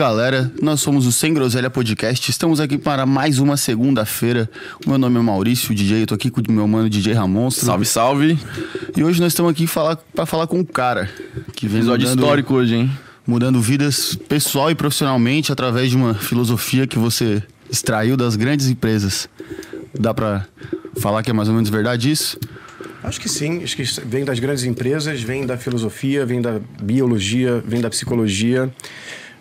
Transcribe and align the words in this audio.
Salve 0.00 0.14
galera, 0.14 0.50
nós 0.62 0.80
somos 0.80 1.06
o 1.06 1.12
Sem 1.12 1.34
Groselha 1.34 1.68
Podcast. 1.68 2.30
Estamos 2.30 2.58
aqui 2.58 2.78
para 2.78 3.04
mais 3.04 3.38
uma 3.38 3.54
segunda-feira. 3.58 4.48
O 4.86 4.88
meu 4.88 4.98
nome 4.98 5.18
é 5.18 5.20
Maurício, 5.20 5.74
DJ. 5.74 6.04
Eu 6.04 6.06
tô 6.06 6.14
aqui 6.14 6.30
com 6.30 6.40
o 6.40 6.50
meu 6.50 6.66
mano 6.66 6.88
DJ 6.88 7.12
Ramon. 7.12 7.50
Salve, 7.50 7.84
salve. 7.84 8.38
E 8.96 9.04
hoje 9.04 9.20
nós 9.20 9.32
estamos 9.34 9.52
aqui 9.52 9.66
falar, 9.66 9.96
para 10.14 10.24
falar 10.24 10.46
com 10.46 10.58
um 10.58 10.64
cara 10.64 11.10
que 11.54 11.68
vem 11.68 11.80
Episódio 11.80 12.08
mudando, 12.08 12.18
histórico 12.18 12.54
hoje, 12.54 12.76
hein? 12.76 12.90
mudando 13.26 13.60
vidas 13.60 14.16
pessoal 14.26 14.70
e 14.70 14.74
profissionalmente 14.74 15.52
através 15.52 15.90
de 15.90 15.96
uma 15.96 16.14
filosofia 16.14 16.86
que 16.86 16.98
você 16.98 17.42
extraiu 17.70 18.16
das 18.16 18.36
grandes 18.36 18.68
empresas. 18.68 19.28
Dá 19.92 20.14
pra 20.14 20.46
falar 20.98 21.22
que 21.22 21.28
é 21.28 21.34
mais 21.34 21.50
ou 21.50 21.54
menos 21.54 21.68
verdade 21.68 22.10
isso? 22.10 22.38
Acho 23.02 23.20
que 23.20 23.28
sim, 23.28 23.62
acho 23.62 23.76
que 23.76 23.82
vem 24.06 24.24
das 24.24 24.38
grandes 24.38 24.64
empresas, 24.64 25.22
vem 25.22 25.46
da 25.46 25.56
filosofia, 25.56 26.26
vem 26.26 26.40
da 26.40 26.60
biologia, 26.82 27.62
vem 27.66 27.80
da 27.80 27.88
psicologia. 27.88 28.70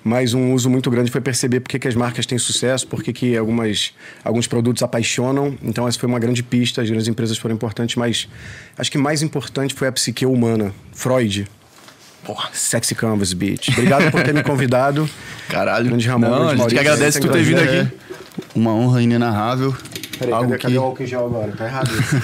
Mas 0.03 0.33
um 0.33 0.53
uso 0.53 0.69
muito 0.69 0.89
grande 0.89 1.11
foi 1.11 1.21
perceber 1.21 1.59
por 1.59 1.69
que, 1.69 1.77
que 1.77 1.87
as 1.87 1.95
marcas 1.95 2.25
têm 2.25 2.37
sucesso, 2.37 2.87
por 2.87 3.03
que, 3.03 3.11
que 3.11 3.37
algumas, 3.37 3.93
alguns 4.23 4.47
produtos 4.47 4.81
apaixonam. 4.81 5.57
Então, 5.61 5.87
essa 5.87 5.99
foi 5.99 6.07
uma 6.07 6.19
grande 6.19 6.41
pista, 6.41 6.81
as 6.81 6.89
grandes 6.89 7.07
empresas 7.07 7.37
foram 7.37 7.55
importantes, 7.55 7.95
mas 7.95 8.27
acho 8.77 8.91
que 8.91 8.97
mais 8.97 9.21
importante 9.21 9.73
foi 9.73 9.87
a 9.87 9.91
psique 9.91 10.25
humana. 10.25 10.73
Freud. 10.93 11.47
Porra, 12.23 12.49
sexy 12.53 12.95
canvas, 12.95 13.33
bitch. 13.33 13.69
Obrigado 13.69 14.11
por 14.11 14.23
ter 14.23 14.33
me 14.33 14.43
convidado. 14.43 15.09
Caralho. 15.49 15.87
Grande 15.89 16.07
Ramon, 16.07 16.29
Não, 16.29 16.49
a 16.49 16.55
gente 16.55 16.69
que 16.69 16.79
agradece 16.79 17.19
sem 17.19 17.21
tu 17.21 17.31
ter 17.31 17.43
vindo 17.43 17.59
aqui. 17.59 17.91
Uma 18.55 18.73
honra 18.73 19.01
inenarrável. 19.01 19.75
Peraí, 20.19 20.33
algo 20.33 20.49
cadê, 20.49 20.57
que... 20.57 20.63
cadê 20.63 20.77
o 20.77 20.83
álcool 20.83 21.03
em 21.03 21.07
gel 21.07 21.25
agora? 21.25 21.51
Tá 21.53 21.65
errado 21.65 21.89
isso. 21.91 22.15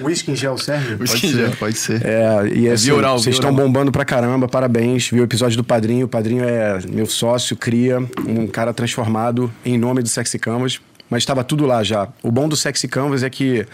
Whisky 0.00 0.30
em 0.30 0.36
gel 0.36 0.56
serve? 0.56 0.96
Pode 0.96 1.02
Whisky 1.02 1.26
em 1.26 1.30
ser, 1.30 1.36
gel. 1.36 1.56
pode 1.58 1.78
ser. 1.78 2.06
É, 2.06 2.48
e 2.48 2.70
assim, 2.70 2.84
via 2.84 2.94
oral, 2.94 3.18
vocês 3.18 3.36
estão 3.36 3.54
bombando 3.54 3.92
pra 3.92 4.04
caramba, 4.04 4.48
parabéns. 4.48 5.10
Vi 5.10 5.20
o 5.20 5.24
episódio 5.24 5.56
do 5.56 5.64
Padrinho. 5.64 6.06
O 6.06 6.08
Padrinho 6.08 6.44
é 6.44 6.78
meu 6.88 7.06
sócio, 7.06 7.56
cria, 7.56 7.98
um 8.26 8.46
cara 8.46 8.72
transformado 8.72 9.52
em 9.64 9.76
nome 9.76 10.02
do 10.02 10.08
Sexy 10.08 10.38
Canvas. 10.38 10.80
Mas 11.10 11.22
estava 11.22 11.44
tudo 11.44 11.66
lá 11.66 11.82
já. 11.82 12.08
O 12.22 12.30
bom 12.30 12.48
do 12.48 12.56
Sexy 12.56 12.88
Canvas 12.88 13.22
é 13.22 13.30
que 13.30 13.66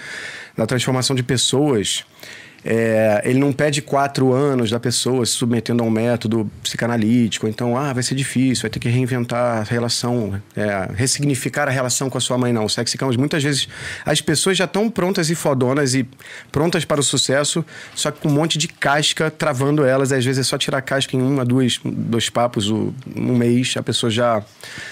na 0.57 0.67
transformação 0.67 1.17
de 1.17 1.23
pessoas, 1.23 2.05
é, 2.65 3.23
ele 3.25 3.39
não 3.39 3.53
pede 3.53 3.83
quatro 3.83 4.33
anos 4.33 4.71
da 4.71 4.79
pessoa 4.79 5.27
se 5.27 5.33
submetendo 5.33 5.83
a 5.83 5.87
um 5.87 5.91
método 5.91 6.51
psicanalítico. 6.63 7.49
Então, 7.49 7.77
ah, 7.77 7.93
vai 7.93 8.03
ser 8.03 8.15
difícil, 8.15 8.63
vai 8.63 8.71
ter 8.71 8.79
que 8.79 8.89
reinventar 8.89 9.59
a 9.59 9.63
relação, 9.63 10.41
é, 10.57 10.89
ressignificar 10.95 11.67
a 11.67 11.71
relação 11.71 12.09
com 12.09 12.19
a 12.19 12.21
sua 12.21 12.39
mãe. 12.39 12.53
Não, 12.53 12.65
o 12.65 12.69
Sexy 12.69 12.97
Canvas, 12.97 13.17
muitas 13.17 13.43
vezes 13.43 13.69
as 14.07 14.21
pessoas 14.21 14.57
já 14.57 14.65
estão 14.65 14.89
prontas 14.89 15.29
e 15.29 15.35
fodonas 15.35 15.95
e 15.95 16.07
prontas 16.53 16.85
para 16.85 17.01
o 17.01 17.03
sucesso, 17.03 17.65
só 17.95 18.11
que 18.11 18.21
com 18.21 18.29
um 18.29 18.33
monte 18.33 18.57
de 18.57 18.69
casca 18.69 19.31
travando 19.31 19.85
elas. 19.85 20.13
Às 20.13 20.25
vezes 20.25 20.47
é 20.47 20.49
só 20.49 20.57
tirar 20.57 20.79
a 20.79 20.83
casca 20.83 21.17
em 21.17 21.23
uma, 21.23 21.45
duas, 21.45 21.81
dois 21.85 22.31
papos, 22.31 22.71
um 22.71 22.93
mês, 23.37 23.75
a 23.77 23.83
pessoa 23.83 24.11
já 24.11 24.43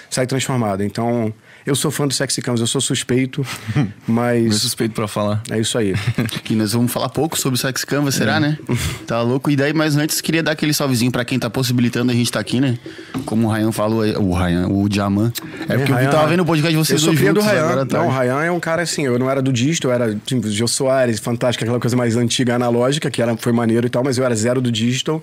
sai 0.08 0.26
transformada. 0.26 0.84
Então, 0.84 1.32
eu 1.66 1.74
sou 1.74 1.90
fã 1.90 2.06
do 2.06 2.14
Sexy 2.14 2.40
Canvas, 2.42 2.60
eu 2.60 2.66
sou 2.66 2.80
suspeito, 2.80 3.44
mas 4.06 4.56
suspeito 4.56 4.94
pra 4.94 5.06
falar. 5.08 5.42
é 5.50 5.58
isso 5.60 5.76
aí. 5.78 5.94
Que 6.44 6.54
nós 6.54 6.72
vamos 6.72 6.90
falar 6.92 7.08
pouco 7.10 7.38
sobre 7.38 7.56
o 7.56 7.60
Sex 7.60 7.84
Canvas, 7.84 8.14
será, 8.14 8.40
né? 8.40 8.58
Tá 9.06 9.20
louco? 9.22 9.50
E 9.50 9.56
daí, 9.56 9.72
mas 9.72 9.96
antes, 9.96 10.20
queria 10.20 10.42
dar 10.42 10.52
aquele 10.52 10.72
salvezinho 10.74 11.12
pra 11.12 11.24
quem 11.24 11.38
tá 11.38 11.48
possibilitando 11.48 12.10
a 12.10 12.14
gente 12.14 12.30
tá 12.32 12.40
aqui, 12.40 12.60
né? 12.60 12.78
Como 13.24 13.46
o 13.46 13.52
Ryan 13.52 13.72
falou, 13.72 14.04
o 14.20 14.34
Ryan, 14.34 14.66
o 14.68 14.88
Diamant. 14.88 15.32
É 15.68 15.76
porque 15.76 15.92
eu 15.92 15.96
Ryan- 15.96 16.10
tava 16.10 16.26
vendo 16.28 16.40
o 16.40 16.46
podcast 16.46 16.72
de 16.72 16.76
vocês 16.78 17.00
Eu 17.00 17.04
sou 17.04 17.08
dois 17.08 17.18
cria 17.18 17.32
do 17.32 17.40
Ryan. 17.40 17.86
tarde. 17.86 17.94
Não, 17.94 18.08
o 18.08 18.10
Ryan 18.10 18.42
é 18.44 18.50
um 18.50 18.60
cara 18.60 18.82
assim, 18.82 19.04
eu 19.04 19.18
não 19.18 19.30
era 19.30 19.40
do 19.42 19.52
Disto, 19.52 19.86
eu 19.88 19.92
era 19.92 20.14
tipo 20.26 20.48
Jô 20.50 20.66
Soares, 20.66 21.20
fantástico, 21.20 21.62
aquela 21.64 21.78
coisa 21.80 21.96
mais 21.96 22.16
antiga, 22.16 22.54
analógica, 22.54 23.10
que 23.10 23.20
era, 23.22 23.36
foi 23.36 23.52
maneiro 23.52 23.86
e 23.86 23.90
tal, 23.90 24.02
mas 24.02 24.18
eu 24.18 24.24
era 24.24 24.34
zero 24.34 24.60
do 24.60 24.72
Digital. 24.72 25.22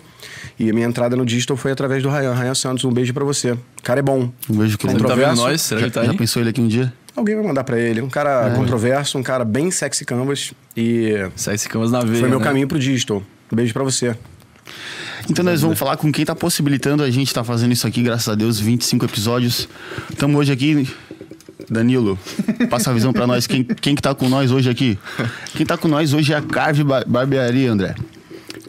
E 0.60 0.70
a 0.70 0.74
minha 0.74 0.88
entrada 0.88 1.16
no 1.16 1.26
Digital 1.26 1.56
foi 1.56 1.72
através 1.72 2.02
do 2.02 2.10
Ryan. 2.10 2.34
Ryan 2.34 2.56
Santos, 2.56 2.84
um 2.84 2.92
beijo 2.92 3.14
pra 3.14 3.24
você. 3.24 3.52
O 3.52 3.60
cara 3.84 4.00
é 4.00 4.04
bom. 4.04 4.32
Um 4.50 4.56
beijo 4.58 4.78
que 4.78 4.88
Ele 4.88 5.00
tá 5.04 5.14
vendo 5.16 5.36
nós? 5.36 5.62
Será 5.62 5.78
que 5.80 5.82
já, 5.82 5.86
ele 5.88 5.94
tá 5.94 6.04
já 6.06 6.12
aí? 6.12 6.18
pensou 6.18 6.42
ele 6.42 6.50
aqui 6.50 6.60
um 6.62 6.68
dia? 6.68 6.92
Alguém 7.16 7.36
vai 7.36 7.46
mandar 7.46 7.64
pra 7.64 7.80
ele. 7.80 8.02
Um 8.02 8.10
cara 8.10 8.52
controverso, 8.56 9.18
um 9.18 9.24
cara 9.24 9.44
bem 9.46 9.70
sexy 9.72 10.04
canvas. 10.06 10.54
E 10.76 11.14
esse 11.52 11.68
camas 11.70 11.92
na 11.92 12.00
veia, 12.02 12.20
foi 12.20 12.30
meu 12.30 12.40
né? 12.40 12.46
caminho 12.46 12.68
pro 12.68 12.80
Digital. 12.80 13.22
Um 13.52 13.56
beijo 13.56 13.74
pra 13.74 13.84
você. 13.84 14.16
Então 15.30 15.44
nós 15.44 15.62
vamos 15.62 15.78
falar 15.78 15.98
com 15.98 16.12
quem 16.12 16.24
tá 16.26 16.36
possibilitando 16.36 17.04
a 17.04 17.10
gente 17.10 17.34
tá 17.34 17.44
fazendo 17.44 17.72
isso 17.72 17.86
aqui, 17.88 18.02
graças 18.02 18.28
a 18.30 18.36
Deus, 18.36 18.60
25 18.60 19.06
episódios. 19.06 19.68
Estamos 20.12 20.38
hoje 20.40 20.52
aqui. 20.52 20.88
Danilo, 21.70 22.18
passa 22.70 22.92
a 22.92 22.94
visão 22.94 23.12
pra 23.12 23.28
nós. 23.28 23.46
Quem, 23.46 23.64
quem 23.64 23.94
que 23.96 24.02
tá 24.02 24.14
com 24.16 24.30
nós 24.30 24.52
hoje 24.52 24.70
aqui? 24.70 24.98
Quem 25.54 25.66
tá 25.66 25.76
com 25.78 25.88
nós 25.88 26.14
hoje 26.14 26.32
é 26.34 26.38
a 26.38 26.42
Carve 26.42 26.84
Bar- 26.84 27.04
Barbearia, 27.08 27.72
André. 27.72 27.94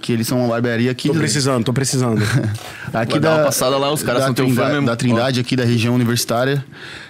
Que 0.00 0.12
eles 0.12 0.26
são 0.26 0.38
uma 0.38 0.48
barbearia 0.48 0.90
aqui. 0.90 1.08
Tô 1.08 1.14
da- 1.14 1.20
precisando, 1.20 1.64
tô 1.64 1.72
precisando. 1.72 2.20
Aqui 2.92 3.12
Vai 3.12 3.20
dar 3.20 3.36
uma 3.36 3.44
passada 3.44 3.76
lá, 3.76 3.92
os 3.92 4.02
caras 4.02 4.20
da 4.22 4.26
são 4.26 4.34
teu 4.34 4.48
fã 4.50 4.68
mesmo. 4.70 4.86
Da 4.86 4.96
Trindade, 4.96 5.40
aqui 5.40 5.54
da 5.54 5.64
região 5.64 5.94
universitária. 5.94 6.64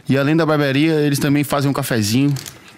E 0.09 0.19
além 0.19 0.37
da 0.37 0.45
barbearia, 0.45 0.95
eles 1.01 1.19
também 1.19 1.45
fazem 1.45 1.71
um 1.71 1.73
cafezinho 1.73 2.35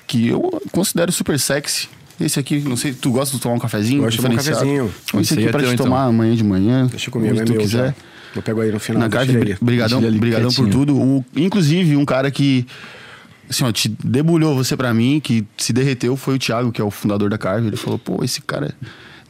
que 0.07 0.29
eu 0.29 0.61
considero 0.73 1.11
super 1.11 1.39
sexy. 1.39 1.89
Esse 2.21 2.39
aqui, 2.39 2.61
não 2.61 2.77
sei, 2.77 2.93
tu 2.93 3.11
gosta 3.11 3.35
de 3.35 3.41
tomar 3.41 3.55
um 3.55 3.59
cafezinho? 3.59 4.03
Gosto 4.03 4.17
de 4.19 4.23
tomar 4.23 4.35
um 4.35 4.37
cafezinho. 4.37 4.95
Esse 5.21 5.35
aqui 5.35 5.47
é 5.47 5.51
pra 5.51 5.61
teu, 5.61 5.69
te 5.71 5.75
então. 5.75 5.87
tomar 5.87 6.05
amanhã 6.05 6.35
de 6.35 6.45
manhã. 6.45 6.87
Deixa 6.87 7.11
comigo, 7.11 7.33
onde 7.33 7.41
é 7.43 7.45
tu 7.45 7.53
meu 7.53 7.61
quiser. 7.63 7.87
já. 7.89 7.95
Eu 8.37 8.43
pego 8.43 8.61
aí 8.61 8.71
no 8.71 8.79
final. 8.79 9.09
Na 9.09 9.21
aí. 9.21 9.57
brigadão, 9.61 10.01
brigadão 10.01 10.53
por 10.53 10.69
tudo. 10.69 10.97
O, 10.97 11.25
inclusive, 11.35 11.97
um 11.97 12.05
cara 12.05 12.31
que 12.31 12.67
assim, 13.49 13.65
ó, 13.65 13.73
te 13.73 13.89
debulhou 13.89 14.55
você 14.55 14.77
pra 14.77 14.95
mim, 14.95 15.19
que 15.19 15.45
se 15.57 15.73
derreteu, 15.73 16.17
foi 16.17 16.37
o 16.37 16.39
Thiago, 16.39 16.71
que 16.71 16.81
é 16.81 16.85
o 16.85 16.91
fundador 16.91 17.29
da 17.29 17.37
Carve. 17.37 17.67
Ele 17.67 17.77
falou, 17.77 17.99
pô, 17.99 18.23
esse 18.23 18.41
cara 18.41 18.73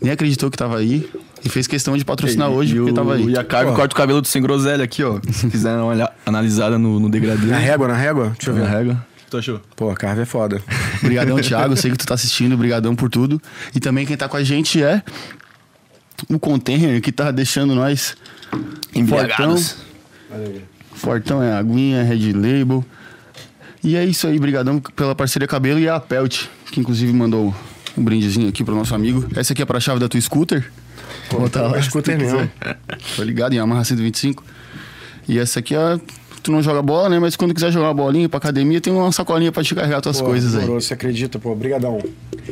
nem 0.00 0.12
acreditou 0.12 0.50
que 0.50 0.56
tava 0.56 0.78
aí 0.78 1.08
e 1.44 1.48
fez 1.48 1.66
questão 1.66 1.96
de 1.96 2.04
patrocinar 2.04 2.50
E- 2.50 2.54
hoje 2.54 2.74
e 2.74 2.78
porque 2.78 2.92
o, 2.92 2.94
tava 2.94 3.14
aí. 3.14 3.24
E 3.30 3.38
a 3.38 3.44
Carve 3.44 3.70
Pô. 3.70 3.76
corta 3.76 3.94
o 3.94 3.96
cabelo 3.96 4.20
do 4.20 4.28
sem 4.28 4.40
groselha 4.42 4.84
aqui, 4.84 5.02
ó. 5.04 5.20
Se 5.32 5.48
quiser 5.48 5.76
dar 5.76 5.84
uma 5.84 6.10
analisada 6.26 6.78
no, 6.78 6.98
no 7.00 7.08
degradê. 7.08 7.46
Na 7.46 7.58
régua, 7.58 7.88
na 7.88 7.96
régua? 7.96 8.30
Deixa 8.36 8.50
eu 8.50 8.54
ver. 8.54 8.62
Na 8.62 8.68
régua. 8.68 9.06
Tu 9.30 9.36
achou? 9.38 9.60
Pô, 9.76 9.90
a 9.90 9.94
Carve 9.94 10.22
é 10.22 10.24
foda. 10.24 10.60
Obrigadão, 11.02 11.38
Thiago. 11.40 11.76
Sei 11.76 11.90
que 11.90 11.96
tu 11.96 12.06
tá 12.06 12.14
assistindo. 12.14 12.52
Obrigadão 12.54 12.96
por 12.96 13.08
tudo. 13.08 13.40
E 13.74 13.78
também 13.78 14.04
quem 14.04 14.16
tá 14.16 14.28
com 14.28 14.36
a 14.36 14.42
gente 14.42 14.82
é 14.82 15.02
o 16.28 16.38
Container, 16.38 17.00
que 17.00 17.12
tá 17.12 17.30
deixando 17.30 17.74
nós 17.74 18.16
fortão. 18.50 19.00
Embriagados. 19.00 19.76
Fortão 20.94 21.42
é 21.42 21.52
aguinha, 21.52 22.02
Red 22.02 22.32
Label. 22.32 22.84
E 23.82 23.96
é 23.96 24.04
isso 24.04 24.26
aí. 24.26 24.36
Obrigadão 24.36 24.80
pela 24.80 25.14
parceria 25.14 25.46
Cabelo 25.48 25.78
e 25.78 25.88
a 25.88 25.98
Pelt, 26.00 26.46
que 26.70 26.80
inclusive 26.80 27.12
mandou 27.12 27.54
um 28.00 28.04
brindezinho 28.04 28.48
aqui 28.48 28.64
pro 28.64 28.74
nosso 28.74 28.94
amigo. 28.94 29.26
Essa 29.36 29.52
aqui 29.52 29.62
é 29.62 29.64
pra 29.64 29.78
chave 29.78 30.00
da 30.00 30.08
tua 30.08 30.20
scooter. 30.20 30.70
Vou 31.30 31.40
botar 31.40 31.62
lá. 31.62 31.76
é 31.76 31.82
se 31.82 31.88
tu 31.88 31.90
scooter 31.90 32.18
mesmo. 32.18 32.50
Tô 33.14 33.22
ligado, 33.22 33.52
em 33.52 33.56
Yamaha 33.56 33.84
125. 33.84 34.42
E 35.28 35.38
essa 35.38 35.60
aqui 35.60 35.74
é... 35.74 36.00
Tu 36.42 36.50
não 36.50 36.62
joga 36.62 36.80
bola, 36.80 37.08
né? 37.08 37.18
Mas 37.18 37.36
quando 37.36 37.52
quiser 37.52 37.70
jogar 37.70 37.88
uma 37.88 37.94
bolinha 37.94 38.28
pra 38.28 38.38
academia, 38.38 38.80
tem 38.80 38.92
uma 38.92 39.12
sacolinha 39.12 39.52
pra 39.52 39.62
te 39.62 39.74
carregar 39.74 40.00
tuas 40.00 40.20
Pô, 40.20 40.26
coisas 40.28 40.54
aí. 40.56 40.64
Você 40.66 40.94
acredita, 40.94 41.38
pô, 41.38 41.54
brigadão. 41.54 41.98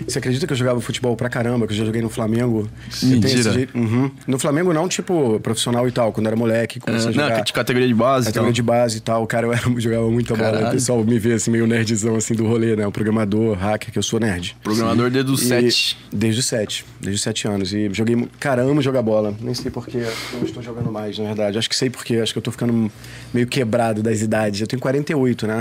Você 0.06 0.18
acredita 0.18 0.46
que 0.46 0.52
eu 0.52 0.56
jogava 0.56 0.80
futebol 0.80 1.16
pra 1.16 1.28
caramba, 1.30 1.66
que 1.66 1.72
eu 1.72 1.76
já 1.78 1.84
joguei 1.86 2.02
no 2.02 2.10
Flamengo? 2.10 2.68
Eu 3.02 3.08
Mentira. 3.08 3.68
Uhum. 3.74 4.10
No 4.26 4.38
Flamengo 4.38 4.72
não, 4.74 4.86
tipo, 4.88 5.40
profissional 5.40 5.88
e 5.88 5.90
tal, 5.92 6.12
quando 6.12 6.26
era 6.26 6.36
moleque, 6.36 6.78
comecei 6.80 7.08
É, 7.10 7.22
a 7.22 7.36
não, 7.36 7.42
de 7.42 7.52
categoria 7.52 7.88
de 7.88 7.94
base. 7.94 8.26
Categoria 8.26 8.48
Então. 8.50 8.52
de 8.52 8.62
base 8.62 8.96
e 8.98 9.00
tal, 9.00 9.26
cara, 9.26 9.46
eu 9.46 9.52
era, 9.54 9.62
jogava 9.80 10.10
muita 10.10 10.34
bola. 10.36 10.50
Caralho. 10.50 10.68
O 10.68 10.70
pessoal 10.72 11.02
me 11.02 11.18
vê 11.18 11.32
assim, 11.32 11.50
meio 11.50 11.66
nerdzão 11.66 12.14
assim 12.16 12.34
do 12.34 12.46
rolê, 12.46 12.76
né? 12.76 12.86
O 12.86 12.92
programador, 12.92 13.56
hacker, 13.56 13.90
que 13.90 13.98
eu 13.98 14.02
sou 14.02 14.20
nerd. 14.20 14.54
Programador 14.62 15.10
desde 15.10 15.32
os 15.32 15.42
E- 15.42 15.46
7. 15.46 15.96
Desde 16.12 16.40
os 16.40 16.46
sete. 16.46 16.84
Desde 17.00 17.16
os 17.16 17.22
sete 17.22 17.48
anos. 17.48 17.72
E 17.72 17.88
joguei. 17.92 18.14
mu- 18.16 18.28
Cara, 18.38 18.60
amo 18.62 18.82
jogar 18.82 19.00
bola. 19.02 19.34
Nem 19.40 19.54
sei 19.54 19.70
porquê. 19.70 20.04
Não 20.34 20.42
estou 20.42 20.62
jogando 20.62 20.92
mais, 20.92 21.18
na 21.18 21.24
verdade. 21.24 21.56
Acho 21.58 21.68
que 21.70 21.76
sei 21.76 21.88
porquê. 21.88 22.16
Acho 22.16 22.32
que 22.34 22.38
eu 22.38 22.42
tô 22.42 22.50
ficando 22.50 22.90
meio 23.32 23.46
quebrado 23.46 23.77
das 24.02 24.20
idades. 24.20 24.60
Eu 24.60 24.66
tenho 24.66 24.80
48, 24.80 25.46
né? 25.46 25.58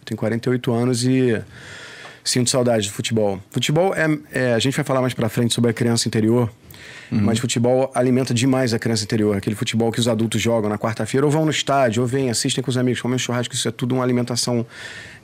Eu 0.00 0.04
tenho 0.04 0.18
48 0.18 0.72
anos 0.72 1.04
e 1.04 1.40
sinto 2.24 2.50
saudade 2.50 2.88
do 2.88 2.92
futebol. 2.92 3.38
Futebol 3.50 3.94
é, 3.94 4.06
é- 4.32 4.54
A 4.54 4.58
gente 4.58 4.74
vai 4.76 4.84
falar 4.84 5.00
mais 5.00 5.14
pra 5.14 5.28
frente 5.28 5.54
sobre 5.54 5.70
a 5.70 5.74
criança 5.74 6.08
interior. 6.08 6.50
Mas 7.12 7.40
futebol 7.40 7.90
alimenta 7.92 8.32
demais 8.32 8.72
a 8.72 8.78
criança 8.78 9.02
interior. 9.02 9.36
Aquele 9.36 9.56
futebol 9.56 9.90
que 9.90 9.98
os 9.98 10.06
adultos 10.06 10.40
jogam 10.40 10.70
na 10.70 10.78
quarta-feira, 10.78 11.26
ou 11.26 11.32
vão 11.32 11.44
no 11.44 11.50
estádio, 11.50 12.02
ou 12.02 12.06
vêm, 12.08 12.30
assistem 12.30 12.62
com 12.62 12.70
os 12.70 12.76
amigos, 12.76 13.00
comem 13.00 13.16
um 13.16 13.18
churrasco. 13.18 13.52
Isso 13.52 13.66
é 13.66 13.72
tudo 13.72 13.96
uma 13.96 14.04
alimentação 14.04 14.64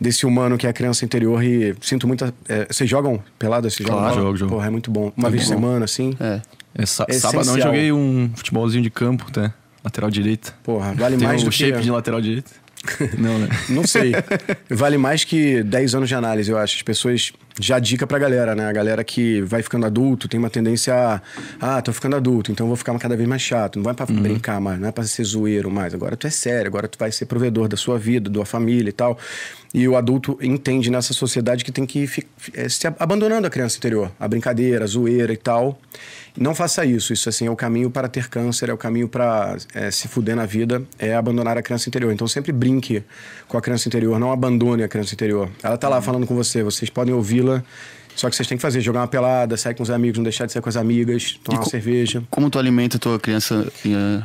desse 0.00 0.26
humano 0.26 0.58
que 0.58 0.66
é 0.66 0.70
a 0.70 0.72
criança 0.72 1.04
interior. 1.04 1.40
E 1.44 1.76
sinto 1.80 2.08
muita. 2.08 2.34
é, 2.48 2.66
vocês 2.68 2.90
jogam 2.90 3.22
pelada? 3.38 3.70
Vocês 3.70 3.88
Claro, 3.88 4.16
jogo, 4.16 4.36
jogo. 4.36 4.52
Porra, 4.52 4.66
é 4.66 4.70
muito 4.70 4.90
bom. 4.90 5.12
Uma 5.16 5.30
vez 5.30 5.44
por 5.44 5.48
semana, 5.50 5.84
assim. 5.84 6.12
É. 6.18 6.40
É, 6.76 6.82
É 6.82 6.86
sábado 6.86 7.46
não, 7.46 7.56
eu 7.56 7.62
joguei 7.62 7.92
um 7.92 8.30
futebolzinho 8.34 8.82
de 8.82 8.90
campo, 8.90 9.24
até. 9.28 9.52
Lateral 9.86 10.10
direita. 10.10 10.52
Porra, 10.64 10.92
vale 10.94 11.16
Tem 11.16 11.28
mais 11.28 11.42
o 11.42 11.44
do 11.44 11.52
shape 11.52 11.74
que. 11.78 11.82
de 11.84 11.90
lateral 11.92 12.20
direita? 12.20 12.50
Não, 13.18 13.38
né? 13.38 13.48
Não 13.68 13.86
sei. 13.86 14.12
vale 14.68 14.98
mais 14.98 15.22
que 15.22 15.62
10 15.62 15.94
anos 15.94 16.08
de 16.08 16.14
análise, 16.16 16.50
eu 16.50 16.58
acho. 16.58 16.74
As 16.76 16.82
pessoas 16.82 17.32
já 17.60 17.78
dica 17.78 18.04
pra 18.04 18.18
galera, 18.18 18.54
né? 18.56 18.66
A 18.66 18.72
galera 18.72 19.04
que 19.04 19.40
vai 19.42 19.62
ficando 19.62 19.86
adulto 19.86 20.28
tem 20.28 20.38
uma 20.40 20.50
tendência 20.50 20.92
a. 20.92 21.20
Ah, 21.60 21.80
tô 21.80 21.92
ficando 21.92 22.16
adulto, 22.16 22.50
então 22.50 22.66
vou 22.66 22.74
ficar 22.76 22.96
cada 22.98 23.16
vez 23.16 23.28
mais 23.28 23.42
chato. 23.42 23.76
Não 23.76 23.84
vai 23.84 23.94
pra 23.94 24.06
brincar 24.06 24.60
mais, 24.60 24.78
não 24.80 24.88
é 24.88 24.92
pra 24.92 25.04
ser 25.04 25.22
zoeiro 25.24 25.70
mais. 25.70 25.94
Agora 25.94 26.16
tu 26.16 26.26
é 26.26 26.30
sério, 26.30 26.66
agora 26.68 26.88
tu 26.88 26.98
vai 26.98 27.12
ser 27.12 27.26
provedor 27.26 27.68
da 27.68 27.76
sua 27.76 27.96
vida, 27.96 28.28
da 28.28 28.36
sua 28.38 28.44
família 28.46 28.90
e 28.90 28.92
tal. 28.92 29.16
E 29.72 29.86
o 29.88 29.96
adulto 29.96 30.36
entende 30.42 30.90
nessa 30.90 31.12
sociedade 31.14 31.64
que 31.64 31.70
tem 31.72 31.86
que 31.86 32.06
fi- 32.08 32.26
é, 32.54 32.68
se 32.68 32.86
ab- 32.88 32.96
abandonando 32.98 33.46
a 33.46 33.50
criança 33.50 33.76
interior, 33.78 34.10
a 34.18 34.26
brincadeira, 34.26 34.84
a 34.84 34.86
zoeira 34.88 35.32
e 35.32 35.36
tal. 35.36 35.78
Não 36.36 36.54
faça 36.54 36.84
isso. 36.84 37.12
Isso 37.12 37.28
assim 37.28 37.46
é 37.46 37.50
o 37.50 37.56
caminho 37.56 37.90
para 37.90 38.08
ter 38.08 38.28
câncer, 38.28 38.68
é 38.68 38.72
o 38.72 38.76
caminho 38.76 39.08
para 39.08 39.56
é, 39.74 39.90
se 39.90 40.08
fuder 40.08 40.36
na 40.36 40.46
vida, 40.46 40.82
é 40.98 41.14
abandonar 41.14 41.56
a 41.56 41.62
criança 41.62 41.88
interior. 41.88 42.12
Então 42.12 42.28
sempre 42.28 42.52
brinque 42.52 43.02
com 43.48 43.56
a 43.56 43.60
criança 43.60 43.88
interior, 43.88 44.18
não 44.18 44.32
abandone 44.32 44.82
a 44.82 44.88
criança 44.88 45.14
interior. 45.14 45.50
Ela 45.62 45.78
tá 45.78 45.88
lá 45.88 46.00
falando 46.02 46.26
com 46.26 46.34
você, 46.34 46.62
vocês 46.62 46.90
podem 46.90 47.14
ouvi-la. 47.14 47.62
Só 48.14 48.30
que 48.30 48.36
vocês 48.36 48.48
têm 48.48 48.56
que 48.56 48.62
fazer, 48.62 48.80
jogar 48.80 49.00
uma 49.00 49.08
pelada, 49.08 49.58
sair 49.58 49.74
com 49.74 49.82
os 49.82 49.90
amigos, 49.90 50.16
não 50.16 50.24
deixar 50.24 50.46
de 50.46 50.52
sair 50.52 50.62
com 50.62 50.68
as 50.70 50.76
amigas, 50.76 51.38
tomar 51.44 51.58
uma 51.58 51.66
cerveja. 51.66 52.22
Como 52.30 52.48
tu 52.48 52.58
alimenta 52.58 52.96
a 52.96 53.00
tua 53.00 53.20
criança 53.20 53.70
eh, 53.84 54.22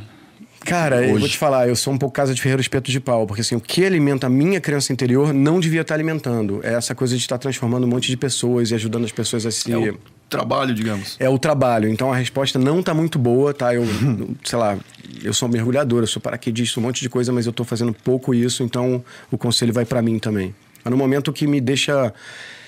Cara, 0.61 1.03
eu 1.03 1.13
Hoje. 1.13 1.19
vou 1.19 1.29
te 1.29 1.37
falar, 1.37 1.67
eu 1.67 1.75
sou 1.75 1.93
um 1.93 1.97
pouco 1.97 2.15
casa 2.15 2.33
de 2.33 2.41
ferreiro 2.41 2.61
espeto 2.61 2.89
de 2.89 2.99
pau, 2.99 3.25
porque 3.25 3.41
assim, 3.41 3.55
o 3.55 3.59
que 3.59 3.83
alimenta 3.83 4.27
a 4.27 4.29
minha 4.29 4.61
criança 4.61 4.93
interior 4.93 5.33
não 5.33 5.59
devia 5.59 5.81
estar 5.81 5.95
alimentando. 5.95 6.61
É 6.63 6.73
essa 6.73 6.93
coisa 6.95 7.15
de 7.15 7.21
estar 7.21 7.37
transformando 7.37 7.83
um 7.83 7.89
monte 7.89 8.07
de 8.07 8.15
pessoas 8.15 8.71
e 8.71 8.75
ajudando 8.75 9.03
as 9.03 9.11
pessoas 9.11 9.45
a 9.45 9.51
se. 9.51 9.71
É 9.71 9.77
o 9.77 9.97
trabalho, 10.31 10.74
digamos. 10.74 11.18
É 11.19 11.30
o 11.30 11.38
trabalho. 11.38 11.89
Então 11.89 12.12
a 12.12 12.16
resposta 12.16 12.57
não 12.57 12.81
tá 12.81 12.94
muito 12.94 13.19
boa, 13.19 13.54
tá? 13.54 13.75
Eu, 13.75 13.83
sei 14.44 14.57
lá, 14.57 14.78
eu 15.22 15.33
sou 15.33 15.48
mergulhador, 15.48 16.01
eu 16.01 16.07
sou 16.07 16.22
paraquedista, 16.22 16.80
um 16.80 16.83
monte 16.83 17.01
de 17.01 17.10
coisa, 17.10 17.31
mas 17.31 17.45
eu 17.45 17.51
tô 17.51 17.63
fazendo 17.63 17.94
pouco 17.94 18.33
isso, 18.33 18.63
então 18.63 19.04
o 19.30 19.38
conselho 19.38 19.74
vai 19.74 19.86
para 19.86 20.01
mim 20.01 20.18
também. 20.18 20.56
Mas 20.83 20.92
no 20.92 20.98
momento 20.98 21.31
que 21.31 21.45
me 21.45 21.62
deixa 21.62 22.13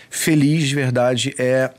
feliz 0.09 0.67
de 0.67 0.75
verdade 0.75 1.33
é 1.39 1.71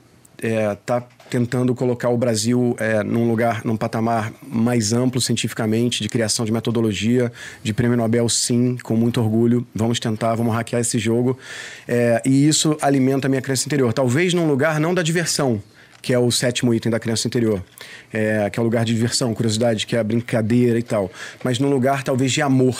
é, 0.42 0.76
tá 0.84 1.02
tentando 1.30 1.74
colocar 1.74 2.10
o 2.10 2.18
Brasil 2.18 2.76
é, 2.78 3.02
num 3.02 3.28
lugar, 3.28 3.64
num 3.64 3.76
patamar 3.76 4.32
mais 4.46 4.92
amplo 4.92 5.20
cientificamente, 5.20 6.02
de 6.02 6.08
criação 6.08 6.44
de 6.44 6.52
metodologia, 6.52 7.32
de 7.62 7.72
prêmio 7.72 7.96
Nobel, 7.96 8.28
sim, 8.28 8.76
com 8.82 8.94
muito 8.94 9.20
orgulho. 9.20 9.66
Vamos 9.74 9.98
tentar, 9.98 10.34
vamos 10.34 10.54
hackear 10.54 10.80
esse 10.80 10.98
jogo. 10.98 11.38
É, 11.88 12.20
e 12.24 12.46
isso 12.46 12.76
alimenta 12.80 13.26
a 13.26 13.30
minha 13.30 13.40
criança 13.42 13.66
interior. 13.66 13.92
Talvez 13.92 14.34
num 14.34 14.46
lugar 14.46 14.78
não 14.78 14.94
da 14.94 15.02
diversão, 15.02 15.62
que 16.04 16.12
é 16.12 16.18
o 16.18 16.30
sétimo 16.30 16.74
item 16.74 16.92
da 16.92 17.00
criança 17.00 17.26
interior, 17.26 17.64
é, 18.12 18.50
que 18.50 18.58
é 18.58 18.62
o 18.62 18.64
lugar 18.64 18.84
de 18.84 18.92
diversão, 18.92 19.32
curiosidade, 19.32 19.86
que 19.86 19.96
é 19.96 19.98
a 19.98 20.04
brincadeira 20.04 20.78
e 20.78 20.82
tal, 20.82 21.10
mas 21.42 21.58
num 21.58 21.70
lugar 21.70 22.02
talvez 22.02 22.30
de 22.30 22.42
amor. 22.42 22.76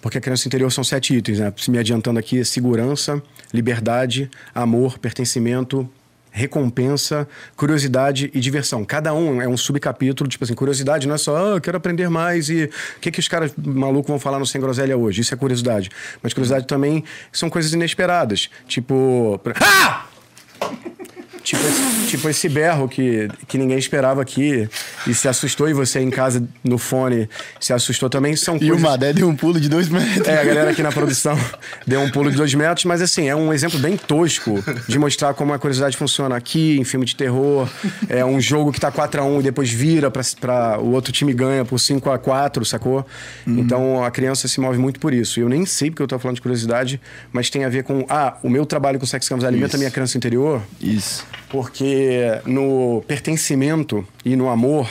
Porque 0.00 0.16
a 0.16 0.20
criança 0.20 0.48
interior 0.48 0.72
são 0.72 0.82
sete 0.82 1.14
itens, 1.14 1.38
né? 1.38 1.52
Se 1.58 1.70
me 1.70 1.78
adiantando 1.78 2.18
aqui, 2.18 2.42
segurança, 2.42 3.22
liberdade, 3.52 4.30
amor, 4.54 4.98
pertencimento, 4.98 5.88
recompensa, 6.30 7.28
curiosidade 7.54 8.30
e 8.32 8.40
diversão. 8.40 8.82
Cada 8.82 9.12
um 9.12 9.42
é 9.42 9.48
um 9.48 9.58
subcapítulo, 9.58 10.28
tipo 10.28 10.44
assim, 10.44 10.54
curiosidade 10.54 11.06
não 11.06 11.14
é 11.14 11.18
só, 11.18 11.36
ah, 11.36 11.56
eu 11.56 11.60
quero 11.60 11.76
aprender 11.76 12.08
mais 12.08 12.48
e 12.48 12.64
o 12.96 13.00
que, 13.00 13.10
que 13.10 13.20
os 13.20 13.28
caras 13.28 13.52
malucos 13.56 14.08
vão 14.08 14.18
falar 14.18 14.38
no 14.38 14.46
Sem 14.46 14.58
Groselha 14.58 14.96
hoje? 14.96 15.20
Isso 15.20 15.34
é 15.34 15.36
curiosidade. 15.36 15.90
Mas 16.22 16.32
curiosidade 16.32 16.66
também 16.66 17.04
são 17.30 17.50
coisas 17.50 17.74
inesperadas. 17.74 18.48
Tipo. 18.66 19.38
Ah! 19.60 20.06
Tipo 21.44 21.62
esse, 21.62 22.06
tipo 22.08 22.28
esse 22.30 22.48
berro 22.48 22.88
que, 22.88 23.28
que 23.46 23.58
ninguém 23.58 23.78
esperava 23.78 24.22
aqui 24.22 24.66
e 25.06 25.12
se 25.14 25.28
assustou, 25.28 25.68
e 25.68 25.74
você 25.74 26.00
em 26.00 26.08
casa 26.08 26.42
no 26.64 26.78
fone 26.78 27.28
se 27.60 27.72
assustou 27.72 28.08
também. 28.08 28.34
São 28.34 28.56
E 28.56 28.60
coisas... 28.60 28.78
o 28.78 28.80
Madé 28.80 29.12
deu 29.12 29.28
um 29.28 29.36
pulo 29.36 29.60
de 29.60 29.68
dois 29.68 29.88
metros. 29.88 30.26
É, 30.26 30.40
a 30.40 30.44
galera 30.44 30.70
aqui 30.70 30.82
na 30.82 30.90
produção 30.90 31.38
deu 31.86 32.00
um 32.00 32.10
pulo 32.10 32.30
de 32.30 32.36
dois 32.38 32.52
metros, 32.54 32.86
mas 32.86 33.02
assim, 33.02 33.28
é 33.28 33.36
um 33.36 33.52
exemplo 33.52 33.78
bem 33.78 33.94
tosco 33.96 34.64
de 34.88 34.98
mostrar 34.98 35.34
como 35.34 35.52
a 35.52 35.58
curiosidade 35.58 35.96
funciona 35.98 36.34
aqui, 36.34 36.78
em 36.80 36.84
filme 36.84 37.04
de 37.04 37.14
terror. 37.14 37.68
É 38.08 38.24
um 38.24 38.40
jogo 38.40 38.72
que 38.72 38.80
tá 38.80 38.90
4x1 38.90 39.40
e 39.40 39.42
depois 39.42 39.70
vira 39.70 40.10
pra, 40.10 40.22
pra 40.40 40.78
o 40.80 40.92
outro 40.92 41.12
time 41.12 41.34
ganha 41.34 41.62
por 41.64 41.78
5x4, 41.78 42.64
sacou? 42.64 43.06
Então 43.46 44.02
a 44.02 44.10
criança 44.10 44.48
se 44.48 44.58
move 44.60 44.78
muito 44.78 44.98
por 44.98 45.12
isso. 45.12 45.40
Eu 45.40 45.48
nem 45.50 45.66
sei 45.66 45.90
porque 45.90 46.02
eu 46.02 46.08
tô 46.08 46.18
falando 46.18 46.36
de 46.36 46.42
curiosidade, 46.42 46.98
mas 47.30 47.50
tem 47.50 47.64
a 47.64 47.68
ver 47.68 47.84
com. 47.84 48.06
Ah, 48.08 48.38
o 48.42 48.48
meu 48.48 48.64
trabalho 48.64 48.98
com 48.98 49.04
Sex 49.04 49.28
Campus 49.28 49.44
alimenta 49.44 49.76
a 49.76 49.78
minha 49.78 49.90
criança 49.90 50.16
interior. 50.16 50.62
Isso. 50.80 51.24
Porque 51.48 52.40
no 52.46 53.02
pertencimento 53.06 54.06
e 54.24 54.36
no 54.36 54.48
amor 54.48 54.88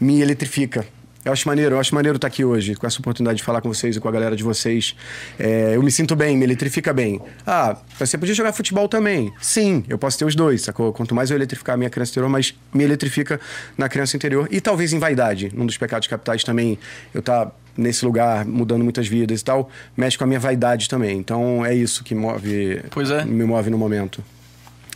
me 0.00 0.20
eletrifica. 0.20 0.86
Eu 1.24 1.32
acho 1.32 1.48
maneiro, 1.48 1.76
eu 1.76 1.80
acho 1.80 1.94
maneiro 1.94 2.16
estar 2.16 2.28
aqui 2.28 2.44
hoje, 2.44 2.74
com 2.74 2.86
essa 2.86 2.98
oportunidade 3.00 3.38
de 3.38 3.42
falar 3.42 3.62
com 3.62 3.72
vocês 3.72 3.96
e 3.96 4.00
com 4.00 4.06
a 4.06 4.12
galera 4.12 4.36
de 4.36 4.42
vocês. 4.42 4.94
É, 5.38 5.72
eu 5.74 5.82
me 5.82 5.90
sinto 5.90 6.14
bem, 6.14 6.36
me 6.36 6.44
eletrifica 6.44 6.92
bem. 6.92 7.18
Ah, 7.46 7.78
você 7.98 8.18
podia 8.18 8.34
jogar 8.34 8.52
futebol 8.52 8.86
também. 8.88 9.32
Sim, 9.40 9.82
eu 9.88 9.96
posso 9.96 10.18
ter 10.18 10.26
os 10.26 10.34
dois, 10.34 10.60
sacou? 10.60 10.92
Quanto 10.92 11.14
mais 11.14 11.30
eu 11.30 11.36
eletrificar 11.36 11.74
a 11.74 11.76
minha 11.78 11.88
criança 11.88 12.10
interior, 12.12 12.28
mais 12.28 12.54
me 12.74 12.84
eletrifica 12.84 13.40
na 13.78 13.88
criança 13.88 14.14
interior. 14.18 14.46
E 14.50 14.60
talvez 14.60 14.92
em 14.92 14.98
vaidade, 14.98 15.50
num 15.54 15.64
dos 15.64 15.78
pecados 15.78 16.06
capitais 16.06 16.44
também, 16.44 16.78
eu 17.14 17.22
tá 17.22 17.50
nesse 17.74 18.04
lugar, 18.04 18.44
mudando 18.44 18.82
muitas 18.82 19.08
vidas 19.08 19.40
e 19.40 19.44
tal, 19.44 19.70
mexe 19.96 20.18
com 20.18 20.24
a 20.24 20.26
minha 20.26 20.38
vaidade 20.38 20.90
também. 20.90 21.16
Então 21.16 21.64
é 21.64 21.74
isso 21.74 22.04
que 22.04 22.14
move, 22.14 22.82
Pois 22.90 23.10
é. 23.10 23.24
me 23.24 23.44
move 23.44 23.70
no 23.70 23.78
momento. 23.78 24.22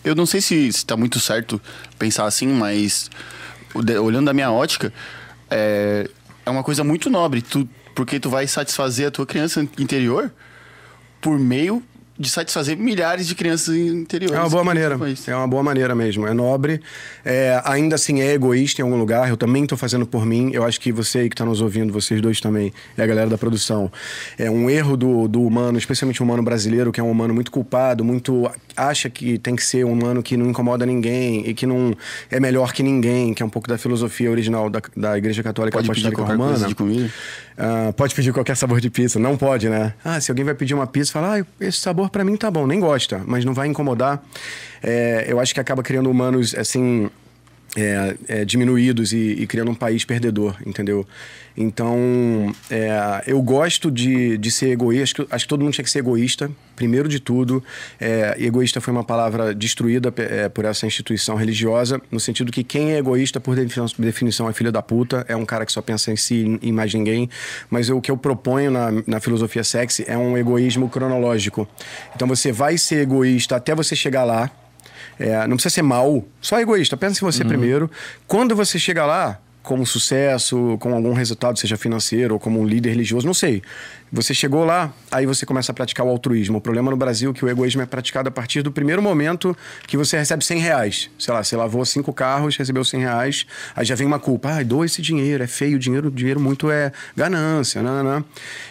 Eu 0.05 0.15
não 0.15 0.27
sei 0.27 0.41
se 0.41 0.69
está 0.69 0.97
muito 0.97 1.19
certo 1.21 1.61
pensar 1.99 2.27
assim, 2.27 2.47
mas 2.47 3.11
olhando 3.75 4.27
da 4.27 4.33
minha 4.33 4.51
ótica, 4.51 4.93
é, 5.51 6.09
é 6.47 6.51
uma 6.51 6.63
coisa 6.63 6.83
muito 6.85 7.11
nobre, 7.11 7.43
tu, 7.43 7.69
porque 7.95 8.19
tu 8.19 8.31
vai 8.31 8.47
satisfazer 8.47 9.09
a 9.09 9.11
tua 9.11 9.27
criança 9.27 9.61
interior 9.79 10.33
por 11.21 11.39
meio 11.39 11.83
de 12.19 12.29
satisfazer 12.29 12.77
milhares 12.77 13.27
de 13.29 13.35
crianças 13.35 13.77
interiores. 13.77 14.37
É 14.37 14.41
uma 14.41 14.49
boa 14.51 14.65
maneira. 14.65 14.99
que- 14.99 15.31
É 15.31 15.37
uma 15.37 15.47
boa 15.47 15.63
maneira 15.63 15.95
mesmo. 15.95 16.27
É 16.27 16.35
nobre. 16.35 16.81
É, 17.25 17.61
ainda 17.65 17.95
assim 17.95 18.21
é 18.21 18.33
egoísta 18.33 18.81
em 18.83 18.85
algum 18.85 18.97
lugar. 18.99 19.29
Eu 19.29 19.37
também 19.37 19.63
estou 19.63 19.79
fazendo 19.79 20.05
por 20.07 20.27
mim. 20.27 20.51
Eu 20.53 20.65
acho 20.65 20.81
que 20.81 20.91
você 20.91 21.21
aí 21.21 21.29
que 21.29 21.35
está 21.35 21.45
nos 21.45 21.61
ouvindo, 21.61 21.93
vocês 21.93 22.21
dois 22.21 22.41
também, 22.41 22.73
e 22.97 23.01
a 23.03 23.07
galera 23.07 23.31
da 23.31 23.39
produção. 23.39 23.91
É 24.37 24.51
um 24.51 24.69
erro 24.69 24.97
do, 24.97 25.29
do 25.29 25.43
humano, 25.43 25.79
especialmente 25.79 26.21
o 26.21 26.25
humano 26.25 26.43
brasileiro, 26.43 26.91
que 26.91 26.99
é 26.99 27.03
um 27.03 27.11
humano 27.11 27.33
muito 27.33 27.51
culpado, 27.53 28.05
muito. 28.05 28.51
acha 28.77 29.09
que 29.09 29.39
tem 29.39 29.55
que 29.55 29.65
ser 29.65 29.85
um 29.85 29.93
humano 29.93 30.23
que 30.23 30.37
não 30.37 30.47
incomoda 30.51 30.85
ninguém 30.85 31.49
e 31.49 31.55
que 31.55 31.67
não 31.67 31.95
é 32.31 32.41
melhor 32.41 32.73
que 32.73 32.83
ninguém, 32.83 33.33
que 33.35 33.43
é 33.43 33.47
um 33.47 33.51
pouco 33.51 33.69
da 33.69 33.79
filosofia 33.79 34.31
original 34.31 34.69
da, 34.71 34.81
da 34.97 35.17
Igreja 35.19 35.43
Católica 35.43 35.77
Pode 35.79 35.89
pedir 35.89 36.07
Apostólica 36.09 36.37
coisa 36.37 36.53
Romana. 36.53 36.69
de 36.69 36.75
comida. 36.75 37.11
Ah, 37.59 37.93
pode 37.93 38.15
pedir 38.15 38.33
qualquer 38.33 38.57
sabor 38.57 38.81
de 38.81 38.89
pizza. 38.89 39.19
Não 39.19 39.37
pode, 39.37 39.69
né? 39.69 39.93
Ah, 40.05 40.21
se 40.21 40.31
alguém 40.31 40.45
vai 40.45 40.55
pedir 40.55 40.75
uma 40.75 40.87
pizza, 40.87 41.13
fala, 41.13 41.41
ah, 41.41 41.47
esse 41.61 41.81
sabor 41.81 42.09
pra 42.09 42.23
mim 42.25 42.37
tá 42.37 42.49
bom. 42.51 42.67
Nem 42.69 42.79
gosta, 42.79 43.21
mas 43.27 43.45
não 43.45 43.53
vai 43.53 43.67
incomodar. 43.67 44.23
É, 44.81 45.27
eu 45.27 45.41
acho 45.41 45.53
que 45.53 45.59
acaba 45.59 45.83
criando 45.83 46.09
humanos, 46.09 46.55
assim, 46.55 47.11
é, 47.81 48.17
é, 48.29 48.45
diminuídos 48.45 49.13
e, 49.13 49.17
e 49.39 49.47
criando 49.47 49.71
um 49.71 49.75
país 49.75 50.05
perdedor, 50.05 50.57
entendeu? 50.67 51.07
Então, 51.61 52.55
é, 52.71 53.25
eu 53.27 53.43
gosto 53.43 53.91
de, 53.91 54.39
de 54.39 54.51
ser 54.51 54.71
egoísta. 54.71 55.03
Acho 55.03 55.15
que, 55.15 55.35
acho 55.35 55.45
que 55.45 55.49
todo 55.49 55.63
mundo 55.65 55.73
tinha 55.73 55.85
que 55.85 55.91
ser 55.91 55.99
egoísta, 55.99 56.49
primeiro 56.77 57.09
de 57.09 57.19
tudo. 57.19 57.63
É, 58.01 58.37
egoísta 58.39 58.81
foi 58.81 58.93
uma 58.93 59.03
palavra 59.03 59.53
destruída 59.53 60.13
é, 60.19 60.49
por 60.49 60.65
essa 60.65 60.87
instituição 60.87 61.35
religiosa, 61.35 62.01
no 62.13 62.21
sentido 62.21 62.53
que 62.53 62.63
quem 62.63 62.93
é 62.93 62.99
egoísta, 62.99 63.41
por 63.41 63.57
definição, 63.99 64.49
é 64.49 64.53
filho 64.53 64.71
da 64.71 64.81
puta, 64.83 65.25
é 65.29 65.35
um 65.35 65.45
cara 65.45 65.67
que 65.67 65.73
só 65.73 65.83
pensa 65.83 66.13
em 66.13 66.17
si 66.17 66.59
e 66.63 66.69
em 66.69 66.73
mais 66.73 66.95
ninguém. 66.95 67.29
Mas 67.69 67.89
eu- 67.89 67.99
o 67.99 68.01
que 68.01 68.11
eu 68.11 68.17
proponho 68.17 68.71
na, 68.71 68.91
na 69.07 69.19
filosofia 69.21 69.65
sexy 69.65 70.05
é 70.07 70.17
um 70.17 70.39
egoísmo 70.39 70.89
cronológico. 70.89 71.67
Então 72.15 72.29
você 72.29 72.53
vai 72.53 72.79
ser 72.79 73.01
egoísta 73.01 73.57
até 73.57 73.75
você 73.75 73.97
chegar 73.97 74.23
lá. 74.25 74.49
É, 75.19 75.47
não 75.47 75.57
precisa 75.57 75.75
ser 75.75 75.83
mal, 75.83 76.25
só 76.41 76.61
egoísta. 76.61 76.97
Pensa 76.97 77.25
em 77.25 77.27
você 77.27 77.45
primeiro. 77.45 77.91
Quando 78.27 78.55
você 78.55 78.79
chega 78.79 79.05
lá, 79.05 79.41
como 79.69 79.85
sucesso, 79.85 80.79
com 80.81 80.95
algum 80.95 81.13
resultado, 81.13 81.59
seja 81.59 81.77
financeiro 81.77 82.33
ou 82.35 82.41
como 82.41 82.59
um 82.59 82.65
líder 82.65 82.89
religioso, 82.89 83.27
não 83.27 83.35
sei. 83.35 83.63
Você 84.11 84.33
chegou 84.33 84.65
lá, 84.65 84.91
aí 85.11 85.27
você 85.27 85.45
começa 85.45 85.71
a 85.71 85.75
praticar 85.75 86.07
o 86.07 86.09
altruísmo. 86.09 86.57
O 86.57 86.61
problema 86.61 86.91
no 86.91 86.97
Brasil 86.97 87.31
é 87.31 87.35
que 87.35 87.45
o 87.45 87.49
egoísmo 87.49 87.83
é 87.83 87.87
praticado 87.87 88.31
a 88.31 88.33
partir 88.33 88.63
do 88.63 88.73
primeiro 88.73 89.03
momento 89.03 89.55
que 89.87 89.99
você 89.99 90.17
recebe 90.17 90.43
100 90.43 90.59
reais. 90.61 91.11
Sei 91.19 91.35
lá, 91.35 91.45
você 91.45 91.55
lavou 91.55 91.85
cinco 91.85 92.11
carros, 92.15 92.57
recebeu 92.57 92.83
100 92.83 93.01
reais, 93.01 93.47
aí 93.77 93.85
já 93.85 93.95
vem 93.95 94.07
uma 94.07 94.19
culpa. 94.19 94.49
Ah, 94.49 94.63
dou 94.63 94.83
esse 94.83 95.03
dinheiro, 95.03 95.45
é 95.45 95.47
feio, 95.47 95.79
dinheiro, 95.79 96.11
dinheiro 96.11 96.41
muito 96.41 96.71
é 96.71 96.91
ganância, 97.15 97.83
né? 97.83 98.03
né? 98.03 98.25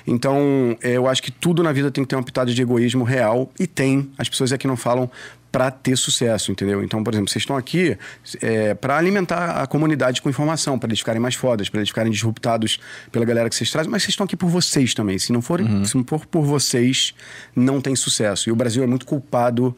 Então, 0.08 0.76
é, 0.82 0.94
eu 0.94 1.08
acho 1.08 1.22
que 1.22 1.32
tudo 1.32 1.62
na 1.62 1.72
vida 1.72 1.92
tem 1.92 2.04
que 2.04 2.10
ter 2.10 2.16
uma 2.16 2.24
pitada 2.24 2.52
de 2.52 2.60
egoísmo 2.60 3.04
real, 3.04 3.52
e 3.60 3.68
tem. 3.68 4.10
As 4.18 4.28
pessoas 4.28 4.52
aqui 4.52 4.66
não 4.66 4.76
falam 4.76 5.12
para 5.58 5.72
ter 5.72 5.98
sucesso, 5.98 6.52
entendeu? 6.52 6.84
Então, 6.84 7.04
por 7.04 7.12
exemplo, 7.12 7.32
vocês 7.32 7.42
estão 7.42 7.58
aqui 7.58 7.98
é, 8.44 8.76
para 8.76 8.96
alimentar 8.96 9.64
a 9.64 9.66
comunidade 9.66 10.22
com 10.22 10.30
informação, 10.30 10.78
para 10.78 10.90
eles 10.90 11.00
ficarem 11.00 11.20
mais 11.20 11.34
fodas, 11.34 11.68
para 11.68 11.80
eles 11.80 11.90
ficarem 11.90 12.12
disruptados 12.12 12.80
pela 13.12 13.26
galera 13.26 13.50
que 13.50 13.56
vocês 13.56 13.72
trazem, 13.72 13.92
mas 13.92 14.04
vocês 14.04 14.12
estão 14.12 14.26
aqui 14.26 14.38
por 14.38 14.52
vocês 14.52 14.94
também. 14.94 15.18
Se 15.18 15.34
não 15.34 15.42
for, 15.42 15.60
se 15.84 15.98
não 15.98 16.04
for 16.04 16.28
por 16.28 16.44
vocês, 16.44 17.16
não 17.56 17.82
tem 17.82 17.96
sucesso. 17.96 18.50
E 18.50 18.52
o 18.52 18.56
Brasil 18.56 18.84
é 18.84 18.86
muito 18.86 19.04
culpado 19.04 19.76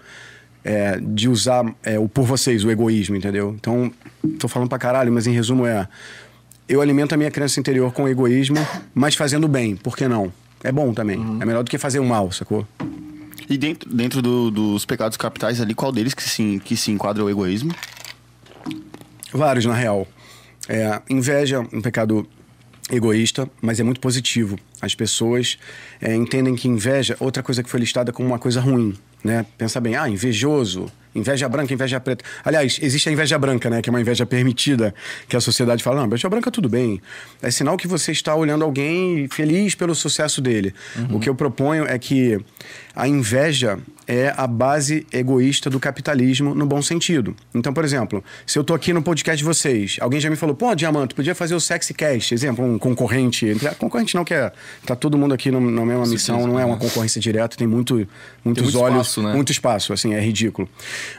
é, 0.66 1.00
de 1.00 1.30
usar 1.30 1.64
é, 1.82 1.98
o 1.98 2.10
por 2.10 2.26
vocês, 2.26 2.66
o 2.66 2.70
egoísmo, 2.70 3.16
entendeu? 3.16 3.56
Então, 3.58 3.90
tô 4.38 4.50
falando 4.50 4.68
pra 4.68 4.78
caralho, 4.78 5.14
mas 5.14 5.28
em 5.28 5.32
resumo 5.32 5.66
é: 5.66 5.88
eu 6.68 6.82
alimento 6.82 7.14
a 7.14 7.18
minha 7.18 7.32
criança 7.32 7.58
interior 7.58 7.94
com 7.94 8.06
egoísmo, 8.06 8.58
mas 8.94 9.16
fazendo 9.16 9.48
bem, 9.48 9.78
por 9.78 9.96
que 9.96 10.10
não? 10.10 10.30
É 10.62 10.74
bom 10.74 10.94
também. 10.94 11.22
É 11.40 11.46
melhor 11.46 11.64
do 11.64 11.72
que 11.72 11.78
fazer 11.78 12.00
o 12.00 12.06
mal, 12.06 12.34
sacou? 12.34 12.68
E 13.50 13.58
dentro, 13.58 13.90
dentro 13.90 14.22
do- 14.22 14.52
dos 14.52 14.86
pecados 14.86 15.18
capitais 15.18 15.60
ali, 15.60 15.74
qual 15.74 15.92
deles 15.92 16.14
que 16.14 16.24
se, 16.24 16.62
que 16.64 16.78
se 16.78 16.92
enquadra 16.92 17.24
o 17.24 17.30
egoísmo? 17.30 17.74
Vários, 19.34 19.66
na 19.66 19.74
real. 19.74 20.08
É, 20.68 21.02
inveja 21.10 21.56
é 21.58 21.60
um 21.60 21.82
pecado 21.82 22.28
egoísta, 22.92 23.50
mas 23.62 23.80
é 23.80 23.84
muito 23.84 24.00
positivo. 24.00 24.58
As 24.82 24.96
pessoas 24.96 25.58
é, 26.02 26.16
entendem 26.16 26.56
que 26.56 26.68
inveja, 26.68 27.16
outra 27.20 27.42
coisa 27.44 27.64
que 27.64 27.70
foi 27.70 27.80
listada 27.80 28.12
como 28.12 28.28
uma 28.28 28.40
coisa 28.40 28.60
ruim, 28.62 28.96
né? 29.24 29.46
Pensa 29.58 29.80
bem, 29.82 29.96
ah, 29.96 30.08
invejoso, 30.10 30.88
inveja 31.14 31.48
branca, 31.50 31.74
inveja 31.74 32.00
preta. 32.00 32.24
Aliás, 32.44 32.80
existe 32.82 33.10
a 33.10 33.12
inveja 33.12 33.38
branca, 33.38 33.70
né? 33.70 33.82
Que 33.82 33.90
é 33.90 33.92
uma 33.92 34.02
inveja 34.02 34.26
permitida, 34.26 34.94
que 35.28 35.36
a 35.36 35.42
sociedade 35.42 35.84
fala, 35.84 35.98
não, 36.00 36.08
inveja 36.08 36.30
branca 36.30 36.50
tudo 36.50 36.68
bem. 36.70 37.00
É 37.42 37.52
sinal 37.52 37.78
que 37.78 37.88
você 37.88 38.12
está 38.12 38.34
olhando 38.34 38.64
alguém 38.64 39.28
feliz 39.28 39.76
pelo 39.76 39.94
sucesso 39.94 40.42
dele. 40.42 40.74
O 41.12 41.20
que 41.20 41.30
eu 41.30 41.36
proponho 41.36 41.86
é 41.86 42.00
que 42.00 42.40
a 42.96 43.08
inveja 43.08 43.78
é 44.08 44.34
a 44.36 44.48
base 44.48 45.06
egoísta 45.14 45.70
do 45.70 45.80
capitalismo 45.80 46.56
no 46.56 46.66
bom 46.66 46.82
sentido. 46.82 47.36
Então, 47.54 47.72
por 47.72 47.86
exemplo, 47.86 48.24
se 48.46 48.58
eu 48.58 48.64
tô 48.64 48.74
aqui 48.74 48.92
no 48.92 49.04
podcast 49.04 49.38
de 49.38 49.44
vocês, 49.44 49.98
alguém 50.02 50.20
já 50.20 50.32
me 50.32 50.36
falou, 50.36 50.56
pô, 50.56 50.74
Diamante, 50.74 51.14
podia 51.14 51.36
fazer 51.36 51.54
o 51.54 51.60
Sexy 51.60 51.94
Cast, 51.94 52.34
exemplo, 52.34 52.66
um 52.66 52.80
concorrente. 52.80 53.46
entre- 53.46 53.70
Concorrente 53.76 54.16
não, 54.16 54.26
que 54.26 54.34
é. 54.34 54.52
Tá 54.84 54.96
todo 54.96 55.16
mundo 55.16 55.34
aqui 55.36 55.52
no- 55.52 55.62
na 55.62 55.86
mesma 55.86 56.08
missão, 56.08 56.48
não 56.48 56.60
é 56.60 56.66
uma 56.66 56.78
concorrência 56.78 57.22
direta, 57.22 57.56
tem 57.56 57.68
muito, 57.68 58.08
muitos 58.44 58.64
muito 58.64 58.80
olhos, 58.80 59.08
espaço, 59.08 59.22
né? 59.22 59.34
muito 59.34 59.52
espaço, 59.52 59.94
assim, 59.94 60.16
é 60.16 60.20
ridículo. 60.20 60.68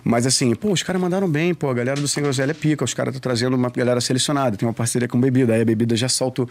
Mas 0.02 0.26
assim, 0.26 0.52
pô, 0.56 0.72
os 0.72 0.82
caras 0.82 1.00
mandaram 1.00 1.28
bem, 1.30 1.54
pô, 1.54 1.70
a 1.70 1.74
galera 1.74 2.00
do 2.00 2.08
Sem 2.08 2.22
Groselha 2.24 2.50
é 2.50 2.54
pica, 2.54 2.84
os 2.84 2.92
caras 2.92 3.14
estão 3.14 3.20
trazendo 3.30 3.54
uma 3.54 3.70
galera 3.70 4.00
selecionada, 4.00 4.56
tem 4.56 4.66
uma 4.66 4.74
parceria 4.74 5.06
com 5.06 5.20
bebida, 5.20 5.54
aí 5.54 5.60
a 5.62 5.64
bebida 5.64 5.94
já 5.94 6.08
solta. 6.08 6.44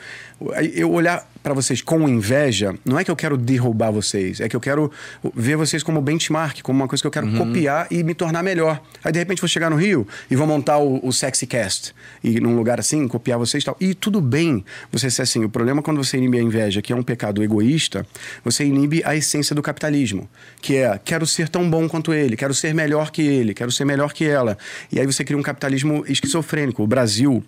Eu 0.74 0.90
olhar 0.92 1.30
pra 1.44 1.54
vocês 1.54 1.82
com 1.82 2.08
inveja, 2.08 2.74
não 2.86 2.98
é 2.98 3.04
que 3.04 3.12
eu 3.12 3.16
quero 3.16 3.36
derrubar 3.38 3.92
vocês, 3.92 4.40
é 4.40 4.48
que 4.48 4.56
eu 4.56 4.62
quero 4.62 4.90
ver 5.36 5.58
vocês 5.58 5.84
como 5.84 6.02
benchmark, 6.02 6.62
como 6.62 6.80
uma 6.80 6.88
coisa 6.88 7.02
que 7.02 7.08
eu 7.08 7.12
quero 7.12 7.32
copiar 7.34 7.88
e 7.92 8.04
me 8.04 8.14
tornar 8.14 8.44
melhor. 8.44 8.82
Aí 9.04 9.12
de 9.12 9.20
repente 9.20 9.42
vou 9.42 9.48
chegar 9.48 9.70
no 9.70 9.76
Rio 9.76 10.08
e 10.30 10.36
vou 10.36 10.48
montar 10.48 10.78
o, 10.78 11.06
o 11.06 11.12
Sexy 11.12 11.46
Cast 11.46 11.94
e 12.24 12.40
num 12.40 12.56
lugar 12.56 12.80
assim, 12.80 13.08
copiar 13.08 13.38
vocês 13.38 13.64
e 13.64 13.66
tal. 13.66 13.78
E 13.80 13.94
tudo 13.94 14.22
bem 14.22 14.64
você 14.92 15.10
ser 15.10 15.24
assim. 15.24 15.44
O 15.44 15.50
problema 15.50 15.80
é 15.80 15.84
quando 15.84 16.04
você 16.04 16.18
inibe 16.18 16.38
a 16.38 16.42
inveja, 16.42 16.82
que 16.82 16.94
é 16.94 16.96
um 16.96 17.04
pecado 17.04 17.44
egoísta, 17.44 18.06
você 18.44 18.64
inibe 18.64 19.02
a 19.06 19.16
essência 19.16 19.56
do 19.56 19.62
capitalismo, 19.62 20.30
que 20.62 20.78
é 20.78 21.00
quero 21.04 21.26
ser 21.26 21.50
tão 21.50 21.70
bom 21.70 21.88
quanto 21.88 22.14
ele, 22.14 22.36
quero 22.36 22.54
ser 22.54 22.74
melhor 22.74 23.12
que 23.12 23.22
ele, 23.22 23.54
quero 23.54 23.72
ser 23.72 23.86
melhor 23.86 24.14
que 24.14 24.26
ela. 24.26 24.58
E 24.92 25.00
aí 25.00 25.06
você 25.06 25.24
cria 25.24 25.38
um 25.38 25.44
capitalismo 25.44 26.04
esquizofrênico. 26.08 26.84
O 26.84 26.88
Brasil 26.88 27.44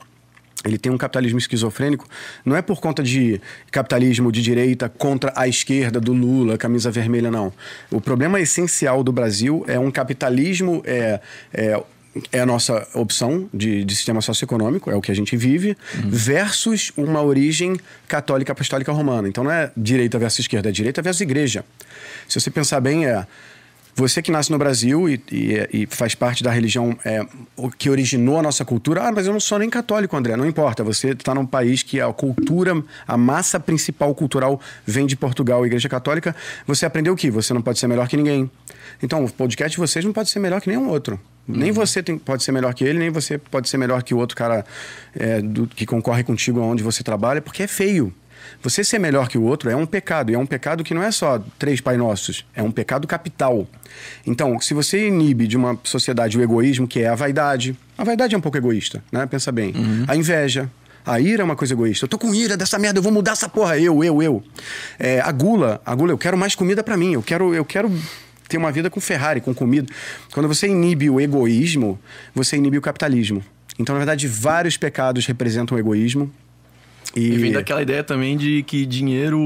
ele 0.66 0.78
tem 0.78 0.92
um 0.92 0.98
capitalismo 0.98 1.40
esquizofrênico, 1.40 2.08
não 2.46 2.56
é 2.56 2.62
por 2.62 2.80
conta 2.80 3.02
de 3.02 3.42
capitalismo 3.72 4.32
de 4.32 4.42
direita 4.42 4.90
contra 4.90 5.34
a 5.36 5.48
esquerda 5.48 6.00
do 6.00 6.14
Lula, 6.14 6.58
camisa 6.58 6.92
vermelha, 6.92 7.32
não. 7.32 7.52
O 7.90 8.00
problema 8.00 8.40
essencial 8.40 9.04
do 9.04 9.12
Brasil 9.12 9.64
é 9.68 9.80
um 9.80 9.92
capitalismo. 9.92 10.82
É, 10.86 11.20
é, 11.54 11.84
é 12.32 12.42
a 12.42 12.46
nossa 12.46 12.86
opção 12.94 13.50
de, 13.54 13.86
de 13.86 13.96
sistema 13.96 14.20
socioeconômico, 14.20 14.92
é 14.92 14.96
o 14.96 15.02
que 15.02 15.12
a 15.12 15.16
gente 15.16 15.38
vive, 15.38 15.78
versus 15.94 16.92
uma 16.98 17.22
origem 17.22 17.78
católica 18.08 18.52
apostólica 18.52 18.92
romana. 18.92 19.30
Então 19.30 19.46
não 19.46 19.52
é 19.52 19.72
direita 19.78 20.20
versus 20.20 20.40
esquerda, 20.40 20.68
é 20.68 20.72
direita 20.74 21.02
versus 21.02 21.22
igreja. 21.22 21.64
Se 22.28 22.40
você 22.40 22.52
pensar 22.52 22.82
bem, 22.82 23.06
é 23.06 23.26
você 23.96 24.22
que 24.22 24.32
nasce 24.32 24.52
no 24.52 24.58
Brasil 24.58 25.08
e, 25.10 25.22
e- 25.32 25.70
e 25.84 25.88
faz 25.88 26.16
parte 26.16 26.44
da 26.44 26.52
religião 26.52 26.98
é, 27.04 27.26
o 27.56 27.70
que 27.70 27.90
originou 27.90 28.38
a 28.40 28.42
nossa 28.42 28.64
cultura. 28.66 29.04
Ah, 29.04 29.12
mas 29.12 29.26
eu 29.28 29.34
não 29.34 29.40
sou 29.40 29.60
nem 29.60 29.70
católico, 29.70 30.16
André. 30.16 30.36
Não 30.36 30.46
importa. 30.46 30.84
Você 30.84 31.10
está 31.10 31.36
num 31.36 31.46
país 31.46 31.84
que 31.84 32.00
a 32.00 32.12
cultura, 32.14 32.82
a 33.08 33.18
massa 33.18 33.60
principal 33.60 34.14
cultural 34.16 34.60
vem 34.86 35.06
de 35.06 35.16
Portugal, 35.16 35.64
a 35.64 35.66
Igreja 35.68 35.90
Católica. 35.90 36.36
Você 36.66 36.86
aprendeu 36.86 37.14
o 37.14 37.16
quê? 37.16 37.30
Você 37.32 37.54
não 37.54 37.62
pode 37.62 37.80
ser 37.80 37.88
melhor 37.88 38.08
que 38.08 38.16
ninguém. 38.18 38.50
Então, 39.04 39.24
o 39.26 39.32
podcast 39.32 39.72
de 39.76 39.80
vocês 39.80 40.04
não 40.06 40.14
pode 40.14 40.30
ser 40.30 40.40
melhor 40.40 40.62
que 40.62 40.70
nenhum 40.70 40.88
outro. 40.90 41.20
Nem 41.48 41.72
você 41.72 42.04
tem- 42.04 42.18
pode 42.18 42.44
ser 42.44 42.52
melhor 42.52 42.74
que 42.74 42.84
ele, 42.84 43.00
nem 43.00 43.10
você 43.10 43.38
pode 43.38 43.68
ser 43.68 43.78
melhor 43.78 44.04
que 44.04 44.14
o 44.14 44.18
outro 44.18 44.38
cara 44.38 44.64
é, 45.16 45.42
do- 45.42 45.68
que 45.68 45.86
concorre 45.86 46.24
contigo 46.24 46.60
onde 46.62 46.84
você 46.84 47.04
trabalha, 47.04 47.42
porque 47.42 47.64
é 47.64 47.68
feio. 47.68 48.14
Você 48.64 48.84
ser 48.84 49.00
melhor 49.00 49.28
que 49.28 49.38
o 49.38 49.44
outro 49.44 49.70
é 49.70 49.76
um 49.76 49.86
pecado. 49.86 50.32
E 50.32 50.36
é 50.36 50.38
um 50.38 50.46
pecado 50.46 50.84
que 50.84 50.94
não 50.94 51.02
é 51.02 51.12
só 51.12 51.44
três 51.58 51.82
Pai 51.82 51.98
Nossos. 51.98 52.46
É 52.56 52.62
um 52.62 52.72
pecado 52.72 53.08
capital. 53.08 53.68
Então, 54.26 54.60
se 54.60 54.74
você 54.74 55.08
inibe 55.08 55.48
de 55.48 55.58
uma 55.58 55.80
sociedade 55.84 56.38
o 56.38 56.42
egoísmo, 56.42 56.88
que 56.88 57.00
é 57.02 57.08
a 57.08 57.16
vaidade. 57.16 57.76
A 57.98 58.04
vaidade 58.04 58.36
é 58.36 58.38
um 58.38 58.42
pouco 58.42 58.58
egoísta, 58.58 59.04
né? 59.12 59.26
Pensa 59.26 59.52
bem. 59.52 59.74
A 60.08 60.16
inveja. 60.16 60.70
A 61.06 61.20
ira 61.20 61.42
é 61.42 61.46
uma 61.46 61.56
coisa 61.56 61.74
egoísta. 61.74 62.06
Eu 62.06 62.10
tô 62.10 62.18
com 62.18 62.34
ira 62.34 62.56
dessa 62.56 62.78
merda, 62.78 63.00
eu 63.00 63.04
vou 63.04 63.12
mudar 63.12 63.32
essa 63.32 63.50
porra. 63.50 63.78
Eu, 63.78 64.04
eu, 64.04 64.22
eu. 64.22 64.44
É, 65.00 65.20
a 65.20 65.32
gula. 65.32 65.82
A 65.86 65.96
gula, 65.96 66.12
eu 66.12 66.18
quero 66.18 66.38
mais 66.38 66.54
comida 66.54 66.84
para 66.84 66.96
mim. 66.96 67.14
Eu 67.14 67.24
quero, 67.24 67.56
eu 67.56 67.66
quero 67.66 67.92
ter 68.48 68.58
uma 68.58 68.72
vida 68.72 68.90
com 68.90 69.00
Ferrari, 69.00 69.42
com 69.42 69.54
comida. 69.54 69.92
Quando 70.34 70.48
você 70.48 70.68
inibe 70.68 71.10
o 71.10 71.20
egoísmo, 71.20 72.00
você 72.36 72.58
inibe 72.58 72.78
o 72.78 72.82
capitalismo. 72.82 73.44
Então, 73.80 73.94
na 73.96 74.00
verdade, 74.00 74.28
vários 74.28 74.78
pecados 74.78 75.26
representam 75.26 75.76
o 75.76 75.80
egoísmo. 75.80 76.32
E 77.16 77.38
vem 77.38 77.52
daquela 77.52 77.82
ideia 77.82 78.04
também 78.04 78.38
de 78.38 78.64
que 78.64 78.86
dinheiro. 78.86 79.38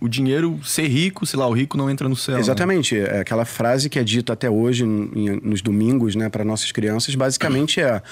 O 0.00 0.08
dinheiro 0.08 0.60
ser 0.62 0.86
rico, 0.88 1.24
sei 1.24 1.38
lá, 1.38 1.46
o 1.46 1.52
rico 1.52 1.76
não 1.78 1.88
entra 1.88 2.08
no 2.08 2.14
céu. 2.14 2.34
né? 2.34 2.40
Exatamente. 2.40 2.98
É 2.98 3.20
aquela 3.20 3.44
frase 3.46 3.88
que 3.88 3.98
é 3.98 4.04
dita 4.04 4.34
até 4.34 4.50
hoje 4.50 4.84
em- 4.84 5.40
nos 5.42 5.62
domingos, 5.62 6.14
né, 6.14 6.28
para 6.28 6.44
nossas 6.44 6.70
crianças, 6.70 7.14
basicamente 7.14 7.80
é 7.80 8.02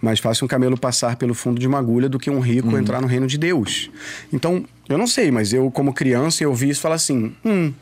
mais 0.00 0.18
fácil 0.20 0.44
um 0.46 0.48
camelo 0.48 0.78
passar 0.78 1.16
pelo 1.16 1.34
fundo 1.34 1.60
de 1.60 1.66
uma 1.66 1.78
agulha 1.78 2.08
do 2.08 2.18
que 2.18 2.30
um 2.30 2.40
rico 2.40 2.68
Uhum. 2.68 2.78
entrar 2.78 3.00
no 3.02 3.06
reino 3.06 3.26
de 3.26 3.36
Deus. 3.36 3.90
Então, 4.32 4.64
eu 4.88 4.96
não 4.96 5.06
sei, 5.06 5.30
mas 5.30 5.52
eu, 5.52 5.70
como 5.70 5.92
criança, 5.92 6.42
eu 6.42 6.48
ouvi 6.50 6.70
isso 6.70 6.80
falar 6.80 6.94
assim: 6.94 7.34
hum, 7.44 7.72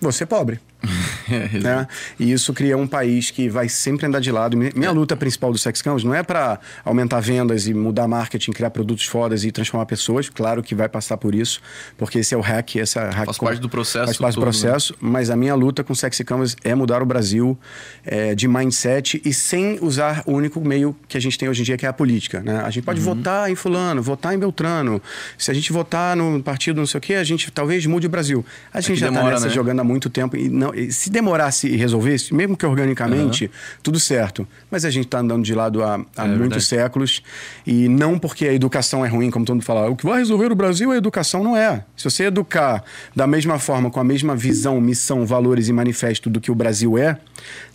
você 0.00 0.24
é 0.24 0.26
pobre. 0.26 0.58
É, 1.30 1.58
né? 1.58 1.86
E 2.18 2.32
isso 2.32 2.54
cria 2.54 2.74
um 2.74 2.86
país 2.86 3.30
que 3.30 3.50
vai 3.50 3.68
sempre 3.68 4.06
andar 4.06 4.18
de 4.20 4.32
lado. 4.32 4.56
Mi- 4.56 4.72
Minha 4.74 4.90
luta 4.90 5.14
principal 5.14 5.52
do 5.52 5.58
Sex 5.58 5.82
Campus 5.82 6.02
não 6.02 6.14
é 6.14 6.22
para 6.22 6.58
aumentar 6.82 7.20
vendas 7.20 7.66
e 7.66 7.74
mudar 7.74 8.08
marketing, 8.08 8.50
criar 8.52 8.70
produtos 8.70 9.04
fodas 9.04 9.44
e 9.44 9.52
transformar 9.52 9.84
pessoas. 9.84 10.30
Claro 10.30 10.62
que 10.62 10.74
vai 10.74 10.88
passar 10.88 11.18
por 11.18 11.34
isso, 11.34 11.60
porque 11.98 12.20
esse 12.20 12.34
é 12.34 12.38
o 12.38 12.40
hack, 12.40 12.76
esse 12.76 12.98
é 12.98 13.02
hack 13.10 13.26
Faz 13.26 13.36
parte 13.36 13.60
do 13.60 13.68
processo 13.68 14.06
Faz 14.06 14.16
parte 14.16 14.32
do 14.36 14.40
todo, 14.40 14.44
né? 14.46 14.50
processo, 14.50 14.94
mas 15.00 15.28
a 15.28 15.36
minha 15.36 15.54
luta 15.54 15.84
com 15.84 15.94
Sexy 15.94 16.24
Canvas 16.24 16.56
é 16.64 16.74
mudar 16.74 17.02
o 17.02 17.06
Brasil 17.06 17.58
é, 18.06 18.34
de 18.34 18.48
mindset 18.48 19.20
e 19.22 19.34
sem 19.34 19.78
usar 19.82 20.22
o 20.24 20.32
único 20.32 20.58
meio 20.62 20.96
que 21.06 21.18
a 21.18 21.20
gente 21.20 21.36
tem 21.36 21.46
hoje 21.46 21.60
em 21.60 21.64
dia, 21.66 21.76
que 21.76 21.84
é 21.84 21.88
a 21.90 21.92
política. 21.92 22.40
Né? 22.40 22.62
A 22.64 22.70
gente 22.70 22.84
pode 22.84 23.00
Uhum. 23.00 23.14
votar 23.16 23.50
em 23.50 23.54
fulano, 23.54 24.00
votar 24.02 24.34
em 24.34 24.38
Beltrano. 24.38 25.02
Se 25.36 25.50
a 25.50 25.54
gente 25.54 25.72
votar 25.74 26.16
no 26.16 26.42
partido 26.42 26.78
não 26.78 26.86
sei 26.86 26.98
o 26.98 27.00
quê, 27.02 27.14
a 27.14 27.24
gente 27.24 27.50
talvez 27.50 27.84
mude 27.84 28.06
o 28.06 28.10
Brasil. 28.10 28.42
A 28.72 28.80
gente 28.80 28.98
já 28.98 29.08
está 29.08 29.22
nessa 29.24 29.46
né? 29.48 29.52
jogando 29.52 29.80
há 29.80 29.84
muito 29.84 30.08
tempo 30.08 30.34
e 30.36 30.48
não, 30.48 30.67
e 30.74 30.90
se 30.92 31.10
demorasse 31.10 31.68
e 31.68 31.76
resolvesse, 31.76 32.34
mesmo 32.34 32.56
que 32.56 32.64
organicamente, 32.66 33.50
tudo 33.82 33.98
certo. 34.00 34.46
Mas 34.70 34.84
a 34.84 34.90
gente 34.90 35.06
está 35.06 35.18
andando 35.20 35.44
de 35.44 35.54
lado 35.54 35.82
há, 35.82 35.94
há 36.16 36.24
É 36.24 36.28
muitos 36.28 36.38
verdade. 36.40 36.64
séculos 36.64 37.22
e 37.66 37.88
não 37.88 38.18
porque 38.18 38.46
a 38.46 38.52
educação 38.52 39.04
é 39.04 39.08
ruim, 39.08 39.30
como 39.30 39.44
todo 39.44 39.56
mundo 39.56 39.64
fala. 39.64 39.88
O 39.90 39.96
que 39.96 40.04
vai 40.06 40.18
resolver 40.18 40.50
o 40.50 40.54
Brasil 40.54 40.90
é 40.92 40.94
a 40.96 40.98
educação, 40.98 41.42
não 41.44 41.56
é. 41.56 41.84
Se 41.96 42.04
você 42.04 42.24
educar 42.24 42.82
da 43.14 43.26
mesma 43.26 43.58
forma, 43.58 43.90
com 43.90 44.00
a 44.00 44.04
mesma 44.04 44.34
visão, 44.36 44.80
missão, 44.80 45.24
valores 45.26 45.68
e 45.68 45.72
manifesto 45.72 46.28
do 46.30 46.40
que 46.40 46.50
o 46.50 46.54
Brasil 46.54 46.96
é, 46.98 47.18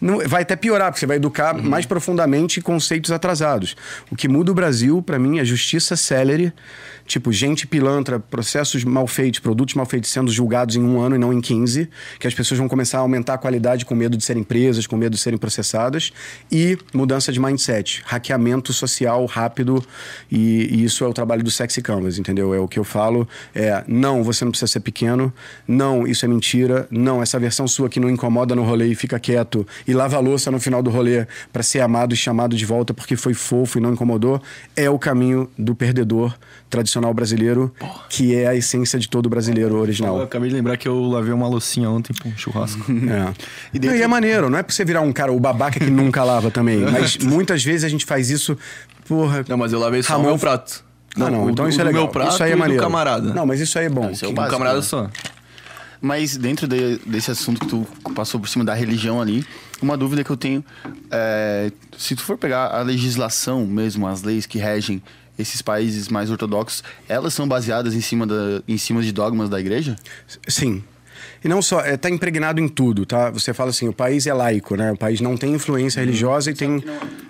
não, 0.02 0.20
vai 0.28 0.42
até 0.44 0.56
piorar, 0.56 0.88
porque 0.92 1.00
você 1.00 1.06
vai 1.06 1.18
educar 1.18 1.56
Uhum. 1.56 1.64
mais 1.70 1.86
profundamente 1.86 2.62
conceitos 2.62 3.12
atrasados. 3.12 3.76
O 4.12 4.16
que 4.16 4.28
muda 4.28 4.52
o 4.52 4.56
Brasil, 4.56 5.02
para 5.02 5.20
mim, 5.20 5.40
é 5.40 5.46
justiça 5.46 5.96
célere, 5.96 6.52
tipo, 7.06 7.32
gente 7.32 7.68
pilantra, 7.68 8.20
processos 8.20 8.84
mal 8.84 9.08
feitos, 9.08 9.40
produtos 9.40 9.76
mal 9.76 9.86
feitos 9.86 10.10
sendo 10.10 10.32
julgados 10.32 10.76
em 10.76 10.84
um 10.84 11.00
ano 11.02 11.16
e 11.16 11.18
não 11.18 11.34
em 11.34 11.42
15, 11.42 11.90
que 12.20 12.28
as 12.28 12.34
pessoas 12.34 12.60
vão 12.60 12.68
começar 12.68 13.00
a 13.00 13.02
aumentar 13.02 13.36
a 13.36 13.38
qualidade 13.38 13.86
com 13.86 13.96
medo 13.96 14.16
de 14.16 14.24
serem 14.24 14.44
presas, 14.44 14.88
com 14.88 14.96
medo 14.96 15.16
de 15.16 15.22
serem 15.22 15.38
processadas, 15.38 16.12
e 16.52 16.78
mudança 16.94 17.32
de 17.32 17.40
mindset, 17.40 18.02
hackeamento 18.06 18.72
social 18.72 19.26
rápido, 19.26 19.84
e, 20.32 20.70
e 20.72 20.84
isso 20.84 21.04
é 21.04 21.08
o 21.08 21.14
trabalho 21.14 21.44
do 21.44 21.52
Sexy 21.52 21.82
Canvas, 21.82 22.18
entendeu? 22.18 22.54
É 22.54 22.60
o 22.60 22.68
que 22.68 22.80
eu 22.80 22.84
falo, 22.84 23.28
é, 23.54 23.84
não, 23.88 24.24
você 24.24 24.46
não 24.46 24.52
precisa 24.52 24.72
ser 24.72 24.80
pequeno, 24.80 25.34
não, 25.68 26.08
isso 26.08 26.26
é 26.26 26.28
mentira, 26.28 26.88
não, 26.90 27.22
essa 27.22 27.40
versão 27.40 27.68
sua 27.68 27.90
que 27.90 28.00
não 28.00 28.10
incomoda 28.10 28.56
no 28.56 28.64
rolê 28.64 28.88
e 28.88 28.96
fica 28.96 29.20
quieto, 29.20 29.68
e 29.88 29.94
lava 29.94 30.16
a 30.16 30.20
louça 30.20 30.50
no 30.50 30.60
final 30.60 30.82
do 30.82 30.90
rolê 30.90 31.26
para 31.52 31.64
ser 31.64 31.82
amado 31.82 32.14
e 32.14 32.18
chamado 32.18 32.56
de 32.56 32.66
volta 32.66 32.94
porque 32.94 33.16
foi 33.16 33.34
fofo 33.34 33.78
e 33.78 33.82
não 33.82 33.94
incomodou, 33.94 34.42
é 34.76 34.90
o 34.90 34.98
caminho 34.98 35.50
do 35.58 35.76
perdedor 35.76 36.34
tradicional 36.70 37.03
brasileiro, 37.12 37.74
que 38.08 38.36
é 38.36 38.46
a 38.48 38.54
essência 38.56 39.00
de 39.00 39.10
todo 39.10 39.28
brasileiro 39.28 39.74
Eu 39.78 39.82
original. 39.82 40.22
acabei 40.22 40.48
de 40.50 40.54
lembrar 40.56 40.78
que 40.78 40.88
eu 40.88 41.02
lavei 41.10 41.34
uma 41.34 41.48
loucinha 41.48 41.90
ontem 41.90 42.14
pra 42.14 42.30
um 42.30 42.38
churrasco. 42.38 42.86
É. 43.10 43.34
E 43.74 43.78
E, 43.78 43.80
dentro- 43.80 43.98
é 44.04 44.08
maneiro, 44.08 44.48
não 44.52 44.60
é 44.60 44.62
pra 44.62 44.72
você 44.76 44.86
virar 44.86 45.02
um 45.02 45.12
cara, 45.12 45.32
o 45.34 45.40
babaca 45.40 45.80
que 45.80 45.90
nunca 45.90 46.22
lava 46.24 46.52
também. 46.52 46.82
Mas 46.82 47.18
muitas 47.18 47.64
vezes 47.64 47.84
a 47.84 47.90
gente 47.90 48.06
faz 48.06 48.30
isso, 48.30 48.56
porra. 49.08 49.44
Não, 49.50 49.58
mas 49.58 49.74
eu 49.74 49.80
lavei 49.80 50.04
só 50.04 50.14
o 50.14 50.18
Ramon- 50.18 50.30
meu 50.30 50.38
prato. 50.38 50.84
Não, 51.18 51.30
não, 51.32 51.46
o 51.46 51.50
então 51.50 51.66
do- 51.66 51.70
isso 51.70 51.82
é 51.82 51.84
legal. 51.84 52.04
meu 52.04 52.12
prato 52.12 52.34
isso 52.34 52.44
aí 52.44 52.52
é 52.52 52.56
maneiro. 52.56 52.84
camarada. 52.84 53.34
Não, 53.34 53.46
mas 53.48 53.60
isso 53.60 53.80
aí 53.80 53.86
é 53.88 53.90
bom. 53.90 54.12
Isso 54.12 54.26
é 54.26 54.28
o 54.28 54.32
um 54.32 54.34
básico, 54.36 54.52
camarada 54.54 54.78
né? 54.78 54.84
só. 54.84 55.10
Mas 56.02 56.36
dentro 56.36 56.68
de- 56.68 56.98
desse 57.06 57.32
assunto 57.32 57.62
que 57.62 57.68
tu 57.68 57.88
passou 58.14 58.40
por 58.40 58.50
cima 58.50 58.66
da 58.66 58.74
religião 58.74 59.22
ali, 59.22 59.46
uma 59.82 59.96
dúvida 59.96 60.22
que 60.24 60.30
eu 60.30 60.36
tenho 60.36 60.64
é, 61.10 61.72
se 61.98 62.14
tu 62.16 62.24
for 62.24 62.38
pegar 62.38 62.68
a 62.68 62.82
legislação 62.82 63.66
mesmo, 63.66 64.06
as 64.08 64.22
leis 64.22 64.46
que 64.46 64.58
regem 64.58 65.02
esses 65.38 65.62
países 65.62 66.08
mais 66.08 66.30
ortodoxos, 66.30 66.84
elas 67.08 67.34
são 67.34 67.48
baseadas 67.48 67.94
em 67.94 68.02
cima, 68.02 68.26
da, 68.28 68.62
em 68.68 68.78
cima 68.78 69.02
de 69.02 69.12
dogmas 69.12 69.50
da 69.50 69.60
igreja? 69.60 69.96
Sim. 70.48 70.84
E 71.44 71.48
não 71.50 71.62
só, 71.62 71.82
é, 71.82 71.98
tá 71.98 72.10
impregnado 72.10 72.62
em 72.62 72.68
tudo, 72.68 73.06
tá? 73.06 73.30
Você 73.32 73.54
fala 73.54 73.70
assim, 73.72 73.88
o 73.88 73.94
país 73.94 74.26
é 74.28 74.34
laico, 74.34 74.76
né? 74.76 74.92
O 74.92 74.98
país 74.98 75.20
não 75.22 75.36
tem 75.36 75.54
influência 75.54 76.00
Uhum. 76.00 76.06
religiosa 76.06 76.52
e 76.52 76.54
tem... 76.54 76.84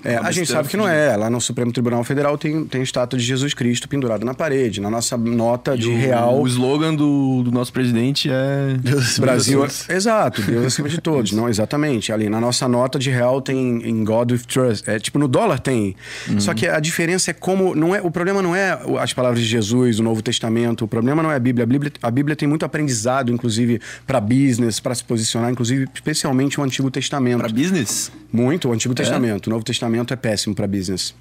É, 0.03 0.17
a 0.17 0.31
gente 0.31 0.51
sabe 0.51 0.67
que 0.67 0.75
não 0.77 0.87
é. 0.87 1.15
Lá 1.15 1.29
no 1.29 1.39
Supremo 1.39 1.71
Tribunal 1.71 2.03
Federal 2.03 2.37
tem, 2.37 2.65
tem 2.65 2.81
a 2.81 2.83
estátua 2.83 3.17
de 3.17 3.25
Jesus 3.25 3.53
Cristo 3.53 3.87
pendurada 3.87 4.25
na 4.25 4.33
parede. 4.33 4.81
Na 4.81 4.89
nossa 4.89 5.17
nota 5.17 5.77
de 5.77 5.87
o, 5.87 5.95
real... 5.95 6.41
O 6.41 6.47
slogan 6.47 6.93
do, 6.93 7.41
do 7.43 7.51
nosso 7.51 7.71
presidente 7.71 8.29
é. 8.29 8.75
Deus 8.79 9.17
Brasil, 9.17 9.65
exato, 9.89 10.41
Deus 10.41 10.65
acima 10.65 10.89
de 10.89 10.99
todos, 10.99 11.31
não 11.33 11.47
exatamente. 11.47 12.11
Ali 12.11 12.29
na 12.29 12.39
nossa 12.39 12.67
nota 12.67 12.99
de 12.99 13.09
real 13.09 13.41
tem 13.41 13.81
em 13.87 14.03
God 14.03 14.31
with 14.31 14.39
Trust, 14.47 14.89
é 14.89 14.99
tipo 14.99 15.17
no 15.17 15.27
dólar 15.27 15.59
tem. 15.59 15.95
Só 16.39 16.53
que 16.53 16.67
a 16.67 16.79
diferença 16.79 17.31
é 17.31 17.33
como 17.33 17.73
não 17.75 17.95
é, 17.95 18.01
o 18.01 18.11
problema 18.11 18.41
não 18.41 18.55
é 18.55 18.77
as 18.99 19.13
palavras 19.13 19.39
de 19.41 19.47
Jesus, 19.47 19.99
o 19.99 20.03
Novo 20.03 20.21
Testamento, 20.21 20.85
o 20.85 20.87
problema 20.87 21.23
não 21.23 21.31
é 21.31 21.35
a 21.35 21.39
Bíblia. 21.39 21.63
A 21.63 21.67
Bíblia, 21.67 21.91
a 22.01 22.11
Bíblia 22.11 22.35
tem 22.35 22.47
muito 22.47 22.65
aprendizado, 22.65 23.31
inclusive 23.31 23.79
para 24.05 24.19
business, 24.19 24.79
para 24.79 24.93
se 24.93 25.03
posicionar, 25.03 25.51
inclusive 25.51 25.87
especialmente 25.93 26.59
o 26.59 26.63
Antigo 26.63 26.91
Testamento. 26.91 27.39
Pra 27.39 27.49
business? 27.49 28.11
Muito, 28.31 28.69
o 28.69 28.73
Antigo 28.73 28.93
Testamento. 28.93 29.47
O 29.47 29.49
Novo 29.49 29.63
Testamento 29.63 30.13
é 30.13 30.17
péssimo 30.17 30.53
para 30.53 30.67
business. 30.67 31.15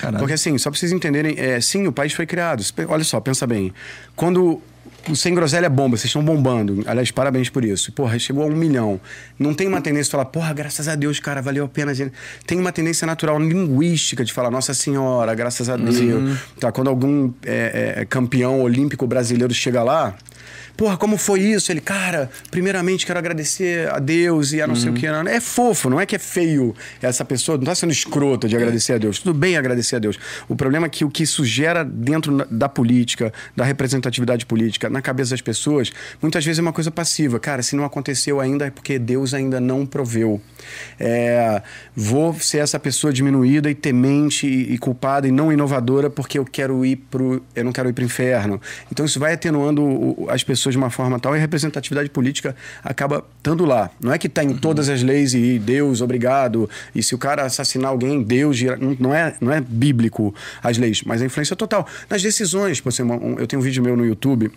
Caralho. 0.00 0.18
Porque 0.18 0.34
assim, 0.34 0.56
só 0.58 0.70
pra 0.70 0.78
vocês 0.78 0.92
entenderem, 0.92 1.34
é, 1.38 1.60
sim, 1.60 1.86
o 1.86 1.92
país 1.92 2.12
foi 2.12 2.26
criado. 2.26 2.62
Olha 2.88 3.04
só, 3.04 3.20
pensa 3.20 3.46
bem. 3.46 3.72
Quando 4.14 4.60
o 5.08 5.16
Sem 5.16 5.34
Groselha 5.34 5.66
é 5.66 5.68
bomba, 5.68 5.96
vocês 5.96 6.06
estão 6.06 6.22
bombando. 6.22 6.82
Aliás, 6.86 7.10
parabéns 7.10 7.48
por 7.48 7.64
isso. 7.64 7.90
Porra, 7.92 8.18
chegou 8.18 8.44
a 8.44 8.46
um 8.46 8.54
milhão. 8.54 9.00
Não 9.38 9.54
tem 9.54 9.66
uma 9.66 9.80
tendência 9.80 10.04
de 10.04 10.10
falar, 10.10 10.26
porra, 10.26 10.52
graças 10.52 10.86
a 10.86 10.94
Deus, 10.94 11.18
cara, 11.18 11.40
valeu 11.40 11.64
a 11.64 11.68
pena. 11.68 11.94
gente. 11.94 12.12
Tem 12.46 12.58
uma 12.58 12.72
tendência 12.72 13.06
natural 13.06 13.40
linguística 13.40 14.24
de 14.24 14.32
falar, 14.32 14.50
Nossa 14.50 14.74
Senhora, 14.74 15.34
graças 15.34 15.68
a 15.68 15.76
Deus. 15.76 16.38
Tá, 16.60 16.70
quando 16.70 16.88
algum 16.88 17.32
é, 17.44 17.96
é, 17.98 18.04
campeão 18.04 18.60
olímpico 18.60 19.06
brasileiro 19.06 19.52
chega 19.54 19.82
lá. 19.82 20.14
Porra, 20.78 20.96
como 20.96 21.18
foi 21.18 21.40
isso? 21.40 21.72
Ele, 21.72 21.80
cara, 21.80 22.30
primeiramente 22.52 23.04
quero 23.04 23.18
agradecer 23.18 23.90
a 23.90 23.98
Deus 23.98 24.52
e 24.52 24.62
a 24.62 24.66
não 24.68 24.76
sei 24.76 24.90
o 24.90 24.94
que. 24.94 25.10
não. 25.10 25.28
É 25.28 25.40
fofo, 25.40 25.90
não 25.90 26.00
é 26.00 26.06
que 26.06 26.14
é 26.14 26.20
feio 26.20 26.72
essa 27.02 27.24
pessoa, 27.24 27.58
não 27.58 27.64
tá 27.64 27.74
sendo 27.74 27.90
escrota 27.90 28.46
de 28.46 28.54
agradecer 28.54 28.92
a 28.92 28.98
Deus. 28.98 29.18
Tudo 29.18 29.36
bem 29.36 29.56
agradecer 29.56 29.96
a 29.96 29.98
Deus. 29.98 30.16
O 30.48 30.54
problema 30.54 30.86
é 30.86 30.88
que 30.88 31.04
o 31.04 31.10
que 31.10 31.24
isso 31.24 31.44
gera 31.44 31.84
dentro 31.84 32.46
da 32.48 32.68
política, 32.68 33.32
da 33.56 33.64
representatividade 33.64 34.46
política, 34.46 34.88
na 34.88 35.02
cabeça 35.02 35.30
das 35.30 35.40
pessoas, 35.40 35.90
muitas 36.22 36.44
vezes 36.44 36.60
é 36.60 36.62
uma 36.62 36.72
coisa 36.72 36.92
passiva. 36.92 37.40
Cara, 37.40 37.60
se 37.60 37.74
não 37.74 37.82
aconteceu 37.84 38.38
ainda 38.38 38.66
é 38.66 38.70
porque 38.70 39.00
Deus 39.00 39.34
ainda 39.34 39.60
não 39.60 39.84
proveu. 39.84 40.40
É, 40.96 41.60
vou 41.96 42.34
ser 42.34 42.58
essa 42.58 42.78
pessoa 42.78 43.12
diminuída 43.12 43.68
e 43.68 43.74
temente 43.74 44.46
e, 44.46 44.74
e 44.74 44.78
culpada 44.78 45.26
e 45.26 45.32
não 45.32 45.52
inovadora 45.52 46.08
porque 46.08 46.38
eu 46.38 46.44
quero 46.44 46.86
ir 46.86 46.96
pro. 47.10 47.42
Eu 47.56 47.64
não 47.64 47.72
quero 47.72 47.88
ir 47.88 47.92
pro 47.92 48.04
inferno. 48.04 48.60
Então 48.92 49.04
isso 49.04 49.18
vai 49.18 49.32
atenuando 49.32 50.24
as 50.28 50.44
pessoas 50.44 50.67
de 50.70 50.78
uma 50.78 50.90
forma 50.90 51.18
tal 51.18 51.34
e 51.34 51.38
a 51.38 51.40
representatividade 51.40 52.10
política 52.10 52.54
acaba 52.82 53.24
estando 53.36 53.64
lá. 53.64 53.90
Não 54.00 54.12
é 54.12 54.18
que 54.18 54.26
está 54.26 54.42
em 54.44 54.54
todas 54.56 54.88
as 54.88 55.02
leis 55.02 55.34
e 55.34 55.58
Deus, 55.58 56.00
obrigado. 56.00 56.68
E 56.94 57.02
se 57.02 57.14
o 57.14 57.18
cara 57.18 57.44
assassinar 57.44 57.90
alguém, 57.90 58.22
Deus. 58.22 58.58
Não- 58.98 59.14
é, 59.14 59.34
não 59.40 59.52
é 59.52 59.60
bíblico 59.60 60.34
as 60.62 60.78
leis, 60.78 61.02
mas 61.04 61.22
a 61.22 61.26
influência 61.26 61.54
total. 61.56 61.86
Nas 62.08 62.22
decisões, 62.22 62.80
por 62.80 62.90
exemplo, 62.90 63.36
eu 63.38 63.46
tenho 63.46 63.60
um 63.60 63.64
vídeo 63.64 63.82
meu 63.82 63.96
no 63.96 64.04
YouTube 64.06 64.50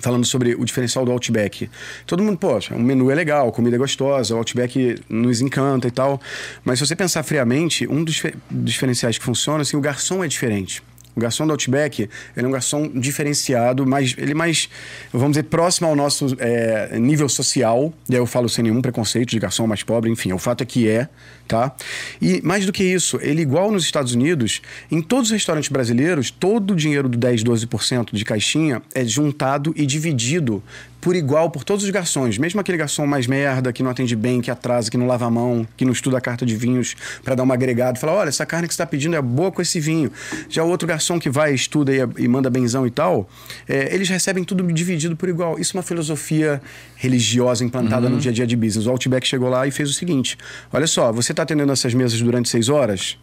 falando 0.00 0.24
sobre 0.24 0.54
o 0.56 0.64
diferencial 0.64 1.04
do 1.04 1.12
Outback. 1.12 1.70
Todo 2.06 2.22
mundo, 2.24 2.36
poxa, 2.36 2.74
o 2.74 2.80
menu 2.80 3.08
é 3.10 3.14
legal, 3.14 3.48
a 3.48 3.52
comida 3.52 3.76
é 3.76 3.78
gostosa, 3.78 4.34
o 4.34 4.38
Outback 4.38 4.96
nos 5.08 5.40
encanta 5.40 5.86
e 5.86 5.90
tal. 5.92 6.20
Mas 6.64 6.78
se 6.80 6.86
você 6.86 6.96
pensar 6.96 7.22
friamente, 7.22 7.86
um 7.86 8.02
dos 8.02 8.14
dife- 8.14 8.34
diferenciais 8.50 9.16
que 9.16 9.24
funciona, 9.24 9.62
assim, 9.62 9.76
o 9.76 9.80
garçom 9.80 10.24
é 10.24 10.26
diferente. 10.28 10.82
O 11.14 11.20
garçom 11.20 11.46
do 11.46 11.52
Outback, 11.52 12.08
ele 12.36 12.46
é 12.46 12.48
um 12.48 12.52
garçom 12.52 12.88
diferenciado, 12.88 13.86
mas 13.86 14.14
ele 14.16 14.32
é 14.32 14.34
mais, 14.34 14.68
vamos 15.12 15.32
dizer, 15.32 15.44
próximo 15.44 15.88
ao 15.88 15.94
nosso 15.94 16.34
é, 16.38 16.98
nível 16.98 17.28
social. 17.28 17.92
E 18.08 18.14
aí 18.14 18.20
eu 18.20 18.26
falo 18.26 18.48
sem 18.48 18.64
nenhum 18.64 18.80
preconceito 18.80 19.30
de 19.30 19.38
garçom 19.38 19.66
mais 19.66 19.82
pobre, 19.82 20.10
enfim, 20.10 20.32
o 20.32 20.38
fato 20.38 20.62
é 20.62 20.64
que 20.64 20.88
é, 20.88 21.08
tá? 21.52 21.70
E 22.18 22.40
mais 22.42 22.64
do 22.64 22.72
que 22.72 22.82
isso, 22.82 23.18
ele 23.20 23.42
igual 23.42 23.70
nos 23.70 23.84
Estados 23.84 24.14
Unidos, 24.14 24.62
em 24.90 25.02
todos 25.02 25.26
os 25.26 25.32
restaurantes 25.32 25.68
brasileiros, 25.68 26.30
todo 26.30 26.70
o 26.70 26.74
dinheiro 26.74 27.10
do 27.10 27.18
10, 27.18 27.44
12% 27.44 28.14
de 28.14 28.24
caixinha 28.24 28.80
é 28.94 29.04
juntado 29.04 29.74
e 29.76 29.84
dividido 29.84 30.62
por 31.02 31.16
igual 31.16 31.50
por 31.50 31.64
todos 31.64 31.84
os 31.84 31.90
garçons, 31.90 32.38
mesmo 32.38 32.60
aquele 32.60 32.78
garçom 32.78 33.04
mais 33.06 33.26
merda, 33.26 33.72
que 33.72 33.82
não 33.82 33.90
atende 33.90 34.14
bem, 34.14 34.40
que 34.40 34.52
atrasa, 34.52 34.88
que 34.88 34.96
não 34.96 35.08
lava 35.08 35.26
a 35.26 35.30
mão, 35.30 35.66
que 35.76 35.84
não 35.84 35.92
estuda 35.92 36.16
a 36.16 36.20
carta 36.20 36.46
de 36.46 36.54
vinhos 36.54 36.94
para 37.24 37.34
dar 37.34 37.42
uma 37.42 37.54
agregada, 37.54 37.98
fala: 37.98 38.12
olha, 38.12 38.28
essa 38.28 38.46
carne 38.46 38.68
que 38.68 38.72
você 38.72 38.80
está 38.80 38.86
pedindo 38.86 39.16
é 39.16 39.20
boa 39.20 39.50
com 39.50 39.60
esse 39.60 39.80
vinho. 39.80 40.12
Já 40.48 40.62
o 40.62 40.68
outro 40.68 40.86
garçom 40.86 41.18
que 41.18 41.28
vai, 41.28 41.52
estuda 41.52 41.92
e, 41.92 41.98
e 42.18 42.28
manda 42.28 42.48
benzão 42.48 42.86
e 42.86 42.90
tal, 42.90 43.28
é, 43.68 43.92
eles 43.92 44.08
recebem 44.08 44.44
tudo 44.44 44.62
dividido 44.72 45.16
por 45.16 45.28
igual. 45.28 45.58
Isso 45.58 45.76
é 45.76 45.78
uma 45.78 45.82
filosofia 45.82 46.62
religiosa 46.94 47.64
implantada 47.64 48.08
no 48.08 48.18
dia 48.18 48.30
a 48.30 48.34
dia 48.34 48.46
de 48.46 48.54
business. 48.54 48.86
O 48.86 48.90
Outback 48.90 49.26
chegou 49.26 49.48
lá 49.48 49.66
e 49.66 49.72
fez 49.72 49.90
o 49.90 49.92
seguinte: 49.92 50.38
olha 50.72 50.86
só, 50.86 51.12
você 51.12 51.32
está 51.32 51.41
atendendo 51.42 51.72
essas 51.72 51.94
mesas 51.94 52.20
durante 52.20 52.48
seis 52.48 52.68
horas? 52.68 53.18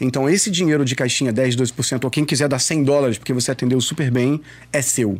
Então, 0.00 0.28
esse 0.28 0.50
dinheiro 0.50 0.84
de 0.84 0.94
caixinha, 0.94 1.32
10, 1.32 1.56
12%, 1.56 2.04
ou 2.04 2.10
quem 2.10 2.24
quiser 2.24 2.48
dar 2.48 2.58
100 2.58 2.84
dólares 2.84 3.18
porque 3.18 3.32
você 3.32 3.50
atendeu 3.50 3.80
super 3.80 4.10
bem, 4.10 4.40
é 4.72 4.82
seu. 4.82 5.18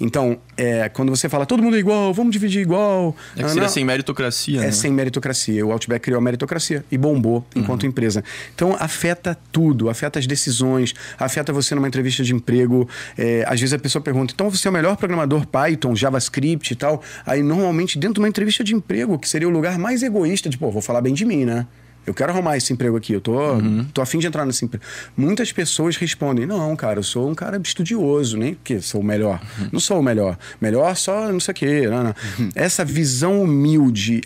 Então, 0.00 0.38
é, 0.56 0.88
quando 0.88 1.10
você 1.10 1.28
fala 1.28 1.46
todo 1.46 1.62
mundo 1.62 1.76
é 1.76 1.78
igual, 1.78 2.12
vamos 2.12 2.32
dividir 2.32 2.62
igual. 2.62 3.14
É 3.34 3.40
que 3.40 3.44
ah, 3.44 3.48
seria 3.48 3.68
sem 3.68 3.84
meritocracia, 3.84 4.60
é 4.60 4.66
né? 4.66 4.72
sem 4.72 4.92
meritocracia. 4.92 5.64
O 5.66 5.72
Outback 5.72 6.02
criou 6.04 6.18
a 6.18 6.20
meritocracia 6.20 6.84
e 6.90 6.98
bombou 6.98 7.44
enquanto 7.54 7.86
empresa. 7.86 8.22
Então, 8.54 8.76
afeta 8.78 9.36
tudo, 9.52 9.88
afeta 9.88 10.18
as 10.18 10.26
decisões, 10.26 10.94
afeta 11.18 11.52
você 11.52 11.74
numa 11.74 11.88
entrevista 11.88 12.22
de 12.22 12.34
emprego. 12.34 12.88
É, 13.16 13.44
às 13.46 13.60
vezes 13.60 13.72
a 13.72 13.78
pessoa 13.78 14.02
pergunta, 14.02 14.32
então 14.34 14.50
você 14.50 14.68
é 14.68 14.70
o 14.70 14.74
melhor 14.74 14.96
programador 14.96 15.46
Python, 15.46 15.94
JavaScript 15.94 16.72
e 16.72 16.76
tal. 16.76 17.02
Aí, 17.26 17.42
normalmente, 17.42 17.98
dentro 17.98 18.14
de 18.14 18.20
uma 18.20 18.28
entrevista 18.28 18.62
de 18.64 18.74
emprego, 18.74 19.18
que 19.18 19.28
seria 19.28 19.48
o 19.48 19.50
lugar 19.50 19.78
mais 19.78 20.02
egoísta 20.02 20.48
de, 20.48 20.58
pô, 20.58 20.70
vou 20.70 20.82
falar 20.82 21.00
bem 21.00 21.14
de 21.14 21.24
mim, 21.24 21.44
né? 21.44 21.66
Eu 22.06 22.14
quero 22.14 22.32
arrumar 22.32 22.56
esse 22.56 22.72
emprego 22.72 22.96
aqui, 22.96 23.12
eu 23.12 23.20
tô, 23.20 23.36
tô 23.92 24.00
afim 24.00 24.18
de 24.18 24.26
entrar 24.26 24.44
nesse 24.46 24.64
emprego. 24.64 24.84
Muitas 25.16 25.52
pessoas 25.52 25.96
respondem: 25.96 26.46
Não, 26.46 26.74
cara, 26.74 26.98
eu 26.98 27.02
sou 27.02 27.30
um 27.30 27.34
cara 27.34 27.60
estudioso, 27.62 28.36
nem 28.36 28.56
que 28.64 28.80
sou 28.80 29.00
o 29.00 29.04
melhor. 29.04 29.40
Não 29.70 29.78
sou 29.78 30.00
o 30.00 30.02
melhor. 30.02 30.38
Melhor 30.60 30.96
só 30.96 31.30
não 31.30 31.40
sei 31.40 31.52
o 31.52 31.54
quê. 31.54 31.88
Não, 31.88 32.04
não. 32.04 32.14
Essa 32.54 32.84
visão 32.84 33.42
humilde, 33.42 34.22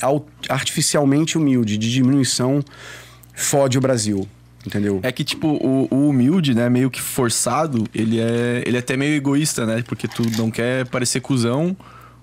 artificialmente 0.48 1.36
humilde, 1.36 1.76
de 1.76 1.90
diminuição, 1.90 2.62
fode 3.34 3.76
o 3.76 3.80
Brasil. 3.80 4.26
Entendeu? 4.66 5.00
É 5.02 5.12
que, 5.12 5.22
tipo, 5.22 5.48
o, 5.48 5.88
o 5.90 6.08
humilde, 6.08 6.54
né, 6.54 6.70
meio 6.70 6.90
que 6.90 7.00
forçado, 7.00 7.84
ele 7.94 8.18
é, 8.18 8.62
ele 8.64 8.76
é 8.76 8.80
até 8.80 8.96
meio 8.96 9.14
egoísta, 9.14 9.66
né? 9.66 9.84
Porque 9.86 10.08
tu 10.08 10.22
não 10.38 10.50
quer 10.50 10.86
parecer 10.86 11.20
cuzão, 11.20 11.76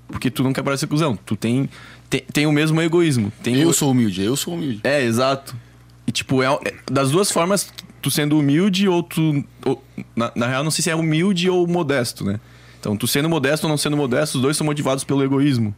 porque 0.08 0.32
tu 0.32 0.44
não 0.44 0.52
quer 0.52 0.64
parecer 0.64 0.88
cuzão. 0.88 1.16
Tu 1.24 1.36
tem, 1.36 1.70
tem, 2.12 2.21
tem 2.32 2.45
o 2.45 2.52
mesmo 2.52 2.80
egoísmo. 2.82 3.32
Tem 3.41 3.56
Eu 3.60 3.69
o- 3.69 3.74
sou 3.74 3.89
humilde, 3.91 4.21
eu 4.21 4.36
sou 4.36 4.54
humilde. 4.54 4.82
É, 4.84 5.02
exato. 5.04 5.56
E, 6.06 6.12
tipo, 6.12 6.43
é, 6.43 6.47
é- 6.65 6.74
das 6.91 7.10
duas 7.10 7.32
formas, 7.32 7.71
tu 8.02 8.12
sendo 8.12 8.38
humilde 8.38 8.88
ou 8.88 9.02
tu... 9.02 9.43
ou- 9.65 9.84
na, 10.15 10.32
na 10.36 10.47
real, 10.47 10.63
não 10.63 10.69
sei 10.71 10.84
se 10.84 10.89
é 10.89 10.95
humilde 10.95 11.50
ou 11.50 11.65
modesto, 11.65 12.24
né? 12.26 12.39
Então, 12.80 12.95
tu 12.97 13.08
sendo 13.08 13.30
modesto 13.30 13.65
ou 13.65 13.69
não 13.69 13.78
sendo 13.78 13.95
modesto, 13.95 14.38
os 14.38 14.41
dois 14.41 14.58
são 14.58 14.65
motivados 14.65 15.04
pelo 15.04 15.24
egoísmo. 15.24 15.74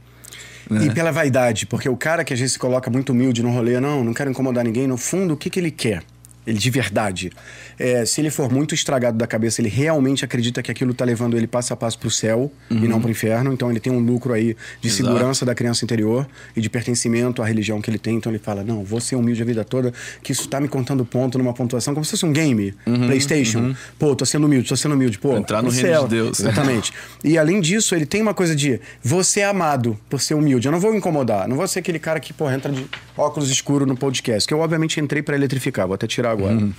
E 0.82 0.90
pela 0.94 1.12
vaidade, 1.12 1.66
porque 1.66 1.88
o 1.90 1.98
cara 1.98 2.24
que 2.24 2.34
às 2.34 2.40
vezes 2.40 2.54
se 2.54 2.60
coloca 2.60 2.90
muito 2.90 3.12
humilde 3.12 3.44
no 3.44 3.52
rolê, 3.52 3.80
não, 3.82 4.04
não 4.04 4.14
quero 4.14 4.32
incomodar 4.32 4.64
ninguém, 4.64 4.88
no 4.88 4.98
fundo, 4.98 5.34
o 5.34 5.38
que, 5.38 5.50
que 5.50 5.60
ele 5.60 5.70
quer? 5.70 6.04
Ele 6.46 6.58
de 6.58 6.70
verdade. 6.70 7.32
É, 7.80 8.06
se 8.06 8.20
ele 8.22 8.30
for 8.30 8.52
muito 8.52 8.76
estragado 8.76 9.18
da 9.18 9.26
cabeça, 9.26 9.62
ele 9.62 9.70
realmente 9.70 10.26
acredita 10.26 10.62
que 10.62 10.70
aquilo 10.72 10.94
tá 10.94 11.06
levando 11.06 11.38
ele 11.38 11.48
passo 11.48 11.74
a 11.74 11.76
passo 11.76 11.98
pro 11.98 12.12
céu 12.12 12.52
e 12.70 12.88
não 12.88 13.00
pro 13.02 13.10
inferno. 13.10 13.54
Então 13.54 13.70
ele 13.70 13.80
tem 13.80 13.92
um 13.92 14.00
lucro 14.00 14.34
aí 14.34 14.56
de 14.82 14.88
Exato. 14.88 15.04
segurança 15.04 15.46
da 15.46 15.56
criança 15.56 15.86
interior 15.86 16.28
e 16.56 16.62
de 16.62 16.70
pertencimento 16.70 17.42
à 17.42 17.46
religião 17.46 17.82
que 17.82 17.90
ele 17.90 17.98
tem. 17.98 18.18
Então 18.18 18.32
ele 18.32 18.40
fala: 18.40 18.64
Não, 18.64 18.84
vou 18.84 19.00
ser 19.00 19.16
humilde 19.16 19.42
a 19.42 19.46
vida 19.46 19.64
toda, 19.64 19.94
que 20.22 20.32
isso 20.32 20.48
tá 20.48 20.60
me 20.60 20.68
contando 20.68 21.06
ponto 21.06 21.38
numa 21.38 21.54
pontuação, 21.54 21.94
como 21.94 22.04
se 22.04 22.12
fosse 22.12 22.26
um 22.26 22.34
game, 22.34 22.74
PlayStation. 23.08 23.76
Pô, 23.98 24.16
tô 24.16 24.26
sendo 24.26 24.46
humilde, 24.46 24.68
tô 24.68 24.76
sendo 24.76 24.96
humilde. 24.96 25.18
Pô, 25.18 25.38
Entrar 25.38 25.62
no 25.62 25.70
reino 25.70 25.88
de 25.88 25.94
céu. 25.94 26.08
Deus. 26.08 26.40
Exatamente. 26.40 26.92
E 27.24 27.38
além 27.38 27.62
disso, 27.62 27.96
ele 27.96 28.06
tem 28.06 28.22
uma 28.22 28.34
coisa 28.34 28.56
de 28.56 28.80
você 29.02 29.40
é 29.42 29.46
amado 29.46 29.98
por 30.10 30.22
ser 30.22 30.34
humilde. 30.34 30.68
Eu 30.68 30.72
não 30.72 30.80
vou 30.80 30.94
incomodar. 30.96 31.48
Não 31.48 31.56
vou 31.56 31.68
ser 31.68 31.80
aquele 31.80 32.00
cara 32.00 32.20
que, 32.20 32.34
porra, 32.34 32.56
entra 32.56 32.72
de 32.72 32.86
óculos 33.18 33.50
escuros 33.50 33.88
no 33.88 33.96
podcast. 33.96 34.48
Que 34.48 34.54
eu, 34.54 34.60
obviamente, 34.60 35.00
entrei 35.00 35.22
pra 35.22 35.36
eletrificar. 35.36 35.88
Vou 35.88 35.96
até 35.96 36.08
tirar 36.08 36.33
agora. 36.34 36.70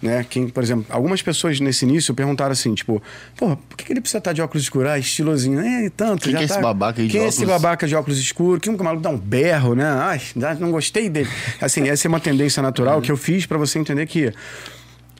Né? 0.00 0.24
Quem, 0.30 0.48
por 0.48 0.62
exemplo, 0.62 0.86
algumas 0.90 1.20
pessoas 1.22 1.58
nesse 1.58 1.84
início 1.84 2.14
perguntaram 2.14 2.52
assim, 2.52 2.72
tipo, 2.72 3.02
porra, 3.36 3.56
por 3.56 3.76
que, 3.76 3.92
ele 3.92 4.00
precisa 4.00 4.18
estar 4.18 4.32
de 4.32 4.40
óculos 4.40 4.62
escuros? 4.62 4.90
Ah, 4.90 4.98
estilosinho. 4.98 5.58
É, 5.58 5.90
tanto. 5.90 6.22
Quem 6.22 6.32
já 6.32 6.38
que 6.38 6.44
é 6.44 6.46
tá... 6.48 6.54
esse 6.54 6.62
babaca 6.62 7.00
aí 7.02 7.08
de 7.08 7.12
Quem 7.12 7.22
é 7.22 7.26
esse 7.26 7.42
óculos? 7.42 7.62
babaca 7.62 7.86
de 7.86 7.94
óculos 7.96 8.18
escuros? 8.20 8.60
Que 8.60 8.70
o 8.70 8.84
maluco 8.84 9.02
dá 9.02 9.10
um 9.10 9.18
berro, 9.18 9.74
né? 9.74 9.84
Ai, 9.84 10.20
não 10.60 10.70
gostei 10.70 11.08
dele. 11.08 11.28
Assim, 11.60 11.88
essa 11.88 12.06
é 12.06 12.08
uma 12.08 12.20
tendência 12.20 12.62
natural 12.62 13.02
que 13.02 13.10
eu 13.10 13.16
fiz 13.16 13.44
pra 13.44 13.58
você 13.58 13.78
entender 13.78 14.06
que 14.06 14.32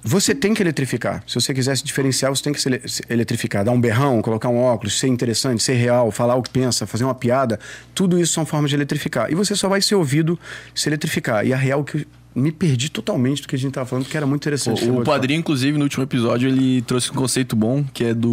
você 0.01 0.33
tem 0.33 0.55
que 0.55 0.63
eletrificar. 0.63 1.25
Se 1.27 1.35
você 1.35 1.53
quiser 1.53 1.77
se 1.77 1.83
diferenciar, 1.83 2.31
você 2.31 2.43
tem 2.45 2.53
que 2.53 2.61
se 2.61 2.69
ele- 2.69 2.83
se 2.87 3.03
eletrificar. 3.11 3.65
Dar 3.65 3.73
um 3.73 3.81
berrão, 3.81 4.23
colocar 4.23 4.49
um 4.49 4.59
óculos, 4.59 4.99
ser 4.99 5.09
interessante, 5.09 5.61
ser 5.61 5.75
real, 5.75 6.13
falar 6.13 6.37
o 6.37 6.43
que 6.43 6.51
pensa, 6.51 6.87
fazer 6.87 7.03
uma 7.03 7.17
piada. 7.17 7.59
Tudo 7.95 8.19
isso 8.19 8.33
são 8.33 8.47
formas 8.47 8.71
de 8.71 8.77
eletrificar. 8.77 9.31
E 9.31 9.35
você 9.35 9.57
só 9.57 9.69
vai 9.69 9.83
ser 9.83 9.97
ouvido 9.97 10.39
se 10.73 10.89
eletrificar. 10.89 11.45
E 11.45 11.53
a 11.53 11.57
real 11.57 11.83
que 11.83 12.07
me 12.39 12.53
perdi 12.53 12.89
totalmente 12.89 13.43
do 13.43 13.49
que 13.49 13.55
a 13.55 13.59
gente 13.59 13.69
estava 13.71 13.87
falando, 13.87 14.05
porque 14.05 14.17
era 14.17 14.27
muito 14.27 14.43
interessante. 14.43 14.85
O, 14.85 15.01
o 15.01 15.05
padrinho, 15.05 15.41
inclusive, 15.41 15.77
no 15.77 15.85
último 15.85 16.03
episódio, 16.05 16.49
ele 16.49 16.83
trouxe 16.83 17.11
um 17.11 17.15
conceito 17.15 17.55
bom, 17.57 17.85
que 17.93 18.05
é 18.05 18.15
do... 18.15 18.29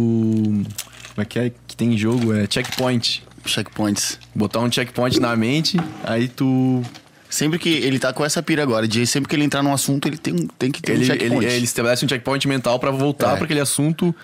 Como 1.14 1.22
é 1.22 1.24
que 1.24 1.38
é? 1.38 1.52
Que 1.66 1.76
tem 1.76 1.94
em 1.94 1.98
jogo? 1.98 2.32
É 2.34 2.46
checkpoint. 2.48 3.22
Checkpoints. 3.44 4.18
Botar 4.34 4.60
um 4.60 4.70
checkpoint 4.70 5.18
na 5.20 5.34
mente, 5.36 5.78
aí 6.04 6.28
tu. 6.28 6.82
Sempre 7.30 7.58
que 7.58 7.68
ele 7.68 7.98
tá 7.98 8.12
com 8.12 8.24
essa 8.24 8.42
pira 8.42 8.62
agora, 8.62 8.86
de 8.86 9.06
sempre 9.06 9.28
que 9.28 9.34
ele 9.36 9.44
entrar 9.44 9.62
num 9.62 9.72
assunto, 9.72 10.06
ele 10.08 10.16
tem, 10.16 10.48
tem 10.58 10.70
que 10.70 10.80
ter 10.82 10.92
Ele, 10.92 11.00
um 11.00 11.02
ele, 11.04 11.18
checkpoint. 11.20 11.52
ele 11.54 11.64
estabelece 11.64 12.04
um 12.04 12.08
checkpoint 12.08 12.46
mental 12.48 12.78
pra 12.78 12.90
voltar 12.90 13.32
É. 13.32 13.36
pra 13.36 13.44
aquele 13.44 13.60
assunto 13.60 14.14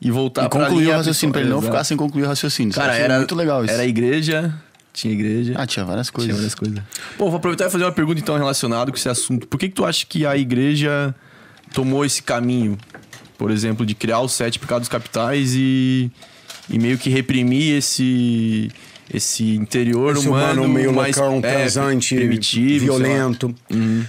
e 0.00 0.10
voltar 0.10 0.44
e 0.46 0.48
pra 0.48 0.60
concluir 0.60 0.88
o 0.88 0.92
raciocínio, 0.92 1.32
pra 1.32 1.40
ele 1.42 1.50
não 1.50 1.60
ficar 1.62 1.84
sem 1.84 1.96
concluir 1.96 2.24
o 2.24 2.26
raciocínio. 2.26 2.72
Cara, 2.74 2.92
achei 2.92 3.04
era 3.04 3.18
muito 3.18 3.34
legal 3.34 3.64
isso. 3.64 3.72
Era 3.74 3.84
igreja, 3.86 4.54
tinha 4.98 5.14
igreja. 5.14 5.54
Ah, 5.56 5.66
tinha 5.66 5.84
várias 5.84 6.10
coisas. 6.10 6.28
Tinha 6.28 6.36
várias 6.36 6.54
coisas. 6.54 6.78
Pô, 7.16 7.26
vou 7.26 7.36
aproveitar 7.36 7.66
e 7.66 7.70
fazer 7.70 7.84
uma 7.84 7.92
pergunta 7.92 8.20
então 8.20 8.36
relacionada 8.36 8.90
com 8.90 8.96
esse 8.96 9.08
assunto. 9.08 9.46
Por 9.46 9.58
que, 9.58 9.68
que 9.68 9.74
tu 9.74 9.84
acha 9.84 10.04
que 10.04 10.26
a 10.26 10.36
igreja 10.36 11.14
tomou 11.72 12.04
esse 12.04 12.22
caminho, 12.22 12.76
por 13.36 13.50
exemplo, 13.50 13.86
de 13.86 13.94
criar 13.94 14.20
os 14.20 14.32
sete 14.32 14.58
pecados 14.58 14.88
capitais 14.88 15.54
e, 15.54 16.10
e 16.68 16.78
meio 16.78 16.98
que 16.98 17.08
reprimir 17.10 17.76
esse 17.76 18.70
esse 19.12 19.54
interior 19.56 20.16
Esse 20.16 20.28
humano, 20.28 20.62
humano 20.62 20.74
meio 20.74 20.92
mais 20.92 21.16
loucão, 21.16 21.38
é, 21.38 21.52
transante, 21.54 22.14
primitivo, 22.14 22.86
lá. 22.86 22.92
Uhum. 22.92 22.98
violento. 22.98 23.54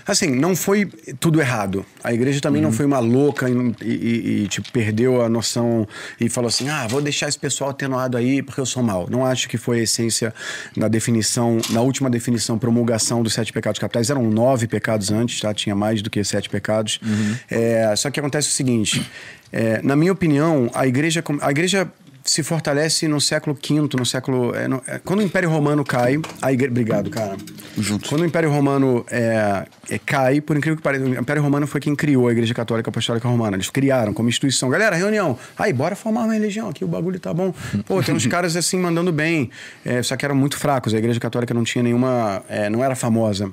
Assim, 0.05 0.27
não 0.29 0.55
foi 0.55 0.85
tudo 1.19 1.39
errado. 1.39 1.85
A 2.03 2.13
igreja 2.13 2.41
também 2.41 2.61
Uhum. 2.61 2.69
não 2.69 2.75
foi 2.75 2.85
uma 2.85 2.99
louca 2.99 3.47
e, 3.49 3.53
e- 3.81 4.43
e, 4.43 4.47
tipo, 4.47 4.71
perdeu 4.71 5.21
a 5.21 5.29
noção 5.29 5.87
e 6.19 6.29
falou 6.29 6.47
assim: 6.47 6.67
ah, 6.69 6.87
vou 6.87 7.01
deixar 7.01 7.27
esse 7.29 7.39
pessoal 7.39 7.69
atenuado 7.69 8.17
aí 8.17 8.41
porque 8.41 8.59
eu 8.59 8.65
sou 8.65 8.83
mal. 8.83 9.07
Não 9.09 9.25
acho 9.25 9.47
que 9.47 9.57
foi 9.57 9.79
a 9.79 9.83
essência 9.83 10.33
na 10.75 10.87
definição, 10.87 11.57
na 11.69 11.81
última 11.81 12.09
definição, 12.09 12.57
promulgação 12.57 13.23
dos 13.23 13.33
sete 13.33 13.53
pecados 13.53 13.79
capitais. 13.79 14.09
Eram 14.09 14.29
nove 14.29 14.67
pecados 14.67 15.11
antes, 15.11 15.39
tá? 15.39 15.53
Tinha 15.53 15.75
mais 15.75 16.01
do 16.01 16.09
que 16.09 16.23
sete 16.23 16.49
pecados. 16.49 16.99
Uhum. 17.03 17.35
É, 17.49 17.95
só 17.95 18.09
que 18.11 18.19
acontece 18.19 18.47
o 18.49 18.51
seguinte: 18.51 19.05
é, 19.51 19.81
na 19.81 19.95
minha 19.95 20.11
opinião, 20.11 20.69
a 20.73 20.85
igreja, 20.87 21.23
a 21.41 21.51
igreja 21.51 21.87
se 22.23 22.43
fortalece 22.43 23.07
no 23.07 23.19
século 23.19 23.55
V, 23.55 23.87
no 23.97 24.05
século. 24.05 24.53
é, 24.55 24.67
no- 24.67 24.81
é, 24.87 24.99
quando 24.99 25.19
o 25.19 25.23
Império 25.23 25.49
Romano 25.49 25.83
cai, 25.83 26.19
a 26.41 26.51
igreja. 26.51 26.71
Obrigado, 26.71 27.09
cara. 27.09 27.35
Junto. 27.77 28.07
Quando 28.09 28.21
o 28.21 28.25
Império 28.25 28.51
Romano 28.51 29.05
é, 29.09 29.65
é, 29.89 29.97
cai, 29.99 30.41
por 30.41 30.55
incrível 30.57 30.77
que 30.77 30.83
pareça, 30.83 31.05
o 31.05 31.13
Império 31.19 31.41
Romano 31.41 31.65
foi 31.65 31.79
quem 31.81 31.95
criou 31.95 32.27
a 32.27 32.31
Igreja 32.31 32.53
Católica 32.53 32.89
Apostólica 32.89 33.27
Romana. 33.27 33.55
Eles 33.55 33.69
criaram 33.69 34.13
como 34.13 34.29
instituição. 34.29 34.69
Galera, 34.69 34.95
reunião. 34.95 35.37
Aí, 35.57 35.71
bora 35.73 35.95
formar 35.95 36.23
uma 36.25 36.33
religião 36.33 36.69
aqui, 36.69 36.83
o 36.83 36.87
bagulho 36.87 37.19
tá 37.19 37.33
bom. 37.33 37.53
Pô, 37.85 38.01
tem 38.03 38.13
uns 38.13 38.25
caras 38.27 38.55
assim 38.55 38.77
mandando 38.77 39.11
bem. 39.11 39.49
É, 39.85 40.03
só 40.03 40.15
que 40.17 40.25
eram 40.25 40.35
muito 40.35 40.57
fracos. 40.57 40.93
A 40.93 40.97
Igreja 40.97 41.19
Católica 41.19 41.53
não 41.53 41.63
tinha 41.63 41.83
nenhuma. 41.83 42.43
é, 42.49 42.69
não 42.69 42.83
era 42.83 42.95
famosa 42.95 43.51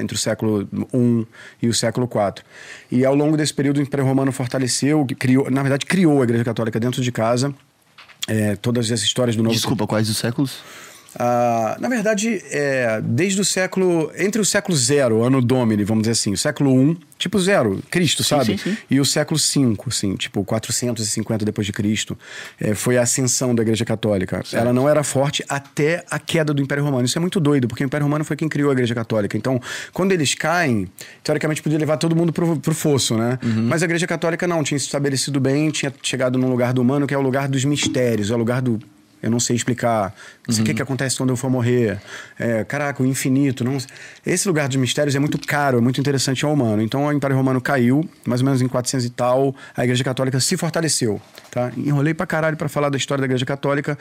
entre 0.00 0.14
o 0.14 0.18
século 0.18 0.68
I 0.94 1.26
e 1.62 1.68
o 1.68 1.74
século 1.74 2.08
IV. 2.10 2.44
E 2.92 3.04
ao 3.04 3.14
longo 3.14 3.36
desse 3.36 3.52
período, 3.52 3.78
o 3.78 3.82
Império 3.82 4.06
Romano 4.06 4.30
fortaleceu, 4.30 5.04
criou, 5.18 5.50
na 5.50 5.62
verdade, 5.62 5.84
criou 5.84 6.20
a 6.20 6.24
Igreja 6.24 6.44
Católica 6.44 6.78
dentro 6.78 7.02
de 7.02 7.10
casa. 7.10 7.52
É, 8.26 8.56
todas 8.56 8.90
as 8.90 9.02
histórias 9.02 9.36
do 9.36 9.42
Novo 9.42 9.54
Desculpa, 9.54 9.86
quais 9.86 10.08
os 10.08 10.16
séculos? 10.16 10.58
Ah, 11.16 11.76
na 11.80 11.88
verdade, 11.88 12.42
é, 12.50 13.00
desde 13.02 13.40
o 13.40 13.44
século. 13.44 14.10
Entre 14.16 14.40
o 14.40 14.44
século 14.44 14.76
zero, 14.76 15.22
ano 15.22 15.40
Domini, 15.40 15.84
vamos 15.84 16.02
dizer 16.02 16.12
assim, 16.12 16.32
o 16.32 16.36
século 16.36 16.72
um, 16.72 16.96
tipo 17.18 17.38
zero, 17.38 17.82
Cristo, 17.90 18.24
sabe? 18.24 18.44
sim, 18.44 18.56
sim. 18.56 18.76
E 18.90 19.00
o 19.00 19.04
século 19.04 19.38
cinco, 19.38 19.88
assim, 19.88 20.16
tipo 20.16 20.44
450 20.44 21.44
depois 21.44 21.66
de 21.66 21.72
Cristo, 21.72 22.18
é, 22.60 22.74
foi 22.74 22.98
a 22.98 23.02
ascensão 23.02 23.54
da 23.54 23.62
Igreja 23.62 23.84
Católica. 23.84 24.42
Ela 24.52 24.72
não 24.72 24.88
era 24.88 25.02
forte 25.02 25.44
até 25.48 26.04
a 26.10 26.18
queda 26.18 26.52
do 26.52 26.60
Império 26.60 26.84
Romano. 26.84 27.04
Isso 27.04 27.18
é 27.18 27.20
muito 27.20 27.38
doido, 27.38 27.68
porque 27.68 27.84
o 27.84 27.86
Império 27.86 28.04
Romano 28.04 28.24
foi 28.24 28.36
quem 28.36 28.48
criou 28.48 28.70
a 28.70 28.72
Igreja 28.72 28.94
Católica. 28.94 29.36
Então, 29.36 29.60
quando 29.92 30.12
eles 30.12 30.34
caem, 30.34 30.88
teoricamente 31.22 31.62
podia 31.62 31.78
levar 31.78 31.96
todo 31.96 32.16
mundo 32.16 32.32
pro, 32.32 32.56
pro 32.58 32.74
fosso, 32.74 33.16
né? 33.16 33.38
Mas 33.42 33.82
a 33.82 33.84
Igreja 33.84 34.06
Católica 34.06 34.46
não, 34.46 34.62
tinha 34.62 34.78
se 34.78 34.86
estabelecido 34.86 35.38
bem, 35.38 35.70
tinha 35.70 35.92
chegado 36.02 36.38
num 36.38 36.48
lugar 36.48 36.72
do 36.72 36.82
humano 36.82 37.06
que 37.06 37.14
é 37.14 37.18
o 37.18 37.22
lugar 37.22 37.48
dos 37.48 37.64
mistérios, 37.64 38.30
é 38.30 38.34
o 38.34 38.38
lugar 38.38 38.60
do 38.60 38.78
eu 39.24 39.30
não 39.30 39.40
sei 39.40 39.56
explicar. 39.56 40.14
O 40.46 40.62
que, 40.62 40.74
que 40.74 40.82
acontece 40.82 41.16
quando 41.16 41.30
eu 41.30 41.36
for 41.36 41.50
morrer? 41.50 41.98
É, 42.38 42.62
caraca, 42.62 43.02
o 43.02 43.06
infinito. 43.06 43.64
Não... 43.64 43.78
Esse 44.24 44.46
lugar 44.46 44.68
dos 44.68 44.76
mistérios 44.76 45.16
é 45.16 45.18
muito 45.18 45.38
caro, 45.38 45.78
é 45.78 45.80
muito 45.80 45.98
interessante 45.98 46.44
ao 46.44 46.52
humano. 46.52 46.82
Então 46.82 47.06
o 47.06 47.12
Império 47.12 47.34
Romano 47.34 47.58
caiu, 47.58 48.06
mais 48.26 48.42
ou 48.42 48.44
menos 48.44 48.60
em 48.60 48.68
400 48.68 49.06
e 49.06 49.10
tal, 49.10 49.56
a 49.74 49.82
Igreja 49.82 50.04
Católica 50.04 50.38
se 50.40 50.58
fortaleceu. 50.58 51.20
Tá? 51.50 51.72
Enrolei 51.74 52.12
pra 52.12 52.26
caralho 52.26 52.56
pra 52.56 52.68
falar 52.68 52.90
da 52.90 52.98
história 52.98 53.22
da 53.22 53.26
Igreja 53.26 53.46
Católica. 53.46 53.98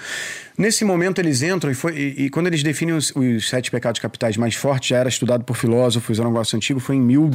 Nesse 0.58 0.84
momento 0.84 1.20
eles 1.20 1.42
entram 1.42 1.72
e, 1.72 1.74
foi, 1.74 1.98
e, 1.98 2.26
e 2.26 2.30
quando 2.30 2.48
eles 2.48 2.62
definem 2.62 2.94
os, 2.94 3.14
os 3.16 3.48
sete 3.48 3.72
pecados 3.72 4.02
capitais 4.02 4.36
mais 4.36 4.56
fortes, 4.56 4.90
já 4.90 4.98
era 4.98 5.08
estudado 5.08 5.46
por 5.46 5.56
filósofos, 5.56 6.20
era 6.20 6.28
um 6.28 6.32
negócio 6.32 6.58
antigo, 6.58 6.82
foi 6.82 6.98
em 6.98 7.02
mil 7.02 7.32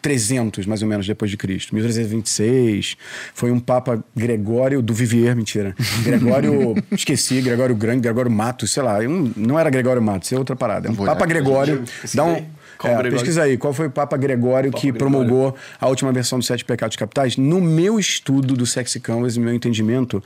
300, 0.00 0.66
mais 0.66 0.82
ou 0.82 0.88
menos, 0.88 1.06
depois 1.06 1.30
de 1.30 1.36
Cristo. 1.36 1.74
1326. 1.74 2.96
Foi 3.34 3.50
um 3.50 3.60
Papa 3.60 4.02
Gregório 4.16 4.80
do 4.82 4.94
Vivier, 4.94 5.34
mentira. 5.36 5.74
Gregório, 6.02 6.74
esqueci, 6.92 7.40
Gregório 7.40 7.74
Grande, 7.76 8.00
Gregório 8.02 8.30
Matos, 8.30 8.70
sei 8.72 8.82
lá. 8.82 8.98
um- 9.00 9.32
não 9.36 9.58
era 9.58 9.70
Gregório 9.70 10.02
Matos, 10.02 10.32
é 10.32 10.38
outra 10.38 10.56
parada. 10.56 10.88
É 10.88 10.90
um 10.90 10.94
Vou 10.94 11.06
Papa. 11.06 11.26
Gregório. 11.26 11.82
Dá 12.14 12.24
um, 12.24 12.44
Qual 12.78 12.92
é, 13.00 13.10
pesquisa 13.10 13.42
aí, 13.42 13.56
qual 13.56 13.72
foi 13.72 13.86
o 13.86 13.90
Papa 13.90 14.16
Gregório 14.16 14.70
que 14.72 14.90
Gregório. 14.90 14.98
promulgou 14.98 15.56
a 15.80 15.88
última 15.88 16.10
versão 16.12 16.38
dos 16.38 16.46
Sete 16.46 16.64
Pecados 16.64 16.96
Capitais? 16.96 17.36
No 17.36 17.60
meu 17.60 17.98
estudo 17.98 18.54
do 18.54 18.66
Sexy 18.66 18.98
Canvas, 19.00 19.36
no 19.36 19.44
meu 19.44 19.54
entendimento, 19.54 20.22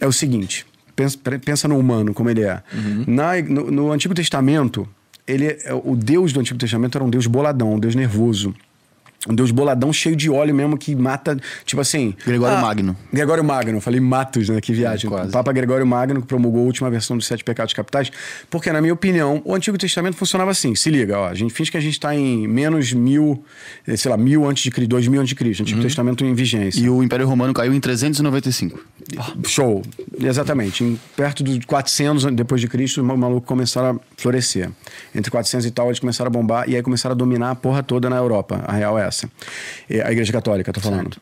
é 0.00 0.06
o 0.06 0.12
seguinte: 0.12 0.64
pensa, 0.96 1.18
pensa 1.44 1.68
no 1.68 1.78
humano, 1.78 2.14
como 2.14 2.30
ele 2.30 2.42
é. 2.42 2.62
Na- 3.06 3.40
no, 3.42 3.70
no 3.70 3.92
Antigo 3.92 4.14
Testamento, 4.14 4.88
ele, 5.26 5.58
o 5.84 5.94
Deus 5.94 6.32
do 6.32 6.40
Antigo 6.40 6.58
Testamento 6.58 6.96
era 6.96 7.04
um 7.04 7.10
Deus 7.10 7.26
boladão, 7.26 7.74
um 7.74 7.78
Deus 7.78 7.94
nervoso. 7.94 8.54
Um 9.26 9.34
Deus 9.34 9.50
boladão 9.50 9.92
cheio 9.92 10.14
de 10.14 10.30
óleo 10.30 10.54
mesmo 10.54 10.78
que 10.78 10.94
mata, 10.94 11.36
tipo 11.64 11.80
assim. 11.80 12.14
Gregório 12.24 12.58
Magno. 12.58 12.96
Gregório 13.12 13.42
Magno, 13.42 13.80
falei 13.80 13.98
Matos, 13.98 14.48
né? 14.48 14.60
Que 14.60 14.72
viagem. 14.72 15.06
É, 15.06 15.10
quase. 15.10 15.28
O 15.30 15.32
Papa 15.32 15.52
Gregório 15.52 15.84
Magno 15.84 16.20
que 16.20 16.28
promulgou 16.28 16.62
a 16.62 16.64
última 16.64 16.88
versão 16.88 17.16
dos 17.16 17.26
Sete 17.26 17.42
Pecados 17.42 17.74
Capitais, 17.74 18.12
porque, 18.48 18.70
na 18.70 18.80
minha 18.80 18.94
opinião, 18.94 19.42
o 19.44 19.54
Antigo 19.56 19.76
Testamento 19.76 20.16
funcionava 20.16 20.52
assim. 20.52 20.74
Se 20.76 20.88
liga, 20.88 21.18
ó, 21.18 21.28
a 21.28 21.34
gente 21.34 21.52
finge 21.52 21.68
que 21.68 21.76
a 21.76 21.80
gente 21.80 21.94
está 21.94 22.14
em 22.14 22.46
menos 22.46 22.92
mil, 22.92 23.42
eh, 23.88 23.96
sei 23.96 24.08
lá, 24.08 24.16
mil 24.16 24.48
antes 24.48 24.62
de 24.62 24.70
Cristo, 24.70 24.90
dois 24.90 25.08
mil 25.08 25.20
antes 25.20 25.30
de 25.30 25.34
Cristo, 25.34 25.62
Antigo 25.62 25.82
Testamento 25.82 26.24
em 26.24 26.32
vigência. 26.32 26.80
Uhum. 26.80 26.86
E 26.86 26.90
o 26.90 27.02
Império 27.02 27.26
Romano 27.26 27.52
caiu 27.52 27.74
em 27.74 27.80
395. 27.80 28.78
Show, 29.46 29.82
exatamente. 30.20 30.84
Em, 30.84 30.98
perto 31.16 31.42
dos 31.42 31.64
400 31.64 32.26
depois 32.36 32.60
de 32.60 32.68
Cristo, 32.68 33.00
os 33.00 33.18
malucos 33.18 33.48
começaram 33.48 33.96
a 33.96 34.00
florescer. 34.16 34.70
Entre 35.12 35.28
400 35.28 35.66
e 35.66 35.70
tal, 35.72 35.86
eles 35.86 35.98
começaram 35.98 36.28
a 36.28 36.32
bombar 36.32 36.68
e 36.68 36.76
aí 36.76 36.82
começaram 36.82 37.14
a 37.14 37.16
dominar 37.16 37.50
a 37.50 37.54
porra 37.56 37.82
toda 37.82 38.08
na 38.08 38.16
Europa. 38.16 38.62
A 38.66 38.72
real 38.72 38.96
é 38.96 39.07
essa. 39.08 39.28
É, 39.88 40.02
A 40.02 40.12
Igreja 40.12 40.32
Católica, 40.32 40.72
tô 40.72 40.80
falando. 40.80 41.16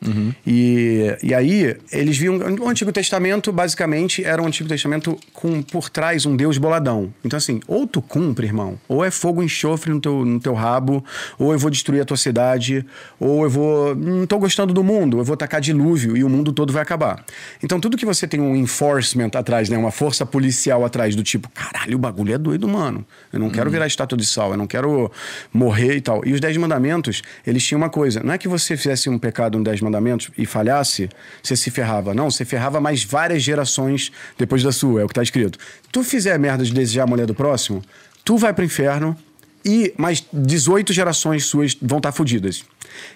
E, 0.45 1.17
e 1.23 1.33
aí, 1.33 1.75
eles 1.91 2.17
viam. 2.17 2.37
O 2.59 2.69
Antigo 2.69 2.91
Testamento, 2.91 3.51
basicamente, 3.51 4.23
era 4.23 4.41
um 4.41 4.45
Antigo 4.47 4.69
Testamento 4.69 5.17
com 5.33 5.61
por 5.61 5.89
trás 5.89 6.25
um 6.25 6.35
Deus 6.35 6.57
boladão. 6.57 7.13
Então, 7.23 7.37
assim, 7.37 7.59
ou 7.67 7.87
tu 7.87 8.01
cumpre, 8.01 8.45
irmão, 8.47 8.79
ou 8.87 9.03
é 9.03 9.11
fogo 9.11 9.41
enxofre 9.41 9.91
no 9.91 9.99
teu, 9.99 10.23
no 10.25 10.39
teu 10.39 10.53
rabo, 10.53 11.03
ou 11.39 11.53
eu 11.53 11.59
vou 11.59 11.69
destruir 11.69 12.01
a 12.01 12.05
tua 12.05 12.17
cidade, 12.17 12.85
ou 13.19 13.43
eu 13.43 13.49
vou. 13.49 13.95
Não 13.95 14.25
tô 14.25 14.37
gostando 14.37 14.73
do 14.73 14.83
mundo, 14.83 15.17
eu 15.19 15.23
vou 15.23 15.35
tacar 15.37 15.59
dilúvio 15.61 16.15
e 16.15 16.23
o 16.23 16.29
mundo 16.29 16.51
todo 16.51 16.71
vai 16.71 16.81
acabar. 16.81 17.23
Então, 17.63 17.79
tudo 17.79 17.97
que 17.97 18.05
você 18.05 18.27
tem 18.27 18.39
um 18.39 18.55
enforcement 18.55 19.31
atrás, 19.33 19.69
né? 19.69 19.77
Uma 19.77 19.91
força 19.91 20.25
policial 20.25 20.85
atrás 20.85 21.15
do 21.15 21.23
tipo, 21.23 21.49
caralho, 21.49 21.95
o 21.95 21.99
bagulho 21.99 22.33
é 22.33 22.37
doido, 22.37 22.67
mano. 22.67 23.05
Eu 23.31 23.39
não 23.39 23.49
quero 23.49 23.69
virar 23.69 23.87
estátua 23.87 24.17
de 24.17 24.25
sal, 24.25 24.51
eu 24.51 24.57
não 24.57 24.67
quero 24.67 25.11
morrer 25.53 25.95
e 25.95 26.01
tal. 26.01 26.21
E 26.25 26.33
os 26.33 26.39
Dez 26.39 26.55
Mandamentos, 26.57 27.21
eles 27.45 27.63
tinham 27.63 27.76
uma 27.77 27.89
coisa: 27.89 28.21
não 28.23 28.33
é 28.33 28.37
que 28.37 28.47
você 28.47 28.75
fizesse 28.75 29.09
um 29.09 29.17
pecado, 29.17 29.57
um 29.57 29.63
Dez 29.63 29.81
Mandamentos, 29.81 30.29
e 30.37 30.45
falhasse, 30.45 31.09
você 31.41 31.55
se 31.55 31.71
ferrava. 31.71 32.13
Não, 32.13 32.29
você 32.29 32.43
ferrava 32.43 32.81
mais 32.81 33.03
várias 33.03 33.41
gerações 33.43 34.11
depois 34.37 34.63
da 34.63 34.71
sua, 34.71 35.01
é 35.01 35.03
o 35.05 35.07
que 35.07 35.13
tá 35.13 35.23
escrito. 35.23 35.57
Tu 35.91 36.03
fizer 36.03 36.37
merda 36.37 36.63
de 36.63 36.73
desejar 36.73 37.03
a 37.03 37.07
mulher 37.07 37.25
do 37.25 37.33
próximo, 37.33 37.81
tu 38.23 38.37
vai 38.37 38.53
pro 38.53 38.63
inferno 38.63 39.15
e 39.63 39.93
mais 39.97 40.23
18 40.31 40.93
gerações 40.93 41.45
suas 41.45 41.77
vão 41.81 41.97
estar 41.97 42.11
fodidas. 42.11 42.63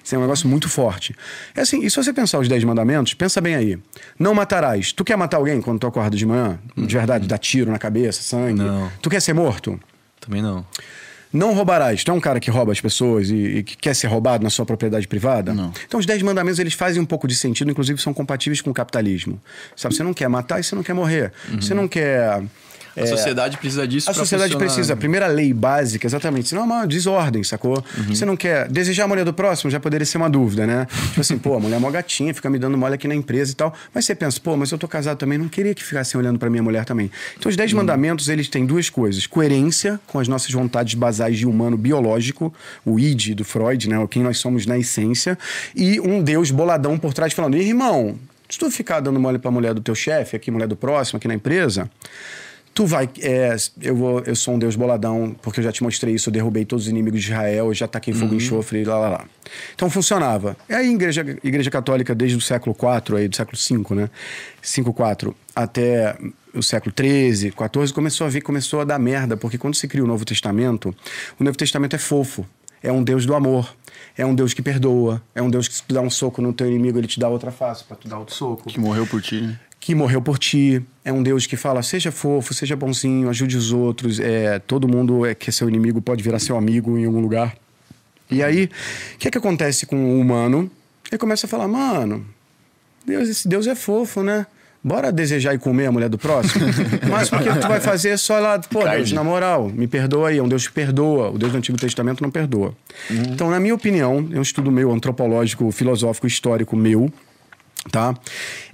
Isso 0.04 0.14
é 0.14 0.18
um 0.18 0.22
negócio 0.22 0.48
muito 0.48 0.68
forte. 0.70 1.16
É 1.56 1.62
assim, 1.62 1.84
e 1.84 1.90
se 1.90 1.96
você 1.96 2.12
pensar 2.12 2.40
os 2.40 2.48
10 2.48 2.64
mandamentos, 2.66 3.14
pensa 3.14 3.40
bem 3.40 3.56
aí. 3.56 3.80
Não 4.20 4.34
matarás. 4.34 4.92
Tu 4.92 5.04
quer 5.04 5.16
matar 5.18 5.38
alguém 5.38 5.62
quando 5.62 5.80
tu 5.80 5.88
acorda 5.88 6.16
de 6.16 6.26
manhã? 6.26 6.60
De 6.76 6.94
verdade, 6.94 7.28
dar 7.28 7.38
tiro 7.38 7.72
na 7.72 7.80
cabeça, 7.80 8.22
sangue? 8.22 8.62
Não. 8.62 8.92
Tu 9.02 9.10
quer 9.10 9.22
ser 9.22 9.34
morto? 9.34 9.80
Também 10.20 10.42
não. 10.42 10.66
Não 11.34 11.54
roubarás. 11.54 12.04
Tu 12.04 12.12
é 12.12 12.14
um 12.14 12.20
cara 12.20 12.40
que 12.40 12.52
rouba 12.52 12.72
as 12.72 12.82
pessoas 12.82 13.30
e, 13.30 13.36
e 13.36 13.64
que 13.64 13.78
quer 13.78 13.94
ser 13.94 14.08
roubado 14.08 14.44
na 14.44 14.50
sua 14.50 14.66
propriedade 14.66 15.08
privada? 15.08 15.54
Não. 15.54 15.72
Então 15.88 16.00
os 16.00 16.06
10 16.06 16.22
mandamentos 16.24 16.60
eles 16.60 16.74
fazem 16.74 17.02
um 17.02 17.06
pouco 17.06 17.28
de 17.28 17.36
sentido, 17.36 17.72
inclusive 17.72 18.02
são 18.02 18.14
compatíveis 18.14 18.62
com 18.62 18.70
o 18.70 18.74
capitalismo. 18.74 19.42
Sabe, 19.76 19.96
você 19.96 20.04
não 20.04 20.14
quer 20.14 20.28
matar 20.28 20.60
e 20.60 20.64
você 20.64 20.76
não 20.76 20.84
quer 20.84 20.94
morrer. 20.94 21.32
Você 21.60 21.74
não 21.74 21.88
quer... 21.88 22.44
A 22.96 23.06
sociedade 23.06 23.58
precisa 23.58 23.88
disso 23.88 24.10
A 24.10 24.14
sociedade 24.14 24.58
precisa. 24.58 24.94
A 24.94 24.98
primeira 24.98 25.28
lei 25.28 25.54
básica, 25.54 26.06
exatamente. 26.06 26.50
Senão 26.50 26.64
é 26.64 26.66
uma 26.66 26.86
desordem, 26.86 27.44
sacou? 27.44 27.84
Uhum. 27.98 28.16
Você 28.16 28.26
não 28.26 28.36
quer. 28.36 28.68
Desejar 28.70 29.06
a 29.06 29.08
mulher 29.08 29.24
do 29.26 29.34
próximo 29.34 29.72
já 29.72 29.80
poderia 29.80 30.06
ser 30.06 30.18
uma 30.18 30.30
dúvida, 30.30 30.68
né? 30.68 30.88
tipo 31.10 31.22
assim, 31.22 31.38
pô, 31.38 31.56
a 31.56 31.60
mulher 31.60 31.78
é 31.78 31.80
mó 31.80 31.90
gatinha, 31.90 32.34
fica 32.34 32.50
me 32.50 32.60
dando 32.60 32.78
mole 32.78 32.96
aqui 32.96 33.08
na 33.08 33.16
empresa 33.16 33.52
e 33.52 33.56
tal. 33.56 33.74
Mas 33.94 34.06
você 34.06 34.14
pensa, 34.16 34.40
pô, 34.40 34.56
mas 34.58 34.72
eu 34.72 34.78
tô 34.78 34.88
casado 34.88 35.18
também, 35.18 35.38
não 35.38 35.48
queria 35.48 35.74
que 35.74 35.84
ficassem 35.84 36.20
olhando 36.20 36.38
pra 36.38 36.50
minha 36.50 36.64
mulher 36.64 36.86
também. 36.86 37.10
Então, 37.38 37.50
os 37.50 37.56
Uhum. 37.56 37.58
dez 37.58 37.74
mandamentos, 37.74 38.28
eles 38.30 38.48
têm 38.50 38.66
duas 38.66 38.90
coisas: 38.90 39.26
coerência 39.28 40.00
com 40.08 40.20
as 40.20 40.28
nossas 40.28 40.52
vontades 40.52 40.94
basais 40.96 41.38
de 41.38 41.46
humano 41.46 41.78
biológico, 41.78 42.54
o 42.86 43.00
id 43.00 43.34
do 43.36 43.44
Freud, 43.46 43.88
né? 43.90 43.98
O 44.00 44.08
quem 44.08 44.24
nós 44.24 44.38
somos 44.38 44.66
na 44.66 44.78
essência, 44.78 45.38
e 45.76 46.00
um 46.00 46.22
Deus 46.22 46.52
boladão 46.52 46.98
por 46.98 47.14
trás 47.14 47.32
falando, 47.34 47.56
irmão. 47.56 48.18
Se 48.50 48.60
tu 48.60 48.70
ficar 48.70 49.00
dando 49.00 49.18
mole 49.18 49.40
pra 49.40 49.50
mulher 49.50 49.74
do 49.74 49.80
teu 49.80 49.96
chefe, 49.96 50.36
aqui, 50.36 50.52
mulher 50.52 50.68
do 50.68 50.76
próximo, 50.76 51.16
aqui 51.18 51.28
na 51.28 51.34
empresa, 51.34 51.90
Tu 52.74 52.86
vai. 52.86 53.10
é, 53.20 53.56
eu, 53.82 53.96
vou, 53.96 54.20
eu 54.22 54.36
sou 54.36 54.54
um 54.54 54.60
Deus 54.60 54.76
boladão, 54.76 55.36
porque 55.42 55.60
eu 55.60 55.64
já 55.64 55.72
te 55.72 55.84
mostrei 55.84 56.16
isso. 56.16 56.30
Eu 56.30 56.34
derrubei 56.34 56.64
todos 56.64 56.86
os 56.86 56.90
inimigos 56.90 57.22
de 57.22 57.32
Israel, 57.32 57.68
eu 57.68 57.74
já 57.74 57.88
taquei 57.88 58.14
fogo 58.14 58.34
em 58.34 58.38
enxofre, 58.38 58.84
lá, 58.86 58.98
lá, 58.98 59.10
lá. 59.10 59.26
Então 59.76 59.90
funcionava. 59.90 60.56
E 60.70 60.74
aí, 60.74 60.88
a 60.88 60.92
igreja, 60.92 61.22
igreja 61.44 61.70
Católica, 61.70 62.16
desde 62.16 62.38
o 62.38 62.42
século 62.42 62.76
IV, 62.76 63.18
aí, 63.18 63.28
do 63.28 63.36
século 63.36 63.58
V, 63.58 63.96
né? 63.96 64.10
5, 64.62 64.94
4, 64.94 65.36
até 65.56 66.16
o 66.54 66.62
século 66.62 66.94
13, 66.94 67.52
14, 67.52 67.94
começou 67.94 68.28
a 68.28 68.30
ver, 68.30 68.42
começou 68.42 68.82
a 68.82 68.86
dar 68.86 69.00
merda, 69.00 69.36
porque 69.36 69.58
quando 69.58 69.76
se 69.76 69.88
cria 69.88 70.04
o 70.04 70.08
Novo 70.08 70.24
Testamento, 70.24 70.96
o 71.40 71.44
Novo 71.44 71.58
Testamento 71.58 71.96
é 71.96 72.00
fofo. 72.00 72.46
É 72.84 72.92
um 72.92 73.04
Deus 73.04 73.26
do 73.26 73.36
amor. 73.36 73.76
É 74.18 74.26
um 74.26 74.34
Deus 74.34 74.54
que 74.54 74.62
perdoa. 74.62 75.22
É 75.36 75.42
um 75.42 75.50
Deus 75.50 75.68
que 75.68 75.76
se 75.76 75.84
tu 75.84 75.94
dá 75.94 76.02
um 76.02 76.10
soco 76.10 76.42
no 76.42 76.52
teu 76.52 76.68
inimigo, 76.68 76.98
ele 76.98 77.08
te 77.08 77.20
dá 77.20 77.30
outra 77.30 77.52
face 77.52 77.84
pra 77.84 77.96
tu 77.96 78.08
dar 78.08 78.18
outro 78.18 78.34
soco 78.34 78.70
Que 78.70 78.80
morreu 78.80 79.06
por 79.06 79.22
ti, 79.22 79.42
né? 79.42 79.60
Que 79.82 79.96
morreu 79.96 80.22
por 80.22 80.40
ti. 80.40 80.82
É 81.04 81.12
um 81.12 81.22
Deus 81.22 81.46
que 81.46 81.58
fala: 81.58 81.82
seja 81.82 82.12
fofo, 82.12 82.54
seja 82.54 82.76
bonzinho, 82.76 83.28
ajude 83.30 83.58
os 83.58 83.74
outros. 83.74 84.20
É, 84.20 84.60
todo 84.60 84.88
mundo 84.88 85.26
é 85.26 85.36
que 85.36 85.50
é 85.50 85.52
seu 85.52 85.68
inimigo 85.68 86.02
pode 86.02 86.24
virar 86.24 86.40
seu 86.40 86.56
amigo 86.56 86.98
em 86.98 87.06
algum 87.06 87.20
lugar. 87.20 87.58
E 88.30 88.42
aí, 88.42 88.70
o 89.16 89.18
que 89.18 89.28
é 89.28 89.32
que 89.32 89.38
acontece 89.38 89.86
com 89.86 89.98
o 89.98 90.20
humano? 90.20 90.72
Ele 91.12 91.18
começa 91.18 91.48
a 91.48 91.50
falar: 91.50 91.68
mano, 91.68 92.26
Deus, 93.06 93.28
esse 93.28 93.48
Deus 93.48 93.68
é 93.68 93.76
fofo, 93.76 94.24
né? 94.24 94.46
Bora 94.84 95.12
desejar 95.12 95.54
e 95.54 95.60
comer 95.60 95.88
a 95.88 95.92
mulher 95.92 96.10
do 96.10 96.18
próximo? 96.18 96.66
Mas 97.08 97.30
porque 97.30 97.50
tu 97.50 97.68
vai 97.68 97.80
fazer 97.80 98.18
só 98.18 98.40
lá, 98.40 98.58
pô, 98.58 98.84
Deus, 98.84 99.12
na 99.12 99.24
moral, 99.24 99.70
me 99.70 99.86
perdoa 99.86 100.30
aí, 100.30 100.40
é 100.40 100.44
um 100.44 100.48
Deus 100.48 100.68
que 100.68 100.74
perdoa. 100.74 101.30
O 101.30 101.38
Deus 101.38 101.52
do 101.52 101.58
Antigo 101.60 101.78
Testamento 101.78 102.24
não 102.24 102.32
perdoa. 102.32 102.74
Então, 103.10 103.52
na 103.52 103.60
minha 103.60 103.76
opinião, 103.76 104.28
é 104.32 104.40
um 104.40 104.42
estudo 104.42 104.72
meu 104.72 104.92
antropológico, 104.92 105.72
filosófico, 105.72 106.26
histórico 106.26 106.76
meu, 106.76 107.14
tá? 107.90 108.14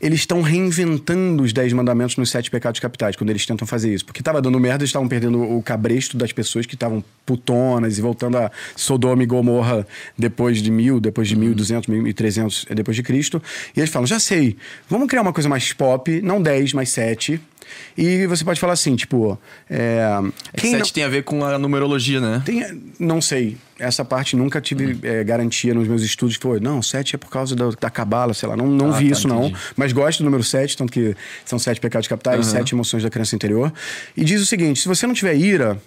Eles 0.02 0.20
estão 0.20 0.41
reinventando 0.41 1.43
os 1.43 1.54
Dez 1.54 1.72
Mandamentos 1.72 2.17
nos 2.17 2.30
Sete 2.30 2.52
Pecados 2.52 2.80
Capitais, 2.80 3.15
quando 3.15 3.30
eles 3.30 3.46
tentam 3.46 3.65
fazer 3.67 3.93
isso. 3.93 4.06
Porque 4.06 4.22
tava 4.22 4.41
dando 4.41 4.60
merda, 4.60 4.84
eles 4.84 4.89
estavam 4.89 5.08
perdendo 5.08 5.41
o 5.41 5.62
cabresto 5.62 6.17
das 6.17 6.32
pessoas 6.34 6.65
que 6.65 6.74
estavam 6.76 7.04
putonas 7.26 7.98
e 7.98 8.02
voltando 8.02 8.38
a 8.38 8.52
Sodoma 8.76 9.24
e 9.24 9.26
Gomorra 9.26 9.88
depois 10.17 10.62
de 10.62 10.70
mil, 10.72 11.00
depois 11.00 11.28
de 11.28 11.36
mil 11.36 11.52
e 11.52 11.56
duzentos, 11.56 11.88
mil 11.88 12.06
e 12.08 12.13
trezentos 12.13 12.65
é, 12.70 12.76
depois 12.76 12.96
de 12.98 13.04
Cristo. 13.04 13.41
E 13.76 13.80
eles 13.80 13.89
falam, 13.89 14.06
já 14.06 14.20
sei, 14.20 14.58
vamos 14.89 15.08
criar 15.08 15.22
uma 15.22 15.34
coisa 15.34 15.48
mais 15.48 15.72
pop, 15.74 16.22
não 16.22 16.41
dez, 16.41 16.74
mas 16.74 16.89
sete. 16.89 17.39
E 17.98 18.26
você 18.28 18.43
pode 18.46 18.60
falar 18.60 18.74
assim, 18.74 18.96
tipo... 18.96 19.38
É, 19.70 20.02
É 20.54 20.56
que 20.56 20.62
quem 20.62 20.72
não- 20.72 20.80
sete 20.80 20.93
tem 20.93 21.04
a 21.04 21.10
ver 21.10 21.24
com 21.24 21.43
a 21.43 21.58
numerologia, 21.58 22.20
né? 22.22 22.41
tem, 22.46 22.63
não 23.00 23.22
sei. 23.22 23.58
Essa 23.80 24.04
parte 24.04 24.36
nunca 24.36 24.60
tive 24.60 24.98
é, 25.04 25.24
garantia 25.24 25.74
nos 25.74 25.88
meus 25.88 26.02
estudos 26.02 26.36
foi, 26.36 26.60
não, 26.60 26.82
sete 26.82 27.16
é 27.16 27.18
por 27.18 27.30
causa 27.30 27.56
da, 27.56 27.70
da 27.80 27.90
cabala, 27.90 28.34
sei 28.34 28.50
lá. 28.50 28.56
Não, 28.58 28.66
não 28.68 28.90
Ah, 28.94 28.98
vi 28.98 29.06
tá, 29.10 29.12
isso, 29.12 29.28
não. 29.28 29.46
entendi. 29.48 29.56
Mas 29.76 29.94
gosto 29.94 30.20
do 30.20 30.26
número 30.26 30.44
sete, 30.44 30.76
tanto 30.76 30.92
que 30.92 31.16
são 31.46 31.60
sete 31.60 31.80
pecados 31.80 32.08
capitais, 32.08 32.48
sete 32.48 32.74
emoções 32.74 33.04
da 33.04 33.10
criança 33.10 33.36
interior. 33.36 33.72
E 34.16 34.24
diz 34.24 34.42
o 34.42 34.46
seguinte: 34.46 34.80
se 34.82 34.88
você 34.88 35.06
não 35.06 35.13
tiver 35.13 35.36
ira, 35.36 35.80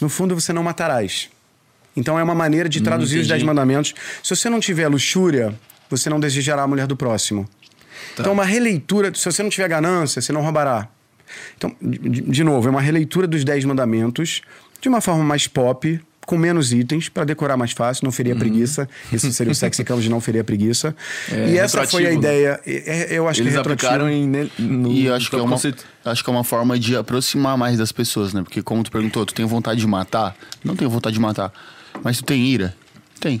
no 0.00 0.08
fundo 0.08 0.34
você 0.38 0.52
não 0.52 0.62
matarás. 0.62 1.30
Então 1.96 2.18
é 2.18 2.22
uma 2.22 2.34
maneira 2.34 2.68
de 2.68 2.82
traduzir 2.82 3.14
os 3.16 3.20
entendi. 3.26 3.32
dez 3.32 3.42
mandamentos. 3.42 3.94
Se 4.22 4.36
você 4.36 4.50
não 4.50 4.60
tiver 4.60 4.86
luxúria, 4.88 5.54
você 5.88 6.10
não 6.10 6.20
desejará 6.20 6.62
a 6.62 6.66
mulher 6.66 6.86
do 6.86 6.94
próximo. 6.96 7.48
Então, 8.12 8.32
uma 8.32 8.44
releitura. 8.44 9.10
Se 9.14 9.24
você 9.24 9.42
não 9.42 9.48
tiver 9.50 9.68
ganância, 9.68 10.20
você 10.20 10.32
não 10.32 10.42
roubará. 10.42 10.88
Então, 11.56 11.74
de, 11.80 11.98
de 12.20 12.44
novo, 12.44 12.68
é 12.68 12.70
uma 12.70 12.80
releitura 12.80 13.26
dos 13.26 13.44
Dez 13.44 13.64
Mandamentos 13.64 14.42
de 14.80 14.88
uma 14.88 15.00
forma 15.00 15.24
mais 15.24 15.46
pop, 15.46 15.98
com 16.26 16.36
menos 16.36 16.72
itens, 16.72 17.08
para 17.08 17.24
decorar 17.24 17.56
mais 17.56 17.70
fácil, 17.72 18.04
não 18.04 18.12
feria 18.12 18.34
preguiça. 18.36 18.88
Isso 19.12 19.32
seria 19.32 19.52
o 19.52 19.54
sexy 19.56 19.82
de 19.84 20.10
não 20.10 20.20
feria 20.20 20.42
preguiça. 20.44 20.94
É, 21.30 21.50
e 21.50 21.58
essa 21.58 21.86
foi 21.86 22.06
a 22.06 22.08
né? 22.10 22.14
ideia. 22.16 22.60
É- 22.66 23.06
eu 23.16 23.28
acho 23.28 23.40
Eles 23.40 23.52
que 23.52 23.56
é 23.58 23.60
aplicaram 23.60 24.10
em, 24.10 24.26
ne- 24.26 24.50
no, 24.58 24.90
E 24.92 25.08
acho 25.08 25.30
que, 25.30 25.36
é 25.36 25.40
uma, 25.40 25.52
conceito. 25.52 25.84
acho 26.04 26.22
que 26.24 26.28
é 26.28 26.32
uma 26.32 26.44
forma 26.44 26.78
de 26.78 26.96
aproximar 26.96 27.56
mais 27.56 27.78
das 27.78 27.92
pessoas, 27.92 28.34
né? 28.34 28.42
Porque 28.42 28.60
como 28.60 28.82
tu 28.82 28.90
perguntou, 28.90 29.24
tu 29.24 29.32
tem 29.32 29.46
vontade 29.46 29.80
de 29.80 29.86
matar? 29.86 30.36
Não 30.64 30.74
tenho 30.74 30.90
vontade 30.90 31.14
de 31.14 31.20
matar. 31.20 31.52
Mas 32.02 32.18
tu 32.18 32.24
tem 32.24 32.44
ira? 32.44 32.74
Tem. 33.20 33.40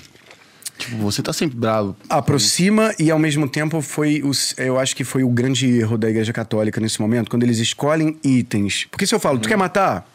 Tipo, 0.78 0.98
você 0.98 1.22
tá 1.22 1.32
sempre 1.32 1.56
bravo. 1.56 1.96
aproxima 2.08 2.94
e 2.98 3.10
ao 3.10 3.18
mesmo 3.18 3.48
tempo 3.48 3.80
foi 3.80 4.22
os, 4.22 4.54
eu 4.58 4.78
acho 4.78 4.94
que 4.94 5.04
foi 5.04 5.24
o 5.24 5.28
grande 5.30 5.66
erro 5.78 5.96
da 5.96 6.08
Igreja 6.08 6.32
Católica 6.34 6.78
nesse 6.80 7.00
momento 7.00 7.30
quando 7.30 7.44
eles 7.44 7.58
escolhem 7.58 8.18
itens 8.22 8.86
porque 8.90 9.06
se 9.06 9.14
eu 9.14 9.18
falo 9.18 9.38
tu 9.38 9.48
quer 9.48 9.56
matar 9.56 10.06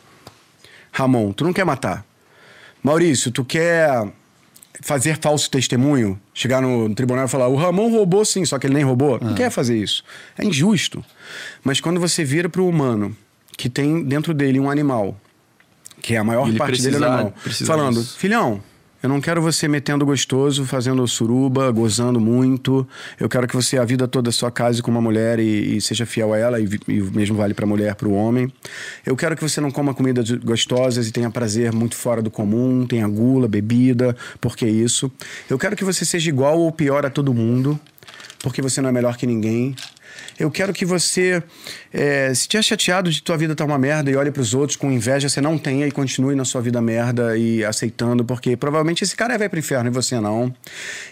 Ramon 0.92 1.32
tu 1.34 1.44
não 1.44 1.52
quer 1.52 1.66
matar 1.66 2.06
Maurício 2.84 3.32
tu 3.32 3.46
quer 3.46 4.12
fazer 4.82 5.18
falso 5.20 5.50
testemunho? 5.50 6.20
Chegar 6.34 6.62
no 6.62 6.94
tribunal 6.96 7.26
e 7.26 7.28
falar 7.28 7.48
o 7.48 7.56
Ramon 7.56 7.90
roubou 7.92 8.26
sim 8.26 8.46
só 8.46 8.58
que 8.58 8.68
ele 8.68 8.74
nem 8.74 8.84
roubou. 8.84 9.20
Não 9.22 9.36
quer 9.36 9.50
fazer 9.50 9.78
isso. 9.78 10.04
É 10.38 10.44
injusto. 10.44 11.04
Mas 11.64 11.80
quando 11.80 12.00
você 12.00 12.24
vira 12.24 12.50
pro 12.50 12.68
humano 12.68 13.16
que 13.58 13.70
tem 13.70 14.04
dentro 14.04 14.34
dele 14.34 14.60
um 14.60 14.70
animal 14.70 15.16
que 16.02 16.16
é 16.16 16.18
a 16.18 16.24
maior 16.24 16.48
Ele 16.48 16.58
parte 16.58 16.82
dele 16.82 16.96
é 16.96 17.08
animal 17.08 17.34
falando 17.66 18.00
disso. 18.00 18.18
Filhão, 18.18 18.62
eu 19.02 19.10
não 19.10 19.20
quero 19.20 19.42
você 19.42 19.68
metendo 19.68 20.06
gostoso, 20.06 20.66
fazendo 20.66 21.08
suruba, 21.08 21.72
gozando 21.72 22.20
muito. 22.20 22.88
Eu 23.20 23.28
quero 23.28 23.48
que 23.48 23.56
você 23.56 23.78
a 23.78 23.86
vida 23.86 24.08
toda 24.08 24.32
só 24.32 24.50
case 24.52 24.82
com 24.82 24.92
uma 24.92 25.02
mulher 25.02 25.40
e, 25.40 25.78
e 25.78 25.82
seja 25.82 26.06
fiel 26.06 26.34
a 26.34 26.38
ela, 26.38 26.60
e, 26.60 26.68
e 26.88 27.02
o 27.02 27.12
mesmo 27.12 27.36
vale 27.36 27.54
pra 27.54 27.66
mulher, 27.66 27.96
pro 27.96 28.12
homem. 28.12 28.52
Eu 29.06 29.16
quero 29.16 29.36
que 29.36 29.42
você 29.42 29.60
não 29.60 29.72
coma 29.72 29.94
comidas 29.94 30.30
gostosas 30.32 31.08
e 31.08 31.12
tenha 31.12 31.30
prazer 31.32 31.74
muito 31.74 31.96
fora 31.96 32.22
do 32.22 32.30
comum, 32.30 32.86
tenha 32.86 33.08
gula, 33.08 33.48
bebida, 33.48 34.16
porque 34.40 34.68
isso. 34.68 35.12
Eu 35.50 35.58
quero 35.58 35.76
que 35.76 35.84
você 35.84 36.06
seja 36.06 36.30
igual 36.30 36.60
ou 36.60 36.72
pior 36.72 37.06
a 37.06 37.10
todo 37.10 37.34
mundo, 37.34 37.80
porque 38.40 38.62
você 38.62 38.82
não 38.82 38.90
é 38.90 38.92
melhor 38.92 39.18
que 39.18 39.26
ninguém. 39.26 39.76
Eu 40.42 40.50
quero 40.50 40.74
que 40.74 40.84
você, 40.84 41.44
é, 41.94 42.34
se 42.34 42.48
tiver 42.48 42.64
chateado 42.64 43.12
de 43.12 43.22
tua 43.22 43.38
vida 43.38 43.56
tá 43.56 43.64
uma 43.64 43.78
merda 43.78 44.10
e 44.10 44.16
olhe 44.16 44.32
pros 44.32 44.56
outros 44.56 44.76
com 44.76 44.92
inveja, 44.92 45.30
você 45.30 45.40
não 45.40 45.56
tenha 45.56 45.86
e 45.86 45.92
continue 45.92 46.34
na 46.34 46.44
sua 46.44 46.62
vida 46.62 46.82
merda 46.82 47.38
e 47.38 47.64
aceitando, 47.64 48.26
porque 48.26 48.58
provavelmente 48.58 49.04
esse 49.04 49.16
cara 49.16 49.38
vai 49.38 49.48
pro 49.48 49.60
inferno 49.60 49.92
e 49.92 49.94
você 49.94 50.20
não. 50.20 50.52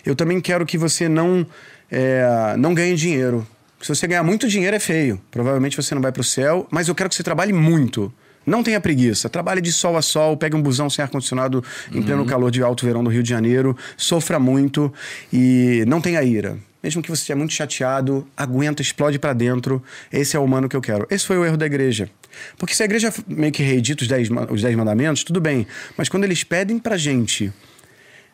Eu 0.03 0.15
também 0.15 0.41
quero 0.41 0.65
que 0.65 0.79
você 0.79 1.07
não, 1.07 1.45
é, 1.91 2.55
não 2.57 2.73
ganhe 2.73 2.95
dinheiro. 2.95 3.45
Se 3.79 3.93
você 3.93 4.07
ganhar 4.07 4.23
muito 4.23 4.47
dinheiro 4.47 4.75
é 4.75 4.79
feio. 4.79 5.21
Provavelmente 5.29 5.77
você 5.77 5.93
não 5.93 6.01
vai 6.01 6.11
pro 6.11 6.23
céu, 6.23 6.67
mas 6.71 6.87
eu 6.87 6.95
quero 6.95 7.07
que 7.07 7.15
você 7.15 7.21
trabalhe 7.21 7.53
muito. 7.53 8.11
Não 8.47 8.63
tenha 8.63 8.81
preguiça. 8.81 9.29
Trabalhe 9.29 9.61
de 9.61 9.71
sol 9.71 9.95
a 9.95 10.01
sol, 10.01 10.37
pegue 10.37 10.55
um 10.55 10.61
busão 10.61 10.89
sem 10.89 11.03
ar-condicionado 11.03 11.63
em 11.93 12.01
pleno 12.01 12.25
calor 12.25 12.49
de 12.49 12.63
alto 12.63 12.83
verão 12.83 13.03
do 13.03 13.11
Rio 13.11 13.21
de 13.21 13.29
Janeiro, 13.29 13.77
sofra 13.95 14.39
muito 14.39 14.91
e 15.31 15.83
não 15.85 16.01
tenha 16.01 16.23
ira. 16.23 16.57
Mesmo 16.81 17.01
que 17.01 17.09
você 17.09 17.21
esteja 17.21 17.35
muito 17.35 17.53
chateado, 17.53 18.25
aguenta, 18.37 18.81
explode 18.81 19.19
pra 19.19 19.33
dentro. 19.33 19.83
Esse 20.11 20.37
é 20.37 20.39
o 20.39 20.43
humano 20.43 20.69
que 20.69 20.75
eu 20.75 20.81
quero. 20.81 21.05
Esse 21.09 21.25
foi 21.25 21.37
o 21.37 21.45
erro 21.45 21.57
da 21.57 21.65
igreja. 21.65 22.09
Porque 22.57 22.73
se 22.73 22.81
a 22.81 22.85
igreja 22.85 23.13
meio 23.27 23.51
que 23.51 23.61
reedita 23.61 24.03
os 24.03 24.07
dez, 24.07 24.29
os 24.49 24.61
dez 24.61 24.75
mandamentos, 24.75 25.23
tudo 25.23 25.41
bem. 25.41 25.67
Mas 25.97 26.07
quando 26.07 26.23
eles 26.23 26.43
pedem 26.43 26.79
pra 26.79 26.95
gente 26.95 27.51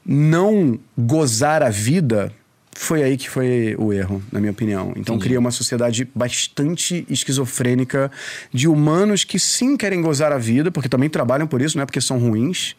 não 0.06 0.80
gozar 0.96 1.64
a 1.64 1.70
vida, 1.70 2.32
foi 2.72 3.02
aí 3.02 3.18
que 3.18 3.30
foi 3.30 3.76
o 3.80 3.92
erro, 3.92 4.22
na 4.32 4.40
minha 4.40 4.52
opinião. 4.52 4.94
Então 4.96 5.18
cria 5.18 5.40
uma 5.40 5.50
sociedade 5.50 6.08
bastante 6.14 7.06
esquizofrênica 7.10 8.12
de 8.54 8.68
humanos 8.68 9.24
que 9.24 9.40
sim 9.40 9.78
querem 9.78 10.02
gozar 10.02 10.32
a 10.32 10.38
vida, 10.38 10.70
porque 10.70 10.90
também 10.90 11.10
trabalham 11.10 11.48
por 11.48 11.62
isso, 11.62 11.78
não 11.78 11.84
é 11.84 11.86
porque 11.86 12.02
são 12.02 12.20
ruins. 12.20 12.76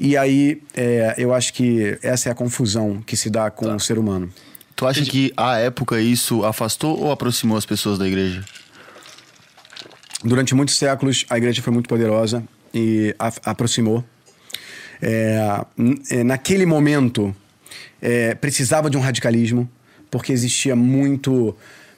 E 0.00 0.16
aí 0.16 0.62
é, 0.74 1.14
eu 1.18 1.32
acho 1.34 1.52
que 1.52 1.98
essa 2.02 2.30
é 2.30 2.32
a 2.32 2.34
confusão 2.34 3.02
que 3.06 3.16
se 3.16 3.30
dá 3.30 3.50
com 3.50 3.72
o 3.72 3.78
ser 3.78 3.98
humano. 3.98 4.32
Tu 4.76 4.86
acha 4.86 5.02
que 5.04 5.32
à 5.34 5.56
época 5.56 5.98
isso 5.98 6.44
afastou 6.44 7.00
ou 7.00 7.10
aproximou 7.10 7.56
as 7.56 7.64
pessoas 7.64 7.98
da 7.98 8.06
igreja? 8.06 8.44
Durante 10.22 10.54
muitos 10.54 10.76
séculos, 10.76 11.24
a 11.30 11.38
igreja 11.38 11.62
foi 11.62 11.72
muito 11.72 11.88
poderosa 11.88 12.44
e 12.74 13.14
aproximou. 13.42 14.04
É, 15.00 15.64
é, 16.10 16.22
naquele 16.22 16.66
momento, 16.66 17.34
é, 18.02 18.34
precisava 18.34 18.90
de 18.90 18.98
um 18.98 19.00
radicalismo, 19.00 19.70
porque 20.10 20.30
existia 20.30 20.76
muito, 20.76 21.56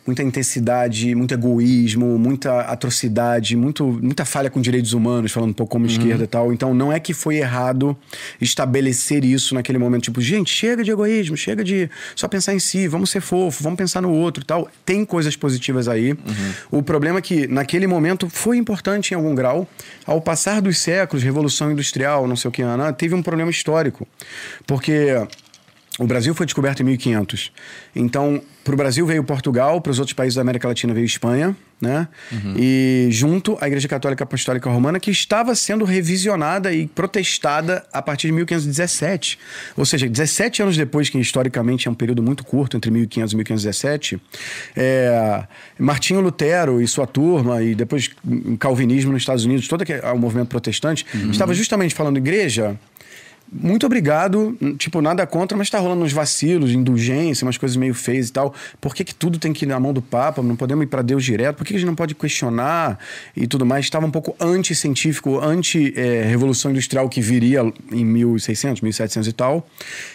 muita 0.09 0.23
intensidade, 0.23 1.15
muito 1.15 1.35
egoísmo, 1.35 2.19
muita 2.19 2.63
atrocidade, 2.63 3.55
muito, 3.55 3.85
muita 3.85 4.25
falha 4.25 4.49
com 4.49 4.59
direitos 4.59 4.95
humanos, 4.95 5.31
falando 5.31 5.51
um 5.51 5.53
pouco 5.53 5.73
como 5.73 5.85
esquerda 5.85 6.25
e 6.25 6.27
tal. 6.27 6.51
Então, 6.51 6.73
não 6.73 6.91
é 6.91 6.99
que 6.99 7.13
foi 7.13 7.37
errado 7.37 7.95
estabelecer 8.41 9.23
isso 9.23 9.55
naquele 9.55 9.77
momento. 9.77 10.05
Tipo, 10.05 10.23
gente, 10.23 10.51
chega 10.51 10.83
de 10.83 10.91
egoísmo, 10.91 11.37
chega 11.37 11.63
de 11.63 11.91
só 12.17 12.27
pensar 12.27 12.55
em 12.55 12.59
si, 12.59 12.89
vamos 12.89 13.11
ser 13.11 13.21
fofo, 13.21 13.63
vamos 13.63 13.77
pensar 13.77 14.01
no 14.01 14.11
outro 14.11 14.43
e 14.43 14.47
tal. 14.47 14.67
Tem 14.83 15.05
coisas 15.05 15.37
positivas 15.37 15.89
aí. 15.89 16.17
O 16.71 16.83
problema 16.83 17.19
é 17.19 17.23
que, 17.23 17.47
naquele 17.47 17.87
momento, 17.87 18.31
foi 18.31 18.57
importante 18.57 19.13
em 19.13 19.15
algum 19.15 19.35
grau. 19.35 19.69
Ao 20.07 20.23
passar 20.23 20.63
dos 20.63 20.79
séculos, 20.79 21.23
Revolução 21.23 21.71
Industrial, 21.71 22.27
não 22.27 22.35
sei 22.35 22.49
o 22.49 22.53
que, 22.53 22.63
Ana, 22.63 22.95
teve 22.95 23.15
um 23.15 23.23
problema 23.23 23.51
histórico. 23.51 24.09
Porque 24.67 25.15
O 25.99 26.07
Brasil 26.07 26.35
foi 26.35 26.47
descoberto 26.47 26.81
em 26.81 26.85
1500. 26.85 27.53
Então, 27.95 28.41
para 28.65 28.75
o 28.75 28.77
Brasil 28.77 29.05
veio 29.07 29.25
Portugal, 29.25 29.81
para 29.81 29.91
os 29.91 29.99
outros 29.99 30.13
países 30.15 30.37
da 30.37 30.43
América 30.43 30.69
Latina 30.69 30.95
veio 30.95 31.05
Espanha, 31.05 31.57
né? 31.81 32.07
E 32.57 33.09
junto 33.11 33.57
a 33.61 33.67
Igreja 33.67 33.87
Católica 33.89 34.25
Apostólica 34.25 34.69
Romana, 34.69 34.99
que 35.01 35.11
estava 35.11 35.55
sendo 35.55 35.85
revisionada 35.85 36.73
e 36.73 36.87
protestada 36.87 37.85
a 37.93 38.03
partir 38.03 38.27
de 38.29 38.33
1517. 38.35 39.39
Ou 39.77 39.85
seja, 39.85 40.09
17 40.09 40.63
anos 40.63 40.77
depois, 40.77 41.09
que 41.09 41.19
historicamente 41.19 41.89
é 41.89 41.91
um 41.91 41.95
período 41.95 42.23
muito 42.23 42.45
curto, 42.45 42.77
entre 42.77 42.91
1500 42.91 43.33
e 43.33 43.37
1517, 43.37 44.21
é, 44.77 45.45
Martinho 45.79 46.21
Lutero 46.21 46.81
e 46.83 46.87
sua 46.89 47.07
turma, 47.07 47.63
e 47.63 47.75
depois 47.75 48.11
o 48.25 48.57
calvinismo 48.57 49.13
nos 49.13 49.23
Estados 49.23 49.45
Unidos, 49.45 49.67
todo 49.69 49.83
aquele- 49.83 50.01
o 50.03 50.17
movimento 50.19 50.49
protestante, 50.49 51.07
estava 51.31 51.55
justamente 51.55 51.95
falando, 51.95 52.17
igreja, 52.19 52.79
muito 53.51 53.87
obrigado, 53.87 54.57
tipo, 54.77 55.01
nada 55.01 55.27
contra, 55.27 55.57
mas 55.57 55.71
tá 55.71 55.79
rolando 55.79 56.05
uns 56.05 56.13
vacilos, 56.13 56.71
indulgência, 56.73 57.47
umas 57.47 57.57
coisas 57.57 57.77
meio 57.77 57.95
feias 57.95 58.29
e 58.29 58.33
tal. 58.33 58.55
Por 58.81 58.95
que, 58.95 59.03
que 59.03 59.15
tudo 59.15 59.39
tem 59.39 59.53
que 59.53 59.65
ir 59.65 59.69
na 59.69 59.81
mão 59.81 59.93
do 59.93 60.03
Papa? 60.03 60.43
Não 60.43 60.55
podemos 60.55 60.85
ir 60.85 60.87
para 60.87 61.01
Deus 61.01 61.25
direto? 61.25 61.57
Por 61.57 61.65
que, 61.65 61.73
que 61.73 61.77
a 61.77 61.79
gente 61.79 61.87
não 61.87 61.95
pode 61.95 62.15
questionar 62.15 62.99
e 63.35 63.47
tudo 63.47 63.65
mais? 63.65 63.87
Estava 63.87 64.05
um 64.05 64.11
pouco 64.11 64.37
anti-científico, 64.39 65.41
anti-revolução 65.41 66.71
industrial 66.71 67.09
que 67.09 67.21
viria 67.21 67.61
em 67.91 68.05
1600, 68.05 68.83
1700 68.83 69.29
e 69.29 69.33
tal. 69.33 69.67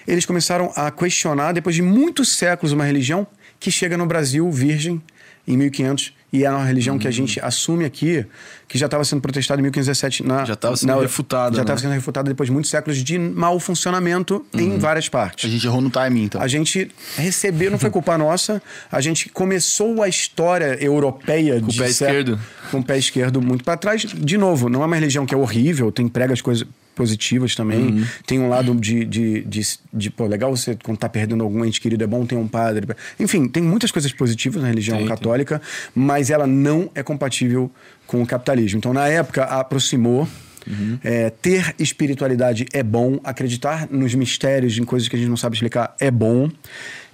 Eles 0.08 0.26
começaram 0.26 0.72
a 0.76 0.91
questionar, 0.91 1.54
depois 1.54 1.76
de 1.76 1.82
muitos 1.82 2.38
séculos, 2.38 2.72
uma 2.72 2.86
religião 2.86 3.26
que 3.60 3.72
chega 3.72 3.98
no 3.98 4.06
Brasil 4.06 4.50
virgem 4.52 5.02
em 5.48 5.58
1500 5.58 6.13
e 6.34 6.43
é 6.43 6.50
uma 6.50 6.65
religião 6.65 6.98
que 6.98 7.08
a 7.08 7.12
gente 7.12 7.39
assume 7.39 7.86
aqui, 7.86 8.26
que 8.67 8.78
já 8.78 8.88
estava 8.88 9.06
sendo 9.06 9.22
protestada 9.22 9.62
em 9.62 9.63
1517 9.63 10.24
na 10.28 10.43
Já 10.43 10.54
estava 10.54 10.76
sendo 10.76 10.96
na- 10.96 11.00
refutada, 11.02 11.56
Já 11.56 11.62
estava 11.62 11.78
né? 11.78 11.82
sendo 11.84 11.93
refutada 11.93 12.28
depois 12.30 12.48
de 12.48 12.52
muitos 12.54 12.72
séculos 12.72 12.98
de 12.98 13.19
mau 13.19 13.60
funcionamento 13.60 14.43
em 14.52 14.80
várias 14.80 15.06
A 15.08 15.12
partes. 15.12 15.50
gente 15.52 15.65
errou 15.67 15.80
no 15.80 15.91
timing, 15.91 16.24
então. 16.24 16.41
A 16.41 16.48
gente 16.48 16.89
recebeu, 17.15 17.69
não 17.69 17.78
foi 17.78 17.89
culpa 17.91 18.17
nossa, 18.17 18.62
a 18.91 19.00
gente 19.00 19.30
começou 19.30 20.02
a 20.02 20.08
história 20.10 20.76
europeia 20.84 21.60
Com 21.60 21.67
o 21.67 21.69
de 21.69 21.78
pé 21.78 21.88
sé- 21.89 22.06
esquerdo. 22.08 22.39
Com 22.72 22.80
o 22.80 22.84
pé 22.84 22.98
esquerdo 22.98 23.39
muito 23.41 23.63
para 23.63 23.78
trás. 23.78 24.02
De 24.02 24.38
novo, 24.38 24.67
não 24.69 24.82
é 24.82 24.86
uma 24.88 24.96
religião 24.96 25.26
que 25.28 25.36
é 25.36 25.38
horrível, 25.38 25.91
tem 25.91 26.08
prega 26.08 26.34
as 26.34 26.41
coisas 26.41 26.65
positivas 26.95 27.56
também. 27.56 27.79
Uhum. 27.79 28.06
Tem 28.25 28.39
um 28.39 28.49
lado 28.49 28.73
de, 28.75 29.06
de, 29.06 29.41
de, 29.43 29.62
de, 29.93 30.10
pô, 30.10 30.25
legal 30.25 30.56
você, 30.56 30.77
quando 30.82 30.97
tá 30.97 31.10
perdendo 31.10 31.43
algum 31.43 31.63
ente 31.65 31.82
querido, 31.82 32.03
é 32.03 32.08
bom 32.08 32.25
ter 32.25 32.36
um 32.36 32.47
padre. 32.47 32.88
Enfim, 33.19 33.47
tem 33.47 33.62
muitas 33.62 33.91
coisas 33.91 34.12
positivas 34.12 34.62
na 34.62 34.69
religião 34.69 34.97
Tem, 34.97 35.08
tem. 35.08 35.15
católica, 35.15 35.62
mas 35.93 36.29
ela 36.29 36.47
não 36.47 36.89
é 36.95 37.03
compatível 37.03 37.71
com 38.06 38.21
o 38.21 38.25
capitalismo. 38.25 38.77
Então, 38.77 38.93
na 38.93 39.08
época, 39.08 39.43
aproximou. 39.43 40.27
Uhum. 40.65 40.97
É, 41.03 41.29
ter 41.29 41.75
espiritualidade 41.77 42.65
é 42.71 42.82
bom, 42.82 43.19
acreditar 43.21 43.86
nos 43.91 44.15
mistérios, 44.15 44.77
em 44.77 44.86
coisas 44.86 45.10
que 45.10 45.15
a 45.17 45.19
gente 45.19 45.27
não 45.27 45.36
sabe 45.36 45.58
explicar, 45.58 45.93
é 45.99 46.10
bom. 46.10 46.49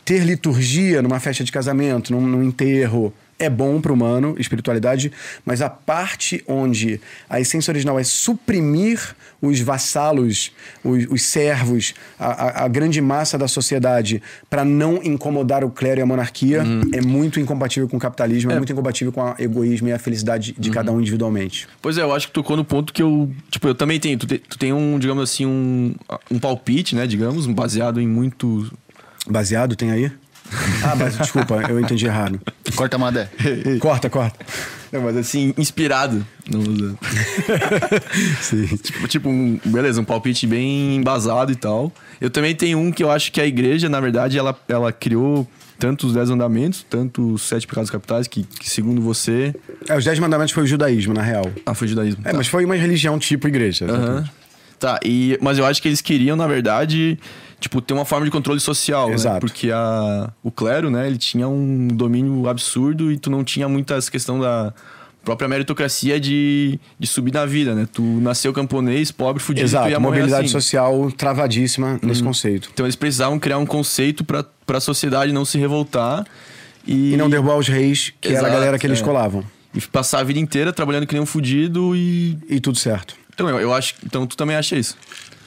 Ter 0.05 0.23
liturgia 0.23 1.01
numa 1.01 1.19
festa 1.19 1.43
de 1.43 1.51
casamento, 1.51 2.13
num, 2.13 2.21
num 2.21 2.43
enterro, 2.43 3.11
é 3.39 3.49
bom 3.49 3.79
para 3.81 3.91
o 3.91 3.95
humano, 3.95 4.35
espiritualidade, 4.37 5.11
mas 5.45 5.61
a 5.61 5.69
parte 5.69 6.43
onde 6.47 6.99
a 7.29 7.39
essência 7.39 7.71
original 7.71 7.97
é 7.97 8.03
suprimir 8.03 9.15
os 9.41 9.59
vassalos, 9.61 10.51
os, 10.83 11.05
os 11.09 11.21
servos, 11.23 11.93
a, 12.19 12.25
a- 12.27 12.65
a 12.65 12.67
grande 12.67 12.99
massa 13.01 13.37
da 13.37 13.47
sociedade, 13.47 14.21
para 14.49 14.65
não 14.65 15.01
incomodar 15.01 15.63
o 15.63 15.69
clero 15.71 16.01
e 16.01 16.03
a 16.03 16.05
monarquia, 16.05 16.63
é 16.93 17.01
muito 17.01 17.39
incompatível 17.39 17.87
com 17.87 17.95
o 17.95 17.99
capitalismo, 17.99 18.51
é, 18.51 18.57
muito 18.57 18.73
incompatível 18.73 19.11
com 19.13 19.21
o 19.21 19.35
egoísmo 19.39 19.87
e 19.87 19.93
a 19.93 19.99
felicidade 19.99 20.53
de 20.59 20.69
cada 20.69 20.91
um 20.91 20.99
individualmente. 20.99 21.67
Pois 21.81 21.97
é, 21.97 22.01
eu 22.01 22.13
acho 22.13 22.27
que 22.27 22.33
tocou 22.33 22.57
no 22.57 22.65
ponto 22.65 22.91
que 22.93 23.01
eu. 23.01 23.31
Tipo, 23.49 23.69
eu 23.69 23.75
também 23.75 23.99
tenho. 23.99 24.17
Tu, 24.17 24.27
te- 24.27 24.39
tu 24.39 24.57
tem 24.57 24.73
um, 24.73 24.99
digamos 24.99 25.23
assim, 25.23 25.45
um, 25.45 25.95
um 26.29 26.37
palpite, 26.37 26.93
né? 26.95 27.07
Digamos, 27.07 27.45
baseado 27.47 28.01
em 28.01 28.07
muito. 28.07 28.69
Baseado, 29.27 29.75
tem 29.75 29.91
aí? 29.91 30.11
Ah, 30.83 30.95
mas 30.95 31.17
desculpa, 31.17 31.61
eu 31.69 31.79
entendi 31.79 32.05
errado. 32.05 32.39
Corta 32.75 32.95
a 32.95 32.99
Madé. 32.99 33.29
Corta, 33.79 34.09
corta. 34.09 34.45
Não, 34.91 35.01
mas 35.01 35.15
assim, 35.17 35.53
inspirado. 35.57 36.25
no- 36.49 36.97
Sim. 38.41 38.65
tipo, 38.77 39.07
tipo, 39.07 39.29
um, 39.29 39.59
beleza, 39.65 40.01
um 40.01 40.03
palpite 40.03 40.47
bem 40.47 40.95
embasado 40.95 41.51
e 41.51 41.55
tal. 41.55 41.91
Eu 42.19 42.29
também 42.29 42.55
tenho 42.55 42.77
um 42.79 42.91
que 42.91 43.03
eu 43.03 43.11
acho 43.11 43.31
que 43.31 43.39
a 43.39 43.45
igreja, 43.45 43.87
na 43.89 43.99
verdade, 43.99 44.37
ela, 44.37 44.57
ela 44.67 44.91
criou 44.91 45.47
tanto 45.77 46.07
os 46.07 46.13
Dez 46.13 46.29
Mandamentos, 46.29 46.85
tanto 46.89 47.33
os 47.33 47.43
Sete 47.43 47.65
Pecados 47.67 47.89
Capitais, 47.89 48.27
que, 48.27 48.43
que 48.43 48.69
segundo 48.69 49.01
você. 49.01 49.53
É, 49.87 49.95
os 49.97 50.03
Dez 50.03 50.19
Mandamentos 50.19 50.53
foi 50.53 50.63
o 50.63 50.67
judaísmo, 50.67 51.13
na 51.13 51.21
real. 51.21 51.49
Ah, 51.65 51.73
foi 51.73 51.87
o 51.87 51.89
judaísmo. 51.89 52.21
É, 52.25 52.31
Tá. 52.31 52.37
mas 52.37 52.47
foi 52.47 52.65
uma 52.65 52.75
religião 52.75 53.17
tipo 53.19 53.47
igreja. 53.47 53.85
Aham. 53.85 54.29
Tá, 54.79 54.97
e, 55.03 55.37
mas 55.41 55.57
eu 55.57 55.65
acho 55.65 55.81
que 55.81 55.89
eles 55.89 55.99
queriam, 56.01 56.37
na 56.37 56.47
verdade, 56.47 57.19
tipo, 57.59 57.81
ter 57.81 57.93
uma 57.93 58.05
forma 58.05 58.25
de 58.25 58.31
controle 58.31 58.59
social, 58.59 59.09
né? 59.09 59.15
Exato. 59.15 59.39
Porque 59.39 59.71
a, 59.71 60.31
o 60.43 60.51
clero, 60.51 60.89
né, 60.89 61.07
ele 61.07 61.17
tinha 61.17 61.47
um 61.47 61.87
domínio 61.87 62.47
absurdo 62.47 63.11
e 63.11 63.17
tu 63.17 63.29
não 63.29 63.43
tinha 63.43 63.67
muita 63.67 63.95
essa 63.95 64.09
questão 64.09 64.39
da 64.39 64.73
própria 65.23 65.47
meritocracia 65.49 66.19
de, 66.19 66.79
de 66.97 67.05
subir 67.07 67.33
na 67.33 67.45
vida, 67.45 67.75
né? 67.75 67.87
Tu 67.91 68.01
nasceu 68.01 68.53
camponês, 68.53 69.11
pobre, 69.11 69.43
fudido, 69.43 69.65
Exato, 69.65 69.89
ia 69.89 69.99
morrer 69.99 70.19
mobilidade 70.19 70.45
assim. 70.45 70.53
social 70.53 71.11
travadíssima 71.11 71.99
nesse 72.01 72.23
conceito. 72.23 72.69
Então 72.73 72.85
eles 72.85 72.95
precisavam 72.95 73.37
criar 73.37 73.57
um 73.57 73.65
conceito 73.65 74.23
pra 74.23 74.45
para 74.65 74.77
a 74.77 74.81
sociedade 74.81 75.31
não 75.33 75.45
se 75.45 75.57
revoltar 75.57 76.23
e, 76.85 77.13
E 77.13 77.17
não 77.17 77.27
derrubar 77.27 77.57
os 77.57 77.67
reis, 77.67 78.13
que 78.21 78.27
era 78.27 78.37
a 78.37 78.41
Exato, 78.41 78.53
galera 78.53 78.77
que 78.77 78.85
eles 78.85 79.01
é. 79.01 79.03
colavam. 79.03 79.43
e 79.73 79.81
passar 79.81 80.19
a 80.19 80.23
vida 80.23 80.39
inteira 80.39 80.71
trabalhando 80.71 81.07
que 81.07 81.13
nem 81.13 81.21
um 81.23 81.25
fudido 81.25 81.95
e... 81.95 82.37
E 82.47 82.59
tudo 82.59 82.77
certo. 82.77 83.15
Então 83.33 83.49
eu, 83.49 83.59
eu 83.59 83.73
acho... 83.73 83.95
Então 84.05 84.27
tu 84.27 84.37
também 84.37 84.55
acha 84.55 84.75
isso? 84.75 84.95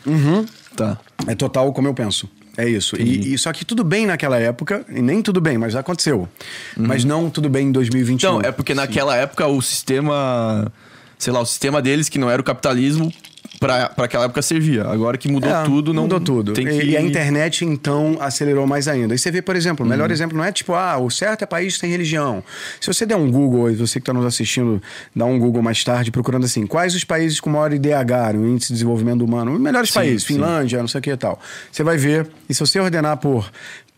Uhum. 0.05 0.45
Tá. 0.77 0.99
É 1.27 1.35
total 1.35 1.73
como 1.73 1.89
eu 1.89 1.95
penso. 1.95 2.29
É 2.57 2.69
isso. 2.69 2.97
E, 3.01 3.33
e 3.33 3.39
só 3.39 3.53
que 3.53 3.65
tudo 3.65 3.83
bem 3.83 4.07
naquela 4.07 4.39
época, 4.39 4.85
e 4.89 5.01
nem 5.01 5.23
tudo 5.23 5.41
bem, 5.41 5.57
mas 5.57 5.75
aconteceu. 5.75 6.29
Mas 6.77 7.05
não 7.05 7.31
tudo 7.31 7.49
bem 7.49 7.69
em 7.69 7.73
2021. 7.73 8.15
Então, 8.15 8.41
é 8.43 8.53
porque 8.53 8.75
naquela 8.75 9.17
época 9.17 9.47
o 9.47 9.63
sistema, 9.63 10.71
sei 11.19 11.33
lá, 11.33 11.41
o 11.41 11.47
sistema 11.47 11.81
deles, 11.81 12.09
que 12.09 12.19
não 12.19 12.31
era 12.31 12.41
o 12.41 12.45
capitalismo, 12.45 13.13
pra 13.59 13.93
aquela 13.99 14.25
época 14.25 14.43
servia. 14.43 14.85
Agora 14.87 15.17
que 15.17 15.31
mudou 15.31 15.51
É, 15.51 15.63
tudo, 15.65 15.93
não. 15.95 16.03
Mudou 16.03 16.21
tudo. 16.21 16.53
Tem 16.53 16.67
E- 16.67 16.71
que... 16.81 16.87
E, 16.91 16.97
a 16.97 17.01
internet, 17.01 17.65
então, 17.65 18.17
acelerou 18.21 18.67
mais 18.67 18.89
ainda. 18.89 19.15
E 19.15 19.19
você 19.19 19.31
vê, 19.31 19.41
por 19.41 19.55
exemplo, 19.57 19.85
o 19.87 19.89
melhor 19.89 20.11
exemplo 20.11 20.37
não 20.37 20.45
é 20.45 20.51
tipo, 20.51 20.75
ah, 20.75 20.99
o 20.99 21.11
certo 21.11 21.43
é 21.43 21.47
país 21.47 21.79
sem 21.79 21.91
religião. 21.91 22.43
Se 22.81 22.87
você 22.93 23.07
der 23.07 23.17
um 23.17 23.31
Google, 23.31 23.71
e 23.71 23.75
você 23.77 23.95
que 24.01 24.03
está 24.03 24.13
nos 24.13 24.25
assistindo, 24.27 24.83
dá 25.15 25.25
um 25.25 25.39
Google 25.39 25.63
mais 25.63 25.83
tarde, 25.85 26.11
procurando 26.11 26.45
assim, 26.45 26.67
quais 26.67 26.95
os 26.95 27.05
países 27.05 27.39
com 27.41 27.51
maior 27.51 27.73
IDH, 27.73 28.37
o 28.37 28.47
Índice 28.49 28.69
de 28.69 28.75
Desenvolvimento 28.75 29.23
Humano, 29.25 29.53
os 29.55 29.61
melhores 29.61 29.89
Sim, 29.91 29.95
países, 29.95 30.23
sim. 30.25 30.35
Finlândia, 30.35 30.81
não 30.81 30.89
sei 30.89 30.99
o 30.99 31.03
que 31.03 31.11
e 31.11 31.17
tal. 31.17 31.41
Você 31.71 31.83
vai 31.83 31.97
ver, 31.97 32.27
e 32.49 32.55
se 32.55 32.61
você 32.61 32.81
ordenar 32.81 33.17
por 33.19 33.51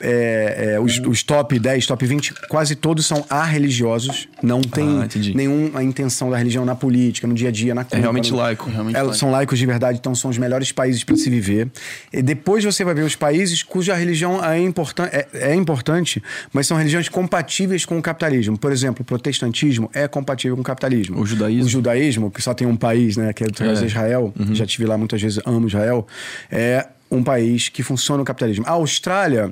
é, 0.04 0.74
é, 0.74 0.80
os, 0.80 0.98
os 1.00 1.22
top 1.22 1.58
10, 1.58 1.86
top 1.86 2.04
20, 2.06 2.34
quase 2.48 2.74
todos 2.76 3.06
são 3.06 3.24
arreligiosos. 3.30 4.28
Não 4.42 4.60
tem 4.60 4.84
Ah, 5.02 5.08
nenhuma 5.34 5.82
intenção 5.82 6.30
da 6.30 6.36
religião 6.36 6.64
na 6.64 6.74
política, 6.74 7.26
no 7.26 7.32
dia 7.34 7.48
a 7.48 7.52
dia, 7.52 7.74
na 7.74 7.82
culpa. 7.84 7.96
realmente 7.96 8.30
no- 8.30 8.36
laico. 8.36 8.68
Realmente 8.70 8.94
Elas 8.96 9.06
laico. 9.08 9.18
são 9.18 9.30
laicos 9.30 9.58
de 9.58 9.66
verdade, 9.66 9.98
então 9.98 10.14
são 10.14 10.30
os 10.30 10.36
melhores 10.38 10.70
países 10.72 11.02
para 11.02 11.16
se 11.16 11.30
viver. 11.30 11.68
E 12.12 12.20
depois 12.20 12.62
você 12.64 12.84
vai 12.84 12.94
ver 12.94 13.02
os 13.02 13.16
países 13.16 13.62
cuja 13.62 13.94
religião 13.94 14.44
é, 14.44 14.58
importan 14.60 15.04
é, 15.10 15.26
é 15.32 15.54
importante, 15.54 16.22
mas 16.52 16.66
são 16.66 16.76
religiões 16.76 17.08
compatíveis 17.08 17.84
com 17.84 17.98
o 17.98 18.02
capitalismo. 18.02 18.58
Por 18.58 18.70
exemplo, 18.72 19.02
o 19.02 19.04
protestantismo 19.04 19.90
é 19.94 20.06
compatível 20.06 20.54
com 20.56 20.60
o 20.62 20.64
capitalismo. 20.64 21.18
O 21.20 21.24
judaísmo. 21.24 21.64
O 21.64 21.68
judaísmo, 21.68 22.30
que 22.30 22.42
só 22.42 22.52
tem 22.52 22.66
um 22.66 22.76
país, 22.76 23.16
né, 23.16 23.32
que 23.32 23.44
é, 23.44 23.46
É. 23.60 23.84
Israel, 23.84 24.32
já 24.52 24.66
tive 24.66 24.84
lá 24.86 24.98
muitas 24.98 25.20
vezes, 25.22 25.40
amo 25.46 25.66
Israel, 25.66 26.06
é 26.50 26.86
um 27.10 27.22
país 27.22 27.68
que 27.68 27.82
funciona 27.82 28.22
o 28.22 28.24
capitalismo. 28.24 28.64
A 28.66 28.72
Austrália 28.72 29.50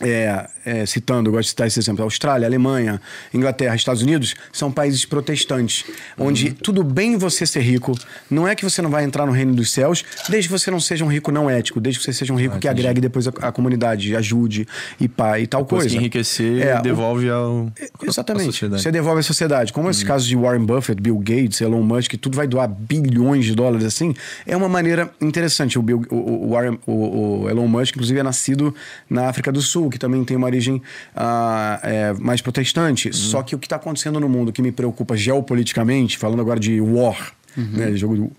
é, 0.00 0.48
é, 0.64 0.86
citando, 0.86 1.28
eu 1.28 1.32
gosto 1.32 1.44
de 1.44 1.48
citar 1.50 1.66
esse 1.66 1.78
exemplo, 1.78 2.04
Austrália, 2.04 2.46
Alemanha, 2.46 3.00
Inglaterra, 3.34 3.74
Estados 3.74 4.02
Unidos, 4.02 4.34
são 4.52 4.70
países 4.70 5.04
protestantes, 5.04 5.84
onde 6.16 6.52
tudo 6.52 6.84
bem 6.84 7.16
você 7.16 7.44
ser 7.46 7.60
rico, 7.60 7.98
não 8.30 8.46
é 8.46 8.54
que 8.54 8.62
você 8.64 8.80
não 8.80 8.90
vai 8.90 9.04
entrar 9.04 9.26
no 9.26 9.32
reino 9.32 9.54
dos 9.54 9.70
céus, 9.72 10.04
desde 10.28 10.48
que 10.48 10.52
você 10.58 10.70
não 10.70 10.78
seja 10.80 11.04
um 11.04 11.08
rico 11.08 11.32
não 11.32 11.50
ético, 11.50 11.80
desde 11.80 11.98
que 11.98 12.04
você 12.04 12.12
seja 12.12 12.32
um 12.32 12.36
rico 12.36 12.58
que 12.58 12.68
agregue 12.68 13.00
depois 13.00 13.26
a, 13.26 13.32
a 13.42 13.50
comunidade, 13.52 14.14
ajude 14.14 14.66
e 15.00 15.08
pá, 15.08 15.38
e 15.40 15.46
tal 15.46 15.62
Depois 15.62 15.82
coisa. 15.82 15.88
que 15.94 15.96
enriquecer, 16.00 16.62
É, 16.66 16.78
o- 16.78 16.82
devolve 16.82 17.28
ao. 17.28 17.70
Exatamente. 18.02 18.46
sociedade. 18.46 18.74
Uhum. 18.80 18.82
Você 18.82 18.92
devolve 18.92 19.20
à 19.20 19.22
sociedade. 19.22 19.72
Como 19.72 19.90
esses 19.90 20.02
casos 20.04 20.26
de 20.28 20.36
Warren 20.36 20.64
Buffett, 20.64 21.00
Bill 21.02 21.18
Gates, 21.18 21.60
Elon 21.60 21.82
Musk, 21.82 22.14
tudo 22.20 22.36
vai 22.36 22.46
doar 22.46 22.68
bilhões 22.68 23.44
de 23.44 23.54
dólares 23.54 23.84
assim, 23.86 24.14
é 24.46 24.56
uma 24.56 24.68
maneira 24.68 25.10
interessante. 25.20 25.78
O, 25.78 25.82
Bill, 25.82 26.02
o, 26.10 26.46
o, 26.46 26.50
Warren- 26.50 26.78
o- 26.86 27.42
o 27.42 27.50
Elon 27.50 27.66
Musk, 27.66 27.94
inclusive, 27.96 28.18
é 28.20 28.22
nascido 28.22 28.74
na 29.10 29.28
África 29.28 29.50
do 29.52 29.60
Sul, 29.60 29.87
que 29.90 29.98
também 29.98 30.24
tem 30.24 30.36
uma 30.36 30.46
origem 30.46 30.82
ah, 31.14 31.80
é, 31.82 32.12
mais 32.14 32.40
protestante. 32.40 33.14
Só 33.14 33.42
que 33.42 33.54
o 33.54 33.58
que 33.58 33.66
está 33.66 33.76
acontecendo 33.76 34.18
no 34.20 34.28
mundo 34.28 34.52
que 34.52 34.62
me 34.62 34.72
preocupa 34.72 35.16
geopoliticamente, 35.16 36.18
falando 36.18 36.40
agora 36.40 36.60
de 36.60 36.80
war, 36.80 37.32
né, 37.56 37.96
jogo 37.96 38.16
do, 38.16 38.32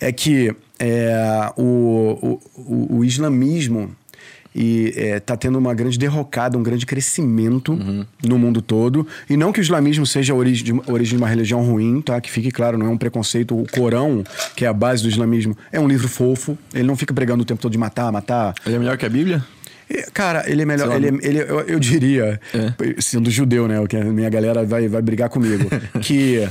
é 0.00 0.12
que 0.12 0.54
é, 0.78 1.52
o, 1.56 2.38
o, 2.56 2.98
o, 2.98 3.04
islamismo 3.04 3.90
e 4.54 4.92
está 4.96 5.36
tendo 5.36 5.58
uma 5.58 5.74
grande 5.74 5.98
derrocada, 5.98 6.58
um 6.58 6.62
grande 6.62 6.86
crescimento 6.86 7.78
no 8.22 8.38
mundo 8.38 8.60
todo. 8.60 9.06
E 9.28 9.36
não 9.36 9.52
que 9.52 9.60
o 9.60 9.62
islamismo 9.62 10.06
seja 10.06 10.32
a 10.32 10.36
origem 10.36 10.64
de, 10.64 10.72
a 10.72 10.92
origem 10.92 11.16
de 11.16 11.22
uma 11.22 11.28
religião 11.28 11.62
ruim, 11.62 12.00
tá? 12.00 12.20
Que 12.20 12.30
fique 12.30 12.50
claro, 12.50 12.76
não 12.76 12.86
é 12.86 12.88
um 12.88 12.98
preconceito. 12.98 13.56
O 13.56 13.64
Corão, 13.70 14.24
que 14.56 14.64
é 14.64 14.68
a 14.68 14.72
base 14.72 15.02
do 15.02 15.08
islamismo, 15.08 15.56
é 15.70 15.78
um 15.78 15.86
livro 15.86 16.08
fofo. 16.08 16.58
Ele 16.74 16.84
não 16.84 16.96
fica 16.96 17.14
pregando 17.14 17.42
o 17.42 17.46
tempo 17.46 17.60
todo 17.60 17.70
de 17.70 17.78
matar, 17.78 18.10
matar. 18.10 18.54
Ele 18.66 18.76
é 18.76 18.78
melhor 18.78 18.96
que 18.96 19.06
a 19.06 19.08
Bíblia? 19.08 19.44
É, 19.92 20.02
Cara, 20.12 20.44
ele 20.48 20.62
é 20.62 20.64
melhor. 20.64 20.94
Ele, 20.94 21.08
é- 21.08 21.26
ele, 21.26 21.38
eu, 21.40 21.60
eu 21.62 21.80
diria, 21.80 22.40
É. 22.54 23.00
sendo 23.00 23.30
judeu, 23.30 23.66
né? 23.66 23.84
Que 23.88 23.96
a 23.96 24.04
minha 24.04 24.30
galera 24.30 24.64
vai, 24.64 24.86
vai 24.88 25.02
brigar 25.02 25.28
comigo. 25.28 25.68
que 26.00 26.48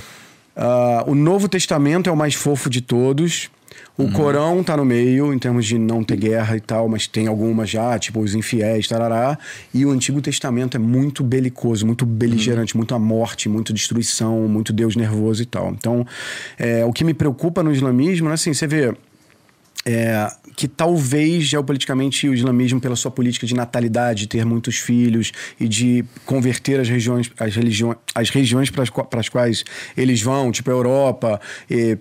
ah, 0.56 1.04
o 1.08 1.16
Novo 1.16 1.48
Testamento 1.48 2.10
é 2.10 2.12
o 2.14 2.18
mais 2.18 2.34
fofo 2.36 2.70
de 2.70 2.82
todos. 2.82 3.50
O 3.98 4.04
Uhum. 4.04 4.12
Corão 4.12 4.64
tá 4.64 4.76
no 4.78 4.84
meio, 4.86 5.34
em 5.34 5.38
termos 5.40 5.66
de 5.66 5.78
não 5.78 6.04
ter 6.04 6.16
guerra 6.18 6.56
e 6.56 6.62
tal, 6.62 6.88
mas 6.88 7.06
tem 7.06 7.28
algumas 7.28 7.70
já, 7.70 7.98
tipo 8.00 8.20
os 8.22 8.34
infiéis, 8.34 8.88
tarará. 8.88 9.38
E 9.74 9.86
o 9.86 9.92
Antigo 9.92 10.22
Testamento 10.22 10.76
é 10.76 10.80
muito 10.80 11.22
belicoso, 11.24 11.86
muito 11.86 12.06
beligerante, 12.06 12.74
Uhum. 12.74 12.80
muita 12.80 12.98
morte, 12.98 13.48
muita 13.50 13.74
destruição, 13.74 14.48
muito 14.48 14.72
Deus 14.74 14.96
nervoso 14.96 15.44
e 15.44 15.46
tal. 15.46 15.70
Então, 15.72 16.06
é, 16.58 16.84
o 16.86 16.92
que 16.94 17.04
me 17.04 17.14
preocupa 17.14 17.62
no 17.62 17.72
islamismo, 17.74 18.28
né, 18.30 18.34
assim, 18.36 18.54
você 18.54 18.68
vê 18.68 18.94
é, 19.86 20.30
que 20.56 20.68
talvez 20.68 21.44
geopoliticamente 21.44 22.28
o 22.28 22.34
islamismo, 22.34 22.80
pela 22.80 22.96
sua 22.96 23.12
política 23.12 23.46
de 23.46 23.54
natalidade, 23.54 24.28
ter 24.28 24.46
muitos 24.46 24.78
filhos 24.78 25.32
e 25.60 25.68
de 25.68 26.06
converter 26.26 26.80
as 26.80 26.90
regiões, 26.90 27.32
as 27.40 27.56
religiões, 27.56 27.98
as 28.14 28.30
regiões 28.30 28.70
para 28.70 28.84
as, 29.20 29.30
quais 29.30 29.64
eles 29.96 30.22
vão, 30.22 30.52
tipo 30.52 30.70
a 30.70 30.74
Europa, 30.74 31.40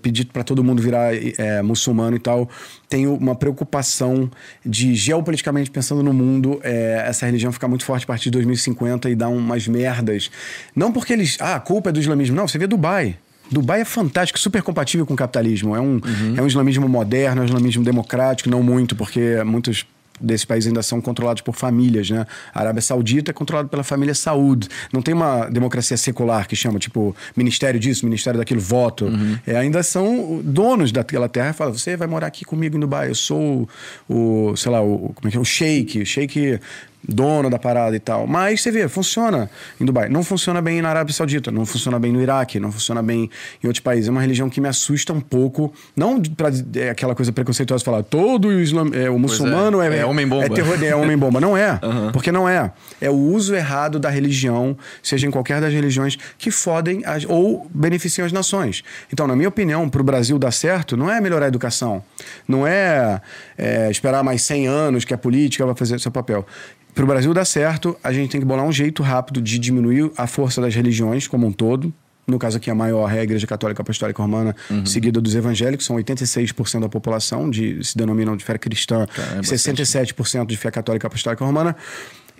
pedir 0.02 0.26
para 0.26 0.44
todo 0.44 0.62
mundo 0.64 0.82
virar 0.82 1.12
é, 1.14 1.62
muçulmano 1.62 2.16
e 2.16 2.20
tal, 2.20 2.48
tem 2.88 3.06
uma 3.06 3.34
preocupação 3.34 4.30
de 4.64 4.94
geopoliticamente 4.94 5.70
pensando 5.70 6.02
no 6.02 6.12
mundo, 6.12 6.60
é, 6.62 7.04
essa 7.06 7.26
religião 7.26 7.52
ficar 7.52 7.68
muito 7.68 7.84
forte 7.84 8.04
a 8.04 8.06
partir 8.06 8.24
de 8.24 8.32
2050 8.32 9.10
e 9.10 9.14
dar 9.14 9.28
umas 9.28 9.68
merdas. 9.68 10.30
Não 10.74 10.92
porque 10.92 11.12
eles, 11.12 11.36
ah, 11.40 11.56
a 11.56 11.60
culpa 11.60 11.90
é 11.90 11.92
do 11.92 12.00
islamismo, 12.00 12.36
não. 12.36 12.48
Você 12.48 12.58
vê 12.58 12.66
Dubai. 12.66 13.16
Dubai 13.50 13.80
é 13.80 13.84
fantástico, 13.84 14.38
super 14.38 14.62
compatível 14.62 15.06
com 15.06 15.14
o 15.14 15.16
capitalismo. 15.16 15.74
É 15.74 15.80
um, 15.80 16.00
é 16.36 16.42
um 16.42 16.46
islamismo 16.46 16.88
moderno, 16.88 17.40
é 17.40 17.44
um 17.44 17.46
islamismo 17.46 17.84
democrático, 17.84 18.50
não 18.50 18.62
muito, 18.62 18.94
porque 18.94 19.42
muitos 19.44 19.86
desses 20.20 20.44
países 20.44 20.68
ainda 20.68 20.82
são 20.82 21.00
controlados 21.00 21.42
por 21.42 21.54
famílias, 21.54 22.10
né? 22.10 22.26
A 22.52 22.60
Arábia 22.60 22.82
Saudita 22.82 23.30
é 23.30 23.34
controlada 23.34 23.68
pela 23.68 23.84
família 23.84 24.14
Saúde. 24.14 24.68
Não 24.92 25.00
tem 25.00 25.14
uma 25.14 25.46
democracia 25.46 25.96
secular 25.96 26.46
que 26.48 26.56
chama, 26.56 26.78
tipo, 26.78 27.14
ministério 27.36 27.78
disso, 27.78 28.04
ministério 28.04 28.38
daquilo, 28.38 28.60
voto. 28.60 29.06
É, 29.46 29.56
ainda 29.56 29.82
são 29.82 30.40
donos 30.42 30.92
daquela 30.92 31.28
terra 31.28 31.52
falam, 31.52 31.72
você 31.72 31.96
vai 31.96 32.08
morar 32.08 32.26
aqui 32.26 32.44
comigo 32.44 32.76
em 32.76 32.80
Dubai, 32.80 33.10
eu 33.10 33.14
sou 33.14 33.68
o, 34.08 34.50
o, 34.50 34.56
sei 34.56 34.72
lá, 34.72 34.82
o, 34.82 35.12
como 35.14 35.28
é 35.28 35.30
que 35.30 35.36
é? 35.36 35.40
O 35.40 35.44
sheik, 35.44 36.02
o 36.02 36.06
sheik 36.06 36.58
dono 37.06 37.48
da 37.48 37.58
parada 37.58 37.94
e 37.94 38.00
tal. 38.00 38.26
Mas 38.26 38.60
você 38.60 38.70
vê, 38.70 38.88
funciona 38.88 39.50
em 39.80 39.84
Dubai. 39.84 40.08
Não 40.08 40.22
funciona 40.22 40.60
bem 40.60 40.82
na 40.82 40.90
Arábia 40.90 41.14
Saudita, 41.14 41.50
não 41.50 41.64
funciona 41.64 41.98
bem 41.98 42.12
no 42.12 42.20
Iraque, 42.20 42.58
não 42.58 42.72
funciona 42.72 43.02
bem 43.02 43.30
em 43.62 43.66
outros 43.66 43.80
países. 43.80 44.08
É 44.08 44.10
uma 44.10 44.20
religião 44.20 44.50
que 44.50 44.60
me 44.60 44.68
assusta 44.68 45.12
um 45.12 45.20
pouco. 45.20 45.72
Não 45.96 46.20
para 46.20 46.50
é 46.76 46.90
aquela 46.90 47.14
coisa 47.14 47.32
preconceituosa 47.32 47.84
falar 47.84 48.02
todo 48.02 48.48
o, 48.48 48.60
islam, 48.60 48.90
é, 48.92 49.08
o 49.08 49.18
muçulmano 49.18 49.80
é, 49.80 49.98
é 49.98 50.04
homem-bomba. 50.04 50.46
É, 50.46 50.48
terror, 50.48 50.82
é 50.82 50.94
homem-bomba. 50.94 51.40
Não 51.40 51.56
é. 51.56 51.78
Porque 52.12 52.32
não 52.32 52.48
é. 52.48 52.70
É 53.00 53.10
o 53.10 53.16
uso 53.16 53.54
errado 53.54 53.98
da 53.98 54.10
religião, 54.10 54.76
seja 55.02 55.26
em 55.26 55.30
qualquer 55.30 55.60
das 55.60 55.72
religiões, 55.72 56.16
que 56.36 56.50
fodem 56.50 57.02
as, 57.04 57.24
ou 57.24 57.68
beneficiam 57.72 58.26
as 58.26 58.32
nações. 58.32 58.82
Então, 59.12 59.26
na 59.26 59.36
minha 59.36 59.48
opinião, 59.48 59.88
para 59.88 60.00
o 60.00 60.04
Brasil 60.04 60.38
dar 60.38 60.52
certo, 60.52 60.96
não 60.96 61.10
é 61.10 61.20
melhorar 61.20 61.46
a 61.46 61.48
educação. 61.48 62.02
Não 62.46 62.66
é, 62.66 63.20
é 63.56 63.90
esperar 63.90 64.22
mais 64.22 64.42
100 64.42 64.66
anos 64.66 65.04
que 65.04 65.14
a 65.14 65.18
política 65.18 65.64
vai 65.64 65.74
fazer 65.74 65.98
seu 66.00 66.10
papel. 66.10 66.46
Para 66.94 67.04
o 67.04 67.06
Brasil 67.06 67.32
dar 67.32 67.44
certo, 67.44 67.96
a 68.02 68.12
gente 68.12 68.30
tem 68.30 68.40
que 68.40 68.46
bolar 68.46 68.64
um 68.64 68.72
jeito 68.72 69.02
rápido 69.02 69.40
de 69.40 69.58
diminuir 69.58 70.10
a 70.16 70.26
força 70.26 70.60
das 70.60 70.74
religiões 70.74 71.28
como 71.28 71.46
um 71.46 71.52
todo. 71.52 71.92
No 72.26 72.38
caso 72.38 72.58
aqui, 72.58 72.70
a 72.70 72.74
maior 72.74 73.10
é 73.10 73.20
a 73.20 73.22
Igreja 73.22 73.46
Católica 73.46 73.80
Apostólica 73.80 74.20
Romana, 74.20 74.54
seguida 74.84 75.18
dos 75.18 75.34
evangélicos, 75.34 75.86
são 75.86 75.96
86% 75.96 76.80
da 76.80 76.88
população, 76.88 77.48
de, 77.48 77.82
se 77.82 77.96
denominam 77.96 78.36
de 78.36 78.44
fé 78.44 78.58
cristã, 78.58 79.06
Caramba, 79.06 79.40
e 79.40 79.44
67% 79.44 80.46
de 80.46 80.56
fé 80.56 80.70
católica 80.70 81.06
apostólica 81.06 81.42
romana. 81.42 81.74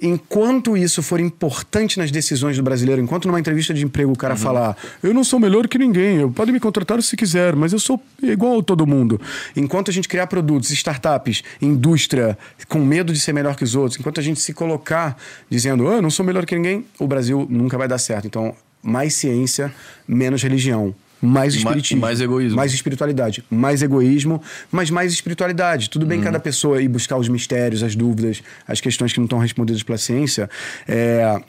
Enquanto 0.00 0.76
isso 0.76 1.02
for 1.02 1.20
importante 1.20 1.98
nas 1.98 2.10
decisões 2.10 2.56
do 2.56 2.62
brasileiro, 2.62 3.00
enquanto 3.02 3.26
numa 3.26 3.40
entrevista 3.40 3.74
de 3.74 3.84
emprego 3.84 4.12
o 4.12 4.16
cara 4.16 4.36
falar, 4.36 4.76
eu 5.02 5.12
não 5.12 5.24
sou 5.24 5.40
melhor 5.40 5.66
que 5.66 5.78
ninguém, 5.78 6.18
eu 6.18 6.30
pode 6.30 6.52
me 6.52 6.60
contratar 6.60 7.02
se 7.02 7.16
quiser, 7.16 7.56
mas 7.56 7.72
eu 7.72 7.78
sou 7.78 8.00
igual 8.22 8.60
a 8.60 8.62
todo 8.62 8.86
mundo. 8.86 9.20
Enquanto 9.56 9.90
a 9.90 9.94
gente 9.94 10.08
criar 10.08 10.26
produtos, 10.26 10.70
startups, 10.70 11.42
indústria, 11.60 12.38
com 12.68 12.78
medo 12.78 13.12
de 13.12 13.18
ser 13.18 13.32
melhor 13.32 13.56
que 13.56 13.64
os 13.64 13.74
outros, 13.74 13.98
enquanto 13.98 14.20
a 14.20 14.22
gente 14.22 14.40
se 14.40 14.52
colocar 14.52 15.16
dizendo, 15.50 15.88
ah, 15.88 15.94
eu 15.94 16.02
não 16.02 16.10
sou 16.10 16.24
melhor 16.24 16.46
que 16.46 16.54
ninguém, 16.54 16.84
o 16.98 17.06
Brasil 17.06 17.46
nunca 17.50 17.76
vai 17.76 17.88
dar 17.88 17.98
certo. 17.98 18.26
Então, 18.26 18.54
mais 18.82 19.14
ciência, 19.14 19.72
menos 20.06 20.42
religião. 20.42 20.94
Mais 21.20 21.54
ma- 21.54 21.58
espiritismo. 21.70 21.98
e 21.98 22.00
mais 22.00 22.20
egoísmo. 22.20 22.56
Mais 22.56 22.72
espiritualidade. 22.72 23.44
Mais 23.50 23.82
egoísmo, 23.82 24.40
mas 24.70 24.90
mais 24.90 25.12
espiritualidade. 25.12 25.90
Tudo 25.90 26.02
Uhum. 26.02 26.08
bem 26.08 26.20
cada 26.20 26.38
pessoa 26.38 26.80
ir 26.82 26.88
buscar 26.88 27.16
os 27.16 27.28
mistérios, 27.28 27.82
as 27.82 27.94
dúvidas, 27.96 28.42
as 28.66 28.80
questões 28.80 29.12
que 29.12 29.18
não 29.18 29.24
estão 29.26 29.38
respondidas 29.38 29.82
pela 29.82 29.98
ciência. 29.98 30.48
É, 30.86 31.40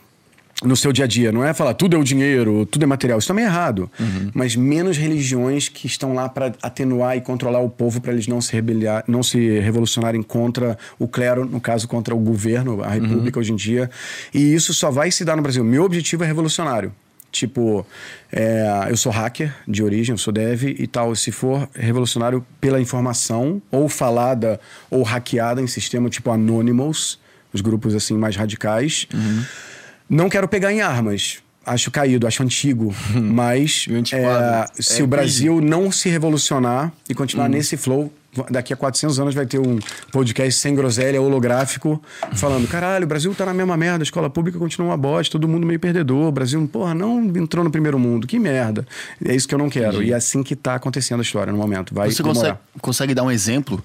no 0.61 0.76
seu 0.76 0.91
dia 0.91 1.05
a 1.05 1.07
dia, 1.07 1.32
não 1.32 1.41
é 1.45 1.53
falar 1.53 1.74
tudo 1.74 1.95
é 1.95 1.99
o 1.99 2.03
dinheiro, 2.03 2.65
tudo 2.65 2.84
é 2.84 2.86
material. 2.86 3.17
Isso 3.17 3.30
também 3.30 3.45
é 3.45 3.47
errado. 3.47 3.89
Uhum. 3.97 4.30
Mas 4.34 4.57
menos 4.57 4.97
religiões 4.97 5.70
que 5.70 5.88
estão 5.88 6.13
lá 6.13 6.28
para 6.28 6.51
atenuar 6.61 7.15
e 7.15 7.22
controlar 7.22 7.59
o 7.61 7.70
povo 7.70 8.01
para 8.01 8.11
eles 8.11 8.28
não 8.28 8.41
se 8.41 8.51
rebeliar, 8.51 9.03
não 9.07 9.24
se 9.24 9.59
revolucionarem 9.59 10.22
contra 10.22 10.78
o 10.97 11.07
clero, 11.07 11.45
no 11.45 11.61
caso 11.61 11.88
contra 11.88 12.13
o 12.13 12.20
governo, 12.20 12.84
a 12.84 12.89
república 12.89 13.38
Uhum. 13.38 13.41
hoje 13.41 13.53
em 13.53 13.55
dia. 13.55 13.89
E 14.34 14.53
isso 14.53 14.74
só 14.74 14.91
vai 14.91 15.11
se 15.11 15.24
dar 15.24 15.38
no 15.38 15.41
Brasil. 15.41 15.63
Meu 15.63 15.84
objetivo 15.84 16.26
é 16.26 16.28
revolucionário. 16.28 16.91
Tipo, 17.32 17.86
é, 18.32 18.88
eu 18.90 18.98
sou 18.98 19.12
hacker 19.12 19.54
de 19.68 19.84
origem, 19.84 20.14
eu 20.14 20.18
sou 20.18 20.34
dev 20.34 20.64
e 20.64 20.88
tal. 20.88 21.16
Se 21.16 21.32
for 21.32 21.70
revolucionário 21.74 22.46
pela 22.60 22.82
informação, 22.82 23.62
ou 23.72 23.88
falada 23.88 24.60
ou 24.90 25.04
hackeada 25.04 25.62
em 25.62 25.68
sistema 25.68 26.10
tipo 26.10 26.32
Anonymous, 26.32 27.20
os 27.54 27.62
grupos 27.62 27.94
assim 27.96 28.16
mais 28.16 28.36
radicais. 28.36 29.08
Não 30.10 30.30
quero 30.30 30.48
pegar 30.48 30.72
em 30.74 30.82
armas. 30.82 31.40
Acho 31.66 31.92
caído, 31.92 32.26
acho 32.26 32.42
antigo. 32.42 32.96
Mas 33.14 33.86
Meio 33.88 34.00
antiquado. 34.00 34.72
é, 34.78 34.82
se 34.82 35.02
É 35.02 35.04
o 35.04 35.08
Brasil 35.08 35.62
não 35.62 35.92
se 35.92 36.10
revolucionar 36.10 36.92
e 37.08 37.14
continuar 37.14 37.48
nesse 37.48 37.78
flow, 37.78 38.12
daqui 38.50 38.74
a 38.74 38.78
400 38.78 39.20
anos 39.20 39.34
vai 39.36 39.46
ter 39.46 39.60
um 39.60 39.80
podcast 40.12 40.60
sem 40.60 40.76
groselha, 40.76 41.22
holográfico, 41.22 42.02
falando: 42.34 42.68
caralho, 42.68 43.06
o 43.06 43.08
Brasil 43.08 43.34
tá 43.36 43.46
na 43.46 43.54
mesma 43.54 43.76
merda, 43.78 44.02
a 44.02 44.06
escola 44.06 44.30
pública 44.30 44.58
continua 44.60 44.90
uma 44.90 44.98
bosta, 44.98 45.32
todo 45.32 45.48
mundo 45.48 45.66
meio 45.66 45.80
perdedor, 45.80 46.28
o 46.28 46.32
Brasil, 46.32 46.68
porra, 46.72 46.94
não 46.94 47.24
entrou 47.36 47.64
no 47.64 47.72
primeiro 47.72 47.98
mundo, 48.00 48.28
que 48.28 48.38
merda. 48.40 48.86
É 49.26 49.36
isso 49.36 49.48
que 49.48 49.54
eu 49.56 49.60
não 49.60 49.70
quero. 49.70 50.04
E 50.04 50.12
é 50.12 50.16
assim 50.16 50.44
que 50.44 50.56
tá 50.56 50.76
acontecendo 50.76 51.20
a 51.20 51.24
história 51.24 51.52
no 51.52 51.58
momento. 51.60 51.94
Vai 51.94 52.12
Você 52.12 52.22
consegue, 52.24 52.58
consegue 52.82 53.14
dar 53.14 53.24
um 53.24 53.32
exemplo 53.32 53.82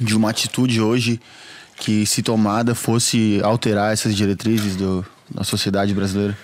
de 0.00 0.16
uma 0.16 0.30
atitude 0.30 0.80
hoje 0.80 1.20
que, 1.78 2.06
se 2.06 2.22
tomada, 2.22 2.74
fosse 2.74 3.40
alterar 3.42 3.92
essas 3.92 4.14
diretrizes 4.14 4.76
do, 4.76 5.04
da 5.30 5.44
sociedade 5.44 5.92
brasileira? 5.92 6.36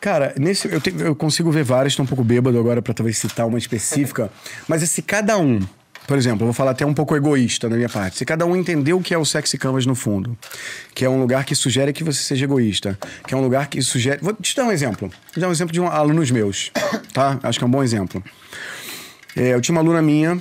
Cara, 0.00 0.34
nesse, 0.38 0.68
eu, 0.72 0.80
tenho- 0.80 1.00
eu 1.00 1.16
consigo 1.16 1.50
ver 1.50 1.64
várias, 1.64 1.92
estou 1.92 2.04
um 2.04 2.06
pouco 2.06 2.22
bêbado 2.22 2.58
agora 2.58 2.80
para 2.80 2.94
talvez 2.94 3.18
citar 3.18 3.46
uma 3.46 3.58
específica, 3.58 4.30
mas 4.68 4.82
se 4.88 5.02
cada 5.02 5.36
um, 5.38 5.58
por 6.06 6.16
exemplo, 6.16 6.42
eu 6.42 6.46
vou 6.46 6.52
falar 6.54 6.70
até 6.72 6.84
um 6.86 6.94
pouco 6.94 7.16
egoísta 7.16 7.68
da 7.68 7.76
minha 7.76 7.88
parte, 7.88 8.16
se 8.18 8.24
cada 8.24 8.44
um 8.46 8.54
entender 8.56 8.92
o 8.92 9.00
que 9.00 9.12
é 9.12 9.18
o 9.18 9.24
sexy 9.24 9.58
canvas 9.58 9.86
no 9.86 9.94
fundo, 9.94 10.36
que 10.94 11.04
é 11.04 11.08
um 11.10 11.18
lugar 11.20 11.44
que 11.44 11.54
sugere 11.54 11.92
que 11.92 12.04
você 12.04 12.22
seja 12.22 12.44
egoísta, 12.44 12.98
que 13.26 13.34
é 13.34 13.36
um 13.36 13.40
lugar 13.42 13.66
que 13.68 13.80
sugere. 13.82 14.18
Vou 14.22 14.32
te 14.34 14.54
dar 14.54 14.64
um 14.64 14.72
exemplo. 14.72 15.08
Vou 15.08 15.32
te 15.34 15.40
dar 15.40 15.48
um 15.48 15.52
exemplo 15.52 15.72
de 15.72 15.80
um, 15.80 15.86
alunos 15.88 16.30
meus, 16.30 16.70
tá? 17.12 17.38
Acho 17.42 17.58
que 17.58 17.64
é 17.64 17.66
um 17.68 17.70
bom 17.70 17.82
exemplo. 17.82 18.22
É, 19.34 19.54
eu 19.54 19.60
tinha 19.60 19.74
uma 19.74 19.80
aluna 19.82 20.00
minha 20.00 20.40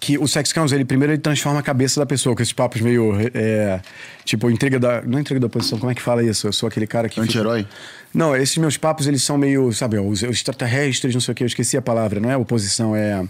que 0.00 0.18
o 0.18 0.26
sex 0.26 0.52
canvas, 0.52 0.72
ele 0.72 0.84
primeiro 0.84 1.12
ele 1.12 1.20
transforma 1.22 1.60
a 1.60 1.62
cabeça 1.62 2.00
da 2.00 2.04
pessoa, 2.06 2.34
com 2.34 2.42
esses 2.42 2.52
papos 2.52 2.80
meio. 2.80 3.12
é, 3.34 3.80
tipo, 4.24 4.50
intriga 4.50 4.80
da. 4.80 5.00
Não 5.02 5.18
é 5.18 5.20
intriga 5.20 5.38
da 5.40 5.46
oposição, 5.46 5.78
como 5.78 5.92
é 5.92 5.94
que 5.94 6.02
fala 6.02 6.24
isso? 6.24 6.48
Eu 6.48 6.52
sou 6.52 6.66
aquele 6.68 6.88
cara 6.88 7.08
que. 7.08 7.14
fica- 7.14 7.24
Anti-herói? 7.24 7.66
Não, 8.12 8.34
esses 8.34 8.56
meus 8.58 8.76
papos, 8.76 9.06
eles 9.06 9.22
são 9.22 9.38
meio, 9.38 9.72
sabe, 9.72 9.98
os, 10.00 10.22
os 10.22 10.30
extraterrestres, 10.30 11.14
não 11.14 11.20
sei 11.20 11.32
o 11.32 11.34
que, 11.36 11.44
eu 11.44 11.46
esqueci 11.46 11.76
a 11.76 11.82
palavra, 11.82 12.18
não 12.18 12.30
é 12.30 12.36
oposição, 12.36 12.96
é. 12.96 13.24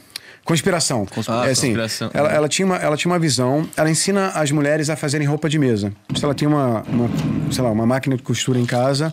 Conspiração. 0.45 1.07
Ah, 1.29 1.47
é 1.47 1.53
assim, 1.53 1.69
conspiração. 1.69 2.11
Ela, 2.13 2.33
ela, 2.33 2.49
tinha 2.49 2.67
uma, 2.67 2.77
ela 2.77 2.97
tinha 2.97 3.13
uma 3.13 3.19
visão, 3.19 3.69
ela 3.77 3.89
ensina 3.89 4.29
as 4.31 4.51
mulheres 4.51 4.91
a 4.91 4.97
fazerem 4.97 5.27
roupa 5.27 5.49
de 5.49 5.59
mesa. 5.59 5.93
Se 6.17 6.25
ela 6.25 6.35
tem 6.35 6.49
uma, 6.49 6.83
uma, 6.83 7.09
sei 7.51 7.63
lá, 7.63 7.71
uma 7.71 7.87
máquina 7.87 8.17
de 8.17 8.23
costura 8.23 8.59
em 8.59 8.67
casa, 8.67 9.13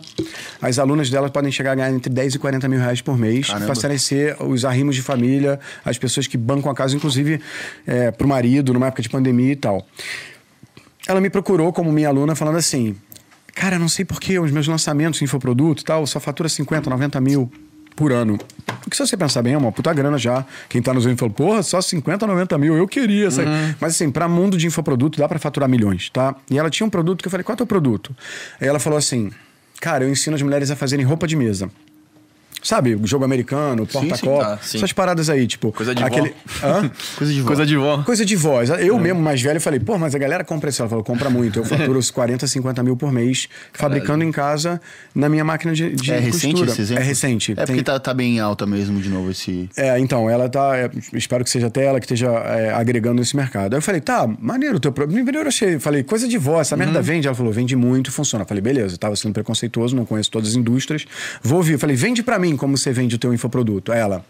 as 0.60 0.78
alunas 0.78 1.08
dela 1.08 1.30
podem 1.30 1.52
chegar 1.52 1.72
a 1.72 1.74
ganhar 1.76 1.92
entre 1.92 2.12
10 2.12 2.34
e 2.34 2.38
40 2.38 2.68
mil 2.68 2.80
reais 2.80 3.00
por 3.00 3.16
mês 3.16 3.48
para 3.48 3.60
fortalecer 3.60 4.36
os 4.42 4.64
arrimos 4.64 4.96
de 4.96 5.02
família, 5.02 5.60
as 5.84 5.96
pessoas 5.98 6.26
que 6.26 6.36
bancam 6.36 6.70
a 6.70 6.74
casa, 6.74 6.96
inclusive 6.96 7.40
é, 7.86 8.10
pro 8.10 8.26
marido, 8.26 8.72
numa 8.72 8.88
época 8.88 9.02
de 9.02 9.08
pandemia 9.08 9.52
e 9.52 9.56
tal. 9.56 9.86
Ela 11.06 11.20
me 11.20 11.30
procurou 11.30 11.72
como 11.72 11.92
minha 11.92 12.08
aluna 12.08 12.34
falando 12.34 12.58
assim: 12.58 12.96
Cara, 13.54 13.78
não 13.78 13.88
sei 13.88 14.04
porquê, 14.04 14.38
os 14.38 14.50
meus 14.50 14.66
lançamentos, 14.66 15.22
infoproduto 15.22 15.82
e 15.82 15.84
tal, 15.84 16.06
só 16.06 16.18
fatura 16.18 16.48
50, 16.48 16.90
90 16.90 17.20
mil 17.20 17.50
por 18.00 18.12
ano. 18.12 18.38
Que 18.88 18.96
se 18.96 19.06
você 19.06 19.14
pensar 19.14 19.42
bem, 19.42 19.52
é 19.52 19.58
uma 19.58 19.70
puta 19.70 19.92
grana 19.92 20.16
já. 20.16 20.42
Quem 20.70 20.80
tá 20.80 20.94
nos 20.94 21.04
vendo 21.04 21.18
falou, 21.18 21.34
porra, 21.34 21.62
só 21.62 21.82
50, 21.82 22.26
90 22.26 22.56
mil, 22.56 22.74
eu 22.74 22.88
queria. 22.88 23.28
aí." 23.28 23.74
Mas 23.78 23.92
assim, 23.94 24.10
pra 24.10 24.26
mundo 24.26 24.56
de 24.56 24.66
infoproduto 24.66 25.18
dá 25.18 25.28
pra 25.28 25.38
faturar 25.38 25.68
milhões, 25.68 26.08
tá? 26.08 26.34
E 26.50 26.58
ela 26.58 26.70
tinha 26.70 26.86
um 26.86 26.90
produto 26.90 27.20
que 27.20 27.28
eu 27.28 27.30
falei, 27.30 27.44
qual 27.44 27.52
é 27.52 27.56
o 27.56 27.58
teu 27.58 27.66
produto? 27.66 28.16
Aí 28.58 28.66
ela 28.66 28.78
falou 28.78 28.98
assim, 28.98 29.30
cara, 29.82 30.04
eu 30.04 30.10
ensino 30.10 30.34
as 30.34 30.40
mulheres 30.40 30.70
a 30.70 30.76
fazerem 30.76 31.04
roupa 31.04 31.26
de 31.26 31.36
mesa. 31.36 31.70
Sabe, 32.62 32.98
jogo 33.04 33.24
americano, 33.24 33.86
porta-copo, 33.86 34.40
tá, 34.42 34.58
essas 34.62 34.92
paradas 34.92 35.30
aí, 35.30 35.46
tipo. 35.46 35.72
Coisa 35.72 35.94
de 35.94 36.02
vó. 36.02 36.08
Hã? 36.62 36.90
Coisa 37.16 37.32
de 37.32 37.40
vó. 37.40 37.46
Coisa 37.46 37.66
de 37.66 37.76
vó. 37.76 38.02
Coisa 38.02 38.24
de 38.24 38.36
voz. 38.36 38.70
Eu 38.70 38.98
mesmo, 38.98 39.20
mais 39.20 39.40
velho, 39.40 39.60
falei, 39.60 39.80
pô, 39.80 39.96
mas 39.98 40.14
a 40.14 40.18
galera 40.18 40.44
compra 40.44 40.68
isso. 40.70 40.82
Ela 40.82 40.88
falou, 40.88 41.04
compra 41.04 41.30
muito. 41.30 41.58
Eu 41.60 41.64
faturo 41.64 41.98
os 41.98 42.10
40, 42.10 42.46
50 42.46 42.82
mil 42.82 42.96
por 42.96 43.10
mês, 43.12 43.48
fabricando 43.72 44.24
em 44.24 44.30
casa 44.32 44.80
na 45.14 45.28
minha 45.28 45.44
máquina 45.44 45.72
de, 45.72 45.94
de 45.94 46.12
É 46.12 46.18
recente 46.18 46.52
costura. 46.52 46.70
esse 46.72 46.80
exemplo? 46.82 47.02
É 47.02 47.06
recente. 47.06 47.52
É 47.52 47.54
Tem- 47.56 47.66
porque 47.66 47.82
tá, 47.82 47.98
tá 47.98 48.12
bem 48.14 48.38
alta 48.40 48.66
mesmo 48.66 49.00
de 49.00 49.08
novo 49.08 49.30
esse. 49.30 49.68
É, 49.76 49.98
então, 49.98 50.28
ela 50.28 50.48
tá. 50.48 50.76
é, 50.76 50.90
espero 51.14 51.42
que 51.44 51.50
seja 51.50 51.68
até 51.68 51.84
ela 51.86 51.98
que 51.98 52.04
esteja 52.06 52.28
é, 52.28 52.72
agregando 52.74 53.20
nesse 53.20 53.34
mercado. 53.36 53.72
Aí 53.74 53.78
eu 53.78 53.82
falei, 53.82 54.00
tá, 54.00 54.28
maneiro 54.38 54.76
o 54.76 54.80
teu 54.80 54.92
produto. 54.92 55.14
Primeiro 55.14 55.38
eu 55.40 55.48
achei, 55.48 55.78
falei, 55.78 56.02
coisa 56.02 56.28
de 56.28 56.36
voz, 56.38 56.66
essa 56.68 56.74
Uhum. 56.76 56.80
merda 56.84 57.00
vende? 57.02 57.26
Ela 57.26 57.34
falou, 57.34 57.52
vende 57.52 57.74
muito, 57.74 58.12
funciona. 58.12 58.42
Eu 58.44 58.48
falei, 58.48 58.60
beleza, 58.62 58.94
eu 58.94 58.98
tava 58.98 59.16
sendo 59.16 59.32
preconceituoso, 59.32 59.96
não 59.96 60.04
conheço 60.04 60.30
todas 60.30 60.50
as 60.50 60.54
indústrias. 60.56 61.04
Vou 61.42 61.58
ouvir. 61.58 61.72
Eu 61.74 61.78
falei, 61.78 61.96
vende 61.96 62.22
pra 62.22 62.38
mim 62.38 62.49
como 62.56 62.76
você 62.76 62.92
vende 62.92 63.16
o 63.16 63.18
teu 63.18 63.32
infoproduto. 63.32 63.92
Ela, 63.92 64.24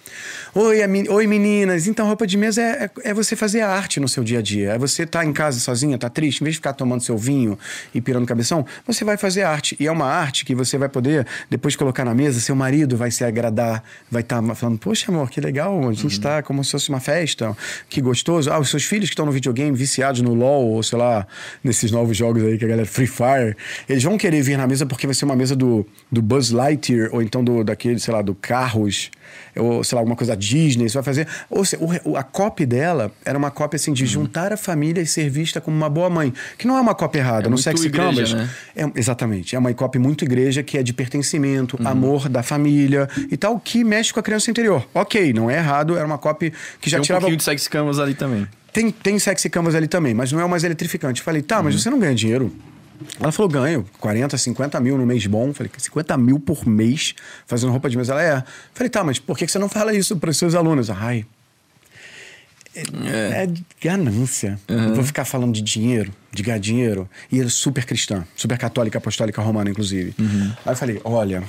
oi, 0.55 0.79
oi 1.09 1.27
meninas, 1.27 1.87
então 1.87 2.07
roupa 2.07 2.27
de 2.27 2.37
mesa 2.37 2.63
é, 2.63 2.85
é, 2.85 3.11
é 3.11 3.15
você 3.15 3.37
fazer 3.37 3.61
arte 3.61 4.01
no 4.01 4.09
seu 4.09 4.25
dia 4.25 4.39
a 4.39 4.43
dia. 4.43 4.73
É 4.73 4.79
você 4.79 5.07
tá 5.07 5.25
em 5.25 5.33
casa 5.33 5.61
sozinha, 5.61 5.97
tá 5.99 6.09
triste, 6.09 6.41
em 6.41 6.45
vez 6.45 6.55
de 6.55 6.59
ficar 6.59 6.73
tomando 6.73 7.03
seu 7.03 7.17
vinho 7.17 7.59
e 7.95 8.01
pirando 8.01 8.27
cabeção, 8.27 8.65
você 8.87 9.05
vai 9.05 9.17
fazer 9.17 9.43
arte. 9.43 9.77
E 9.79 9.87
é 9.87 9.93
uma 9.93 10.07
arte 10.07 10.45
que 10.45 10.55
você 10.55 10.79
vai 10.79 10.89
poder 10.89 11.27
depois 11.49 11.77
colocar 11.77 12.05
na 12.05 12.15
mesa, 12.15 12.41
seu 12.41 12.55
marido 12.55 12.97
vai 12.97 13.11
se 13.11 13.25
agradar, 13.25 13.83
vai 14.11 14.23
estar 14.23 14.43
falando, 14.55 14.79
poxa 14.79 15.11
amor, 15.11 15.31
que 15.31 15.41
legal, 15.41 15.89
a 15.89 15.93
gente 15.93 16.21
tá 16.21 16.43
como 16.43 16.65
se 16.65 16.73
fosse 16.73 16.89
uma 16.89 17.01
festa, 17.01 17.57
que 17.89 18.01
gostoso. 18.01 18.51
Ah, 18.51 18.59
os 18.59 18.71
seus 18.71 18.85
filhos 18.85 19.09
que 19.09 19.15
estão 19.15 19.27
no 19.27 19.33
videogame 19.33 19.77
viciados 19.77 20.21
no 20.21 20.35
LoL, 20.35 20.69
ou 20.69 20.83
sei 20.83 20.99
lá, 20.99 21.27
nesses 21.63 21.91
novos 21.91 22.17
jogos 22.17 22.43
aí 22.43 22.59
que 22.59 22.65
a 22.65 22.69
galera, 22.69 22.87
Free 22.87 23.07
Fire, 23.07 23.57
eles 23.89 24.03
vão 24.03 24.17
querer 24.17 24.43
vir 24.43 24.57
na 24.57 24.67
mesa 24.67 24.87
porque 24.87 25.07
vai 25.07 25.15
ser 25.15 25.25
uma 25.25 25.37
mesa 25.37 25.55
do, 25.55 25.87
do 26.11 26.23
Buzz 26.23 26.51
Lightyear, 26.51 27.11
ou 27.13 27.23
então 27.23 27.43
do, 27.43 27.63
daquele, 27.65 27.99
sei 28.11 28.17
lá, 28.17 28.23
do 28.23 28.35
Carros, 28.35 29.09
ou 29.57 29.85
sei 29.85 29.95
lá, 29.95 30.01
alguma 30.01 30.17
coisa 30.17 30.33
da 30.33 30.37
Disney, 30.39 30.89
você 30.89 30.95
vai 30.95 31.03
fazer. 31.05 31.29
Ou 31.49 31.65
seja, 31.65 31.81
o- 32.05 32.17
a 32.17 32.23
copy 32.25 32.67
dela 32.67 33.13
era 33.25 33.39
uma 33.39 33.51
cópia 33.53 33.77
assim 33.77 33.93
de 33.93 34.05
juntar 34.05 34.53
a 34.53 34.57
família 34.57 35.01
e 35.01 35.07
ser 35.07 35.31
vista 35.31 35.61
como 35.61 35.77
uma 35.77 35.89
boa 35.89 36.11
mãe. 36.11 36.33
Que 36.59 36.67
não 36.67 36.77
é 36.77 36.81
uma 36.81 36.95
cópia 36.95 37.21
errada. 37.21 37.45
no 37.45 37.51
muito 37.51 37.63
Sexy 37.63 37.87
igreja, 37.87 38.37
né? 38.37 38.51
É, 38.75 38.91
exatamente. 38.97 39.55
É 39.55 39.59
uma 39.59 39.73
copy 39.73 39.99
muito 40.01 40.25
igreja 40.25 40.63
que 40.63 40.77
é 40.77 40.83
de 40.83 40.93
pertencimento, 40.93 41.79
amor 41.85 42.29
da 42.29 42.43
família 42.43 43.09
e 43.31 43.37
tal, 43.37 43.59
que 43.61 43.85
mexe 43.85 44.13
com 44.13 44.19
a 44.19 44.23
criança 44.23 44.51
interior. 44.51 44.87
Ok, 44.93 45.33
não 45.33 45.49
é 45.49 45.57
errado, 45.57 45.97
era 45.97 46.05
uma 46.07 46.19
copy 46.19 46.53
que 46.81 46.91
já 46.91 46.97
Tem 46.97 47.03
um 47.03 47.05
tirava. 47.05 47.21
pouquinho 47.21 47.37
de 47.39 47.45
sexy 47.45 47.71
canvas 47.71 47.99
ali 48.01 48.15
também. 48.15 48.47
Tem, 48.73 48.91
tem 48.91 49.19
sexy 49.19 49.49
canvas 49.51 49.75
ali 49.75 49.87
também, 49.89 50.15
mas 50.15 50.31
não 50.33 50.41
é 50.41 50.45
o 50.45 50.49
mais 50.49 50.65
eletrificante. 50.65 51.23
Falei, 51.23 51.43
tá, 51.43 51.59
Uhum. 51.59 51.65
mas 51.65 51.81
você 51.81 51.91
não 51.91 51.99
ganha 51.99 52.15
dinheiro. 52.15 52.53
Ela 53.19 53.33
falou, 53.33 53.51
ganho 53.51 53.87
40, 53.99 54.37
50 54.37 54.81
mil 54.81 54.99
no 54.99 55.07
mês 55.07 55.27
bom. 55.27 55.53
Falei, 55.53 55.71
50 55.77 56.17
mil 56.17 56.39
por 56.39 56.67
mês 56.67 57.15
fazendo 57.47 57.71
roupa 57.71 57.89
de 57.89 57.97
mesa? 57.97 58.13
Ela 58.13 58.23
é. 58.23 58.45
Falei, 58.75 58.91
tá, 58.91 59.03
mas 59.03 59.19
por 59.19 59.37
que 59.37 59.47
você 59.47 59.59
não 59.59 59.69
fala 59.69 59.93
isso 59.95 60.17
para 60.17 60.31
os 60.31 60.37
seus 60.37 60.55
alunos? 60.55 60.91
Ai, 60.91 61.25
é, 62.75 63.45
é 63.45 63.49
ganância. 63.83 64.59
Eu 64.69 64.95
Vou 64.95 65.05
ficar 65.05 65.25
falando 65.25 65.53
de 65.53 65.61
dinheiro, 65.61 66.13
de 66.33 66.43
ganhar 66.43 66.59
dinheiro. 66.59 67.09
E 67.31 67.39
ele 67.39 67.47
é 67.47 67.51
super 67.51 67.85
cristã, 67.85 68.25
super 68.37 68.57
católica, 68.57 68.99
apostólica 68.99 69.43
romana, 69.43 69.71
inclusive. 69.71 70.15
Aí 70.65 70.73
eu 70.73 70.77
falei, 70.77 71.01
olha, 71.05 71.43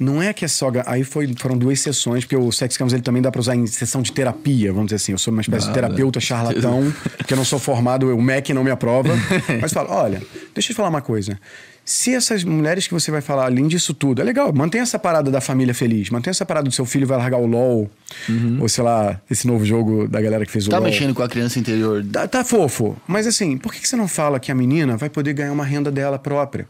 não 0.00 0.20
é 0.22 0.32
que 0.32 0.44
é 0.44 0.48
só. 0.48 0.72
Aí 0.86 1.04
foi, 1.04 1.32
foram 1.38 1.56
duas 1.56 1.78
sessões, 1.78 2.24
porque 2.24 2.34
o 2.36 2.50
Sex 2.50 2.76
Campus 2.76 2.94
ele 2.94 3.02
também 3.02 3.20
dá 3.20 3.30
pra 3.30 3.38
usar 3.40 3.54
em 3.54 3.66
sessão 3.66 4.00
de 4.00 4.10
terapia, 4.12 4.72
vamos 4.72 4.86
dizer 4.86 4.96
assim. 4.96 5.12
Eu 5.12 5.18
sou 5.18 5.30
uma 5.30 5.42
espécie 5.42 5.68
de 5.68 5.74
terapeuta 5.74 6.18
charlatão, 6.18 6.92
porque 7.18 7.34
eu 7.34 7.36
não 7.36 7.44
sou 7.44 7.58
formado, 7.58 8.06
o 8.16 8.20
MEC 8.22 8.52
não 8.54 8.64
me 8.64 8.70
aprova. 8.70 9.10
Mas 9.60 9.72
falo, 9.72 9.90
olha, 9.92 10.22
deixa 10.54 10.70
eu 10.70 10.74
te 10.74 10.74
falar 10.74 10.88
uma 10.88 11.02
coisa. 11.02 11.38
Se 11.84 12.14
essas 12.14 12.44
mulheres 12.44 12.86
que 12.86 12.94
você 12.94 13.10
vai 13.10 13.20
falar, 13.20 13.46
além 13.46 13.66
disso 13.66 13.92
tudo, 13.92 14.22
é 14.22 14.24
legal, 14.24 14.52
mantém 14.52 14.80
essa 14.80 14.98
parada 14.98 15.30
da 15.30 15.40
família 15.40 15.74
feliz, 15.74 16.08
mantém 16.10 16.30
essa 16.30 16.46
parada 16.46 16.68
do 16.68 16.74
seu 16.74 16.84
filho 16.84 17.06
vai 17.06 17.18
largar 17.18 17.38
o 17.38 17.46
LOL, 17.46 17.90
ou 18.60 18.68
sei 18.68 18.84
lá, 18.84 19.20
esse 19.30 19.46
novo 19.46 19.64
jogo 19.64 20.06
da 20.06 20.20
galera 20.20 20.46
que 20.46 20.52
fez 20.52 20.66
o 20.66 20.70
Tá 20.70 20.76
LOL. 20.78 20.86
mexendo 20.86 21.14
com 21.14 21.22
a 21.22 21.28
criança 21.28 21.58
interior. 21.58 22.04
Tá, 22.12 22.28
tá 22.28 22.44
fofo. 22.44 22.96
Mas 23.08 23.26
assim, 23.26 23.56
por 23.58 23.72
que 23.74 23.86
você 23.88 23.96
não 23.96 24.06
fala 24.06 24.38
que 24.38 24.52
a 24.52 24.54
menina 24.54 24.96
vai 24.96 25.08
poder 25.10 25.32
ganhar 25.32 25.50
uma 25.52 25.64
renda 25.64 25.90
dela 25.90 26.18
própria? 26.18 26.66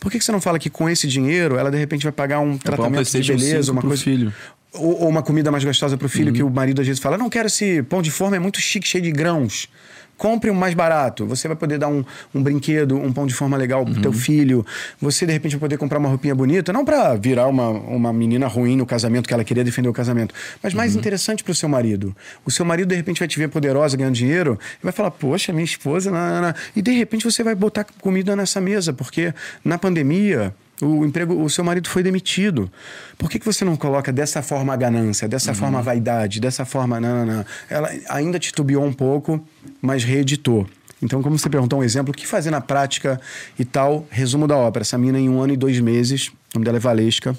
Por 0.00 0.10
que 0.10 0.18
que 0.18 0.24
você 0.24 0.32
não 0.32 0.40
fala 0.40 0.58
que 0.58 0.70
com 0.70 0.88
esse 0.88 1.06
dinheiro 1.06 1.56
ela 1.56 1.70
de 1.70 1.76
repente 1.78 2.02
vai 2.02 2.12
pagar 2.12 2.40
um 2.40 2.56
tratamento 2.58 3.04
de 3.10 3.32
beleza, 3.32 3.62
5 3.64 3.72
uma 3.72 3.82
coisa. 3.82 4.02
filho. 4.02 4.32
Ou, 4.72 5.02
ou 5.02 5.08
uma 5.08 5.22
comida 5.22 5.50
mais 5.52 5.62
gostosa 5.64 5.96
pro 5.96 6.06
Uhum. 6.06 6.10
filho, 6.10 6.32
que 6.32 6.42
o 6.42 6.50
marido 6.50 6.80
às 6.80 6.86
vezes 6.86 7.00
fala: 7.00 7.16
não 7.16 7.30
quero 7.30 7.46
esse 7.46 7.82
pão 7.84 8.02
de 8.02 8.10
forma, 8.10 8.36
é 8.36 8.38
muito 8.40 8.60
chique, 8.60 8.86
cheio 8.88 9.02
de 9.04 9.12
grãos. 9.12 9.68
Compre 10.16 10.50
um 10.50 10.54
mais 10.54 10.74
barato. 10.74 11.26
Você 11.26 11.48
vai 11.48 11.56
poder 11.56 11.78
dar 11.78 11.88
um, 11.88 12.04
um 12.34 12.42
brinquedo, 12.42 12.96
um 12.96 13.12
pão 13.12 13.26
de 13.26 13.34
forma 13.34 13.56
legal 13.56 13.84
pro 13.84 14.00
teu 14.00 14.10
Uhum. 14.10 14.16
filho. 14.16 14.66
Você, 15.00 15.26
de 15.26 15.32
repente, 15.32 15.52
vai 15.52 15.60
poder 15.60 15.76
comprar 15.76 15.98
uma 15.98 16.08
roupinha 16.08 16.34
bonita, 16.34 16.72
não 16.72 16.84
pra 16.84 17.14
virar 17.16 17.46
uma, 17.48 17.68
uma 17.70 18.12
menina 18.12 18.46
ruim 18.46 18.76
no 18.76 18.86
casamento, 18.86 19.26
que 19.26 19.34
ela 19.34 19.44
queria 19.44 19.64
defender 19.64 19.88
o 19.88 19.92
casamento, 19.92 20.34
mas 20.62 20.72
mais 20.72 20.92
Uhum. 20.94 21.00
interessante 21.00 21.42
pro 21.42 21.54
seu 21.54 21.68
marido. 21.68 22.14
O 22.44 22.50
seu 22.50 22.64
marido, 22.64 22.88
de 22.88 22.94
repente, 22.94 23.18
vai 23.18 23.26
te 23.28 23.38
ver 23.38 23.48
poderosa, 23.48 23.96
ganhando 23.96 24.14
dinheiro, 24.14 24.58
e 24.80 24.84
vai 24.84 24.92
falar, 24.92 25.10
poxa, 25.10 25.52
minha 25.52 25.64
esposa... 25.64 26.10
Não, 26.10 26.18
não, 26.34 26.42
não. 26.42 26.54
E, 26.76 26.80
de 26.82 26.92
repente, 26.92 27.24
você 27.24 27.42
vai 27.42 27.54
botar 27.54 27.84
comida 28.00 28.36
nessa 28.36 28.60
mesa, 28.60 28.92
porque 28.92 29.34
na 29.64 29.78
pandemia... 29.78 30.54
O 30.82 31.04
emprego, 31.04 31.40
o 31.40 31.48
seu 31.48 31.62
marido 31.62 31.88
foi 31.88 32.02
demitido. 32.02 32.70
Por 33.16 33.30
que, 33.30 33.38
que 33.38 33.46
você 33.46 33.64
não 33.64 33.76
coloca 33.76 34.12
dessa 34.12 34.42
forma 34.42 34.72
a 34.72 34.76
ganância, 34.76 35.28
dessa 35.28 35.54
forma 35.54 35.78
a 35.78 35.82
vaidade, 35.82 36.40
dessa 36.40 36.64
forma. 36.64 37.00
Não, 37.00 37.24
não, 37.24 37.36
não. 37.36 37.46
Ela 37.70 37.90
ainda 38.08 38.38
titubeou 38.38 38.84
um 38.84 38.92
pouco, 38.92 39.42
mas 39.80 40.02
reeditou. 40.02 40.66
Então, 41.00 41.22
como 41.22 41.38
você 41.38 41.50
perguntou 41.50 41.80
um 41.80 41.84
exemplo, 41.84 42.12
o 42.12 42.16
que 42.16 42.26
fazer 42.26 42.50
na 42.50 42.60
prática 42.60 43.20
e 43.58 43.64
tal? 43.64 44.06
Resumo 44.10 44.48
da 44.48 44.56
ópera. 44.56 44.82
Essa 44.82 44.96
mina, 44.98 45.18
em 45.18 45.28
um 45.28 45.40
ano 45.40 45.52
e 45.52 45.56
dois 45.56 45.78
meses, 45.78 46.28
o 46.28 46.32
nome 46.54 46.64
dela 46.64 46.78
é 46.78 46.80
Valesca. 46.80 47.36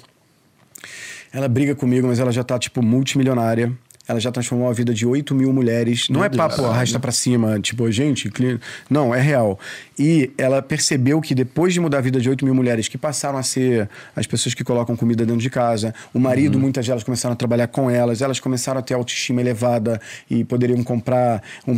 Ela 1.32 1.48
briga 1.48 1.74
comigo, 1.74 2.06
mas 2.06 2.18
ela 2.18 2.32
já 2.32 2.44
tá, 2.44 2.58
tipo, 2.58 2.80
multimilionária. 2.80 3.72
Ela 4.08 4.20
já 4.20 4.30
transformou 4.30 4.68
a 4.68 4.72
vida 4.72 4.94
de 4.94 5.04
8 5.04 5.34
mil 5.34 5.52
mulheres. 5.52 6.08
Não 6.08 6.24
é 6.24 6.28
papo 6.36 6.54
arrasta 6.70 6.98
pra 7.00 7.10
cima, 7.12 7.58
tipo, 7.60 7.90
gente, 7.90 8.30
cli- 8.30 8.60
não, 8.88 9.14
é 9.14 9.20
real. 9.20 9.58
E 9.98 10.30
ela 10.38 10.62
percebeu 10.62 11.20
que 11.20 11.34
depois 11.34 11.74
de 11.74 11.80
mudar 11.80 11.98
a 11.98 12.00
vida 12.00 12.20
de 12.20 12.28
8 12.28 12.44
mil 12.44 12.54
mulheres, 12.54 12.86
que 12.86 12.96
passaram 12.96 13.38
a 13.38 13.42
ser 13.42 13.88
as 14.14 14.26
pessoas 14.26 14.54
que 14.54 14.62
colocam 14.62 14.94
comida 14.96 15.24
dentro 15.26 15.40
de 15.40 15.50
casa, 15.50 15.94
o 16.14 16.18
marido, 16.20 16.58
muitas 16.58 16.86
delas 16.86 17.02
começaram 17.02 17.32
a 17.32 17.36
trabalhar 17.36 17.66
com 17.68 17.90
elas, 17.90 18.22
elas 18.22 18.38
começaram 18.38 18.78
a 18.78 18.82
ter 18.82 18.94
autoestima 18.94 19.40
elevada 19.40 20.00
e 20.30 20.44
poderiam 20.44 20.82
comprar 20.84 21.42
um, 21.66 21.72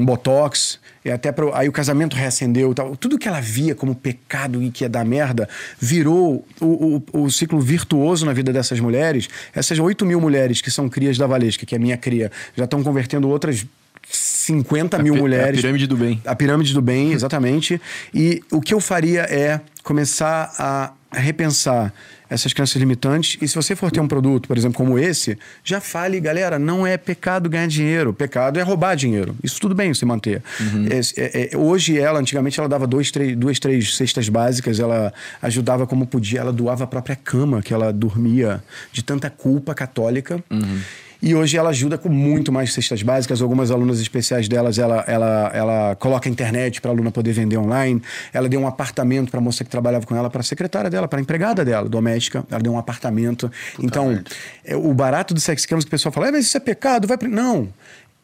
um 0.00 0.04
botox. 0.04 0.78
E 1.04 1.10
até 1.10 1.32
pro, 1.32 1.54
aí 1.54 1.68
o 1.68 1.72
casamento 1.72 2.14
reacendeu 2.14 2.72
e 2.72 2.74
tal. 2.74 2.94
Tudo 2.94 3.18
que 3.18 3.26
ela 3.26 3.40
via 3.40 3.74
como 3.74 3.94
pecado 3.94 4.62
e 4.62 4.70
que 4.70 4.84
ia 4.84 4.88
dar 4.88 5.04
merda 5.04 5.48
virou 5.78 6.44
o, 6.60 7.02
o, 7.12 7.22
o 7.24 7.30
ciclo 7.30 7.58
virtuoso 7.60 8.26
na 8.26 8.32
vida 8.32 8.52
dessas 8.52 8.78
mulheres. 8.80 9.28
Essas 9.54 9.78
8 9.78 10.04
mil 10.04 10.20
mulheres 10.20 10.60
que 10.60 10.70
são 10.70 10.88
crias 10.88 11.16
da 11.16 11.26
Valesca, 11.26 11.64
que 11.64 11.74
é 11.74 11.78
minha 11.78 11.96
cria, 11.96 12.30
já 12.54 12.64
estão 12.64 12.82
convertendo 12.82 13.28
outras 13.28 13.64
50 14.12 14.98
mil 14.98 15.14
pi- 15.14 15.20
mulheres. 15.20 15.58
a 15.58 15.62
pirâmide 15.62 15.86
do 15.86 15.96
bem. 15.96 16.20
A 16.24 16.34
pirâmide 16.34 16.74
do 16.74 16.82
bem, 16.82 17.12
exatamente. 17.12 17.80
E 18.12 18.42
o 18.50 18.60
que 18.60 18.74
eu 18.74 18.80
faria 18.80 19.22
é 19.22 19.60
começar 19.82 20.52
a 20.58 20.92
repensar 21.12 21.92
essas 22.30 22.52
crenças 22.52 22.76
limitantes. 22.76 23.36
E 23.42 23.48
se 23.48 23.54
você 23.56 23.74
for 23.74 23.90
ter 23.90 24.00
um 24.00 24.06
produto, 24.08 24.46
por 24.46 24.56
exemplo, 24.56 24.76
como 24.76 24.98
esse, 24.98 25.36
já 25.64 25.80
fale, 25.80 26.20
galera, 26.20 26.58
não 26.58 26.86
é 26.86 26.96
pecado 26.96 27.50
ganhar 27.50 27.66
dinheiro. 27.66 28.12
Pecado 28.14 28.58
é 28.58 28.62
roubar 28.62 28.94
dinheiro. 28.94 29.34
Isso 29.42 29.60
tudo 29.60 29.74
bem 29.74 29.92
você 29.92 30.06
manter. 30.06 30.40
É- 30.90 31.00
é- 31.22 31.50
é- 31.52 31.56
hoje 31.56 31.98
ela, 31.98 32.20
antigamente, 32.20 32.58
ela 32.60 32.68
dava 32.68 32.86
dois, 32.86 33.10
três, 33.10 33.36
duas, 33.36 33.58
três 33.58 33.96
cestas 33.96 34.28
básicas, 34.28 34.78
ela 34.78 35.12
ajudava 35.42 35.86
como 35.86 36.06
podia, 36.06 36.40
ela 36.40 36.52
doava 36.52 36.84
a 36.84 36.86
própria 36.86 37.16
cama 37.16 37.60
que 37.60 37.74
ela 37.74 37.92
dormia 37.92 38.62
de 38.92 39.02
tanta 39.02 39.28
culpa 39.28 39.74
católica. 39.74 40.42
E 41.22 41.34
hoje 41.34 41.56
ela 41.56 41.70
ajuda 41.70 41.98
com 41.98 42.08
muito 42.08 42.50
mais 42.50 42.72
cestas 42.72 43.02
básicas. 43.02 43.42
Algumas 43.42 43.70
alunas 43.70 44.00
especiais 44.00 44.48
delas, 44.48 44.78
ela, 44.78 45.04
ela, 45.06 45.50
ela 45.54 45.96
coloca 45.96 46.28
a 46.28 46.32
internet 46.32 46.80
para 46.80 46.90
a 46.90 46.94
aluna 46.94 47.10
poder 47.10 47.32
vender 47.32 47.58
online. 47.58 48.02
Ela 48.32 48.48
deu 48.48 48.60
um 48.60 48.66
apartamento 48.66 49.30
para 49.30 49.38
a 49.38 49.42
moça 49.42 49.62
que 49.62 49.70
trabalhava 49.70 50.06
com 50.06 50.16
ela, 50.16 50.30
para 50.30 50.40
a 50.40 50.44
secretária 50.44 50.88
dela, 50.88 51.06
para 51.06 51.18
a 51.18 51.22
empregada 51.22 51.64
dela, 51.64 51.88
doméstica. 51.88 52.44
Ela 52.50 52.62
deu 52.62 52.72
um 52.72 52.78
apartamento. 52.78 53.50
então, 53.82 54.22
é, 54.64 54.74
o 54.74 54.94
barato 54.94 55.34
do 55.34 55.40
sex 55.40 55.66
campus 55.66 55.84
que 55.84 55.88
o 55.88 55.90
pessoal 55.90 56.12
fala, 56.12 56.28
"É, 56.28 56.32
mas 56.32 56.46
isso 56.46 56.56
é 56.56 56.60
pecado, 56.60 57.06
vai... 57.06 57.18
pre-" 57.18 57.28
Não. 57.28 57.68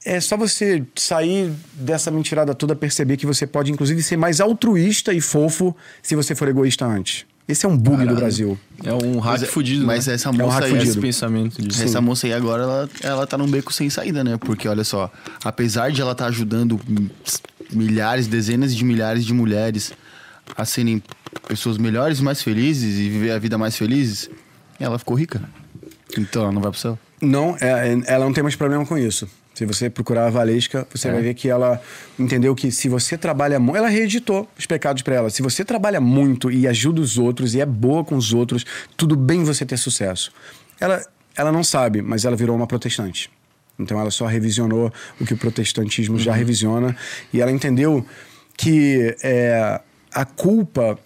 É 0.05 0.21
só 0.21 0.37
você 0.37 0.85
sair 0.95 1.53
dessa 1.75 2.11
mentirada 2.11 2.55
toda, 2.55 2.77
perceber 2.77 3.17
que 3.17 3.27
você 3.27 3.47
pode, 3.47 3.73
inclusive, 3.73 4.03
ser 4.03 4.17
mais 4.17 4.41
altruísta 4.41 5.13
e 5.13 5.21
fofo 5.21 5.75
se 6.01 6.15
você 6.15 6.35
for 6.35 6.49
egoísta 6.49 6.87
antes. 6.87 7.27
Esse 7.49 7.65
é 7.65 7.69
um 7.69 7.77
bug 7.77 8.05
do 8.05 8.15
Brasil. 8.17 8.59
É 8.83 8.93
um 8.93 9.19
hack 9.21 9.33
Mas 9.33 9.43
é- 9.45 9.47
fudido, 9.47 9.87
mas 9.87 10.07
né? 10.07 10.15
essa 10.15 10.31
um 10.31 10.33
moça 10.33 10.55
hack 10.55 10.65
aí- 10.65 10.71
fudido. 10.71 10.91
Esse 10.91 11.01
pensamento 11.01 11.63
disso. 11.63 11.83
Essa 11.83 12.01
moça 12.01 12.27
aí 12.27 12.33
agora, 12.33 12.63
ela, 12.65 12.91
ela 13.03 13.27
tá 13.27 13.39
num 13.39 13.47
beco 13.49 13.73
sem 13.73 13.89
saída, 13.89 14.25
né? 14.25 14.37
Porque 14.37 14.67
olha 14.67 14.83
só, 14.83 15.11
apesar 15.45 15.93
de 15.93 16.01
ela 16.01 16.13
estar 16.13 16.27
ajudando 16.27 16.81
milhares, 17.73 18.27
dezenas 18.27 18.75
de 18.75 18.85
milhares 18.85 19.25
de 19.25 19.33
mulheres 19.33 19.93
a 20.57 20.65
serem 20.65 21.03
pessoas 21.47 21.79
melhores, 21.79 22.21
mais 22.21 22.43
felizes 22.43 22.99
e 22.99 23.09
viver 23.09 23.31
a 23.33 23.39
vida 23.39 23.57
mais 23.57 23.77
felizes, 23.77 24.29
ela 24.81 24.99
ficou 24.99 25.17
rica. 25.17 25.41
Então 26.19 26.43
ela 26.43 26.53
não 26.53 26.61
vai 26.63 26.71
pro 26.71 26.81
céu. 26.81 26.99
Não, 27.23 27.57
é- 27.61 27.93
é- 27.93 28.03
ela 28.07 28.25
não 28.25 28.33
tem 28.33 28.43
mais 28.43 28.57
problema 28.57 28.85
com 28.85 28.99
isso. 28.99 29.29
Se 29.57 29.65
você 29.65 29.89
procurar 29.89 30.27
a 30.27 30.31
Valesca, 30.31 30.87
você 30.93 31.11
vai 31.11 31.23
ver 31.23 31.33
que 31.33 31.49
ela 31.49 31.81
entendeu 32.19 32.55
que 32.55 32.71
se 32.71 32.91
você 32.91 33.17
trabalha 33.17 33.59
muito. 33.59 33.79
Ela 33.79 33.89
reeditou 33.89 34.47
os 34.59 34.67
pecados 34.67 35.01
para 35.01 35.15
ela. 35.15 35.31
Se 35.31 35.41
você 35.41 35.65
trabalha 35.65 35.99
muito 35.99 36.51
e 36.51 36.69
ajuda 36.69 37.01
os 37.01 37.17
outros 37.17 37.55
e 37.55 37.63
é 37.63 37.65
boa 37.65 38.05
com 38.05 38.17
os 38.17 38.35
outros, 38.35 38.67
tudo 38.99 39.17
bem 39.17 39.45
você 39.45 39.65
ter 39.65 39.79
sucesso. 39.79 40.31
Ela, 40.79 41.03
ela 41.35 41.51
não 41.51 41.65
sabe, 41.65 42.03
mas 42.03 42.27
ela 42.27 42.37
virou 42.37 42.55
uma 42.55 42.67
protestante. 42.67 43.31
Então 43.79 43.99
ela 43.99 44.11
só 44.11 44.27
revisionou 44.27 44.93
o 45.19 45.25
que 45.25 45.33
o 45.33 45.39
protestantismo 45.39 46.19
já 46.19 46.35
revisiona 46.35 46.95
e 47.33 47.41
ela 47.41 47.51
entendeu 47.51 48.05
que 48.59 49.17
é, 49.23 49.81
a 50.13 50.25
culpa 50.27 50.99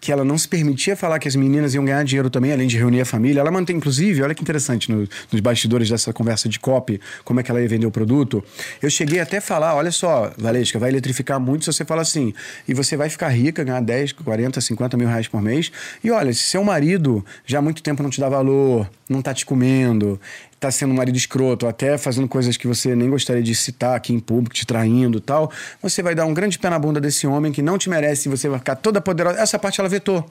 que 0.00 0.10
ela 0.10 0.24
não 0.24 0.38
se 0.38 0.48
permitia 0.48 0.96
falar 0.96 1.18
que 1.18 1.28
as 1.28 1.36
meninas 1.36 1.74
iam 1.74 1.84
ganhar 1.84 2.02
dinheiro 2.04 2.30
também, 2.30 2.52
além 2.52 2.66
de 2.66 2.78
reunir 2.78 3.02
a 3.02 3.04
família. 3.04 3.40
Ela 3.40 3.50
mantém, 3.50 3.76
inclusive, 3.76 4.22
olha 4.22 4.34
que 4.34 4.40
interessante, 4.42 4.90
no- 4.90 5.06
nos 5.30 5.40
bastidores 5.40 5.88
dessa 5.90 6.12
conversa 6.12 6.48
de 6.48 6.58
copy, 6.58 7.00
como 7.22 7.40
é 7.40 7.42
que 7.42 7.50
ela 7.50 7.60
ia 7.60 7.68
vender 7.68 7.86
o 7.86 7.90
produto. 7.90 8.42
Eu 8.82 8.88
cheguei 8.88 9.20
até 9.20 9.38
a 9.38 9.40
falar, 9.42 9.74
olha 9.74 9.90
só, 9.90 10.32
Valesca, 10.38 10.78
vai 10.78 10.88
eletrificar 10.90 11.38
muito 11.38 11.64
se 11.66 11.72
você 11.72 11.84
fala 11.84 12.02
assim, 12.02 12.32
e 12.66 12.72
você 12.72 12.96
vai 12.96 13.10
ficar 13.10 13.28
rica, 13.28 13.62
ganhar 13.62 13.80
10, 13.80 14.12
40, 14.12 14.60
50 14.60 14.96
mil 14.96 15.06
reais 15.06 15.28
por 15.28 15.42
mês. 15.42 15.70
E 16.02 16.10
olha, 16.10 16.32
se 16.32 16.44
seu 16.44 16.64
marido 16.64 17.24
já 17.44 17.58
há 17.58 17.62
muito 17.62 17.82
tempo 17.82 18.02
não 18.02 18.10
te 18.10 18.20
dá 18.20 18.28
valor, 18.28 18.88
não 19.08 19.20
tá 19.20 19.34
te 19.34 19.44
comendo, 19.44 20.20
tá 20.58 20.70
sendo 20.70 20.92
um 20.92 20.96
marido 20.96 21.16
escroto, 21.16 21.66
até 21.66 21.98
fazendo 21.98 22.26
coisas 22.26 22.56
que 22.56 22.66
você 22.66 22.94
nem 22.94 23.10
gostaria 23.10 23.42
de 23.42 23.54
citar 23.54 23.96
aqui 23.96 24.12
em 24.12 24.20
público, 24.20 24.54
te 24.54 24.66
traindo 24.66 25.18
e 25.18 25.20
tal, 25.20 25.50
você 25.82 26.02
vai 26.02 26.14
dar 26.14 26.24
um 26.24 26.34
grande 26.34 26.58
pé 26.58 26.70
na 26.70 26.78
bunda 26.78 27.00
desse 27.00 27.26
homem 27.26 27.52
que 27.52 27.62
não 27.62 27.76
te 27.76 27.90
merece 27.90 28.28
e 28.28 28.30
você 28.30 28.48
vai 28.48 28.58
ficar 28.58 28.76
toda 28.76 29.00
poderosa. 29.00 29.38
Essa 29.38 29.58
parte 29.58 29.80
ela 29.80 29.88
vetou. 29.88 30.24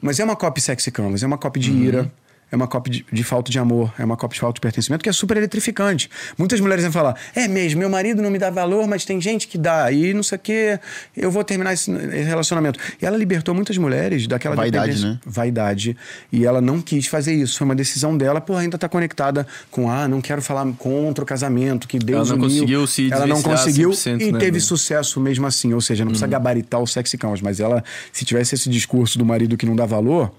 Mas 0.00 0.20
é 0.20 0.24
uma 0.24 0.36
copy 0.36 0.60
sexy 0.60 0.90
canvas, 0.90 1.22
é 1.22 1.26
uma 1.26 1.38
copy 1.38 1.60
de 1.60 1.72
ira. 1.72 2.10
É 2.50 2.56
uma 2.56 2.66
copy 2.66 2.90
de, 2.90 3.06
de 3.12 3.24
falta 3.24 3.50
de 3.50 3.58
amor, 3.58 3.92
é 3.98 4.04
uma 4.04 4.16
copy 4.16 4.34
de 4.34 4.40
falta 4.40 4.54
de 4.54 4.60
pertencimento 4.60 5.02
que 5.02 5.08
é 5.08 5.12
super 5.12 5.36
eletrificante. 5.36 6.08
Muitas 6.36 6.60
mulheres 6.60 6.82
vão 6.84 6.92
falar: 6.92 7.14
é 7.34 7.46
mesmo, 7.48 7.78
meu 7.80 7.90
marido 7.90 8.22
não 8.22 8.30
me 8.30 8.38
dá 8.38 8.50
valor, 8.50 8.86
mas 8.86 9.04
tem 9.04 9.20
gente 9.20 9.46
que 9.46 9.58
dá, 9.58 9.90
e 9.92 10.14
não 10.14 10.22
sei 10.22 10.36
o 10.36 10.38
quê, 10.40 10.80
eu 11.16 11.30
vou 11.30 11.44
terminar 11.44 11.72
esse 11.74 11.90
relacionamento. 11.90 12.78
E 13.00 13.04
ela 13.06 13.16
libertou 13.16 13.54
muitas 13.54 13.76
mulheres 13.76 14.26
daquela 14.26 14.56
Vaidade, 14.56 15.04
né? 15.04 15.18
vaidade. 15.26 15.96
E 16.32 16.44
ela 16.46 16.60
não 16.60 16.80
quis 16.80 17.06
fazer 17.06 17.34
isso. 17.34 17.58
Foi 17.58 17.64
uma 17.66 17.74
decisão 17.74 18.16
dela, 18.16 18.40
por 18.40 18.56
ainda 18.56 18.78
tá 18.78 18.88
conectada 18.88 19.46
com, 19.70 19.90
ah, 19.90 20.08
não 20.08 20.20
quero 20.20 20.40
falar 20.42 20.66
contra 20.78 21.22
o 21.24 21.26
casamento, 21.26 21.86
que 21.86 21.98
Deus 21.98 22.28
Ela 22.30 22.38
não 22.38 22.44
uniu. 22.46 22.56
conseguiu 22.60 22.86
se 22.86 23.12
Ela 23.12 23.26
não 23.26 23.42
conseguiu 23.42 23.90
100%, 23.90 24.20
e 24.20 24.32
né, 24.32 24.38
teve 24.38 24.58
do- 24.58 24.60
sucesso 24.64 25.20
mesmo 25.20 25.46
assim. 25.46 25.72
Ou 25.74 25.80
seja, 25.80 26.04
não 26.04 26.10
precisa 26.12 26.26
gabaritar 26.26 26.80
o 26.80 26.86
sexy 26.86 27.16
count, 27.18 27.42
mas 27.44 27.60
ela, 27.60 27.84
se 28.12 28.24
tivesse 28.24 28.54
esse 28.54 28.68
discurso 28.70 29.18
do 29.18 29.24
marido 29.24 29.56
que 29.56 29.66
não 29.66 29.76
dá 29.76 29.84
valor, 29.86 30.32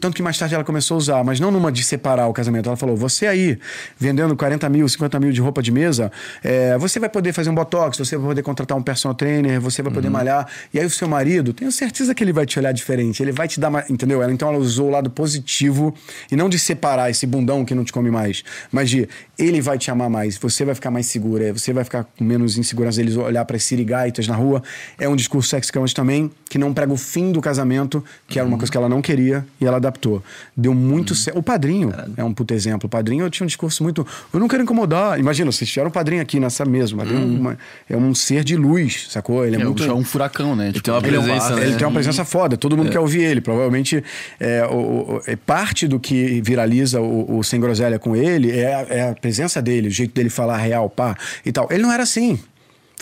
tanto 0.00 0.14
que 0.16 0.22
mais 0.22 0.36
tarde 0.38 0.54
ela 0.54 0.64
começou 0.64 0.96
a 0.96 0.98
usar, 0.98 1.24
mas 1.24 1.40
não 1.44 1.50
numa 1.50 1.70
de 1.70 1.84
separar 1.84 2.26
o 2.28 2.32
casamento. 2.32 2.68
Ela 2.68 2.76
falou: 2.76 2.96
você 2.96 3.26
aí, 3.26 3.58
vendendo 3.98 4.34
40 4.36 4.68
mil, 4.68 4.88
50 4.88 5.20
mil 5.20 5.32
de 5.32 5.40
roupa 5.40 5.62
de 5.62 5.70
mesa, 5.70 6.10
é, 6.42 6.76
você 6.78 6.98
vai 6.98 7.08
poder 7.08 7.32
fazer 7.32 7.50
um 7.50 7.54
botox, 7.54 7.98
você 7.98 8.16
vai 8.16 8.28
poder 8.28 8.42
contratar 8.42 8.76
um 8.76 8.82
personal 8.82 9.14
trainer, 9.14 9.60
você 9.60 9.82
vai 9.82 9.92
poder 9.92 10.10
malhar. 10.10 10.46
E 10.72 10.78
aí 10.78 10.86
o 10.86 10.90
seu 10.90 11.08
marido, 11.08 11.52
tenho 11.52 11.70
certeza 11.70 12.14
que 12.14 12.24
ele 12.24 12.32
vai 12.32 12.46
te 12.46 12.58
olhar 12.58 12.72
diferente, 12.72 13.22
ele 13.22 13.32
vai 13.32 13.48
te 13.48 13.60
dar 13.60 13.70
mais. 13.70 13.88
Entendeu? 13.90 14.22
Ela, 14.22 14.32
então 14.32 14.48
ela 14.48 14.58
usou 14.58 14.88
o 14.88 14.90
lado 14.90 15.10
positivo 15.10 15.94
e 16.30 16.36
não 16.36 16.48
de 16.48 16.58
separar 16.58 17.10
esse 17.10 17.26
bundão 17.26 17.64
que 17.64 17.74
não 17.74 17.84
te 17.84 17.92
come 17.92 18.10
mais, 18.10 18.42
mas 18.72 18.90
de 18.90 19.08
ele 19.38 19.60
vai 19.60 19.78
te 19.78 19.90
amar 19.90 20.08
mais, 20.08 20.36
você 20.36 20.64
vai 20.64 20.74
ficar 20.74 20.90
mais 20.90 21.06
segura, 21.06 21.52
você 21.52 21.72
vai 21.72 21.84
ficar 21.84 22.04
com 22.04 22.24
menos 22.24 22.56
insegurança 22.56 23.00
eles 23.00 23.16
olhar 23.16 23.44
para 23.44 23.56
as 23.56 23.64
sirigaitas 23.64 24.26
na 24.26 24.34
rua. 24.34 24.62
É 24.98 25.08
um 25.08 25.16
discurso 25.16 25.54
camas 25.70 25.92
também, 25.92 26.30
que 26.48 26.58
não 26.58 26.72
prega 26.72 26.92
o 26.92 26.96
fim 26.96 27.32
do 27.32 27.40
casamento, 27.40 28.04
que 28.28 28.38
era 28.38 28.46
uma 28.46 28.56
coisa 28.56 28.70
que 28.70 28.76
ela 28.76 28.88
não 28.88 29.02
queria 29.02 29.46
e 29.60 29.66
ela 29.66 29.76
adaptou. 29.76 30.22
Deu 30.56 30.74
muito 30.74 31.14
certo. 31.14 31.33
O 31.34 31.42
padrinho 31.42 31.92
é 32.16 32.22
um 32.24 32.32
puto 32.32 32.54
exemplo. 32.54 32.86
O 32.86 32.90
padrinho 32.90 33.24
eu 33.24 33.30
tinha 33.30 33.44
um 33.44 33.46
discurso 33.46 33.82
muito. 33.82 34.06
Eu 34.32 34.40
não 34.40 34.48
quero 34.48 34.62
incomodar. 34.62 35.18
Imagina, 35.18 35.50
vocês 35.52 35.68
tiveram 35.70 35.88
um 35.88 35.92
padrinho 35.92 36.22
aqui 36.22 36.38
nessa 36.40 36.64
mesa. 36.64 36.94
O 36.94 36.98
padrinho 36.98 37.20
é 37.22 37.24
uma- 37.40 37.58
é 37.90 37.96
um 37.96 38.14
ser 38.14 38.44
de 38.44 38.56
luz, 38.56 39.06
sacou? 39.10 39.44
Ele 39.46 39.56
é, 39.56 39.60
É, 39.60 39.64
muito. 39.64 39.82
é 39.84 39.92
um 39.92 40.04
furacão, 40.04 40.54
né? 40.56 40.68
Tipo, 40.72 40.82
tem 40.82 40.94
uma 40.94 41.06
Ele, 41.06 41.16
é 41.16 41.18
um- 41.18 41.22
presença, 41.24 41.54
né? 41.56 41.62
ele 41.66 41.76
tem 41.76 41.86
uma 41.86 41.92
presença 41.92 42.24
foda, 42.24 42.56
todo 42.56 42.76
mundo 42.76 42.90
quer 42.90 43.00
ouvir 43.00 43.22
ele. 43.22 43.40
Provavelmente 43.40 44.02
é, 44.40 44.64
o- 44.66 44.74
o- 45.16 45.22
é 45.26 45.36
parte 45.36 45.86
do 45.88 45.98
que 46.00 46.40
viraliza 46.44 47.00
o, 47.00 47.38
o 47.38 47.42
Sem 47.44 47.60
Groselha 47.60 47.98
com 47.98 48.14
ele 48.16 48.50
é 48.52 48.74
a, 48.74 48.80
é 48.88 49.10
a 49.10 49.14
presença 49.14 49.60
dele, 49.62 49.88
o 49.88 49.90
jeito 49.90 50.14
dele 50.14 50.30
falar 50.30 50.56
real, 50.58 50.88
pá, 50.88 51.16
e 51.44 51.52
tal. 51.52 51.68
Ele 51.70 51.82
não 51.82 51.92
era 51.92 52.02
assim. 52.02 52.38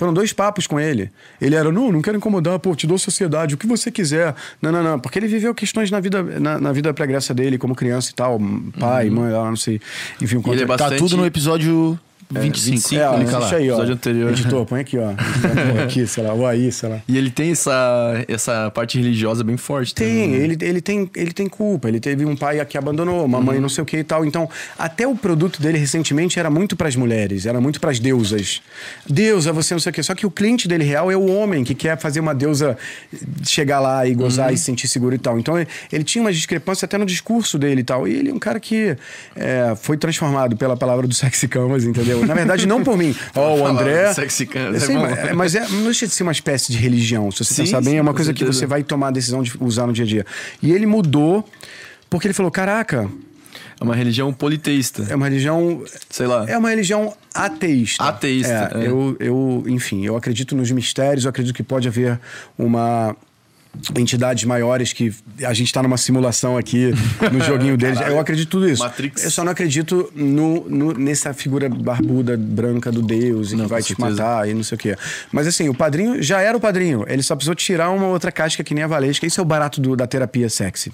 Foram 0.02 0.12
dois 0.12 0.32
papos 0.32 0.66
com 0.66 0.80
ele. 0.80 1.12
Ele 1.40 1.54
era, 1.54 1.70
não, 1.70 1.92
não 1.92 2.02
quero 2.02 2.16
incomodar, 2.16 2.58
pô, 2.58 2.74
te 2.74 2.88
dou 2.88 2.98
sociedade, 2.98 3.54
o 3.54 3.56
que 3.56 3.68
você 3.68 3.88
quiser. 3.88 4.34
Não, 4.60 4.72
não, 4.72 4.82
não. 4.82 4.98
Porque 4.98 5.16
ele 5.16 5.28
viveu 5.28 5.54
questões 5.54 5.92
na 5.92 6.00
vida, 6.00 6.20
na, 6.40 6.58
na 6.58 6.72
vida 6.72 6.92
pregressa 6.92 7.32
dele, 7.32 7.56
como 7.56 7.72
criança 7.72 8.10
e 8.10 8.14
tal, 8.14 8.36
pai, 8.80 9.08
mãe, 9.10 9.30
lá, 9.32 9.44
não 9.48 9.54
sei. 9.56 9.80
Enfim, 10.20 10.38
Uhum. 10.38 10.42
ele 10.52 10.62
é 10.62 10.66
contra- 10.66 10.76
Tá 10.76 10.84
bastante- 10.84 10.98
tudo 10.98 11.16
no 11.16 11.24
episódio 11.24 11.96
25. 12.40 12.76
25, 12.76 12.94
É, 13.02 13.08
ó, 13.08 13.14
clica 13.16 13.32
lá, 13.32 13.38
deixa 13.40 13.56
aí, 13.56 13.70
ó. 13.70 13.74
episódio 13.74 13.94
anterior. 13.94 14.30
Editor, 14.30 14.66
põe 14.66 14.80
aqui, 14.80 14.98
ó. 14.98 15.12
Aqui, 15.84 16.06
sei 16.06 16.24
lá, 16.24 16.32
ou 16.32 16.46
aí, 16.46 16.70
sei 16.70 16.88
lá. 16.88 17.00
E 17.06 17.18
ele 17.18 17.30
tem 17.30 17.50
essa, 17.50 18.24
essa 18.28 18.70
parte 18.70 18.98
religiosa 18.98 19.44
bem 19.44 19.56
forte. 19.56 19.94
Tem, 19.94 20.08
também, 20.08 20.28
né? 20.28 20.44
ele, 20.44 20.58
ele, 20.60 20.80
tem, 20.80 21.10
ele 21.14 21.32
tem 21.32 21.48
culpa. 21.48 21.88
Ele 21.88 22.00
teve 22.00 22.24
um 22.24 22.36
pai 22.36 22.64
que 22.64 22.78
abandonou, 22.78 23.24
uma 23.24 23.40
mãe 23.40 23.60
não 23.60 23.68
sei 23.68 23.82
o 23.82 23.84
que 23.84 23.98
e 23.98 24.04
tal. 24.04 24.24
Então, 24.24 24.48
até 24.78 25.06
o 25.06 25.14
produto 25.14 25.60
dele 25.60 25.78
recentemente 25.78 26.38
era 26.38 26.50
muito 26.50 26.76
para 26.76 26.88
as 26.88 26.96
mulheres, 26.96 27.46
era 27.46 27.60
muito 27.60 27.80
para 27.80 27.90
as 27.90 27.98
deusas. 27.98 28.62
Deusa, 29.08 29.52
você 29.52 29.74
não 29.74 29.80
sei 29.80 29.90
o 29.90 29.92
que. 29.92 30.02
Só 30.02 30.14
que 30.14 30.26
o 30.26 30.30
cliente 30.30 30.68
dele 30.68 30.84
real 30.84 31.10
é 31.10 31.16
o 31.16 31.26
homem 31.26 31.64
que 31.64 31.74
quer 31.74 31.98
fazer 31.98 32.20
uma 32.20 32.34
deusa 32.34 32.76
chegar 33.44 33.80
lá 33.80 34.06
e 34.06 34.14
gozar 34.14 34.52
e 34.52 34.56
se 34.56 34.64
sentir 34.64 34.88
seguro 34.88 35.14
e 35.14 35.18
tal. 35.18 35.38
Então, 35.38 35.58
ele, 35.58 35.68
ele 35.92 36.04
tinha 36.04 36.22
uma 36.22 36.32
discrepância 36.32 36.86
até 36.86 36.96
no 36.96 37.06
discurso 37.06 37.58
dele 37.58 37.80
e 37.80 37.84
tal. 37.84 38.06
E 38.06 38.14
ele 38.14 38.30
é 38.30 38.34
um 38.34 38.38
cara 38.38 38.58
que 38.60 38.96
é, 39.36 39.74
foi 39.76 39.96
transformado 39.96 40.56
pela 40.56 40.76
palavra 40.76 41.06
do 41.06 41.14
sexy 41.14 41.48
camas, 41.48 41.84
entendeu? 41.84 42.21
Na 42.26 42.34
verdade, 42.34 42.66
não 42.66 42.82
por 42.82 42.96
mim. 42.96 43.14
Ó, 43.34 43.54
o 43.54 43.58
palavra 43.58 43.82
André. 43.82 44.14
sexy 44.14 44.48
é 44.54 44.78
Sim, 44.78 44.94
mas, 45.34 45.54
é, 45.54 45.66
não 45.68 45.84
deixa 45.84 46.06
de 46.06 46.12
ser 46.12 46.22
uma 46.22 46.32
espécie 46.32 46.72
de 46.72 46.78
religião. 46.78 47.30
Se 47.30 47.44
você 47.44 47.54
Sim, 47.54 47.62
pensar 47.64 47.80
bem, 47.80 47.92
sim, 47.94 47.98
é 47.98 48.02
uma 48.02 48.14
coisa 48.14 48.32
que 48.32 48.40
certeza. 48.40 48.58
você 48.60 48.66
vai 48.66 48.82
tomar 48.82 49.08
a 49.08 49.10
decisão 49.10 49.42
de 49.42 49.52
usar 49.60 49.86
no 49.86 49.92
dia 49.92 50.04
a 50.04 50.08
dia. 50.08 50.26
E 50.62 50.72
ele 50.72 50.86
mudou 50.86 51.48
porque 52.08 52.26
ele 52.26 52.34
falou: 52.34 52.50
caraca, 52.50 53.08
É 53.80 53.84
uma 53.84 53.94
religião 53.96 54.32
politeísta. 54.32 55.06
é 55.08 55.14
uma 55.16 55.26
religião. 55.26 55.82
Sei 56.10 56.26
lá. 56.26 56.44
É 56.48 56.56
uma 56.58 56.70
religião 56.70 57.14
ateísta. 57.34 58.04
Ateísta, 58.04 58.72
É, 58.74 58.84
é. 58.84 58.88
Eu, 58.88 59.16
eu, 59.18 59.64
enfim, 59.66 60.04
eu 60.04 60.16
acredito 60.16 60.54
nos 60.54 60.70
mistérios, 60.70 61.24
eu 61.24 61.30
acredito 61.30 61.54
que 61.54 61.62
pode 61.62 61.88
haver 61.88 62.18
uma. 62.58 63.16
Entidades 63.96 64.44
maiores 64.44 64.92
que 64.92 65.12
a 65.42 65.52
gente 65.54 65.68
está 65.68 65.82
numa 65.82 65.96
simulação 65.96 66.56
aqui 66.58 66.92
no 67.32 67.40
joguinho 67.40 67.74
deles. 67.78 67.98
Eu 68.02 68.18
acredito 68.20 68.48
tudo 68.50 68.68
isso. 68.68 68.82
Matrix. 68.82 69.24
Eu 69.24 69.30
só 69.30 69.42
não 69.42 69.50
acredito 69.52 70.12
no, 70.14 70.68
no- 70.68 70.92
nessa 70.92 71.32
figura 71.32 71.68
barbuda, 71.68 72.36
branca 72.36 72.92
do 72.92 73.00
Deus 73.00 73.50
e 73.52 73.56
Não, 73.56 73.64
que 73.64 73.70
vai 73.70 73.82
te 73.82 73.88
certeza. 73.88 74.10
matar 74.10 74.48
e 74.48 74.52
não 74.54 74.62
sei 74.62 74.76
o 74.76 74.78
quê. 74.78 74.96
Mas 75.32 75.46
assim, 75.46 75.68
o 75.70 75.74
padrinho 75.74 76.22
já 76.22 76.40
era 76.40 76.56
o 76.56 76.60
padrinho. 76.60 77.04
Ele 77.08 77.22
só 77.22 77.34
precisou 77.34 77.54
tirar 77.54 77.90
uma 77.90 78.06
outra 78.08 78.30
casca 78.30 78.62
que 78.62 78.74
nem 78.74 78.84
a 78.84 78.86
Valesca. 78.86 79.26
Isso 79.26 79.40
é 79.40 79.42
o 79.42 79.46
barato 79.46 79.80
do- 79.80 79.96
da 79.96 80.06
terapia 80.06 80.48
sexy. 80.50 80.92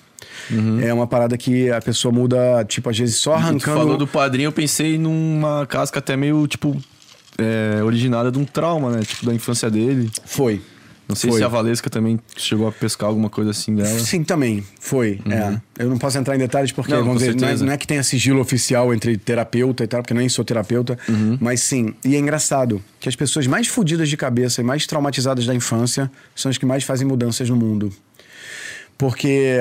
É 0.83 0.95
uma 0.95 1.07
parada 1.07 1.37
que 1.37 1.71
a 1.71 1.81
pessoa 1.81 2.13
muda, 2.15 2.65
tipo, 2.65 2.89
às 2.89 2.97
vezes 2.99 3.17
só 3.17 3.33
Uhum. 3.35 3.39
Tu 3.39 3.45
arrancando. 3.47 3.79
falou 3.79 3.97
do 3.97 4.07
padrinho, 4.07 4.47
eu 4.47 4.53
pensei 4.53 4.97
numa 4.99 5.67
casca 5.67 5.99
até 5.99 6.17
meio, 6.17 6.47
tipo, 6.47 6.77
é, 7.37 7.83
originada 7.83 8.31
de 8.31 8.39
um 8.39 8.45
trauma, 8.45 8.91
né? 8.93 9.01
Tipo, 9.03 9.27
da 9.27 9.35
infância 9.35 9.69
dele. 9.71 10.09
Foi. 10.25 10.63
Não 11.09 11.17
sei 11.17 11.31
Foi. 11.31 11.39
se 11.39 11.45
a 11.45 11.49
Valesca 11.49 11.89
também 11.89 12.21
chegou 12.37 12.69
a 12.69 12.73
pescar 12.73 13.09
alguma 13.09 13.31
coisa 13.31 13.51
assim 13.51 13.75
dela. 13.75 13.99
Sim, 13.99 14.23
também. 14.23 14.63
Foi. 14.79 15.19
É. 15.27 15.83
Eu 15.83 15.89
não 15.89 15.97
posso 15.97 16.19
entrar 16.19 16.37
em 16.37 16.39
detalhes 16.39 16.71
porque, 16.71 16.93
Não, 16.93 17.03
vamos 17.03 17.21
dizer, 17.21 17.35
não 17.35 17.49
é, 17.49 17.57
não 17.57 17.73
é 17.73 17.79
que 17.79 17.87
tenha 17.87 18.03
sigilo 18.03 18.41
oficial 18.41 18.93
entre 18.93 19.17
terapeuta 19.17 19.85
e 19.85 19.87
tal, 19.87 20.03
porque 20.03 20.13
nem 20.13 20.29
sou 20.29 20.45
terapeuta. 20.45 20.99
Mas 21.41 21.61
sim. 21.61 21.95
E 22.05 22.15
é 22.15 22.19
engraçado 22.19 22.83
que 23.01 23.09
as 23.09 23.17
pessoas 23.17 23.47
mais 23.47 23.67
fodidas 23.69 24.11
de 24.11 24.17
cabeça 24.19 24.61
e 24.61 24.65
mais 24.65 24.87
traumatizadas 24.87 25.47
da 25.47 25.55
infância 25.55 26.11
são 26.37 26.51
as 26.51 26.59
que 26.59 26.67
mais 26.67 26.85
fazem 26.85 27.07
mudanças 27.07 27.49
no 27.49 27.57
mundo. 27.57 27.91
Porque 28.99 29.61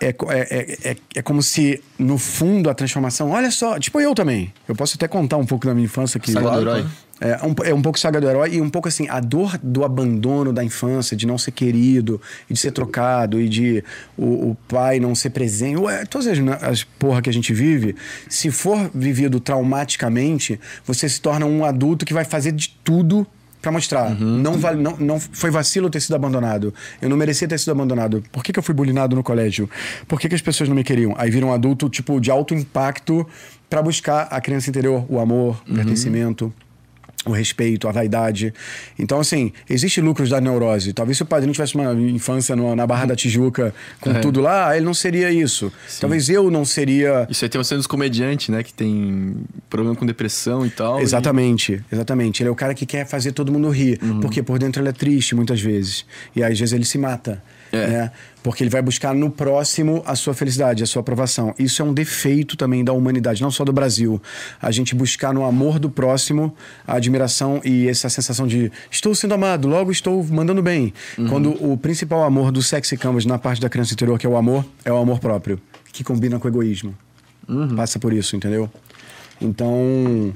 é, 0.00 0.06
é, 0.08 0.14
é, 0.30 0.90
é, 0.90 0.96
é 1.16 1.22
como 1.22 1.42
se, 1.42 1.82
no 1.98 2.16
fundo, 2.18 2.70
a 2.70 2.74
transformação. 2.74 3.30
Olha 3.32 3.50
só, 3.50 3.78
tipo 3.80 4.00
eu 4.00 4.14
também. 4.14 4.52
Eu 4.68 4.76
posso 4.76 4.94
até 4.96 5.08
contar 5.08 5.36
um 5.36 5.44
pouco 5.44 5.66
da 5.66 5.74
minha 5.74 5.86
infância 5.86 6.18
aqui. 6.18 6.30
Saga 6.30 6.50
do 6.52 6.60
herói. 6.60 6.86
É 7.20 7.38
um, 7.46 7.54
é 7.64 7.74
um 7.74 7.80
pouco 7.80 7.98
saga 7.98 8.20
do 8.20 8.28
herói 8.28 8.54
e 8.54 8.60
um 8.60 8.68
pouco 8.68 8.88
assim, 8.88 9.08
a 9.08 9.20
dor 9.20 9.58
do 9.62 9.84
abandono 9.84 10.52
da 10.52 10.62
infância, 10.62 11.16
de 11.16 11.26
não 11.26 11.38
ser 11.38 11.50
querido, 11.50 12.20
e 12.48 12.52
de 12.52 12.60
ser 12.60 12.72
trocado, 12.72 13.40
e 13.40 13.48
de 13.48 13.82
o, 14.16 14.50
o 14.50 14.56
pai 14.68 15.00
não 15.00 15.14
ser 15.14 15.30
presente. 15.30 15.78
Ué, 15.78 16.04
todas 16.04 16.26
as, 16.26 16.38
as 16.62 16.84
porra 16.84 17.22
que 17.22 17.30
a 17.30 17.32
gente 17.32 17.54
vive, 17.54 17.96
se 18.28 18.50
for 18.50 18.90
vivido 18.94 19.40
traumaticamente, 19.40 20.60
você 20.84 21.08
se 21.08 21.20
torna 21.20 21.46
um 21.46 21.64
adulto 21.64 22.04
que 22.04 22.12
vai 22.12 22.24
fazer 22.24 22.52
de 22.52 22.76
tudo 22.84 23.26
pra 23.62 23.72
mostrar. 23.72 24.14
Não, 24.14 24.52
vale, 24.58 24.80
não, 24.80 24.96
não 24.98 25.18
foi 25.18 25.50
vacilo 25.50 25.88
ter 25.88 26.00
sido 26.00 26.14
abandonado. 26.14 26.72
Eu 27.00 27.08
não 27.08 27.16
merecia 27.16 27.48
ter 27.48 27.58
sido 27.58 27.70
abandonado. 27.72 28.22
Por 28.30 28.44
que, 28.44 28.52
que 28.52 28.58
eu 28.58 28.62
fui 28.62 28.74
bulinado 28.74 29.16
no 29.16 29.22
colégio? 29.22 29.68
Por 30.06 30.20
que, 30.20 30.28
que 30.28 30.34
as 30.34 30.42
pessoas 30.42 30.68
não 30.68 30.76
me 30.76 30.84
queriam? 30.84 31.14
Aí 31.16 31.30
vira 31.30 31.46
um 31.46 31.52
adulto, 31.52 31.88
tipo, 31.88 32.20
de 32.20 32.30
alto 32.30 32.54
impacto 32.54 33.26
pra 33.68 33.82
buscar 33.82 34.28
a 34.30 34.40
criança 34.40 34.70
interior, 34.70 35.04
o 35.08 35.18
amor, 35.18 35.60
o 35.68 35.74
pertencimento 35.74 36.52
o 37.26 37.32
respeito, 37.32 37.88
a 37.88 37.92
vaidade. 37.92 38.54
Então, 38.98 39.18
assim, 39.20 39.52
existe 39.68 40.00
lucros 40.00 40.30
da 40.30 40.40
neurose. 40.40 40.92
Talvez 40.92 41.16
se 41.18 41.22
o 41.22 41.26
padrinho 41.26 41.52
tivesse 41.52 41.74
uma 41.74 41.92
infância 41.92 42.54
no- 42.54 42.74
na 42.76 42.86
Barra 42.86 43.06
da 43.06 43.16
Tijuca 43.16 43.74
com 44.00 44.10
É. 44.12 44.20
tudo 44.20 44.40
lá, 44.40 44.76
ele 44.76 44.84
não 44.86 44.94
seria 44.94 45.30
isso. 45.30 45.72
Talvez 46.00 46.28
eu 46.28 46.50
não 46.50 46.64
seria. 46.64 47.26
Isso 47.28 47.44
aí 47.44 47.48
tem 47.48 47.62
cena 47.64 47.78
dos 47.78 47.86
comediantes, 47.86 48.48
né? 48.48 48.62
Que 48.62 48.72
tem 48.72 49.36
problema 49.68 49.96
com 49.96 50.06
depressão 50.06 50.64
e 50.64 50.70
tal. 50.70 51.00
Exatamente, 51.00 51.82
exatamente. 51.92 52.42
Ele 52.42 52.48
é 52.48 52.52
o 52.52 52.56
cara 52.56 52.74
que 52.74 52.86
quer 52.86 53.06
fazer 53.06 53.32
todo 53.32 53.50
mundo 53.52 53.68
rir, 53.70 53.98
Uhum. 54.02 54.20
porque 54.20 54.42
por 54.42 54.58
dentro 54.58 54.80
ele 54.80 54.88
é 54.88 54.92
triste 54.92 55.34
muitas 55.34 55.60
vezes. 55.60 56.04
E 56.34 56.42
às 56.44 56.58
vezes 56.58 56.72
ele 56.72 56.84
se 56.84 56.96
mata. 56.96 57.42
É. 57.76 57.86
Né? 57.86 58.10
Porque 58.42 58.62
ele 58.62 58.70
vai 58.70 58.80
buscar 58.80 59.14
no 59.14 59.30
próximo 59.30 60.02
a 60.06 60.14
sua 60.14 60.32
felicidade, 60.32 60.82
a 60.82 60.86
sua 60.86 61.00
aprovação. 61.00 61.54
Isso 61.58 61.82
é 61.82 61.84
um 61.84 61.92
defeito 61.92 62.56
também 62.56 62.84
da 62.84 62.92
humanidade, 62.92 63.42
não 63.42 63.50
só 63.50 63.64
do 63.64 63.72
Brasil. 63.72 64.22
A 64.62 64.70
gente 64.70 64.94
buscar 64.94 65.34
no 65.34 65.44
amor 65.44 65.78
do 65.78 65.90
próximo 65.90 66.54
a 66.86 66.94
admiração 66.94 67.60
e 67.64 67.88
essa 67.88 68.08
sensação 68.08 68.46
de 68.46 68.70
estou 68.90 69.14
sendo 69.14 69.34
amado, 69.34 69.66
logo 69.66 69.90
estou 69.90 70.22
mandando 70.24 70.62
bem. 70.62 70.92
Quando 71.28 71.50
o 71.64 71.76
principal 71.76 72.22
amor 72.22 72.52
do 72.52 72.62
sexy 72.62 72.96
canvas 72.96 73.26
na 73.26 73.38
parte 73.38 73.60
da 73.60 73.68
criança 73.68 73.94
interior, 73.94 74.18
que 74.18 74.26
é 74.26 74.30
o 74.30 74.36
amor, 74.36 74.64
é 74.84 74.92
o 74.92 74.96
amor 74.96 75.18
próprio, 75.18 75.60
que 75.92 76.04
combina 76.04 76.38
com 76.38 76.46
o 76.46 76.50
egoísmo. 76.50 76.96
Passa 77.74 77.98
por 77.98 78.12
isso, 78.12 78.36
entendeu? 78.36 78.70
Então. 79.40 80.32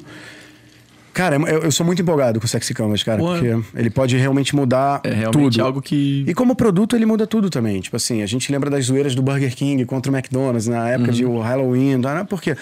Cara, 1.20 1.36
eu, 1.36 1.64
eu 1.64 1.70
sou 1.70 1.84
muito 1.84 2.00
empolgado 2.00 2.40
com 2.40 2.46
o 2.46 2.48
Sexy 2.48 2.72
Canvas, 2.72 3.02
cara, 3.02 3.18
Pô, 3.18 3.26
porque 3.26 3.54
ele 3.74 3.90
pode 3.90 4.16
realmente 4.16 4.56
mudar 4.56 5.02
É 5.04 5.12
realmente 5.12 5.52
tudo. 5.52 5.62
algo 5.62 5.82
que. 5.82 6.24
E 6.26 6.32
como 6.32 6.56
produto, 6.56 6.96
ele 6.96 7.04
muda 7.04 7.26
tudo 7.26 7.50
também. 7.50 7.78
Tipo 7.82 7.94
assim, 7.96 8.22
a 8.22 8.26
gente 8.26 8.50
lembra 8.50 8.70
das 8.70 8.86
zoeiras 8.86 9.14
do 9.14 9.20
Burger 9.20 9.54
King 9.54 9.84
contra 9.84 10.10
o 10.10 10.16
McDonald's 10.16 10.66
na 10.66 10.88
época 10.88 11.12
de 11.12 11.26
o 11.26 11.38
Halloween. 11.38 12.00
Tá? 12.00 12.24
Por 12.24 12.40
quê? 12.40 12.56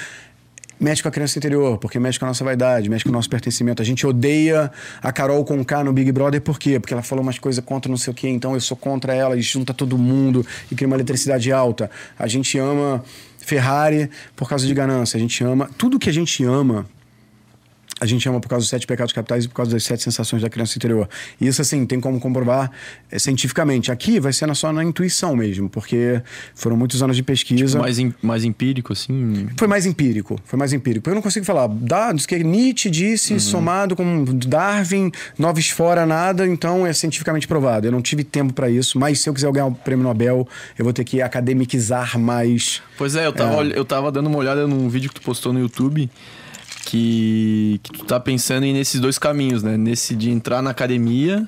Mexe 0.80 1.00
com 1.00 1.08
a 1.08 1.12
criança 1.12 1.38
interior, 1.38 1.78
porque 1.78 2.00
mexe 2.00 2.18
com 2.18 2.24
a 2.24 2.28
nossa 2.28 2.42
vaidade, 2.42 2.88
mexe 2.88 3.04
com 3.04 3.10
o 3.10 3.12
nosso 3.12 3.30
pertencimento. 3.30 3.80
A 3.80 3.84
gente 3.84 4.04
odeia 4.04 4.72
a 5.00 5.12
Carol 5.12 5.44
com 5.44 5.64
K 5.64 5.84
no 5.84 5.92
Big 5.92 6.10
Brother, 6.10 6.40
por 6.40 6.58
quê? 6.58 6.80
Porque 6.80 6.92
ela 6.92 7.02
falou 7.04 7.22
umas 7.22 7.38
coisas 7.38 7.64
contra 7.64 7.88
não 7.88 7.96
sei 7.96 8.10
o 8.10 8.14
quê, 8.14 8.28
então 8.28 8.54
eu 8.54 8.60
sou 8.60 8.76
contra 8.76 9.14
ela 9.14 9.36
e 9.36 9.40
junta 9.40 9.72
todo 9.72 9.96
mundo 9.96 10.44
e 10.68 10.74
cria 10.74 10.88
uma 10.88 10.96
eletricidade 10.96 11.52
alta. 11.52 11.88
A 12.18 12.26
gente 12.26 12.58
ama 12.58 13.04
Ferrari 13.38 14.10
por 14.34 14.48
causa 14.48 14.66
de 14.66 14.74
ganância. 14.74 15.16
A 15.16 15.20
gente 15.20 15.44
ama. 15.44 15.70
Tudo 15.78 15.96
que 15.96 16.10
a 16.10 16.12
gente 16.12 16.42
ama 16.42 16.84
a 18.00 18.06
gente 18.06 18.28
ama 18.28 18.40
por 18.40 18.48
causa 18.48 18.62
dos 18.62 18.70
sete 18.70 18.86
pecados 18.86 19.12
capitais 19.12 19.44
e 19.44 19.48
por 19.48 19.54
causa 19.54 19.72
das 19.72 19.82
sete 19.84 20.02
sensações 20.02 20.40
da 20.42 20.48
criança 20.48 20.76
interior. 20.78 21.08
E 21.40 21.46
isso, 21.46 21.60
assim, 21.62 21.84
tem 21.86 22.00
como 22.00 22.18
comprovar 22.20 22.70
eh, 23.10 23.18
cientificamente. 23.18 23.90
Aqui 23.90 24.20
vai 24.20 24.32
ser 24.32 24.54
só 24.54 24.72
na 24.72 24.82
intuição 24.84 25.34
mesmo, 25.36 25.68
porque 25.68 26.20
foram 26.54 26.76
muitos 26.76 27.02
anos 27.02 27.16
de 27.16 27.22
pesquisa. 27.22 27.78
Mais, 27.78 27.98
em- 27.98 28.14
mais 28.22 28.44
empírico, 28.44 28.92
assim. 28.92 29.48
Foi 29.56 29.66
mais 29.68 29.84
empírico, 29.86 30.38
foi 30.44 30.58
mais 30.58 30.72
empírico. 30.72 31.08
Eu 31.10 31.14
não 31.14 31.22
consigo 31.22 31.44
falar, 31.44 31.66
dados 31.68 32.24
que 32.26 32.38
Nietzsche 32.42 32.88
disse, 32.90 33.38
somado 33.40 33.94
com 33.96 34.24
Darwin, 34.46 35.10
noves 35.38 35.68
fora 35.70 36.06
nada, 36.06 36.46
então 36.46 36.86
é 36.86 36.92
cientificamente 36.92 37.46
provado. 37.48 37.86
Eu 37.86 37.92
não 37.92 38.00
tive 38.02 38.24
tempo 38.24 38.52
para 38.52 38.70
isso, 38.70 38.98
mas 38.98 39.20
se 39.20 39.28
eu 39.28 39.34
quiser 39.34 39.50
ganhar 39.52 39.66
o 39.66 39.74
prêmio 39.74 40.04
Nobel, 40.04 40.46
eu 40.78 40.84
vou 40.84 40.92
ter 40.92 41.04
que 41.04 41.20
academicizar 41.20 42.18
mais. 42.18 42.80
Pois 42.96 43.14
é, 43.16 43.26
eu 43.26 43.32
tava, 43.32 43.56
olh- 43.56 43.72
eu 43.74 43.84
tava 43.84 44.10
dando 44.12 44.26
uma 44.28 44.38
olhada 44.38 44.66
num 44.66 44.88
vídeo 44.88 45.08
que 45.08 45.14
tu 45.16 45.22
postou 45.22 45.52
no 45.52 45.60
YouTube 45.60 46.08
que, 46.88 47.78
que 47.82 47.92
tu 47.92 48.04
tá 48.06 48.18
pensando 48.18 48.64
em 48.64 48.72
nesses 48.72 48.98
dois 48.98 49.18
caminhos, 49.18 49.62
né? 49.62 49.76
Nesse 49.76 50.16
de 50.16 50.30
entrar 50.30 50.62
na 50.62 50.70
academia 50.70 51.46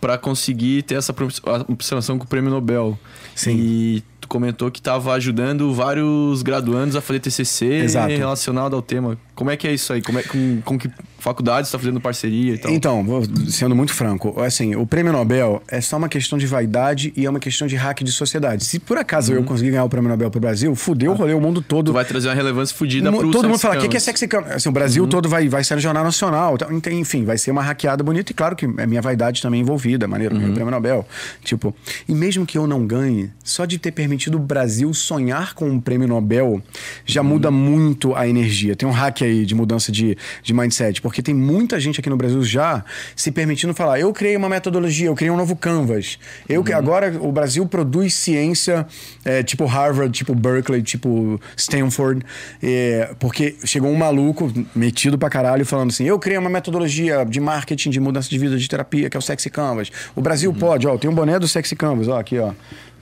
pra 0.00 0.16
conseguir 0.16 0.82
ter 0.82 0.94
essa 0.94 1.10
aproximação 1.10 2.18
com 2.18 2.24
o 2.24 2.28
prêmio 2.28 2.50
Nobel. 2.50 2.96
Sim. 3.34 3.56
E 3.56 4.04
tu 4.20 4.28
comentou 4.28 4.70
que 4.70 4.80
tava 4.80 5.12
ajudando 5.14 5.74
vários 5.74 6.42
graduandos 6.42 6.94
a 6.94 7.00
fazer 7.00 7.18
TCC 7.18 7.66
Exato. 7.66 8.14
relacionado 8.14 8.76
ao 8.76 8.82
tema. 8.82 9.18
Como 9.34 9.50
é 9.50 9.56
que 9.56 9.66
é 9.66 9.74
isso 9.74 9.92
aí? 9.92 10.00
Como 10.00 10.20
é, 10.20 10.22
com, 10.22 10.60
com 10.64 10.78
que 10.78 10.88
faculdades 11.24 11.70
tu 11.70 11.72
tá 11.72 11.78
fazendo 11.78 12.00
parceria 12.00 12.54
e 12.54 12.58
tal? 12.58 12.70
Então, 12.70 13.02
vou- 13.02 13.22
sendo 13.48 13.74
muito 13.74 13.92
franco, 13.92 14.40
assim, 14.40 14.76
o 14.76 14.86
prêmio 14.86 15.12
Nobel 15.12 15.62
é 15.68 15.80
só 15.80 15.96
uma 15.96 16.08
questão 16.08 16.38
de 16.38 16.46
vaidade 16.46 17.12
e 17.16 17.24
é 17.26 17.30
uma 17.30 17.40
questão 17.40 17.66
de 17.66 17.74
hack 17.76 18.02
de 18.04 18.12
sociedade. 18.12 18.64
Se 18.64 18.78
por 18.78 18.98
acaso 18.98 19.32
eu 19.32 19.42
conseguir 19.42 19.70
ganhar 19.70 19.84
o 19.84 19.88
prêmio 19.88 20.08
Nobel 20.10 20.30
pro 20.30 20.40
Brasil, 20.40 20.74
fudeu 20.76 21.12
o 21.12 21.14
rolê, 21.14 21.32
o 21.34 21.40
mundo 21.40 21.60
todo. 21.62 21.86
Tu 21.86 21.92
vai 21.94 22.04
trazer 22.04 22.28
uma 22.28 22.34
relevância 22.34 22.76
fodida 22.76 23.10
Mo- 23.10 23.18
pro 23.18 23.30
todo 23.30 23.48
mundo 23.48 23.58
fala, 23.58 23.76
o 23.76 23.80
que, 23.80 23.88
que 23.88 23.96
é 23.96 24.00
sexy 24.00 24.28
canvas? 24.28 24.52
Assim, 24.52 24.68
o 24.68 24.72
Brasil 24.72 25.06
todo 25.06 25.28
vai, 25.28 25.48
vai 25.48 25.64
ser 25.64 25.74
no 25.76 25.80
Jornal 25.80 26.04
Nacional. 26.04 26.56
Então, 26.70 26.92
enfim, 26.92 27.24
vai 27.24 27.38
ser 27.38 27.50
uma 27.50 27.62
hackeada 27.62 28.04
bonita. 28.04 28.30
E 28.30 28.34
claro 28.34 28.54
que 28.54 28.66
é 28.66 28.86
minha 28.86 29.00
vaidade 29.02 29.40
também 29.40 29.60
envolvida, 29.60 30.06
maneiro, 30.06 30.34
ganhei 30.34 30.50
o 30.50 30.54
prêmio 30.54 30.70
Nobel. 30.70 31.06
Tipo, 31.42 31.74
e 32.08 32.14
mesmo 32.14 32.44
que 32.44 32.58
eu 32.58 32.66
não 32.66 32.86
ganhe, 32.86 33.30
só 33.42 33.64
de 33.64 33.78
ter 33.78 33.92
permitido 33.92 34.34
o 34.36 34.38
Brasil 34.38 34.92
sonhar 34.92 35.54
com 35.54 35.68
um 35.70 35.80
prêmio 35.80 36.06
Nobel 36.06 36.62
já 37.06 37.22
muda 37.22 37.50
muito 37.50 38.14
a 38.14 38.28
energia. 38.28 38.76
Tem 38.76 38.88
um 38.88 38.92
hack 38.92 39.22
aí 39.22 39.46
de 39.46 39.54
mudança 39.54 39.90
de, 39.90 40.16
de 40.42 40.52
mindset, 40.52 41.00
porque 41.00 41.13
tem 41.22 41.34
muita 41.34 41.80
gente 41.80 42.00
aqui 42.00 42.08
no 42.08 42.16
Brasil 42.16 42.42
já 42.44 42.84
se 43.16 43.32
permitindo 43.32 43.74
falar: 43.74 43.98
eu 43.98 44.12
criei 44.12 44.36
uma 44.36 44.48
metodologia, 44.48 45.06
eu 45.06 45.14
criei 45.14 45.30
um 45.30 45.36
novo 45.36 45.56
canvas. 45.56 46.18
Eu, 46.48 46.62
que 46.62 46.74
Agora 46.74 47.16
o 47.20 47.32
Brasil 47.32 47.66
produz 47.66 48.14
ciência 48.14 48.86
é, 49.24 49.42
tipo 49.42 49.64
Harvard, 49.64 50.12
tipo 50.12 50.34
Berkeley, 50.34 50.82
tipo 50.82 51.40
Stanford, 51.56 52.24
é, 52.62 53.14
porque 53.18 53.56
chegou 53.64 53.90
um 53.90 53.96
maluco 53.96 54.52
metido 54.74 55.16
pra 55.16 55.30
caralho 55.30 55.64
falando 55.64 55.90
assim: 55.90 56.04
eu 56.04 56.18
criei 56.18 56.38
uma 56.38 56.50
metodologia 56.50 57.24
de 57.24 57.40
marketing, 57.40 57.90
de 57.90 58.00
mudança 58.00 58.28
de 58.28 58.38
vida, 58.38 58.58
de 58.58 58.68
terapia, 58.68 59.08
que 59.08 59.16
é 59.16 59.18
o 59.18 59.22
Sexy 59.22 59.48
Canvas. 59.48 59.90
O 60.14 60.20
Brasil 60.20 60.52
pode, 60.52 60.86
ó, 60.86 60.98
tem 60.98 61.08
um 61.08 61.14
boné 61.14 61.38
do 61.38 61.48
Sexy 61.48 61.74
Canvas, 61.76 62.08
ó, 62.08 62.18
aqui, 62.18 62.38
ó. 62.38 62.52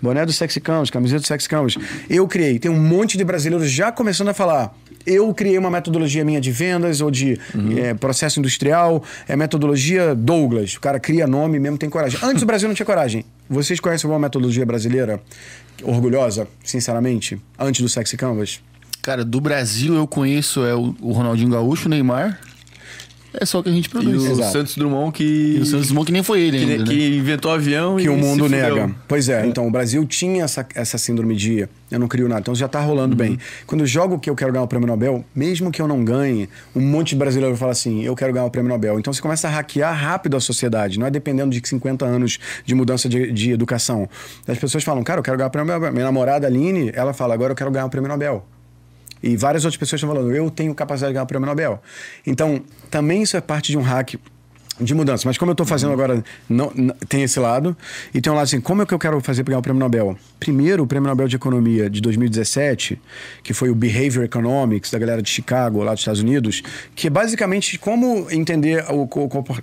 Boné 0.01 0.27
do 0.27 0.33
Sexy 0.33 0.61
Canvas, 0.61 0.91
camiseta 0.91 1.21
do 1.21 1.27
Sexy 1.27 1.49
Canvas. 1.49 1.77
Eu 2.11 2.27
criei. 2.27 2.59
Tem 2.59 2.69
um 2.69 2.79
monte 2.79 3.17
de 3.17 3.25
brasileiros 3.25 3.71
já 3.71 3.93
começando 3.93 4.29
a 4.29 4.35
falar. 4.35 4.75
Eu 5.07 5.33
criei 5.35 5.59
uma 5.59 5.71
metodologia 5.71 6.25
minha 6.25 6.41
de 6.41 6.51
vendas 6.51 7.01
ou 7.01 7.11
de 7.11 7.39
eh, 7.77 7.95
processo 7.95 8.39
industrial. 8.39 9.03
É 9.29 9.37
metodologia 9.37 10.15
Douglas. 10.15 10.75
O 10.75 10.81
cara 10.81 10.99
cria 11.01 11.27
nome 11.27 11.59
mesmo, 11.59 11.79
tem 11.79 11.91
coragem. 11.91 12.19
Antes 12.23 12.43
o 12.43 12.47
Brasil 12.47 12.69
não 12.69 12.75
tinha 12.75 12.87
coragem. 12.87 13.25
Vocês 13.49 13.81
conhecem 13.81 14.09
alguma 14.09 14.27
metodologia 14.27 14.65
brasileira 14.65 15.21
orgulhosa, 15.83 16.47
sinceramente, 16.65 17.41
antes 17.59 17.81
do 17.81 17.89
Sexy 17.89 18.17
Canvas? 18.17 18.61
Cara, 19.03 19.25
do 19.25 19.41
Brasil 19.41 19.95
eu 19.95 20.07
conheço 20.07 20.65
é 20.65 20.75
o, 20.75 20.95
o 21.01 21.13
Ronaldinho 21.13 21.51
Gaúcho, 21.51 21.87
o 21.87 21.91
Neymar. 21.91 22.39
É 23.35 23.47
só 23.47 23.61
o 23.61 23.63
que 23.63 23.69
a 23.71 23.73
gente 23.73 23.87
E 23.87 23.89
produz. 23.89 24.23
o 24.23 24.33
Exato. 24.33 24.53
Santos 24.53 24.77
Drummond 24.77 25.13
que, 25.13 25.55
E 25.57 25.61
o 25.61 25.67
Santos 25.67 25.89
Dumont 25.89 26.07
que 26.07 26.13
nem 26.13 26.23
foi 26.23 26.41
ele 26.41 26.59
que, 26.59 26.65
ainda, 26.65 26.85
né? 26.85 26.91
que 26.91 27.17
inventou 27.17 27.51
o 27.51 27.55
avião 27.55 27.97
que 27.97 28.05
e 28.05 28.09
o 28.09 28.17
mundo 28.17 28.45
se 28.45 28.51
fudeu. 28.51 28.75
nega. 28.77 28.95
Pois 29.09 29.29
é, 29.29 29.47
então 29.47 29.67
o 29.67 29.71
Brasil 29.71 30.05
tinha 30.07 30.45
essa, 30.45 30.67
essa 30.75 30.99
síndrome 30.99 31.35
de 31.35 31.67
eu 31.91 31.99
não 31.99 32.09
crio 32.09 32.29
nada, 32.29 32.41
então 32.41 32.55
já 32.55 32.69
tá 32.69 32.81
rolando 32.81 33.15
bem. 33.17 33.39
Quando 33.67 33.83
eu 33.83 33.87
jogo 33.87 34.19
que 34.19 34.29
eu 34.31 34.35
quero 34.35 34.53
ganhar 34.53 34.65
o 34.65 34.69
prêmio 34.69 34.87
Nobel, 34.87 35.25
mesmo 35.35 35.71
que 35.71 35.81
eu 35.81 35.89
não 35.89 36.05
ganhe, 36.05 36.49
um 36.75 36.81
monte 36.81 37.11
de 37.11 37.17
brasileiro 37.17 37.57
fala 37.57 37.73
assim: 37.73 38.03
eu 38.03 38.15
quero 38.17 38.33
ganhar 38.33 38.47
o 38.47 38.51
prêmio 38.51 38.71
Nobel. 38.71 38.99
Então 38.99 39.13
você 39.13 39.21
começa 39.21 39.47
a 39.49 39.51
hackear 39.51 39.95
rápido 39.95 40.37
a 40.37 40.41
sociedade, 40.41 40.99
não 40.99 41.07
é 41.07 41.11
dependendo 41.11 41.51
de 41.51 41.61
50 41.67 42.05
anos 42.05 42.39
de 42.65 42.75
mudança 42.75 43.09
de, 43.09 43.31
de 43.33 43.51
educação. 43.51 44.09
As 44.47 44.59
pessoas 44.59 44.83
falam, 44.85 45.03
cara, 45.03 45.21
eu 45.21 45.23
quero 45.23 45.37
ganhar 45.37 45.49
o 45.49 45.51
prêmio 45.51 45.73
Nobel. 45.73 45.93
Minha 45.93 46.05
namorada 46.05 46.47
Aline, 46.47 46.91
ela 46.95 47.13
fala, 47.13 47.35
agora 47.35 47.53
eu 47.53 47.57
quero 47.57 47.71
ganhar 47.71 47.87
o 47.87 47.91
prêmio 47.91 48.09
Nobel. 48.09 48.47
E 49.23 49.37
várias 49.37 49.65
outras 49.65 49.79
pessoas 49.79 50.01
estão 50.03 50.15
falando, 50.15 50.35
eu 50.35 50.51
tenho 50.51 50.75
capacidade 50.75 51.11
de 51.11 51.15
ganhar 51.15 51.25
o 51.25 51.27
prêmio 51.27 51.47
Nobel. 51.47 51.81
Então, 52.27 52.63
também 52.91 53.23
isso 53.23 53.37
é 53.37 53.41
parte 53.41 53.71
de 53.71 53.79
um 53.79 53.83
hack 53.83 54.15
de 54.81 54.95
mudança. 54.95 55.23
Mas 55.29 55.37
como 55.39 55.51
eu 55.51 55.53
estou 55.53 55.67
fazendo 55.67 55.93
agora, 55.93 56.25
não, 56.49 56.73
não- 56.75 56.95
tem 57.09 57.23
esse 57.23 57.39
lado. 57.39 57.77
E 58.13 58.21
tem 58.21 58.33
um 58.33 58.37
lado 58.37 58.45
assim, 58.45 58.61
como 58.61 58.83
é 58.83 58.87
que 58.87 58.95
eu 58.95 58.99
quero 58.99 59.21
fazer 59.21 59.45
para 59.45 59.53
ganhar 59.53 59.59
o 59.61 59.63
prêmio 59.63 59.81
Nobel? 59.81 60.17
Primeiro, 60.41 60.83
o 60.83 60.87
prêmio 60.87 61.09
Nobel 61.09 61.29
de 61.29 61.37
Economia 61.37 61.89
de 61.91 62.01
2017, 62.01 63.01
que 63.43 63.53
foi 63.53 63.71
o 63.71 63.75
Behavior 63.75 64.25
Economics, 64.25 64.91
da 64.91 64.99
galera 64.99 65.23
de 65.23 65.29
Chicago, 65.31 65.83
lá 65.83 65.93
dos 65.93 66.01
Estados 66.01 66.21
Unidos, 66.21 66.63
que 66.95 67.07
é 67.07 67.11
basicamente 67.11 67.79
como 67.79 68.27
entender 68.31 68.85
o, 68.91 69.03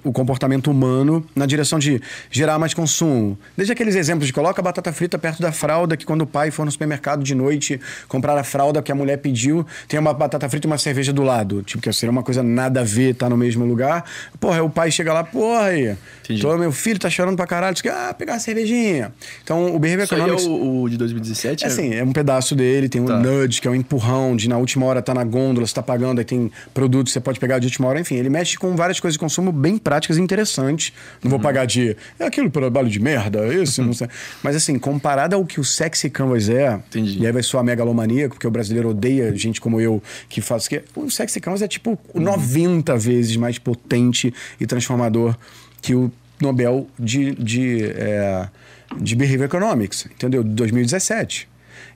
o 0.03 0.11
comportamento 0.11 0.69
humano 0.71 1.25
na 1.35 1.45
direção 1.45 1.79
de 1.79 2.01
gerar 2.31 2.59
mais 2.59 2.73
consumo. 2.73 3.37
Desde 3.57 3.73
aqueles 3.73 3.95
exemplos 3.95 4.27
de 4.27 4.33
coloca 4.33 4.61
a 4.61 4.63
batata 4.63 4.93
frita 4.93 5.17
perto 5.17 5.41
da 5.41 5.51
fralda, 5.51 5.97
que 5.97 6.05
quando 6.05 6.21
o 6.21 6.27
pai 6.27 6.51
for 6.51 6.65
no 6.65 6.71
supermercado 6.71 7.23
de 7.23 7.33
noite 7.35 7.79
comprar 8.07 8.37
a 8.37 8.43
fralda 8.43 8.81
que 8.81 8.91
a 8.91 8.95
mulher 8.95 9.17
pediu, 9.17 9.65
tem 9.87 9.99
uma 9.99 10.13
batata 10.13 10.47
frita 10.49 10.67
e 10.67 10.69
uma 10.69 10.77
cerveja 10.77 11.11
do 11.11 11.23
lado. 11.23 11.63
Tipo, 11.63 11.81
que 11.81 11.91
seria 11.91 12.11
uma 12.11 12.23
coisa 12.23 12.41
nada 12.43 12.81
a 12.81 12.83
ver, 12.83 13.15
tá 13.15 13.29
no 13.29 13.35
mesmo 13.37 13.65
lugar. 13.65 14.05
Porra, 14.39 14.55
aí 14.55 14.61
o 14.61 14.69
pai 14.69 14.91
chega 14.99 15.13
lá, 15.13 15.23
porra 15.23 15.65
aí. 15.65 15.95
Entendi. 16.23 16.41
Tô, 16.41 16.55
meu 16.57 16.71
filho 16.71 16.99
tá 16.99 17.09
chorando 17.09 17.35
pra 17.35 17.47
caralho. 17.47 17.73
Diz 17.73 17.81
que, 17.81 17.89
ah, 17.89 18.13
pegar 18.15 18.33
uma 18.33 18.39
cervejinha. 18.39 19.11
Então, 19.43 19.73
o 19.75 19.79
Behavior 19.79 20.03
Isso 20.05 20.13
aí 20.13 20.21
é 20.21 20.23
Economics... 20.25 20.45
o, 20.47 20.81
o 20.83 20.89
de 20.89 20.97
2017? 20.97 21.63
É 21.63 21.67
assim, 21.67 21.93
é 21.95 22.03
um 22.03 22.11
pedaço 22.13 22.55
dele, 22.55 22.87
tem 22.87 23.01
um 23.01 23.05
Tá. 23.05 23.17
nudge, 23.19 23.59
que 23.59 23.67
é 23.67 23.71
um 23.71 23.75
empurrão 23.75 24.35
de 24.35 24.47
na 24.47 24.57
última 24.57 24.85
hora 24.85 25.01
tá 25.01 25.13
na 25.13 25.23
gôndola, 25.23 25.65
você 25.65 25.73
tá 25.73 25.81
pagando, 25.81 26.19
aí 26.19 26.25
tem 26.25 26.51
produto 26.73 27.07
que 27.07 27.13
você 27.13 27.19
pode 27.19 27.39
pegar 27.39 27.57
de 27.59 27.65
última 27.65 27.87
hora, 27.87 27.99
enfim, 27.99 28.15
ele 28.15 28.29
mexe 28.29 28.57
com 28.57 28.75
várias 28.75 28.99
coisas 28.99 29.13
de 29.15 29.19
consumo 29.19 29.51
bem 29.51 29.77
práticas 29.77 30.17
e 30.17 30.21
interessantes. 30.21 30.93
Não 31.23 31.29
Uhum. 31.31 31.37
vou 31.37 31.39
pagar 31.39 31.65
de 31.65 31.95
é 32.19 32.25
aquilo 32.25 32.49
trabalho 32.51 32.89
de 32.89 32.99
merda, 32.99 33.47
isso, 33.53 33.81
não 33.81 33.93
sei. 33.93 34.07
Mas 34.43 34.55
assim, 34.55 34.77
comparado 34.77 35.35
ao 35.35 35.43
que 35.45 35.59
o 35.59 35.63
Sexy 35.63 36.09
Canvas 36.11 36.47
é, 36.49 36.73
Entendi. 36.89 37.19
e 37.21 37.25
aí 37.25 37.31
vai 37.31 37.41
soar 37.41 37.63
megalomaníaco, 37.63 38.35
porque 38.35 38.47
o 38.47 38.51
brasileiro 38.51 38.89
odeia 38.89 39.35
gente 39.35 39.59
como 39.59 39.81
eu 39.81 40.01
que 40.27 40.41
faz 40.41 40.67
que 40.67 40.83
o 40.95 41.09
Sexy 41.09 41.39
Canvas 41.39 41.61
é 41.63 41.67
tipo 41.67 41.97
Uhum. 42.13 42.21
90 42.21 42.95
vezes 42.97 43.35
mais 43.35 43.57
potente 43.57 44.33
e 44.59 44.65
transformador 44.65 44.88
que 45.81 45.95
o 45.95 46.11
Nobel 46.41 46.87
de, 46.97 47.35
de, 47.35 47.83
é, 47.83 48.47
de 48.97 49.15
Behavior 49.15 49.45
Economics, 49.45 50.05
entendeu? 50.05 50.43
De 50.43 50.49
2017. 50.49 51.47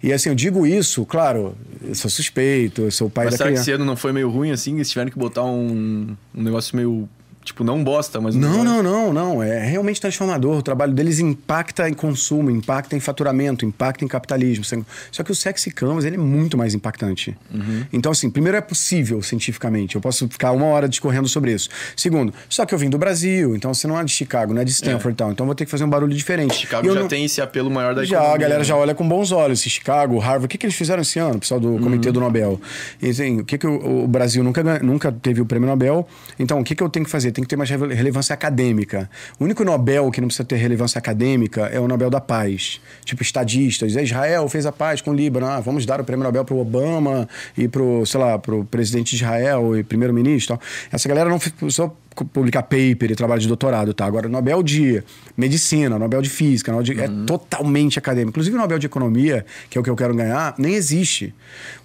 E 0.02 0.12
assim, 0.12 0.30
eu 0.30 0.36
digo 0.36 0.68
isso, 0.68 1.06
claro, 1.06 1.56
eu 1.82 1.96
sou 1.96 2.10
suspeito, 2.12 2.82
eu 2.82 2.92
sou 2.92 3.08
o 3.08 3.10
pai 3.10 3.26
Mas 3.26 3.34
da 3.34 3.38
será 3.38 3.50
que 3.50 3.54
criança. 3.54 3.72
esse 3.72 3.76
ano 3.76 3.86
não 3.86 3.96
foi 3.96 4.12
meio 4.12 4.30
ruim 4.30 4.52
assim? 4.52 4.76
Eles 4.76 4.90
tiveram 4.90 5.10
que 5.10 5.18
botar 5.18 5.46
um, 5.46 6.16
um 6.36 6.44
negócio 6.44 6.76
meio 6.76 7.08
Tipo, 7.44 7.64
não 7.64 7.84
bosta, 7.84 8.22
mas. 8.22 8.36
Não, 8.36 8.64
não, 8.64 8.82
não, 8.82 9.12
não. 9.14 9.44
É 9.44 9.60
realmente 9.66 10.00
transformador. 10.00 10.58
O 10.58 10.62
trabalho 10.62 10.94
deles 10.94 11.20
impacta 11.20 11.90
em 11.90 11.94
consumo, 11.94 12.50
impacta 12.50 12.96
em 12.96 13.00
faturamento, 13.00 13.66
impacta 13.66 14.06
em 14.06 14.08
capitalismo. 14.08 14.64
Só 15.12 15.24
que 15.24 15.32
o 15.32 15.36
Sexy 15.36 15.70
Canvas 15.72 16.06
ele 16.06 16.16
é 16.16 16.20
muito 16.20 16.58
mais 16.58 16.74
impactante. 16.74 17.36
Uhum. 17.54 17.84
Então, 17.92 18.12
assim, 18.12 18.30
primeiro 18.30 18.58
é 18.58 18.62
possível 18.62 19.22
cientificamente. 19.22 19.96
Eu 19.96 20.02
posso 20.02 20.28
ficar 20.30 20.52
uma 20.52 20.66
hora 20.68 20.88
discorrendo 20.88 21.28
sobre 21.28 21.52
isso. 21.54 21.70
Segundo, 21.98 22.34
só 22.48 22.66
que 22.66 22.74
eu 22.74 22.78
vim 22.78 22.90
do 22.90 22.98
Brasil, 22.98 23.56
então 23.56 23.74
você 23.74 23.88
não 23.88 24.00
é 24.00 24.04
de 24.04 24.12
Chicago, 24.12 24.54
não 24.54 24.62
é 24.62 24.66
de 24.66 24.72
Stanford 24.72 25.14
e 25.14 25.18
tal. 25.18 25.32
Então 25.32 25.44
eu 25.44 25.48
vou 25.48 25.56
ter 25.56 25.66
que 25.66 25.72
fazer 25.72 25.84
um 25.84 25.90
barulho 25.90 26.14
diferente. 26.16 26.56
Chicago 26.56 26.88
já 26.88 27.00
não- 27.02 27.08
tem 27.10 27.26
esse 27.26 27.42
apelo 27.42 27.70
maior 27.70 27.94
da 27.94 28.06
já, 28.06 28.16
economia, 28.18 28.36
a 28.36 28.38
galera 28.38 28.60
né? 28.60 28.66
já 28.66 28.76
olha 28.78 28.96
com 28.96 29.08
bons 29.08 29.32
olhos. 29.34 29.60
Esse 29.60 29.70
Chicago, 29.70 30.18
Harvard, 30.18 30.46
o 30.46 30.48
que, 30.48 30.58
que 30.58 30.66
eles 30.66 30.76
fizeram 30.76 31.02
esse 31.02 31.20
ano, 31.20 31.36
o 31.36 31.40
pessoal 31.40 31.60
do 31.60 31.78
Comitê 31.80 32.08
Uhum. 32.08 32.14
do 32.14 32.20
Nobel? 32.22 32.62
E, 33.02 33.10
assim, 33.10 33.42
o 33.42 33.46
que, 33.46 33.58
que 33.58 33.68
o, 33.68 34.04
o 34.06 34.08
Brasil 34.08 34.44
nunca, 34.44 34.64
nunca 34.80 35.12
teve 35.12 35.42
o 35.42 35.46
prêmio 35.46 35.68
Nobel? 35.68 36.08
Então, 36.40 36.60
o 36.60 36.64
que, 36.64 36.74
que 36.74 36.82
eu 36.82 36.90
tenho 36.90 37.04
que 37.06 37.12
fazer? 37.12 37.33
Tem 37.34 37.44
que 37.44 37.50
ter 37.50 37.56
mais 37.56 37.70
rele- 37.70 37.94
relevância 37.94 38.34
acadêmica. 38.34 39.10
O 39.40 39.44
único 39.44 39.64
Nobel 39.64 40.10
que 40.12 40.22
não 40.22 40.28
precisa 40.28 40.46
ter 40.46 40.56
relevância 40.56 41.00
acadêmica 41.00 41.68
é 41.68 41.80
o 41.80 41.88
Nobel 41.88 42.10
da 42.10 42.22
Paz. 42.22 42.80
Tipo, 43.04 43.22
estadistas. 43.24 43.96
Israel 43.96 44.48
fez 44.48 44.66
a 44.66 44.72
paz 44.72 45.02
com 45.02 45.12
o 45.12 45.14
Líbano. 45.14 45.46
Ah, 45.46 45.60
vamos 45.60 45.86
dar 45.86 46.00
o 46.00 46.04
prêmio 46.04 46.24
Nobel 46.24 46.46
pro 46.46 46.58
Obama 46.58 47.28
e 47.58 47.68
pro, 47.68 48.06
sei 48.06 48.20
lá, 48.20 48.38
pro 48.40 48.64
presidente 48.66 49.10
de 49.10 49.24
Israel 49.24 49.78
e 49.78 49.84
primeiro-ministro. 49.84 50.60
Essa 50.92 51.10
galera 51.10 51.30
não 51.30 51.40
só 51.70 51.94
publicar 52.16 52.64
paper 52.64 53.12
e 53.12 53.16
trabalho 53.16 53.42
de 53.42 53.48
doutorado, 53.48 53.94
tá? 53.94 54.06
Agora, 54.06 54.30
Nobel 54.30 54.62
de 54.62 55.04
medicina, 55.36 55.98
Nobel 55.98 56.22
de 56.22 56.30
física, 56.30 56.72
Nobel 56.72 56.84
de- 56.96 57.02
é 57.02 57.08
totalmente 57.26 57.98
acadêmico. 57.98 58.30
Inclusive, 58.32 58.56
o 58.56 58.60
Nobel 58.60 58.78
de 58.80 58.86
economia, 58.86 59.46
que 59.70 59.78
é 59.78 59.82
o 59.82 59.84
que 59.84 59.90
eu 59.90 59.96
quero 59.96 60.14
ganhar, 60.16 60.54
nem 60.58 60.76
existe. 60.76 61.34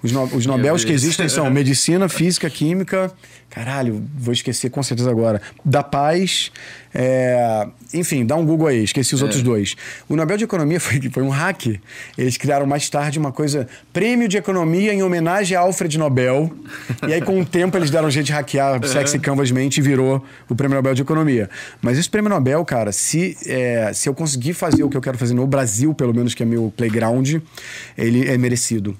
Os, 0.02 0.12
no, 0.12 0.24
os 0.24 0.44
Nobels 0.46 0.84
que 0.84 0.92
existem 0.92 1.28
são 1.28 1.50
medicina, 1.50 2.08
física, 2.08 2.48
química, 2.50 3.10
caralho, 3.48 4.04
vou 4.16 4.32
esquecer 4.32 4.70
com 4.70 4.82
certeza 4.82 5.10
agora. 5.10 5.40
Da 5.64 5.82
paz, 5.82 6.52
é, 6.94 7.66
enfim, 7.92 8.24
dá 8.24 8.36
um 8.36 8.44
Google 8.44 8.68
aí, 8.68 8.82
esqueci 8.82 9.14
os 9.14 9.22
outros 9.22 9.42
dois. 9.42 9.76
O 10.08 10.16
Nobel 10.16 10.36
de 10.36 10.44
Economia 10.44 10.78
foi, 10.80 11.00
foi 11.10 11.22
um 11.22 11.28
hack. 11.28 11.80
Eles 12.16 12.36
criaram 12.36 12.66
mais 12.66 12.88
tarde 12.88 13.18
uma 13.18 13.32
coisa, 13.32 13.66
prêmio 13.92 14.28
de 14.28 14.36
economia 14.36 14.92
em 14.92 15.02
homenagem 15.02 15.56
a 15.56 15.60
Alfred 15.60 15.98
Nobel. 15.98 16.52
e 17.06 17.12
aí, 17.12 17.20
com 17.20 17.40
o 17.40 17.44
tempo, 17.44 17.76
eles 17.76 17.90
deram 17.90 18.10
jeito 18.10 18.26
de 18.26 18.32
hackear 18.32 18.84
Sexy 18.86 19.18
Canvas 19.18 19.50
Mente 19.50 19.78
e 19.78 19.82
virou 19.82 20.24
o 20.48 20.54
prêmio 20.54 20.76
Nobel 20.76 20.94
de 20.94 21.02
Economia. 21.02 21.48
Mas 21.80 21.98
esse 21.98 22.08
prêmio 22.08 22.30
Nobel, 22.30 22.64
cara, 22.64 22.92
se, 22.92 23.36
é, 23.46 23.92
se 23.92 24.08
eu 24.08 24.14
conseguir 24.14 24.54
fazer 24.54 24.82
o 24.82 24.88
que 24.88 24.96
eu 24.96 25.00
quero 25.00 25.18
fazer 25.18 25.34
no 25.34 25.46
Brasil, 25.46 25.94
pelo 25.94 26.14
menos 26.14 26.34
que 26.34 26.42
é 26.42 26.46
meu 26.46 26.72
playground, 26.76 27.36
ele 27.96 28.28
é 28.28 28.36
merecido. 28.38 28.96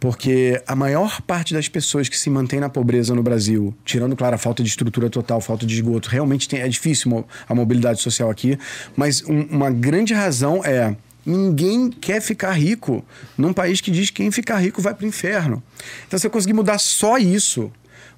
Porque 0.00 0.62
a 0.66 0.76
maior 0.76 1.20
parte 1.22 1.52
das 1.52 1.68
pessoas 1.68 2.08
que 2.08 2.16
se 2.16 2.30
mantém 2.30 2.60
na 2.60 2.68
pobreza 2.68 3.14
no 3.14 3.22
Brasil, 3.22 3.74
tirando, 3.84 4.14
claro, 4.14 4.36
a 4.36 4.38
falta 4.38 4.62
de 4.62 4.68
estrutura 4.68 5.10
total, 5.10 5.40
falta 5.40 5.66
de 5.66 5.74
esgoto, 5.74 6.08
realmente 6.08 6.48
tem- 6.48 6.60
é 6.60 6.68
difícil 6.68 7.26
a 7.48 7.54
mobilidade 7.54 8.00
social 8.00 8.30
aqui, 8.30 8.56
mas 8.96 9.22
um- 9.24 9.42
uma 9.50 9.70
grande 9.70 10.14
razão 10.14 10.64
é. 10.64 10.94
Ninguém 11.26 11.90
quer 11.90 12.22
ficar 12.22 12.52
rico 12.52 13.04
num 13.36 13.52
país 13.52 13.80
que 13.80 13.90
diz 13.90 14.08
que 14.08 14.22
quem 14.22 14.30
ficar 14.30 14.58
rico 14.58 14.80
vai 14.80 14.94
para 14.94 15.04
o 15.04 15.08
inferno. 15.08 15.62
Então, 16.06 16.18
se 16.18 16.26
eu 16.26 16.30
conseguir 16.30 16.54
mudar 16.54 16.78
só 16.78 17.18
isso, 17.18 17.70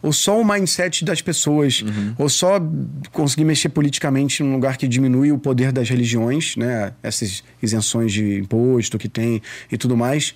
ou 0.02 0.12
só 0.12 0.40
o 0.40 0.44
mindset 0.46 1.04
das 1.04 1.20
pessoas, 1.20 1.82
ou 2.16 2.28
só 2.28 2.60
conseguir 3.10 3.44
mexer 3.44 3.68
politicamente 3.70 4.42
num 4.42 4.52
lugar 4.52 4.76
que 4.76 4.86
diminui 4.86 5.32
o 5.32 5.38
poder 5.38 5.72
das 5.72 5.88
religiões, 5.88 6.56
né? 6.56 6.92
Essas 7.02 7.42
isenções 7.62 8.12
de 8.12 8.38
imposto 8.38 8.96
que 8.96 9.08
tem 9.08 9.42
e 9.72 9.76
tudo 9.76 9.96
mais, 9.96 10.34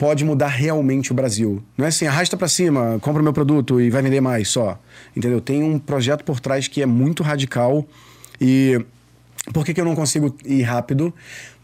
pode 0.00 0.24
mudar 0.24 0.48
realmente 0.48 1.12
o 1.12 1.14
Brasil. 1.14 1.62
Não 1.76 1.84
é 1.84 1.88
assim, 1.88 2.06
arrasta 2.06 2.34
para 2.34 2.48
cima, 2.48 2.98
compra 3.02 3.20
o 3.20 3.22
meu 3.22 3.34
produto 3.34 3.78
e 3.78 3.90
vai 3.90 4.00
vender 4.00 4.22
mais 4.22 4.48
só. 4.48 4.80
Entendeu? 5.14 5.42
Tem 5.42 5.62
um 5.62 5.78
projeto 5.78 6.24
por 6.24 6.40
trás 6.40 6.66
que 6.66 6.80
é 6.80 6.86
muito 6.86 7.22
radical 7.22 7.84
e 8.40 8.82
por 9.52 9.64
que, 9.64 9.74
que 9.74 9.80
eu 9.80 9.84
não 9.84 9.94
consigo 9.94 10.34
ir 10.44 10.62
rápido? 10.62 11.12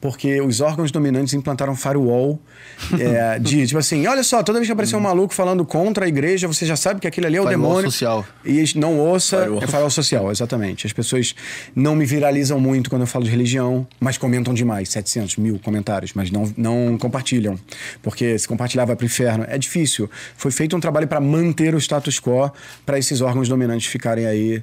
Porque 0.00 0.40
os 0.40 0.60
órgãos 0.60 0.90
dominantes 0.90 1.32
implantaram 1.32 1.74
firewall 1.74 2.38
é, 3.00 3.38
de 3.38 3.66
tipo 3.66 3.78
assim: 3.78 4.06
olha 4.06 4.22
só, 4.22 4.42
toda 4.42 4.58
vez 4.58 4.68
que 4.68 4.72
aparecer 4.72 4.94
um 4.94 5.00
maluco 5.00 5.32
falando 5.32 5.64
contra 5.64 6.04
a 6.04 6.08
igreja, 6.08 6.46
você 6.46 6.66
já 6.66 6.76
sabe 6.76 7.00
que 7.00 7.06
aquilo 7.06 7.26
ali 7.26 7.36
é 7.36 7.40
o 7.40 7.44
Firewall 7.44 7.68
demônio. 7.68 7.90
social. 7.90 8.26
E 8.44 8.62
não 8.76 8.98
ouça. 8.98 9.38
Firewall. 9.38 9.62
É 9.62 9.66
firewall 9.66 9.90
social, 9.90 10.30
exatamente. 10.30 10.86
As 10.86 10.92
pessoas 10.92 11.34
não 11.74 11.96
me 11.96 12.04
viralizam 12.04 12.60
muito 12.60 12.90
quando 12.90 13.02
eu 13.02 13.06
falo 13.06 13.24
de 13.24 13.30
religião, 13.30 13.86
mas 13.98 14.18
comentam 14.18 14.52
demais 14.52 14.90
700 14.90 15.36
mil 15.38 15.58
comentários, 15.58 16.12
mas 16.14 16.30
não, 16.30 16.52
não 16.56 16.98
compartilham. 16.98 17.58
Porque 18.02 18.38
se 18.38 18.46
compartilhar 18.46 18.84
vai 18.84 18.96
pro 18.96 19.06
inferno. 19.06 19.44
É 19.48 19.56
difícil. 19.56 20.10
Foi 20.36 20.50
feito 20.50 20.76
um 20.76 20.80
trabalho 20.80 21.08
para 21.08 21.20
manter 21.20 21.74
o 21.74 21.78
status 21.78 22.20
quo, 22.20 22.50
para 22.84 22.98
esses 22.98 23.20
órgãos 23.22 23.48
dominantes 23.48 23.86
ficarem 23.86 24.26
aí 24.26 24.62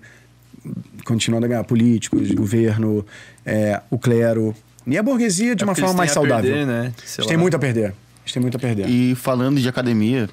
continuando 1.06 1.46
a 1.46 1.50
ganhar 1.50 1.64
políticos, 1.64 2.32
governo, 2.32 3.06
é, 3.46 3.82
o 3.90 3.98
clero 3.98 4.56
e 4.86 4.98
a 4.98 5.04
burguesia 5.04 5.56
de 5.56 5.64
É 5.64 5.66
uma 5.66 5.76
forma 5.76 5.94
mais 5.94 6.10
eles 6.10 6.18
a 6.18 6.22
saudável. 6.22 6.52
perder, 6.52 6.66
né? 6.68 6.94
Eles 6.98 7.10
Sei 7.10 7.26
têm 7.26 7.38
muito 7.38 7.56
a 7.56 7.60
perder. 7.60 7.94
Eles 8.24 8.34
têm 8.34 8.42
muito 8.42 8.56
a 8.56 8.60
perder. 8.60 8.88
E 8.90 9.16
falando 9.16 9.60
de 9.60 9.68
academia, 9.68 10.30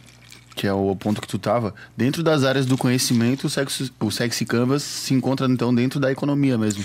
que 0.54 0.66
é 0.66 0.72
o 0.72 0.94
ponto 0.96 1.20
que 1.20 1.28
tu 1.28 1.38
tava, 1.38 1.74
dentro 1.96 2.22
das 2.22 2.44
áreas 2.44 2.66
do 2.66 2.76
conhecimento, 2.76 3.46
o 3.46 3.50
Sexy, 3.50 3.92
o 4.00 4.10
sexy 4.10 4.44
Canvas 4.44 4.82
se 4.82 5.14
encontra 5.14 5.46
então 5.46 5.74
dentro 5.74 5.98
da 6.00 6.10
economia 6.10 6.58
mesmo. 6.58 6.84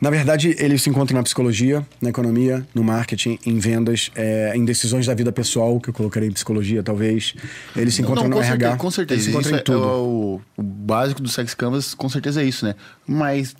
Na 0.00 0.10
verdade, 0.10 0.54
ele 0.60 0.78
se 0.78 0.88
encontra 0.88 1.16
na 1.16 1.22
psicologia, 1.24 1.84
na 2.00 2.10
economia, 2.10 2.64
no 2.72 2.84
marketing, 2.84 3.38
em 3.44 3.58
vendas, 3.58 4.10
é, 4.14 4.52
em 4.54 4.64
decisões 4.64 5.06
da 5.06 5.14
vida 5.14 5.32
pessoal, 5.32 5.80
que 5.80 5.90
eu 5.90 5.94
colocaria 5.94 6.28
em 6.28 6.32
psicologia, 6.32 6.82
talvez. 6.84 7.34
Ele 7.74 7.90
se 7.90 8.02
encontra 8.02 8.22
Não, 8.22 8.30
no 8.30 8.36
com 8.36 8.42
RH. 8.42 8.50
certeza, 8.58 8.76
com 8.76 8.90
certeza. 8.92 9.20
Ele 9.20 9.24
se 9.24 9.30
encontra 9.30 9.48
Isso 9.50 9.56
em 9.56 9.60
é- 9.60 9.62
tudo. 9.62 9.84
é 9.84 9.86
o, 9.96 10.40
o 10.56 10.62
básico 10.62 11.20
do 11.20 11.28
Sex 11.28 11.52
Canvas, 11.54 11.94
com 11.94 12.08
certeza 12.08 12.40
é 12.40 12.44
isso, 12.44 12.64
né? 12.64 12.76
Mas 13.06 13.56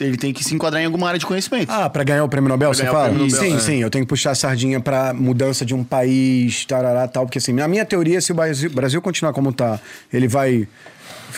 ele 0.00 0.16
tem 0.16 0.32
que 0.32 0.42
se 0.42 0.52
enquadrar 0.54 0.82
em 0.82 0.86
alguma 0.86 1.06
área 1.06 1.18
de 1.18 1.24
conhecimento. 1.24 1.70
Ah, 1.70 1.88
pra 1.88 2.02
ganhar 2.02 2.24
o 2.24 2.28
prêmio 2.28 2.48
Nobel, 2.48 2.70
Pra 2.70 2.76
você 2.76 2.84
fala? 2.86 3.08
Nobel, 3.12 3.30
sim, 3.30 3.54
é. 3.54 3.58
sim. 3.60 3.76
Eu 3.82 3.88
tenho 3.88 4.04
que 4.04 4.08
puxar 4.08 4.32
a 4.32 4.34
sardinha 4.34 4.80
pra 4.80 5.14
mudança 5.14 5.64
de 5.64 5.74
um 5.74 5.84
país, 5.84 6.64
tarará, 6.66 7.06
tal. 7.06 7.24
Porque 7.24 7.38
assim, 7.38 7.52
na 7.52 7.68
minha 7.68 7.84
teoria, 7.84 8.20
se 8.20 8.32
o 8.32 8.34
Brasil, 8.34 8.68
Brasil 8.68 9.00
continuar 9.00 9.32
como 9.32 9.52
tá, 9.52 9.78
ele 10.12 10.26
vai 10.26 10.66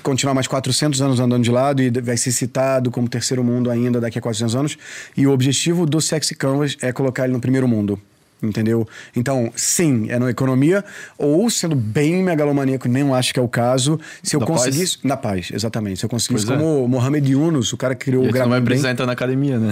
continuar 0.03 0.35
mais 0.35 0.47
400 0.47 1.01
anos 1.03 1.21
andando 1.21 1.43
de 1.43 1.51
lado 1.51 1.83
e 1.83 1.91
vai 1.91 2.17
ser 2.17 2.33
citado 2.33 2.91
como 2.91 3.09
terceiro 3.09 3.43
mundo 3.45 3.71
ainda 3.71 4.01
daqui 4.01 4.19
a 4.19 4.23
400 4.23 4.57
anos. 4.57 4.79
E 5.17 5.27
o 5.27 5.33
objetivo 5.33 5.87
do 5.87 6.01
Sexy 6.01 6.35
Canvas 6.35 6.77
é 6.81 6.93
colocar 6.93 7.25
ele 7.25 7.33
no 7.33 7.41
primeiro 7.41 7.67
mundo. 7.69 8.01
Entendeu? 8.43 8.87
Então, 9.17 9.51
sim, 9.57 10.11
é 10.11 10.19
na 10.19 10.29
economia, 10.29 10.85
ou 11.17 11.49
sendo 11.49 11.75
bem 11.75 12.23
megalomaníaco, 12.23 12.87
nem 12.89 13.11
acho 13.15 13.33
que 13.33 13.41
é 13.41 13.43
o 13.43 13.49
caso. 13.49 13.99
Se 14.23 14.37
eu 14.37 14.41
Na 14.41 14.47
paz? 14.47 14.59
conseguisse. 14.59 14.99
Na 15.03 15.17
paz, 15.17 15.51
exatamente. 15.51 16.01
Se 16.01 16.05
eu 16.05 16.11
conseguisse, 16.11 16.45
Pois 16.47 16.59
é. 16.59 16.61
como 16.63 16.85
o 16.85 16.89
Mohamed 16.89 17.33
Yunus, 17.33 17.73
o 17.73 17.77
cara 17.79 17.95
que 17.95 18.05
criou 18.05 18.25
E 18.25 18.29
o 18.29 18.33
tu 18.33 18.39
não 18.39 18.51
vai 18.51 18.61
precisar 18.61 18.91
entrar 18.91 19.07
na 19.07 19.13
academia, 19.13 19.59
né? 19.59 19.71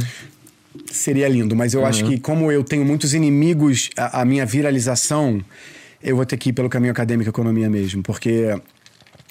seria 0.90 1.28
lindo, 1.28 1.54
mas 1.54 1.74
eu 1.74 1.84
acho 1.84 2.04
que 2.04 2.18
como 2.18 2.50
eu 2.50 2.64
tenho 2.64 2.84
muitos 2.84 3.12
inimigos, 3.14 3.90
a, 3.96 4.22
a 4.22 4.24
minha 4.24 4.46
viralização, 4.46 5.42
eu 6.02 6.16
vou 6.16 6.24
ter 6.24 6.36
que 6.36 6.50
ir 6.50 6.52
pelo 6.52 6.68
caminho 6.68 6.92
acadêmico 6.92 7.28
e 7.28 7.30
economia 7.30 7.68
mesmo, 7.68 8.02
porque 8.02 8.58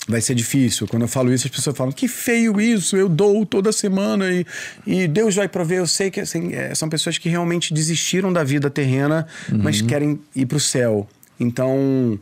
vai 0.07 0.21
ser 0.21 0.35
difícil. 0.35 0.87
Quando 0.87 1.03
eu 1.03 1.07
falo 1.07 1.33
isso, 1.33 1.47
as 1.47 1.51
pessoas 1.51 1.75
falam 1.75 1.91
que 1.91 2.07
feio 2.07 2.59
isso, 2.59 2.97
eu 2.97 3.07
dou 3.07 3.45
toda 3.45 3.71
semana 3.71 4.29
e, 4.31 4.45
e 4.85 5.07
Deus 5.07 5.35
vai 5.35 5.47
prover. 5.47 5.79
Eu 5.79 5.87
sei 5.87 6.09
que 6.09 6.19
assim, 6.19 6.53
é, 6.53 6.73
são 6.73 6.89
pessoas 6.89 7.17
que 7.17 7.29
realmente 7.29 7.73
desistiram 7.73 8.31
da 8.31 8.43
vida 8.43 8.69
terrena, 8.69 9.27
mas 9.49 9.81
querem 9.81 10.19
ir 10.35 10.45
para 10.45 10.57
o 10.57 10.59
céu. 10.59 11.07
Então, 11.39 12.19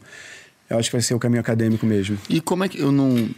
eu 0.70 0.78
acho 0.78 0.90
que 0.90 0.96
vai 0.96 1.02
ser 1.02 1.14
o 1.14 1.20
caminho 1.20 1.42
acadêmico 1.42 1.86
mesmo. 1.86 2.18
E 2.30 2.40
como 2.40 2.64
é 2.64 2.70
que 2.70 2.80
eu 2.80 2.92
não 2.92 3.30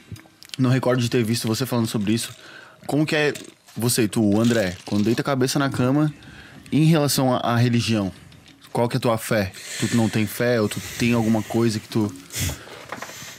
não 0.57 0.69
recordo 0.69 1.01
de 1.01 1.09
ter 1.09 1.23
visto 1.23 1.47
você 1.47 1.65
falando 1.65 1.87
sobre 1.87 2.13
isso? 2.13 2.33
Como 2.85 3.05
que 3.05 3.15
é 3.15 3.33
você, 3.75 4.07
tu, 4.07 4.21
o 4.21 4.39
André, 4.39 4.75
quando 4.85 5.05
deita 5.05 5.21
a 5.21 5.25
cabeça 5.25 5.57
na 5.57 5.69
cama 5.69 6.13
em 6.71 6.83
relação 6.83 7.33
à, 7.33 7.37
à 7.37 7.55
religião? 7.55 8.11
Qual 8.71 8.87
que 8.87 8.95
é 8.95 8.99
a 8.99 9.01
tua 9.01 9.17
fé? 9.17 9.51
Tu 9.79 9.95
não 9.95 10.07
tem 10.07 10.25
fé 10.25 10.61
ou 10.61 10.69
tu 10.69 10.79
tem 10.97 11.13
alguma 11.13 11.41
coisa 11.41 11.79
que 11.79 11.87
tu 11.87 12.13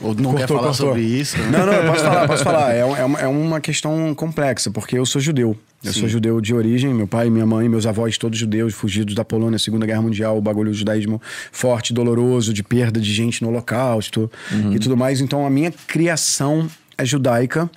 ou 0.03 0.15
não 0.15 0.33
quer 0.35 0.41
Cortou, 0.47 0.57
falar 0.59 0.69
cortou. 0.69 0.87
sobre 0.89 1.03
isso? 1.03 1.39
né? 1.39 1.59
Não, 1.59 1.67
não, 1.67 1.73
eu 1.73 1.87
posso 1.91 2.05
falar, 2.05 2.27
posso 2.27 2.45
falar. 2.45 2.75
É, 2.75 2.79
é 2.81 3.05
uma- 3.05 3.19
é 3.21 3.27
uma 3.27 3.61
questão 3.61 4.15
complexa, 4.15 4.71
porque 4.71 4.99
eu 4.99 5.07
sou 5.07 5.21
judeu. 5.21 5.57
Eu 5.85 5.93
Sim. 5.93 6.01
sou 6.01 6.09
judeu 6.09 6.41
de 6.41 6.55
origem, 6.55 6.95
meu 6.95 7.09
pai, 7.09 7.29
minha 7.29 7.45
mãe, 7.47 7.69
meus 7.69 7.87
avós, 7.87 8.17
todos 8.17 8.39
judeus, 8.39 8.73
fugidos 8.73 9.15
da 9.17 9.25
Polônia, 9.25 9.59
Segunda 9.59 9.85
Guerra 9.85 10.01
Mundial, 10.03 10.39
o 10.39 10.41
bagulho 10.41 10.71
do 10.71 10.77
judaísmo 10.77 11.21
forte, 11.51 11.93
doloroso, 11.93 12.53
de 12.55 12.63
perda 12.63 13.01
de 13.01 13.13
gente 13.13 13.43
no 13.43 13.49
Holocausto 13.49 14.31
e 14.73 14.79
tudo 14.79 14.97
mais. 14.97 15.21
Então, 15.21 15.45
a 15.45 15.51
minha 15.51 15.73
criação 15.89 16.69
judaica, 17.05 17.71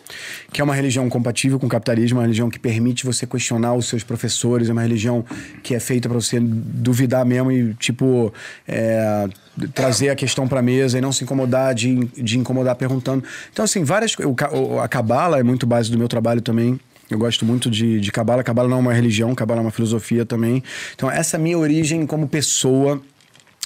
que 0.51 0.61
é 0.61 0.63
uma 0.63 0.75
religião 0.75 1.07
compatível 1.09 1.59
com 1.59 1.67
o 1.67 1.69
capitalismo, 1.69 2.19
uma 2.19 2.23
religião 2.23 2.49
que 2.49 2.59
permite 2.59 3.05
você 3.05 3.25
questionar 3.25 3.73
os 3.73 3.87
seus 3.87 4.03
professores, 4.03 4.69
é 4.69 4.71
uma 4.71 4.81
religião 4.81 5.23
que 5.63 5.75
é 5.75 5.79
feita 5.79 6.07
para 6.07 6.19
você 6.19 6.39
duvidar 6.39 7.25
mesmo 7.25 7.51
e, 7.51 7.73
tipo, 7.75 8.33
é, 8.67 9.27
trazer 9.73 10.09
a 10.09 10.15
questão 10.15 10.47
para 10.47 10.61
mesa 10.61 10.97
e 10.97 11.01
não 11.01 11.11
se 11.11 11.23
incomodar 11.23 11.73
de, 11.73 11.95
de 12.15 12.37
incomodar 12.37 12.75
perguntando. 12.75 13.23
Então, 13.51 13.65
assim, 13.65 13.83
várias. 13.83 14.15
o 14.19 14.79
a 14.79 14.87
Cabala 14.87 15.39
é 15.39 15.43
muito 15.43 15.65
base 15.65 15.91
do 15.91 15.97
meu 15.97 16.07
trabalho 16.07 16.41
também. 16.41 16.79
Eu 17.09 17.19
gosto 17.19 17.45
muito 17.45 17.69
de, 17.69 17.99
de 17.99 18.11
Cabala. 18.11 18.43
Cabala 18.43 18.67
não 18.67 18.77
é 18.77 18.79
uma 18.79 18.93
religião, 18.93 19.33
Cabala 19.35 19.61
é 19.61 19.63
uma 19.63 19.71
filosofia 19.71 20.25
também. 20.25 20.63
Então, 20.95 21.09
essa 21.09 21.37
minha 21.37 21.57
origem 21.57 22.05
como 22.05 22.27
pessoa 22.27 23.01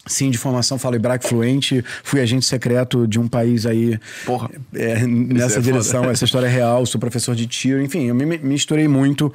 Sim, 0.05 0.31
de 0.31 0.37
formação, 0.37 0.79
falo 0.79 0.95
hebraico 0.95 1.27
fluente, 1.27 1.83
fui 2.03 2.19
agente 2.21 2.45
secreto 2.45 3.07
de 3.07 3.19
um 3.19 3.27
país 3.27 3.65
aí 3.65 3.99
Porra. 4.25 4.49
é, 4.73 5.05
nessa 5.05 5.59
é 5.59 5.61
direção, 5.61 6.01
foda. 6.01 6.13
essa 6.13 6.25
história 6.25 6.47
é 6.47 6.49
real, 6.49 6.85
sou 6.85 6.99
professor 6.99 7.35
de 7.35 7.45
tiro, 7.45 7.81
enfim, 7.81 8.05
eu 8.05 8.15
me 8.15 8.37
misturei 8.37 8.87
muito 8.87 9.31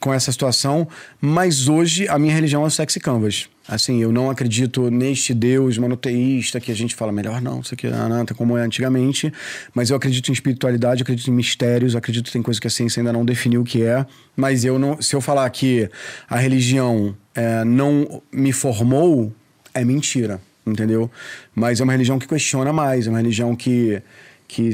com 0.00 0.12
essa 0.12 0.30
situação, 0.30 0.86
mas 1.20 1.68
hoje 1.68 2.08
a 2.08 2.18
minha 2.18 2.34
religião 2.34 2.62
é 2.62 2.66
o 2.66 2.70
sexy 2.70 3.00
canvas. 3.00 3.48
Assim, 3.66 4.00
eu 4.00 4.10
não 4.10 4.30
acredito 4.30 4.90
neste 4.90 5.34
Deus 5.34 5.76
monoteísta 5.76 6.58
que 6.58 6.72
a 6.72 6.74
gente 6.74 6.94
fala 6.94 7.12
melhor 7.12 7.42
não, 7.42 7.60
isso 7.60 7.74
aqui 7.74 7.86
não, 7.88 8.08
não, 8.08 8.26
como 8.26 8.56
é 8.56 8.62
antigamente, 8.62 9.30
mas 9.74 9.90
eu 9.90 9.96
acredito 9.96 10.30
em 10.30 10.32
espiritualidade, 10.32 11.02
acredito 11.02 11.28
em 11.28 11.34
mistérios, 11.34 11.94
acredito 11.94 12.26
que 12.26 12.32
tem 12.32 12.42
coisa 12.42 12.60
que 12.60 12.66
a 12.66 12.70
ciência 12.70 13.00
ainda 13.00 13.12
não 13.12 13.24
definiu 13.24 13.60
o 13.60 13.64
que 13.64 13.82
é, 13.82 14.06
mas 14.34 14.64
eu 14.64 14.78
não, 14.78 15.02
se 15.02 15.14
eu 15.14 15.20
falar 15.20 15.48
que 15.50 15.90
a 16.30 16.38
religião 16.38 17.14
é, 17.34 17.62
não 17.64 18.22
me 18.32 18.52
formou, 18.52 19.34
é 19.80 19.84
mentira, 19.84 20.40
entendeu? 20.66 21.10
Mas 21.54 21.80
é 21.80 21.84
uma 21.84 21.92
religião 21.92 22.18
que 22.18 22.26
questiona 22.26 22.72
mais, 22.72 23.06
é 23.06 23.10
uma 23.10 23.18
religião 23.18 23.54
que, 23.54 24.02
que 24.46 24.70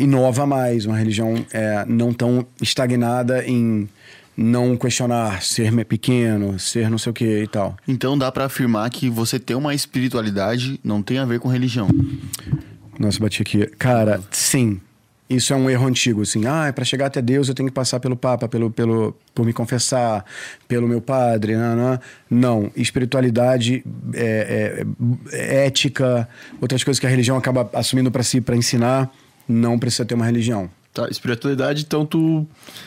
inova 0.00 0.46
mais, 0.46 0.86
uma 0.86 0.96
religião 0.96 1.44
é, 1.52 1.84
não 1.86 2.12
tão 2.12 2.46
estagnada 2.60 3.44
em 3.44 3.88
não 4.36 4.76
questionar 4.76 5.42
ser 5.42 5.72
pequeno, 5.84 6.58
ser 6.58 6.90
não 6.90 6.98
sei 6.98 7.10
o 7.10 7.14
que 7.14 7.42
e 7.42 7.46
tal. 7.46 7.76
Então 7.86 8.18
dá 8.18 8.30
pra 8.32 8.46
afirmar 8.46 8.90
que 8.90 9.08
você 9.08 9.38
ter 9.38 9.54
uma 9.54 9.74
espiritualidade 9.74 10.80
não 10.82 11.02
tem 11.02 11.18
a 11.18 11.24
ver 11.24 11.38
com 11.38 11.48
religião. 11.48 11.88
Nossa, 12.98 13.20
bati 13.20 13.42
aqui. 13.42 13.66
Cara, 13.78 14.20
sim. 14.30 14.80
Isso 15.28 15.54
é 15.54 15.56
um 15.56 15.70
erro 15.70 15.86
antigo, 15.86 16.22
assim. 16.22 16.44
Ah, 16.46 16.70
para 16.74 16.84
chegar 16.84 17.06
até 17.06 17.22
Deus 17.22 17.48
eu 17.48 17.54
tenho 17.54 17.68
que 17.68 17.74
passar 17.74 17.98
pelo 17.98 18.14
Papa, 18.14 18.46
pelo, 18.46 18.70
pelo, 18.70 19.16
por 19.34 19.46
me 19.46 19.52
confessar, 19.52 20.24
pelo 20.68 20.86
meu 20.86 21.00
padre. 21.00 21.56
Não, 21.56 21.74
não. 21.74 22.00
não. 22.30 22.70
espiritualidade, 22.76 23.82
é, 24.12 24.84
é- 25.32 25.36
é 25.36 25.66
ética, 25.66 26.28
outras 26.60 26.84
coisas 26.84 27.00
que 27.00 27.06
a 27.06 27.10
religião 27.10 27.36
acaba 27.38 27.68
assumindo 27.72 28.10
para 28.10 28.22
si 28.22 28.40
para 28.40 28.54
ensinar, 28.54 29.10
não 29.48 29.78
precisa 29.78 30.04
ter 30.04 30.14
uma 30.14 30.26
religião. 30.26 30.70
Tá, 30.92 31.08
espiritualidade, 31.08 31.82
então 31.82 32.06
tu. 32.06 32.46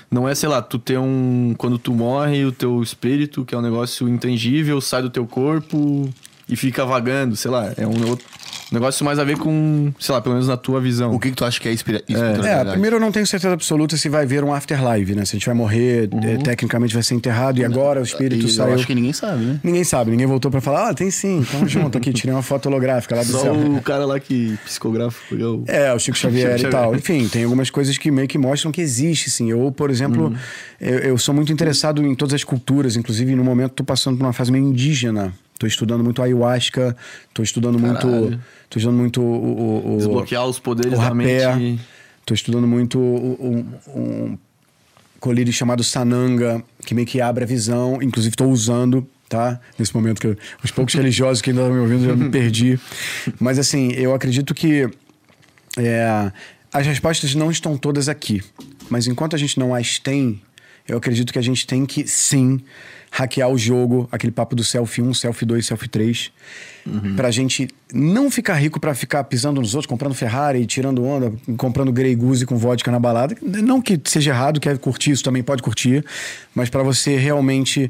Não 0.09 0.29
é, 0.29 0.33
sei 0.33 0.47
lá, 0.47 0.61
tu 0.61 0.79
ter 0.79 0.97
um. 0.97 1.53
Quando 1.57 1.77
tu 1.77 1.93
morre, 1.93 2.45
o 2.45 2.53
teu 2.53 2.81
espírito, 2.81 3.43
que 3.43 3.53
é 3.53 3.57
um 3.57 3.61
negócio 3.61 4.07
intangível, 4.07 4.79
sai 4.79 5.01
do 5.01 5.09
teu 5.09 5.25
corpo 5.27 6.09
e 6.49 6.55
fica 6.55 6.85
vagando, 6.85 7.35
sei 7.35 7.51
lá. 7.51 7.73
É 7.77 7.85
um 7.85 8.07
outro- 8.07 8.25
negócio 8.71 9.05
mais 9.05 9.17
a 9.17 9.23
ver 9.23 9.37
com, 9.37 9.93
sei 9.99 10.13
lá, 10.13 10.19
pelo 10.21 10.35
menos 10.35 10.47
na 10.49 10.57
tua 10.57 10.81
visão. 10.81 11.13
O 11.13 11.19
que, 11.19 11.29
que 11.29 11.35
tu 11.37 11.45
acha 11.45 11.57
que 11.59 11.69
é 11.69 11.71
espiri- 11.71 11.97
É, 12.07 12.11
espiritualidade? 12.11 12.71
primeiro 12.71 12.97
eu 12.97 12.99
não 12.99 13.11
tenho 13.13 13.25
certeza 13.25 13.53
absoluta 13.53 13.95
se 13.95 14.09
vai 14.09 14.25
ver 14.25 14.43
um 14.43 14.53
afterlife, 14.53 15.15
né? 15.15 15.23
Se 15.23 15.35
a 15.35 15.39
gente 15.39 15.45
vai 15.45 15.55
morrer, 15.55 16.09
é, 16.23 16.37
tecnicamente 16.37 16.93
vai 16.93 17.01
ser 17.03 17.15
enterrado 17.15 17.59
e 17.59 17.65
agora 17.65 18.01
o 18.01 18.03
espírito 18.03 18.45
E 18.45 18.49
saiu. 18.49 18.69
Eu 18.69 18.75
acho 18.75 18.85
que 18.87 18.93
ninguém 18.95 19.13
sabe, 19.13 19.43
né? 19.45 19.59
Ninguém 19.63 19.83
sabe, 19.85 20.11
ninguém 20.11 20.25
voltou 20.27 20.51
pra 20.51 20.59
falar, 20.59 20.89
ah, 20.89 20.93
tem 20.93 21.09
sim, 21.09 21.45
tamo 21.49 21.65
junto 21.69 21.97
aqui, 21.97 22.11
tirei 22.11 22.33
uma 22.33 22.41
foto 22.41 22.65
holográfica 22.67 23.15
lá 23.15 23.23
do 23.23 23.31
Só 23.31 23.39
céu. 23.39 23.53
o 23.55 23.81
cara 23.81 24.05
lá 24.05 24.19
que 24.19 24.57
psicografa. 24.65 25.17
eu- 25.33 25.63
É, 25.67 25.93
o 25.93 25.99
Chico 25.99 26.17
Xavier 26.17 26.57
Chico 26.57 26.67
e 26.67 26.71
tal. 26.71 26.93
Xavier. 26.93 26.99
Enfim, 26.99 27.29
tem 27.29 27.43
algumas 27.45 27.69
coisas 27.69 27.97
que 27.97 28.11
meio 28.11 28.27
que 28.27 28.37
mostram 28.37 28.69
que 28.71 28.81
existe, 28.81 29.29
sim. 29.29 29.49
Eu, 29.49 29.71
por 29.71 29.89
exemplo, 29.89 30.25
Uhum. 30.27 30.35
eu, 30.81 30.99
eu 30.99 31.17
sou 31.17 31.33
muito 31.33 31.53
interessado 31.53 32.05
em 32.05 32.13
todas 32.15 32.33
as 32.33 32.43
culturas, 32.43 32.97
inclusive 32.97 33.33
no 33.35 33.43
momento 33.45 33.71
tô 33.71 33.83
passando 33.85 34.17
por 34.17 34.25
uma 34.25 34.33
fase 34.33 34.51
meio 34.51 34.65
indígena. 34.65 35.33
Tô 35.57 35.65
estudando 35.65 36.03
muito 36.03 36.21
ayahuasca, 36.21 36.95
tô 37.33 37.41
estudando 37.41 37.79
muito. 37.79 38.07
Caralho. 38.07 38.39
Tô 38.69 38.77
estudando 38.79 38.97
muito 38.99 39.21
o. 39.21 39.93
o- 39.93 39.97
Desbloquear 39.97 40.45
os 40.45 40.59
poderes 40.59 40.93
o 40.93 40.95
da 40.97 41.03
rapé. 41.09 41.55
mente. 41.55 41.81
Tô 42.25 42.33
estudando 42.33 42.67
muito 42.67 42.99
um, 42.99 43.65
um 43.95 44.37
colírio 45.19 45.51
chamado 45.51 45.83
Sananga, 45.83 46.63
que 46.85 46.93
meio 46.93 47.07
que 47.07 47.19
abre 47.21 47.43
a 47.43 47.47
visão. 47.47 47.99
Inclusive, 48.03 48.33
estou 48.33 48.51
usando, 48.51 49.07
tá? 49.29 49.59
Nesse 49.79 49.95
momento 49.95 50.19
que 50.21 50.27
eu- 50.27 50.37
os 50.63 50.69
poucos 50.71 50.93
religiosos 50.95 51.41
que 51.41 51.49
ainda 51.49 51.61
estão 51.63 51.73
me 51.73 51.81
ouvindo 51.81 52.05
já 52.05 52.15
me 52.15 52.29
perdi. 52.29 52.79
Mas 53.39 53.57
assim, 53.57 53.91
eu 53.93 54.13
acredito 54.13 54.53
que 54.53 54.87
é, 55.77 56.31
as 56.71 56.85
respostas 56.85 57.33
não 57.33 57.49
estão 57.49 57.77
todas 57.77 58.07
aqui. 58.09 58.43
Mas 58.89 59.07
enquanto 59.07 59.35
a 59.35 59.39
gente 59.39 59.57
não 59.59 59.73
as 59.73 59.99
tem, 59.99 60.41
eu 60.87 60.97
acredito 60.97 61.33
que 61.33 61.39
a 61.39 61.41
gente 61.41 61.65
tem 61.65 61.85
que 61.85 62.07
sim 62.07 62.59
hackear 63.11 63.49
o 63.49 63.57
jogo, 63.57 64.07
aquele 64.11 64.31
papo 64.31 64.55
do 64.55 64.63
selfie 64.63 65.01
1, 65.01 65.13
selfie 65.13 65.45
2, 65.45 65.65
selfie 65.65 65.87
3, 65.87 66.31
pra 67.15 67.31
gente 67.31 67.67
não 67.93 68.29
ficar 68.29 68.55
rico 68.55 68.79
pra 68.79 68.93
ficar 68.93 69.23
pisando 69.23 69.61
nos 69.61 69.73
outros, 69.73 69.87
comprando 69.87 70.13
Ferrari, 70.13 70.65
tirando 70.65 71.03
onda, 71.03 71.33
comprando 71.57 71.91
Grey 71.91 72.15
Goose 72.15 72.45
com 72.45 72.55
vodka 72.57 72.91
na 72.91 72.99
balada. 72.99 73.35
Não 73.41 73.81
que 73.81 73.99
seja 74.05 74.31
errado, 74.31 74.59
quer 74.59 74.77
curtir 74.77 75.11
isso 75.11 75.23
também 75.23 75.43
pode 75.43 75.61
curtir, 75.61 76.05
mas 76.53 76.69
pra 76.69 76.83
você 76.83 77.17
realmente 77.17 77.89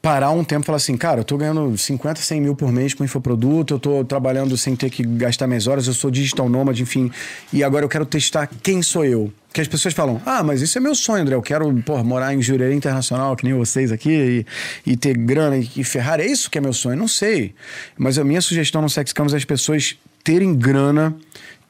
parar 0.00 0.30
um 0.30 0.44
tempo 0.44 0.62
e 0.62 0.66
falar 0.66 0.76
assim, 0.76 0.98
cara, 0.98 1.20
eu 1.20 1.24
tô 1.24 1.38
ganhando 1.38 1.78
50, 1.78 2.20
100 2.20 2.40
mil 2.40 2.54
por 2.54 2.70
mês 2.70 2.92
com 2.92 3.02
infoproduto, 3.02 3.72
eu 3.72 3.78
tô 3.78 4.04
trabalhando 4.04 4.54
sem 4.54 4.76
ter 4.76 4.90
que 4.90 5.02
gastar 5.02 5.46
minhas 5.46 5.66
horas, 5.66 5.86
eu 5.86 5.94
sou 5.94 6.10
digital 6.10 6.46
nômade, 6.46 6.82
enfim, 6.82 7.10
e 7.50 7.64
agora 7.64 7.86
eu 7.86 7.88
quero 7.88 8.04
testar 8.04 8.46
quem 8.62 8.82
sou 8.82 9.06
eu. 9.06 9.32
Que 9.54 9.60
as 9.60 9.68
pessoas 9.68 9.94
falam, 9.94 10.20
ah, 10.26 10.42
mas 10.42 10.60
isso 10.60 10.76
é 10.76 10.80
meu 10.80 10.96
sonho, 10.96 11.22
André, 11.22 11.36
eu 11.36 11.40
quero, 11.40 11.72
porra, 11.82 12.02
morar 12.02 12.34
em 12.34 12.42
Jurerê 12.42 12.74
Internacional, 12.74 13.36
que 13.36 13.44
nem 13.44 13.54
vocês 13.54 13.92
aqui, 13.92 14.44
e, 14.84 14.90
e 14.90 14.96
ter 14.96 15.16
grana 15.16 15.56
e, 15.56 15.70
e 15.76 15.84
Ferrari, 15.84 16.24
é 16.24 16.26
isso 16.26 16.50
que 16.50 16.58
é 16.58 16.60
meu 16.60 16.72
sonho? 16.72 16.96
Não 16.96 17.06
sei. 17.06 17.54
Mas 17.96 18.18
a 18.18 18.24
minha 18.24 18.40
sugestão 18.40 18.82
no 18.82 18.90
Sex 18.90 19.12
Campus 19.12 19.32
é 19.32 19.36
as 19.36 19.44
pessoas 19.44 19.96
terem 20.24 20.52
grana, 20.56 21.14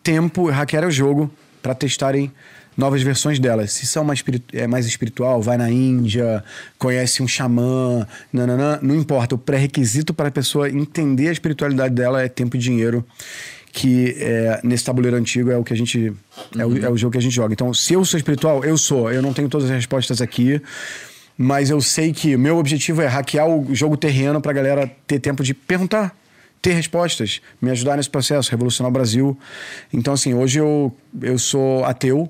tempo, 0.02 0.48
hackear 0.48 0.86
o 0.86 0.90
jogo 0.90 1.30
para 1.62 1.74
testarem 1.74 2.32
novas 2.74 3.02
versões 3.02 3.38
delas. 3.38 3.72
Se 3.72 3.86
são 3.86 4.02
mais, 4.02 4.20
espiri- 4.20 4.42
é, 4.52 4.66
mais 4.66 4.86
espiritual, 4.86 5.42
vai 5.42 5.58
na 5.58 5.70
Índia, 5.70 6.42
conhece 6.78 7.22
um 7.22 7.28
xamã, 7.28 8.06
nananã, 8.32 8.78
não 8.80 8.94
importa. 8.94 9.34
O 9.34 9.38
pré-requisito 9.38 10.14
para 10.14 10.28
a 10.28 10.30
pessoa 10.30 10.70
entender 10.70 11.28
a 11.28 11.32
espiritualidade 11.32 11.94
dela 11.94 12.22
é 12.22 12.28
tempo 12.28 12.56
e 12.56 12.58
dinheiro, 12.58 13.04
que 13.74 14.14
é, 14.20 14.60
nesse 14.62 14.84
tabuleiro 14.84 15.16
antigo 15.16 15.50
é 15.50 15.58
o 15.58 15.64
que 15.64 15.74
a 15.74 15.76
gente. 15.76 16.12
É, 16.56 16.64
o, 16.64 16.86
é 16.86 16.88
o 16.88 16.96
jogo 16.96 17.10
que 17.10 17.18
a 17.18 17.20
gente 17.20 17.34
joga. 17.34 17.52
Então, 17.52 17.74
se 17.74 17.92
eu 17.92 18.04
sou 18.04 18.16
espiritual, 18.16 18.64
eu 18.64 18.78
sou. 18.78 19.10
Eu 19.10 19.20
não 19.20 19.32
tenho 19.32 19.48
todas 19.48 19.68
as 19.68 19.74
respostas 19.74 20.22
aqui. 20.22 20.62
Mas 21.36 21.68
eu 21.68 21.80
sei 21.80 22.12
que 22.12 22.36
meu 22.36 22.56
objetivo 22.56 23.02
é 23.02 23.08
hackear 23.08 23.48
o 23.48 23.74
jogo 23.74 23.96
terreno 23.96 24.40
pra 24.40 24.52
galera 24.52 24.88
ter 25.04 25.18
tempo 25.18 25.42
de 25.42 25.52
perguntar 25.52 26.16
ter 26.62 26.72
respostas, 26.72 27.42
me 27.60 27.70
ajudar 27.72 27.98
nesse 27.98 28.08
processo, 28.08 28.50
revolucionar 28.50 28.88
o 28.88 28.92
Brasil. 28.92 29.38
Então, 29.92 30.14
assim, 30.14 30.32
hoje 30.32 30.60
eu, 30.60 30.90
eu 31.20 31.38
sou 31.38 31.84
ateu, 31.84 32.26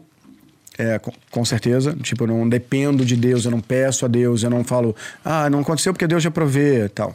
é, 0.76 0.98
com, 0.98 1.12
com 1.30 1.44
certeza. 1.44 1.96
Tipo, 2.02 2.24
eu 2.24 2.28
não 2.28 2.48
dependo 2.48 3.04
de 3.04 3.14
Deus, 3.14 3.44
eu 3.44 3.52
não 3.52 3.60
peço 3.60 4.04
a 4.04 4.08
Deus, 4.08 4.42
eu 4.42 4.50
não 4.50 4.64
falo, 4.64 4.96
ah, 5.24 5.48
não 5.48 5.60
aconteceu 5.60 5.92
porque 5.92 6.08
Deus 6.08 6.20
já 6.20 6.32
provê 6.32 6.88
tal. 6.88 7.14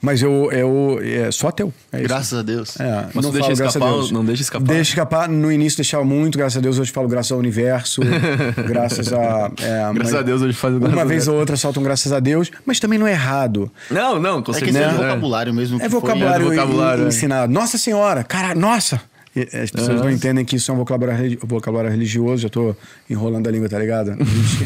Mas 0.00 0.22
eu, 0.22 0.50
eu 0.52 0.98
é, 1.02 1.30
sou 1.30 1.48
ateu. 1.48 1.72
É 1.92 1.98
isso. 1.98 2.08
Graças 2.08 2.38
a 2.38 2.42
Deus. 2.42 2.78
É, 2.80 3.06
Mas 3.14 3.24
não 3.24 3.32
deixa 3.32 3.46
falo 3.46 3.56
graças 3.56 3.60
a 3.60 3.78
escapar, 3.78 3.92
Deus. 3.92 4.10
não 4.10 4.24
deixa 4.24 4.42
escapar? 4.42 4.66
Deixa 4.66 4.90
escapar. 4.90 5.28
No 5.28 5.50
início 5.52 5.76
deixava 5.76 6.04
muito, 6.04 6.36
graças 6.38 6.56
a 6.56 6.60
Deus. 6.60 6.78
Hoje 6.78 6.90
falo 6.92 7.08
graças 7.08 7.32
ao 7.32 7.38
universo. 7.38 8.00
graças 8.68 9.12
a. 9.12 9.50
é, 9.60 9.92
Graças 9.94 10.12
mas- 10.12 10.14
a 10.14 10.22
Deus 10.22 10.42
hoje 10.42 10.52
faz 10.56 10.74
Uma 10.74 11.04
vez 11.04 11.28
ou 11.28 11.36
outra 11.38 11.56
soltam 11.56 11.82
graças 11.82 12.12
a 12.12 12.20
Deus, 12.20 12.50
mas 12.66 12.78
também 12.80 12.98
não 12.98 13.06
é 13.06 13.12
errado. 13.12 13.70
Não, 13.90 14.18
não, 14.20 14.42
com 14.42 14.52
É 14.52 14.54
certeza. 14.54 14.78
questão 14.78 14.94
de 14.96 15.02
né? 15.02 15.08
vocabulário 15.08 15.54
mesmo. 15.54 15.76
É 15.76 15.80
que 15.84 15.90
foi- 15.90 16.00
vocabulário, 16.00 16.46
é 16.46 16.48
do 16.48 16.54
vocabulário, 16.54 17.02
en- 17.02 17.06
é. 17.06 17.08
ensinado. 17.08 17.52
Nossa 17.52 17.78
Senhora, 17.78 18.22
cara, 18.24 18.54
nossa! 18.54 19.00
E 19.36 19.40
As 19.56 19.68
pessoas 19.68 19.98
É. 20.00 20.02
não 20.04 20.10
entendem 20.10 20.44
que 20.44 20.54
isso 20.54 20.70
é 20.70 20.74
um 20.74 20.76
vocabulário, 20.76 21.36
vocabulário 21.42 21.90
religioso, 21.90 22.42
já 22.42 22.48
tô 22.48 22.76
enrolando 23.10 23.48
a 23.48 23.50
língua, 23.50 23.68
tá 23.68 23.76
ligado? 23.80 24.12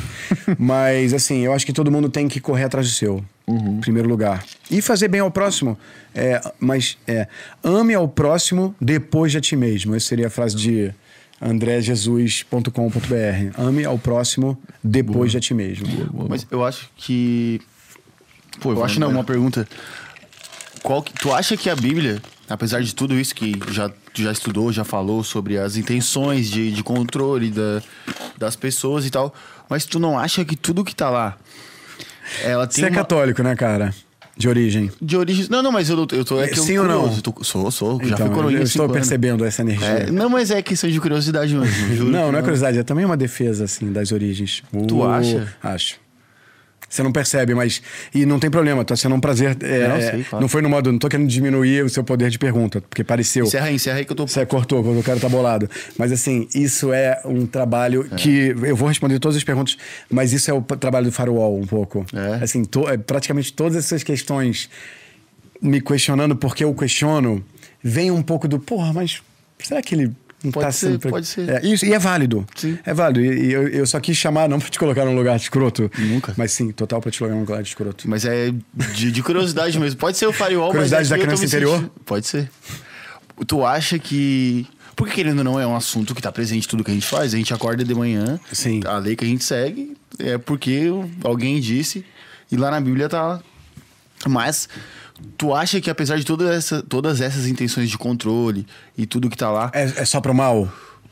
Mas, 0.58 1.14
assim, 1.14 1.38
eu 1.40 1.52
acho 1.52 1.64
que 1.64 1.72
todo 1.72 1.90
mundo 1.90 2.08
tem 2.08 2.28
que 2.28 2.40
correr 2.40 2.64
atrás 2.64 2.86
do 2.86 2.92
seu, 2.92 3.24
em 3.48 3.80
primeiro 3.80 4.08
lugar. 4.08 4.44
E 4.70 4.82
fazer 4.82 5.08
bem 5.08 5.20
ao 5.20 5.30
próximo. 5.30 5.78
É, 6.14 6.40
mas, 6.60 6.98
é, 7.06 7.26
ame 7.62 7.94
ao 7.94 8.08
próximo 8.08 8.74
depois 8.80 9.32
de 9.32 9.38
a 9.38 9.40
ti 9.40 9.56
mesmo. 9.56 9.94
Essa 9.94 10.06
seria 10.06 10.26
a 10.26 10.30
frase 10.30 10.56
de 10.56 10.92
andrejesus.com.br. 11.40 13.60
Ame 13.60 13.84
ao 13.84 13.98
próximo 13.98 14.58
depois 14.82 15.30
de 15.30 15.38
a 15.38 15.40
ti 15.40 15.54
mesmo. 15.54 15.86
Mas 16.28 16.46
eu 16.50 16.64
acho 16.64 16.88
que. 16.96 17.60
Pô, 18.60 18.72
eu 18.72 18.84
acho 18.84 18.98
não, 19.00 19.10
uma 19.10 19.24
pergunta. 19.24 19.66
Qual 20.82 21.02
que- 21.02 21.12
tu 21.12 21.32
acha 21.32 21.56
que 21.56 21.70
a 21.70 21.76
Bíblia, 21.76 22.20
apesar 22.48 22.82
de 22.82 22.94
tudo 22.94 23.18
isso 23.18 23.34
que 23.34 23.52
já, 23.70 23.88
tu 23.88 24.22
já 24.22 24.32
estudou, 24.32 24.72
já 24.72 24.84
falou 24.84 25.22
sobre 25.22 25.58
as 25.58 25.76
intenções 25.76 26.48
de, 26.50 26.72
de 26.72 26.82
controle 26.82 27.50
da, 27.50 27.82
das 28.36 28.56
pessoas 28.56 29.06
e 29.06 29.10
tal, 29.10 29.34
mas 29.68 29.84
tu 29.84 29.98
não 29.98 30.18
acha 30.18 30.44
que 30.44 30.56
tudo 30.56 30.84
que 30.84 30.94
tá 30.94 31.10
lá. 31.10 31.36
Ela 32.44 32.66
tem 32.66 32.76
Você 32.76 32.86
é 32.86 32.88
uma- 32.90 32.96
católico, 32.96 33.42
né, 33.42 33.54
cara? 33.56 33.92
De 34.36 34.48
origem. 34.48 34.88
de 35.02 35.16
origem. 35.16 35.46
Não, 35.50 35.60
não, 35.62 35.72
mas 35.72 35.90
eu, 35.90 35.96
eu 36.12 36.24
tô. 36.24 36.40
É 36.40 36.46
que 36.46 36.58
eu 36.58 36.62
Sim 36.62 36.78
ou 36.78 36.86
não? 36.86 37.12
tô- 37.20 37.42
sou, 37.42 37.68
sou. 37.72 37.98
já 38.04 38.14
Então, 38.14 38.26
fui 38.28 38.34
coroinha 38.36 38.60
eu 38.60 38.62
estou 38.64 38.84
anos. 38.84 38.94
percebendo 38.96 39.44
essa 39.44 39.62
energia. 39.62 39.86
É, 39.88 40.10
não, 40.12 40.28
mas 40.30 40.52
é 40.52 40.62
questão 40.62 40.88
de 40.88 41.00
curiosidade 41.00 41.52
mesmo. 41.56 41.66
juro 41.96 42.10
Não, 42.10 42.26
que 42.26 42.32
não 42.32 42.38
é 42.38 42.42
curiosidade, 42.42 42.78
é 42.78 42.82
também 42.84 43.04
uma 43.04 43.16
defesa, 43.16 43.64
assim, 43.64 43.90
das 43.92 44.12
origens. 44.12 44.62
Tu 44.86 44.96
Uh, 44.96 45.04
acha? 45.08 45.48
Acho. 45.60 45.96
Você 46.88 47.02
não 47.02 47.12
percebe, 47.12 47.54
mas. 47.54 47.82
E 48.14 48.24
não 48.24 48.38
tem 48.38 48.50
problema, 48.50 48.84
tá 48.84 48.96
sendo 48.96 49.14
um 49.14 49.20
prazer. 49.20 49.56
é, 49.62 49.88
Não, 49.88 49.96
é, 49.96 50.10
sei, 50.10 50.24
claro. 50.24 50.40
não 50.42 50.48
foi 50.48 50.62
no 50.62 50.68
modo. 50.70 50.90
Não 50.90 50.98
tô 50.98 51.08
querendo 51.08 51.28
diminuir 51.28 51.84
o 51.84 51.88
seu 51.90 52.02
poder 52.02 52.30
de 52.30 52.38
pergunta, 52.38 52.80
porque 52.80 53.04
pareceu. 53.04 53.44
Encerra 53.44 53.66
aí, 53.66 53.74
encerra 53.74 53.98
aí 53.98 54.04
que 54.06 54.12
eu 54.12 54.16
tô. 54.16 54.26
Você 54.26 54.46
cortou, 54.46 54.82
quando 54.82 54.98
o 54.98 55.02
cara 55.02 55.20
tá 55.20 55.28
bolado. 55.28 55.68
Mas 55.98 56.10
assim, 56.12 56.48
isso 56.54 56.92
é 56.92 57.20
um 57.24 57.46
trabalho 57.46 58.04
que. 58.16 58.54
Eu 58.62 58.74
vou 58.74 58.88
responder 58.88 59.18
todas 59.18 59.36
as 59.36 59.44
perguntas, 59.44 59.76
mas 60.10 60.32
isso 60.32 60.50
é 60.50 60.54
o 60.54 60.62
trabalho 60.62 61.06
do 61.06 61.12
firewall 61.12 61.58
um 61.58 61.66
pouco. 61.66 62.06
É. 62.14 62.42
Assim, 62.42 62.64
to- 62.64 62.88
é, 62.88 62.96
praticamente 62.96 63.52
todas 63.52 63.76
essas 63.76 64.02
questões 64.02 64.70
me 65.60 65.80
questionando 65.80 66.36
porque 66.36 66.64
eu 66.64 66.72
questiono, 66.72 67.44
vem 67.82 68.10
um 68.10 68.22
pouco 68.22 68.46
do, 68.48 68.58
porra, 68.58 68.92
mas 68.92 69.20
será 69.58 69.82
que 69.82 69.94
ele 69.94 70.12
Pode 70.52 70.66
tá 70.66 70.72
ser, 70.72 70.92
sempre... 70.92 71.10
pode 71.10 71.26
ser. 71.26 71.48
É, 71.48 71.66
isso, 71.66 71.84
e 71.84 71.92
é 71.92 71.98
válido. 71.98 72.46
Sim. 72.54 72.78
É 72.84 72.94
válido. 72.94 73.20
E, 73.20 73.46
e 73.48 73.52
eu, 73.52 73.66
eu 73.68 73.86
só 73.86 73.98
quis 73.98 74.16
chamar, 74.16 74.48
não 74.48 74.58
pra 74.60 74.68
te 74.68 74.78
colocar 74.78 75.04
num 75.04 75.14
lugar 75.16 75.36
de 75.36 75.42
escroto. 75.42 75.90
Nunca. 75.98 76.32
Mas 76.36 76.52
sim, 76.52 76.70
total 76.70 77.00
pra 77.00 77.10
te 77.10 77.18
colocar 77.18 77.34
num 77.34 77.40
lugar 77.42 77.62
de 77.62 77.68
escroto. 77.68 78.08
Mas 78.08 78.24
é 78.24 78.52
de, 78.94 79.10
de 79.10 79.22
curiosidade 79.22 79.78
mesmo. 79.78 79.98
Pode 79.98 80.16
ser 80.16 80.26
o 80.26 80.32
firewall, 80.32 80.70
Curiosidade 80.70 81.08
mas 81.08 81.12
é 81.12 81.16
da 81.16 81.22
criança 81.24 81.44
interior? 81.44 81.74
sentindo- 81.78 81.92
Pode 82.04 82.26
ser. 82.26 82.50
Tu 83.46 83.64
acha 83.66 83.98
que... 83.98 84.66
Porque 84.94 85.14
querendo 85.14 85.38
ou 85.38 85.44
não, 85.44 85.60
é 85.60 85.66
um 85.66 85.76
assunto 85.76 86.12
que 86.14 86.20
tá 86.22 86.30
presente 86.32 86.66
em 86.66 86.68
tudo 86.68 86.82
que 86.82 86.90
a 86.90 86.94
gente 86.94 87.06
faz. 87.06 87.32
A 87.32 87.36
gente 87.36 87.52
acorda 87.54 87.84
de 87.84 87.94
manhã, 87.94 88.38
Sim. 88.52 88.80
a 88.84 88.98
lei 88.98 89.14
que 89.14 89.24
a 89.24 89.28
gente 89.28 89.44
segue 89.44 89.96
é 90.18 90.36
porque 90.38 90.86
alguém 91.22 91.60
disse 91.60 92.04
e 92.50 92.56
lá 92.56 92.68
na 92.70 92.80
Bíblia 92.80 93.08
tá. 93.08 93.40
Mas 94.26 94.68
tu 95.36 95.54
acha 95.54 95.80
que 95.80 95.90
apesar 95.90 96.16
de 96.16 96.24
toda 96.24 96.54
essa, 96.54 96.82
todas 96.82 97.20
essas 97.20 97.46
intenções 97.46 97.88
de 97.90 97.98
controle 97.98 98.66
e 98.96 99.06
tudo 99.06 99.28
que 99.28 99.36
tá 99.36 99.50
lá, 99.50 99.70
É, 99.74 99.82
é 99.84 100.04
só 100.04 100.20
pro 100.20 100.34
mal? 100.34 100.68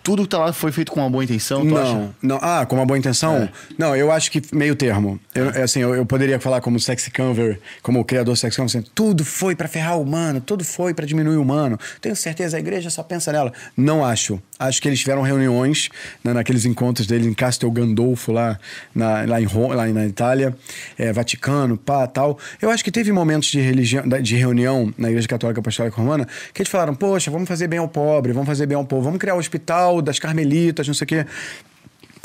Tudo 0.07 0.23
que 0.23 0.29
tá 0.29 0.39
lá 0.39 0.53
foi 0.53 0.71
feito 0.71 0.93
com 0.93 1.01
uma 1.01 1.11
boa 1.11 1.25
intenção? 1.25 1.65
Não, 1.65 1.77
acha? 1.77 2.11
não. 2.23 2.39
Ah, 2.41 2.65
com 2.65 2.77
uma 2.77 2.87
boa 2.87 2.97
intenção? 2.97 3.39
É. 3.39 3.49
Não, 3.77 3.97
eu 3.97 4.13
acho 4.13 4.31
que 4.31 4.41
meio 4.55 4.77
termo. 4.77 5.19
Eu, 5.35 5.51
é 5.51 5.63
assim, 5.63 5.81
eu, 5.81 5.97
eu 5.97 6.07
poderia 6.07 6.39
falar 6.39 6.61
como 6.61 6.79
sexy 6.79 7.11
conver, 7.11 7.59
como 7.83 7.99
o 7.99 8.05
criador 8.05 8.37
sexy 8.37 8.57
conver, 8.57 8.79
assim, 8.79 8.89
tudo 8.95 9.25
foi 9.25 9.57
pra 9.57 9.67
ferrar 9.67 9.99
o 9.99 10.03
humano, 10.03 10.41
tudo 10.41 10.65
foi 10.65 10.95
pra 10.95 11.05
diminuir 11.05 11.39
o 11.39 11.43
humano. 11.43 11.77
Tenho 12.01 12.15
certeza, 12.15 12.57
a 12.57 12.61
igreja 12.61 12.89
só 12.89 13.03
pensa 13.03 13.33
nela. 13.33 13.53
Não 13.77 14.05
acho. 14.05 14.41
Acho 14.61 14.81
que 14.81 14.89
eles 14.89 15.01
tiveram 15.01 15.23
reuniões 15.23 15.89
né, 16.23 16.33
naqueles 16.33 16.65
encontros 16.65 17.09
deles 17.09 17.27
em 17.27 17.35
Castel 17.35 17.69
Gandolfo, 17.73 18.31
lá, 18.31 18.61
na, 18.95 19.25
lá, 19.25 19.41
em 19.41 19.45
Roma, 19.45 19.75
lá 19.75 19.87
na 19.89 20.07
Itália, 20.07 20.57
é, 20.97 21.13
Vaticano, 21.13 21.77
pá, 21.77 22.07
tal. 22.07 22.39
Eu 22.63 22.71
acho 22.71 22.85
que 22.85 22.93
teve 22.93 23.11
momentos 23.11 23.49
de, 23.49 23.61
religião, 23.61 24.05
de 24.07 24.37
reunião 24.37 24.95
na 24.97 25.09
Igreja 25.09 25.27
Católica 25.27 25.59
Apostólica 25.59 25.97
Romana 25.97 26.29
que 26.55 26.63
eles 26.63 26.71
falaram, 26.71 26.95
poxa, 26.95 27.29
vamos 27.29 27.49
fazer 27.49 27.67
bem 27.67 27.81
ao 27.81 27.89
pobre, 27.89 28.33
vamos 28.33 28.47
fazer 28.47 28.67
bem 28.67 28.77
ao 28.77 28.85
povo, 28.85 29.03
vamos 29.03 29.19
criar 29.19 29.35
o 29.35 29.39
hospital 29.39 29.96
das 30.03 30.19
carmelitas, 30.19 30.87
não 30.87 30.95
sei 30.95 31.05
o 31.05 31.09
quê. 31.09 31.27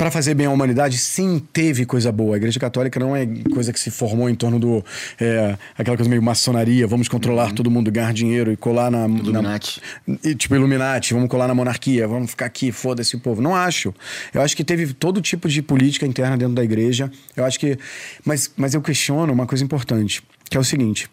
Para 0.02 0.10
fazer 0.10 0.34
bem 0.34 0.46
à 0.46 0.50
humanidade, 0.50 0.98
sim, 0.98 1.40
teve 1.52 1.86
coisa 1.86 2.10
boa. 2.10 2.34
A 2.34 2.36
Igreja 2.36 2.58
Católica 2.58 2.98
não 2.98 3.14
é 3.14 3.24
coisa 3.54 3.72
que 3.72 3.78
se 3.78 3.88
formou 3.88 4.28
em 4.28 4.34
torno 4.34 4.58
do. 4.58 4.84
é, 5.20 5.56
aquela 5.78 5.96
coisa 5.96 6.10
meio 6.10 6.20
maçonaria, 6.20 6.88
vamos 6.88 7.08
controlar 7.08 7.52
todo 7.52 7.70
mundo, 7.70 7.88
ganhar 7.88 8.12
dinheiro 8.12 8.50
e 8.50 8.56
colar 8.56 8.90
na. 8.90 9.06
na 9.06 9.18
Illuminati. 9.18 9.80
e, 10.24 10.34
tipo, 10.34 10.56
Illuminati, 10.56 11.14
vamos 11.14 11.28
colar 11.28 11.46
na 11.46 11.54
monarquia, 11.54 12.08
vamos 12.08 12.30
ficar 12.30 12.46
aqui, 12.46 12.72
foda-se 12.72 13.14
o 13.14 13.20
povo. 13.20 13.40
Não 13.40 13.54
acho. 13.54 13.94
Eu 14.34 14.42
acho 14.42 14.56
que 14.56 14.64
teve 14.64 14.92
todo 14.92 15.20
tipo 15.20 15.48
de 15.48 15.62
política 15.62 16.04
interna 16.04 16.36
dentro 16.36 16.54
da 16.54 16.64
igreja. 16.64 17.08
Eu 17.36 17.44
acho 17.44 17.60
que. 17.60 17.78
Mas, 18.24 18.50
mas 18.56 18.74
eu 18.74 18.82
questiono 18.82 19.32
uma 19.32 19.46
coisa 19.46 19.62
importante, 19.62 20.20
que 20.50 20.56
é 20.56 20.60
o 20.60 20.64
seguinte. 20.64 21.08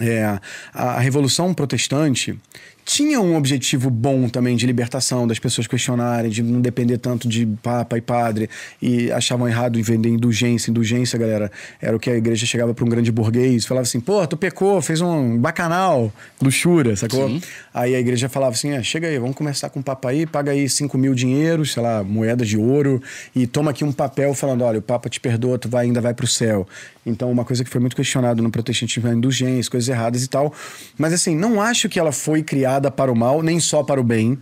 É, 0.00 0.22
a, 0.22 0.40
a 0.72 1.00
Revolução 1.00 1.52
Protestante 1.52 2.38
tinha 2.86 3.20
um 3.20 3.36
objetivo 3.36 3.90
bom 3.90 4.28
também 4.28 4.56
de 4.56 4.64
libertação, 4.64 5.26
das 5.26 5.40
pessoas 5.40 5.66
questionarem, 5.66 6.30
de 6.30 6.40
não 6.40 6.60
depender 6.60 6.98
tanto 6.98 7.28
de 7.28 7.44
papa 7.60 7.98
e 7.98 8.00
padre, 8.00 8.48
e 8.80 9.10
achavam 9.10 9.48
errado 9.48 9.76
em 9.76 9.82
vender 9.82 10.08
indulgência. 10.08 10.70
Indulgência, 10.70 11.18
galera, 11.18 11.50
era 11.82 11.96
o 11.96 11.98
que 11.98 12.08
a 12.08 12.16
igreja 12.16 12.46
chegava 12.46 12.72
para 12.72 12.84
um 12.84 12.88
grande 12.88 13.10
burguês, 13.10 13.66
falava 13.66 13.82
assim, 13.82 13.98
pô, 13.98 14.24
tu 14.24 14.36
pecou, 14.36 14.80
fez 14.80 15.00
um 15.00 15.36
bacanal, 15.36 16.12
luxúria, 16.40 16.94
sacou? 16.94 17.28
Sim. 17.28 17.42
Aí 17.74 17.92
a 17.92 17.98
igreja 17.98 18.28
falava 18.28 18.52
assim, 18.52 18.70
é, 18.70 18.80
chega 18.84 19.08
aí, 19.08 19.18
vamos 19.18 19.34
conversar 19.34 19.68
com 19.68 19.80
o 19.80 19.82
papa 19.82 20.10
aí, 20.10 20.24
paga 20.24 20.52
aí 20.52 20.68
5 20.68 20.96
mil 20.96 21.12
dinheiros, 21.12 21.72
sei 21.72 21.82
lá, 21.82 22.04
moedas 22.04 22.46
de 22.46 22.56
ouro, 22.56 23.02
e 23.34 23.48
toma 23.48 23.72
aqui 23.72 23.82
um 23.82 23.90
papel 23.90 24.32
falando, 24.32 24.62
olha, 24.62 24.78
o 24.78 24.82
papa 24.82 25.08
te 25.08 25.18
perdoa, 25.18 25.58
tu 25.58 25.68
vai, 25.68 25.86
ainda 25.86 26.00
vai 26.00 26.14
pro 26.14 26.26
céu. 26.26 26.68
Então, 27.04 27.30
uma 27.30 27.44
coisa 27.44 27.62
que 27.62 27.70
foi 27.70 27.80
muito 27.80 27.94
questionado 27.94 28.42
no 28.42 28.50
protestantismo 28.50 29.08
é 29.08 29.12
a 29.12 29.14
indulgência, 29.14 29.70
coisas 29.70 29.88
erradas 29.88 30.24
e 30.24 30.28
tal. 30.28 30.52
Mas 30.98 31.12
assim, 31.12 31.36
não 31.36 31.60
acho 31.60 31.88
que 31.88 32.00
ela 32.00 32.10
foi 32.10 32.42
criada 32.42 32.75
para 32.90 33.10
o 33.10 33.16
mal, 33.16 33.42
nem 33.42 33.58
só 33.60 33.82
para 33.82 34.00
o 34.00 34.04
bem. 34.04 34.38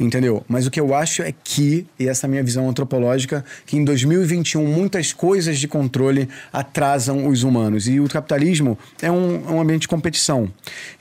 Entendeu? 0.00 0.42
Mas 0.48 0.66
o 0.66 0.70
que 0.70 0.80
eu 0.80 0.94
acho 0.94 1.20
é 1.20 1.30
que, 1.30 1.86
e 1.98 2.08
essa 2.08 2.24
é 2.24 2.26
a 2.26 2.30
minha 2.30 2.42
visão 2.42 2.66
antropológica, 2.66 3.44
que 3.66 3.76
em 3.76 3.84
2021 3.84 4.66
muitas 4.66 5.12
coisas 5.12 5.58
de 5.58 5.68
controle 5.68 6.26
atrasam 6.50 7.28
os 7.28 7.42
humanos. 7.42 7.86
E 7.86 8.00
o 8.00 8.08
capitalismo 8.08 8.78
é 9.02 9.12
um, 9.12 9.56
um 9.56 9.60
ambiente 9.60 9.82
de 9.82 9.88
competição. 9.88 10.50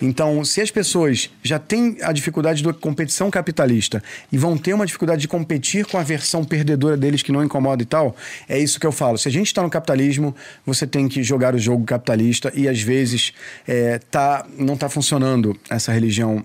Então, 0.01 0.43
se 0.43 0.59
as 0.59 0.69
pessoas 0.69 1.29
já 1.41 1.57
têm 1.57 1.95
a 2.01 2.11
dificuldade 2.11 2.61
da 2.61 2.73
competição 2.73 3.31
capitalista 3.31 4.03
e 4.29 4.37
vão 4.37 4.57
ter 4.57 4.73
uma 4.73 4.85
dificuldade 4.85 5.21
de 5.21 5.29
competir 5.29 5.85
com 5.85 5.97
a 5.97 6.03
versão 6.03 6.43
perdedora 6.43 6.97
deles 6.97 7.23
que 7.23 7.31
não 7.31 7.41
incomoda 7.41 7.81
e 7.81 7.85
tal, 7.85 8.13
é 8.49 8.59
isso 8.59 8.81
que 8.81 8.85
eu 8.85 8.91
falo. 8.91 9.17
Se 9.17 9.29
a 9.29 9.31
gente 9.31 9.47
está 9.47 9.63
no 9.63 9.69
capitalismo, 9.69 10.35
você 10.65 10.85
tem 10.85 11.07
que 11.07 11.23
jogar 11.23 11.55
o 11.55 11.57
jogo 11.57 11.85
capitalista 11.85 12.51
e 12.53 12.67
às 12.67 12.81
vezes 12.81 13.31
é, 13.65 13.97
tá, 13.97 14.45
não 14.57 14.73
está 14.73 14.89
funcionando 14.89 15.57
essa 15.69 15.93
religião 15.93 16.43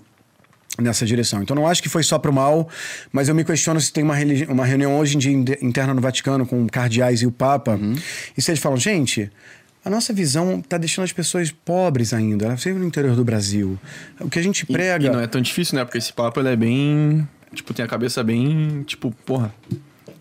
nessa 0.79 1.05
direção. 1.05 1.41
Então 1.41 1.55
não 1.55 1.67
acho 1.67 1.81
que 1.81 1.87
foi 1.89 2.03
só 2.03 2.19
pro 2.19 2.33
mal, 2.33 2.67
mas 3.11 3.29
eu 3.29 3.35
me 3.35 3.43
questiono 3.45 3.79
se 3.79 3.93
tem 3.93 4.03
uma, 4.03 4.15
uma 4.49 4.65
reunião 4.65 4.97
hoje 4.99 5.15
em 5.15 5.19
dia 5.19 5.57
interna 5.61 5.93
no 5.93 6.01
Vaticano 6.01 6.45
com 6.45 6.67
cardeais 6.67 7.21
e 7.21 7.25
o 7.25 7.31
Papa, 7.31 7.79
e 8.37 8.41
se 8.41 8.51
eles 8.51 8.59
falam, 8.59 8.77
gente, 8.77 9.31
a 9.85 9.89
nossa 9.89 10.11
visão 10.11 10.59
está 10.59 10.77
deixando 10.77 11.05
as 11.05 11.13
pessoas 11.13 11.51
pobres 11.51 12.11
ainda, 12.13 12.45
elas 12.47 12.61
sempre 12.61 12.79
no 12.79 12.85
interior 12.87 13.15
do 13.15 13.23
Brasil. 13.23 13.79
O 14.19 14.29
que 14.29 14.39
a 14.39 14.41
gente 14.43 14.63
E- 14.63 14.65
prega... 14.65 15.05
E, 15.07 15.09
não 15.09 15.19
é 15.21 15.27
tão 15.27 15.39
difícil, 15.39 15.77
né? 15.77 15.85
Porque 15.85 15.97
esse 15.99 16.11
papo 16.11 16.39
ele 16.39 16.49
é 16.49 16.55
bem. 16.55 17.27
Tipo, 17.53 17.73
tem 17.73 17.85
a 17.85 17.87
cabeça 17.87 18.21
bem. 18.23 18.83
Tipo, 18.83 19.11
porra. 19.25 19.53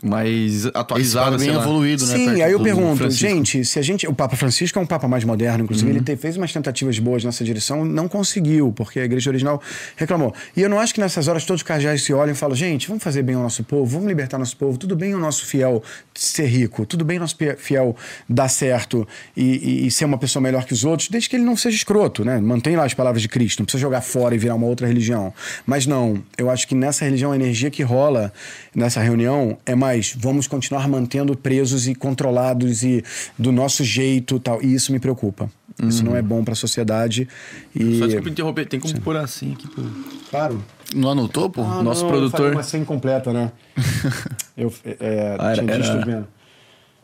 Mais 0.05 0.66
atualizada, 0.66 1.38
sei 1.38 1.48
bem 1.48 1.57
evoluído, 1.57 2.07
né? 2.07 2.14
Sim, 2.16 2.42
aí 2.42 2.52
eu 2.52 2.61
pergunto, 2.61 2.98
Francisco. 2.98 3.26
gente, 3.26 3.64
se 3.64 3.78
a 3.78 3.82
gente. 3.82 4.07
O 4.07 4.12
Papa 4.14 4.36
Francisco 4.36 4.78
é 4.78 4.82
um 4.82 4.86
Papa 4.86 5.09
mais 5.09 5.24
moderno, 5.24 5.64
inclusive, 5.64 5.90
Uhum. 5.90 5.96
ele 5.96 6.05
te- 6.05 6.16
fez 6.16 6.36
umas 6.36 6.52
tentativas 6.52 6.98
boas 6.98 7.24
nessa 7.24 7.42
direção, 7.42 7.84
não 7.84 8.07
conseguiu, 8.07 8.70
porque 8.72 9.00
a 9.00 9.05
igreja 9.05 9.30
original 9.30 9.61
reclamou. 9.96 10.34
E 10.57 10.61
eu 10.61 10.68
não 10.68 10.78
acho 10.78 10.92
que 10.92 11.00
nessas 11.00 11.26
horas 11.26 11.44
todos 11.44 11.62
os 11.62 11.66
cardeais 11.66 12.02
se 12.02 12.12
olham 12.12 12.32
e 12.32 12.36
falam, 12.36 12.55
gente, 12.55 12.86
vamos 12.86 13.02
fazer 13.02 13.22
bem 13.22 13.34
ao 13.34 13.42
nosso 13.42 13.64
povo, 13.64 13.86
vamos 13.86 14.07
libertar 14.07 14.38
nosso 14.38 14.57
povo, 14.57 14.76
tudo 14.76 14.94
bem 14.94 15.14
o 15.14 15.18
nosso 15.18 15.46
fiel 15.46 15.82
ser 16.14 16.46
rico, 16.46 16.84
tudo 16.84 17.05
bem 17.05 17.16
o 17.16 17.20
nosso 17.20 17.36
fiel 17.57 17.96
dar 18.28 18.48
certo 18.48 19.09
e, 19.36 19.42
e- 19.84 19.86
e 19.86 19.90
ser 19.90 20.05
uma 20.05 20.18
pessoa 20.18 20.42
melhor 20.42 20.64
que 20.66 20.72
os 20.74 20.84
outros, 20.84 21.09
desde 21.09 21.28
que 21.30 21.36
ele 21.36 21.44
não 21.44 21.57
seja 21.57 21.76
escroto, 21.76 22.24
né? 22.24 22.38
Mantém 22.40 22.76
lá 22.76 22.84
as 22.84 22.92
palavras 22.94 23.22
de 23.22 23.28
Cristo, 23.28 23.61
não 23.61 23.64
precisa 23.64 23.80
jogar 23.80 24.02
fora 24.02 24.34
e 24.34 24.38
virar 24.38 24.55
uma 24.55 24.66
outra 24.66 24.86
religião. 24.86 25.32
Mas 25.66 25.86
não, 25.86 26.22
eu 26.36 26.50
acho 26.50 26.68
que 26.68 26.74
nessa 26.74 27.05
religião 27.05 27.32
a 27.32 27.36
energia 27.36 27.70
que 27.70 27.82
rola 27.82 28.32
nessa 28.74 29.00
reunião 29.00 29.57
é 29.64 29.74
mais, 29.95 30.14
vamos 30.18 30.47
continuar 30.49 30.88
mantendo 30.88 31.36
presos 31.36 31.86
e 31.86 31.95
controlados 31.95 32.82
e 32.82 33.03
do 33.38 33.53
nosso 33.53 33.84
jeito 33.84 34.38
tal. 34.40 34.61
E 34.62 34.74
isso 34.74 34.92
me 34.92 34.99
preocupa. 34.99 35.49
Isso 35.82 36.05
não 36.05 36.14
é 36.16 36.22
bom 36.22 36.45
para 36.45 36.53
a 36.53 36.57
sociedade. 36.57 37.28
E... 37.74 37.99
Só 37.99 38.07
desculpa 38.07 38.28
interromper, 38.28 38.66
tem 38.66 38.78
como 38.78 39.01
pôr 39.01 39.16
assim 39.16 39.53
aqui, 39.55 39.66
pô. 39.68 39.82
Claro. 40.30 40.64
Não 40.95 41.11
anotou, 41.11 41.51
pô? 41.51 41.62
Ah, 41.62 41.82
Nosso 41.82 42.03
não, 42.03 42.11
produtor- 42.11 42.40
Eu 42.40 42.42
falei 42.47 42.57
uma 42.57 42.62
senha 42.62 42.82
incompleta, 42.82 43.32
né? 43.32 43.51
eu 44.57 44.72
é, 44.84 45.36
Ah, 45.38 45.51
era- 45.53 45.62
tinha 45.62 45.76
visto 45.76 45.90
era- 45.92 46.05
vendo. 46.05 46.28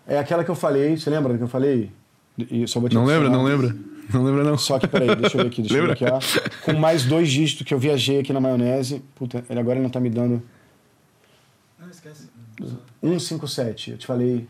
É 0.06 0.18
aquela 0.18 0.44
que 0.44 0.50
eu 0.50 0.54
falei, 0.54 0.96
você 0.96 1.10
lembra 1.10 1.36
que 1.36 1.42
eu 1.42 1.48
falei? 1.48 1.90
E 2.38 2.66
só 2.66 2.80
vou 2.80 2.88
te 2.88 2.94
Não 2.94 3.04
lembra, 3.04 3.28
não 3.28 3.42
lembra? 3.44 3.74
Não 4.12 4.24
lembra, 4.24 4.42
não. 4.44 4.58
Só 4.58 4.78
que, 4.78 4.88
peraí, 4.88 5.14
deixa 5.14 5.36
eu 5.36 5.42
ver 5.42 5.48
aqui, 5.48 5.62
deixa 5.62 5.74
Lembra? 5.76 5.92
eu 5.92 5.96
ver 5.96 6.14
aqui, 6.14 6.40
ó. 6.66 6.72
Com 6.72 6.78
mais 6.78 7.04
dois 7.04 7.28
dígitos 7.30 7.64
que 7.66 7.72
eu 7.72 7.78
viajei 7.78 8.18
aqui 8.20 8.32
na 8.32 8.40
maionese. 8.40 9.02
Puta, 9.14 9.44
ele 9.48 9.60
agora 9.60 9.78
não 9.78 9.88
tá 9.90 10.00
me 10.00 10.10
dando. 10.10 10.42
Não, 11.78 11.88
esquece. 11.90 12.28
157. 13.02 13.90
Eu 13.92 13.98
te 13.98 14.06
falei. 14.06 14.46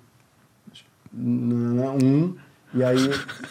Não, 1.13 1.97
um. 1.97 2.37
E 2.73 2.85
aí 2.85 2.97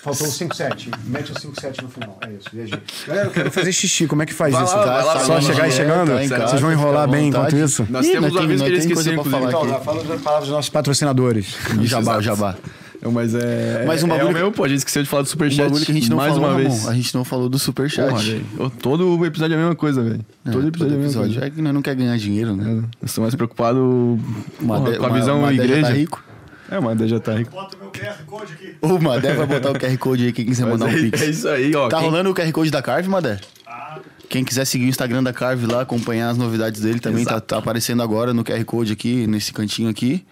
faltou 0.02 0.26
o 0.28 0.32
57. 0.32 0.92
Mete 1.04 1.34
o 1.34 1.40
57 1.40 1.84
no 1.84 1.90
final. 1.90 2.18
É 2.22 2.32
isso, 2.32 2.48
viajei. 2.54 2.80
Galera, 3.06 3.28
eu 3.28 3.32
quero 3.32 3.52
fazer 3.52 3.74
xixi. 3.74 4.08
Como 4.08 4.22
é 4.24 4.26
que 4.26 4.34
faz 4.34 4.54
Vai 4.54 4.64
isso? 4.64 4.76
lá, 4.78 4.86
vai 4.86 5.04
lá, 5.04 5.20
Só 5.20 5.34
lá, 5.34 5.42
chegar 5.42 5.68
e 5.68 5.72
chegando? 5.72 6.12
Tá 6.30 6.38
casa, 6.38 6.48
Vocês 6.48 6.62
vão 6.62 6.72
enrolar 6.72 7.10
bem 7.10 7.28
enquanto 7.28 7.56
isso? 7.58 7.86
Nós 7.90 8.06
Ih, 8.08 8.12
temos 8.14 8.32
tem- 8.34 8.48
vez 8.48 8.62
que 8.62 8.68
ele 8.68 8.78
esqueceu, 8.78 9.14
inclusive. 9.14 9.36
aqui. 9.46 9.48
Então, 9.68 9.82
fala 9.82 10.04
das 10.06 10.22
palavras 10.22 10.48
dos 10.48 10.56
nossos 10.56 10.70
patrocinadores. 10.70 11.54
Jabá, 11.82 12.22
jabá. 12.22 12.56
Mas 13.02 13.34
é. 13.34 13.86
Mas 13.88 14.04
um 14.04 14.08
é 14.08 14.10
bagulho 14.10 14.30
o 14.30 14.34
meu, 14.34 14.52
pô. 14.52 14.64
A 14.64 14.68
gente 14.68 14.80
esqueceu 14.80 15.02
de 15.04 15.08
falar 15.10 15.24
do 15.24 15.28
Um 15.28 15.30
Superchat. 15.30 15.64
bagulho 15.66 15.86
que 15.86 15.92
a 15.92 15.96
gente 15.96 16.10
não 16.10 16.18
mais 16.18 16.34
falou, 16.34 16.50
uma 16.50 16.58
Ramon, 16.58 16.70
vez. 16.70 16.88
A 16.88 16.94
gente 16.94 17.16
não 17.16 17.24
falou 17.24 17.48
do 17.50 17.58
superchat. 17.58 18.10
Porra, 18.58 18.70
Todo 18.82 19.26
episódio 19.26 19.54
é 19.54 19.58
a 19.58 19.60
mesma 19.60 19.76
coisa, 19.76 20.02
velho. 20.04 20.26
É, 20.46 20.52
todo 20.52 20.68
episódio 20.68 20.94
é 20.96 20.98
a 20.98 21.00
mesma 21.02 21.22
coisa. 21.22 21.46
É 21.46 21.50
que 21.50 21.62
nós 21.62 21.74
não 21.74 21.82
quer 21.82 21.96
ganhar 21.96 22.18
dinheiro, 22.18 22.56
né? 22.56 22.84
Eu 23.02 23.06
estou 23.06 23.22
mais 23.22 23.34
preocupado 23.36 24.20
porra, 24.60 24.80
Madé- 24.82 24.98
com 24.98 25.06
a 25.06 25.08
uma- 25.08 25.18
visão 25.20 25.42
Madé 25.42 25.56
já 25.56 25.64
igreja. 25.64 25.82
tá 25.88 25.94
rico. 25.94 26.24
É, 26.72 26.78
o 26.78 26.84
Madé 26.84 27.08
já 27.08 27.20
tá 27.20 27.34
rico. 27.36 27.52
Bota 27.52 27.76
o 27.78 27.80
meu 27.80 27.90
QR 27.90 28.24
Code 28.26 28.54
aqui. 28.54 28.76
O 28.82 29.00
Madé 29.00 29.34
vai 29.34 29.48
botar 29.48 29.72
o 29.72 29.80
QR 29.80 29.98
Code 29.98 30.26
aí, 30.26 30.32
quem 30.34 30.46
quiser 30.46 30.64
Mas 30.66 30.74
mandar 30.74 30.86
um 30.86 30.90
é, 30.98 31.02
pix. 31.02 31.22
é 31.22 31.26
isso 31.30 31.48
aí, 31.48 31.74
ó. 31.76 31.88
Tá 31.88 31.98
Quem- 32.00 32.06
rolando 32.10 32.30
o 32.30 32.34
QR 32.36 32.52
Code 32.52 32.70
da 32.70 32.82
Carve, 32.82 33.08
Madé? 33.10 33.40
Ah, 33.66 33.98
Quem 34.28 34.44
quiser 34.44 34.66
seguir 34.66 34.86
o 34.86 34.90
Instagram 34.90 35.24
da 35.24 35.34
Carve 35.34 35.66
lá, 35.66 35.82
acompanhar 35.82 36.30
as 36.30 36.38
novidades 36.38 36.82
dele, 36.82 37.00
também 37.00 37.24
tá, 37.26 37.40
tá 37.40 37.58
aparecendo 37.58 38.04
agora 38.04 38.34
no 38.34 38.44
QR 38.44 38.64
Code 38.66 38.92
aqui, 38.94 39.26
nesse 39.26 39.52
cantinho 39.54 39.90
aqui. 39.90 40.24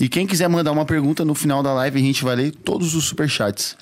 E 0.00 0.08
quem 0.08 0.26
quiser 0.26 0.48
mandar 0.48 0.70
uma 0.72 0.84
pergunta 0.84 1.24
no 1.24 1.34
final 1.34 1.62
da 1.62 1.72
live, 1.74 1.98
a 1.98 2.02
gente 2.02 2.22
vai 2.24 2.36
ler 2.36 2.52
todos 2.52 2.94
os 2.94 3.04
superchats. 3.04 3.76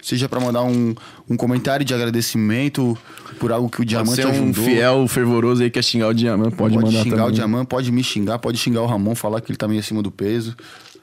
Seja 0.00 0.28
pra 0.28 0.40
mandar 0.40 0.62
um, 0.62 0.94
um 1.28 1.36
comentário 1.36 1.84
de 1.84 1.92
agradecimento 1.92 2.96
por 3.38 3.52
algo 3.52 3.68
que 3.68 3.76
o 3.76 3.78
Pode 3.80 3.88
Diamante 3.88 4.14
ser 4.16 4.26
um 4.26 4.30
ajudou. 4.30 4.64
fiel 4.64 5.08
fervoroso 5.08 5.62
aí 5.62 5.68
que 5.68 5.74
quer 5.74 5.82
xingar 5.84 6.08
o 6.08 6.14
Diamante. 6.14 6.54
Pode, 6.56 6.74
Pode, 6.74 6.86
mandar 6.86 7.02
xingar 7.02 7.16
também. 7.16 7.30
o 7.30 7.34
Diamante, 7.34 7.66
pode 7.68 7.92
me 7.92 8.02
xingar, 8.04 8.38
pode 8.38 8.56
xingar 8.58 8.82
o 8.82 8.86
Ramon, 8.86 9.14
falar 9.14 9.40
que 9.40 9.50
ele 9.50 9.56
tá 9.58 9.66
meio 9.68 9.80
acima 9.80 10.02
do 10.02 10.10
peso. 10.10 10.56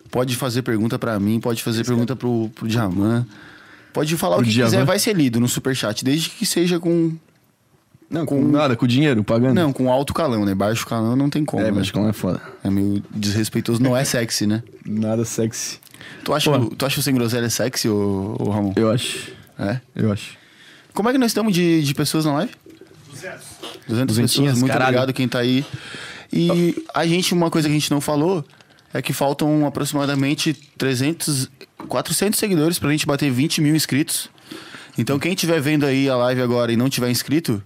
Pode 0.10 0.36
fazer 0.36 0.62
pergunta 0.62 0.98
pra 0.98 1.20
mim, 1.20 1.40
pode 1.40 1.62
fazer 1.62 1.84
pergunta 1.86 2.16
pro, 2.16 2.50
pro 2.56 2.68
Diamante. 2.68 3.28
Pode 3.94 4.16
falar 4.18 4.38
o, 4.38 4.40
O 4.40 4.44
que 4.44 4.50
Djavan? 4.50 4.70
quiser, 4.72 4.86
vai 4.86 4.98
ser 5.00 5.14
lido 5.16 5.40
no 5.40 5.48
superchat, 5.48 6.04
desde 6.04 6.30
que 6.30 6.46
seja 6.46 6.80
com. 6.80 7.14
Não, 8.16 8.26
com 8.26 8.42
nada, 8.42 8.78
com 8.78 8.88
dinheiro, 8.88 9.26
pagando. 9.26 9.54
Não, 9.54 9.74
com 9.74 9.92
alto 9.92 10.14
calão, 10.14 10.46
né? 10.46 10.56
Baixo 10.56 10.88
calão 10.88 11.18
não 11.18 11.30
tem 11.30 11.44
como. 11.44 11.62
É, 11.62 11.66
né? 11.66 11.72
mas 11.72 11.92
não 11.92 12.08
é 12.08 12.14
foda. 12.14 12.42
É 12.64 12.70
meio 12.70 13.04
desrespeitoso, 13.12 13.84
não 13.84 13.96
é 13.96 14.06
sexy, 14.06 14.48
né? 14.48 14.64
Nada 14.86 15.26
sexy. 15.26 15.80
Tu 16.24 16.34
acha, 16.34 16.50
Pô. 16.50 16.68
tu 16.68 16.86
acha 16.86 16.98
o 16.98 17.04
Sem 17.04 17.14
Groselha 17.14 17.50
sexy, 17.50 17.90
ô, 17.90 18.38
ô 18.40 18.50
Ramon? 18.50 18.72
Eu 18.78 18.90
acho. 18.90 19.34
É? 19.60 19.82
Eu 19.94 20.14
acho. 20.14 20.38
Como 20.94 21.10
é 21.10 21.12
que 21.12 21.18
nós 21.18 21.32
estamos 21.32 21.54
de, 21.54 21.84
de 21.84 21.94
pessoas 21.94 22.24
na 22.24 22.34
live? 22.36 22.54
200. 23.10 23.46
200 23.86 24.06
Duzentinhas, 24.06 24.32
pessoas, 24.32 24.60
muito 24.60 24.72
caralho. 24.72 24.88
obrigado 24.88 25.14
quem 25.14 25.28
tá 25.28 25.40
aí. 25.40 25.66
E 26.32 26.82
a 26.94 27.06
gente, 27.06 27.34
uma 27.34 27.52
coisa 27.52 27.68
que 27.68 27.74
a 27.74 27.78
gente 27.78 27.92
não 27.92 28.00
falou 28.00 28.46
é 28.94 29.02
que 29.02 29.12
faltam 29.12 29.68
aproximadamente 29.68 30.54
300, 30.78 31.50
400 31.90 32.40
seguidores 32.40 32.80
pra 32.80 32.90
gente 32.92 33.06
bater 33.06 33.30
20 33.30 33.60
mil 33.60 33.76
inscritos. 33.76 34.30
Então 34.98 35.20
quem 35.20 35.34
estiver 35.34 35.60
vendo 35.60 35.86
aí 35.86 36.10
a 36.10 36.16
live 36.16 36.42
agora 36.42 36.72
e 36.72 36.78
não 36.78 36.90
tiver 36.90 37.10
inscrito, 37.10 37.62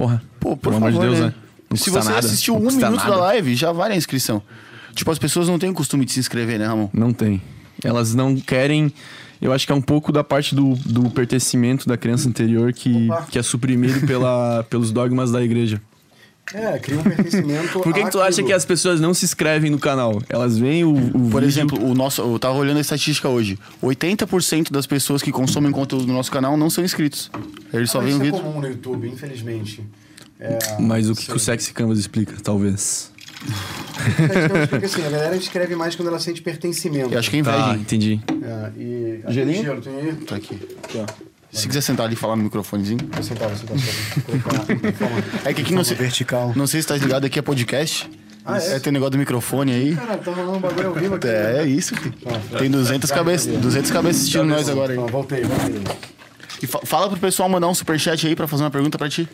Porra. 0.00 0.22
pô, 0.40 0.56
por 0.56 0.72
Pelo 0.72 0.76
amor 0.76 0.92
favor, 0.92 1.04
de 1.04 1.10
Deus, 1.10 1.20
né? 1.26 1.34
né? 1.70 1.76
Se 1.76 1.90
você 1.90 2.08
nada. 2.08 2.26
assistiu 2.26 2.56
um 2.56 2.58
minuto 2.58 2.80
da 2.80 2.90
nada. 2.90 3.16
live, 3.16 3.54
já 3.54 3.70
vale 3.70 3.92
a 3.92 3.96
inscrição. 3.96 4.42
Tipo, 4.94 5.10
as 5.10 5.18
pessoas 5.18 5.46
não 5.46 5.58
têm 5.58 5.68
o 5.68 5.74
costume 5.74 6.06
de 6.06 6.12
se 6.12 6.18
inscrever, 6.20 6.58
né, 6.58 6.66
Ramon? 6.66 6.88
Não 6.90 7.12
tem. 7.12 7.42
Elas 7.84 8.14
não 8.14 8.34
querem. 8.34 8.90
Eu 9.42 9.52
acho 9.52 9.66
que 9.66 9.72
é 9.72 9.74
um 9.74 9.80
pouco 9.82 10.10
da 10.10 10.24
parte 10.24 10.54
do, 10.54 10.74
do 10.86 11.10
pertencimento 11.10 11.86
da 11.86 11.98
criança 11.98 12.26
interior 12.26 12.72
que, 12.72 13.08
Opa. 13.10 13.26
que 13.30 13.38
é 13.38 13.42
suprimido 13.42 14.06
pela, 14.06 14.64
pelos 14.70 14.90
dogmas 14.90 15.30
da 15.30 15.42
igreja. 15.42 15.80
É, 16.52 16.78
cria 16.78 16.98
um 16.98 17.02
pertencimento. 17.02 17.78
Por 17.80 17.92
que, 17.94 18.02
que 18.04 18.10
tu 18.10 18.20
acha 18.20 18.42
que 18.42 18.52
as 18.52 18.64
pessoas 18.64 19.00
não 19.00 19.14
se 19.14 19.24
inscrevem 19.24 19.70
no 19.70 19.78
canal? 19.78 20.20
Elas 20.28 20.58
veem 20.58 20.82
o, 20.84 20.90
o 20.92 20.96
Por 21.30 21.40
vídeo- 21.42 21.44
exemplo, 21.44 21.84
o 21.84 21.94
nosso, 21.94 22.20
eu 22.22 22.38
tava 22.38 22.56
olhando 22.58 22.78
a 22.78 22.80
estatística 22.80 23.28
hoje. 23.28 23.58
80% 23.82 24.70
das 24.72 24.86
pessoas 24.86 25.22
que 25.22 25.30
consomem 25.30 25.70
conteúdo 25.70 26.06
no 26.06 26.14
nosso 26.14 26.30
canal 26.30 26.56
não 26.56 26.68
são 26.68 26.84
inscritos. 26.84 27.30
Eles 27.72 27.90
só 27.90 28.00
veem 28.00 28.14
o 28.14 28.16
Isso 28.16 28.22
é 28.22 28.24
vídeo. 28.32 28.40
comum 28.42 28.60
no 28.60 28.66
YouTube, 28.66 29.08
infelizmente. 29.08 29.84
É, 30.40 30.58
Mas 30.80 31.08
o 31.08 31.14
que, 31.14 31.26
que 31.26 31.32
o 31.32 31.38
Sexy 31.38 31.72
Canvas 31.72 31.98
explica, 31.98 32.34
talvez. 32.42 33.12
porque 34.68 34.86
assim, 34.86 35.04
a 35.06 35.10
galera 35.10 35.36
escreve 35.36 35.74
mais 35.76 35.94
quando 35.94 36.08
ela 36.08 36.18
sente 36.18 36.42
pertencimento. 36.42 37.12
Eu 37.12 37.18
acho 37.18 37.30
que 37.30 37.36
é 37.36 37.38
inveja. 37.40 37.56
Tá, 37.58 37.74
entendi. 37.76 38.20
É, 38.42 38.70
e... 38.78 39.20
Gelinho? 39.28 39.62
Gelo, 39.62 39.80
tem 39.80 39.94
aí? 39.96 40.12
Tá 40.26 40.36
aqui. 40.36 40.58
Aqui, 40.84 40.98
ó. 40.98 41.29
Se 41.52 41.66
quiser 41.66 41.80
sentar 41.80 42.06
ali 42.06 42.14
e 42.14 42.16
falar 42.16 42.36
no 42.36 42.44
microfonezinho. 42.44 42.98
Vou 43.12 43.22
sentar, 43.22 43.48
vou 43.48 43.56
sentar. 43.58 43.76
É 45.44 45.52
que 45.52 45.62
aqui 45.62 45.74
não 45.74 45.82
sei. 45.84 45.96
vertical. 45.96 46.52
Não 46.54 46.66
sei 46.66 46.80
se 46.82 46.88
tá 46.88 46.96
ligado, 46.96 47.24
aqui 47.24 47.38
é 47.38 47.42
podcast. 47.42 48.08
Ah, 48.44 48.56
é? 48.58 48.78
tem 48.78 48.92
negócio 48.92 49.10
do 49.12 49.18
microfone 49.18 49.72
aí. 49.72 49.96
Caralho, 49.96 50.20
tá 50.20 50.30
rolando 50.32 50.56
um 50.56 50.60
bagulho 50.60 50.88
ao 50.88 50.94
vivo 50.94 51.14
aqui. 51.16 51.28
É, 51.28 51.58
é 51.62 51.66
isso, 51.66 51.94
filho. 51.96 52.14
Tem 52.58 52.70
200 52.70 53.10
cabeças, 53.10 53.54
200 53.58 53.90
cabeças 53.90 54.16
assistindo 54.22 54.44
nós 54.44 54.68
agora 54.68 54.92
aí. 54.92 54.98
Não, 54.98 55.06
voltei, 55.06 55.42
voltei. 55.44 55.82
E 56.62 56.66
fa- 56.66 56.80
fala 56.84 57.08
pro 57.08 57.18
pessoal 57.18 57.48
mandar 57.48 57.68
um 57.68 57.74
superchat 57.74 58.26
aí 58.26 58.34
pra 58.36 58.46
fazer 58.46 58.62
uma 58.64 58.70
pergunta 58.70 58.96
pra 58.96 59.08
ti. 59.08 59.28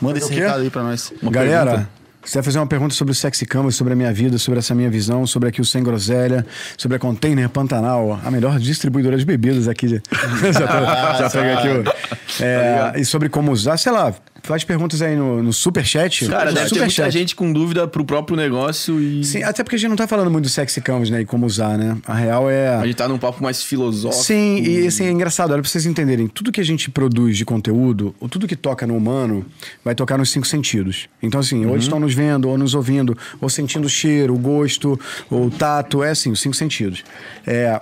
Manda 0.00 0.18
esse 0.18 0.32
recado 0.32 0.62
aí 0.62 0.70
pra 0.70 0.82
nós. 0.82 1.12
Galera, 1.22 1.70
pergunta? 1.70 1.90
Se 2.24 2.30
quiser 2.30 2.42
fazer 2.42 2.58
uma 2.58 2.66
pergunta 2.66 2.94
sobre 2.94 3.12
o 3.12 3.14
Sexy 3.14 3.44
Canvas, 3.46 3.74
sobre 3.74 3.92
a 3.92 3.96
minha 3.96 4.12
vida, 4.12 4.38
sobre 4.38 4.58
essa 4.60 4.74
minha 4.74 4.88
visão, 4.88 5.26
sobre 5.26 5.48
aqui 5.48 5.60
o 5.60 5.64
Sem 5.64 5.82
Groselha, 5.82 6.46
sobre 6.78 6.96
a 6.96 7.00
Container 7.00 7.48
Pantanal, 7.48 8.20
a 8.24 8.30
melhor 8.30 8.58
distribuidora 8.58 9.16
de 9.18 9.24
bebidas 9.24 9.66
aqui. 9.68 9.88
já 10.52 10.64
Ah, 10.64 11.14
tô- 11.16 11.22
já 11.22 11.30
pega 11.30 11.58
aqui 11.58 11.68
o... 11.68 12.42
É, 12.44 12.92
e 13.00 13.04
sobre 13.04 13.28
como 13.28 13.50
usar, 13.52 13.76
sei 13.76 13.92
lá, 13.92 14.14
faz 14.42 14.64
perguntas 14.64 15.00
aí 15.02 15.16
no, 15.16 15.42
no 15.42 15.52
Superchat. 15.52 16.26
Cara, 16.26 16.52
deve 16.52 16.70
ter 16.70 16.80
muita 16.80 17.10
gente 17.10 17.34
com 17.34 17.52
dúvida 17.52 17.86
pro 17.86 18.04
próprio 18.04 18.36
negócio 18.36 19.00
e. 19.00 19.24
Sim, 19.24 19.42
até 19.42 19.62
porque 19.62 19.76
a 19.76 19.78
gente 19.78 19.90
não 19.90 19.96
tá 19.96 20.06
falando 20.06 20.30
muito 20.30 20.44
do 20.44 20.50
Sexy 20.50 20.80
Canvas, 20.80 21.10
né, 21.10 21.22
e 21.22 21.24
como 21.24 21.46
usar, 21.46 21.78
né? 21.78 21.96
A 22.06 22.14
real 22.14 22.50
é... 22.50 22.76
A 22.76 22.84
gente 22.84 22.96
tá 22.96 23.08
num 23.08 23.18
papo 23.18 23.42
mais 23.42 23.62
filosófico. 23.62 24.22
Sim, 24.22 24.62
e 24.62 24.86
assim, 24.86 25.04
é 25.04 25.10
engraçado, 25.10 25.52
olha 25.52 25.62
pra 25.62 25.70
vocês 25.70 25.86
entenderem, 25.86 26.26
tudo 26.26 26.50
que 26.50 26.60
a 26.60 26.64
gente 26.64 26.90
produz 26.90 27.36
de 27.36 27.44
conteúdo, 27.44 28.14
ou 28.20 28.28
tudo 28.28 28.46
que 28.46 28.56
toca 28.56 28.86
no 28.86 28.96
humano, 28.96 29.46
vai 29.84 29.94
tocar 29.94 30.18
nos 30.18 30.30
cinco 30.30 30.46
sentidos. 30.46 31.08
Então, 31.22 31.40
assim, 31.40 31.64
ou 31.66 31.72
eles 31.72 31.84
estão 31.84 32.00
nos 32.00 32.14
vendo, 32.14 32.48
ou 32.48 32.58
nos 32.58 32.74
ouvindo, 32.74 33.16
ou 33.40 33.48
sentindo 33.48 33.86
o 33.86 33.90
cheiro, 33.90 34.34
o 34.34 34.38
gosto, 34.38 34.98
ou 35.30 35.46
o 35.46 35.50
tato, 35.50 36.02
é 36.02 36.10
assim, 36.10 36.30
os 36.30 36.40
cinco 36.40 36.56
sentidos. 36.56 37.04
É, 37.46 37.80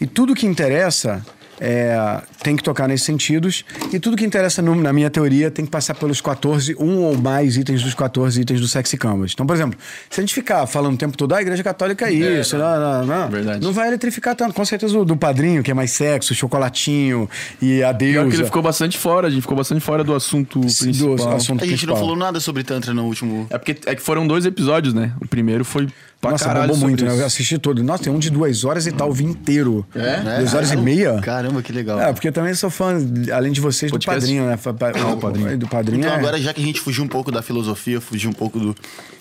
e 0.00 0.06
tudo 0.06 0.34
que 0.34 0.46
interessa 0.46 1.24
é, 1.60 2.22
tem 2.42 2.54
que 2.56 2.62
tocar 2.62 2.86
nesses 2.88 3.04
sentidos, 3.04 3.64
e 3.92 3.98
tudo 3.98 4.16
que 4.16 4.24
interessa 4.24 4.62
no- 4.62 4.74
na 4.74 4.92
minha 4.92 5.10
teoria 5.10 5.50
tem 5.50 5.64
que 5.64 5.70
passar 5.70 5.94
pelos 5.94 6.20
14, 6.20 6.74
um 6.78 6.98
ou 7.02 7.16
mais 7.18 7.56
itens 7.56 7.82
dos 7.82 7.94
14 7.94 8.40
itens 8.40 8.60
do 8.60 8.68
Sexy 8.68 8.96
Canvas. 8.96 9.32
Então, 9.34 9.44
por 9.46 9.54
exemplo, 9.56 9.78
se 10.08 10.20
a 10.20 10.22
gente 10.22 10.32
ficar 10.34 10.66
falando 10.66 10.94
o 10.94 10.98
tempo 10.98 11.16
todo, 11.16 11.32
ah, 11.34 11.38
a 11.38 11.42
igreja 11.42 11.62
católica 11.64 12.06
é 12.08 12.12
isso, 12.12 12.56
não, 12.56 12.80
não, 12.80 13.06
não, 13.06 13.28
Verdade. 13.28 13.64
não 13.64 13.72
vai 13.72 13.88
eletrificar 13.88 14.36
tanto. 14.36 14.54
Com 14.54 14.64
certeza 14.64 14.96
o 14.98 15.04
do 15.04 15.16
padrinho, 15.16 15.62
que 15.62 15.70
é 15.70 15.74
mais 15.74 15.90
sexo, 15.90 16.34
chocolatinho 16.34 17.28
e 17.60 17.78
Pior 17.78 17.88
adeus. 17.88 18.28
que 18.30 18.36
ele 18.36 18.44
ficou 18.44 18.62
bastante 18.62 18.96
fora, 18.98 19.26
a 19.26 19.30
gente 19.30 19.42
ficou 19.42 19.56
bastante 19.56 19.80
fora 19.80 20.04
do 20.04 20.14
assunto 20.14 20.60
principal. 20.60 21.16
do 21.16 21.28
assunto 21.28 21.62
A 21.64 21.66
gente 21.66 21.86
não 21.86 21.94
principal. 21.94 21.96
falou 21.96 22.16
nada 22.16 22.40
sobre 22.40 22.62
Tantra 22.62 22.92
no 22.94 23.04
último. 23.04 23.46
É 23.50 23.58
porque 23.58 23.76
é 23.86 23.94
que 23.94 24.02
foram 24.02 24.26
dois 24.26 24.44
episódios, 24.44 24.94
né? 24.94 25.12
O 25.20 25.26
primeiro 25.26 25.64
foi 25.64 25.88
pra 26.20 26.32
Nossa, 26.32 26.44
caralho 26.46 26.76
muito, 26.76 27.04
né? 27.04 27.12
Eu 27.16 27.24
assisti 27.24 27.58
todo. 27.58 27.82
Nossa, 27.82 28.04
tem 28.04 28.12
um 28.12 28.18
de 28.18 28.30
duas 28.30 28.64
horas 28.64 28.86
e 28.86 28.92
tal, 28.92 29.08
o 29.08 29.12
vi 29.12 29.24
inteiro. 29.24 29.86
É? 29.94 30.38
Duas 30.40 30.52
horas 30.54 30.72
e 30.72 30.76
meia. 30.76 31.20
Caramba, 31.20 31.62
que 31.62 31.72
legal. 31.72 32.00
É, 32.00 32.12
porque 32.12 32.27
eu 32.28 32.32
também 32.32 32.54
sou 32.54 32.70
fã, 32.70 32.94
além 33.34 33.52
de 33.52 33.60
vocês, 33.60 33.90
do 33.90 33.94
Podcast? 33.94 34.20
padrinho, 34.20 34.46
né? 34.46 34.56
Pa- 34.56 34.70
Ah, 35.02 35.12
o 35.12 35.16
Padrinho. 35.18 35.58
Do 35.58 35.66
padrinho. 35.68 36.00
Então 36.00 36.12
é- 36.12 36.16
agora, 36.16 36.40
já 36.40 36.52
que 36.54 36.60
a 36.60 36.64
gente 36.64 36.80
fugiu 36.80 37.02
um 37.04 37.08
pouco 37.08 37.30
da 37.32 37.42
filosofia, 37.42 38.00
fugiu 38.00 38.30
um 38.30 38.32
pouco 38.34 38.58
do. 38.58 38.74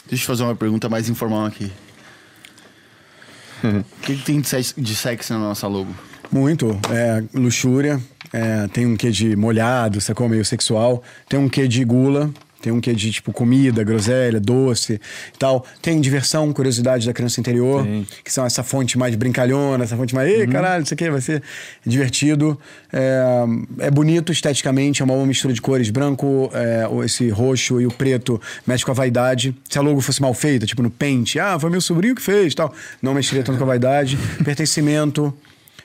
Deixa 0.10 0.24
eu 0.24 0.28
fazer 0.28 0.44
uma 0.44 0.56
pergunta 0.56 0.88
mais 0.88 1.10
informal 1.10 1.46
aqui. 1.46 1.72
O 3.64 3.84
que, 4.02 4.16
que 4.16 4.24
tem 4.24 4.40
de 4.42 4.96
sexy 4.96 5.34
na 5.34 5.40
nossa 5.40 5.68
logo? 5.68 5.94
Muito. 6.32 6.80
É, 6.92 7.24
luxúria. 7.34 8.00
é, 8.32 8.68
tem 8.68 8.86
um 8.86 8.96
quê 8.96 9.10
de 9.10 9.36
molhado, 9.36 10.00
sacou? 10.00 10.28
Meio 10.30 10.46
sexual. 10.46 11.02
Tem 11.28 11.40
um 11.40 11.50
quê 11.50 11.68
de 11.68 11.84
gula. 11.84 12.30
Tem 12.62 12.72
um 12.72 12.82
quê 12.82 12.94
de, 12.94 13.12
tipo, 13.12 13.32
comida, 13.32 13.84
groselha, 13.84 14.40
doce 14.40 14.94
e 15.34 15.38
tal. 15.38 15.66
Tem 15.82 16.00
diversão, 16.02 16.52
curiosidade 16.52 17.06
da 17.06 17.14
criança 17.14 17.40
interior. 17.40 17.84
Tem. 17.84 18.08
Que 18.24 18.32
são 18.32 18.46
essa 18.46 18.64
fonte 18.64 18.98
mais 18.98 19.16
brincalhona, 19.16 19.84
essa 19.84 19.96
fonte 19.96 20.16
mais... 20.16 20.30
Ei, 20.30 20.48
caralho, 20.48 20.84
isso 20.84 20.94
aqui 20.94 21.10
vai 21.10 21.22
ser 21.22 21.42
divertido. 21.86 22.60
É, 22.92 23.46
é 23.80 23.92
bonito 23.92 24.32
esteticamente, 24.32 25.02
é 25.02 25.06
uma 25.06 25.14
boa 25.14 25.26
mistura 25.26 25.54
de 25.54 25.62
cores. 25.62 25.90
Branco, 25.90 26.50
é, 26.54 26.88
esse 27.06 27.30
roxo 27.30 27.80
e 27.80 27.86
o 27.86 27.92
preto 27.92 28.42
mexe 28.66 28.84
com 28.84 28.92
a 28.92 28.96
vaidade. 28.96 29.56
Se 29.70 29.78
a 29.78 29.82
logo 29.82 30.02
fosse 30.02 30.22
mal 30.22 30.34
feita, 30.34 30.66
tipo 30.66 30.82
no 30.82 30.90
pente. 30.90 31.40
Ah, 31.40 31.60
foi 31.60 31.70
meu 31.70 31.82
sobrinho 31.82 32.16
que 32.16 32.22
fez 32.22 32.56
tal. 32.56 32.74
Não 33.02 33.14
mexeria 33.14 33.44
tanto 33.44 33.58
com 33.58 33.64
a 33.64 33.68
vaidade. 33.68 34.18
Pertencimento... 34.44 35.34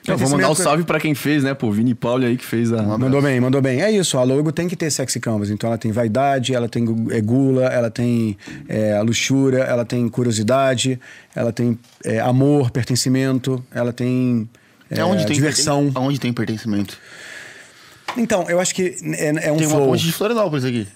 Eu 0.07 0.17
vou 0.17 0.29
mandar 0.29 0.49
um 0.51 0.55
salve 0.55 0.83
pra 0.83 0.99
quem 0.99 1.15
fez, 1.15 1.43
né? 1.43 1.53
Pô, 1.53 1.71
Vini 1.71 1.93
Pauli 1.95 2.25
aí 2.25 2.35
que 2.37 2.45
fez 2.45 2.71
a. 2.73 2.81
Mandou 2.83 3.21
bem, 3.21 3.39
mandou 3.39 3.61
bem. 3.61 3.81
É 3.81 3.89
isso, 3.91 4.17
a 4.17 4.23
logo 4.23 4.51
tem 4.51 4.67
que 4.67 4.75
ter 4.75 4.91
sexy 4.91 5.19
canvas. 5.19 5.49
Então 5.49 5.67
ela 5.69 5.77
tem 5.77 5.91
vaidade, 5.91 6.53
ela 6.53 6.67
tem 6.67 6.83
é, 7.11 7.21
gula, 7.21 7.65
ela 7.67 7.89
tem 7.89 8.37
é, 8.67 8.93
a 8.93 9.01
luxúria, 9.01 9.59
ela 9.59 9.85
tem 9.85 10.07
curiosidade, 10.09 10.99
ela 11.35 11.53
tem 11.53 11.77
é, 12.03 12.19
amor, 12.19 12.69
pertencimento, 12.71 13.63
ela 13.73 13.93
tem 13.93 14.49
é, 14.91 14.99
Aonde 14.99 15.25
tem 15.25 15.35
diversão. 15.35 15.83
perten- 15.85 16.01
Aonde 16.03 16.19
tem 16.19 16.33
pertencimento? 16.33 16.97
Então, 18.17 18.47
eu 18.49 18.59
acho 18.59 18.75
que 18.75 18.95
é, 19.17 19.47
é 19.47 19.51
um 19.51 19.57
Tem 19.57 19.65
uma 19.67 19.75
flow. 19.77 19.87
ponte 19.87 20.03
de 20.03 20.11
Florianópolis 20.11 20.65
aqui. 20.65 20.87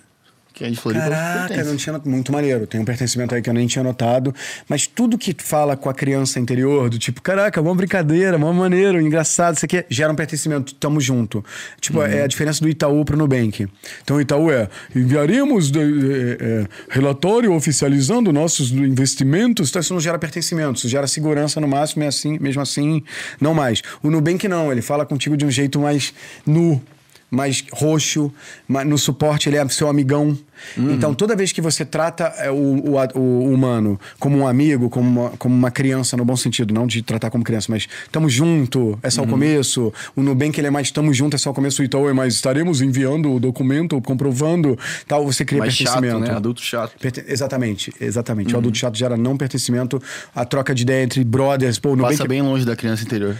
Que 0.57 0.63
é 0.65 0.69
de 0.71 0.75
Florianópolis. 0.75 1.19
Caraca, 1.19 1.63
não 1.65 1.75
tinha 1.75 2.01
muito 2.03 2.31
maneiro. 2.31 2.65
Tem 2.65 2.81
um 2.81 2.85
pertencimento 2.85 3.35
aí 3.35 3.43
que 3.43 3.49
eu 3.49 3.53
nem 3.53 3.67
tinha 3.67 3.84
notado. 3.84 4.34
Mas 4.67 4.88
tudo 4.88 5.15
que 5.15 5.35
fala 5.38 5.77
com 5.77 5.88
a 5.88 5.93
criança 5.93 6.39
interior, 6.39 6.89
do 6.89 6.97
tipo, 6.97 7.21
caraca, 7.21 7.61
uma 7.61 7.75
brincadeira, 7.75 8.38
uma 8.38 8.51
maneiro, 8.51 8.99
engraçado, 8.99 9.55
isso 9.55 9.65
aqui, 9.65 9.85
gera 9.88 10.11
um 10.11 10.15
pertencimento, 10.15 10.73
tamo 10.73 10.99
junto. 10.99 11.45
Tipo, 11.79 12.01
é 12.01 12.23
a 12.23 12.27
diferença 12.27 12.59
do 12.59 12.67
Itaú 12.67 13.05
pro 13.05 13.15
Nubank. 13.15 13.67
Então 14.03 14.17
o 14.17 14.21
Itaú 14.21 14.51
é, 14.51 14.67
enviaremos 14.95 15.69
de- 15.69 15.79
é, 15.79 16.38
é, 16.63 16.65
relatório 16.89 17.53
oficializando 17.53 18.34
nossos 18.34 18.71
investimentos. 18.71 19.69
Então 19.69 19.79
isso 19.79 19.93
não 19.93 20.01
gera 20.01 20.17
pertencimento, 20.17 20.79
isso 20.79 20.89
gera 20.89 21.05
segurança 21.05 21.61
no 21.61 21.67
máximo, 21.67 22.03
e 22.03 22.07
assim, 22.07 22.39
mesmo 22.39 22.63
assim, 22.63 23.03
não 23.39 23.53
mais. 23.53 23.84
O 24.01 24.09
Nubank 24.09 24.47
não, 24.47 24.71
ele 24.71 24.81
fala 24.81 25.05
contigo 25.05 25.38
de 25.38 25.45
um 25.45 25.51
jeito 25.51 25.79
mais 25.79 26.11
nu 26.47 26.81
mais 27.29 27.63
roxo, 27.73 28.31
mas 28.67 28.87
no 28.87 28.97
suporte 28.97 29.49
ele 29.49 29.57
é 29.57 29.67
seu 29.69 29.89
amigão. 29.89 30.37
Então, 30.75 31.13
toda 31.13 31.35
vez 31.35 31.51
que 31.51 31.61
você 31.61 31.85
trata 31.85 32.33
é, 32.37 32.49
o, 32.49 32.55
o, 32.55 33.19
o 33.19 33.53
humano 33.53 33.99
como 34.19 34.37
um 34.39 34.47
amigo, 34.47 34.89
como 34.89 35.07
uma, 35.07 35.29
como 35.37 35.53
uma 35.53 35.69
criança, 35.69 36.17
no 36.17 36.25
bom 36.25 36.35
sentido, 36.35 36.73
não 36.73 36.87
de 36.87 37.03
tratar 37.03 37.29
como 37.29 37.43
criança, 37.43 37.67
mas 37.69 37.87
tamo 38.11 38.27
junto, 38.27 38.97
é 39.03 39.09
só 39.11 39.21
o 39.21 39.27
começo. 39.27 39.93
O 40.15 40.23
Nubank 40.23 40.59
ele 40.59 40.65
é 40.67 40.71
mais 40.71 40.89
tamo 40.89 41.13
junto, 41.13 41.35
é 41.35 41.37
só 41.37 41.51
o 41.51 41.53
começo. 41.53 41.81
O 41.81 41.85
Itaú 41.85 42.09
é 42.09 42.13
mais 42.13 42.33
estaremos 42.33 42.81
enviando 42.81 43.33
o 43.33 43.39
documento, 43.39 44.01
comprovando, 44.01 44.77
tal. 45.07 45.23
Você 45.25 45.45
cria 45.45 45.59
Mais 45.59 45.75
chato, 45.75 45.93
pertencimento. 46.01 46.31
né? 46.31 46.35
Adulto 46.37 46.61
chato. 46.61 46.93
Perte- 46.99 47.23
Exatamente, 47.27 47.93
exatamente. 48.01 48.55
O 48.55 48.57
adulto 48.57 48.77
chato 48.77 48.95
gera 48.97 49.15
não 49.15 49.37
pertencimento, 49.37 50.01
a 50.33 50.43
troca 50.43 50.73
de 50.73 50.81
ideia 50.83 51.03
entre 51.03 51.23
brothers. 51.23 51.77
Pô, 51.77 51.89
Nubank 51.95 52.17
Passa 52.17 52.27
bem 52.27 52.41
longe 52.41 52.65
da 52.65 52.75
criança 52.75 53.03
interior. 53.03 53.35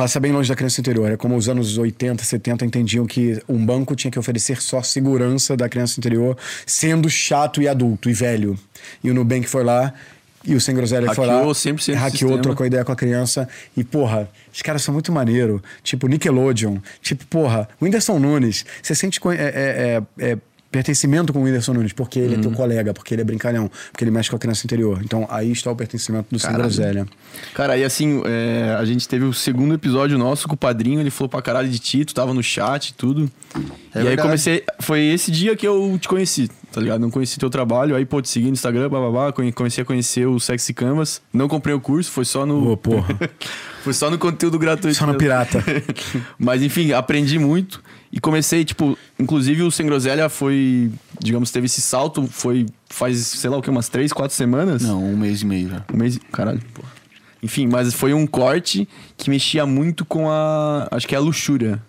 Passa 0.00 0.18
bem 0.18 0.32
longe 0.32 0.48
da 0.48 0.56
criança 0.56 0.80
interior. 0.80 1.12
É 1.12 1.16
como 1.18 1.36
os 1.36 1.46
anos 1.46 1.76
80, 1.76 2.24
70 2.24 2.64
entendiam 2.64 3.04
que 3.04 3.38
um 3.46 3.62
banco 3.62 3.94
tinha 3.94 4.10
que 4.10 4.18
oferecer 4.18 4.62
só 4.62 4.82
segurança 4.82 5.54
da 5.54 5.68
criança 5.68 6.00
interior, 6.00 6.38
sendo 6.64 7.10
chato 7.10 7.60
e 7.60 7.68
adulto 7.68 8.08
e 8.08 8.14
velho. 8.14 8.58
E 9.04 9.10
o 9.10 9.14
Nubank 9.14 9.46
foi 9.46 9.62
lá 9.62 9.92
E 10.42 10.54
o 10.54 10.60
Sem 10.60 10.74
Groselha 10.74 11.12
foi 11.12 11.26
lá, 11.26 11.34
Hackeou 11.34 11.52
100% 11.52 11.92
do 11.92 11.98
hackeou, 11.98 12.38
trocou 12.38 12.64
ideia 12.64 12.82
com 12.82 12.92
a 12.92 12.96
criança. 12.96 13.46
E, 13.76 13.84
porra, 13.84 14.26
os 14.50 14.62
caras 14.62 14.80
são 14.80 14.94
muito 14.94 15.12
maneiro. 15.12 15.62
Tipo, 15.82 16.06
Nickelodeon. 16.08 16.78
Tipo, 17.02 17.26
porra, 17.26 17.68
Whindersson 17.80 18.18
Nunes. 18.18 18.64
Você 18.82 18.94
sente 18.94 19.20
é, 19.26 19.34
é, 19.34 20.02
é, 20.18 20.30
é, 20.30 20.38
pertencimento 20.70 21.32
com 21.32 21.40
o 21.40 21.42
Whindersson 21.42 21.72
Nunes, 21.74 21.92
porque 21.92 22.18
ele 22.18 22.34
é 22.34 22.36
Uhum. 22.36 22.42
teu 22.42 22.52
colega, 22.52 22.94
porque 22.94 23.14
ele 23.14 23.22
é 23.22 23.24
brincalhão, 23.24 23.70
porque 23.90 24.04
ele 24.04 24.10
mexe 24.10 24.30
com 24.30 24.36
a 24.36 24.38
criança 24.38 24.64
interior. 24.66 25.00
Então, 25.04 25.26
aí 25.30 25.50
está 25.50 25.70
o 25.70 25.76
pertencimento 25.76 26.26
do 26.30 26.38
Sem. 26.38 26.52
Groselha. 26.52 27.06
Cara, 27.54 27.72
aí 27.74 27.84
assim, 27.84 28.22
é, 28.24 28.76
a 28.78 28.84
gente 28.84 29.08
teve 29.08 29.24
o 29.24 29.32
segundo 29.32 29.74
episódio 29.74 30.16
nosso 30.16 30.46
com 30.46 30.54
o 30.54 30.56
padrinho, 30.56 31.00
ele 31.00 31.10
falou 31.10 31.28
pra 31.28 31.42
caralho 31.42 31.68
de 31.68 31.78
ti, 31.78 32.04
tu 32.04 32.14
tava 32.14 32.32
no 32.32 32.42
chat 32.42 32.88
e 32.90 32.94
tudo. 32.94 33.30
e 33.56 33.58
aí 33.98 34.04
verdade. 34.04 34.22
comecei. 34.22 34.62
Foi 34.80 35.00
esse 35.00 35.30
dia 35.30 35.56
que 35.56 35.66
eu 35.66 35.98
te 36.00 36.08
conheci, 36.08 36.48
tá 36.72 36.80
ligado? 36.80 37.00
Não 37.00 37.10
conheci 37.10 37.38
teu 37.38 37.50
trabalho, 37.50 37.96
aí, 37.96 38.04
pô, 38.06 38.22
te 38.22 38.28
segui 38.28 38.46
no 38.46 38.52
Instagram, 38.52 38.88
bababá, 38.88 39.32
comecei 39.54 39.82
a 39.82 39.84
conhecer 39.84 40.26
o 40.26 40.38
Sexy 40.38 40.72
Canvas. 40.72 41.20
Não 41.32 41.48
comprei 41.48 41.74
o 41.74 41.80
curso, 41.80 42.10
foi 42.10 42.24
só 42.24 42.46
no. 42.46 42.72
Ô, 42.72 42.76
porra. 42.76 43.18
foi 43.82 43.92
só 43.92 44.08
no 44.10 44.18
conteúdo 44.18 44.58
gratuito. 44.58 44.96
Só 44.96 45.06
no 45.06 45.16
pirata. 45.16 45.64
Mas 46.38 46.62
enfim, 46.62 46.92
aprendi 46.92 47.38
muito 47.38 47.82
e 48.12 48.18
comecei, 48.20 48.64
tipo, 48.64 48.98
inclusive 49.18 49.62
o 49.62 49.70
Sem 49.70 49.86
Groselha 49.86 50.28
foi, 50.28 50.90
digamos, 51.20 51.50
teve 51.50 51.66
esse 51.66 51.80
salto, 51.80 52.26
foi 52.26 52.66
faz, 52.88 53.18
sei 53.18 53.48
lá 53.48 53.56
o 53.56 53.62
que, 53.62 53.70
umas 53.70 53.88
três, 53.88 54.12
quatro 54.12 54.36
semanas. 54.36 54.82
Não, 54.82 55.02
um 55.04 55.16
mês 55.16 55.42
e 55.42 55.46
meio 55.46 55.68
já. 55.70 55.84
Um 55.92 55.96
mês. 55.96 56.18
Caralho, 56.32 56.60
pô. 56.74 56.82
Enfim, 57.42 57.66
mas 57.66 57.94
foi 57.94 58.12
um 58.12 58.26
corte 58.26 58.88
que 59.16 59.30
mexia 59.30 59.64
muito 59.64 60.04
com 60.04 60.28
a. 60.30 60.88
Acho 60.90 61.06
que 61.08 61.14
é 61.14 61.18
a 61.18 61.20
luxúria. 61.20 61.80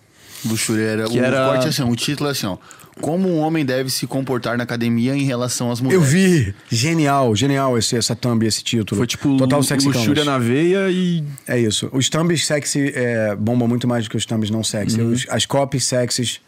Luxúria 0.44 0.84
era. 0.84 1.04
Que 1.08 1.18
o 1.18 1.24
era- 1.24 1.46
corte 1.48 1.68
assim, 1.68 1.82
o 1.82 1.94
título 1.96 2.28
é 2.28 2.32
assim, 2.32 2.46
ó. 2.46 2.56
Como 3.02 3.28
um 3.28 3.38
homem 3.40 3.64
deve 3.64 3.90
se 3.90 4.06
comportar 4.06 4.56
na 4.56 4.64
academia 4.64 5.14
em 5.14 5.24
relação 5.24 5.70
às 5.70 5.80
Eu 5.80 5.84
mulheres. 5.84 6.08
vi. 6.08 6.54
Genial, 6.70 7.36
genial 7.36 7.76
esse, 7.76 7.96
essa 7.96 8.16
thumb, 8.16 8.46
esse 8.46 8.62
título. 8.64 8.98
Foi 8.98 9.06
tipo 9.06 9.36
Total 9.36 9.62
Sexy 9.62 9.86
luxúria 9.88 10.24
na 10.24 10.38
veia 10.38 10.88
e. 10.90 11.22
É 11.46 11.58
isso. 11.58 11.90
Os 11.92 12.08
thumbs 12.08 12.46
sexy 12.46 12.92
é, 12.94 13.36
bombam 13.36 13.68
muito 13.68 13.86
mais 13.86 14.04
do 14.04 14.10
que 14.10 14.16
os 14.16 14.24
thumbs 14.24 14.48
não 14.50 14.64
sexy. 14.64 15.00
Uhum. 15.00 15.12
Os- 15.12 15.26
as 15.28 15.44
copies 15.44 15.84
sexys 15.84 16.40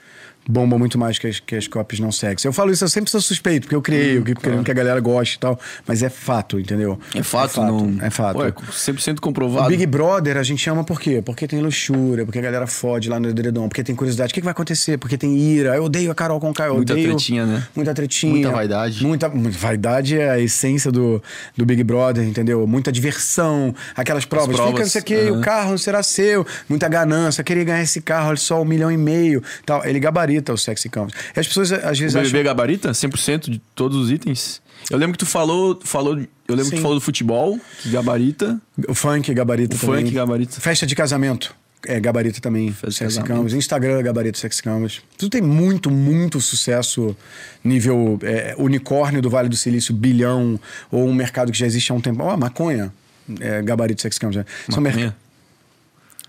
bombam 0.48 0.78
muito 0.78 0.98
mais 0.98 1.18
que 1.18 1.26
as, 1.26 1.40
que 1.40 1.56
as 1.56 1.66
copies 1.66 2.00
não 2.00 2.12
sexy. 2.12 2.46
Eu 2.46 2.52
falo 2.52 2.70
isso, 2.70 2.84
eu 2.84 2.88
sempre 2.88 3.10
sou 3.10 3.20
suspeito, 3.20 3.62
porque 3.62 3.74
eu 3.74 3.82
criei, 3.82 4.18
eu 4.18 4.24
querendo 4.24 4.64
que 4.64 4.70
a 4.70 4.74
galera 4.74 5.00
goste 5.00 5.36
e 5.36 5.38
tal. 5.38 5.58
Mas 5.86 6.02
é 6.02 6.08
fato, 6.08 6.58
entendeu? 6.58 6.98
É 7.14 7.22
fato, 7.22 7.60
não. 7.60 7.96
É 8.02 8.10
fato. 8.10 8.36
Pô, 8.36 8.44
é 8.44 8.52
100% 8.52 9.18
O 9.18 9.20
comprovado. 9.20 9.68
Big 9.68 9.86
Brother 9.86 10.36
a 10.36 10.42
gente 10.42 10.68
ama 10.68 10.84
por 10.84 11.00
quê? 11.00 11.22
Porque 11.24 11.46
tem 11.46 11.60
luxúria, 11.60 12.24
porque 12.24 12.38
a 12.38 12.42
galera 12.42 12.66
fode 12.66 13.08
lá 13.08 13.18
no 13.18 13.28
edredom, 13.28 13.68
porque 13.68 13.82
tem 13.82 13.94
curiosidade. 13.94 14.30
O 14.30 14.34
que, 14.34 14.40
que 14.40 14.44
vai 14.44 14.52
acontecer? 14.52 14.98
Porque 14.98 15.16
tem 15.16 15.36
ira. 15.36 15.76
Eu 15.76 15.84
odeio 15.84 16.10
a 16.10 16.14
Carol 16.14 16.38
com 16.40 16.52
eu 16.62 16.74
Muita 16.74 16.92
odeio... 16.92 17.08
tretinha, 17.08 17.46
né? 17.46 17.66
Muita 17.74 17.94
tretinha. 17.94 18.32
Muita 18.32 18.50
vaidade. 18.50 19.04
Muita, 19.04 19.28
muita 19.28 19.58
vaidade 19.58 20.18
é 20.18 20.30
a 20.30 20.38
essência 20.38 20.92
do, 20.92 21.22
do 21.56 21.64
Big 21.64 21.82
Brother, 21.82 22.24
entendeu? 22.24 22.66
Muita 22.66 22.92
diversão, 22.92 23.74
aquelas 23.96 24.24
provas. 24.24 24.56
provas, 24.56 24.72
Fica 24.72 24.82
não 24.82 24.90
sei 24.90 25.00
o 25.00 25.04
quê, 25.04 25.30
o 25.30 25.40
carro 25.40 25.70
não 25.70 25.78
será 25.78 26.02
seu. 26.02 26.46
Muita 26.68 26.88
ganância, 26.88 27.42
queria 27.42 27.64
ganhar 27.64 27.82
esse 27.82 28.00
carro, 28.00 28.28
olha 28.28 28.36
só, 28.36 28.60
um 28.60 28.64
milhão 28.64 28.90
e 28.90 28.96
meio. 28.96 29.42
Tal. 29.64 29.84
Ele 29.84 29.98
gabarita 29.98 30.33
o 30.52 30.56
Sexy 30.56 30.88
Canvas. 30.88 31.12
E 31.36 31.40
as 31.40 31.46
pessoas 31.46 31.72
às 31.72 31.96
O 31.98 32.00
vezes 32.00 32.14
BBB 32.14 32.28
acham... 32.40 32.42
gabarita 32.44 32.90
100% 32.92 33.50
de 33.50 33.58
todos 33.74 33.96
os 33.96 34.10
itens. 34.10 34.60
Eu 34.90 34.98
lembro 34.98 35.12
que 35.12 35.18
tu 35.24 35.26
falou, 35.26 35.78
falou 35.82 36.16
eu 36.18 36.26
lembro 36.54 36.64
que 36.64 36.70
Sim. 36.70 36.76
tu 36.76 36.82
falou 36.82 36.96
do 36.96 37.00
futebol, 37.00 37.58
que 37.82 37.88
gabarita, 37.90 38.60
O 38.88 38.94
funk 38.94 39.32
gabarita 39.32 39.76
o 39.76 39.78
também. 39.78 40.02
funk 40.04 40.10
gabarita. 40.14 40.60
Festa 40.60 40.86
de 40.86 40.94
casamento. 40.94 41.54
É, 41.86 42.00
gabarita 42.00 42.40
também, 42.40 42.72
Festa 42.72 43.10
Sexy. 43.10 43.22
Canvas. 43.22 43.52
Instagram, 43.52 44.02
gabarito 44.02 44.38
Sexy 44.38 44.62
Canvas. 44.62 45.02
Tudo 45.18 45.30
tem 45.30 45.42
muito, 45.42 45.90
muito 45.90 46.40
sucesso 46.40 47.14
nível 47.62 48.18
é, 48.22 48.54
unicórnio 48.56 49.20
do 49.20 49.28
Vale 49.28 49.48
do 49.50 49.56
Silício, 49.56 49.94
bilhão, 49.94 50.58
ou 50.90 51.06
um 51.06 51.12
mercado 51.14 51.52
que 51.52 51.58
já 51.58 51.66
existe 51.66 51.92
há 51.92 51.94
um 51.94 52.00
tempo. 52.00 52.22
Ó, 52.22 52.36
maconha, 52.38 52.90
é, 53.38 53.60
gabarito 53.62 54.00
Sexy 54.00 54.18
Canvas. 54.18 54.44
Maconha? 54.68 55.14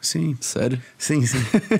Sim, 0.06 0.38
Sério? 0.40 0.80
sim, 0.98 1.26
sim. 1.26 1.40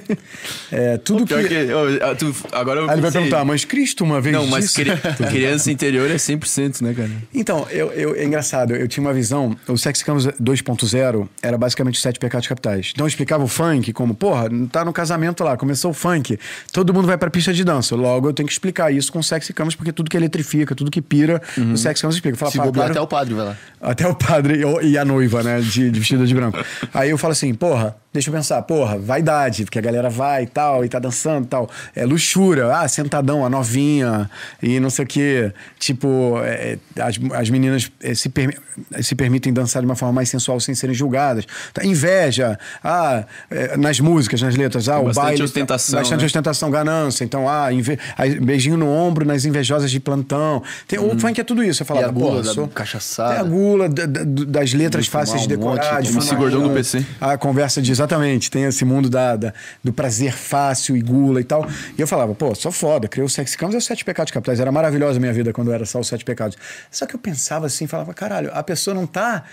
é, 0.72 0.98
tudo 0.98 1.26
Pior 1.26 1.42
que... 1.44 1.48
que, 1.50 1.56
ah, 2.02 2.16
tu- 2.16 2.34
agora 2.52 2.80
eu 2.82 2.90
Aí 2.90 2.96
ele 2.96 3.02
vai 3.02 3.12
perguntar, 3.12 3.46
mas 3.46 3.64
Cristo 3.66 4.04
uma 4.04 4.20
vez 4.20 4.36
Não, 4.36 4.48
mas 4.48 4.72
cri- 4.74 4.92
criança 5.30 5.72
interior 5.72 6.10
é 6.10 6.16
100%, 6.16 6.82
né, 6.82 6.94
cara? 6.94 7.10
Então, 7.34 7.68
eu, 7.70 7.92
eu- 7.94 8.16
é 8.16 8.24
engraçado, 8.26 8.76
eu 8.76 8.88
tinha 8.88 9.06
uma 9.06 9.14
visão, 9.14 9.56
o 9.68 9.78
Sex 9.78 10.02
Canvas 10.04 10.26
2.0 10.42 11.28
era 11.42 11.58
basicamente 11.58 11.96
os 11.96 12.02
sete 12.02 12.20
pecados 12.20 12.48
capitais. 12.48 12.92
Então 12.94 13.06
eu 13.06 13.08
explicava 13.08 13.44
o 13.44 13.48
funk 13.48 13.94
como, 13.94 14.16
porra, 14.16 14.50
tá 14.72 14.84
no 14.84 14.92
casamento 14.94 15.44
lá, 15.44 15.56
começou 15.58 15.92
o 15.92 15.94
funk, 15.94 16.40
todo 16.72 16.94
mundo 16.94 17.06
vai 17.08 17.18
pra 17.18 17.30
pista 17.30 17.54
de 17.54 17.64
dança. 17.64 17.96
Logo 17.96 18.30
eu 18.30 18.34
tenho 18.34 18.48
que 18.48 18.54
explicar 18.54 18.92
isso 18.92 19.12
com 19.12 19.20
o 19.20 19.24
Sex 19.24 19.50
Canvas, 19.54 19.76
porque 19.76 19.92
tudo 19.92 20.10
que 20.10 20.18
eletrifica, 20.18 20.74
tudo 20.76 20.90
que 20.92 21.02
pira, 21.02 21.42
o 21.74 21.78
Sex 21.78 22.02
Canvas 22.02 22.16
explica. 22.16 22.36
Se 22.36 22.40
"Fala, 22.40 22.52
bobear, 22.66 22.74
claro- 22.74 22.92
até 22.92 23.02
o 23.02 23.08
padre 23.08 23.34
vai 23.34 23.46
lá. 23.46 23.58
até 23.82 24.08
o 24.08 24.16
padre 24.16 24.62
e- 24.82 24.88
e 24.90 24.98
a 24.98 25.06
noiva, 25.06 25.44
né? 25.44 25.60
De, 25.62 25.90
de 25.92 26.00
vestida 26.00 26.26
de 26.26 26.34
branco. 26.34 26.58
Aí 26.94 27.10
eu 27.10 27.18
falo 27.18 27.32
assim, 27.34 27.54
porra, 27.54 27.96
deixa 28.16 28.30
eu 28.30 28.34
pensar, 28.34 28.62
porra, 28.64 28.98
vaidade, 28.98 29.64
porque 29.66 29.78
a 29.78 29.82
galera 29.82 30.10
vai 30.10 30.44
e 30.44 30.48
tal, 30.48 30.84
e 30.84 30.90
tá 30.90 30.98
dançando 31.00 31.46
e 31.46 31.48
tal. 31.48 31.70
É 31.96 32.06
luxúria, 32.06 32.68
ah, 32.76 32.88
sentadão, 32.88 33.46
a 33.46 33.50
novinha, 33.50 34.30
e 34.64 34.80
não 34.80 34.90
sei 34.90 35.06
o 35.06 35.08
quê. 35.08 35.52
Tipo, 35.80 36.40
é, 36.44 36.78
as, 37.00 37.20
as 37.34 37.50
meninas 37.50 37.92
é, 38.02 38.16
se, 38.16 38.30
permi- 38.30 38.58
se 39.02 39.14
permitem 39.16 39.52
dançar 39.54 39.82
de 39.82 39.86
uma 39.86 39.96
forma 39.96 40.14
mais 40.14 40.30
sensual 40.30 40.60
sem 40.60 40.74
serem 40.74 40.96
julgadas. 40.96 41.46
Tá, 41.74 41.86
Inveja, 41.86 42.58
ah, 42.84 43.26
é, 43.52 43.78
nas 43.78 44.00
músicas, 44.00 44.42
nas 44.42 44.56
letras, 44.56 44.88
ah, 44.90 45.00
o 45.00 45.06
Bastante 45.06 45.24
baile. 45.26 45.44
ostentação, 45.44 46.00
Bastante 46.00 46.20
né? 46.22 46.26
ostentação, 46.26 46.72
ganância. 46.72 47.24
Então, 47.24 47.48
ah, 47.50 47.72
inve- 47.72 48.00
aí, 48.18 48.40
beijinho 48.40 48.78
no 48.78 48.88
ombro 48.90 49.26
nas 49.26 49.46
invejosas 49.46 49.92
de 49.92 50.00
plantão. 50.00 50.64
Tem, 50.88 50.98
O 51.00 51.20
funk 51.20 51.40
é 51.40 51.44
tudo 51.44 51.64
isso. 51.64 51.84
Eu 51.84 51.86
falava, 51.86 52.08
E 52.08 52.10
a 52.10 52.12
gula 52.14 52.30
porra, 52.32 52.44
da 52.44 52.54
sou... 52.54 52.68
cachaçada. 52.68 53.36
É 53.36 53.40
a 53.40 53.44
gula 53.44 53.90
da- 53.90 54.06
da- 54.06 54.24
das 54.24 54.74
letras 54.74 55.08
fáceis 55.08 55.46
de 55.48 55.56
um 55.56 55.60
monte, 55.60 55.82
decorar. 55.82 56.02
de 56.02 56.10
fumar 56.12 56.36
Gordão 56.36 56.64
do 56.64 56.70
PC. 56.70 57.06
A 57.20 57.38
conversa 57.38 57.82
de, 57.82 57.92
exatamente, 58.06 58.50
tem 58.52 58.64
esse 58.64 58.86
mundo 58.86 59.10
da, 59.10 59.36
da- 59.36 59.54
do 59.84 59.92
prazer 59.92 60.34
fácil 60.34 60.96
e 60.96 61.02
gula 61.02 61.42
e 61.42 61.44
tal. 61.44 61.68
E 61.98 62.02
eu 62.02 62.08
falava, 62.08 62.34
pô, 62.36 62.54
sou 62.56 62.72
foda, 62.72 63.08
criei 63.08 63.26
o 63.26 63.30
Sex 63.30 63.56
Campos 63.56 63.76
e 63.76 63.78
os 63.78 63.86
Sete 63.86 64.06
Pecados 64.06 64.32
Capitais. 64.32 64.60
Era 64.60 64.72
maravilhosa 64.72 65.18
a 65.18 65.20
minha 65.20 65.34
vida 65.34 65.52
quando 65.52 65.72
era 65.72 65.86
só 65.86 66.00
os 66.00 66.08
Sete 66.08 66.24
Pecados. 66.24 66.58
Só 66.92 67.06
que 67.06 67.16
eu 67.16 67.20
pensava 67.20 67.66
assim, 67.66 67.88
falava, 67.88 68.14
caralho, 68.14 68.50
a 68.54 68.64
pessoa 68.64 68.94
não 68.94 69.06
tá 69.08 69.44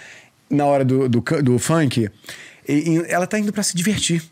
na 0.50 0.66
hora 0.66 0.84
do, 0.84 1.08
do, 1.08 1.20
do 1.42 1.58
funk, 1.58 2.08
e- 2.68 2.72
e 2.72 3.04
ela 3.08 3.26
tá 3.26 3.38
indo 3.38 3.52
pra 3.52 3.62
se 3.62 3.74
divertir. 3.74 4.22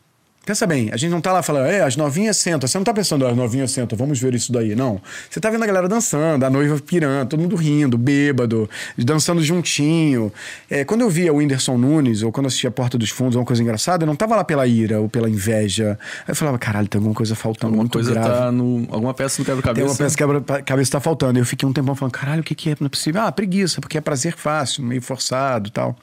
Pensa 0.45 0.67
bem, 0.67 0.89
a 0.91 0.97
gente 0.97 1.11
não 1.11 1.21
tá 1.21 1.33
lá 1.33 1.43
falando, 1.43 1.67
é, 1.67 1.83
as 1.83 1.97
novinhas 1.97 2.37
sentam. 2.39 2.67
Você 2.67 2.77
não 2.79 2.85
tá 2.85 2.95
pensando, 2.95 3.27
"Ah, 3.27 3.31
as 3.31 3.37
novinhas 3.37 3.71
sentam, 3.71 3.97
vamos 3.97 4.19
ver 4.19 4.35
isso 4.35 4.51
daí. 4.51 4.75
Não. 4.75 5.01
Você 5.29 5.39
tá 5.39 5.51
vendo 5.51 5.63
a 5.63 5.67
galera 5.67 5.87
dançando, 5.87 6.45
a 6.45 6.51
noiva 6.51 6.81
pirando, 6.81 7.29
todo 7.29 7.41
mundo 7.41 7.55
rindo, 7.57 7.99
bêbado, 7.99 8.69
dançando 8.97 9.43
juntinho. 9.43 10.33
É, 10.69 10.85
quando 10.85 11.03
eu 11.03 11.11
via 11.11 11.33
o 11.33 11.37
Whindersson 11.37 11.77
Nunes, 11.77 12.23
ou 12.23 12.33
quando 12.33 12.47
eu 12.47 12.49
assistia 12.49 12.71
Porta 12.71 12.97
dos 12.97 13.11
Fundos, 13.11 13.37
uma 13.37 13.45
coisa 13.45 13.63
engraçada, 13.63 14.03
eu 14.05 14.07
não 14.07 14.17
tava 14.17 14.35
lá 14.35 14.43
pela 14.43 14.67
ira 14.67 14.99
ou 15.01 15.09
pela 15.09 15.29
inveja. 15.29 15.99
Aí 16.21 16.25
eu 16.33 16.35
falava, 16.37 16.59
caralho, 16.59 16.89
tem 16.89 16.99
alguma 16.99 17.15
coisa 17.15 17.35
faltando 17.35 17.67
Alguma 17.67 17.83
muito 17.83 17.93
coisa 17.93 18.11
grave. 18.13 18.29
tá 18.29 18.51
no. 18.51 18.87
Alguma 18.91 19.13
peça 19.15 19.41
no 19.43 19.45
Tem 19.45 19.55
quebra-cabeça. 19.55 19.87
uma 19.89 19.97
peça 19.97 20.17
quebra-cabeça 20.17 20.91
tá 20.93 21.01
faltando. 21.01 21.39
Eu 21.39 21.45
fiquei 21.45 21.69
um 21.69 21.73
tempão 21.73 21.95
falando, 21.95 22.13
caralho, 22.13 22.41
o 22.41 22.45
que, 22.45 22.55
que 22.55 22.71
é? 22.71 22.77
Não 22.81 22.87
é 22.87 22.89
possível. 22.89 23.21
Ah, 23.21 23.31
preguiça, 23.31 23.81
porque 23.81 23.99
é 23.99 24.01
prazer 24.01 24.35
fácil, 24.37 24.83
meio 24.83 25.03
forçado 25.03 25.71
tal. 25.71 25.95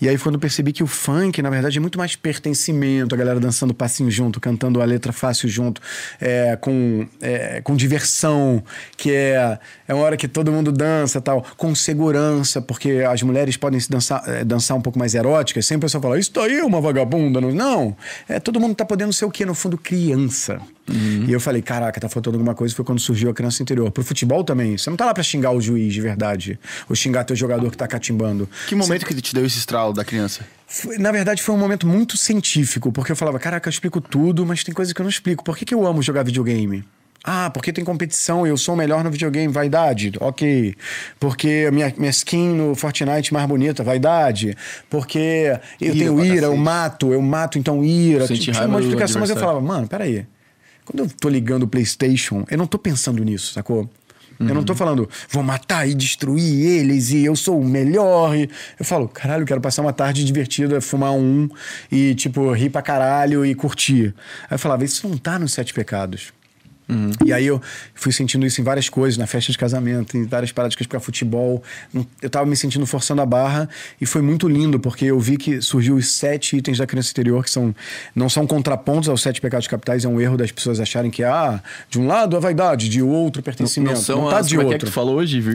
E 0.00 0.08
aí, 0.08 0.18
quando 0.18 0.34
eu 0.34 0.40
percebi 0.40 0.72
que 0.72 0.82
o 0.82 0.86
funk, 0.86 1.40
na 1.40 1.48
verdade, 1.50 1.78
é 1.78 1.80
muito 1.80 1.98
mais 1.98 2.14
pertencimento, 2.14 3.14
a 3.14 3.18
galera 3.18 3.40
dançando 3.40 3.69
passinho 3.74 4.10
junto, 4.10 4.40
cantando 4.40 4.80
a 4.80 4.84
letra 4.84 5.12
fácil 5.12 5.48
junto, 5.48 5.80
é, 6.20 6.56
com, 6.56 7.06
é, 7.20 7.60
com 7.60 7.76
diversão, 7.76 8.62
que 8.96 9.12
é, 9.12 9.58
é 9.86 9.94
uma 9.94 10.04
hora 10.04 10.16
que 10.16 10.28
todo 10.28 10.52
mundo 10.52 10.72
dança 10.72 11.18
e 11.18 11.20
tal, 11.20 11.44
com 11.56 11.74
segurança, 11.74 12.60
porque 12.60 13.04
as 13.08 13.22
mulheres 13.22 13.56
podem 13.56 13.80
se 13.80 13.90
dançar, 13.90 14.22
é, 14.26 14.44
dançar 14.44 14.76
um 14.76 14.80
pouco 14.80 14.98
mais 14.98 15.14
eróticas. 15.14 15.66
Sempre 15.66 15.78
o 15.78 15.86
pessoal 15.86 16.02
fala, 16.02 16.18
isso 16.18 16.32
daí 16.32 16.58
é 16.58 16.64
uma 16.64 16.80
vagabunda. 16.80 17.40
Não, 17.40 17.50
não. 17.52 17.96
É, 18.28 18.40
todo 18.40 18.60
mundo 18.60 18.74
tá 18.74 18.84
podendo 18.84 19.12
ser 19.12 19.24
o 19.24 19.30
quê? 19.30 19.44
No 19.44 19.54
fundo, 19.54 19.76
criança. 19.76 20.60
E 21.26 21.32
eu 21.32 21.38
falei, 21.38 21.62
caraca, 21.62 22.00
tá 22.00 22.08
faltando 22.08 22.36
alguma 22.36 22.54
coisa. 22.54 22.74
Foi 22.74 22.84
quando 22.84 22.98
surgiu 22.98 23.30
a 23.30 23.34
criança 23.34 23.62
interior. 23.62 23.90
Pro 23.90 24.02
futebol 24.02 24.42
também. 24.42 24.76
Você 24.76 24.90
não 24.90 24.96
tá 24.96 25.06
lá 25.06 25.14
pra 25.14 25.22
xingar 25.22 25.52
o 25.52 25.60
juiz 25.60 25.92
de 25.92 26.00
verdade. 26.00 26.58
Ou 26.88 26.96
xingar 26.96 27.24
teu 27.24 27.36
jogador 27.36 27.70
que 27.70 27.76
tá 27.76 27.86
catimbando. 27.86 28.48
Que 28.66 28.74
momento 28.74 29.06
que 29.06 29.14
te 29.20 29.34
deu 29.34 29.46
esse 29.46 29.58
estralo 29.58 29.92
da 29.92 30.04
criança? 30.04 30.44
Foi- 30.72 30.98
na 30.98 31.10
verdade, 31.10 31.42
foi 31.42 31.52
um 31.52 31.58
momento 31.58 31.84
muito 31.84 32.16
científico, 32.16 32.92
porque 32.92 33.10
eu 33.10 33.16
falava, 33.16 33.40
caraca, 33.40 33.68
eu 33.68 33.70
explico 33.70 34.00
tudo, 34.00 34.46
mas 34.46 34.62
tem 34.62 34.72
coisas 34.72 34.92
que 34.94 35.00
eu 35.00 35.04
não 35.04 35.10
explico. 35.10 35.42
Por 35.42 35.56
que, 35.56 35.64
que 35.64 35.74
eu 35.74 35.84
amo 35.84 36.00
jogar 36.00 36.22
videogame? 36.22 36.84
Ah, 37.24 37.50
porque 37.50 37.72
tem 37.72 37.84
competição 37.84 38.46
eu 38.46 38.56
sou 38.56 38.74
o 38.74 38.78
melhor 38.78 39.02
no 39.04 39.10
videogame, 39.10 39.52
vaidade, 39.52 40.12
ok. 40.20 40.74
Porque 41.18 41.68
minha, 41.72 41.92
minha 41.98 42.10
skin 42.10 42.50
no 42.54 42.74
Fortnite 42.76 43.34
mais 43.34 43.46
bonita, 43.46 43.82
vaidade. 43.82 44.56
Porque 44.88 45.58
eu 45.80 45.94
Ira 45.94 45.98
tenho 45.98 46.24
ira, 46.24 46.46
eu 46.46 46.56
mato, 46.56 47.12
eu 47.12 47.20
mato, 47.20 47.58
então 47.58 47.84
ira. 47.84 48.26
Sente 48.26 48.52
Tinha 48.52 48.66
uma 48.66 48.80
explicação, 48.80 49.20
mas 49.20 49.28
eu 49.28 49.36
falava, 49.36 49.60
mano, 49.60 49.88
peraí. 49.88 50.24
Quando 50.84 51.00
eu 51.00 51.10
tô 51.20 51.28
ligando 51.28 51.64
o 51.64 51.68
PlayStation, 51.68 52.44
eu 52.48 52.56
não 52.56 52.66
tô 52.66 52.78
pensando 52.78 53.22
nisso, 53.22 53.52
sacou? 53.52 53.90
Eu 54.48 54.54
não 54.54 54.64
tô 54.64 54.74
falando, 54.74 55.08
vou 55.28 55.42
matar 55.42 55.86
e 55.86 55.94
destruir 55.94 56.66
eles 56.66 57.10
e 57.10 57.24
eu 57.24 57.36
sou 57.36 57.60
o 57.60 57.64
melhor. 57.64 58.34
E 58.34 58.48
eu 58.78 58.84
falo, 58.84 59.06
caralho, 59.06 59.44
quero 59.44 59.60
passar 59.60 59.82
uma 59.82 59.92
tarde 59.92 60.24
divertida, 60.24 60.80
fumar 60.80 61.12
um 61.12 61.48
e, 61.92 62.14
tipo, 62.14 62.50
rir 62.52 62.70
pra 62.70 62.80
caralho 62.80 63.44
e 63.44 63.54
curtir. 63.54 64.14
Aí 64.48 64.54
eu 64.54 64.58
falava, 64.58 64.84
isso 64.84 65.06
não 65.06 65.18
tá 65.18 65.38
nos 65.38 65.52
Sete 65.52 65.74
Pecados. 65.74 66.32
E 67.24 67.32
aí 67.32 67.46
eu 67.46 67.60
fui 67.94 68.12
sentindo 68.12 68.44
isso 68.44 68.60
em 68.60 68.64
várias 68.64 68.88
coisas, 68.88 69.16
na 69.16 69.26
festa 69.26 69.52
de 69.52 69.58
casamento, 69.58 70.16
em 70.16 70.26
várias 70.26 70.52
práticas 70.52 70.86
para 70.86 70.98
futebol. 71.00 71.62
Eu 72.20 72.30
tava 72.30 72.46
me 72.46 72.56
sentindo 72.56 72.86
forçando 72.86 73.22
a 73.22 73.26
barra 73.26 73.68
e 74.00 74.06
foi 74.06 74.22
muito 74.22 74.48
lindo, 74.48 74.80
porque 74.80 75.04
eu 75.04 75.18
vi 75.20 75.36
que 75.36 75.60
surgiu 75.60 75.96
os 75.96 76.10
sete 76.10 76.56
itens 76.56 76.78
da 76.78 76.86
criança 76.86 77.10
interior, 77.10 77.44
que 77.44 77.50
são 77.50 77.74
não 78.14 78.28
são 78.28 78.46
contrapontos 78.46 79.08
aos 79.08 79.22
sete 79.22 79.40
pecados 79.40 79.66
capitais, 79.66 80.04
é 80.04 80.08
um 80.08 80.20
erro 80.20 80.36
das 80.36 80.50
pessoas 80.50 80.80
acharem 80.80 81.10
que, 81.10 81.22
ah, 81.22 81.62
de 81.88 81.98
um 81.98 82.06
lado 82.06 82.36
a 82.36 82.40
vaidade, 82.40 82.88
de 82.88 83.02
outro 83.02 83.42
pertencimento. 83.42 83.94
Não 83.94 84.00
são 84.00 84.28
tá 84.28 84.38
as, 84.38 84.48
de 84.48 84.56
como 84.56 84.62
é 84.62 84.64
que 84.64 84.72
é 84.72 84.74
outro. 84.74 84.86
que 84.86 84.92
tu 84.92 84.94
falou 84.94 85.16
hoje? 85.16 85.52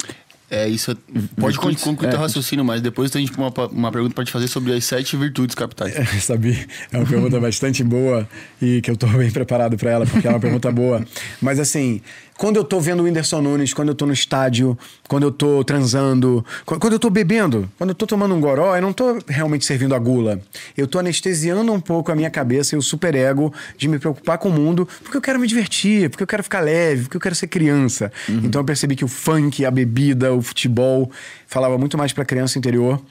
É, 0.49 0.67
isso. 0.67 0.91
é- 0.91 0.95
Pode 1.39 1.53
Virtudes? 1.57 1.83
concluir 1.83 2.07
É. 2.07 2.11
teu 2.11 2.19
raciocínio, 2.19 2.63
mas 2.63 2.81
depois 2.81 3.09
tem 3.09 3.25
tipo, 3.25 3.41
uma, 3.41 3.51
uma 3.67 3.91
pergunta 3.91 4.13
pra 4.13 4.23
te 4.23 4.31
fazer 4.31 4.47
sobre 4.47 4.73
as 4.73 4.85
sete 4.85 5.17
virtudes 5.17 5.55
capitais. 5.55 5.93
Sabia? 6.23 6.65
É 6.91 6.97
uma 6.97 7.05
pergunta 7.05 7.39
bastante 7.39 7.83
boa 7.83 8.27
e 8.61 8.79
que 8.81 8.91
eu 8.91 8.95
tô 8.95 9.07
bem 9.07 9.31
preparado 9.31 9.75
para 9.75 9.89
ela, 9.91 10.05
porque 10.05 10.27
é 10.27 10.29
uma 10.29 10.39
pergunta 10.39 10.71
boa. 10.71 11.03
Mas 11.41 11.59
assim, 11.59 11.99
quando 12.37 12.57
eu 12.57 12.63
tô 12.63 12.79
vendo 12.81 12.99
o 13.01 13.03
Whindersson 13.03 13.41
Nunes, 13.41 13.73
quando 13.73 13.89
eu 13.89 13.95
tô 13.95 14.05
no 14.05 14.11
estádio, 14.13 14.77
quando 15.07 15.23
eu 15.23 15.31
tô 15.31 15.63
transando, 15.63 16.45
qu- 16.65 16.77
quando 16.79 16.93
eu 16.93 16.99
tô 16.99 17.09
bebendo, 17.09 17.69
quando 17.77 17.91
eu 17.91 17.95
tô 17.95 18.05
tomando 18.05 18.35
um 18.35 18.41
goró, 18.41 18.75
eu 18.75 18.81
não 18.81 18.91
tô 18.91 19.17
realmente 19.27 19.65
servindo 19.65 19.95
a 19.95 19.99
gula. 19.99 20.41
Eu 20.75 20.85
tô 20.87 20.99
anestesiando 20.99 21.71
um 21.71 21.79
pouco 21.79 22.11
a 22.11 22.15
minha 22.15 22.29
cabeça 22.29 22.75
e 22.75 22.77
o 22.77 22.81
superego 22.81 23.53
de 23.77 23.87
me 23.87 23.97
preocupar 23.99 24.37
com 24.37 24.49
o 24.49 24.51
mundo, 24.51 24.87
porque 25.01 25.15
eu 25.15 25.21
quero 25.21 25.39
me 25.39 25.47
divertir, 25.47 26.09
porque 26.09 26.23
eu 26.23 26.27
quero 26.27 26.43
ficar 26.43 26.59
leve, 26.59 27.03
porque 27.03 27.17
eu 27.17 27.21
quero 27.21 27.35
ser 27.35 27.47
criança. 27.47 28.11
Então 28.27 28.59
eu 28.61 28.65
percebi 28.65 28.95
que 28.95 29.05
o 29.05 29.07
funk, 29.07 29.63
a 29.65 29.71
bebida, 29.71 30.33
o 30.33 30.41
futebol 30.41 31.09
falava 31.47 31.77
muito 31.77 31.97
mais 31.97 32.11
pra 32.11 32.25
criança 32.25 32.57
interior 32.59 33.01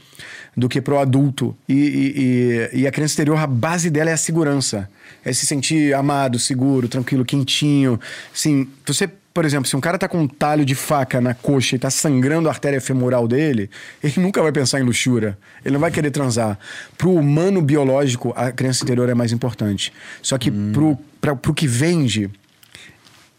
do 0.56 0.68
que 0.68 0.80
pro 0.80 0.98
adulto. 0.98 1.56
E, 1.68 2.70
e- 2.72 2.80
e- 2.80 2.86
a 2.86 2.90
criança 2.90 3.14
interior, 3.14 3.38
a 3.38 3.46
base 3.46 3.90
dela 3.90 4.10
é 4.10 4.12
a 4.12 4.16
segurança. 4.16 4.88
É 5.24 5.32
se 5.32 5.46
sentir 5.46 5.94
amado, 5.94 6.38
seguro, 6.38 6.88
tranquilo, 6.88 7.24
quentinho. 7.24 7.98
Assim, 8.32 8.68
você, 8.86 9.08
por 9.32 9.44
exemplo, 9.44 9.68
se 9.68 9.74
um 9.76 9.80
cara 9.80 9.98
tá 9.98 10.06
com 10.06 10.18
um 10.20 10.28
talho 10.28 10.64
de 10.64 10.74
faca 10.74 11.20
na 11.20 11.34
coxa 11.34 11.74
e 11.76 11.78
tá 11.78 11.90
sangrando 11.90 12.48
a 12.48 12.52
artéria 12.52 12.80
femoral 12.80 13.26
dele, 13.26 13.68
ele 14.02 14.14
nunca 14.18 14.40
vai 14.42 14.52
pensar 14.52 14.80
em 14.80 14.84
luxúria. 14.84 15.36
Ele 15.64 15.72
não 15.72 15.80
vai 15.80 15.90
querer 15.90 16.10
transar. 16.10 16.58
Pro 16.96 17.12
humano 17.14 17.60
biológico, 17.60 18.32
a 18.36 18.52
criança 18.52 18.84
interior 18.84 19.08
é 19.08 19.14
mais 19.14 19.32
importante. 19.32 19.92
Só 20.22 20.38
que 20.38 20.50
pro, 20.50 20.96
pra, 21.20 21.34
pro 21.34 21.52
que 21.54 21.66
vende, 21.66 22.30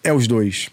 é 0.03 0.11
os 0.11 0.27
dois. 0.27 0.69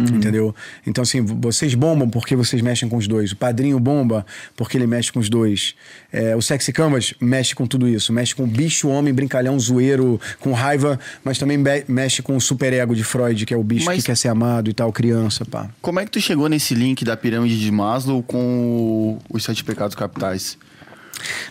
Entendeu? 0.00 0.54
Então, 0.86 1.02
assim, 1.02 1.20
vocês 1.20 1.74
bombam 1.74 2.08
porque 2.08 2.34
vocês 2.34 2.62
mexem 2.62 2.88
com 2.88 2.96
os 2.96 3.06
dois. 3.06 3.32
O 3.32 3.36
padrinho 3.36 3.78
bomba 3.78 4.24
porque 4.56 4.76
ele 4.78 4.86
mexe 4.86 5.12
com 5.12 5.18
os 5.20 5.28
dois. 5.28 5.74
É, 6.12 6.34
o 6.34 6.40
Sexy 6.40 6.72
Canvas 6.72 7.12
mexe 7.20 7.54
com 7.54 7.66
tudo 7.66 7.86
isso. 7.86 8.12
Mexe 8.12 8.34
com 8.34 8.44
o 8.44 8.46
bicho, 8.46 8.88
homem, 8.88 9.12
brincalhão, 9.12 9.58
zoeiro, 9.60 10.20
com 10.38 10.52
raiva, 10.52 10.98
mas 11.24 11.36
também 11.38 11.58
me- 11.58 11.84
mexe 11.86 12.22
com 12.22 12.36
o 12.36 12.40
superego 12.40 12.94
de 12.94 13.04
Freud, 13.04 13.44
que 13.44 13.52
é 13.52 13.56
o 13.56 13.62
bicho 13.62 13.84
Mas- 13.86 13.98
que 14.00 14.06
quer 14.06 14.16
ser 14.16 14.28
amado 14.28 14.70
e 14.70 14.72
tal, 14.72 14.92
criança, 14.92 15.44
pá. 15.44 15.68
Como 15.82 16.00
é 16.00 16.04
que 16.04 16.10
tu 16.10 16.20
chegou 16.20 16.48
nesse 16.48 16.74
link 16.74 17.04
da 17.04 17.16
pirâmide 17.16 17.58
de 17.60 17.70
Maslow 17.70 18.22
com 18.22 19.18
os 19.28 19.44
sete 19.44 19.62
pecados 19.62 19.94
capitais? 19.94 20.56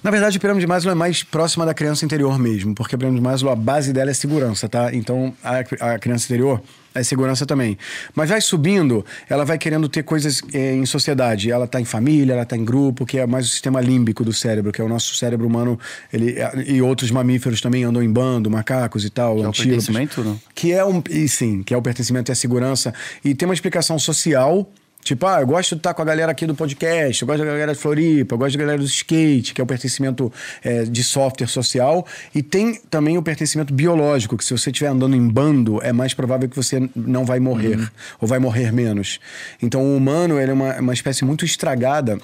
Na 0.04 0.10
verdade, 0.10 0.38
a 0.38 0.40
pirâmide 0.40 0.66
de 0.66 0.68
Maslow 0.68 0.92
é 0.92 0.96
mais 0.96 1.22
próxima 1.22 1.66
da 1.66 1.74
criança 1.76 2.04
interior 2.04 2.40
mesmo, 2.40 2.74
porque 2.74 2.96
a 2.96 2.98
pirâmide 2.98 3.22
de 3.22 3.28
Maslow, 3.28 3.52
a 3.52 3.56
base 3.56 3.94
dela 3.94 4.10
é 4.10 4.14
segurança, 4.14 4.68
tá? 4.68 4.94
Então, 4.94 5.32
a, 5.44 5.60
a 5.94 6.00
criança 6.00 6.26
interior 6.26 6.62
é 6.94 7.03
segurança 7.03 7.45
também. 7.45 7.78
Mas 8.16 8.30
vai 8.30 8.41
subindo, 8.41 9.06
ela 9.30 9.45
vai 9.45 9.57
querendo 9.57 9.88
ter 9.88 10.03
coisas 10.03 10.41
eh, 10.53 10.76
em 10.76 10.86
sociedade. 10.86 11.52
Ela 11.52 11.68
tá 11.68 11.80
em 11.80 11.86
família, 11.86 12.34
ela 12.34 12.45
tá 12.45 12.57
em 12.57 12.66
grupo, 12.66 13.06
que 13.06 13.20
é 13.20 13.26
mais 13.26 13.45
o 13.45 13.49
sistema 13.49 13.80
límbico 13.80 14.24
do 14.24 14.34
cérebro, 14.34 14.72
que 14.72 14.82
é 14.82 14.84
o 14.84 14.90
nosso 14.90 15.16
cérebro 15.16 15.45
humano, 15.45 15.80
ele, 16.11 16.36
e 16.66 16.82
outros 16.82 17.11
mamíferos 17.11 17.61
também 17.61 17.84
andam 17.84 18.02
em 18.02 18.11
bando, 18.11 18.49
macacos 18.49 19.06
e 19.06 19.10
tal, 19.10 19.38
Que 19.38 19.44
é 19.44 19.48
o 19.48 19.53
pertencimento, 19.53 20.24
não? 20.24 20.40
Que 20.53 20.72
é 20.74 20.84
um. 20.84 21.02
E 21.10 21.28
sim, 21.28 21.64
que 21.64 21.74
é 21.74 21.78
o 21.78 21.82
pertencimento 21.82 22.32
e 22.32 22.34
a 22.34 22.36
segurança. 22.36 22.94
E 23.24 23.34
tem 23.36 23.48
uma 23.48 23.53
explicação 23.53 23.98
social. 23.99 24.70
Tipo, 25.04 25.26
ah, 25.26 25.42
eu 25.42 25.48
gosto 25.48 25.76
de 25.76 25.80
estar 25.80 25.94
com 25.94 26.02
a 26.02 26.06
galera 26.06 26.32
aqui 26.32 26.46
do 26.46 26.54
podcast, 26.54 27.22
eu 27.22 27.28
gosto 27.28 27.40
da 27.40 27.46
galera 27.46 27.74
de 27.74 27.80
Floripa, 27.80 28.36
eu 28.36 28.38
gosto 28.38 28.58
da 28.58 28.64
galera 28.64 28.78
do 28.78 28.86
skate, 28.86 29.54
que 29.54 29.62
é 29.62 29.64
o 29.64 29.68
pertencimento 29.68 30.32
eh, 30.64 30.84
de 30.84 31.04
software 31.04 31.48
social. 31.48 32.06
E 32.36 32.44
tem 32.44 32.76
também 32.90 33.18
o 33.18 33.24
pertencimento 33.24 33.74
biológico, 33.74 34.38
que 34.38 34.44
se 34.44 34.52
você 34.52 34.70
estiver 34.70 34.90
andando 34.90 35.16
em 35.16 35.28
bando, 35.28 35.82
é 35.82 35.92
mais 35.92 36.14
provável 36.14 36.48
que 36.48 36.56
você 36.56 36.90
não 36.96 37.26
vai 37.26 37.40
morrer, 37.40 37.80
ou 38.22 38.28
vai 38.28 38.40
morrer 38.40 38.72
menos. 38.72 39.20
Então 39.62 39.82
o 39.82 39.96
humano 39.96 40.40
ele 40.40 40.52
é 40.52 40.54
uma, 40.54 40.80
uma 40.80 40.94
espécie 40.94 41.26
muito 41.26 41.44
estragada 41.44 42.20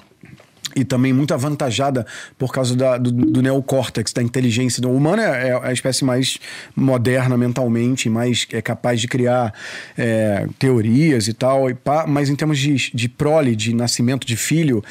e 0.76 0.84
também 0.84 1.12
muito 1.12 1.32
avantajada 1.32 2.06
por 2.38 2.52
causa 2.52 2.76
da- 2.76 2.98
do, 2.98 3.10
do 3.10 3.40
neocórtex, 3.42 4.12
da 4.12 4.22
inteligência. 4.22 4.86
O 4.86 4.94
humano 4.94 5.22
é, 5.22 5.48
é 5.48 5.60
a 5.62 5.72
espécie 5.72 6.04
mais 6.04 6.38
moderna 6.76 7.36
mentalmente, 7.36 8.10
mais 8.10 8.46
é 8.52 8.60
capaz 8.60 9.00
de 9.00 9.08
criar 9.08 9.54
é, 9.96 10.46
teorias 10.58 11.26
e 11.26 11.32
tal, 11.32 11.70
e 11.70 11.74
pá, 11.74 12.06
mas 12.06 12.28
em 12.28 12.36
termos 12.36 12.58
de, 12.58 12.90
de 12.92 13.08
prole, 13.08 13.56
de 13.56 13.74
nascimento 13.74 14.26
de 14.26 14.36
filho, 14.36 14.84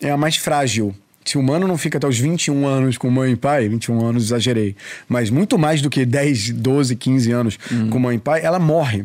é 0.00 0.10
a 0.10 0.16
mais 0.16 0.36
frágil. 0.36 0.94
Se 1.22 1.36
o 1.36 1.40
humano 1.40 1.68
não 1.68 1.76
fica 1.76 1.98
até 1.98 2.08
os 2.08 2.18
21 2.18 2.66
anos 2.66 2.96
com 2.96 3.10
mãe 3.10 3.32
e 3.32 3.36
pai, 3.36 3.68
21 3.68 4.04
anos 4.04 4.24
exagerei, 4.24 4.74
mas 5.06 5.28
muito 5.28 5.58
mais 5.58 5.82
do 5.82 5.90
que 5.90 6.04
10, 6.06 6.50
12, 6.52 6.96
15 6.96 7.30
anos 7.30 7.58
com 7.90 7.98
mãe 7.98 8.16
e 8.16 8.18
pai, 8.18 8.40
ela 8.42 8.58
morre. 8.58 9.04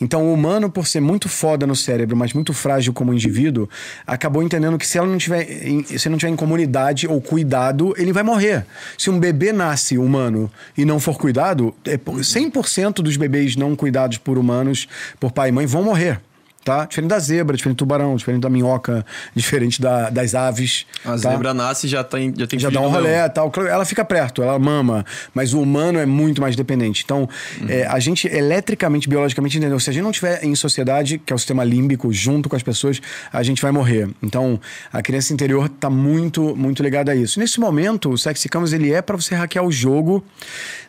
Então 0.00 0.24
o 0.24 0.32
humano, 0.32 0.70
por 0.70 0.86
ser 0.86 1.00
muito 1.00 1.28
foda 1.28 1.66
no 1.66 1.74
cérebro, 1.74 2.16
mas 2.16 2.32
muito 2.32 2.54
frágil 2.54 2.92
como 2.92 3.12
indivíduo, 3.12 3.68
acabou 4.06 4.42
entendendo 4.44 4.78
que 4.78 4.86
se 4.86 4.96
ela 4.96 5.08
não 5.08 5.18
tiver 5.18 5.42
em, 5.66 5.82
se 5.84 6.08
não 6.08 6.16
tiver 6.16 6.30
em 6.32 6.36
comunidade 6.36 7.06
ou 7.08 7.20
cuidado, 7.20 7.92
ele 7.98 8.12
vai 8.12 8.22
morrer. 8.22 8.64
Se 8.96 9.10
um 9.10 9.18
bebê 9.18 9.52
nasce 9.52 9.98
humano 9.98 10.50
e 10.78 10.84
não 10.84 11.00
for 11.00 11.18
cuidado, 11.18 11.74
é 11.84 11.98
por- 11.98 12.20
100% 12.20 13.02
dos 13.02 13.16
bebês 13.16 13.56
não 13.56 13.74
cuidados 13.74 14.18
por 14.18 14.38
humanos, 14.38 14.86
por 15.18 15.32
pai 15.32 15.48
e 15.48 15.52
mãe, 15.52 15.66
vão 15.66 15.82
morrer. 15.82 16.20
Tá? 16.66 16.84
Diferente 16.84 17.10
da 17.10 17.18
zebra, 17.20 17.56
diferente 17.56 17.76
do 17.76 17.78
tubarão, 17.78 18.16
diferente 18.16 18.42
da 18.42 18.50
minhoca, 18.50 19.06
diferente 19.32 19.80
da- 19.80 20.10
das 20.10 20.34
aves. 20.34 20.84
A 21.04 21.10
tá? 21.10 21.16
zebra 21.16 21.54
nasce 21.54 21.86
e 21.86 21.88
já, 21.88 22.02
tá 22.02 22.18
em- 22.18 22.34
já 22.36 22.44
tem 22.44 22.58
já 22.58 22.68
dá 22.70 22.80
um 22.80 22.90
e 23.06 23.28
tal. 23.30 23.52
Ela 23.70 23.84
fica 23.84 24.04
perto, 24.04 24.42
ela 24.42 24.58
mama, 24.58 25.06
mas 25.32 25.54
o 25.54 25.60
humano 25.60 25.96
é 26.00 26.04
muito 26.04 26.40
mais 26.40 26.56
dependente. 26.56 27.02
Então, 27.04 27.28
é, 27.68 27.86
a 27.86 28.00
gente 28.00 28.26
eletricamente, 28.26 29.08
biologicamente 29.08 29.56
entendeu. 29.56 29.78
Se 29.78 29.90
a 29.90 29.92
gente 29.92 30.02
não 30.02 30.10
tiver 30.10 30.42
em 30.42 30.56
sociedade, 30.56 31.18
que 31.18 31.32
é 31.32 31.36
o 31.36 31.38
sistema 31.38 31.62
límbico, 31.62 32.12
junto 32.12 32.48
com 32.48 32.56
as 32.56 32.64
pessoas, 32.64 33.00
a 33.32 33.44
gente 33.44 33.62
vai 33.62 33.70
morrer. 33.70 34.10
Então, 34.20 34.60
a 34.92 35.00
criança 35.00 35.32
interior 35.32 35.68
tá 35.68 35.88
muito, 35.88 36.56
muito 36.56 36.82
ligada 36.82 37.12
a 37.12 37.14
isso. 37.14 37.38
Nesse 37.38 37.60
momento, 37.60 38.10
o 38.10 38.18
Sexy 38.18 38.48
Canvas, 38.48 38.72
ele 38.72 38.92
é 38.92 39.00
para 39.00 39.14
você 39.14 39.36
hackear 39.36 39.64
o 39.64 39.70
jogo, 39.70 40.24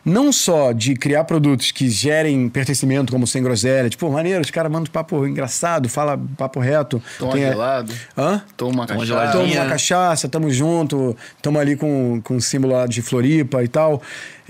não 0.04 0.32
só 0.32 0.72
de 0.72 0.96
criar 0.96 1.22
produtos 1.22 1.70
que 1.70 1.88
gerem 1.88 2.48
pertencimento, 2.48 3.12
como 3.12 3.28
sem 3.28 3.40
groselha, 3.44 3.88
tipo, 3.88 4.10
maneiro, 4.10 4.40
os 4.40 4.50
caras 4.50 4.72
mandam 4.72 4.90
papo 4.90 5.24
engraçado, 5.24 5.67
fala 5.88 6.18
papo 6.36 6.60
reto. 6.60 7.02
Toma 7.18 7.32
Tem 7.32 7.42
gelado. 7.42 7.92
Hã? 8.16 8.42
Toma 8.56 8.86
cachaça. 8.86 9.32
Toma 9.32 9.52
uma 9.52 9.66
cachaça, 9.66 10.28
tamo 10.28 10.50
junto, 10.50 11.16
tamo 11.42 11.58
ali 11.58 11.76
com, 11.76 12.20
com 12.22 12.36
o 12.36 12.40
símbolo 12.40 12.74
lá 12.74 12.86
de 12.86 13.02
Floripa 13.02 13.62
e 13.62 13.68
tal. 13.68 14.00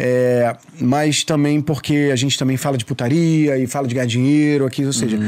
É, 0.01 0.55
mas 0.81 1.25
também 1.25 1.61
porque 1.61 2.11
a 2.13 2.17
gente 2.17 2.39
também 2.39 2.57
fala 2.57 2.79
de 2.79 2.85
putaria 2.85 3.59
e 3.59 3.67
fala 3.67 3.89
de 3.89 3.95
ganhar 3.95 4.07
dinheiro 4.07 4.65
aqui. 4.65 4.85
Ou 4.85 4.93
seja, 4.93 5.19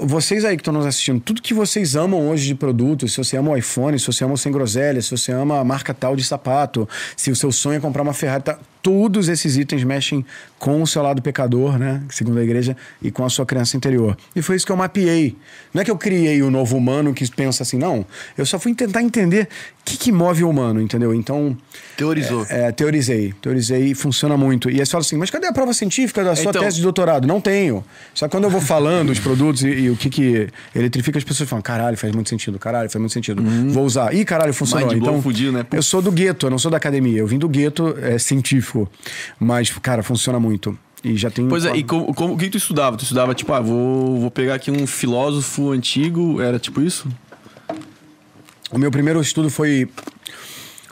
vocês 0.00 0.44
aí 0.46 0.56
que 0.56 0.62
estão 0.62 0.72
nos 0.72 0.86
assistindo, 0.86 1.20
tudo 1.20 1.42
que 1.42 1.52
vocês 1.52 1.94
amam 1.94 2.30
hoje 2.30 2.46
de 2.46 2.54
produtos, 2.54 3.12
se 3.12 3.18
você 3.18 3.36
ama 3.36 3.50
o 3.50 3.56
iPhone, 3.56 3.98
se 3.98 4.06
você 4.06 4.24
ama 4.24 4.32
o 4.32 4.38
Sem 4.38 4.50
Groselha, 4.50 5.02
se 5.02 5.10
você 5.10 5.30
ama 5.30 5.60
a 5.60 5.64
marca 5.64 5.92
tal 5.92 6.16
de 6.16 6.24
sapato, 6.24 6.88
se 7.14 7.30
o 7.30 7.36
seu 7.36 7.52
sonho 7.52 7.76
é 7.76 7.80
comprar 7.80 8.02
uma 8.02 8.14
Ferrari, 8.14 8.42
tá, 8.42 8.58
todos 8.80 9.28
esses 9.28 9.56
itens 9.56 9.84
mexem 9.84 10.24
com 10.58 10.80
o 10.82 10.86
seu 10.86 11.02
lado 11.02 11.20
pecador, 11.20 11.78
né? 11.78 12.02
Segundo 12.08 12.38
a 12.38 12.42
igreja, 12.42 12.76
e 13.02 13.10
com 13.10 13.24
a 13.24 13.28
sua 13.28 13.44
criança 13.44 13.76
interior. 13.76 14.16
E 14.34 14.40
foi 14.40 14.56
isso 14.56 14.64
que 14.64 14.72
eu 14.72 14.76
mapeei. 14.76 15.36
Não 15.74 15.82
é 15.82 15.84
que 15.84 15.90
eu 15.90 15.98
criei 15.98 16.42
o 16.42 16.50
novo 16.50 16.76
humano 16.76 17.12
que 17.12 17.28
pensa 17.30 17.62
assim, 17.62 17.76
não. 17.76 18.06
Eu 18.38 18.46
só 18.46 18.58
fui 18.58 18.74
tentar 18.74 19.02
entender 19.02 19.48
o 19.80 19.84
que, 19.84 19.96
que 19.98 20.12
move 20.12 20.42
o 20.42 20.48
humano, 20.48 20.80
entendeu? 20.80 21.12
Então. 21.14 21.54
Teorizou. 21.96 22.46
É, 22.48 22.72
teorizei, 22.72 23.34
teorizei 23.42 23.90
e 23.90 23.94
funciona 23.94 24.36
muito. 24.36 24.70
E 24.70 24.80
aí 24.80 24.86
você 24.86 24.92
fala 24.92 25.02
assim, 25.02 25.16
mas 25.18 25.28
cadê 25.30 25.46
a 25.46 25.52
prova 25.52 25.74
científica 25.74 26.24
da 26.24 26.34
sua 26.34 26.50
Então- 26.50 26.62
tese 26.62 26.76
de 26.76 26.82
doutorado? 26.82 27.26
Não 27.26 27.40
tenho. 27.40 27.84
Só 28.14 28.26
que 28.26 28.32
quando 28.32 28.44
eu 28.44 28.50
vou 28.50 28.60
falando 28.60 29.10
os 29.10 29.18
produtos 29.18 29.62
e, 29.62 29.68
e 29.68 29.90
o 29.90 29.96
que 29.96 30.08
que 30.08 30.48
eletrifica, 30.74 31.18
as 31.18 31.24
pessoas 31.24 31.48
falam, 31.48 31.62
caralho, 31.62 31.96
faz 31.98 32.12
muito 32.14 32.30
sentido, 32.30 32.58
caralho, 32.58 32.88
faz 32.88 32.98
muito 33.00 33.12
sentido. 33.12 33.42
Vou 33.70 33.84
usar. 33.84 34.14
Ih, 34.14 34.24
caralho, 34.24 34.54
funcionou. 34.54 34.88
Mind 34.88 35.02
Então, 35.02 35.20
fudido, 35.20 35.52
né? 35.52 35.66
eu 35.72 35.82
sou 35.82 36.00
do 36.00 36.10
gueto, 36.10 36.46
eu 36.46 36.50
não 36.50 36.58
sou 36.58 36.70
da 36.70 36.78
academia. 36.78 37.18
Eu 37.18 37.26
vim 37.26 37.38
do 37.38 37.48
gueto 37.48 37.94
é, 38.00 38.18
científico. 38.18 38.88
Mas, 39.38 39.70
cara, 39.82 40.02
funciona 40.02 40.40
muito. 40.40 40.53
E 41.02 41.16
já 41.16 41.30
tem... 41.30 41.46
Pois 41.48 41.64
é, 41.66 41.76
e 41.76 41.82
como, 41.84 42.14
como- 42.14 42.34
o 42.34 42.38
que 42.38 42.46
que 42.46 42.52
tu 42.52 42.56
estudava? 42.58 42.96
Tu 42.96 43.02
estudava, 43.02 43.34
tipo, 43.34 43.52
ah, 43.52 43.60
vou, 43.60 44.20
vou 44.20 44.30
pegar 44.30 44.54
aqui 44.54 44.70
um 44.70 44.86
filósofo 44.86 45.70
antigo, 45.72 46.40
era 46.40 46.58
tipo 46.58 46.80
isso? 46.80 47.06
O 48.70 48.78
meu 48.78 48.90
primeiro 48.90 49.20
estudo 49.20 49.50
foi 49.50 49.88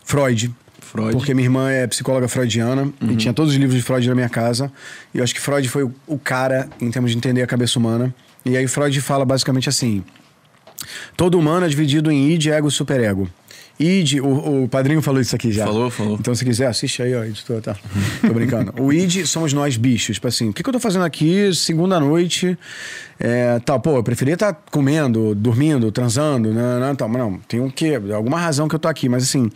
Freud. 0.05 0.55
Freud. 0.81 1.13
Porque 1.13 1.33
minha 1.33 1.47
irmã 1.47 1.71
é 1.71 1.87
psicóloga 1.87 2.29
freudiana 2.29 2.83
Uhum. 3.01 3.13
e 3.13 3.17
tinha 3.17 3.33
todos 3.33 3.53
os 3.53 3.59
livros 3.59 3.77
de 3.79 3.83
Freud 3.83 4.07
na 4.09 4.15
minha 4.15 4.29
casa. 4.29 4.71
E 5.15 5.19
eu 5.19 5.25
acho 5.25 5.35
que 5.35 5.41
Freud 5.41 5.67
foi 5.69 5.85
o, 5.85 5.95
o 6.07 6.19
cara 6.19 6.69
em 6.81 6.91
termos 6.91 7.11
de 7.11 7.17
entender 7.17 7.43
a 7.43 7.47
cabeça 7.47 7.79
humana. 7.79 8.15
E 8.45 8.57
aí 8.57 8.69
Freud 8.69 9.01
fala 9.01 9.25
basicamente 9.25 9.69
assim: 9.71 10.05
todo 11.17 11.39
humano 11.39 11.65
é 11.65 11.69
dividido 11.69 12.11
em 12.13 12.31
id, 12.33 12.47
ego 12.49 12.69
e 12.69 12.71
superego. 12.71 13.29
Id, 13.83 14.21
o, 14.21 14.65
o 14.65 14.69
padrinho 14.69 15.03
falou 15.03 15.21
isso 15.21 15.35
aqui 15.35 15.51
já. 15.51 15.67
Falou, 15.67 15.91
falou. 15.91 16.17
Então, 16.19 16.35
se 16.35 16.45
quiser, 16.45 16.67
assiste 16.67 17.03
aí, 17.03 17.15
ó, 17.15 17.25
editor, 17.25 17.61
tá? 17.61 17.77
Tô 18.21 18.33
brincando. 18.33 18.73
o 18.81 18.93
id 18.93 19.27
somos 19.27 19.53
nós 19.53 19.77
bichos. 19.77 20.17
Tipo 20.17 20.29
assim, 20.29 20.49
o 20.51 20.53
que, 20.53 20.63
que 20.63 20.69
eu 20.69 20.73
tô 20.73 20.81
fazendo 20.81 21.05
aqui 21.05 21.55
segunda 21.55 21.99
noite? 21.99 22.57
É, 23.19 23.59
tal, 23.61 23.81
pô, 23.81 23.97
eu 23.97 24.03
preferia 24.03 24.35
estar 24.35 24.53
comendo, 24.71 25.35
dormindo, 25.35 25.91
transando, 25.93 26.53
não, 26.53 26.81
não, 26.81 26.95
tal, 26.95 27.09
mas 27.09 27.21
não, 27.21 27.39
tem 27.49 27.61
um 27.61 27.71
quê? 27.71 28.01
Alguma 28.15 28.39
razão 28.39 28.69
que 28.69 28.75
eu 28.75 28.79
tô 28.79 28.89
aqui, 28.89 29.09
mas 29.09 29.25
assim, 29.25 29.51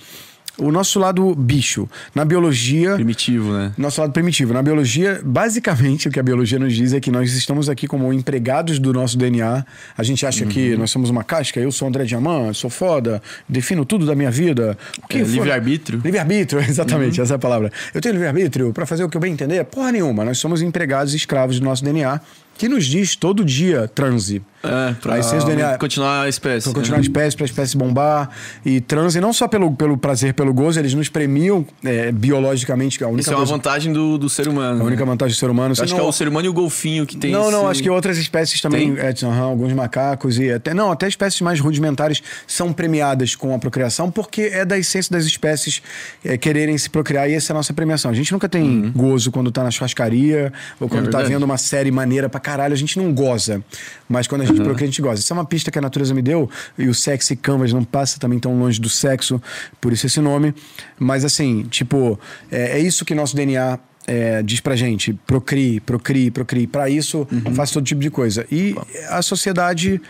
o 0.58 0.72
nosso 0.72 0.98
lado 0.98 1.34
bicho, 1.34 1.88
na 2.14 2.24
biologia. 2.24 2.94
Primitivo, 2.94 3.52
né? 3.52 3.72
Nosso 3.76 4.00
lado 4.00 4.12
primitivo. 4.12 4.52
Na 4.54 4.62
biologia, 4.62 5.20
basicamente, 5.24 6.08
o 6.08 6.10
que 6.10 6.18
a 6.18 6.22
biologia 6.22 6.58
nos 6.58 6.74
diz 6.74 6.92
é 6.92 7.00
que 7.00 7.10
nós 7.10 7.32
estamos 7.34 7.68
aqui 7.68 7.86
como 7.86 8.12
empregados 8.12 8.78
do 8.78 8.92
nosso 8.92 9.16
DNA. 9.18 9.64
A 9.96 10.02
gente 10.02 10.24
acha 10.26 10.44
Uhum. 10.44 10.50
que 10.50 10.76
nós 10.76 10.90
somos 10.90 11.10
uma 11.10 11.22
casca, 11.24 11.60
eu 11.60 11.70
sou 11.70 11.86
André 11.88 12.04
Diamant, 12.04 12.54
sou 12.54 12.70
foda, 12.70 13.22
defino 13.48 13.84
tudo 13.84 14.06
da 14.06 14.14
minha 14.14 14.30
vida. 14.30 14.76
O 15.02 15.06
que 15.08 15.18
É, 15.18 15.22
livre-arbítrio. 15.22 16.00
Livre-arbítrio, 16.04 16.60
exatamente, 16.66 17.20
essa 17.20 17.34
é 17.34 17.36
a 17.36 17.38
palavra. 17.38 17.70
Eu 17.94 18.00
tenho 18.00 18.12
livre-arbítrio 18.14 18.72
pra 18.72 18.86
fazer 18.86 19.04
o 19.04 19.08
que 19.08 19.16
eu 19.16 19.20
bem 19.20 19.32
entender? 19.32 19.62
Porra 19.64 19.92
nenhuma. 19.92 20.24
Nós 20.24 20.38
somos 20.38 20.62
empregados 20.62 21.14
escravos 21.14 21.58
do 21.60 21.64
nosso 21.64 21.84
DNA, 21.84 22.20
que 22.58 22.68
nos 22.68 22.86
diz 22.86 23.16
todo 23.16 23.44
dia 23.44 23.88
transe. 23.94 24.42
É, 24.64 24.94
pra 25.00 25.18
DNA 25.44 25.78
continuar 25.78 26.22
a 26.22 26.28
espécie. 26.28 26.64
Pra 26.64 26.74
continuar 26.74 26.98
a 26.98 27.00
espécie, 27.00 27.36
pra 27.36 27.44
espécie 27.46 27.76
bombar 27.76 28.28
e 28.64 28.80
transe, 28.80 29.20
não 29.20 29.32
só 29.32 29.46
pelo, 29.46 29.70
pelo 29.72 29.96
prazer, 29.96 30.34
pelo 30.34 30.52
gozo, 30.52 30.80
eles 30.80 30.92
nos 30.92 31.08
premiam 31.08 31.64
é, 31.84 32.10
biologicamente. 32.10 33.02
A 33.04 33.06
única 33.06 33.20
Isso 33.20 33.30
é 33.30 33.34
uma 33.34 33.38
coisa- 33.38 33.52
vantagem 33.52 33.92
do, 33.92 34.18
do 34.18 34.28
ser 34.28 34.48
humano. 34.48 34.80
a 34.82 34.84
única 34.84 35.04
né? 35.04 35.10
vantagem 35.10 35.36
do 35.36 35.38
ser 35.38 35.50
humano. 35.50 35.72
Acho 35.78 35.94
que 35.94 36.00
é 36.00 36.02
o 36.02 36.10
ser 36.10 36.26
humano 36.26 36.46
e 36.46 36.48
o 36.48 36.52
golfinho 36.52 37.06
que 37.06 37.16
tem 37.16 37.30
Não, 37.30 37.48
não, 37.50 37.60
esse- 37.62 37.70
acho 37.72 37.82
que 37.84 37.90
outras 37.90 38.18
espécies 38.18 38.60
também, 38.60 38.96
é, 38.98 39.14
aham, 39.24 39.42
alguns 39.44 39.72
macacos 39.72 40.36
e 40.38 40.50
até 40.50 40.74
não, 40.74 40.90
até 40.90 41.06
espécies 41.06 41.40
mais 41.42 41.60
rudimentares 41.60 42.20
são 42.46 42.72
premiadas 42.72 43.36
com 43.36 43.54
a 43.54 43.58
procriação 43.60 44.10
porque 44.10 44.42
é 44.52 44.64
da 44.64 44.76
essência 44.76 45.12
das 45.12 45.24
espécies 45.26 45.80
é, 46.24 46.36
quererem 46.36 46.76
se 46.76 46.90
procriar 46.90 47.30
e 47.30 47.34
essa 47.34 47.52
é 47.52 47.54
a 47.54 47.56
nossa 47.58 47.72
premiação. 47.72 48.10
A 48.10 48.14
gente 48.14 48.32
nunca 48.32 48.48
tem 48.48 48.90
gozo 48.96 49.30
quando 49.30 49.52
tá 49.52 49.62
na 49.62 49.70
churrascaria 49.70 50.52
ou 50.80 50.88
quando 50.88 51.04
tá 51.04 51.06
Uhum. 51.06 51.06
É 51.06 51.22
verdade. 51.22 51.28
vendo 51.34 51.42
uma 51.44 51.58
série 51.58 51.90
maneira 51.92 52.28
pra 52.28 52.40
caralho, 52.46 52.72
a 52.72 52.76
gente 52.76 52.96
não 52.96 53.12
goza. 53.12 53.60
Mas 54.08 54.28
quando 54.28 54.42
a 54.42 54.44
gente 54.44 54.62
procria, 54.62 54.84
a 54.84 54.86
gente 54.86 55.02
goza. 55.02 55.20
Isso 55.20 55.32
é 55.32 55.34
uma 55.34 55.44
pista 55.44 55.68
que 55.68 55.78
a 55.80 55.82
natureza 55.82 56.14
me 56.14 56.22
deu 56.22 56.48
e 56.78 56.86
o 56.86 56.94
sexy 56.94 57.34
canvas 57.34 57.72
não 57.72 57.82
passa 57.82 58.20
também 58.20 58.38
tão 58.38 58.56
longe 58.56 58.80
do 58.80 58.88
sexo, 58.88 59.42
por 59.80 59.92
isso 59.92 60.06
esse 60.06 60.20
nome. 60.20 60.54
Mas 60.96 61.24
assim, 61.24 61.64
tipo, 61.64 62.16
é, 62.48 62.78
é 62.78 62.80
isso 62.80 63.04
que 63.04 63.16
nosso 63.16 63.34
DNA 63.34 63.80
é, 64.06 64.44
diz 64.44 64.60
pra 64.60 64.76
gente: 64.76 65.12
procrie, 65.26 65.80
procrie, 65.80 66.30
procrie. 66.30 66.68
Pra 66.68 66.88
isso, 66.88 67.26
faça 67.52 67.74
todo 67.74 67.84
tipo 67.84 68.00
de 68.00 68.10
coisa. 68.10 68.46
E 68.48 68.76
a 69.08 69.20
sociedade 69.22 70.00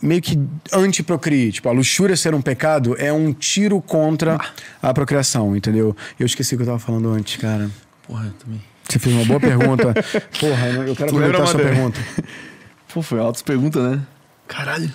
meio 0.00 0.22
que 0.22 0.38
anti-procrie. 0.72 1.52
Tipo, 1.52 1.68
a 1.68 1.72
luxúria 1.72 2.16
ser 2.16 2.34
um 2.34 2.40
pecado 2.40 2.96
é 2.98 3.12
um 3.12 3.30
tiro 3.30 3.78
contra 3.82 4.38
a 4.80 4.94
procriação, 4.94 5.54
entendeu? 5.54 5.94
Eu 6.18 6.24
esqueci 6.24 6.54
o 6.54 6.56
que 6.56 6.62
eu 6.62 6.66
tava 6.66 6.78
falando 6.78 7.10
antes, 7.10 7.36
cara. 7.36 7.70
Porra, 8.06 8.24
eu 8.24 8.32
também. 8.32 8.73
Você 8.94 8.98
fez 9.00 9.16
uma 9.16 9.24
boa 9.24 9.40
pergunta. 9.40 9.92
Porra, 10.38 10.66
eu 10.68 10.94
quero 10.94 11.10
Tu 11.10 11.16
aproveitar 11.16 11.42
a 11.42 11.46
sua 11.46 11.58
pergunta. 11.60 12.00
Pô, 12.94 13.02
foi 13.02 13.18
altas 13.18 13.42
perguntas, 13.42 13.82
né? 13.82 14.00
Caralho. 14.46 14.88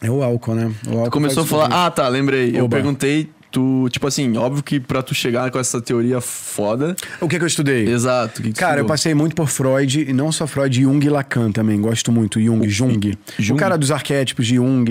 É 0.00 0.10
o 0.10 0.22
álcool, 0.22 0.54
né? 0.54 0.72
O 0.86 0.92
álcool 0.92 1.04
Tu 1.04 1.10
começou 1.10 1.42
a 1.42 1.46
falar. 1.46 1.68
Ah, 1.86 1.90
tá, 1.90 2.08
lembrei. 2.08 2.56
Eu 2.56 2.64
Oba. 2.64 2.76
perguntei, 2.76 3.28
tu, 3.50 3.88
tipo 3.90 4.06
assim, 4.06 4.36
óbvio 4.38 4.62
que 4.62 4.80
pra 4.80 5.02
tu 5.02 5.14
chegar 5.14 5.50
com 5.50 5.58
essa 5.58 5.82
teoria 5.82 6.18
foda. 6.22 6.96
O 7.20 7.28
que, 7.28 7.36
que 7.36 7.42
eu 7.44 7.46
estudei? 7.46 7.86
Exato. 7.86 8.40
o 8.40 8.44
que 8.44 8.52
que 8.54 8.58
Cara, 8.58 8.72
eu 8.72 8.74
estudou? 8.76 8.88
passei 8.88 9.12
muito 9.12 9.36
por 9.36 9.48
Freud, 9.48 10.06
e 10.08 10.12
não 10.14 10.32
só 10.32 10.46
Freud, 10.46 10.80
Jung 10.82 11.04
e 11.04 11.10
Lacan 11.10 11.52
também. 11.52 11.78
Gosto 11.82 12.10
muito. 12.10 12.40
Jung, 12.40 12.66
Jung. 12.70 13.18
Jung? 13.38 13.52
O 13.52 13.60
cara 13.60 13.76
dos 13.76 13.90
arquétipos 13.90 14.46
de 14.46 14.54
Jung. 14.54 14.86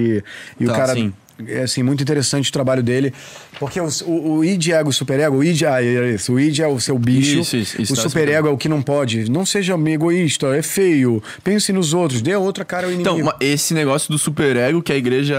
E 0.60 0.64
o 0.65 0.68
Tá, 0.68 0.76
cara. 0.76 0.94
sim. 0.94 1.11
É 1.48 1.61
assim, 1.61 1.84
muito 1.84 2.02
interessante 2.02 2.49
o 2.49 2.53
trabalho 2.53 2.84
dele. 2.84 3.14
Porque 3.60 3.80
o, 3.80 3.88
o, 4.06 4.38
o 4.38 4.45
id, 4.45 4.70
ego, 4.70 4.91
superego, 4.91 5.38
o 5.38 5.44
id, 5.44 5.64
ah, 5.64 5.84
é 5.84 6.14
isso. 6.14 6.34
O 6.34 6.40
id 6.40 6.60
é 6.60 6.68
o 6.68 6.80
seu 6.80 6.98
bicho. 6.98 7.40
Isso, 7.40 7.57
isso, 7.57 7.82
isso, 7.82 7.94
o 7.94 7.95
tá 7.95 8.02
superego 8.02 8.48
é 8.48 8.52
o 8.52 8.57
que 8.57 8.70
não 8.70 8.82
pode. 8.82 9.30
Não 9.30 9.45
seja 9.45 9.76
egoísta, 9.88 10.48
é 10.56 10.61
feio. 10.61 11.22
Pense 11.44 11.72
nos 11.72 11.94
outros, 11.94 12.22
dê 12.22 12.34
a 12.34 12.40
outra 12.40 12.65
cara 12.65 12.88
ao 12.88 12.91
inimigo. 12.91 13.20
Então, 13.20 13.34
esse 13.40 13.74
negócio 13.74 14.11
do 14.11 14.18
superego 14.18 14.82
que 14.82 14.91
a 14.91 14.95
igreja 14.95 15.38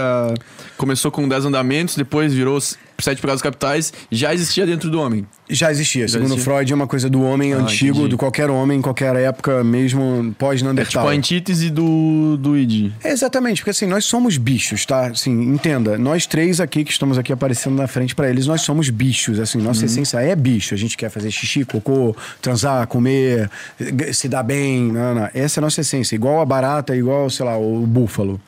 começou 0.77 1.11
com 1.11 1.27
10 1.27 1.45
andamentos, 1.45 1.95
depois 1.95 2.33
virou 2.33 2.59
sete 2.61 3.21
pecados 3.21 3.41
capitais, 3.41 3.93
já 4.11 4.33
existia 4.33 4.65
dentro 4.65 4.89
do 4.89 4.99
homem. 4.99 5.25
Já 5.47 5.69
existia. 5.69 6.07
Segundo 6.07 6.33
existia? 6.33 6.43
Freud, 6.43 6.71
é 6.71 6.75
uma 6.75 6.87
coisa 6.87 7.07
do 7.09 7.21
homem 7.21 7.53
Ah, 7.53 7.57
antigo, 7.57 7.97
entendi. 7.97 8.09
do 8.09 8.17
qualquer 8.17 8.49
homem, 8.49 8.79
em 8.79 8.81
qualquer 8.81 9.15
época, 9.15 9.63
mesmo 9.63 10.33
É 10.79 10.85
tipo 10.85 10.99
a 11.07 11.11
antítese 11.11 11.69
do, 11.69 12.35
do 12.37 12.57
id. 12.57 12.91
É, 13.03 13.11
exatamente, 13.11 13.61
porque 13.61 13.69
assim, 13.69 13.85
nós 13.85 14.05
somos 14.05 14.37
bichos, 14.37 14.85
tá? 14.87 15.07
Assim, 15.07 15.31
entenda, 15.43 15.97
nós 15.99 16.25
três 16.25 16.59
aqui 16.59 16.83
que 16.83 16.91
estamos 16.91 17.17
aqui 17.17 17.31
aparecendo 17.31 17.75
na 17.75 17.85
frente 17.87 18.15
pra 18.15 18.27
eles, 18.29 18.47
nós 18.47 18.61
somos 18.61 18.89
bichos, 18.89 19.39
assim, 19.39 19.59
nossa 19.59 19.81
Uhum. 19.81 19.85
essência 19.85 20.17
é 20.19 20.35
bicho. 20.35 20.73
A 20.73 20.77
gente 20.77 20.97
quer 20.97 21.09
fazer 21.09 21.29
xixi, 21.29 21.63
cocô, 21.63 22.15
transar, 22.41 22.87
comer, 22.87 23.49
se 24.13 24.27
dar 24.27 24.41
bem, 24.43 24.91
não, 24.91 25.13
não. 25.13 25.29
essa 25.33 25.59
é 25.59 25.61
a 25.61 25.63
nossa 25.63 25.81
essência, 25.81 26.15
igual 26.15 26.41
a 26.41 26.45
barata, 26.45 26.95
igual, 26.95 27.29
sei 27.29 27.45
lá, 27.45 27.55
o 27.57 27.85
búfalo. 27.85 28.41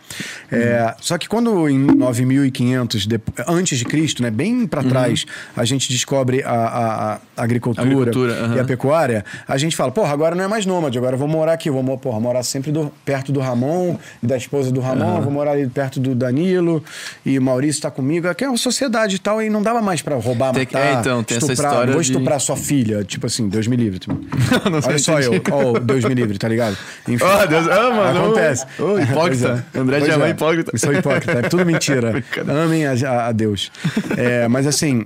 É, 0.52 0.84
Uhum. 0.88 0.94
só 1.00 1.18
que 1.18 1.28
quando 1.28 1.70
em 1.70 1.78
9500 1.78 3.06
de- 3.06 3.20
antes 3.48 3.78
de 3.78 3.86
Cristo, 3.86 4.24
né, 4.24 4.32
bem 4.32 4.66
pra 4.66 4.84
trás, 4.84 5.26
a 5.56 5.64
gente 5.66 5.92
descobre 5.92 6.42
a, 6.44 6.50
a- 6.52 6.87
a 6.88 7.20
agricultura, 7.36 7.86
Uhum. 7.88 7.92
Agricultura, 8.02 8.54
e 8.56 8.60
a 8.60 8.64
pecuária, 8.64 9.26
a 9.48 9.58
gente 9.58 9.76
fala, 9.76 9.92
porra, 9.92 10.14
agora 10.14 10.36
não 10.36 10.44
é 10.44 10.48
mais 10.48 10.66
nômade, 10.66 10.98
agora 10.98 11.16
eu 11.16 11.20
vou 11.20 11.28
morar 11.28 11.54
aqui, 11.54 11.70
eu 11.70 11.74
vou 11.82 11.98
porra, 11.98 12.20
morar 12.20 12.44
sempre 12.44 12.72
do- 12.72 12.92
perto 13.06 13.32
do 13.32 13.40
Ramon, 13.40 13.98
e 14.22 14.28
da 14.28 14.38
esposa 14.38 14.72
do 14.72 14.80
Ramon, 14.80 15.22
vou 15.22 15.32
morar 15.32 15.52
ali 15.52 15.68
perto 15.68 16.00
do 16.00 16.16
Danilo, 16.16 16.84
e 17.26 17.38
o 17.38 17.42
Maurício 17.42 17.82
tá 17.82 17.92
comigo, 17.92 18.28
aqui 18.28 18.44
é 18.44 18.48
uma 18.50 18.58
sociedade 18.58 19.16
e 19.16 19.20
tal, 19.20 19.42
e 19.42 19.50
não 19.50 19.62
dava 19.62 19.82
mais 19.82 20.02
pra 20.02 20.16
roubar, 20.16 20.54
Tem- 20.54 20.64
matar, 20.66 20.80
é, 20.80 20.94
então, 20.94 21.24
tem 21.24 21.38
essa 21.38 21.52
estuprar, 21.52 21.72
história 21.72 21.86
não 21.88 21.94
vou 21.94 22.02
de- 22.02 22.12
estuprar 22.12 22.40
sua 22.40 22.58
filha, 22.58 23.04
tipo 23.04 23.26
assim, 23.28 23.48
Deus 23.50 23.68
me 23.68 23.76
livre. 23.76 24.00
Tipo. 24.00 24.14
Não 24.70 24.80
Olha 24.86 25.00
só 25.00 25.20
eu, 25.20 25.32
ó, 25.52 25.80
Deus 25.80 26.04
me 26.06 26.14
livre, 26.14 26.38
tá 26.38 26.48
ligado? 26.48 26.78
Enfim, 27.08 27.24
Ah, 27.26 27.46
Deus- 27.46 27.66
mano, 27.66 28.20
acontece. 28.26 28.66
ô, 28.80 28.98
hipócrita. 29.00 29.66
Pois 29.72 29.82
André 29.84 29.98
Pois 30.00 30.04
Diamant, 30.10 30.32
hipócrita. 30.32 30.72
Eu 30.74 30.80
sou 30.80 30.94
hipócrita, 30.94 31.32
é 31.40 31.42
tudo 31.44 31.66
mentira. 31.66 32.24
Amem 32.66 32.86
a, 32.86 32.94
a- 32.94 33.28
a 33.28 33.32
Deus. 33.32 33.72
É, 34.18 34.48
mas 34.48 34.68
assim, 34.68 35.06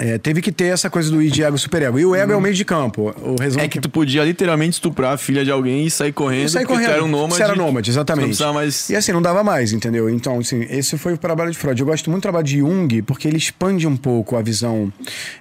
é, 0.00 0.18
teve 0.18 0.40
que 0.42 0.50
ter 0.50 0.66
essa 0.66 0.90
coisa 0.90 1.10
do 1.10 1.22
id, 1.22 1.38
ego, 1.38 1.56
superego. 1.56 1.98
E 1.98 2.04
o 2.04 2.14
ego 2.14 2.32
é 2.32 2.36
o 2.36 2.40
meio 2.40 2.54
de 2.54 2.64
campo. 2.64 3.14
O 3.22 3.40
resumo 3.40 3.64
É 3.64 3.68
que 3.68 3.80
tu 3.80 3.88
podia 3.88 4.24
literalmente 4.24 4.74
estuprar 4.74 5.12
a 5.12 5.16
filha 5.16 5.44
de 5.44 5.50
alguém 5.50 5.86
e 5.86 5.90
sair 5.90 6.12
correndo, 6.12 6.48
saí 6.48 6.62
porque 6.66 6.74
correndo. 6.74 6.90
tu 6.90 6.94
era 6.94 7.04
um 7.04 7.08
nômade. 7.08 7.36
Você 7.36 7.42
era 7.42 7.54
nômade, 7.54 7.90
Não 7.90 7.94
exatamente. 7.94 8.26
precisava 8.26 8.52
mais... 8.54 8.90
E 8.90 8.96
assim, 8.96 9.12
não 9.12 9.22
dava 9.22 9.44
mais, 9.44 9.72
entendeu? 9.72 10.10
Então, 10.10 10.38
assim, 10.40 10.66
esse 10.68 10.98
foi 10.98 11.12
o 11.12 11.18
trabalho 11.18 11.50
de 11.52 11.58
Freud. 11.58 11.80
Eu 11.80 11.86
gosto 11.86 12.10
muito 12.10 12.20
do 12.20 12.22
trabalho 12.22 12.44
de 12.44 12.58
Jung, 12.58 13.02
porque 13.02 13.28
ele 13.28 13.36
expande 13.36 13.86
um 13.86 13.96
pouco 13.96 14.36
a 14.36 14.42
visão 14.42 14.92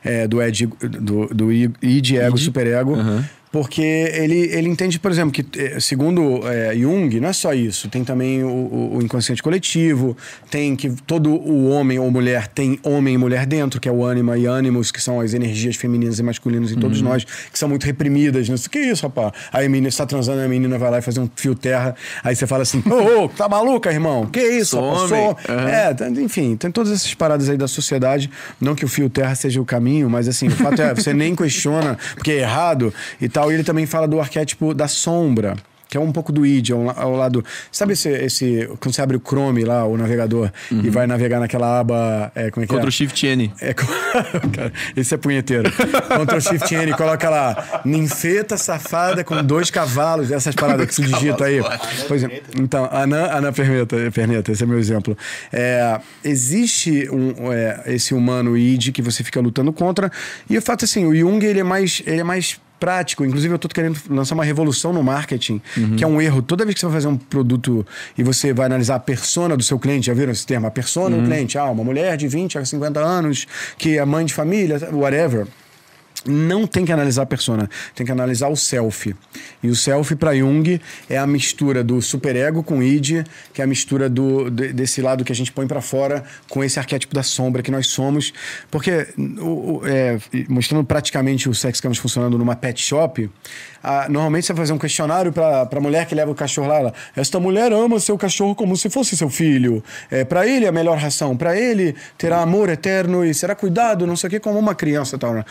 é, 0.03 0.27
do, 0.27 0.41
ed, 0.41 0.67
do, 0.67 1.27
do 1.27 1.51
id, 1.51 2.11
ego, 2.15 2.37
superego. 2.37 2.95
Porque 3.53 3.83
ele, 3.83 4.49
ele 4.51 4.67
entende, 4.67 4.97
por 4.99 5.11
exemplo, 5.11 5.31
que 5.31 5.45
eh, 5.59 5.79
segundo 5.79 6.41
eh, 6.47 6.73
Jung, 6.75 7.19
não 7.19 7.29
é 7.29 7.33
só 7.33 7.53
isso. 7.53 7.87
Tem 7.87 8.03
também 8.03 8.43
o, 8.43 8.95
o- 8.95 8.99
inconsciente 9.03 9.43
coletivo, 9.43 10.17
tem 10.49 10.75
que 10.75 10.89
todo 11.05 11.29
o 11.29 11.69
homem 11.69 11.99
ou 11.99 12.09
mulher 12.09 12.47
tem 12.47 12.79
homem 12.81 13.13
e 13.13 13.17
mulher 13.17 13.45
dentro, 13.45 13.79
que 13.79 13.87
é 13.87 13.91
o 13.91 14.03
ânima 14.03 14.35
e 14.39 14.47
ânimos, 14.47 14.91
que 14.91 14.99
são 14.99 15.19
as 15.21 15.35
energias 15.35 15.75
femininas 15.75 16.17
e 16.17 16.23
masculinas 16.23 16.71
em 16.71 16.79
todos 16.79 16.99
nós, 16.99 17.23
que 17.23 17.59
são 17.59 17.69
muito 17.69 17.83
reprimidas. 17.85 18.49
O 18.49 18.69
que 18.71 18.79
é 18.79 18.89
isso, 18.91 19.03
rapaz. 19.03 19.33
Aí 19.51 19.67
a 19.67 19.69
menina 19.69 19.87
está 19.89 20.03
transando, 20.07 20.41
a 20.41 20.47
menina 20.47 20.79
vai 20.79 20.89
lá 20.89 20.97
e 20.97 21.01
fazer 21.03 21.19
um 21.19 21.29
fio 21.35 21.53
terra. 21.53 21.95
Aí 22.23 22.35
você 22.35 22.47
fala 22.47 22.63
assim: 22.63 22.81
Ô, 22.89 23.25
ô, 23.25 23.29
tá 23.29 23.47
maluca, 23.47 23.91
irmão? 23.91 24.25
Que 24.25 24.41
isso, 24.41 24.71
Sou 24.77 24.81
rapaz? 24.93 25.11
homem. 25.11 25.23
Sou- 25.45 25.55
Aham. 25.55 25.69
É, 25.69 25.93
tá- 25.93 26.09
enfim, 26.09 26.55
tem 26.55 26.71
todas 26.71 26.91
essas 26.91 27.13
paradas 27.13 27.47
aí 27.49 27.57
da 27.57 27.67
sociedade. 27.67 28.31
Não 28.59 28.73
que 28.73 28.83
o 28.83 28.87
fio 28.87 29.11
terra 29.11 29.35
seja 29.35 29.61
o 29.61 29.65
caminho, 29.65 30.09
mas 30.09 30.27
assim, 30.27 30.47
o 30.47 30.51
fato 30.51 30.81
é, 30.81 30.95
você 30.95 31.13
nem 31.13 31.35
questiona, 31.37 31.99
porque 32.15 32.31
é 32.31 32.39
errado 32.39 32.91
e 33.21 33.29
tal. 33.29 33.42
E 33.51 33.55
ele 33.55 33.63
também 33.63 33.85
fala 33.85 34.07
do 34.07 34.19
arquétipo 34.19 34.73
da 34.73 34.87
sombra. 34.87 35.55
Que 35.93 35.97
é 35.97 35.99
um 36.01 36.11
pouco 36.11 36.31
do 36.31 36.43
id, 36.43 36.71
ao, 36.71 36.89
ao 36.99 37.15
lado. 37.15 37.45
Sabe 37.71 37.93
esse, 37.93 38.09
esse. 38.09 38.67
Quando 38.79 38.95
você 38.95 39.01
abre 39.03 39.15
o 39.15 39.21
Chrome 39.23 39.63
lá, 39.63 39.85
o 39.85 39.95
navegador, 39.95 40.51
e 40.71 40.89
vai 40.89 41.05
navegar 41.05 41.39
naquela 41.39 41.81
aba. 41.81 42.31
É, 42.33 42.49
como 42.49 42.63
é 42.63 42.67
que 42.67 42.73
é? 42.73 42.77
Ctrl 42.79 42.89
Shift 42.89 43.27
N. 43.27 43.53
É, 43.61 43.75
cara, 43.77 44.73
esse 44.97 45.13
é 45.13 45.17
punheteiro. 45.17 45.71
Ctrl 45.71 46.39
Shift 46.39 46.73
N, 46.73 46.93
coloca 46.93 47.29
lá, 47.29 47.83
ninfeta 47.85 48.57
safada 48.57 49.23
com 49.23 49.43
dois 49.43 49.69
cavalos, 49.69 50.31
essas 50.31 50.55
paradas 50.55 50.87
que 50.87 50.95
se 50.95 51.03
digita 51.03 51.45
aí. 51.45 51.61
Pois 52.07 52.23
é, 52.23 52.41
então, 52.59 52.89
Anã, 52.91 53.27
Anã 53.27 53.53
Perneta, 53.53 53.95
Perneta, 54.11 54.51
esse 54.51 54.63
é 54.63 54.65
meu 54.65 54.79
exemplo. 54.79 55.15
É, 55.51 55.99
existe 56.23 57.07
um, 57.11 57.53
é, 57.53 57.83
esse 57.85 58.15
humano 58.15 58.57
id 58.57 58.89
que 58.89 59.01
você 59.03 59.23
fica 59.23 59.39
lutando 59.39 59.71
contra, 59.71 60.11
e 60.49 60.57
o 60.57 60.61
fato 60.63 60.85
é 60.85 60.85
assim, 60.85 61.05
o 61.05 61.15
Jung 61.15 61.45
ele 61.45 61.59
é 61.59 61.63
mais. 61.63 62.01
Ele 62.07 62.21
é 62.21 62.23
mais 62.23 62.59
prático. 62.83 63.23
Inclusive, 63.23 63.53
eu 63.53 63.57
tô 63.57 63.69
querendo 63.69 63.97
lançar 64.09 64.35
uma 64.35 64.43
revolução 64.43 64.91
no 64.91 65.01
marketing, 65.01 65.61
que 65.95 66.03
é 66.03 66.07
um 66.07 66.21
erro. 66.21 66.41
Toda 66.41 66.65
vez 66.65 66.73
que 66.73 66.81
você 66.81 66.85
vai 66.87 66.95
fazer 66.95 67.07
um 67.07 67.15
produto 67.15 67.87
e 68.17 68.23
você 68.23 68.51
vai 68.51 68.65
analisar 68.65 68.95
a 68.95 68.99
persona 68.99 69.55
do 69.55 69.63
seu 69.63 69.79
cliente, 69.79 70.07
já 70.07 70.13
viram 70.13 70.33
esse 70.33 70.45
termo? 70.45 70.67
A 70.67 70.71
persona 70.71 71.15
do 71.15 71.23
cliente. 71.23 71.57
Ah, 71.57 71.69
uma 71.69 71.83
mulher 71.83 72.17
de 72.17 72.27
20 72.27 72.57
a 72.57 72.65
50 72.65 72.99
anos, 72.99 73.47
que 73.77 73.97
é 73.97 74.03
mãe 74.03 74.25
de 74.25 74.33
família, 74.33 74.77
whatever. 74.91 75.47
Não 76.25 76.65
tem 76.67 76.85
que 76.85 76.91
analisar 76.91 77.23
a 77.23 77.25
persona, 77.25 77.69
tem 77.95 78.05
que 78.05 78.11
analisar 78.11 78.47
o 78.49 78.55
self. 78.55 79.15
E 79.61 79.67
o 79.69 79.75
self 79.75 80.15
para 80.15 80.35
Jung 80.35 80.79
é 81.09 81.17
a 81.17 81.27
mistura 81.27 81.83
do 81.83 82.01
superego 82.01 82.63
com 82.63 82.81
id, 82.81 83.25
que 83.53 83.61
é 83.61 83.63
a 83.63 83.67
mistura 83.67 84.09
do, 84.09 84.49
de- 84.49 84.73
desse 84.73 85.01
lado 85.01 85.23
que 85.25 85.31
a 85.31 85.35
gente 85.35 85.51
põe 85.51 85.67
para 85.67 85.81
fora 85.81 86.23
com 86.49 86.63
esse 86.63 86.79
arquétipo 86.79 87.13
da 87.13 87.23
sombra 87.23 87.61
que 87.61 87.71
nós 87.71 87.87
somos. 87.87 88.33
Porque, 88.71 89.07
o- 89.17 89.79
o- 89.79 89.81
é, 89.87 90.17
mostrando 90.49 90.83
praticamente 90.85 91.49
o 91.49 91.53
sex 91.53 91.79
camus 91.81 91.97
funcionando 91.97 92.37
numa 92.37 92.55
pet 92.55 92.81
shop, 92.81 93.29
ah, 93.83 94.07
normalmente 94.09 94.45
você 94.47 94.53
vai 94.53 94.61
fazer 94.63 94.73
um 94.73 94.77
questionário 94.77 95.31
para 95.33 95.67
a 95.71 95.79
mulher 95.81 96.05
que 96.05 96.15
leva 96.15 96.31
o 96.31 96.35
cachorro 96.35 96.67
lá. 96.67 96.77
Ela, 96.79 96.93
Esta 97.15 97.39
mulher 97.39 97.71
ama 97.73 97.99
seu 97.99 98.17
cachorro 98.17 98.55
como 98.55 98.75
se 98.77 98.89
fosse 98.89 99.17
seu 99.17 99.29
filho. 99.29 99.83
É, 100.09 100.23
para 100.23 100.47
ele 100.47 100.65
é 100.65 100.69
a 100.69 100.71
melhor 100.71 100.97
ração. 100.97 101.35
Para 101.35 101.57
ele 101.59 101.95
terá 102.17 102.41
amor 102.41 102.69
eterno 102.69 103.25
e 103.25 103.33
será 103.33 103.55
cuidado, 103.55 104.07
não 104.07 104.15
sei 104.15 104.27
o 104.27 104.31
que, 104.31 104.39
como 104.39 104.57
uma 104.57 104.73
criança. 104.73 105.17
Tal. 105.17 105.33
né? 105.33 105.45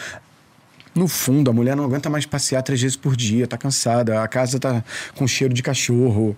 No 0.94 1.08
fundo, 1.08 1.50
a 1.50 1.54
mulher 1.54 1.74
não 1.74 1.84
aguenta 1.84 2.10
mais 2.10 2.26
passear 2.26 2.62
três 2.62 2.80
vezes 2.80 2.96
por 2.96 3.16
dia, 3.16 3.46
tá 3.46 3.56
cansada, 3.56 4.22
a 4.22 4.28
casa 4.28 4.58
tá 4.58 4.84
com 5.14 5.26
cheiro 5.26 5.54
de 5.54 5.62
cachorro. 5.62 6.36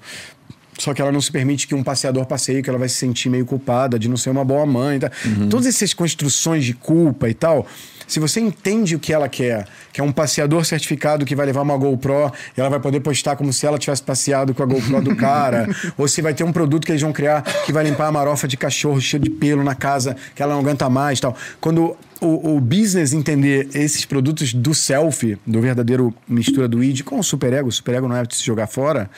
Só 0.78 0.92
que 0.92 1.00
ela 1.00 1.12
não 1.12 1.20
se 1.20 1.30
permite 1.30 1.66
que 1.66 1.74
um 1.74 1.82
passeador 1.82 2.26
passeie, 2.26 2.62
que 2.62 2.68
ela 2.68 2.78
vai 2.78 2.88
se 2.88 2.96
sentir 2.96 3.28
meio 3.28 3.46
culpada 3.46 3.98
de 3.98 4.08
não 4.08 4.16
ser 4.16 4.30
uma 4.30 4.44
boa 4.44 4.66
mãe. 4.66 4.98
Tá? 4.98 5.10
Todas 5.48 5.66
essas 5.66 5.94
construções 5.94 6.64
de 6.64 6.74
culpa 6.74 7.28
e 7.28 7.34
tal, 7.34 7.66
se 8.06 8.20
você 8.20 8.40
entende 8.40 8.94
o 8.96 8.98
que 8.98 9.12
ela 9.12 9.28
quer, 9.28 9.66
que 9.92 10.00
é 10.00 10.04
um 10.04 10.12
passeador 10.12 10.64
certificado 10.64 11.24
que 11.24 11.34
vai 11.34 11.46
levar 11.46 11.62
uma 11.62 11.76
GoPro 11.76 12.32
e 12.56 12.60
ela 12.60 12.68
vai 12.68 12.80
poder 12.80 13.00
postar 13.00 13.36
como 13.36 13.52
se 13.52 13.66
ela 13.66 13.78
tivesse 13.78 14.02
passeado 14.02 14.52
com 14.52 14.62
a 14.62 14.66
GoPro 14.66 15.00
do 15.00 15.16
cara, 15.16 15.68
ou 15.96 16.08
se 16.08 16.20
vai 16.20 16.34
ter 16.34 16.44
um 16.44 16.52
produto 16.52 16.84
que 16.84 16.92
eles 16.92 17.02
vão 17.02 17.12
criar 17.12 17.42
que 17.64 17.72
vai 17.72 17.84
limpar 17.84 18.08
a 18.08 18.12
marofa 18.12 18.48
de 18.48 18.56
cachorro 18.56 19.00
cheio 19.00 19.22
de 19.22 19.30
pelo 19.30 19.62
na 19.62 19.74
casa, 19.74 20.16
que 20.34 20.42
ela 20.42 20.54
não 20.54 20.60
aguenta 20.60 20.88
mais 20.90 21.18
e 21.18 21.22
tal. 21.22 21.36
Quando 21.60 21.96
o, 22.24 22.56
o 22.56 22.60
business 22.60 23.12
entender 23.12 23.68
esses 23.74 24.04
produtos 24.04 24.54
do 24.54 24.74
self, 24.74 25.38
do 25.46 25.60
verdadeiro 25.60 26.14
mistura 26.26 26.66
do 26.66 26.82
id 26.82 27.02
com 27.02 27.18
o 27.18 27.22
superego, 27.22 27.68
o 27.68 27.72
superego 27.72 28.08
não 28.08 28.16
é 28.16 28.24
de 28.24 28.34
se 28.34 28.42
jogar 28.42 28.66
fora, 28.66 29.10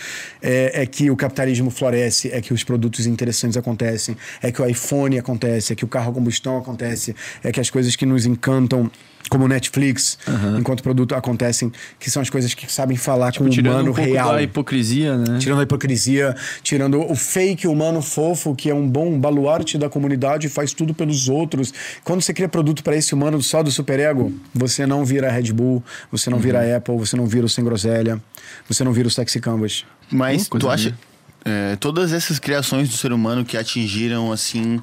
é, 0.43 0.83
é 0.83 0.87
que 0.87 1.11
o 1.11 1.17
capitalismo 1.17 1.71
floresce, 1.71 2.31
é 2.33 2.41
que 2.41 2.53
os 2.53 2.65
produtos 2.65 3.07
interessantes 3.07 3.57
acontecem, 3.57 4.17
é 4.43 4.51
que 4.51 4.61
o 4.61 4.67
iPhone 4.67 5.19
acontece, 5.19 5.73
é 5.73 5.77
que 5.77 5.85
o 5.85 5.89
carro 5.89 6.11
a 6.11 6.15
combustão 6.15 6.59
acontece, 6.59 7.15
é 7.43 7.53
que 7.53 7.61
as 7.61 7.71
coisas 7.71 7.95
que 7.95 8.05
nos 8.05 8.27
encantam 8.27 8.91
como 9.29 9.47
Netflix, 9.49 10.19
enquanto 10.59 10.83
produto 10.83 11.15
acontecem, 11.15 11.73
que 11.99 12.11
são 12.11 12.23
as 12.23 12.31
coisas 12.31 12.55
que 12.55 12.71
sabem 12.73 12.97
falar 12.97 13.33
com 13.37 13.45
o 13.45 13.49
Tirando 13.49 13.75
humano 13.75 13.91
um 13.91 13.95
pouco 13.95 14.11
real. 14.11 14.33
da 14.35 14.43
hipocrisia, 14.43 15.17
né? 15.17 15.39
Tirando 15.39 15.61
a 15.61 15.63
hipocrisia, 15.63 16.35
tirando 16.63 17.01
o 17.01 17.15
fake 17.15 17.67
humano 17.67 18.01
fofo, 18.03 18.55
que 18.55 18.71
é 18.71 18.75
um 18.75 18.89
bom 18.89 19.19
baluarte 19.19 19.77
da 19.79 19.89
comunidade 19.89 20.47
e 20.47 20.51
faz 20.51 20.73
tudo 20.73 20.95
pelos 20.95 21.29
outros. 21.29 21.73
Quando 22.05 22.21
você 22.23 22.33
cria 22.33 22.49
produto 22.49 22.83
para 22.83 22.97
esse 22.97 23.15
humano 23.15 23.43
só 23.43 23.63
do 23.63 23.71
superego, 23.71 24.33
você 24.55 24.87
não 24.87 25.05
vira 25.05 25.31
Red 25.31 25.53
Bull, 25.53 25.83
você 26.11 26.31
não 26.31 26.39
vira 26.39 26.77
Apple, 26.77 26.97
você 26.97 27.17
não 27.17 27.27
vira 27.27 27.47
o 27.47 27.49
Sem 27.49 27.65
Groselha, 27.65 28.23
você 28.69 28.85
não 28.85 28.93
vira 28.93 29.09
o 29.09 29.11
Sexy 29.11 29.41
Canvas. 29.41 29.85
Mas 30.11 30.49
Hum, 30.53 30.59
tu 30.59 30.69
acha. 30.71 30.91
linda. 30.91 30.99
é, 31.45 31.77
todas 31.77 32.13
essas 32.13 32.39
criações 32.39 32.89
do 32.89 32.97
ser 32.97 33.13
humano 33.13 33.45
que 33.45 33.57
atingiram, 33.57 34.31
assim, 34.33 34.81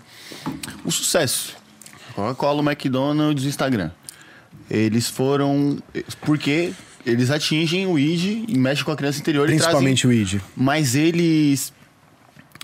o 0.84 0.92
sucesso. 0.92 1.56
Coca-Cola, 2.16 2.62
o 2.62 2.66
McDonald's, 2.70 3.44
o 3.46 3.48
Instagram. 3.48 3.90
Eles 4.70 5.10
foram. 5.10 5.78
Porque 6.22 6.72
eles 7.06 7.30
atingem 7.30 7.86
o 7.86 8.00
id 8.00 8.46
e 8.48 8.58
mexem 8.58 8.84
com 8.86 8.92
a 8.92 8.96
criança 8.96 9.20
interior 9.20 9.46
Principalmente 9.48 10.02
e 10.04 10.08
o 10.08 10.10
trazem. 10.10 10.38
id. 10.38 10.42
Mas 10.56 10.96
eles 10.96 11.74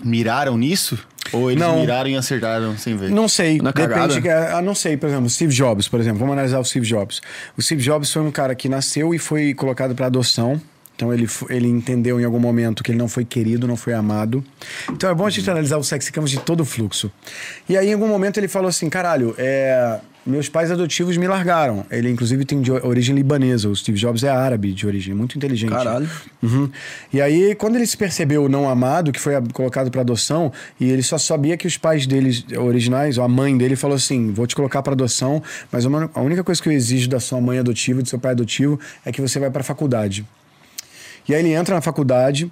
miraram 0.02 0.56
nisso? 0.56 0.98
Ou 1.32 1.50
eles 1.50 1.62
Não. 1.62 1.80
miraram 1.80 2.08
e 2.10 2.16
acertaram 2.16 2.76
sem 2.76 2.96
ver? 2.96 3.10
Não 3.10 3.28
sei, 3.28 3.58
Na 3.60 3.70
depende. 3.70 4.20
que- 4.22 4.28
Ah, 4.28 4.62
não 4.62 4.74
sei, 4.74 4.96
por 4.96 5.08
exemplo, 5.08 5.28
Steve 5.28 5.52
Jobs, 5.54 5.86
por 5.86 6.00
exemplo. 6.00 6.18
Vamos 6.18 6.32
analisar 6.32 6.58
o 6.58 6.64
Steve 6.64 6.86
Jobs. 6.86 7.20
O 7.56 7.62
Steve 7.62 7.82
Jobs 7.82 8.10
foi 8.12 8.22
um 8.22 8.30
cara 8.30 8.54
que 8.54 8.68
nasceu 8.68 9.14
e 9.14 9.18
foi 9.18 9.52
colocado 9.54 9.94
para 9.94 10.06
adoção. 10.06 10.60
Então 10.96 11.14
ele, 11.14 11.26
ele 11.48 11.68
entendeu 11.68 12.20
em 12.20 12.24
algum 12.24 12.38
momento 12.40 12.82
que 12.82 12.90
ele 12.90 12.98
não 12.98 13.08
foi 13.08 13.24
querido, 13.24 13.66
não 13.66 13.76
foi 13.76 13.94
amado. 13.94 14.44
Então 14.90 15.08
é 15.08 15.14
bom 15.14 15.24
a 15.26 15.30
gente 15.30 15.48
analisar 15.48 15.76
o 15.78 15.84
sexy 15.84 16.10
de 16.24 16.40
todo 16.40 16.60
o 16.60 16.64
fluxo. 16.64 17.10
E 17.68 17.76
aí 17.76 17.88
em 17.88 17.92
algum 17.94 18.08
momento 18.08 18.36
ele 18.38 18.48
falou 18.48 18.68
assim, 18.68 18.88
caralho, 18.90 19.34
é, 19.38 19.98
meus 20.26 20.48
pais 20.48 20.70
adotivos 20.70 21.16
me 21.16 21.26
largaram. 21.26 21.84
Ele 21.90 22.10
inclusive 22.10 22.44
tem 22.44 22.60
de 22.60 22.70
origem 22.70 23.14
libanesa. 23.14 23.68
O 23.68 23.74
Steve 23.74 23.98
Jobs 23.98 24.22
é 24.22 24.28
árabe 24.28 24.72
de 24.72 24.86
origem, 24.86 25.14
muito 25.14 25.36
inteligente. 25.36 25.70
Caralho. 25.70 26.08
Uhum. 26.42 26.70
E 27.12 27.20
aí, 27.20 27.54
quando 27.54 27.76
ele 27.76 27.86
se 27.86 27.96
percebeu 27.96 28.48
não 28.48 28.68
amado, 28.68 29.12
que 29.12 29.18
foi 29.20 29.34
a- 29.34 29.42
colocado 29.52 29.90
para 29.90 30.02
adoção, 30.02 30.52
e 30.78 30.88
ele 30.90 31.02
só 31.02 31.16
sabia 31.18 31.56
que 31.56 31.66
os 31.66 31.76
pais 31.76 32.06
dele 32.06 32.44
originais, 32.58 33.18
ou 33.18 33.24
a 33.24 33.28
mãe 33.28 33.56
dele, 33.56 33.76
falou 33.76 33.96
assim: 33.96 34.30
vou 34.32 34.46
te 34.46 34.54
colocar 34.54 34.82
para 34.82 34.92
adoção, 34.92 35.42
mas 35.72 35.84
uma- 35.84 36.10
a 36.14 36.20
única 36.20 36.44
coisa 36.44 36.62
que 36.62 36.68
eu 36.68 36.72
exijo 36.72 37.08
da 37.08 37.18
sua 37.20 37.40
mãe 37.40 37.58
adotiva, 37.58 38.02
do 38.02 38.08
seu 38.08 38.18
pai 38.18 38.32
adotivo, 38.32 38.78
é 39.04 39.10
que 39.12 39.20
você 39.20 39.38
vai 39.38 39.50
para 39.50 39.62
faculdade. 39.62 40.24
E 41.28 41.34
aí 41.34 41.40
ele 41.40 41.52
entra 41.52 41.74
na 41.74 41.80
faculdade. 41.80 42.50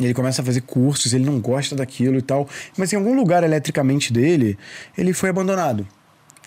E 0.00 0.04
ele 0.04 0.14
começa 0.14 0.42
a 0.42 0.44
fazer 0.44 0.60
cursos, 0.60 1.12
ele 1.12 1.24
não 1.24 1.40
gosta 1.40 1.74
daquilo 1.74 2.16
e 2.18 2.22
tal. 2.22 2.48
Mas 2.76 2.92
em 2.92 2.96
algum 2.96 3.16
lugar 3.16 3.42
eletricamente 3.42 4.12
dele, 4.12 4.56
ele 4.96 5.12
foi 5.12 5.28
abandonado. 5.30 5.84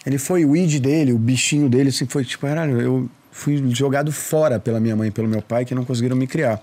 Ele 0.05 0.17
foi 0.17 0.45
o 0.45 0.55
id 0.55 0.79
dele, 0.79 1.13
o 1.13 1.17
bichinho 1.17 1.69
dele, 1.69 1.89
assim, 1.89 2.05
foi 2.05 2.25
tipo, 2.25 2.45
caralho, 2.45 2.81
eu 2.81 3.09
fui 3.31 3.63
jogado 3.73 4.11
fora 4.11 4.59
pela 4.59 4.79
minha 4.79 4.95
mãe 4.95 5.07
e 5.07 5.11
pelo 5.11 5.27
meu 5.27 5.41
pai 5.41 5.65
que 5.65 5.73
não 5.73 5.83
conseguiram 5.85 6.15
me 6.15 6.27
criar. 6.27 6.61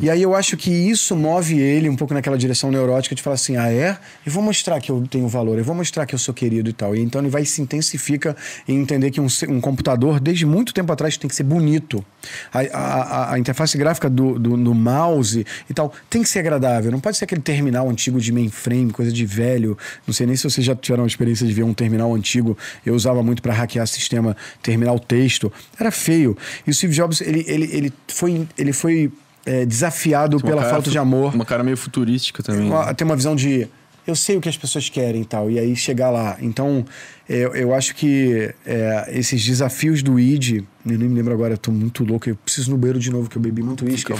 E 0.00 0.08
aí 0.10 0.22
eu 0.22 0.34
acho 0.34 0.56
que 0.56 0.70
isso 0.70 1.14
move 1.14 1.58
ele 1.60 1.88
um 1.88 1.96
pouco 1.96 2.14
naquela 2.14 2.36
direção 2.38 2.70
neurótica 2.70 3.14
de 3.14 3.22
falar 3.22 3.34
assim: 3.34 3.56
ah, 3.56 3.70
é? 3.72 3.96
Eu 4.24 4.32
vou 4.32 4.42
mostrar 4.42 4.80
que 4.80 4.90
eu 4.90 5.04
tenho 5.10 5.28
valor, 5.28 5.58
eu 5.58 5.64
vou 5.64 5.74
mostrar 5.74 6.06
que 6.06 6.14
eu 6.14 6.18
sou 6.18 6.32
querido 6.34 6.70
e 6.70 6.72
tal. 6.72 6.94
E 6.96 7.00
então 7.00 7.20
ele 7.20 7.30
vai 7.30 7.44
se 7.44 7.60
intensifica 7.62 8.36
em 8.66 8.78
entender 8.80 9.10
que 9.10 9.20
um, 9.20 9.26
um 9.48 9.60
computador, 9.60 10.18
desde 10.20 10.46
muito 10.46 10.72
tempo 10.72 10.92
atrás, 10.92 11.16
tem 11.16 11.28
que 11.28 11.34
ser 11.34 11.44
bonito. 11.44 12.04
A, 12.52 12.60
a- 12.60 12.64
a- 12.70 13.34
a 13.34 13.38
interface 13.38 13.76
gráfica 13.78 14.08
do, 14.10 14.38
do, 14.38 14.56
do 14.56 14.74
mouse 14.74 15.44
e 15.68 15.74
tal 15.74 15.92
tem 16.08 16.22
que 16.22 16.28
ser 16.28 16.40
agradável. 16.40 16.90
Não 16.90 17.00
pode 17.00 17.16
ser 17.16 17.24
aquele 17.24 17.40
terminal 17.40 17.88
antigo 17.88 18.20
de 18.20 18.32
mainframe, 18.32 18.90
coisa 18.92 19.12
de 19.12 19.24
velho. 19.26 19.76
Não 20.06 20.12
sei 20.14 20.26
nem 20.26 20.36
se 20.36 20.44
vocês 20.44 20.64
já 20.66 20.74
tiveram 20.74 21.04
a 21.04 21.06
experiência 21.06 21.46
de 21.46 21.52
ver 21.52 21.62
um 21.62 21.74
terminal 21.74 22.14
antigo. 22.14 22.56
Eu 22.84 22.94
usava 22.94 23.22
muito 23.22 23.42
para 23.42 23.52
hackear 23.52 23.86
sistema 23.86 24.36
terminal 24.62 24.98
texto. 24.98 25.52
Era 25.78 25.89
feio. 25.90 26.36
E 26.66 26.70
o 26.70 26.74
Steve 26.74 26.94
Jobs, 26.94 27.20
ele, 27.20 27.44
ele, 27.46 27.68
ele 27.72 27.92
foi, 28.08 28.46
ele 28.58 28.72
foi 28.72 29.10
é, 29.46 29.64
desafiado 29.66 30.38
pela 30.40 30.58
cara 30.62 30.70
falta 30.74 30.90
de 30.90 30.98
amor. 30.98 31.34
Uma 31.34 31.44
cara 31.44 31.62
meio 31.64 31.76
futurística 31.76 32.42
também. 32.42 32.62
né? 32.68 32.74
Uma- 32.74 32.94
tem 32.94 33.04
uma 33.04 33.16
visão 33.16 33.34
de 33.36 33.68
eu 34.06 34.16
sei 34.16 34.36
o 34.36 34.40
que 34.40 34.48
as 34.48 34.56
pessoas 34.56 34.88
querem 34.88 35.22
e 35.22 35.24
tal, 35.24 35.48
e 35.50 35.58
aí 35.58 35.76
chegar 35.76 36.10
lá. 36.10 36.36
Então, 36.40 36.84
eu, 37.28 37.54
eu 37.54 37.72
acho 37.72 37.94
que 37.94 38.52
é, 38.66 39.08
esses 39.12 39.44
desafios 39.44 40.02
do 40.02 40.18
ID, 40.18 40.56
eu 40.56 40.64
nem 40.98 40.98
me 41.08 41.14
lembro 41.14 41.32
agora, 41.32 41.52
eu 41.54 41.58
tô 41.58 41.70
muito 41.70 42.02
louco, 42.02 42.28
eu 42.28 42.34
preciso 42.34 42.70
no 42.72 42.76
banheiro 42.78 42.98
de 42.98 43.08
novo, 43.10 43.28
que 43.30 43.36
eu 43.36 43.42
bebi 43.42 43.62
muito 43.62 43.84
uísque. 43.84 44.12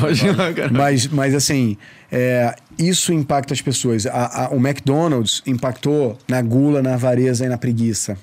Mas, 0.70 1.06
mas 1.08 1.34
assim, 1.34 1.76
é, 2.12 2.54
isso 2.78 3.12
impacta 3.12 3.52
as 3.52 3.60
pessoas. 3.60 4.06
A- 4.06 4.44
a- 4.44 4.48
o 4.50 4.58
McDonald's 4.58 5.42
impactou 5.46 6.16
na 6.28 6.40
gula, 6.40 6.82
na 6.82 6.94
avareza 6.94 7.44
e 7.46 7.48
na 7.48 7.58
preguiça. 7.58 8.16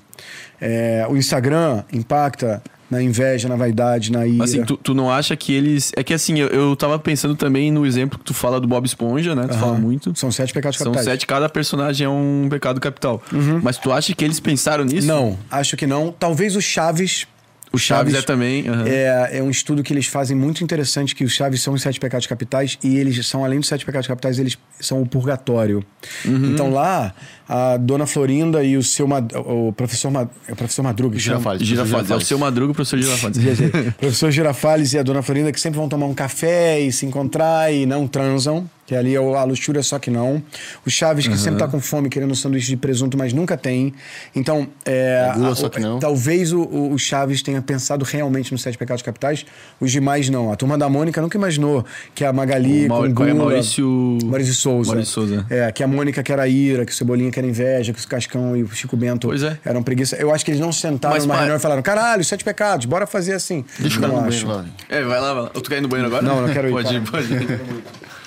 É, 0.60 1.06
o 1.10 1.16
Instagram 1.16 1.82
impacta 1.92 2.62
na 2.90 3.02
inveja, 3.02 3.48
na 3.48 3.56
vaidade, 3.56 4.10
na 4.10 4.26
ira. 4.26 4.44
Assim, 4.44 4.64
tu, 4.64 4.76
tu 4.76 4.94
não 4.94 5.10
acha 5.10 5.36
que 5.36 5.52
eles. 5.52 5.92
É 5.96 6.02
que 6.02 6.14
assim, 6.14 6.38
eu, 6.38 6.48
eu 6.48 6.76
tava 6.76 6.98
pensando 6.98 7.34
também 7.36 7.70
no 7.70 7.84
exemplo 7.86 8.18
que 8.18 8.24
tu 8.24 8.32
fala 8.34 8.60
do 8.60 8.66
Bob 8.66 8.86
Esponja, 8.86 9.34
né? 9.34 9.42
Tu 9.46 9.52
Aham. 9.52 9.60
fala 9.60 9.78
muito. 9.78 10.12
São 10.18 10.30
sete 10.32 10.52
pecados 10.52 10.78
São 10.78 10.86
capitais. 10.86 11.04
sete, 11.04 11.26
cada 11.26 11.48
personagem 11.48 12.04
é 12.06 12.08
um 12.08 12.46
pecado 12.50 12.80
capital. 12.80 13.22
Mas 13.62 13.76
tu 13.78 13.92
acha 13.92 14.14
que 14.14 14.24
eles 14.24 14.40
pensaram 14.40 14.84
nisso? 14.84 15.06
Não, 15.06 15.38
acho 15.50 15.76
que 15.76 15.86
não. 15.86 16.14
Talvez 16.18 16.56
o 16.56 16.60
Chaves. 16.62 17.26
O 17.72 17.78
Chaves, 17.78 18.14
é 18.14 18.22
também. 18.22 18.66
aham. 18.68 18.84
É, 18.86 19.38
é 19.38 19.42
um 19.42 19.50
estudo 19.50 19.82
que 19.82 19.92
eles 19.92 20.06
fazem 20.06 20.36
muito 20.36 20.64
interessante, 20.64 21.14
que 21.14 21.22
os 21.24 21.32
Chaves 21.32 21.60
são 21.60 21.74
os 21.74 21.82
sete 21.82 22.00
pecados 22.00 22.26
capitais 22.26 22.78
e 22.82 22.96
eles 22.96 23.26
são, 23.26 23.44
além 23.44 23.58
dos 23.60 23.68
sete 23.68 23.84
pecados 23.84 24.06
capitais, 24.08 24.38
eles 24.38 24.56
são 24.80 25.02
o 25.02 25.06
purgatório. 25.06 25.84
Uhum. 26.24 26.52
Então 26.52 26.70
lá, 26.70 27.14
a 27.48 27.76
dona 27.76 28.06
Florinda 28.06 28.64
e 28.64 28.76
o 28.76 28.82
seu 28.82 29.06
Mad- 29.06 29.32
o 29.34 29.72
professor, 29.72 30.10
Mad- 30.10 30.28
é 30.46 30.52
o 30.52 30.56
professor 30.56 30.82
Madruga? 30.82 31.18
Girafales. 31.18 31.66
Girafales. 31.66 32.10
É 32.10 32.14
o 32.16 32.20
seu 32.20 32.38
Madruga, 32.38 32.72
professor 32.72 32.98
Girafales. 32.98 33.36
o 33.38 33.92
professor 33.98 34.30
Girafales 34.30 34.92
e 34.94 34.98
a 34.98 35.02
dona 35.02 35.22
Florinda 35.22 35.52
que 35.52 35.60
sempre 35.60 35.78
vão 35.78 35.88
tomar 35.88 36.06
um 36.06 36.14
café 36.14 36.80
e 36.80 36.90
se 36.90 37.04
encontrar 37.06 37.72
e 37.72 37.84
não 37.84 38.06
transam. 38.06 38.68
Que 38.88 38.96
ali 38.96 39.14
é 39.14 39.20
o- 39.20 39.34
a 39.36 39.44
luxúria, 39.44 39.82
só 39.82 39.98
que 39.98 40.10
não. 40.10 40.42
O 40.86 40.88
Chaves, 40.90 41.28
que 41.28 41.36
sempre 41.36 41.58
tá 41.58 41.68
com 41.68 41.78
fome, 41.78 42.08
querendo 42.08 42.30
um 42.30 42.34
sanduíche 42.34 42.68
de 42.68 42.76
presunto, 42.78 43.18
mas 43.18 43.34
nunca 43.34 43.54
tem. 43.54 43.92
Então, 44.34 44.66
é, 44.82 45.30
Gula, 45.34 45.50
a- 45.50 45.54
só 45.54 45.68
que 45.68 45.78
não. 45.78 45.98
talvez 45.98 46.54
o, 46.54 46.62
o- 46.62 46.98
Chaves 46.98 47.42
tenha 47.42 47.60
pensado 47.60 48.02
realmente 48.02 48.50
nos 48.50 48.62
Sete 48.62 48.78
Pecados 48.78 49.02
Capitais, 49.02 49.44
os 49.78 49.92
demais 49.92 50.30
não. 50.30 50.50
A 50.50 50.56
turma 50.56 50.78
da 50.78 50.88
Mônica 50.88 51.20
nunca 51.20 51.36
imaginou 51.36 51.84
que 52.14 52.24
a 52.24 52.32
Magali 52.32 52.86
O 52.86 52.88
Mau- 52.88 53.02
com 53.04 53.14
qual 53.14 53.28
é? 53.28 53.32
gula... 53.32 53.44
Maurício- 53.44 54.18
Maurício 54.24 54.54
Souza. 54.54 54.92
Maurício 54.92 55.12
Souza. 55.12 55.46
É, 55.50 55.70
que 55.70 55.82
a 55.82 55.86
Mônica 55.86 56.22
que 56.22 56.32
era 56.32 56.48
ira, 56.48 56.86
que 56.86 56.92
o 56.92 56.94
Cebolinha 56.94 57.30
que 57.30 57.38
era 57.38 57.46
inveja, 57.46 57.92
que 57.92 58.00
o 58.02 58.08
Cascão 58.08 58.56
e 58.56 58.62
o 58.62 58.70
Chico 58.70 58.96
Bento 58.96 59.28
Pois 59.28 59.42
é. 59.42 59.58
eram 59.66 59.82
preguiça. 59.82 60.16
Eu 60.16 60.32
acho 60.32 60.42
que 60.46 60.50
eles 60.50 60.60
não 60.62 60.72
sentaram 60.72 61.14
Mas, 61.14 61.26
numa 61.26 61.36
reunião 61.36 61.58
e 61.58 61.60
falaram, 61.60 61.82
caralho, 61.82 62.24
Sete 62.24 62.42
Pecados, 62.42 62.86
bora 62.86 63.06
fazer 63.06 63.34
assim. 63.34 63.66
Deixa 63.78 63.98
eu 63.98 64.08
não 64.08 64.22
no 64.22 64.28
acho. 64.28 64.46
banheiro. 64.46 64.68
É, 64.88 65.02
vai 65.02 65.20
lá, 65.20 65.34
vai 65.34 65.42
lá. 65.42 65.48
Tu 65.50 65.60
quer 65.68 65.76
ir 65.76 65.80
no 65.82 65.88
banheiro 65.88 66.06
agora? 66.06 66.22
Não, 66.26 66.40
não 66.46 66.54
quero 66.54 66.68
ir, 66.68 66.72
Pode 66.72 66.94
ir, 66.96 67.02
para. 67.02 67.20
pode 67.20 67.34
ir. 67.34 67.58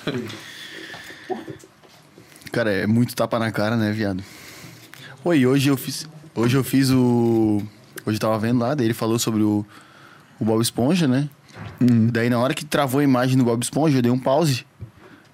Cara, 2.52 2.70
é 2.70 2.86
muito 2.86 3.16
tapa 3.16 3.38
na 3.38 3.50
cara, 3.50 3.76
né, 3.76 3.90
viado? 3.92 4.22
Oi, 5.24 5.46
hoje 5.46 5.70
eu 5.70 5.76
fiz. 5.76 6.06
Hoje 6.34 6.54
eu 6.54 6.62
fiz 6.62 6.90
o. 6.90 7.62
Hoje 8.04 8.16
eu 8.16 8.20
tava 8.20 8.38
vendo 8.38 8.60
lá, 8.60 8.74
daí 8.74 8.86
ele 8.86 8.94
falou 8.94 9.18
sobre 9.18 9.42
o, 9.42 9.64
o 10.38 10.44
Bob 10.44 10.60
Esponja, 10.60 11.08
né? 11.08 11.30
Uhum. 11.80 12.08
Daí 12.08 12.28
na 12.28 12.38
hora 12.38 12.52
que 12.52 12.62
travou 12.62 13.00
a 13.00 13.04
imagem 13.04 13.38
do 13.38 13.44
Bob 13.44 13.62
Esponja, 13.62 13.96
eu 13.96 14.02
dei 14.02 14.12
um 14.12 14.18
pause 14.18 14.66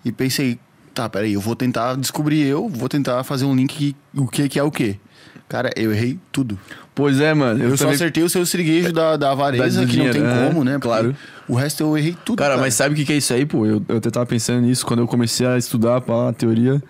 e 0.05 0.12
pensei, 0.12 0.61
tá, 0.95 1.09
peraí, 1.09 1.32
eu 1.32 1.40
vou 1.40 1.57
tentar 1.57 1.97
descobrir 1.97 2.47
eu, 2.47 2.69
vou 2.69 2.89
tentar 2.89 3.24
fazer 3.24 3.47
um 3.47 3.55
link 3.55 3.97
o 4.15 4.28
que 4.28 4.49
que 4.49 4.59
é 4.59 4.62
o 4.62 4.70
que. 4.70 5.01
Cara, 5.49 5.70
eu 5.74 5.93
errei 5.93 6.20
tudo. 6.31 6.57
Pois 6.99 7.20
é, 7.20 7.33
mano. 7.33 7.62
Eu, 7.62 7.70
só 7.77 7.85
também- 7.85 7.95
acertei 7.95 8.25
o 8.25 8.29
seu 8.29 8.45
siriguejo 8.45 8.93
da, 8.93 9.16
da 9.16 9.31
avareza, 9.31 9.83
Da- 9.83 9.87
que 9.87 9.97
não 9.99 10.11
tem 10.11 10.20
é, 10.20 10.49
como, 10.49 10.65
né? 10.65 10.73
Porque 10.73 10.89
claro. 10.89 11.16
O 11.47 11.55
resto 11.55 11.85
eu 11.85 11.97
errei 11.97 12.16
tudo. 12.25 12.39
Cara, 12.39 12.59
mas 12.59 12.75
sabe 12.75 12.93
o 12.93 12.97
que 12.97 13.05
que 13.05 13.12
é 13.12 13.16
isso 13.19 13.33
aí, 13.33 13.47
pô? 13.47 13.65
Eu, 13.65 13.81
eu 13.89 13.99
até 13.99 14.11
tava 14.11 14.27
pensando 14.27 14.62
nisso 14.66 14.85
quando 14.85 14.99
eu 14.99 15.07
comecei 15.07 15.47
a 15.47 15.57
estudar 15.57 16.01
pá, 16.01 16.29
a 16.31 16.33
teoria. 16.33 16.83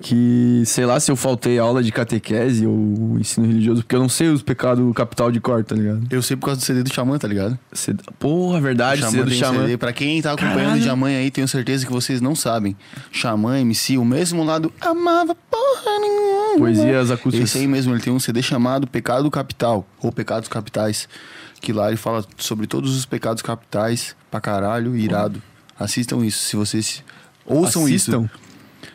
Que, 0.00 0.62
sei 0.64 0.86
lá, 0.86 1.00
se 1.00 1.10
eu 1.10 1.16
faltei 1.16 1.58
aula 1.58 1.82
de 1.82 1.90
catequese 1.90 2.64
ou 2.64 3.18
ensino 3.18 3.44
religioso, 3.44 3.82
porque 3.82 3.96
eu 3.96 4.00
não 4.00 4.08
sei 4.08 4.28
os 4.28 4.42
pecados 4.44 4.92
capital 4.94 5.32
de 5.32 5.40
cor, 5.40 5.64
tá 5.64 5.74
ligado? 5.74 6.02
Eu 6.08 6.22
sei 6.22 6.36
por 6.36 6.46
causa 6.46 6.60
do 6.60 6.64
CD 6.64 6.84
do 6.84 6.94
Xamã, 6.94 7.18
tá 7.18 7.26
ligado? 7.26 7.58
Cê- 7.72 7.96
Porra, 8.16 8.60
verdade, 8.60 9.00
Xamã 9.00 9.10
CD 9.10 9.24
do 9.24 9.30
Xamã. 9.32 9.60
CD. 9.62 9.76
Pra 9.76 9.92
quem 9.92 10.22
tá 10.22 10.30
acompanhando 10.34 10.56
Caralho. 10.56 10.80
o 10.82 10.84
Xamã 10.84 11.08
aí, 11.08 11.30
tenho 11.32 11.48
certeza 11.48 11.84
que 11.84 11.90
vocês 11.90 12.20
não 12.20 12.36
sabem. 12.36 12.76
Xamã, 13.10 13.58
MC, 13.58 13.98
o 13.98 14.04
mesmo 14.04 14.44
lado, 14.44 14.72
amava 14.80 15.34
porra 15.34 15.98
nenhuma. 16.00 16.47
Poesias 16.58 17.10
acústicas. 17.10 17.50
Esse 17.50 17.58
aí 17.58 17.66
mesmo, 17.66 17.94
ele 17.94 18.00
tem 18.00 18.12
um 18.12 18.18
CD 18.20 18.42
chamado 18.42 18.86
Pecado 18.86 19.30
Capital, 19.30 19.86
ou 20.00 20.10
Pecados 20.12 20.48
Capitais. 20.48 21.08
Que 21.60 21.72
lá 21.72 21.88
ele 21.88 21.96
fala 21.96 22.24
sobre 22.36 22.66
todos 22.66 22.96
os 22.96 23.04
pecados 23.04 23.42
capitais, 23.42 24.14
pra 24.30 24.40
caralho, 24.40 24.96
irado. 24.96 25.42
Assistam 25.78 26.24
isso, 26.24 26.38
se 26.38 26.54
vocês 26.56 27.02
ouçam 27.44 27.84
Assistam. 27.84 28.22
isso. 28.22 28.30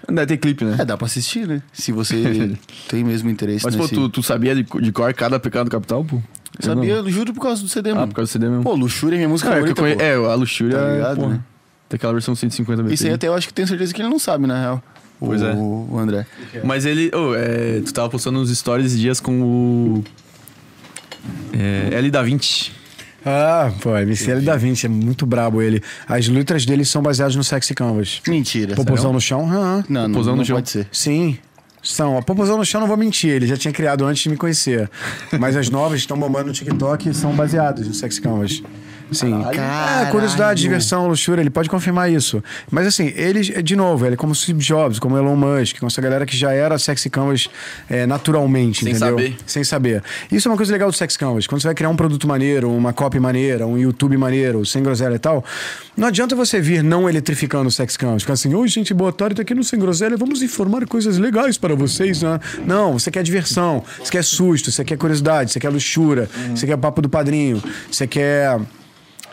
Deve 0.07 0.25
ter 0.27 0.37
clipe, 0.37 0.63
né? 0.65 0.77
É, 0.79 0.85
dá 0.85 0.97
pra 0.97 1.05
assistir, 1.07 1.47
né? 1.47 1.61
Se 1.73 1.91
você 1.91 2.57
tem 2.89 3.03
mesmo 3.03 3.29
interesse 3.29 3.65
Mas, 3.65 3.75
pô, 3.75 3.83
nesse... 3.83 3.95
tu, 3.95 4.09
tu 4.09 4.23
sabia 4.23 4.53
de, 4.55 4.63
de 4.63 4.91
cor 4.91 5.13
cada 5.13 5.39
pecado 5.39 5.69
capital, 5.69 6.03
pô? 6.05 6.17
Eu 6.17 6.21
Sabia, 6.75 7.01
não. 7.01 7.09
juro 7.09 7.33
por 7.33 7.41
causa 7.41 7.61
do 7.63 7.67
CD, 7.69 7.91
Ah, 7.91 7.95
mano. 7.95 8.07
por 8.09 8.15
causa 8.15 8.29
do 8.29 8.31
CD 8.33 8.47
mesmo. 8.47 8.63
Pô, 8.63 8.75
Luxúria 8.75 9.15
é 9.15 9.17
minha 9.17 9.29
música 9.29 9.49
é, 9.49 9.53
eu 9.53 9.55
favorita, 9.55 9.81
conhe- 9.81 9.95
pô. 9.95 10.01
é, 10.03 10.13
a 10.31 10.35
luxúria, 10.35 10.77
Tá 10.77 10.91
ligado, 10.93 11.15
pô, 11.19 11.27
né? 11.29 11.39
Tem 11.93 11.97
aquela 11.97 12.13
versão 12.13 12.35
150 12.35 12.77
BPM. 12.81 12.93
Isso 12.95 13.05
aí 13.05 13.13
até 13.13 13.27
eu 13.27 13.35
acho 13.35 13.47
que 13.47 13.53
tenho 13.53 13.67
certeza 13.67 13.93
que 13.93 14.01
ele 14.01 14.09
não 14.09 14.17
sabe, 14.17 14.47
na 14.47 14.59
real. 14.59 14.83
O, 15.21 15.27
Pois 15.27 15.41
é. 15.41 15.53
o 15.53 15.97
André. 15.97 16.25
Mas 16.63 16.85
ele, 16.85 17.11
ô, 17.15 17.35
é, 17.35 17.81
tu 17.85 17.93
tava 17.93 18.09
postando 18.09 18.39
uns 18.39 18.49
stories 18.57 18.87
esses 18.87 18.99
dias 18.99 19.19
com 19.19 19.41
o 19.41 20.03
é, 21.53 21.95
L 21.95 22.09
da 22.11 22.23
20. 22.23 22.73
Ah, 23.25 23.71
pô, 23.79 23.91
MCL 23.91 24.41
da 24.41 24.57
Vinci, 24.57 24.85
é 24.85 24.89
muito 24.89 25.25
brabo 25.25 25.61
ele. 25.61 25.81
As 26.07 26.27
letras 26.27 26.65
dele 26.65 26.83
são 26.83 27.01
baseadas 27.01 27.35
no 27.37 27.43
Sexy 27.43 27.73
Canvas. 27.73 28.21
Mentira. 28.27 28.75
Popozão 28.75 29.13
no 29.13 29.21
chão? 29.21 29.47
Ah, 29.49 29.83
Não, 29.87 30.01
não, 30.07 30.11
Popozão 30.11 30.33
não 30.33 30.39
no 30.41 30.45
chão. 30.45 30.57
pode 30.57 30.69
ser. 30.69 30.87
sim. 30.91 31.37
São. 31.81 32.17
A 32.17 32.21
Popozão 32.21 32.57
no 32.57 32.65
chão 32.65 32.79
não 32.81 32.87
vou 32.87 32.95
mentir, 32.95 33.29
ele 33.29 33.45
já 33.45 33.57
tinha 33.57 33.73
criado 33.73 34.05
antes 34.05 34.23
de 34.23 34.29
me 34.29 34.37
conhecer. 34.37 34.89
Mas 35.37 35.55
as 35.55 35.67
novas 35.69 35.99
estão 35.99 36.17
bombando 36.17 36.47
no 36.47 36.53
TikTok 36.53 37.09
e 37.09 37.13
são 37.13 37.33
baseadas 37.33 37.85
no 37.87 37.93
Sexy 37.93 38.21
Canvas. 38.21 38.63
Sim. 39.11 39.41
Caralho. 39.51 40.07
É, 40.07 40.11
curiosidade, 40.11 40.61
diversão, 40.61 41.07
luxúria, 41.07 41.41
ele 41.41 41.49
pode 41.49 41.69
confirmar 41.69 42.11
isso. 42.11 42.43
Mas 42.71 42.87
assim, 42.87 43.13
ele, 43.15 43.41
de 43.61 43.75
novo, 43.75 44.05
ele 44.05 44.15
é 44.15 44.17
como 44.17 44.33
Steve 44.33 44.59
Jobs, 44.59 44.99
como 44.99 45.17
Elon 45.17 45.35
Musk, 45.35 45.79
como 45.79 45.87
essa 45.87 46.01
galera 46.01 46.25
que 46.25 46.35
já 46.35 46.51
era 46.51 46.77
Sexy 46.77 47.09
Canvas 47.09 47.49
é, 47.89 48.05
naturalmente, 48.05 48.83
Sem 48.83 48.93
entendeu? 48.93 49.17
saber. 49.17 49.37
Sem 49.45 49.63
saber. 49.63 50.03
Isso 50.31 50.47
é 50.47 50.51
uma 50.51 50.57
coisa 50.57 50.71
legal 50.71 50.89
do 50.89 50.95
Sex 50.95 51.17
Canvas. 51.17 51.47
Quando 51.47 51.61
você 51.61 51.67
vai 51.67 51.75
criar 51.75 51.89
um 51.89 51.95
produto 51.95 52.27
maneiro, 52.27 52.71
uma 52.71 52.93
copy 52.93 53.19
maneira, 53.19 53.67
um 53.67 53.77
YouTube 53.77 54.17
maneiro, 54.17 54.65
sem 54.65 54.81
groselha 54.81 55.15
e 55.15 55.19
tal, 55.19 55.43
não 55.95 56.07
adianta 56.07 56.35
você 56.35 56.59
vir 56.59 56.83
não 56.83 57.09
eletrificando 57.09 57.67
o 57.67 57.71
Sex 57.71 57.95
Canvas. 57.97 58.23
Ficar 58.23 58.33
assim, 58.33 58.53
oi 58.53 58.67
gente, 58.67 58.93
boa 58.93 59.11
tarde, 59.11 59.35
tô 59.35 59.41
aqui 59.41 59.53
no 59.53 59.63
Sem 59.63 59.79
Groselha, 59.79 60.17
vamos 60.17 60.41
informar 60.41 60.85
coisas 60.87 61.17
legais 61.17 61.57
para 61.57 61.75
vocês, 61.75 62.21
né? 62.21 62.39
Não, 62.65 62.93
você 62.97 63.11
quer 63.11 63.23
diversão, 63.23 63.83
você 63.99 64.11
quer 64.11 64.23
susto, 64.23 64.71
você 64.71 64.83
quer 64.83 64.97
curiosidade, 64.97 65.51
você 65.51 65.59
quer 65.59 65.69
luxúria, 65.69 66.29
você 66.55 66.65
quer 66.65 66.77
papo 66.77 67.01
do 67.01 67.09
padrinho, 67.09 67.61
você 67.91 68.07
quer 68.07 68.59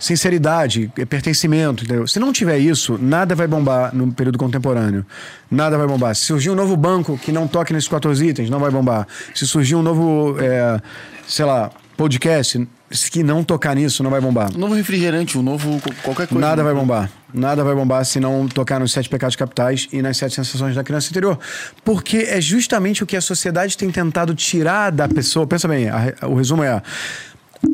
sinceridade, 0.01 0.91
é 0.99 1.05
pertencimento, 1.05 1.85
entendeu? 1.85 2.07
Se 2.09 2.19
não 2.19 2.33
tiver 2.33 2.59
isso, 2.59 2.99
nada 3.01 3.35
vai 3.35 3.47
bombar 3.47 3.95
no 3.95 4.11
período 4.13 4.39
contemporâneo. 4.39 5.07
Nada 5.51 5.79
vai 5.79 5.87
bombar. 5.87 6.15
Se 6.17 6.23
surgir 6.25 6.51
um 6.51 6.55
novo 6.57 6.77
banco 6.77 7.17
que 7.19 7.31
não 7.31 7.47
toque 7.47 7.73
nesses 7.73 7.89
quatro 7.89 8.11
itens, 8.13 8.51
não 8.51 8.59
vai 8.59 8.71
bombar. 8.71 9.07
Se 9.35 9.47
surgir 9.47 9.77
um 9.77 9.83
novo, 9.83 10.37
é, 10.41 10.81
sei 11.29 11.45
lá, 11.45 11.71
podcast 11.97 12.67
que 13.13 13.23
não 13.23 13.45
tocar 13.45 13.77
nisso, 13.77 14.03
não 14.03 14.11
vai 14.11 14.21
bombar. 14.21 14.51
Um 14.53 14.59
novo 14.59 14.75
refrigerante, 14.75 15.39
um 15.39 15.43
novo 15.43 15.81
qualquer 16.03 16.27
coisa. 16.27 16.41
Nada 16.45 16.65
vai 16.65 16.75
bombar. 16.75 17.09
Nada 17.33 17.63
vai 17.63 17.73
bombar 17.73 18.05
se 18.05 18.19
não 18.19 18.49
tocar 18.49 18.81
nos 18.81 18.91
sete 18.91 19.09
pecados 19.09 19.37
capitais 19.37 19.87
e 19.93 20.03
nas 20.03 20.17
sete 20.17 20.35
sensações 20.35 20.75
da 20.75 20.83
criança 20.83 21.09
interior. 21.11 21.39
Porque 21.85 22.17
é 22.29 22.41
justamente 22.41 23.05
o 23.05 23.07
que 23.07 23.17
a 23.17 23.21
sociedade 23.21 23.77
tem 23.77 23.89
tentado 23.91 24.35
tirar 24.35 24.91
da 24.91 25.07
pessoa. 25.07 25.47
Pensa 25.47 25.69
bem, 25.69 25.89
a- 25.89 26.15
o 26.27 26.35
resumo 26.35 26.65
é. 26.65 26.71
A 26.71 26.83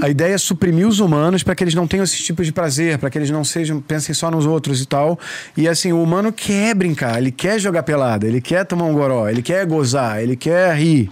ideia 0.08 0.34
é 0.34 0.38
suprimir 0.38 0.86
os 0.86 1.00
humanos 1.00 1.42
para 1.42 1.54
que 1.54 1.62
eles 1.62 1.74
não 1.74 1.86
tenham 1.86 2.04
esse 2.04 2.18
tipo 2.18 2.42
de 2.44 2.52
prazer, 2.52 2.98
para 2.98 3.08
que 3.08 3.16
eles 3.16 3.30
não 3.30 3.44
sejam 3.44 3.80
pensem 3.80 4.14
só 4.14 4.30
nos 4.30 4.44
outros 4.44 4.80
e 4.82 4.86
tal. 4.86 5.18
E 5.56 5.68
assim, 5.68 5.92
o 5.92 6.02
humano 6.02 6.32
quer 6.32 6.74
brincar, 6.74 7.18
ele 7.18 7.30
quer 7.30 7.58
jogar 7.58 7.82
pelada, 7.82 8.26
ele 8.26 8.40
quer 8.40 8.64
tomar 8.64 8.84
um 8.84 8.92
goró, 8.92 9.28
ele 9.28 9.42
quer 9.42 9.64
gozar, 9.66 10.20
ele 10.20 10.36
quer 10.36 10.76
rir, 10.76 11.10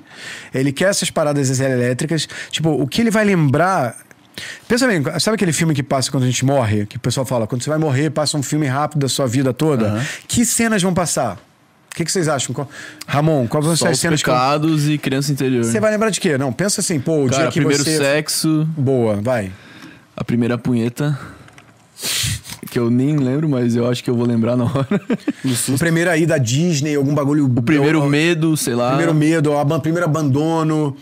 ele 0.52 0.72
quer 0.72 0.90
essas 0.90 1.10
paradas 1.10 1.60
elétricas. 1.60 2.28
Tipo, 2.51 2.70
o 2.70 2.86
que 2.86 3.01
ele 3.01 3.10
vai 3.10 3.24
lembrar 3.24 3.96
Pensa 4.66 4.88
bem, 4.88 5.01
sabe 5.20 5.36
aquele 5.36 5.52
filme 5.52 5.74
que 5.74 5.82
passa 5.82 6.10
quando 6.10 6.24
a 6.24 6.26
gente 6.26 6.44
morre? 6.44 6.86
Que 6.86 6.96
o 6.96 7.01
pessoal 7.01 7.24
fala, 7.24 7.46
quando 7.46 7.62
você 7.62 7.70
vai 7.70 7.78
morrer, 7.78 8.10
passa 8.10 8.36
um 8.36 8.42
filme 8.42 8.66
rápido 8.66 9.01
da 9.01 9.09
sua 9.09 9.28
vida 9.28 9.52
toda. 9.52 10.05
Que 10.26 10.44
cenas 10.44 10.82
vão 10.82 10.92
passar? 10.92 11.38
O 11.94 11.96
que, 11.96 12.04
que 12.04 12.10
vocês 12.10 12.26
acham? 12.26 12.52
Qual- 12.52 12.68
Ramon, 13.06 13.46
quais 13.46 13.64
vão 13.64 13.76
ser 13.76 13.86
as 13.86 13.92
os 13.94 14.00
cenas 14.00 14.20
que. 14.20 14.28
pecados 14.28 14.88
e 14.88 14.98
criança 14.98 15.30
interior. 15.30 15.62
Você 15.62 15.78
vai 15.78 15.92
lembrar 15.92 16.10
de 16.10 16.18
quê? 16.20 16.36
Não, 16.36 16.52
pensa 16.52 16.80
assim, 16.80 16.98
pô, 16.98 17.24
o 17.24 17.28
Cara, 17.30 17.42
dia 17.44 17.52
que 17.52 17.60
primeiro 17.60 17.84
você. 17.84 17.98
sexo, 17.98 18.66
Boa, 18.76 19.14
vai. 19.22 19.52
a 20.16 20.24
primeira 20.24 20.58
punheta. 20.58 21.16
Que 22.68 22.80
eu 22.80 22.90
nem 22.90 23.16
lembro, 23.16 23.48
mas 23.48 23.76
eu 23.76 23.88
acho 23.88 24.02
que 24.02 24.10
eu 24.10 24.16
vou 24.16 24.26
lembrar 24.26 24.56
na 24.56 24.64
hora. 24.64 24.88
O 25.72 25.78
primeiro 25.78 26.10
aí 26.10 26.26
da 26.26 26.36
Disney, 26.38 26.96
algum 26.96 27.14
bagulho. 27.14 27.44
O 27.46 27.62
primeiro 27.62 28.04
medo, 28.08 28.56
sei 28.56 28.74
lá. 28.74 28.88
Primeiro 28.88 29.14
medo, 29.14 29.52
o 29.52 29.80
primeiro 29.80 30.04
abandono. 30.04 30.96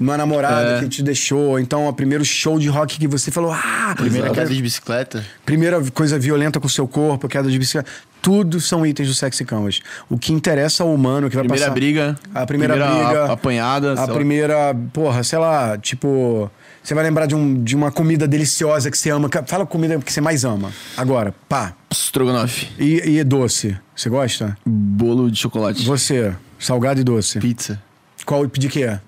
Uma 0.00 0.16
namorada 0.16 0.78
É. 0.78 0.80
que 0.80 0.88
te 0.88 1.00
deixou, 1.04 1.60
então 1.60 1.86
o 1.86 1.92
primeiro 1.92 2.24
show 2.24 2.58
de 2.58 2.66
rock 2.66 2.98
que 2.98 3.06
você 3.06 3.30
falou, 3.30 3.52
ah, 3.52 3.94
Primeira 3.96 4.30
queda 4.30 4.52
de 4.52 4.60
bicicleta. 4.60 5.24
Primeira 5.46 5.80
coisa 5.92 6.18
violenta 6.18 6.58
com 6.58 6.66
o 6.66 6.70
seu 6.70 6.88
corpo, 6.88 7.28
queda 7.28 7.48
de 7.48 7.56
bicicleta. 7.56 7.88
Tudo 8.22 8.60
são 8.60 8.86
itens 8.86 9.08
do 9.08 9.14
Sexy 9.14 9.44
Canvas. 9.44 9.80
O 10.08 10.16
que 10.16 10.32
interessa 10.32 10.84
ao 10.84 10.94
humano 10.94 11.28
que 11.28 11.34
vai 11.34 11.42
Primeira 11.44 11.66
passar. 11.66 11.74
briga. 11.74 12.18
A 12.32 12.46
primeira, 12.46 12.74
briga. 12.74 13.24
a- 13.24 13.32
apanhada. 13.32 13.92
A 13.94 13.96
sei 13.96 14.06
lá. 14.06 14.14
primeira, 14.14 14.76
porra, 14.92 15.22
sei 15.24 15.38
lá, 15.38 15.76
tipo. 15.76 16.48
Você 16.84 16.94
vai 16.94 17.04
lembrar 17.04 17.26
de, 17.26 17.34
um, 17.34 17.62
de 17.62 17.76
uma 17.76 17.92
comida 17.92 18.26
deliciosa 18.26 18.90
que 18.90 18.98
você 18.98 19.10
ama. 19.10 19.28
Fala 19.46 19.64
a 19.64 19.66
comida 19.66 19.98
que 19.98 20.12
você 20.12 20.20
mais 20.20 20.44
ama. 20.44 20.72
Agora, 20.96 21.34
pá. 21.48 21.74
Strogonoff. 21.92 22.68
E, 22.78 23.18
e 23.18 23.24
doce. 23.24 23.76
Você 23.94 24.08
gosta? 24.08 24.56
Bolo 24.66 25.30
de 25.30 25.38
chocolate. 25.38 25.84
Você, 25.84 26.32
salgado 26.58 27.00
e 27.00 27.04
doce. 27.04 27.38
Pizza. 27.40 27.80
Qual 28.24 28.46
de 28.46 28.68
quê? 28.68 28.98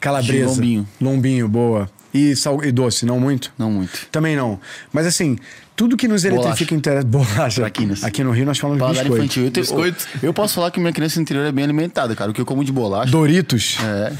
Calabresa. 0.00 0.44
De 0.44 0.44
lombinho. 0.60 0.88
Lombinho, 1.00 1.48
boa. 1.48 1.88
E, 2.12 2.36
sal, 2.36 2.62
e 2.64 2.70
doce, 2.70 3.04
não 3.04 3.18
muito? 3.18 3.52
Não 3.58 3.70
muito. 3.72 4.06
Também 4.12 4.36
não. 4.36 4.60
Mas 4.92 5.04
assim, 5.06 5.36
tudo 5.76 5.96
que 5.96 6.06
nos 6.08 6.24
eletrifica 6.24 6.74
interessa. 6.74 7.06
Bolacha. 7.06 7.60
Traquinas. 7.62 8.04
Aqui 8.04 8.22
no 8.24 8.30
Rio 8.30 8.44
nós 8.46 8.58
falamos 8.58 8.78
de 8.78 8.80
Paladar 8.80 9.02
biscoito. 9.04 9.24
infantil. 9.24 9.44
Eu, 9.44 9.50
te- 9.50 9.60
Biscoito. 9.60 10.06
eu 10.22 10.32
posso 10.34 10.54
falar 10.54 10.70
que 10.70 10.78
minha 10.80 10.92
criança 10.92 11.20
interior 11.20 11.44
é 11.46 11.52
bem 11.52 11.64
alimentada, 11.64 12.14
cara. 12.14 12.30
O 12.30 12.34
que 12.34 12.40
eu 12.40 12.46
como 12.46 12.64
de 12.64 12.72
bolacha. 12.72 13.10
Doritos. 13.10 13.76
É. 13.82 14.12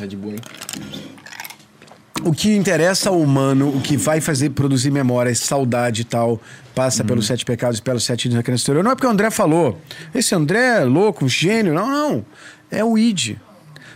Red 0.00 0.16
Bull, 0.16 0.32
hein? 0.32 0.38
O 2.22 2.32
que 2.32 2.54
interessa 2.54 3.08
ao 3.08 3.18
humano, 3.18 3.74
o 3.74 3.80
que 3.80 3.96
vai 3.96 4.20
fazer 4.20 4.50
produzir 4.50 4.90
memórias, 4.90 5.38
saudade 5.38 6.02
e 6.02 6.04
tal, 6.04 6.38
passa 6.74 7.02
Uhum. 7.02 7.06
pelos 7.08 7.26
sete 7.26 7.46
pecados 7.46 7.78
e 7.78 7.82
pelos 7.82 8.04
sete 8.04 8.26
itens 8.26 8.34
da 8.36 8.42
criança 8.42 8.64
interior. 8.64 8.84
Não 8.84 8.90
é 8.90 8.94
porque 8.94 9.06
o 9.06 9.10
André 9.10 9.30
falou. 9.30 9.80
Esse 10.14 10.34
André 10.34 10.80
é 10.80 10.84
louco, 10.84 11.24
um 11.24 11.28
gênio. 11.28 11.72
Não, 11.72 11.88
não. 11.88 12.24
É 12.70 12.84
o 12.84 12.98
id. 12.98 13.36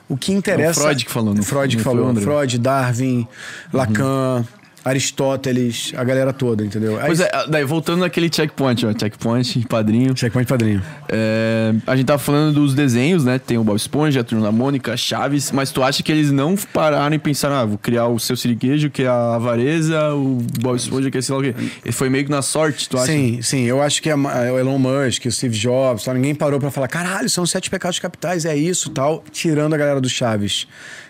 O 0.09 0.16
que 0.16 0.32
interessa. 0.32 0.80
É 0.80 0.82
o 0.82 0.86
Freud 0.86 1.05
que 1.05 1.10
falou, 1.10 1.34
não- 1.34 1.42
Freud 1.42 1.76
que 1.76 1.76
não 1.76 1.84
foi 1.84 1.92
o 1.92 1.96
falou. 1.96 2.10
André. 2.10 2.24
Uhum. 2.24 2.30
Freud, 2.38 2.59
Darwin, 2.59 3.28
Lacan, 3.72 4.44
Aristóteles, 4.85 5.93
a 5.97 6.02
galera 6.05 6.32
toda, 6.32 6.65
entendeu? 6.65 6.98
Pois 7.05 7.20
é, 7.20 7.31
daí 7.48 7.65
voltando 7.65 8.01
naquele 8.01 8.28
checkpoint, 8.32 8.85
ó. 8.86 8.93
Checkpoint, 8.98 9.66
padrinho. 9.69 10.16
Checkpoint 10.16 10.48
padrinho. 10.48 10.82
É, 11.09 11.73
a 11.86 11.94
gente 11.97 12.06
tava 12.06 12.19
falando 12.19 12.55
dos 12.55 12.74
desenhos, 12.74 13.24
né? 13.24 13.39
Tem 13.39 13.56
o 13.59 13.65
Bob 13.65 13.77
Esponja, 13.77 14.20
a 14.20 14.24
Turma 14.24 14.44
da 14.44 14.52
Mônica, 14.52 14.97
Chaves, 14.97 15.51
mas 15.52 15.70
tu 15.70 15.82
acha 15.82 16.02
que 16.02 16.11
eles 16.11 16.31
não 16.31 16.56
pararam 16.56 17.15
e 17.15 17.19
pensaram, 17.19 17.55
ah, 17.56 17.65
vou 17.65 17.78
criar 17.78 18.06
o 18.09 18.19
seu 18.19 18.36
siriguejo, 18.36 18.90
que 18.90 19.02
é 19.05 19.09
a 19.09 19.35
avareza, 19.36 20.15
o 20.15 20.39
Bob 20.61 20.77
Esponja, 20.77 21.11
que 21.11 21.19
é 21.19 21.23
sei 21.23 21.35
lá 21.35 21.40
o 21.40 21.44
quê. 21.44 21.55
E 21.85 21.93
foi 21.93 22.09
meio 22.11 22.24
que 22.24 22.31
na 22.31 22.43
sorte, 22.43 22.89
tu 22.89 22.97
acha? 22.98 23.06
Sim, 23.12 23.40
sim. 23.43 23.62
Eu 23.65 23.82
acho 23.82 24.02
que 24.02 24.11
a- 24.11 24.15
a- 24.15 24.52
o 24.52 24.59
Elon 24.59 24.78
Musk, 24.78 25.27
o 25.27 25.31
Steve 25.32 25.56
Jobs, 25.56 26.05
tal, 26.05 26.15
ninguém 26.15 26.35
parou 26.35 26.59
pra 26.59 26.70
falar, 26.70 26.89
caralho, 26.89 27.28
são 27.28 27.47
sete 27.47 27.70
pecados 27.70 27.98
capitais, 27.98 28.44
é 28.44 28.56
isso 28.56 28.90
tal, 28.90 29.24
tirando 29.31 29.74
a 29.74 29.77
galera 29.77 30.01
do 30.01 30.09
Chaves. 30.09 30.66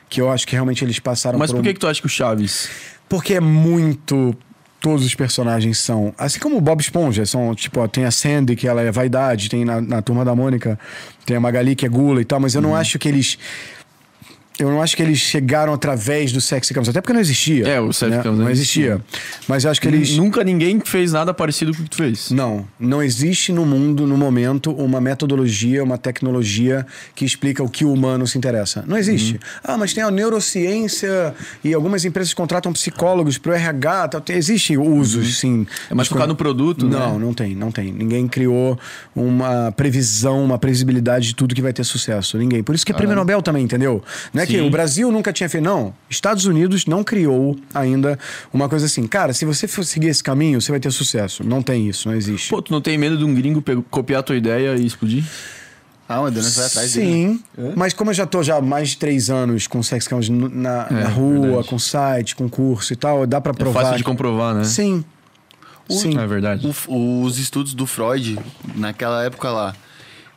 Que 0.09 0.21
eu 0.21 0.31
acho 0.31 0.47
que 0.47 0.53
realmente 0.53 0.85
eles 0.85 0.99
passaram 1.01 1.39
Mas 1.39 1.51
por 1.51 1.57
por 1.57 1.61
um- 1.61 1.65
que, 1.65 1.73
que 1.75 1.81
tu 1.81 1.89
acha 1.89 1.99
que 2.01 2.07
o 2.07 2.11
Chaves. 2.11 2.69
Porque 3.09 3.35
é 3.35 3.41
muito. 3.41 4.35
Todos 4.81 5.05
os 5.05 5.15
personagens 5.15 5.79
são. 5.79 6.15
Assim 6.19 6.39
como 6.39 6.59
o 6.59 6.61
Bob 6.61 6.81
Esponja, 6.81 7.25
são, 7.25 7.55
tipo, 7.55 7.81
ó, 7.81 7.89
tem 7.89 8.05
a 8.05 8.11
Sandy, 8.11 8.55
que 8.55 8.69
ela 8.69 8.83
é 8.83 8.93
vaidade, 8.93 9.49
tem 9.49 9.65
na, 9.65 9.81
na 9.81 10.03
turma 10.03 10.25
da 10.27 10.35
Mônica, 10.35 10.79
tem 11.25 11.37
a 11.37 11.41
Magali, 11.41 11.75
que 11.75 11.87
é 11.87 11.89
gula 11.89 12.21
e 12.21 12.25
tal, 12.25 12.39
mas 12.39 12.55
eu 12.55 12.61
não 12.61 12.77
acho 12.77 12.99
que 12.99 13.09
eles. 13.09 13.39
Eu 14.59 14.71
não 14.71 14.81
acho 14.81 14.97
que 14.97 15.03
eles 15.03 15.19
chegaram 15.19 15.73
através 15.73 16.31
do 16.31 16.41
Sexy 16.41 16.73
Campus, 16.73 16.89
até 16.89 17.01
porque 17.01 17.13
não 17.13 17.21
existia. 17.21 17.67
É, 17.67 17.81
o 17.81 17.93
Sexy 17.93 18.17
né? 18.17 18.23
Campus 18.23 18.39
não 18.39 18.51
existia. 18.51 19.01
Mas 19.49 19.65
eu 19.65 19.71
acho 19.71 19.81
que 19.81 19.89
eles. 19.89 20.17
Nunca 20.17 20.45
ninguém 20.45 20.81
fez 20.81 21.13
nada 21.13 21.35
parecido 21.35 21.75
com 21.75 21.81
o 21.81 21.85
que 21.85 21.91
tu 21.91 21.97
fez. 21.97 22.31
Não, 22.31 22.65
não 22.79 23.03
existe 23.03 23.53
no 23.53 23.67
mundo, 23.67 24.07
no 24.07 24.17
momento, 24.17 24.71
uma 24.73 25.01
metodologia, 25.01 25.83
uma 25.83 25.99
tecnologia 25.99 26.87
que 27.17 27.25
explica 27.25 27.65
o 27.65 27.69
que 27.69 27.85
o 27.85 27.93
humano 27.93 28.27
se 28.29 28.39
interessa. 28.39 28.85
Não 28.87 28.97
existe. 28.97 29.41
Ah, 29.63 29.77
mas 29.77 29.93
tem 29.93 30.05
a 30.05 30.11
neurociência 30.11 31.35
e 31.65 31.75
algumas 31.75 32.05
empresas 32.05 32.33
contratam 32.33 32.73
psicólogos 32.73 33.39
para 33.39 33.53
o 33.53 33.55
RH. 33.55 34.09
Tal. 34.09 34.23
Existe 34.29 34.77
usos, 34.77 35.39
sim. 35.39 35.67
É 35.91 35.95
mais 35.95 36.07
focado 36.07 36.29
no 36.29 36.37
produto, 36.37 36.87
né? 36.87 36.97
Não, 36.97 37.19
não 37.19 37.35
tem, 37.35 37.57
não 37.57 37.73
tem. 37.73 37.93
Ninguém 37.93 38.29
criou 38.29 38.79
uma 39.17 39.73
previsão, 39.73 40.45
uma 40.45 40.59
previsibilidade 40.59 41.29
de 41.29 41.35
tudo 41.35 41.55
que 41.57 41.63
vai 41.63 41.73
ter 41.73 41.83
sucesso. 41.83 42.39
Ninguém. 42.39 42.63
Por 42.63 42.75
isso 42.75 42.87
que 42.87 42.93
é 42.93 42.95
prêmio 42.95 43.17
Nobel 43.17 43.43
também, 43.43 43.65
entendeu? 43.65 44.03
Não 44.33 44.43
é 44.43 44.44
que 44.47 44.53
Sim. 44.59 44.67
o 44.67 44.71
Brasil 44.71 45.11
nunca 45.11 45.33
tinha 45.33 45.49
feito. 45.49 45.65
Não. 45.65 45.95
Estados 46.09 46.45
Unidos 46.47 46.87
não 46.87 47.03
criou 47.05 47.57
ainda 47.75 48.19
uma 48.53 48.69
coisa 48.69 48.87
assim. 48.87 49.07
Cara, 49.07 49.33
se 49.33 49.45
você 49.45 49.67
for 49.69 49.85
seguir 49.85 50.09
esse 50.09 50.23
caminho, 50.23 50.61
você 50.61 50.71
vai 50.71 50.81
ter 50.81 50.91
sucesso. 50.91 51.43
Não 51.45 51.63
tem 51.63 51.89
isso, 51.89 52.09
não 52.09 52.17
existe. 52.17 52.51
Pô, 52.51 52.61
tu 52.63 52.73
não 52.73 52.81
tem 52.81 52.97
medo 52.99 53.17
de 53.17 53.25
um 53.25 53.35
gringo 53.35 53.63
copiar 53.91 54.21
a 54.21 54.23
tua 54.23 54.37
ideia 54.37 54.75
e 54.77 54.85
explodir? 54.87 55.25
Ah, 56.09 56.21
o 56.21 56.27
Adonis 56.27 56.55
vai 56.57 56.67
atrás 56.67 56.93
dele. 56.93 57.07
Sim, 57.11 57.43
mas 57.75 57.95
como 57.95 58.11
eu 58.11 58.15
já 58.15 58.27
tô 58.27 58.43
já 58.43 58.57
há 58.57 58.61
mais 58.61 58.91
de 58.91 58.99
três 58.99 59.31
anos 59.31 59.67
com 59.67 59.83
Sex 59.83 60.07
Campus 60.07 60.29
no- 60.29 60.51
na, 60.51 60.91
na 60.91 61.09
rua, 61.09 61.37
É, 61.37 61.41
verdade. 61.49 61.69
com 61.69 61.79
site, 61.79 62.37
com 62.37 62.47
curso 62.47 62.93
e 62.93 62.97
tal, 62.97 63.27
dá 63.27 63.41
pra 63.41 63.53
É 63.53 63.55
provar. 63.55 63.81
fácil 63.83 63.97
de 63.97 64.05
comprovar, 64.05 64.55
né? 64.55 64.65
Sim. 64.65 65.03
Sim. 65.89 66.19
É 66.19 66.27
verdade. 66.27 66.67
O- 66.89 67.23
os 67.23 67.39
estudos 67.39 67.73
do 67.73 67.87
Freud, 67.87 68.39
naquela 68.75 69.23
época 69.25 69.51
lá, 69.51 69.75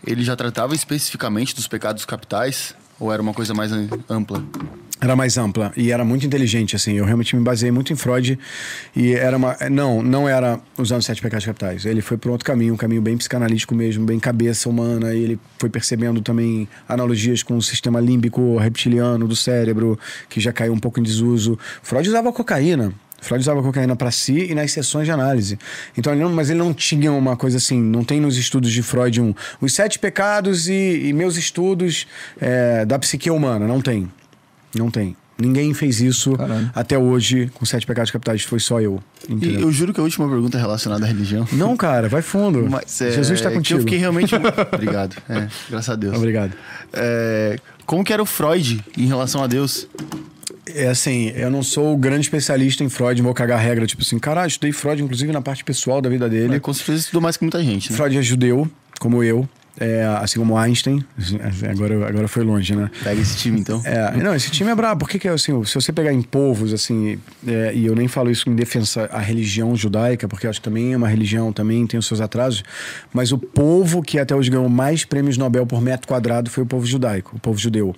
ele 0.05 0.23
já 0.23 0.38
tratava 0.38 0.73
especificamente 0.73 1.53
dos 1.53 1.67
pecados 1.67 2.05
capitais? 2.05 2.73
Ou 2.99 3.11
era 3.14 3.22
uma 3.22 3.34
coisa 3.34 3.53
mais 3.53 3.72
am- 3.72 3.88
ampla? 4.10 4.44
Era 4.99 5.15
mais 5.15 5.38
ampla 5.38 5.72
e 5.78 5.91
era 5.91 6.03
muito 6.03 6.26
inteligente, 6.26 6.76
assim. 6.76 6.94
Eu 6.94 7.06
realmente 7.06 7.36
me 7.36 7.44
baseei 7.44 7.72
muito 7.72 7.94
em 7.94 7.95
Freud 7.95 8.38
e 8.95 9.14
era 9.14 9.38
uma. 9.38 9.56
Não, 9.69 10.02
não 10.02 10.28
era 10.28 10.60
usando 10.76 11.03
sete 11.03 11.22
pecados 11.22 11.45
capitais. 11.45 11.86
Ele 11.86 12.02
foi 12.02 12.18
por 12.18 12.32
outro 12.32 12.44
caminho, 12.44 12.74
um 12.74 12.78
caminho 12.78 13.02
bem 13.03 13.15
psicanalítico 13.15 13.76
mesmo, 13.76 14.03
bem 14.07 14.19
cabeça 14.19 14.68
humana. 14.68 15.14
E 15.14 15.22
ele 15.22 15.40
foi 15.60 15.69
percebendo 15.69 16.19
também 16.19 16.68
analogias 16.90 17.44
com 17.44 17.56
o 17.56 17.61
sistema 17.61 17.99
límbico 17.99 18.57
reptiliano 18.57 19.28
do 19.28 19.36
cérebro, 19.36 19.99
que 20.28 20.40
já 20.40 20.52
caiu 20.52 20.74
um 20.74 20.80
pouco 20.80 20.99
em 20.99 21.03
desuso. 21.03 21.60
Freud 21.84 22.10
usava 22.10 22.34
cocaína. 22.34 22.91
Freud 23.22 23.41
usava 23.41 23.61
cocaína 23.61 23.95
para 23.95 24.11
si 24.11 24.48
e 24.49 24.56
nas 24.56 24.72
sessões 24.72 25.06
de 25.06 25.11
análise. 25.11 25.57
Então, 25.98 26.14
ele 26.14 26.22
não, 26.22 26.31
mas 26.31 26.49
ele 26.49 26.60
não 26.60 26.73
tinha 26.73 27.11
uma 27.11 27.35
coisa 27.35 27.57
assim, 27.57 27.81
não 27.81 28.03
tem 28.03 28.19
nos 28.19 28.38
estudos 28.38 28.72
de 28.72 28.81
Freud 28.81 29.22
um 29.22 29.34
os 29.60 29.73
sete 29.73 29.99
pecados 29.99 30.68
e, 30.68 31.07
e 31.07 31.14
meus 31.14 31.38
estudos 31.38 32.07
é, 32.39 32.85
da 32.85 32.98
psique 32.99 33.30
humana. 33.30 33.68
Não 33.68 33.81
tem. 33.81 34.10
Não 34.76 34.91
tem. 34.91 35.15
Ninguém 35.39 35.72
fez 35.73 36.02
isso 36.02 36.35
Caralho. 36.35 36.72
até 36.73 36.98
hoje 36.98 37.52
com 37.53 37.64
sete 37.64 37.85
pecados 37.85 38.10
capitais. 38.10 38.44
Foi 38.44 38.60
só 38.60 38.81
eu. 38.81 38.99
E 39.30 39.34
Entendeu? 39.34 39.61
eu 39.61 39.72
juro 39.72 39.94
que 39.94 39.99
a 39.99 40.03
última 40.03 40.27
pergunta 40.27 40.57
é 40.57 40.61
relacionada 40.61 41.06
à 41.06 41.07
religião. 41.07 41.48
Não, 41.52 41.77
cara, 41.77 42.10
vai 42.10 42.23
fundo. 42.23 42.68
Mas, 42.68 42.99
é, 43.02 43.11
Jesus 43.11 43.39
está 43.39 43.49
que 43.49 43.56
contigo. 43.56 43.80
Eu 43.80 43.84
fiquei 43.84 43.99
realmente. 43.99 44.34
Obrigado. 44.73 45.15
É, 45.30 45.48
graças 45.69 45.89
a 45.89 45.95
Deus. 45.95 46.15
Obrigado. 46.15 46.53
É, 46.91 47.57
como 47.85 48.03
que 48.03 48.11
era 48.11 48.22
o 48.22 48.26
Freud 48.26 48.84
em 48.98 49.06
relação 49.06 49.44
a 49.44 49.48
Deus? 49.48 49.88
É 50.76 50.88
assim, 50.88 51.31
eu 51.35 51.49
não 51.49 51.64
sou 51.64 51.94
o 51.94 51.98
grande 51.98 52.22
especialista 52.22 52.84
em 52.84 52.89
Freud, 52.89 53.22
vou 53.22 53.34
cagar 53.34 53.60
regra, 53.60 53.85
tipo 53.85 54.02
assim, 54.02 54.19
caralho, 54.19 54.48
estudei 54.48 54.72
Freud, 54.72 55.02
inclusive 55.02 55.31
na 55.31 55.41
parte 55.41 55.64
pessoal 55.64 56.02
da 56.02 56.10
vida 56.10 56.27
dele. 56.30 56.53
Ele 56.53 56.60
com 56.60 56.73
certeza 56.73 56.99
estudou 56.99 57.22
mais 57.22 57.38
que 57.38 57.44
muita 57.44 57.64
gente, 57.64 57.91
né? 57.91 57.98
Freud 57.98 58.18
é 58.18 58.22
judeu, 58.22 58.69
como 58.99 59.23
eu, 59.23 59.48
é, 59.79 60.05
assim 60.21 60.39
como 60.39 60.57
Einstein. 60.57 61.03
Agora, 61.69 62.07
agora 62.07 62.27
foi 62.27 62.43
longe, 62.43 62.75
né? 62.75 62.89
Pega 63.03 63.21
esse 63.21 63.37
time, 63.37 63.59
então. 63.59 63.81
É, 63.85 64.15
não, 64.17 64.33
esse 64.33 64.49
time 64.49 64.69
é 64.71 64.75
brabo. 64.75 64.99
Por 64.99 65.09
que 65.09 65.19
que 65.19 65.27
é 65.27 65.31
assim? 65.31 65.63
Se 65.65 65.75
você 65.75 65.91
pegar 65.91 66.11
em 66.11 66.21
povos, 66.21 66.73
assim, 66.73 67.19
é, 67.45 67.73
e 67.73 67.85
eu 67.85 67.95
nem 67.95 68.07
falo 68.07 68.31
isso 68.31 68.49
em 68.49 68.55
defesa 68.55 69.05
à 69.11 69.19
religião 69.19 69.75
judaica, 69.75 70.27
porque 70.27 70.47
eu 70.47 70.49
acho 70.49 70.59
que 70.59 70.65
também 70.65 70.93
é 70.93 70.97
uma 70.97 71.07
religião, 71.07 71.53
também 71.53 71.85
tem 71.85 71.99
os 71.99 72.07
seus 72.07 72.21
atrasos, 72.21 72.63
mas 73.13 73.31
o 73.31 73.37
povo 73.37 74.01
que 74.01 74.19
até 74.19 74.35
hoje 74.35 74.49
ganhou 74.49 74.67
mais 74.69 75.05
prêmios 75.05 75.37
Nobel 75.37 75.65
por 75.65 75.81
metro 75.81 76.07
quadrado 76.07 76.49
foi 76.49 76.63
o 76.63 76.67
povo 76.67 76.85
judaico, 76.85 77.35
o 77.35 77.39
povo 77.39 77.57
judeu. 77.57 77.95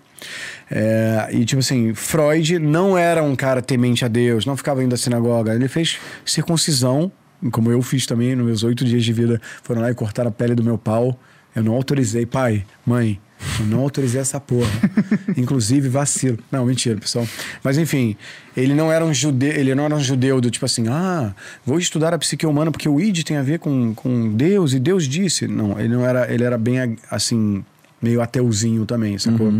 É, 0.69 1.30
e 1.31 1.45
tipo 1.45 1.60
assim, 1.60 1.93
Freud 1.93 2.60
não 2.60 2.97
era 2.97 3.23
um 3.23 3.35
cara 3.35 3.61
temente 3.61 4.03
a 4.03 4.07
Deus, 4.07 4.45
não 4.45 4.57
ficava 4.57 4.84
indo 4.84 4.93
à 4.93 4.97
sinagoga. 4.97 5.56
Ele 5.56 5.68
fez 5.68 5.97
circuncisão, 6.26 7.11
como 7.51 7.72
eu 7.72 7.81
fiz 7.81 8.06
também 8.06 8.35
nos 8.35 8.45
meus 8.45 8.64
oito 8.64 8.84
dias 8.84 9.03
de 9.03 9.14
vida. 9.14 9.41
Foram 9.64 9.81
lá 9.81 9.89
e 9.89 9.93
cortaram 9.93 10.30
a 10.30 10.31
pele 10.31 10.53
do 10.53 10.64
meu 10.64 10.77
pau. 10.77 11.18
Eu 11.56 11.64
não 11.64 11.74
autorizei, 11.74 12.26
pai, 12.26 12.66
mãe, 12.86 13.20
eu 13.60 13.66
não 13.66 13.80
autorizei 13.80 14.20
essa 14.20 14.40
porra. 14.40 14.70
Inclusive, 15.36 15.88
vacilo. 15.88 16.38
Não, 16.52 16.66
mentira, 16.66 16.98
pessoal. 16.98 17.28
Mas 17.64 17.78
enfim, 17.78 18.16
ele 18.56 18.74
não 18.74 18.92
era 18.92 19.04
um 19.04 19.14
judeu, 19.14 19.52
ele 19.52 19.74
não 19.74 19.86
era 19.86 19.96
um 19.96 20.00
judeu 20.00 20.42
do 20.42 20.52
tipo 20.52 20.66
assim, 20.66 20.88
ah, 20.88 21.34
vou 21.66 21.80
estudar 21.80 22.14
a 22.14 22.18
psique 22.18 22.46
humana 22.46 22.72
porque 22.72 22.88
o 22.88 23.00
id 23.00 23.24
tem 23.24 23.38
a 23.38 23.44
ver 23.44 23.60
com, 23.60 23.94
com 23.96 24.34
Deus 24.36 24.74
e 24.74 24.80
Deus 24.80 25.08
disse. 25.08 25.48
Não, 25.48 25.80
ele 25.80 25.90
não 25.90 26.06
era, 26.06 26.32
ele 26.32 26.44
era 26.44 26.58
bem 26.58 26.98
assim, 27.10 27.64
meio 28.02 28.22
ateuzinho 28.22 28.86
também, 28.86 29.18
sacou? 29.18 29.52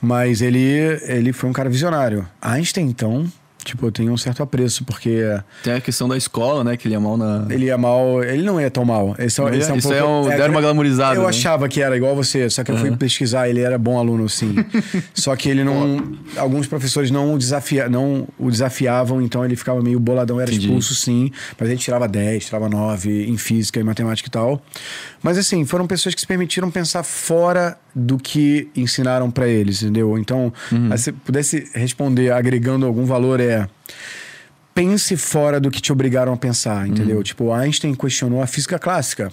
Mas 0.00 0.40
ele, 0.40 0.58
ele 1.06 1.32
foi 1.32 1.50
um 1.50 1.52
cara 1.52 1.68
visionário. 1.68 2.26
Einstein, 2.40 2.86
então, 2.86 3.30
tipo, 3.64 3.86
eu 3.86 3.92
tenho 3.92 4.12
um 4.12 4.16
certo 4.16 4.42
apreço, 4.42 4.84
porque 4.84 5.20
Tem 5.62 5.74
a 5.74 5.80
questão 5.80 6.08
da 6.08 6.16
escola, 6.16 6.64
né? 6.64 6.76
Que 6.76 6.86
ele 6.88 6.94
ia 6.94 7.00
mal 7.00 7.16
na. 7.16 7.46
ele 7.50 7.66
ia 7.66 7.76
mal. 7.78 8.22
Ele 8.24 8.42
não 8.42 8.60
ia 8.60 8.70
tão 8.70 8.84
mal. 8.84 9.14
Esse, 9.18 9.40
ia? 9.40 9.56
esse 9.56 9.76
Isso 9.76 9.92
é 9.92 10.04
um- 10.04 10.28
deram 10.28 10.50
uma 10.52 10.60
glamorizada, 10.60 11.16
Eu 11.16 11.22
né? 11.22 11.28
achava 11.28 11.68
que 11.68 11.80
era 11.82 11.96
igual 11.96 12.14
você, 12.16 12.48
só 12.48 12.64
que 12.64 12.70
eu 12.70 12.76
fui 12.76 12.90
pesquisar, 12.96 13.48
ele 13.48 13.60
era 13.60 13.76
bom 13.78 13.98
aluno, 13.98 14.28
sim. 14.28 14.54
só 15.14 15.34
que 15.36 15.48
ele 15.48 15.64
não. 15.64 16.16
alguns 16.36 16.66
professores 16.66 17.10
não 17.10 17.34
o, 17.34 17.38
desafia, 17.38 17.88
não 17.88 18.26
o 18.38 18.50
desafiavam, 18.50 19.20
então 19.20 19.44
ele 19.44 19.56
ficava 19.56 19.82
meio 19.82 19.98
boladão, 20.00 20.40
era 20.40 20.50
Entendi. 20.50 20.66
expulso, 20.66 20.94
sim. 20.94 21.30
Mas 21.58 21.68
ele 21.68 21.78
tirava 21.78 22.08
10, 22.08 22.46
tirava 22.46 22.68
9 22.68 23.26
em 23.28 23.36
física 23.36 23.78
e 23.80 23.82
matemática 23.82 24.28
e 24.28 24.30
tal. 24.30 24.62
Mas 25.22 25.36
assim, 25.36 25.64
foram 25.64 25.86
pessoas 25.86 26.14
que 26.14 26.20
se 26.20 26.26
permitiram 26.26 26.70
pensar 26.70 27.02
fora 27.02 27.76
do 27.94 28.16
que 28.18 28.68
ensinaram 28.76 29.30
pra 29.30 29.48
eles, 29.48 29.82
entendeu? 29.82 30.16
Então, 30.18 30.52
Uhum. 30.70 30.96
se 30.96 31.12
pudesse 31.12 31.68
responder 31.74 32.30
agregando 32.32 32.86
algum 32.86 33.04
valor, 33.04 33.40
é 33.40 33.68
pense 34.74 35.16
fora 35.16 35.58
do 35.58 35.70
que 35.70 35.80
te 35.80 35.92
obrigaram 35.92 36.32
a 36.32 36.36
pensar, 36.36 36.86
entendeu? 36.86 37.20
Tipo, 37.22 37.52
Einstein 37.52 37.94
questionou 37.94 38.40
a 38.42 38.46
física 38.46 38.78
clássica. 38.78 39.32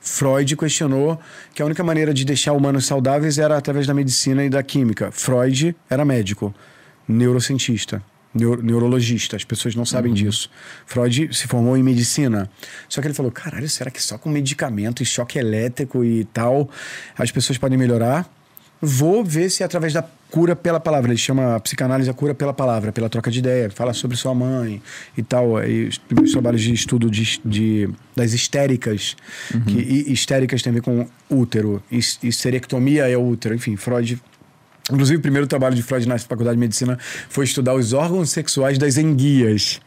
Freud 0.00 0.56
questionou 0.56 1.18
que 1.54 1.62
a 1.62 1.64
única 1.64 1.82
maneira 1.82 2.12
de 2.14 2.24
deixar 2.24 2.52
humanos 2.52 2.86
saudáveis 2.86 3.38
era 3.38 3.56
através 3.56 3.86
da 3.86 3.94
medicina 3.94 4.44
e 4.44 4.50
da 4.50 4.62
química. 4.62 5.10
Freud 5.10 5.74
era 5.88 6.04
médico, 6.04 6.54
neurocientista, 7.06 8.02
neu- 8.34 8.62
neurologista. 8.62 9.36
As 9.36 9.44
pessoas 9.44 9.74
não 9.74 9.84
sabem 9.84 10.12
disso. 10.12 10.50
Freud 10.86 11.28
se 11.34 11.46
formou 11.46 11.76
em 11.76 11.82
medicina. 11.82 12.50
Só 12.88 13.00
que 13.00 13.06
ele 13.06 13.14
falou: 13.14 13.30
caralho, 13.32 13.68
será 13.68 13.90
que 13.90 14.02
só 14.02 14.16
com 14.18 14.28
medicamento 14.28 15.02
e 15.02 15.06
choque 15.06 15.38
elétrico 15.38 16.04
e 16.04 16.24
tal 16.24 16.68
as 17.16 17.30
pessoas 17.30 17.58
podem 17.58 17.78
melhorar? 17.78 18.28
Vou 18.80 19.24
ver 19.24 19.50
se 19.50 19.64
é 19.64 19.66
através 19.66 19.92
da 19.92 20.04
cura 20.30 20.54
pela 20.54 20.78
palavra. 20.78 21.10
Ele 21.10 21.18
chama 21.18 21.56
a 21.56 21.60
psicanálise 21.60 22.08
a 22.08 22.14
cura 22.14 22.32
pela 22.32 22.52
palavra, 22.54 22.92
pela 22.92 23.08
troca 23.08 23.28
de 23.28 23.40
ideia. 23.40 23.68
Fala 23.70 23.92
sobre 23.92 24.16
sua 24.16 24.32
mãe 24.32 24.80
e 25.16 25.22
tal. 25.22 25.60
E 25.66 25.88
os 25.88 25.98
primeiros 25.98 26.30
trabalhos 26.30 26.60
de 26.62 26.72
estudo 26.72 27.10
de, 27.10 27.40
de- 27.44 27.90
das 28.14 28.32
histéricas. 28.32 29.16
Que, 29.66 29.78
e 29.80 30.12
histéricas 30.12 30.62
tem 30.62 30.70
a 30.70 30.74
ver 30.74 30.82
com 30.82 31.08
útero. 31.28 31.82
E, 31.90 31.98
e 32.22 32.32
serectomia 32.32 33.08
é 33.08 33.16
útero. 33.18 33.52
Enfim, 33.52 33.74
Freud 33.74 34.22
Inclusive, 34.90 35.18
o 35.18 35.22
primeiro 35.22 35.46
trabalho 35.46 35.74
de 35.74 35.82
Freud 35.82 36.06
na 36.08 36.18
Faculdade 36.18 36.56
de 36.56 36.60
Medicina 36.60 36.98
foi 37.28 37.44
estudar 37.44 37.74
os 37.74 37.92
órgãos 37.92 38.30
sexuais 38.30 38.78
das 38.78 38.96
enguias. 38.96 39.80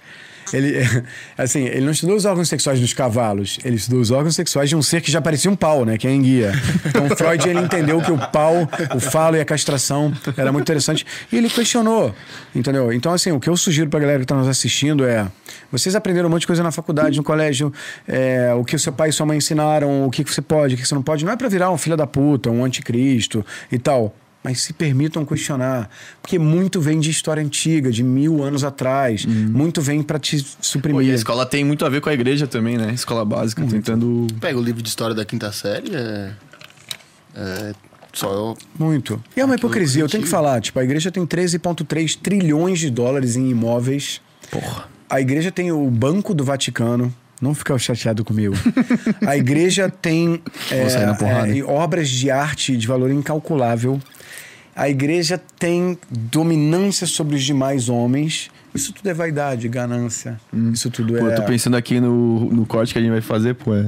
Ele, 0.53 0.79
assim, 1.37 1.65
ele 1.65 1.81
não 1.81 1.91
estudou 1.91 2.15
os 2.15 2.25
órgãos 2.25 2.49
sexuais 2.49 2.79
dos 2.79 2.93
cavalos, 2.93 3.59
ele 3.63 3.75
estudou 3.75 4.01
os 4.01 4.11
órgãos 4.11 4.35
sexuais 4.35 4.69
de 4.69 4.75
um 4.75 4.81
ser 4.81 5.01
que 5.01 5.11
já 5.11 5.21
parecia 5.21 5.49
um 5.49 5.55
pau, 5.55 5.85
né? 5.85 5.97
Que 5.97 6.07
é 6.07 6.09
a 6.09 6.13
enguia. 6.13 6.51
Então, 6.85 7.09
Freud, 7.15 7.47
ele 7.47 7.59
entendeu 7.59 8.01
que 8.01 8.11
o 8.11 8.17
pau, 8.17 8.67
o 8.95 8.99
falo 8.99 9.37
e 9.37 9.41
a 9.41 9.45
castração 9.45 10.13
era 10.35 10.51
muito 10.51 10.65
interessante. 10.65 11.05
E 11.31 11.37
ele 11.37 11.49
questionou, 11.49 12.13
entendeu? 12.53 12.91
Então, 12.91 13.13
assim, 13.13 13.31
o 13.31 13.39
que 13.39 13.49
eu 13.49 13.57
sugiro 13.57 13.89
pra 13.89 13.99
galera 13.99 14.19
que 14.19 14.25
tá 14.25 14.35
nos 14.35 14.47
assistindo 14.47 15.05
é... 15.05 15.27
Vocês 15.71 15.95
aprenderam 15.95 16.27
um 16.27 16.31
monte 16.31 16.41
de 16.41 16.47
coisa 16.47 16.61
na 16.61 16.71
faculdade, 16.71 17.17
no 17.17 17.23
colégio, 17.23 17.71
é, 18.05 18.53
o 18.53 18.65
que 18.65 18.75
o 18.75 18.79
seu 18.79 18.91
pai 18.91 19.09
e 19.09 19.13
sua 19.13 19.25
mãe 19.25 19.37
ensinaram, 19.37 20.05
o 20.05 20.11
que 20.11 20.23
que 20.23 20.33
você 20.33 20.41
pode, 20.41 20.75
o 20.75 20.77
que 20.77 20.85
você 20.85 20.93
não 20.93 21.01
pode. 21.01 21.23
Não 21.23 21.31
é 21.31 21.37
pra 21.37 21.47
virar 21.47 21.71
um 21.71 21.77
filho 21.77 21.95
da 21.95 22.05
puta, 22.05 22.49
um 22.49 22.65
anticristo 22.65 23.45
e 23.71 23.79
tal 23.79 24.13
mas 24.43 24.61
se 24.61 24.73
permitam 24.73 25.25
questionar. 25.25 25.89
Porque 26.21 26.39
muito 26.39 26.81
vem 26.81 26.99
de 26.99 27.09
história 27.09 27.43
antiga, 27.43 27.91
de 27.91 28.03
mil 28.03 28.43
anos 28.43 28.63
atrás. 28.63 29.25
Muito 29.25 29.81
vem 29.81 30.01
pra 30.01 30.17
te 30.19 30.37
Pô, 30.37 30.43
e 30.43 30.47
a 30.59 30.63
suprimir. 30.63 31.13
escola 31.13 31.45
tem 31.45 31.63
muito 31.63 31.85
a 31.85 31.89
ver 31.89 32.01
com 32.01 32.09
a 32.09 32.13
igreja 32.13 32.47
também, 32.47 32.77
né? 32.77 32.91
Escola 32.93 33.23
básica, 33.23 33.63
tentando. 33.65 34.27
Pega 34.39 34.57
o 34.57 34.61
livro 34.61 34.81
de 34.81 34.89
história 34.89 35.15
da 35.15 35.23
quinta 35.25 35.51
série, 35.51 35.95
é. 35.95 36.31
É. 37.35 37.73
Só. 38.13 38.55
Muito. 38.77 39.23
E 39.35 39.39
é 39.39 39.45
uma 39.45 39.55
hipocrisia, 39.55 40.03
eu 40.03 40.09
tenho 40.09 40.23
que 40.23 40.29
falar. 40.29 40.59
Tipo, 40.59 40.79
a 40.79 40.83
igreja 40.83 41.09
tem 41.11 41.25
13,3 41.25 42.17
trilhões 42.21 42.79
de 42.79 42.89
dólares 42.89 43.35
em 43.35 43.49
imóveis. 43.49 44.21
Porra. 44.49 44.89
A 45.09 45.21
igreja 45.21 45.51
tem 45.51 45.71
o 45.71 45.89
Banco 45.89 46.33
do 46.33 46.43
Vaticano. 46.43 47.13
Não 47.41 47.55
fica 47.55 47.77
chateado 47.79 48.23
comigo. 48.23 48.55
a 49.25 49.35
igreja 49.35 49.89
tem 49.89 50.41
é, 50.69 51.57
é, 51.57 51.63
obras 51.63 52.07
de 52.07 52.29
arte 52.29 52.77
de 52.77 52.87
valor 52.87 53.09
incalculável. 53.11 53.99
a 54.75 54.87
igreja 54.87 55.41
tem 55.57 55.97
dominância 56.09 57.07
sobre 57.07 57.35
os 57.35 57.43
demais 57.43 57.89
homens. 57.89 58.51
Isso 58.73 58.93
tudo 58.93 59.07
é 59.09 59.13
vaidade, 59.13 59.67
ganância. 59.67 60.39
Isso 60.71 60.89
tudo 60.89 61.13
Pô, 61.13 61.27
é. 61.27 61.33
eu 61.33 61.35
tô 61.35 61.43
pensando 61.43 61.75
aqui 61.75 61.99
no, 61.99 62.49
no 62.51 62.65
corte 62.65 62.93
que 62.93 62.99
a 62.99 63.01
gente 63.01 63.11
vai 63.11 63.19
fazer, 63.21 63.53
pô. 63.55 63.75
É, 63.75 63.87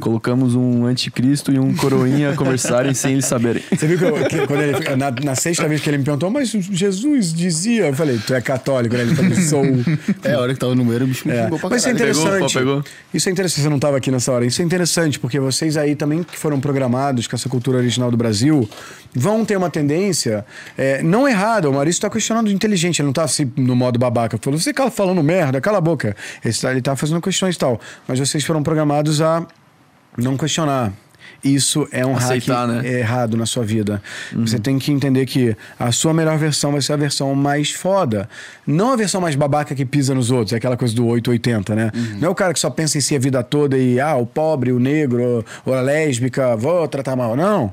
colocamos 0.00 0.54
um 0.54 0.84
anticristo 0.84 1.50
e 1.52 1.58
um 1.58 1.74
coroinha 1.74 2.30
a 2.30 2.36
conversarem 2.36 2.92
sem 2.94 3.12
eles 3.12 3.24
saberem. 3.24 3.62
Você 3.70 3.86
viu 3.86 3.98
que, 3.98 4.04
eu- 4.04 4.28
que 4.28 4.46
quando 4.46 4.60
ele, 4.60 4.96
na, 4.96 5.10
na 5.10 5.34
sexta 5.34 5.66
vez 5.66 5.80
que 5.80 5.88
ele 5.88 5.98
me 5.98 6.04
perguntou, 6.04 6.30
mas 6.30 6.50
Jesus 6.50 7.32
dizia. 7.32 7.86
Eu 7.86 7.94
falei, 7.94 8.18
tu 8.18 8.34
é 8.34 8.40
católico, 8.40 8.94
né? 8.96 9.02
Ele 9.02 9.14
falou, 9.14 9.34
sou. 9.36 9.64
É, 10.22 10.34
a 10.34 10.40
hora 10.40 10.52
que 10.52 10.60
tava 10.60 10.74
no 10.74 10.84
banheiro, 10.84 11.04
o 11.04 11.08
bicho 11.08 11.26
me 11.26 11.34
É. 11.34 11.48
pra 11.48 11.70
Mas 11.70 11.80
isso 11.82 11.88
é 11.88 11.94
caralho. 11.94 12.14
Pegou? 12.14 12.26
interessante. 12.26 12.52
Qual 12.52 12.64
pegou? 12.64 12.84
Isso 13.14 13.28
é 13.28 13.32
interessante, 13.32 13.62
você 13.62 13.68
não 13.68 13.76
estava 13.76 13.96
aqui 13.96 14.10
nessa 14.10 14.30
hora. 14.32 14.44
Isso 14.44 14.60
é 14.60 14.64
interessante, 14.64 15.18
porque 15.18 15.40
vocês 15.40 15.76
aí 15.76 15.96
também 15.96 16.22
que 16.22 16.36
foram 16.38 16.60
programados 16.60 17.26
com 17.26 17.34
essa 17.34 17.48
cultura 17.48 17.78
original 17.78 18.10
do 18.10 18.16
Brasil 18.16 18.68
vão 19.14 19.44
ter 19.44 19.56
uma 19.56 19.70
tendência 19.70 20.44
é, 20.76 21.02
não 21.02 21.26
errada. 21.26 21.68
O 21.68 21.72
Maurício 21.72 21.98
está 21.98 22.10
questionando 22.10 22.50
inteligente, 22.50 23.00
ele 23.00 23.06
não 23.06 23.10
está 23.10 23.24
assim 23.24 23.50
no 23.56 23.74
modo 23.74 23.98
babaca. 24.18 24.38
Falou, 24.38 24.58
você 24.58 24.72
cala 24.72 24.90
falando 24.90 25.22
merda, 25.22 25.60
cala 25.60 25.78
a 25.78 25.80
boca. 25.80 26.16
Ele 26.44 26.82
tá 26.82 26.96
fazendo 26.96 27.20
questões 27.20 27.54
e 27.54 27.58
tal. 27.58 27.80
Mas 28.06 28.18
vocês 28.18 28.44
foram 28.44 28.62
programados 28.62 29.20
a 29.20 29.46
não 30.16 30.36
questionar. 30.36 30.92
Isso 31.44 31.86
é 31.92 32.04
um 32.04 32.16
Aceitar, 32.16 32.66
hack 32.66 32.82
né? 32.82 32.98
errado 32.98 33.36
na 33.36 33.46
sua 33.46 33.62
vida. 33.62 34.02
Você 34.34 34.58
tem 34.58 34.76
que 34.76 34.90
entender 34.90 35.24
que 35.24 35.56
a 35.78 35.92
sua 35.92 36.12
melhor 36.12 36.36
versão 36.36 36.72
vai 36.72 36.82
ser 36.82 36.94
a 36.94 36.96
versão 36.96 37.32
mais 37.32 37.70
foda. 37.70 38.28
Não 38.66 38.92
a 38.92 38.96
versão 38.96 39.20
mais 39.20 39.36
babaca 39.36 39.72
que 39.72 39.84
pisa 39.84 40.12
nos 40.14 40.32
outros, 40.32 40.52
é 40.52 40.56
aquela 40.56 40.76
coisa 40.76 40.96
do 40.96 41.06
880, 41.06 41.76
né? 41.76 41.92
Não 42.18 42.28
é 42.28 42.30
o 42.30 42.34
cara 42.34 42.52
que 42.52 42.58
só 42.58 42.70
pensa 42.70 42.98
em 42.98 43.00
si 43.00 43.14
a 43.14 43.20
vida 43.20 43.40
toda 43.44 43.78
e, 43.78 44.00
ah, 44.00 44.16
o 44.16 44.26
pobre, 44.26 44.72
o 44.72 44.80
negro, 44.80 45.44
ou 45.64 45.74
a 45.74 45.80
lésbica, 45.80 46.56
vou 46.56 46.88
tratar 46.88 47.14
mal. 47.14 47.36
Não. 47.36 47.72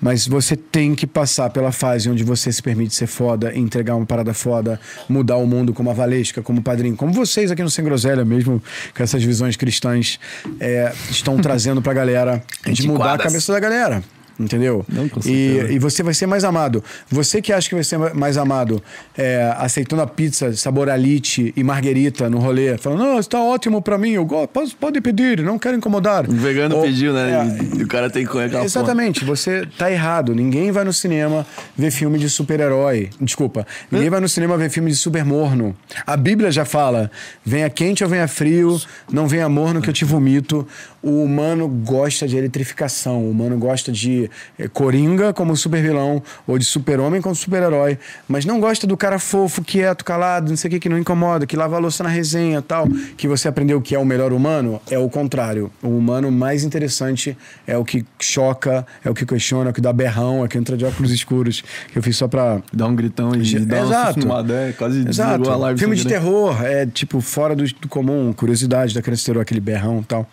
Mas 0.00 0.26
você 0.26 0.56
tem 0.56 0.94
que 0.94 1.06
passar 1.06 1.50
pela 1.50 1.72
fase 1.72 2.08
onde 2.08 2.24
você 2.24 2.52
se 2.52 2.62
permite 2.62 2.94
ser 2.94 3.06
foda, 3.06 3.56
entregar 3.56 3.94
uma 3.94 4.06
parada 4.06 4.32
foda, 4.34 4.80
mudar 5.08 5.36
o 5.36 5.46
mundo 5.46 5.72
como 5.72 5.90
a 5.90 5.94
Valesca, 5.94 6.42
como 6.42 6.60
o 6.60 6.62
padrinho, 6.62 6.96
como 6.96 7.12
vocês 7.12 7.50
aqui 7.50 7.62
no 7.62 7.70
Sem 7.70 7.84
Groselha 7.84 8.24
mesmo, 8.24 8.62
com 8.94 9.02
essas 9.02 9.22
visões 9.22 9.56
cristãs, 9.56 10.18
é, 10.60 10.92
estão 11.10 11.36
trazendo 11.38 11.82
pra 11.82 11.92
galera 11.92 12.42
de 12.66 12.86
mudar 12.86 13.14
a 13.14 13.18
cabeça 13.18 13.52
da 13.52 13.60
galera. 13.60 14.02
Entendeu? 14.38 14.84
Não, 14.88 15.08
com 15.08 15.20
e, 15.20 15.22
certeza. 15.22 15.72
e 15.72 15.78
você 15.78 16.02
vai 16.02 16.12
ser 16.14 16.26
mais 16.26 16.44
amado. 16.44 16.84
Você 17.10 17.40
que 17.40 17.52
acha 17.52 17.68
que 17.68 17.74
vai 17.74 17.84
ser 17.84 17.98
mais 18.14 18.36
amado 18.36 18.82
é, 19.16 19.54
aceitando 19.56 20.02
a 20.02 20.06
pizza 20.06 20.52
sabor 20.54 20.90
alite 20.90 21.54
e 21.56 21.64
marguerita 21.64 22.28
no 22.28 22.38
rolê, 22.38 22.76
falando, 22.76 22.98
não, 23.00 23.18
está 23.18 23.40
ótimo 23.40 23.80
pra 23.80 23.96
mim, 23.96 24.10
eu 24.10 24.24
gosto, 24.24 24.48
pode, 24.50 24.74
pode 24.74 25.00
pedir, 25.00 25.42
não 25.42 25.58
quero 25.58 25.76
incomodar. 25.76 26.28
Um 26.28 26.34
vegano 26.36 26.76
Ou- 26.76 26.82
pediu, 26.82 27.12
né? 27.12 27.58
É, 27.74 27.78
E 27.78 27.82
o 27.82 27.88
cara 27.88 28.10
tem 28.10 28.24
que 28.26 28.30
comer. 28.30 28.52
Exatamente, 28.62 29.24
você 29.24 29.66
tá 29.78 29.90
errado. 29.90 30.34
Ninguém 30.34 30.70
vai 30.70 30.84
no 30.84 30.92
cinema 30.92 31.46
ver 31.76 31.90
filme 31.90 32.18
de 32.18 32.28
super-herói. 32.28 33.10
Desculpa. 33.20 33.66
Ninguém 33.90 34.10
vai 34.10 34.20
no 34.20 34.28
cinema 34.28 34.56
ver 34.58 34.68
filme 34.70 34.90
de 34.90 34.96
super 34.96 35.24
morno. 35.24 35.74
A 36.06 36.16
Bíblia 36.16 36.50
já 36.50 36.64
fala: 36.64 37.10
venha 37.44 37.68
quente 37.70 38.04
ou 38.04 38.10
venha 38.10 38.28
frio, 38.28 38.80
não 39.10 39.26
venha 39.26 39.48
morno 39.48 39.80
que 39.80 39.88
eu 39.88 39.94
te 39.94 40.04
vomito. 40.04 40.66
O 41.06 41.22
humano 41.22 41.68
gosta 41.68 42.26
de 42.26 42.36
eletrificação. 42.36 43.22
O 43.22 43.30
humano 43.30 43.56
gosta 43.56 43.92
de 43.92 44.28
eh, 44.58 44.66
coringa 44.66 45.32
como 45.32 45.56
super 45.56 45.80
vilão, 45.80 46.20
ou 46.48 46.58
de 46.58 46.64
super-homem 46.64 47.22
como 47.22 47.32
super-herói. 47.32 47.96
Mas 48.26 48.44
não 48.44 48.58
gosta 48.58 48.88
do 48.88 48.96
cara 48.96 49.16
fofo, 49.20 49.62
quieto, 49.62 50.04
calado, 50.04 50.50
não 50.50 50.56
sei 50.56 50.66
o 50.66 50.70
que, 50.72 50.80
que 50.80 50.88
não 50.88 50.98
incomoda, 50.98 51.46
que 51.46 51.56
lava 51.56 51.76
a 51.76 51.78
louça 51.78 52.02
na 52.02 52.08
resenha 52.08 52.60
tal. 52.60 52.88
Que 53.16 53.28
você 53.28 53.46
aprendeu 53.46 53.80
que 53.80 53.94
é 53.94 53.98
o 54.00 54.04
melhor 54.04 54.32
humano. 54.32 54.80
É 54.90 54.98
o 54.98 55.08
contrário. 55.08 55.70
O 55.80 55.90
humano 55.90 56.32
mais 56.32 56.64
interessante 56.64 57.38
é 57.68 57.78
o 57.78 57.84
que 57.84 58.04
choca, 58.18 58.84
é 59.04 59.08
o 59.08 59.14
que 59.14 59.24
questiona, 59.24 59.68
é 59.68 59.70
o 59.70 59.72
que 59.72 59.80
dá 59.80 59.92
berrão, 59.92 60.42
é 60.42 60.46
o 60.46 60.48
que 60.48 60.58
entra 60.58 60.76
de 60.76 60.84
óculos 60.84 61.12
escuros. 61.12 61.62
Que 61.92 61.98
eu 61.98 62.02
fiz 62.02 62.16
só 62.16 62.26
pra. 62.26 62.60
Dá 62.72 62.84
um 62.84 62.96
gritão 62.96 63.32
e 63.32 63.60
dá 63.60 63.76
um 63.76 63.86
Exato. 63.86 64.18
no 64.18 64.26
Madé, 64.26 64.72
quase 64.72 65.08
Exato. 65.08 65.48
a 65.48 65.56
live. 65.56 65.78
Filme 65.78 65.94
de 65.94 66.04
terror 66.04 66.60
é 66.64 66.84
tipo 66.84 67.20
fora 67.20 67.54
do, 67.54 67.62
do 67.62 67.88
comum, 67.88 68.32
curiosidade 68.32 68.92
da 68.92 69.00
criança 69.00 69.32
ter 69.32 69.38
aquele 69.38 69.60
berrão 69.60 70.00
e 70.00 70.04
tal. 70.04 70.28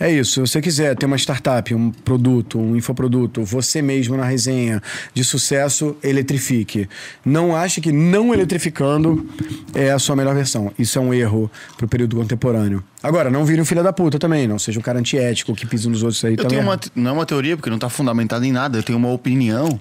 É 0.00 0.07
isso. 0.12 0.46
Se 0.46 0.52
você 0.52 0.60
quiser 0.60 0.96
ter 0.96 1.06
uma 1.06 1.16
startup, 1.16 1.74
um 1.74 1.90
produto, 1.90 2.58
um 2.58 2.76
infoproduto, 2.76 3.44
você 3.44 3.80
mesmo 3.82 4.16
na 4.16 4.24
resenha 4.24 4.82
de 5.14 5.24
sucesso, 5.24 5.96
eletrifique. 6.02 6.88
Não 7.24 7.54
ache 7.54 7.80
que 7.80 7.92
não 7.92 8.32
eletrificando 8.32 9.26
é 9.74 9.90
a 9.90 9.98
sua 9.98 10.16
melhor 10.16 10.34
versão. 10.34 10.72
Isso 10.78 10.98
é 10.98 11.02
um 11.02 11.12
erro 11.12 11.50
pro 11.76 11.88
período 11.88 12.16
contemporâneo. 12.16 12.82
Agora, 13.02 13.30
não 13.30 13.44
vire 13.44 13.60
um 13.60 13.64
filho 13.64 13.82
da 13.82 13.92
puta 13.92 14.18
também, 14.18 14.48
não 14.48 14.58
seja 14.58 14.78
um 14.78 14.82
cara 14.82 14.98
antiético 14.98 15.54
que 15.54 15.66
pisa 15.66 15.88
nos 15.88 16.02
outros 16.02 16.24
aí 16.24 16.32
Eu 16.32 16.36
também. 16.38 16.50
tenho 16.50 16.60
é 16.60 16.64
uma, 16.64 16.80
não 16.94 17.10
é 17.10 17.14
uma 17.14 17.26
teoria, 17.26 17.56
porque 17.56 17.70
não 17.70 17.78
tá 17.78 17.88
fundamentado 17.88 18.44
em 18.44 18.52
nada. 18.52 18.78
Eu 18.78 18.82
tenho 18.82 18.98
uma 18.98 19.10
opinião 19.12 19.78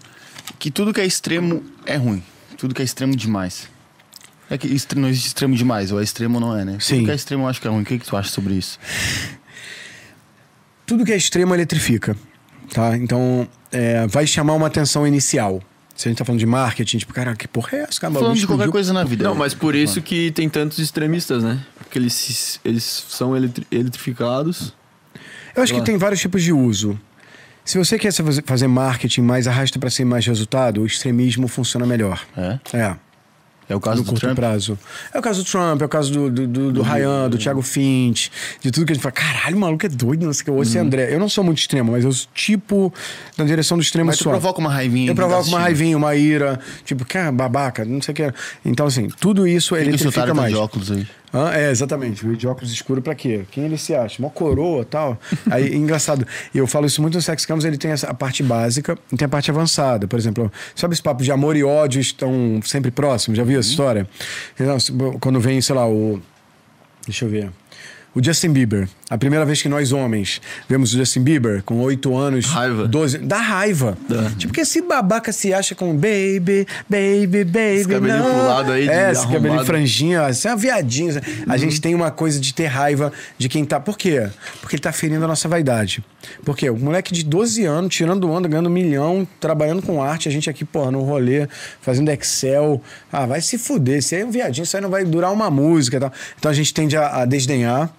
que 0.60 0.70
tudo 0.70 0.94
que 0.94 1.02
é 1.02 1.06
extremo 1.06 1.64
é 1.86 1.96
ruim. 1.96 2.24
Tudo 2.58 2.74
que 2.74 2.82
é 2.82 2.86
extremo 2.86 3.16
demais. 3.16 3.68
É 4.50 4.58
que 4.58 4.68
não 4.96 5.10
existe 5.10 5.28
extremo 5.28 5.56
demais, 5.56 5.92
ou 5.92 6.00
é 6.00 6.04
extremo 6.04 6.36
ou 6.36 6.42
não 6.42 6.58
é, 6.58 6.64
né? 6.64 6.78
Sim. 6.80 6.98
Tudo 6.98 7.06
que 7.06 7.12
é 7.12 7.16
extremo 7.16 7.44
eu 7.44 7.48
acho 7.50 7.60
que 7.60 7.68
é 7.68 7.72
ruim. 7.72 7.82
O 7.82 7.86
que, 7.86 8.00
que 8.00 8.06
tu 8.06 8.16
acha 8.16 8.30
sobre 8.30 8.54
isso? 8.54 8.80
Tudo 10.88 11.06
que 11.06 11.12
é 11.12 11.16
extremo 11.18 11.54
eletrifica, 11.54 12.16
tá? 12.74 12.98
Então, 12.98 13.48
é, 13.72 14.08
vai 14.08 14.26
chamar 14.26 14.54
uma 14.54 14.66
atenção 14.66 15.06
inicial. 15.06 15.62
Se 15.96 16.08
a 16.08 16.10
gente 16.10 16.18
tá 16.20 16.26
falando 16.26 16.40
de 16.40 16.46
marketing, 16.46 17.00
tipo, 17.00 17.14
cara, 17.14 17.36
que 17.36 17.48
porra 17.48 17.70
é 17.78 17.82
essa? 17.82 18.00
Cara, 18.00 18.14
Falando 18.14 18.36
de 18.36 18.42
qualquer 18.48 18.66
explodiu. 18.66 18.72
coisa 18.72 18.94
na 18.94 19.04
vida. 19.04 19.24
Não, 19.24 19.34
mas 19.36 19.54
por 19.56 19.74
isso 19.76 20.00
que 20.02 20.32
tem 20.32 20.48
tantos 20.48 20.78
extremistas, 20.80 21.44
né? 21.44 21.60
Porque 21.78 21.98
eles, 22.00 22.60
eles 22.64 22.84
são 23.10 23.36
eletri- 23.36 23.66
eletrificados. 23.72 24.74
Eu 25.56 25.64
acho 25.64 25.74
que 25.74 25.82
tem 25.82 25.98
vários 25.98 26.20
tipos 26.22 26.44
de 26.44 26.54
uso. 26.54 27.00
Se 27.66 27.78
você 27.80 27.98
quer 27.98 28.14
fazer- 28.46 28.68
marketing 28.68 29.22
mais 29.22 29.48
arrasta 29.48 29.78
pra 29.80 29.90
cima 29.90 30.12
mais 30.12 30.26
resultado, 30.28 30.82
o 30.82 30.86
extremismo 30.86 31.48
funciona 31.48 31.86
melhor. 31.86 32.24
É? 32.38 32.60
É. 32.78 32.96
É 33.70 33.76
o 33.76 33.80
caso 33.82 33.98
no 33.98 34.04
do 34.04 34.10
curto 34.10 34.22
Trump. 34.22 34.36
prazo. 34.36 34.80
É 35.14 35.20
o 35.20 35.22
caso 35.22 35.44
do 35.44 35.50
Trump, 35.50 35.82
é 35.82 35.86
o 35.86 35.90
caso 35.90 36.12
do, 36.14 36.30
do, 36.30 36.48
do, 36.48 36.72
do 36.72 36.82
Ryan, 36.82 37.30
do 37.30 37.38
Thiago 37.38 37.62
Finch, 37.62 38.32
de 38.62 38.72
tudo 38.72 38.86
que 38.86 38.94
a 38.94 38.96
gente 38.96 39.04
fala, 39.04 39.12
caralho, 39.12 39.58
o 39.58 39.60
maluco 39.60 39.86
é 39.86 39.90
doido, 39.90 40.26
não 40.26 40.32
sei 40.34 40.42
o 40.44 40.46
que. 40.46 40.52
Ou 40.52 40.58
Uhum. 40.58 40.64
esse 40.64 40.78
André. 40.78 41.14
Eu 41.14 41.20
não 41.20 41.28
sou 41.28 41.44
muito 41.44 41.58
extremo, 41.60 41.92
mas 41.92 42.06
eu 42.06 42.12
tipo 42.34 42.94
na 43.38 43.44
direção 43.44 43.78
do 43.78 43.82
extremo 43.84 44.08
Mas 44.08 44.18
tu 44.18 44.24
suave. 44.24 44.40
provoca 44.40 44.60
uma 44.60 44.72
raivinha. 44.72 45.12
Eu 45.12 45.16
provoco 45.16 45.48
uma 45.50 45.60
raivinha, 45.60 45.98
uma 45.98 46.16
ira, 46.16 46.60
tipo, 46.86 47.06
cara, 47.06 47.32
babaca, 47.32 47.84
não 47.84 48.02
sei 48.02 48.14
o 48.14 48.16
que. 48.16 48.34
Então, 48.66 48.86
assim, 48.86 49.10
tudo 49.20 49.46
isso 49.48 49.76
eletrifica 49.76 50.10
otário 50.10 50.34
tá 50.34 50.42
mais. 50.42 50.54
de 50.54 50.58
óculos 50.60 50.92
aí? 50.92 51.06
É, 51.54 51.70
exatamente. 51.70 52.26
O 52.26 52.36
de 52.36 52.48
óculos 52.48 52.72
escuro 52.72 53.02
pra 53.02 53.14
quê? 53.14 53.46
Quem 53.52 53.66
ele 53.66 53.78
se 53.78 53.94
acha? 53.94 54.22
Uma 54.22 54.30
coroa 54.30 54.86
tal. 54.86 55.20
Aí, 55.52 55.74
engraçado. 55.76 56.26
E 56.54 56.58
eu 56.58 56.66
falo 56.66 56.86
isso 56.86 57.02
muito 57.02 57.16
no 57.16 57.22
Sex 57.22 57.46
Campos, 57.46 57.66
ele 57.66 57.78
tem 57.78 57.92
essa, 57.92 58.08
a 58.10 58.14
parte 58.14 58.42
básica 58.42 58.98
e 59.12 59.18
tem 59.18 59.26
a 59.26 59.30
parte 59.30 59.52
avançada. 59.52 60.08
Por 60.08 60.18
exemplo, 60.18 60.52
sabe 60.76 60.94
esse 60.94 61.04
papo 61.04 61.24
de 61.24 61.32
amor 61.32 61.56
e 61.56 61.64
ódio 61.64 62.00
estão 62.00 62.60
sempre 62.64 62.92
próximos? 62.92 63.38
Já 63.38 63.44
viu 63.44 63.60
essa 63.60 63.70
história? 63.70 64.08
Então, 64.60 64.78
Quando 65.20 65.40
vem, 65.40 65.62
sei 65.62 65.76
lá, 65.76 65.88
o... 65.88 66.22
Deixa 67.06 67.26
eu 67.26 67.30
ver. 67.30 67.52
O 68.18 68.24
Justin 68.24 68.50
Bieber. 68.50 68.90
A 69.12 69.18
primeira 69.18 69.46
vez 69.46 69.62
que 69.62 69.70
nós 69.70 69.92
homens 69.92 70.42
vemos 70.68 70.92
o 70.92 70.98
Justin 70.98 71.22
Bieber 71.22 71.62
com 71.62 71.80
8 71.82 72.18
anos. 72.18 72.46
Raiva. 72.48 72.88
12. 72.88 73.20
Dá 73.20 73.38
raiva. 73.38 73.96
Tipo, 74.40 74.48
porque 74.48 74.62
esse 74.62 74.82
babaca 74.82 75.32
se 75.32 75.54
acha 75.54 75.76
com 75.76 75.94
baby, 75.94 76.66
baby, 76.90 77.44
baby. 77.44 77.60
Esse 77.76 77.88
cabelinho 77.88 78.18
não. 78.24 78.32
pro 78.34 78.44
lado 78.48 78.72
aí 78.72 78.84
de 78.86 78.90
É, 78.90 79.12
esse 79.12 79.28
cabelinho 79.28 79.64
franjinha, 79.64 80.24
assim, 80.26 80.48
é 80.48 80.52
uma 80.52 80.58
viadinha. 80.58 81.22
A 81.48 81.52
Uhum. 81.52 81.58
gente 81.60 81.80
tem 81.80 81.94
uma 81.94 82.10
coisa 82.10 82.40
de 82.40 82.54
ter 82.56 82.66
raiva 82.66 83.14
de 83.38 83.48
quem 83.48 83.64
tá. 83.64 83.80
Por 83.80 83.96
quê? 83.96 84.28
Porque 84.62 84.76
ele 84.76 84.82
tá 84.82 84.92
ferindo 84.92 85.24
a 85.24 85.28
nossa 85.28 85.48
vaidade. 85.48 86.04
Por 86.44 86.58
quê? 86.58 86.70
O 86.72 86.76
moleque 86.78 87.14
de 87.14 87.24
12 87.24 87.66
anos, 87.66 87.94
tirando 87.94 88.28
onda, 88.30 88.48
ganhando 88.48 88.68
um 88.68 88.74
milhão, 88.74 89.28
trabalhando 89.40 89.82
com 89.84 90.02
arte, 90.02 90.28
a 90.28 90.32
gente 90.32 90.50
aqui, 90.50 90.66
porra, 90.66 90.90
no 90.90 91.02
rolê, 91.04 91.48
fazendo 91.82 92.10
Excel. 92.10 92.82
Ah, 93.12 93.28
vai 93.28 93.42
se 93.42 93.60
fuder. 93.60 94.00
Isso 94.00 94.16
aí 94.16 94.22
é 94.22 94.26
um 94.26 94.32
viadinho, 94.32 94.64
isso 94.64 94.76
aí 94.76 94.82
não 94.82 94.90
vai 94.90 95.06
durar 95.06 95.32
uma 95.32 95.52
música 95.52 95.98
e 95.98 96.00
tal. 96.00 96.12
Então 96.40 96.50
a 96.50 96.54
gente 96.54 96.74
tende 96.74 96.98
a, 96.98 97.22
a 97.22 97.26
desdenhar. 97.26 97.90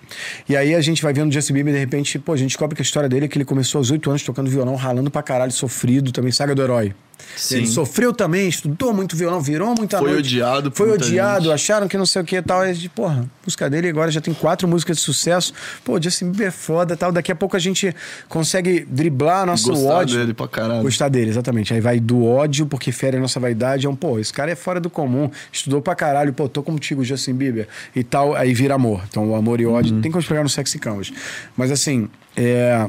E 0.49 0.57
aí 0.57 0.75
a 0.75 0.81
gente 0.81 1.03
vai 1.03 1.13
vendo 1.13 1.31
o 1.31 1.33
Justin 1.33 1.53
Bieber 1.53 1.73
de 1.73 1.81
repente, 1.81 2.19
pô, 2.19 2.33
a 2.33 2.37
gente 2.37 2.51
descobre 2.51 2.75
que 2.75 2.83
a 2.83 2.85
história 2.85 3.09
dele 3.09 3.27
é 3.27 3.29
que 3.29 3.37
ele 3.37 3.45
começou 3.45 3.79
aos 3.79 3.91
8 3.91 4.09
anos 4.11 4.23
tocando 4.23 4.51
violão, 4.51 4.75
ralando 4.75 5.11
pra 5.11 5.23
caralho, 5.23 5.53
sofrido, 5.53 6.13
também 6.13 6.33
saga 6.33 6.55
do 6.55 6.63
herói. 6.63 6.95
Sim. 7.37 7.59
Ele 7.59 7.67
sofreu 7.67 8.13
também, 8.13 8.49
estudou 8.49 8.93
muito 8.93 9.17
violão, 9.17 9.41
virou 9.41 9.75
muita 9.77 9.99
Foi 9.99 10.11
noite. 10.13 10.27
odiado 10.27 10.71
por 10.71 10.77
Foi 10.89 10.91
odiado, 10.93 11.45
gente. 11.45 11.53
acharam 11.55 11.87
que 11.89 11.97
não 11.97 12.07
sei 12.07 12.23
o 12.23 12.25
que 12.25 12.37
e 12.37 12.43
tal. 12.43 12.61
Aí, 12.61 12.75
gente, 12.75 12.89
porra, 12.89 13.21
a 13.21 13.25
música 13.47 13.71
dele 13.71 13.89
agora 13.89 14.11
já 14.11 14.21
tem 14.21 14.35
quatro 14.35 14.67
músicas 14.67 14.97
de 14.97 15.03
sucesso. 15.03 15.53
Pô, 15.85 16.01
Justin 16.01 16.27
Bieber 16.31 16.49
é 16.49 16.51
foda 16.51 16.97
tal. 16.97 17.13
Daqui 17.13 17.31
a 17.31 17.37
pouco 17.37 17.57
a 17.57 17.61
gente 17.61 17.95
consegue 18.29 18.81
driblar 18.89 19.47
nosso 19.47 19.69
Gostar 19.71 19.89
ódio. 19.95 20.19
dele 20.19 20.35
pra 20.35 20.49
caralho. 20.49 20.83
Gostar 20.83 21.09
dele, 21.09 21.31
exatamente. 21.31 21.73
Aí 21.73 21.81
vai 21.81 22.01
do 22.01 22.25
ódio, 22.25 22.67
porque 22.67 22.91
fere 22.93 23.17
a 23.17 23.21
nossa 23.21 23.39
vaidade. 23.39 23.87
É 23.87 23.89
um, 23.89 23.97
pô, 23.97 24.19
esse 24.19 24.33
cara 24.33 24.51
é 24.51 24.55
fora 24.57 24.81
do 24.81 24.91
comum. 24.91 25.31
Estudou 25.53 25.81
pra 25.81 25.95
caralho. 25.95 26.33
Pô, 26.33 26.49
tô 26.49 26.63
contigo, 26.63 27.05
Justin 27.05 27.35
Bieber. 27.35 27.69
E 27.95 28.03
tal, 28.03 28.35
aí 28.35 28.53
vira 28.55 28.75
amor. 28.75 29.03
Então 29.09 29.31
o 29.31 29.35
amor 29.37 29.61
e 29.61 29.67
ódio 29.67 29.95
Uhum. 29.95 30.01
tem 30.01 30.11
como 30.11 30.21
explicar 30.21 30.43
no 30.43 30.49
Sexy 30.49 30.79
Canvas. 30.79 31.13
Mas 31.57 31.71
assim, 31.71 32.09
é. 32.37 32.87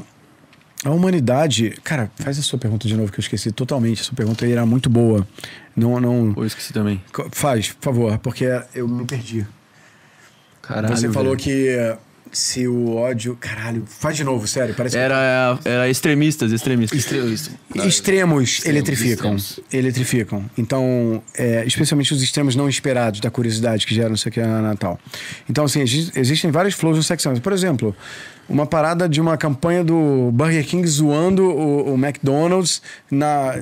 A 0.84 0.90
humanidade. 0.90 1.74
Cara, 1.84 2.10
faz 2.16 2.38
a 2.38 2.42
sua 2.42 2.58
pergunta 2.58 2.88
de 2.88 2.96
novo 2.96 3.12
que 3.12 3.18
eu 3.18 3.22
esqueci 3.22 3.52
totalmente. 3.52 4.00
A 4.00 4.04
sua 4.04 4.14
pergunta 4.14 4.44
aí 4.44 4.52
era 4.52 4.64
muito 4.64 4.88
boa. 4.88 5.26
Não, 5.76 6.00
não. 6.00 6.32
Eu 6.36 6.46
esqueci 6.46 6.72
também. 6.72 7.02
Faz, 7.32 7.68
por 7.72 7.84
favor, 7.92 8.18
porque 8.18 8.46
eu 8.74 8.88
me 8.88 9.04
perdi. 9.04 9.46
Caralho. 10.62 10.96
Você 10.96 11.10
falou 11.10 11.36
velho. 11.36 11.42
que 11.42 11.96
Se 12.32 12.66
o 12.68 12.94
ódio. 12.94 13.36
Caralho, 13.40 13.82
faz 13.88 14.16
de 14.16 14.22
novo, 14.22 14.46
sério. 14.46 14.72
Parece 14.74 14.96
que- 14.96 15.02
Era, 15.02 15.58
era 15.64 15.88
extremistas, 15.90 16.52
extremistas. 16.52 16.96
Extremista. 16.98 17.50
Extremos 17.84 18.64
eletrificam. 18.64 19.34
extremos. 19.34 19.60
Eletrificam. 19.72 20.50
Então, 20.56 21.20
é, 21.36 21.64
especialmente 21.66 22.14
os 22.14 22.22
extremos 22.22 22.54
não 22.54 22.68
esperados, 22.68 23.18
da 23.18 23.30
curiosidade 23.32 23.84
que 23.84 23.92
geram 23.94 24.14
isso 24.14 24.28
aqui 24.28 24.40
na 24.40 24.62
Natal. 24.62 24.96
Então, 25.48 25.64
assim, 25.64 25.80
exi- 25.80 26.12
existem 26.14 26.52
vários 26.52 26.74
flows 26.76 26.96
no 26.98 27.02
Sex 27.02 27.20
Pistols. 27.20 27.40
Por 27.40 27.52
exemplo, 27.52 27.96
uma 28.50 28.66
parada 28.66 29.08
de 29.08 29.20
uma 29.20 29.36
campanha 29.36 29.84
do 29.84 30.30
Burger 30.32 30.66
King 30.66 30.86
zoando 30.86 31.44
o, 31.44 31.94
o 31.94 31.94
McDonald's. 31.94 32.82
Na, 33.08 33.54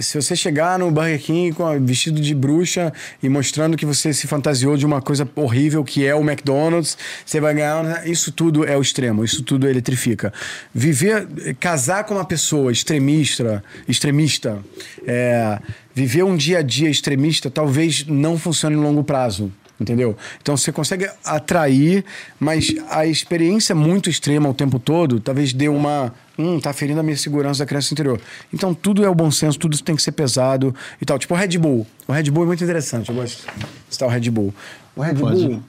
se 0.00 0.20
você 0.20 0.34
chegar 0.34 0.78
no 0.78 0.90
Burger 0.90 1.20
King 1.20 1.52
com 1.52 1.78
vestido 1.84 2.20
de 2.20 2.34
bruxa 2.34 2.90
e 3.22 3.28
mostrando 3.28 3.76
que 3.76 3.84
você 3.84 4.14
se 4.14 4.26
fantasiou 4.26 4.78
de 4.78 4.86
uma 4.86 5.02
coisa 5.02 5.28
horrível 5.36 5.84
que 5.84 6.06
é 6.06 6.14
o 6.14 6.22
McDonald's, 6.22 6.96
você 7.24 7.38
vai 7.38 7.54
ganhar. 7.54 7.84
né? 7.84 8.02
Isso 8.06 8.32
tudo 8.32 8.66
é 8.66 8.76
o 8.76 8.80
extremo, 8.80 9.22
isso 9.22 9.42
tudo 9.42 9.68
eletrifica. 9.68 10.32
Viver, 10.74 11.28
casar 11.60 12.04
com 12.04 12.14
uma 12.14 12.24
pessoa 12.24 12.72
extremista, 12.72 13.62
extremista, 13.86 14.58
é, 15.06 15.58
viver 15.94 16.22
um 16.22 16.34
dia 16.34 16.60
a 16.60 16.62
dia 16.62 16.88
extremista 16.88 17.50
talvez 17.50 18.06
não 18.06 18.38
funcione 18.38 18.74
no 18.74 18.82
longo 18.82 19.04
prazo. 19.04 19.52
Entendeu? 19.80 20.14
Então 20.42 20.56
você 20.58 20.70
consegue 20.70 21.08
atrair, 21.24 22.04
mas 22.38 22.68
a 22.90 23.06
experiência 23.06 23.74
muito 23.74 24.10
extrema 24.10 24.46
o 24.48 24.52
tempo 24.52 24.78
todo 24.78 25.18
talvez 25.20 25.54
dê 25.54 25.68
uma. 25.68 26.12
Hum, 26.38 26.60
tá 26.60 26.72
ferindo 26.72 27.00
a 27.00 27.02
minha 27.02 27.16
segurança 27.16 27.60
da 27.60 27.66
criança 27.66 27.92
interior. 27.94 28.20
Então 28.52 28.74
tudo 28.74 29.02
é 29.04 29.08
o 29.08 29.14
bom 29.14 29.30
senso, 29.30 29.58
tudo 29.58 29.78
tem 29.82 29.96
que 29.96 30.02
ser 30.02 30.12
pesado 30.12 30.74
e 31.00 31.04
tal. 31.06 31.18
Tipo 31.18 31.32
o 31.34 31.36
Red 31.36 31.56
Bull. 31.58 31.86
O 32.06 32.12
Red 32.12 32.24
Bull 32.30 32.44
é 32.44 32.46
muito 32.48 32.62
interessante. 32.62 33.08
Eu 33.08 33.14
gosto 33.14 33.46
de 33.46 33.74
citar 33.94 34.06
o 34.08 34.10
Red 34.12 34.30
Bull. 34.30 34.52
O 34.94 35.00
Red 35.00 35.14
Bull. 35.14 35.62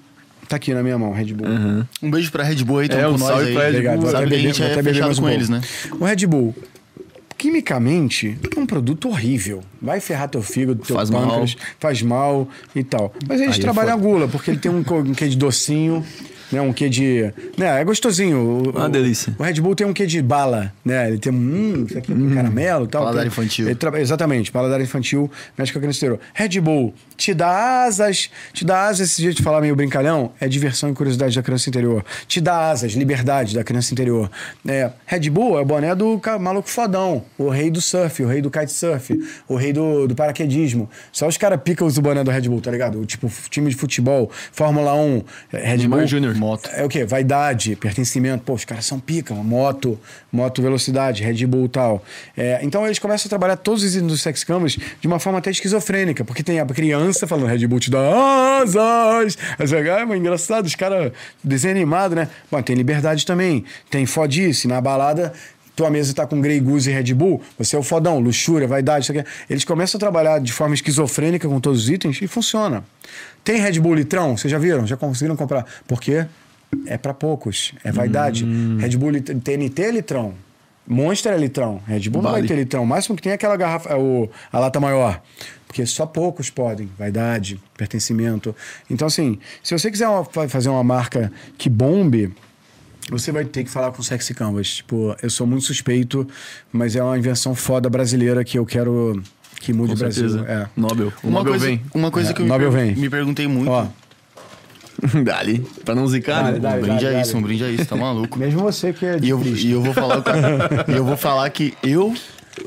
Tá 0.50 0.58
aqui 0.58 0.74
na 0.74 0.84
minha 0.84 0.98
mão, 0.98 1.12
o 1.12 1.14
Red 1.14 1.34
Bull. 1.34 1.48
Um 2.04 2.12
beijo 2.12 2.30
pra 2.32 2.44
Red 2.44 2.64
Bull 2.66 2.80
aí, 2.80 2.90
tamo 2.90 3.02
É, 3.02 3.06
com 3.06 3.10
um 3.12 3.18
nós 3.18 3.28
salve 3.30 3.46
aí. 3.48 3.54
pra 3.54 3.70
Red. 3.70 3.98
Bull. 3.98 4.12
Sabe 4.12 4.28
que 4.28 4.36
a 4.36 4.40
gente 4.40 4.62
é 4.62 4.66
até 4.66 4.76
beber 4.78 4.94
fechado 4.96 5.06
mais 5.08 5.20
com 5.20 5.30
eles, 5.30 5.48
né? 5.48 5.62
O 5.98 6.04
Red 6.04 6.28
Bull, 6.28 6.54
quimicamente, 7.42 8.38
é 8.56 8.60
um 8.60 8.68
produto 8.68 9.10
horrível. 9.10 9.64
Vai 9.82 10.00
ferrar 10.00 10.30
teu 10.30 10.44
fígado, 10.44 10.84
teu 10.86 10.96
Faz 10.96 11.10
pâncreas, 11.10 11.58
faz 11.80 12.04
mal 12.04 12.48
e 12.76 12.84
tal. 12.84 13.12
Mas 13.28 13.42
eles 13.42 13.56
Aí 13.56 13.60
é 13.60 13.64
trabalham 13.64 13.96
a 13.96 13.98
foda. 13.98 14.08
gula, 14.08 14.28
porque 14.28 14.52
ele 14.52 14.60
tem 14.60 14.70
um, 14.72 14.84
um 14.88 15.14
quê 15.16 15.28
de 15.28 15.36
docinho, 15.36 16.06
né? 16.52 16.62
Um 16.62 16.74
quê 16.74 16.90
de... 16.90 17.32
Né? 17.58 17.82
É 17.82 17.84
gostosinho. 17.84 18.38
O, 18.38 18.70
Uma 18.72 18.86
o- 18.86 18.90
delícia. 18.90 19.34
O 19.38 19.44
Red 19.44 19.54
Bull 19.62 19.76
tem 19.76 19.86
um 19.88 19.94
quê 19.94 20.06
de 20.06 20.22
bala, 20.22 20.72
né? 20.84 21.08
Ele 21.10 21.18
tem 21.18 21.32
um... 21.32 21.36
Hum, 21.36 21.86
isso 21.88 21.98
aqui 21.98 22.12
é 22.12 22.36
caramelo 22.36 22.86
e 22.86 22.88
tal. 22.88 23.02
Paladar 23.04 23.22
Tem- 23.24 23.28
infantil. 23.28 23.76
tra- 23.76 24.00
Exatamente, 24.02 24.52
paladar 24.52 24.82
infantil, 24.82 25.30
mexe 25.58 25.72
com 25.72 25.80
a 25.80 25.82
criança 25.82 25.98
interior. 26.00 26.20
Red 26.34 26.60
Bull 26.60 26.94
te 27.18 27.34
dá 27.34 27.84
asas, 27.86 28.30
te 28.54 28.66
dá 28.66 28.88
asas, 28.88 29.12
esse 29.12 29.22
jeito 29.22 29.38
de 29.38 29.44
falar 29.44 29.62
meio 29.62 29.76
brincalhão, 29.76 30.32
é 30.40 30.48
diversão 30.48 30.90
e 30.90 30.94
curiosidade 30.94 31.36
da 31.36 31.44
criança 31.44 31.70
interior. 31.70 32.04
Te 32.28 32.42
dá 32.42 32.70
asas, 32.72 32.94
liberdade 32.94 33.54
da 33.56 33.64
criança 33.64 33.94
interior. 33.94 34.30
É, 34.68 34.90
Red 35.06 35.30
Bull 35.30 35.58
é 35.58 35.62
o 35.62 35.66
boné 35.66 35.94
do 35.96 36.20
maluco 36.40 36.70
fodão, 36.70 37.24
o 37.38 37.50
rei 37.50 37.70
do 37.70 37.80
surf, 37.80 38.24
o 38.24 38.28
rei 38.28 38.42
do 38.42 38.50
kitesurf, 38.50 39.12
o 39.48 39.56
rei 39.56 39.72
do, 39.72 40.08
do 40.08 40.16
paraquedismo. 40.16 40.90
Só 41.12 41.28
os 41.28 41.38
caras 41.38 41.60
picam 41.64 41.88
o 41.88 42.02
boné 42.02 42.24
do 42.24 42.32
Red 42.32 42.42
Bull, 42.42 42.60
tá 42.62 42.72
ligado? 42.72 43.00
O 43.00 43.06
tipo 43.06 43.32
time 43.50 43.70
de 43.70 43.76
futebol, 43.76 44.32
Fórmula 44.52 44.94
1, 44.96 45.24
é, 45.54 45.58
Red 45.70 45.78
Neymar 45.78 46.00
Bull. 46.00 46.08
Júnior. 46.08 46.36
Moto. 46.42 46.72
É 46.74 46.84
o 46.84 46.90
quê? 46.90 47.06
Vaidade, 47.06 47.76
pertencimento. 47.76 48.44
Pô, 48.44 48.54
os 48.54 48.66
caras 48.66 48.84
são 48.84 49.00
pica, 49.00 49.32
moto, 49.36 50.00
moto 50.32 50.60
velocidade, 50.60 51.22
Red 51.22 51.46
Bull 51.46 51.70
tal. 51.70 52.04
É, 52.36 52.60
então 52.64 52.84
eles 52.84 52.98
começam 52.98 53.28
a 53.28 53.30
trabalhar 53.30 53.58
todos 53.58 53.84
os 53.84 53.96
itens 53.96 54.12
dos 54.12 54.22
sex 54.24 54.44
cameras 54.44 54.76
de 55.00 55.08
uma 55.08 55.20
forma 55.20 55.38
até 55.38 55.52
esquizofrênica, 55.52 56.26
porque 56.26 56.42
tem 56.42 56.60
a 56.60 56.66
criança 56.66 57.28
falando 57.28 57.46
Red 57.46 57.68
Bull 57.68 57.80
te 57.80 57.92
dá 57.92 58.60
asas. 58.64 59.38
Aí 59.60 59.68
você 59.68 59.90
ah, 59.92 60.04
mas 60.04 60.18
engraçado, 60.18 60.66
os 60.66 60.74
caras 60.74 61.12
desenho 61.44 61.88
né? 62.16 62.28
Bom, 62.50 62.60
tem 62.64 62.76
liberdade 62.76 63.24
também, 63.24 63.64
tem 63.92 64.08
fodice, 64.08 64.68
na 64.68 64.82
balada 64.82 65.32
tua 65.76 65.90
mesa 65.90 66.14
tá 66.14 66.26
com 66.28 66.40
Grey 66.42 66.60
Goose 66.60 66.90
e 66.90 66.94
Red 66.94 67.14
Bull, 67.14 67.42
você 67.58 67.76
é 67.76 67.80
o 67.80 67.84
fodão, 67.84 68.20
luxúria, 68.20 68.68
vaidade, 68.68 69.06
isso 69.06 69.12
aqui. 69.18 69.24
Eles 69.50 69.64
começam 69.64 69.98
a 69.98 70.00
trabalhar 70.00 70.40
de 70.40 70.52
forma 70.52 70.76
esquizofrênica 70.76 71.48
com 71.48 71.60
todos 71.60 71.84
os 71.84 71.90
itens 71.90 72.22
e 72.22 72.28
funciona. 72.28 72.84
Tem 73.44 73.60
Red 73.60 73.80
Bull 73.80 73.96
litrão? 73.96 74.36
Vocês 74.38 74.52
já 74.52 74.58
viram? 74.60 74.86
Já 74.86 74.98
conseguiram 74.98 75.36
comprar? 75.36 75.66
Por 75.88 76.00
quê? 76.02 76.26
É 76.86 76.98
pra 76.98 77.14
poucos, 77.14 77.74
é 77.84 77.92
vaidade. 77.92 78.46
Red 78.80 78.96
Bull 78.98 79.10
lit- 79.12 79.34
TNT 79.42 79.82
é 79.84 79.92
litrão. 79.92 80.34
Monster 80.88 81.34
é 81.34 81.38
litrão. 81.38 81.82
Red 81.88 82.10
Bull 82.10 82.22
não 82.22 82.32
vai 82.32 82.42
Vale. 82.42 82.48
ter 82.48 82.56
litrão. 82.56 82.84
O 82.84 82.88
máximo 82.88 83.16
que 83.16 83.22
tem 83.22 83.32
é 83.32 83.36
aquela 83.36 83.56
garrafa, 83.56 83.90
é 83.90 83.96
o, 83.96 84.30
a 84.52 84.60
lata 84.60 84.80
maior. 84.80 85.22
Porque 85.68 85.86
só 85.86 86.06
poucos 86.06 86.50
podem. 86.50 86.90
Vaidade, 86.98 87.60
pertencimento. 87.78 88.54
Então, 88.90 89.08
assim, 89.08 89.38
se 89.64 89.78
você 89.78 89.90
quiser 89.92 90.08
uma- 90.08 90.26
fa- 90.26 90.48
fazer 90.50 90.70
uma 90.70 90.84
marca 90.84 91.32
que 91.58 91.70
bombe, 91.70 92.34
você 93.10 93.32
vai 93.32 93.46
ter 93.46 93.64
que 93.64 93.70
falar 93.70 93.92
com 93.92 94.02
Sexy 94.04 94.34
Canvas. 94.34 94.76
Tipo, 94.76 95.16
eu 95.22 95.30
sou 95.30 95.48
muito 95.48 95.66
suspeito, 95.66 96.28
mas 96.72 96.96
é 96.96 97.04
uma 97.04 97.18
invenção 97.18 97.56
foda 97.56 97.90
brasileira 97.90 98.44
que 98.44 98.58
eu 98.60 98.66
quero 98.66 99.22
que 99.60 99.74
mude 99.74 99.90
Com 99.90 99.96
o 99.96 100.00
Brasil. 100.00 100.30
certeza. 100.30 100.50
É. 100.52 100.68
Nobel. 100.80 101.14
O 101.24 101.28
Uma 101.28 101.40
Nobel 101.40 101.54
coisa, 101.54 101.66
vem. 101.66 101.82
uma 101.94 102.12
coisa 102.12 102.30
É, 102.32 102.34
que 102.34 102.42
eu 102.42 102.46
me, 102.46 102.52
Nobel 102.52 102.72
per- 102.72 102.80
vem. 102.82 102.96
me 102.96 103.10
perguntei 103.10 103.48
muito. 103.48 103.70
Ó, 103.70 103.88
Dali. 105.24 105.60
Pra 105.84 105.96
não 105.96 106.08
zicar, 106.08 106.44
Dale, 106.44 106.54
né? 106.54 106.60
dale. 106.60 106.78
um 106.78 106.82
brinde 106.86 107.06
a 107.08 107.10
dale. 107.12 107.22
isso, 107.22 107.38
um 107.38 107.42
brinde 107.42 107.64
a 107.64 107.70
isso, 107.70 107.86
tá 107.86 107.96
maluco? 107.96 108.38
mesmo 108.38 108.60
você 108.62 108.94
que 108.94 109.06
é 109.06 109.18
E 109.22 109.30
eu, 109.30 109.42
e 109.44 109.72
eu 109.72 109.82
vou 109.82 109.94
falar 109.94 110.20
o 110.20 110.24
cara- 110.24 110.86
e 110.88 110.92
eu 110.92 111.04
vou 111.06 111.18
falar 111.18 111.50
que 111.50 111.74
eu, 111.82 112.14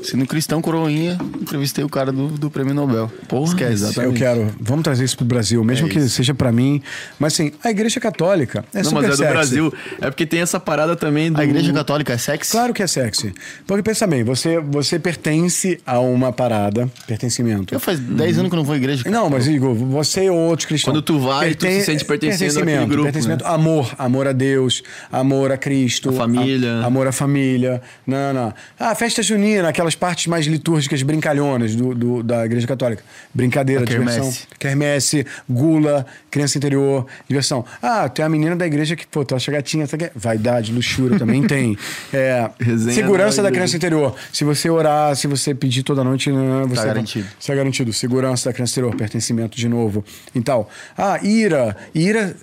sendo 0.03 0.25
cristão 0.25 0.61
coroinha, 0.61 1.17
entrevistei 1.41 1.83
o 1.83 1.89
cara 1.89 2.11
do, 2.11 2.27
do 2.27 2.49
prêmio 2.49 2.73
Nobel. 2.73 3.11
Porra, 3.27 3.47
Esquece. 3.49 3.73
exatamente. 3.73 4.13
Eu 4.13 4.13
quero. 4.13 4.55
Vamos 4.59 4.83
trazer 4.83 5.03
isso 5.03 5.17
pro 5.17 5.25
Brasil, 5.25 5.63
mesmo 5.63 5.87
É 5.87 5.89
que 5.89 5.99
seja 6.09 6.33
pra 6.33 6.51
mim. 6.51 6.81
Mas 7.19 7.33
assim, 7.33 7.51
a 7.63 7.69
Igreja 7.71 7.99
Católica 7.99 8.63
é 8.73 8.77
Não, 8.77 8.83
super 8.85 8.95
mas 8.95 9.05
é 9.05 9.09
do 9.09 9.17
sexy. 9.17 9.31
Brasil. 9.33 9.73
É 10.01 10.09
porque 10.09 10.25
tem 10.25 10.41
essa 10.41 10.59
parada 10.59 10.95
também 10.95 11.31
do. 11.31 11.39
A 11.39 11.43
igreja 11.43 11.71
católica 11.73 12.13
é 12.13 12.17
sexy? 12.17 12.51
Claro 12.51 12.73
que 12.73 12.81
é 12.83 12.87
sexy. 12.87 13.33
Porque 13.67 13.83
pensa 13.83 14.05
bem, 14.07 14.23
você, 14.23 14.59
você 14.59 14.97
pertence 14.99 15.79
a 15.85 15.99
uma 15.99 16.31
parada, 16.31 16.89
pertencimento. 17.07 17.73
Eu 17.73 17.79
faz 17.79 17.99
10 17.99 18.39
anos 18.39 18.49
que 18.49 18.55
eu 18.55 18.57
não 18.57 18.63
vou 18.63 18.73
à 18.73 18.77
igreja. 18.77 19.03
cara. 19.03 19.15
Não, 19.15 19.29
mas 19.29 19.47
Igor, 19.47 19.73
você 19.73 20.29
ou 20.29 20.37
outros 20.37 20.65
cristãos. 20.67 20.93
Quando 20.93 21.01
tu 21.01 21.19
vai, 21.19 21.53
tu 21.55 21.65
se 21.65 21.81
sente 21.81 22.03
pertencendo 22.05 22.59
àquele 22.59 22.85
grupo, 22.85 23.03
Pertencimento, 23.03 23.43
né? 23.43 23.49
amor, 23.49 23.93
amor 23.97 24.27
a 24.27 24.31
Deus, 24.31 24.83
amor 25.11 25.51
a 25.51 25.57
Cristo. 25.57 26.09
A 26.09 26.13
família. 26.13 26.73
a- 26.81 26.85
amor 26.85 27.07
à 27.07 27.11
família. 27.11 27.81
Não, 28.05 28.33
não. 28.33 28.53
Ah, 28.79 28.93
festa 28.95 29.21
junina, 29.23 29.69
aquelas 29.85 29.95
partes 29.95 30.27
mais 30.27 30.45
litúrgicas, 30.47 31.01
brincalhonas 31.03 31.75
do, 31.75 31.93
do- 31.93 32.23
da 32.23 32.45
Igreja 32.45 32.65
Católica. 32.67 33.03
Brincadeira, 33.33 33.83
A 33.83 33.85
diversão. 33.85 34.15
quermesse. 34.23 34.47
Quermesse, 34.57 35.25
gula, 35.47 36.05
criança 36.31 36.57
interior, 36.57 37.05
diversão. 37.27 37.63
Ah, 37.81 38.09
tem 38.09 38.25
a 38.25 38.29
menina 38.29 38.55
da 38.55 38.65
igreja 38.65 38.95
que, 38.95 39.05
pô, 39.05 39.23
tu 39.23 39.35
acha 39.35 39.51
gatinha, 39.51 39.87
tá... 39.87 39.97
vaidade, 40.15 40.71
luxúria 40.71 41.19
também 41.19 41.43
tem. 41.47 41.77
É, 42.11 42.49
segurança 42.91 43.41
da 43.41 43.45
da 43.45 43.51
criança 43.51 43.75
interior. 43.77 44.15
Se 44.33 44.43
você 44.43 44.67
orar, 44.71 45.15
se 45.15 45.27
você 45.27 45.53
pedir 45.53 45.83
toda 45.83 46.03
noite, 46.03 46.31
não, 46.31 46.67
você 46.67 46.83
garantido. 46.87 47.27
Isso 47.39 47.51
é 47.51 47.55
garantido. 47.55 47.93
Segurança 47.93 48.49
da 48.49 48.53
criança 48.53 48.73
interior, 48.73 48.95
pertencimento 48.95 49.55
de 49.55 49.69
novo. 49.69 50.03
Então, 50.33 50.65
ah, 50.97 51.19
ira. 51.21 51.77
Ira. 51.93 52.35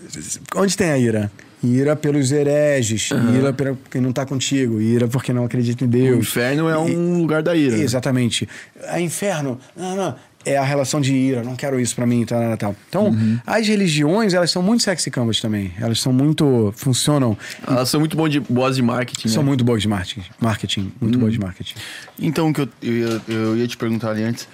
Onde 0.55 0.77
tem 0.77 0.91
a 0.93 0.99
ira? 0.99 1.31
Ira 1.65 1.95
pelos 1.95 2.33
hereges, 2.33 3.11
ira 3.37 3.53
pelo 3.53 3.79
quem 3.91 4.01
não 4.01 4.11
está 4.11 4.27
contigo, 4.27 4.81
ira 4.81 5.07
porque 5.07 5.33
não 5.33 5.45
acredita 5.45 5.85
em 5.85 5.87
O 5.87 5.91
Deus. 5.91 6.19
inferno 6.27 6.69
é 6.69 6.77
um 6.77 7.19
lugar 7.19 7.43
da 7.43 7.55
ira. 7.55 7.77
né? 7.77 7.83
Exatamente. 7.85 8.49
A 8.89 9.01
inferno, 9.01 9.61
não, 9.77 9.95
não, 9.95 10.15
é 10.45 10.57
a 10.57 10.65
relação 10.65 11.01
de 11.01 11.15
ira, 11.15 11.45
não 11.45 11.55
quero 11.55 11.79
isso 11.79 11.95
pra 11.95 12.05
mim, 12.05 12.25
tal, 12.27 12.41
tal, 12.41 12.57
tal. 12.57 12.77
Então, 12.89 13.07
Uhum. 13.11 13.39
as 13.47 13.69
religiões, 13.69 14.35
elas 14.35 14.51
são 14.51 14.61
muito 14.61 14.83
sexy 14.83 15.09
canvas 15.09 15.41
também. 15.41 15.73
Elas 15.81 16.01
são 16.01 16.13
muito, 16.13 16.75
funcionam, 16.77 17.39
Elas 17.65 17.89
são 17.89 18.01
muito 18.01 18.17
bom 18.17 18.29
de, 18.29 18.41
boas 18.41 18.75
de 18.75 18.83
marketing. 18.83 19.29
são 19.29 19.45
né? 19.45 19.47
muito 19.49 19.63
boas 19.63 19.81
de 19.83 19.87
marketing, 19.89 20.25
marketing 20.41 20.93
muito 21.01 21.17
boas 21.17 21.33
de 21.33 21.39
marketing. 21.39 21.75
Então, 22.21 22.51
o 22.51 22.53
que 22.53 22.63
eu, 22.63 22.69
eu, 22.83 22.93
ia- 22.93 23.21
eu 23.29 23.57
ia 23.57 23.69
te 23.69 23.77
perguntar 23.77 24.11
ali 24.11 24.25
antes. 24.25 24.49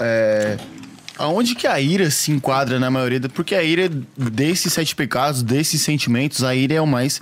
É, 0.00 0.56
aonde 1.18 1.54
que 1.54 1.66
a 1.66 1.80
ira 1.80 2.10
se 2.10 2.30
enquadra 2.32 2.78
na 2.80 2.90
maioria? 2.90 3.20
Porque 3.28 3.54
a 3.54 3.62
ira, 3.62 3.90
desses 4.16 4.72
sete 4.72 4.94
pecados, 4.94 5.42
desses 5.42 5.82
sentimentos, 5.82 6.42
a 6.42 6.54
ira 6.54 6.74
é 6.74 6.80
o 6.80 6.86
mais 6.86 7.20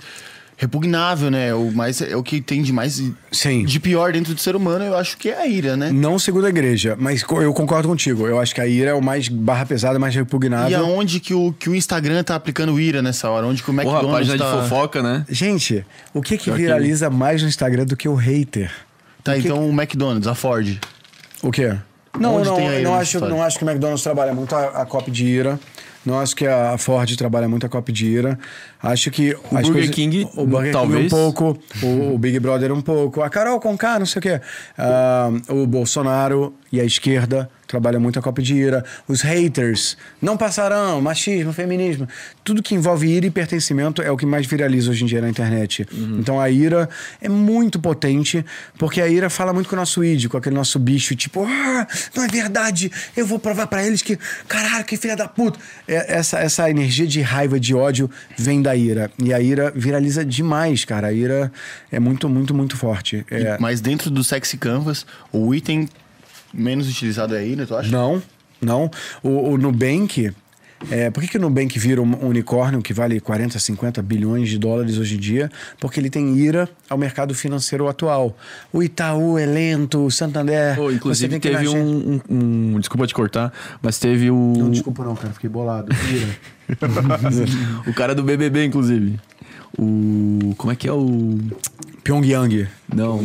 repugnável, 0.57 1.31
né? 1.31 1.47
É 1.49 1.53
O, 1.53 1.71
mais, 1.71 2.01
é 2.01 2.15
o 2.17 2.21
que 2.23 2.41
tem 2.41 2.61
de 2.61 2.73
mais. 2.73 3.01
Sim. 3.31 3.63
De 3.63 3.79
pior 3.79 4.11
dentro 4.11 4.33
do 4.33 4.41
ser 4.41 4.55
humano, 4.57 4.83
eu 4.83 4.97
acho 4.97 5.17
que 5.17 5.29
é 5.29 5.37
a 5.41 5.47
ira, 5.47 5.77
né? 5.77 5.89
Não 5.89 6.19
segundo 6.19 6.45
a 6.47 6.49
igreja, 6.49 6.97
mas 6.99 7.23
eu 7.29 7.53
concordo 7.53 7.87
contigo. 7.87 8.27
Eu 8.27 8.37
acho 8.39 8.53
que 8.53 8.59
a 8.59 8.67
ira 8.67 8.91
é 8.91 8.93
o 8.93 9.01
mais 9.01 9.29
barra 9.29 9.65
pesada, 9.65 9.97
mais 9.97 10.13
E 10.13 10.17
repugnável. 10.17 10.77
aonde 10.85 11.21
que 11.21 11.33
o, 11.33 11.53
que 11.53 11.69
o 11.69 11.75
Instagram 11.75 12.23
tá 12.23 12.35
aplicando 12.35 12.77
ira 12.79 13.01
nessa 13.01 13.29
hora? 13.29 13.47
Onde 13.47 13.63
que 13.63 13.71
o 13.71 13.73
Porra, 13.73 13.85
a 13.87 13.91
McDonald's 14.01 14.27
página 14.29 14.37
tá... 14.45 14.61
de 14.61 14.69
fofoca, 14.69 15.01
né? 15.01 15.25
Gente, 15.29 15.85
o 16.13 16.21
que 16.21 16.37
que- 16.37 16.51
viraliza 16.51 17.09
mais 17.09 17.41
no 17.41 17.47
Instagram 17.47 17.85
do 17.85 17.95
que 17.95 18.09
o 18.09 18.15
hater? 18.15 18.69
Tá, 19.23 19.31
O 19.31 19.35
que- 19.35 19.41
então 19.47 19.65
o 19.69 19.71
McDonald's, 19.71 20.27
a 20.27 20.35
Ford. 20.35 20.77
O 21.41 21.51
quê? 21.51 21.73
Não, 22.17 22.35
Onde 22.35 22.47
não, 22.49 22.81
não 22.81 22.95
acho, 22.95 23.17
história? 23.17 23.35
não 23.35 23.43
acho 23.43 23.57
que 23.57 23.63
o 23.63 23.69
McDonald's 23.69 24.03
trabalha 24.03 24.33
muito 24.33 24.55
a, 24.55 24.81
a 24.81 24.85
copy 24.85 25.11
de 25.11 25.25
ira. 25.25 25.59
Não 26.05 26.19
acho 26.19 26.35
que 26.35 26.47
a 26.47 26.77
Ford 26.77 27.13
trabalha 27.17 27.47
muito 27.47 27.65
a 27.65 27.69
copy 27.69 27.91
de 27.91 28.05
ira. 28.07 28.39
Acho 28.81 29.11
que. 29.11 29.35
O 29.51 29.57
as 29.57 29.67
Burger 29.67 29.91
King, 29.91 30.27
o 30.35 30.45
Burger 30.45 30.71
talvez. 30.71 31.03
King 31.03 31.07
um 31.07 31.09
pouco. 31.09 31.59
O, 31.83 32.13
o 32.13 32.17
Big 32.17 32.39
Brother 32.39 32.71
um 32.71 32.81
pouco. 32.81 33.21
A 33.21 33.29
Carol 33.29 33.59
Conká, 33.59 33.99
não 33.99 34.05
sei 34.05 34.19
o 34.19 34.21
quê. 34.21 34.41
Ah, 34.77 35.29
o 35.49 35.67
Bolsonaro 35.67 36.53
e 36.71 36.79
a 36.79 36.85
esquerda 36.85 37.49
trabalha 37.69 37.99
muito 37.99 38.17
a 38.17 38.21
cópia 38.21 38.43
de 38.43 38.55
ira. 38.55 38.83
Os 39.07 39.21
haters 39.21 39.95
não 40.19 40.35
passarão, 40.35 40.99
machismo, 40.99 41.53
feminismo. 41.53 42.07
Tudo 42.43 42.63
que 42.63 42.73
envolve 42.73 43.07
ira 43.07 43.27
e 43.27 43.29
pertencimento 43.29 44.01
é 44.01 44.11
o 44.11 44.17
que 44.17 44.25
mais 44.25 44.47
viraliza 44.47 44.89
hoje 44.89 45.03
em 45.03 45.07
dia 45.07 45.21
na 45.21 45.29
internet. 45.29 45.87
Então 46.19 46.39
a 46.39 46.49
ira 46.49 46.89
é 47.21 47.29
muito 47.29 47.79
potente, 47.79 48.43
porque 48.77 48.99
a 48.99 49.07
ira 49.07 49.29
fala 49.29 49.53
muito 49.53 49.69
com 49.69 49.75
o 49.75 49.79
nosso 49.79 50.03
id, 50.03 50.27
com 50.27 50.37
aquele 50.37 50.55
nosso 50.55 50.79
bicho, 50.79 51.15
tipo, 51.15 51.43
ah, 51.43 51.87
não 52.15 52.23
é 52.23 52.27
verdade, 52.27 52.91
eu 53.15 53.25
vou 53.25 53.37
provar 53.37 53.67
pra 53.67 53.85
eles 53.85 54.01
que, 54.01 54.17
caralho, 54.47 54.83
que 54.83 54.97
filha 54.97 55.15
da 55.15 55.27
puta. 55.27 55.59
É, 55.87 56.17
essa, 56.17 56.39
essa 56.39 56.69
energia 56.71 57.05
de 57.05 57.21
raiva, 57.21 57.59
de 57.59 57.75
ódio, 57.75 58.09
vem 58.35 58.63
da 58.63 58.68
ira. 58.75 59.11
E 59.21 59.33
a 59.33 59.39
ira 59.39 59.71
viraliza 59.75 60.23
demais, 60.25 60.85
cara. 60.85 61.07
A 61.07 61.13
ira 61.13 61.51
é 61.91 61.99
muito, 61.99 62.27
muito, 62.29 62.53
muito 62.53 62.77
forte. 62.77 63.25
É, 63.29 63.57
Mas 63.59 63.81
dentro 63.81 64.09
do 64.09 64.23
Sexy 64.23 64.57
Canvas, 64.57 65.05
o 65.31 65.53
item 65.53 65.87
menos 66.53 66.89
utilizado 66.89 67.35
é 67.35 67.39
a 67.39 67.43
ira, 67.43 67.65
tu 67.65 67.75
acha? 67.75 67.89
Não, 67.89 68.21
não. 68.61 68.89
O, 69.23 69.51
o 69.51 69.57
Nubank. 69.57 70.31
É, 70.89 71.09
por 71.09 71.21
que, 71.21 71.27
que 71.29 71.37
o 71.37 71.41
Nubank 71.41 71.77
vira 71.77 72.01
um 72.01 72.25
unicórnio 72.25 72.81
que 72.81 72.93
vale 72.93 73.19
40, 73.19 73.59
50 73.59 74.01
bilhões 74.01 74.47
de 74.49 74.57
dólares 74.57 74.97
hoje 74.97 75.15
em 75.15 75.19
dia? 75.19 75.51
Porque 75.79 75.99
ele 75.99 76.09
tem 76.09 76.37
ira 76.37 76.69
ao 76.89 76.97
mercado 76.97 77.33
financeiro 77.35 77.87
atual. 77.89 78.37
O 78.71 78.81
Itaú 78.81 79.37
é 79.37 79.45
lento, 79.45 80.05
o 80.05 80.09
Santander. 80.11 80.75
Você 80.77 80.93
inclusive 80.95 81.39
teve 81.39 81.67
um, 81.67 82.21
um- 82.29 82.73
um- 82.75 82.79
Desculpa 82.79 83.05
te 83.05 83.13
cortar, 83.13 83.51
mas 83.81 83.99
teve 83.99 84.31
o. 84.31 84.53
Não, 84.57 84.71
desculpa 84.71 85.03
não, 85.03 85.15
cara, 85.15 85.33
fiquei 85.33 85.49
bolado. 85.49 85.91
Ira. 86.09 86.37
o 87.85 87.93
cara 87.93 88.15
do 88.15 88.23
BBB, 88.23 88.65
inclusive. 88.65 89.19
O. 89.77 90.53
Como 90.57 90.71
é 90.71 90.75
que 90.75 90.87
é 90.87 90.93
o. 90.93 91.37
Pyongyang. 92.03 92.67
Não. 92.93 93.19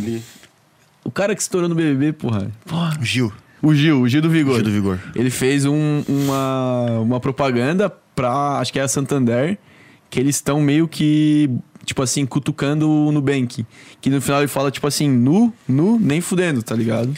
O 1.05 1.11
cara 1.11 1.35
que 1.35 1.41
estourou 1.43 1.69
no 1.69 1.75
BBB, 1.75 2.13
porra. 2.15 2.51
Porra. 2.67 2.99
Gil. 3.01 3.33
O 3.65 3.75
Gil, 3.75 4.01
o 4.03 4.09
Gil 4.09 4.21
do 4.23 4.31
Vigor. 4.31 4.55
Gil 4.57 4.65
do 4.65 4.71
Vigor. 4.71 4.99
Ele 5.15 5.31
fez 5.31 5.65
um- 5.65 6.03
uma, 6.09 6.87
uma 7.01 7.21
propaganda 7.21 7.91
pra, 8.15 8.59
acho 8.59 8.73
que 8.73 8.79
é 8.79 8.83
a 8.83 8.89
Santander, 8.89 9.59
que 10.11 10.21
eles 10.21 10.37
estão 10.37 10.61
meio 10.61 10.87
que, 10.87 11.51
tipo 11.85 12.03
assim, 12.03 12.25
cutucando 12.27 12.89
o 12.89 13.11
Nubank. 13.11 13.67
Que 14.01 14.11
no 14.11 14.21
final 14.21 14.41
ele 14.41 14.49
fala, 14.49 14.71
tipo 14.71 14.87
assim, 14.87 15.09
nu, 15.09 15.53
nu, 15.67 15.99
nem 15.99 16.21
fudendo, 16.21 16.63
tá 16.63 16.75
ligado? 16.77 17.13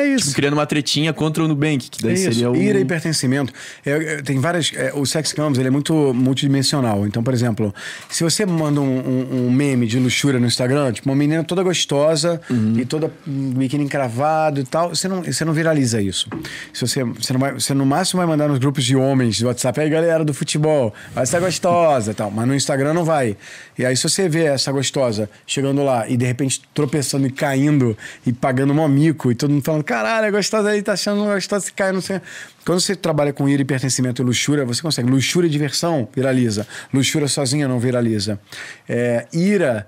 É 0.00 0.06
isso. 0.06 0.26
Tipo, 0.26 0.36
criando 0.36 0.52
uma 0.54 0.66
tretinha 0.66 1.12
contra 1.12 1.42
o 1.42 1.48
Nubank, 1.48 1.88
que 1.90 2.02
daí 2.02 2.12
É 2.12 2.16
seria 2.16 2.50
o... 2.50 2.56
ira 2.56 2.78
e 2.78 2.84
pertencimento. 2.84 3.52
É, 3.84 3.90
é, 3.90 4.22
tem 4.22 4.38
várias. 4.38 4.70
é, 4.74 4.92
o 4.94 5.04
Sex 5.04 5.32
Canvas 5.32 5.58
ele 5.58 5.68
é 5.68 5.70
muito 5.70 6.12
multidimensional. 6.14 7.06
Então, 7.06 7.22
por 7.22 7.34
exemplo, 7.34 7.74
se 8.08 8.22
você 8.22 8.46
manda 8.46 8.80
um, 8.80 8.84
um- 8.98 9.46
um 9.46 9.50
meme 9.50 9.86
de 9.86 9.98
luxúria 9.98 10.38
no 10.38 10.46
Instagram, 10.46 10.92
tipo 10.92 11.08
uma 11.08 11.16
menina 11.16 11.42
toda 11.44 11.62
gostosa 11.62 12.40
Uhum. 12.50 12.74
e 12.78 12.84
toda 12.84 13.10
biquíni 13.26 13.84
encravado 13.84 14.60
e 14.60 14.64
tal, 14.64 14.90
você 14.94 15.08
não, 15.08 15.22
você 15.22 15.44
não 15.44 15.52
viraliza 15.52 16.00
isso. 16.00 16.28
Se 16.72 16.86
você, 16.86 17.02
você, 17.04 17.32
não 17.32 17.40
vai, 17.40 17.52
você 17.54 17.74
no 17.74 17.84
máximo 17.86 18.18
vai 18.18 18.26
mandar 18.26 18.48
nos 18.48 18.58
grupos 18.58 18.84
de 18.84 18.94
homens 18.96 19.36
de 19.36 19.46
WhatsApp, 19.46 19.80
aí 19.80 19.90
galera 19.90 20.24
do 20.24 20.32
futebol, 20.34 20.94
vai 21.14 21.26
ser 21.26 21.40
gostosa 21.40 22.12
e 22.12 22.14
tal. 22.14 22.30
Mas 22.30 22.46
no 22.46 22.54
Instagram 22.54 22.94
não 22.94 23.04
vai. 23.04 23.36
E 23.78 23.84
aí, 23.84 23.96
se 23.96 24.08
você 24.08 24.28
vê 24.28 24.44
essa 24.44 24.70
gostosa 24.72 25.28
chegando 25.46 25.82
lá 25.84 26.08
e 26.08 26.16
de 26.16 26.24
repente 26.26 26.60
tropeçando 26.74 27.26
e 27.26 27.30
caindo 27.30 27.96
e 28.26 28.32
pagando 28.32 28.72
um 28.72 28.88
mico 28.88 29.30
e 29.30 29.34
todo 29.34 29.50
mundo 29.50 29.62
falando, 29.64 29.84
caralho, 29.88 30.26
é 30.26 30.30
gostosa 30.30 30.68
aí, 30.68 30.82
tá 30.82 30.92
achando 30.92 31.24
gostosa 31.24 31.64
se 31.64 31.72
cai, 31.72 31.92
não 31.92 32.02
sei. 32.02 32.20
Quando 32.62 32.78
você 32.78 32.94
trabalha 32.94 33.32
com 33.32 33.48
ira 33.48 33.62
e 33.62 33.64
pertencimento 33.64 34.20
e 34.20 34.24
luxúria, 34.24 34.62
você 34.66 34.82
consegue. 34.82 35.08
Luxúria 35.08 35.48
e 35.48 35.50
diversão 35.50 36.06
viraliza. 36.14 36.66
Luxúria 36.92 37.26
sozinha 37.26 37.66
não 37.66 37.80
viraliza. 37.80 38.38
É, 38.86 39.26
ira 39.32 39.86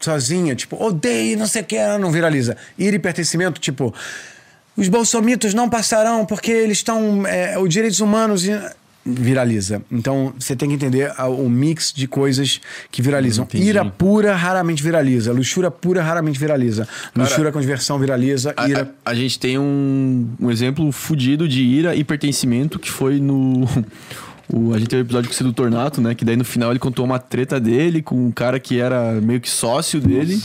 sozinha, 0.00 0.56
tipo, 0.56 0.76
odeio, 0.82 1.38
não 1.38 1.46
sei 1.46 1.62
o 1.62 1.64
que, 1.64 1.78
não 1.98 2.10
viraliza. 2.10 2.56
Ira 2.76 2.96
e 2.96 2.98
pertencimento, 2.98 3.60
tipo, 3.60 3.94
os 4.76 4.88
bolsomitos 4.88 5.54
não 5.54 5.70
passarão 5.70 6.26
porque 6.26 6.50
eles 6.50 6.78
estão. 6.78 7.24
É, 7.24 7.56
os 7.56 7.68
direitos 7.68 8.00
humanos. 8.00 8.42
Viraliza. 9.10 9.80
Então 9.90 10.34
você 10.38 10.54
tem 10.54 10.68
que 10.68 10.74
entender 10.74 11.10
o 11.18 11.48
mix 11.48 11.92
de 11.94 12.06
coisas 12.06 12.60
que 12.90 13.00
viralizam. 13.00 13.44
Entendi. 13.44 13.64
Ira 13.68 13.84
pura 13.84 14.34
raramente 14.36 14.82
viraliza. 14.82 15.32
Luxúria 15.32 15.70
pura 15.70 16.02
raramente 16.02 16.38
viraliza. 16.38 16.86
Luxúria 17.16 17.50
com 17.50 17.60
diversão 17.60 17.98
viraliza. 17.98 18.52
A, 18.56 18.68
Ira. 18.68 18.92
a- 19.04 19.10
a 19.10 19.14
gente 19.14 19.38
tem 19.38 19.58
um, 19.58 20.28
um 20.38 20.50
exemplo 20.50 20.90
fudido 20.92 21.48
de 21.48 21.62
ira 21.62 21.94
e 21.94 22.04
pertencimento 22.04 22.78
que 22.78 22.90
foi 22.90 23.18
no. 23.18 23.64
o- 24.52 24.74
a 24.74 24.78
gente 24.78 24.88
teve 24.88 25.02
um 25.02 25.04
episódio 25.06 25.28
com 25.30 25.34
o 25.34 25.36
Sedutor 25.36 25.70
Nato, 25.70 26.00
né? 26.00 26.14
Que 26.14 26.24
daí 26.24 26.36
no 26.36 26.44
final 26.44 26.70
ele 26.70 26.78
contou 26.78 27.04
uma 27.04 27.18
treta 27.18 27.58
dele 27.58 28.02
com 28.02 28.26
um 28.26 28.30
cara 28.30 28.60
que 28.60 28.78
era 28.78 29.12
meio 29.20 29.40
que 29.40 29.48
sócio 29.48 30.00
dele. 30.00 30.38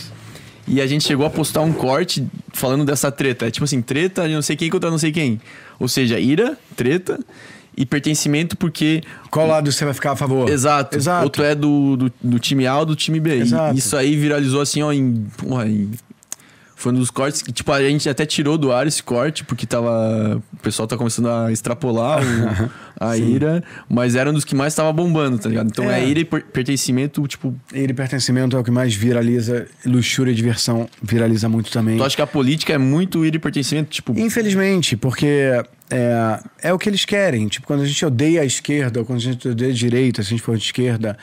E 0.66 0.80
a 0.80 0.88
gente 0.88 1.04
chegou 1.04 1.26
a 1.26 1.30
postar 1.30 1.60
um 1.60 1.74
corte 1.74 2.26
falando 2.54 2.86
dessa 2.86 3.12
treta. 3.12 3.46
É 3.48 3.52
tipo 3.52 3.66
assim, 3.66 3.82
treta 3.82 4.26
de 4.28 4.34
não 4.34 4.42
sei 4.42 4.56
quem 4.56 4.70
contra 4.70 4.90
não 4.90 4.98
sei 4.98 5.12
quem. 5.12 5.42
Ou 5.78 5.90
seja, 5.90 6.18
ira, 6.18 6.58
treta 6.78 7.20
e 7.76 7.86
pertencimento 7.86 8.56
porque 8.58 9.02
Qual 9.32 9.48
lado 9.48 9.72
você 9.72 9.84
vai 9.86 9.94
ficar 9.94 10.12
a 10.12 10.16
favor? 10.16 10.50
Exato. 10.50 10.96
Exato. 10.98 11.24
Outro 11.24 11.44
é 11.44 11.56
do, 11.56 11.98
do, 11.98 12.14
do 12.22 12.40
time 12.40 12.68
A 12.68 12.80
ou 12.80 12.86
do 12.86 12.96
time 12.96 13.20
B. 13.20 13.38
E 13.38 13.42
Exato. 13.42 13.78
isso 13.78 13.96
aí 13.98 14.16
viralizou 14.16 14.62
assim, 14.62 14.82
ó, 14.84 14.92
em, 14.92 15.26
porra, 15.38 15.68
em- 15.68 15.92
Foi 16.76 16.92
um 16.92 16.96
dos 16.96 17.10
cortes 17.10 17.42
que, 17.42 17.52
tipo, 17.54 17.72
a 17.72 17.82
gente 17.82 18.10
até 18.10 18.26
tirou 18.26 18.58
do 18.58 18.72
ar 18.74 18.86
esse 18.86 19.02
corte, 19.02 19.44
porque 19.46 19.66
tava. 19.66 20.42
O 20.54 20.58
pessoal 20.58 20.86
tá 20.86 20.98
começando 20.98 21.30
a 21.30 21.50
extrapolar 21.50 22.22
o- 22.22 22.70
a 23.00 23.18
ira, 23.18 23.64
mas 23.90 24.16
era 24.16 24.30
um 24.30 24.34
dos 24.34 24.44
que 24.44 24.54
mais 24.54 24.76
tava 24.76 24.92
bombando, 24.92 25.38
tá 25.40 25.48
ligado? 25.48 25.68
Então 25.68 25.90
é, 25.90 26.02
É. 26.04 26.08
ira 26.10 26.20
e 26.20 26.26
per- 26.26 26.44
pertencimento, 26.44 27.26
tipo. 27.26 27.56
Ira 27.74 27.92
e 27.92 27.96
pertencimento 27.96 28.58
é 28.58 28.60
o 28.60 28.64
que 28.66 28.72
mais 28.72 28.94
viraliza. 28.94 29.66
Luxúria 29.86 30.32
e 30.32 30.36
diversão 30.36 30.90
viraliza 31.02 31.48
muito 31.48 31.72
também. 31.72 31.96
Tu 31.98 32.04
acha 32.04 32.16
que 32.18 32.22
a 32.22 32.28
política 32.28 32.74
é 32.74 32.78
muito 32.78 33.24
ira 33.26 33.38
e 33.38 33.40
pertencimento? 33.40 33.90
Tipo, 33.90 34.20
Infelizmente, 34.20 34.98
porque 34.98 35.64
é, 35.94 36.40
é 36.70 36.74
o 36.74 36.80
que 36.80 36.90
eles 36.90 37.06
querem. 37.06 37.48
Tipo, 37.48 37.68
quando 37.68 37.82
a 37.82 37.86
gente 37.86 38.04
odeia 38.06 38.42
a 38.42 38.46
esquerda, 38.46 39.00
ou 39.00 39.06
quando 39.06 39.20
a 39.20 39.22
gente 39.22 39.48
odeia 39.48 39.72
a 39.72 39.74
direita, 39.76 40.24
se 40.24 40.28
a 40.28 40.32
gente 40.32 40.42
for 40.42 40.58
de 40.58 40.64
esquerda, 40.64 41.18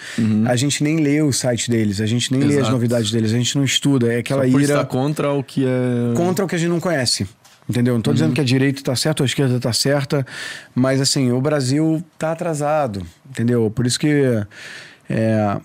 a 0.46 0.56
gente 0.56 0.84
nem 0.84 0.98
lê 1.00 1.20
o 1.22 1.32
site 1.32 1.70
deles, 1.70 2.00
a 2.00 2.06
gente 2.06 2.30
nem 2.32 2.40
lê 2.40 2.46
as 2.46 2.52
Uhum. 2.52 2.58
Exato. 2.60 2.72
novidades 2.72 3.10
deles, 3.10 3.32
a 3.32 3.36
gente 3.36 3.56
não 3.56 3.64
estuda. 3.64 4.12
É 4.12 4.18
aquela 4.18 4.44
só 4.44 4.50
por 4.50 4.60
ira 4.62 4.84
contra 4.84 5.32
o 5.32 5.42
que 5.42 5.64
é. 5.66 6.14
contra 6.16 6.44
o 6.44 6.48
que 6.48 6.54
a 6.54 6.58
gente 6.58 6.70
não 6.70 6.80
conhece. 6.80 7.26
Entendeu? 7.68 7.94
Não 7.94 8.00
tô 8.02 8.10
Uhum. 8.10 8.14
dizendo 8.14 8.32
que 8.34 8.40
a 8.40 8.44
direita 8.44 8.82
tá 8.82 8.96
certa 8.96 9.22
ou 9.22 9.24
a 9.24 9.26
esquerda 9.28 9.60
tá 9.60 9.72
certa, 9.72 10.26
mas 10.74 11.00
assim, 11.00 11.30
o 11.30 11.40
Brasil 11.40 12.02
tá 12.18 12.32
atrasado, 12.32 13.06
entendeu? 13.28 13.70
Por 13.70 13.86
isso 13.86 13.98
que. 13.98 14.08
É, 15.08 15.56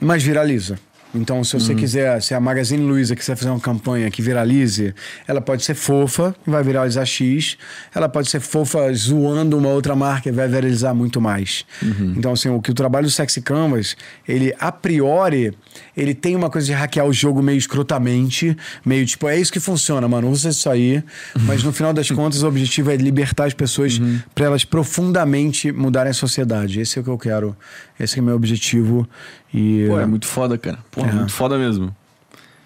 mas 0.00 0.22
viraliza. 0.22 0.78
Então, 1.14 1.42
se 1.42 1.54
Uhum. 1.54 1.60
você 1.60 1.74
quiser, 1.74 2.22
se 2.22 2.34
a 2.34 2.40
Magazine 2.40 2.82
Luiza 2.84 3.16
quiser 3.16 3.34
fazer 3.36 3.50
uma 3.50 3.58
campanha 3.58 4.10
que 4.10 4.22
viralize, 4.22 4.94
ela 5.26 5.40
pode 5.40 5.64
ser 5.64 5.74
fofa, 5.74 6.34
vai 6.46 6.62
viralizar 6.62 7.04
X. 7.04 7.56
Ela 7.94 8.08
pode 8.08 8.30
ser 8.30 8.40
fofa 8.40 8.92
zoando 8.94 9.58
uma 9.58 9.68
outra 9.70 9.96
marca 9.96 10.28
e 10.28 10.32
vai 10.32 10.46
viralizar 10.46 10.94
muito 10.94 11.20
mais. 11.20 11.64
Uhum. 11.82 12.14
Então, 12.16 12.32
assim, 12.32 12.48
o 12.48 12.60
que 12.62 12.70
o 12.70 12.74
trabalho 12.74 13.06
do 13.06 13.10
Sexy 13.10 13.40
Canvas, 13.42 13.96
ele, 14.28 14.54
a 14.60 14.70
priori, 14.70 15.52
ele 15.96 16.14
tem 16.14 16.36
uma 16.36 16.48
coisa 16.48 16.66
de 16.66 16.72
hackear 16.72 17.06
o 17.06 17.12
jogo 17.12 17.42
meio 17.42 17.58
escrotamente, 17.58 18.56
meio 18.86 19.04
tipo, 19.04 19.28
é 19.28 19.36
isso 19.38 19.52
que 19.52 19.58
funciona, 19.60 20.06
mano, 20.08 20.30
usa 20.30 20.50
isso 20.50 20.70
aí. 20.70 21.02
Mas 21.40 21.62
no 21.64 21.72
final 21.72 21.92
das 21.92 22.08
contas, 22.12 22.42
o 22.42 22.48
objetivo 22.48 22.90
é 22.90 22.96
libertar 22.96 23.46
as 23.46 23.54
pessoas 23.54 23.98
Uhum. 23.98 24.20
para 24.34 24.46
elas 24.46 24.64
profundamente 24.64 25.72
mudarem 25.72 26.10
a 26.10 26.14
sociedade. 26.14 26.80
Esse 26.80 26.98
é 26.98 27.00
o 27.00 27.04
que 27.04 27.10
eu 27.10 27.18
quero. 27.18 27.56
Esse 27.98 28.18
é 28.18 28.22
o 28.22 28.24
meu 28.24 28.36
objetivo. 28.36 29.08
E 29.52 29.86
Pô, 29.88 29.98
é 30.00 30.06
muito 30.06 30.26
foda, 30.26 30.56
cara. 30.56 30.78
Pô, 30.90 31.04
É. 31.04 31.12
muito 31.12 31.32
foda 31.32 31.58
mesmo. 31.58 31.94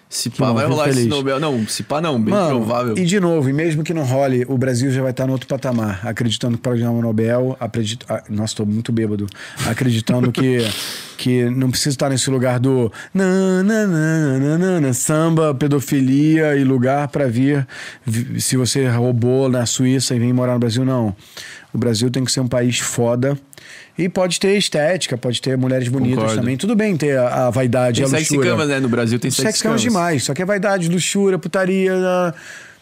Se 0.07 0.29
pá, 0.29 0.53
vai 0.53 0.65
rolar 0.65 0.85
esse 0.87 0.93
feliz. 0.99 1.09
Nobel. 1.09 1.39
Não, 1.41 1.67
se 1.67 1.83
pá, 1.83 1.99
não, 1.99 2.21
bem 2.21 2.33
Mano, 2.33 2.59
provável. 2.59 2.97
E 2.97 3.03
de 3.03 3.19
novo, 3.19 3.49
e 3.49 3.53
mesmo 3.53 3.83
que 3.83 3.93
não 3.93 4.03
role, 4.03 4.45
o 4.47 4.57
Brasil 4.57 4.89
já 4.91 5.01
vai 5.01 5.11
estar 5.11 5.25
no 5.25 5.33
outro 5.33 5.45
patamar, 5.47 5.99
acreditando 6.07 6.55
que 6.57 6.63
pode 6.63 6.79
ganhar 6.79 6.91
um 6.91 7.01
Nobel, 7.01 7.57
acredito, 7.59 8.05
ah, 8.07 8.23
nossa, 8.29 8.53
estou 8.53 8.65
muito 8.65 8.93
bêbado, 8.93 9.27
acreditando 9.67 10.31
que, 10.31 10.59
que 11.17 11.49
não 11.49 11.69
precisa 11.69 11.89
estar 11.89 12.09
nesse 12.09 12.29
lugar 12.29 12.59
do 12.59 12.89
na, 13.13 13.61
na, 13.63 13.87
na, 13.87 14.39
na, 14.39 14.57
na, 14.57 14.81
na, 14.81 14.93
samba, 14.93 15.53
pedofilia 15.53 16.55
e 16.55 16.63
lugar 16.63 17.09
para 17.09 17.27
vir, 17.27 17.67
vi- 18.05 18.39
se 18.39 18.55
você 18.55 18.87
roubou 18.87 19.49
na 19.49 19.65
Suíça 19.65 20.15
e 20.15 20.19
vem 20.19 20.31
morar 20.31 20.53
no 20.53 20.59
Brasil, 20.59 20.85
não. 20.85 21.13
O 21.73 21.77
Brasil 21.77 22.09
tem 22.09 22.23
que 22.23 22.31
ser 22.31 22.39
um 22.39 22.47
país 22.47 22.79
foda. 22.79 23.37
E 23.97 24.09
pode 24.09 24.39
ter 24.41 24.57
estética, 24.57 25.17
pode 25.17 25.41
ter 25.41 25.57
mulheres 25.57 25.87
bonitas 25.87 26.17
Concordo. 26.19 26.41
também. 26.41 26.57
Tudo 26.57 26.75
bem 26.75 26.97
ter 26.97 27.17
a, 27.17 27.47
a 27.47 27.49
vaidade, 27.49 28.01
Tem 28.01 28.05
a 28.05 28.09
sexy 28.09 28.33
luxúria. 28.33 28.51
camas, 28.51 28.67
né? 28.67 28.79
No 28.81 28.89
Brasil 28.89 29.17
tem 29.17 29.31
Sexy 29.31 29.43
sexy 29.43 29.63
camas 29.63 29.81
demais. 29.81 30.23
Só 30.23 30.33
que 30.33 30.41
é 30.41 30.45
vaidade, 30.45 30.89
luxúria, 30.89 31.39
putaria. 31.39 31.93
ah, 31.95 32.33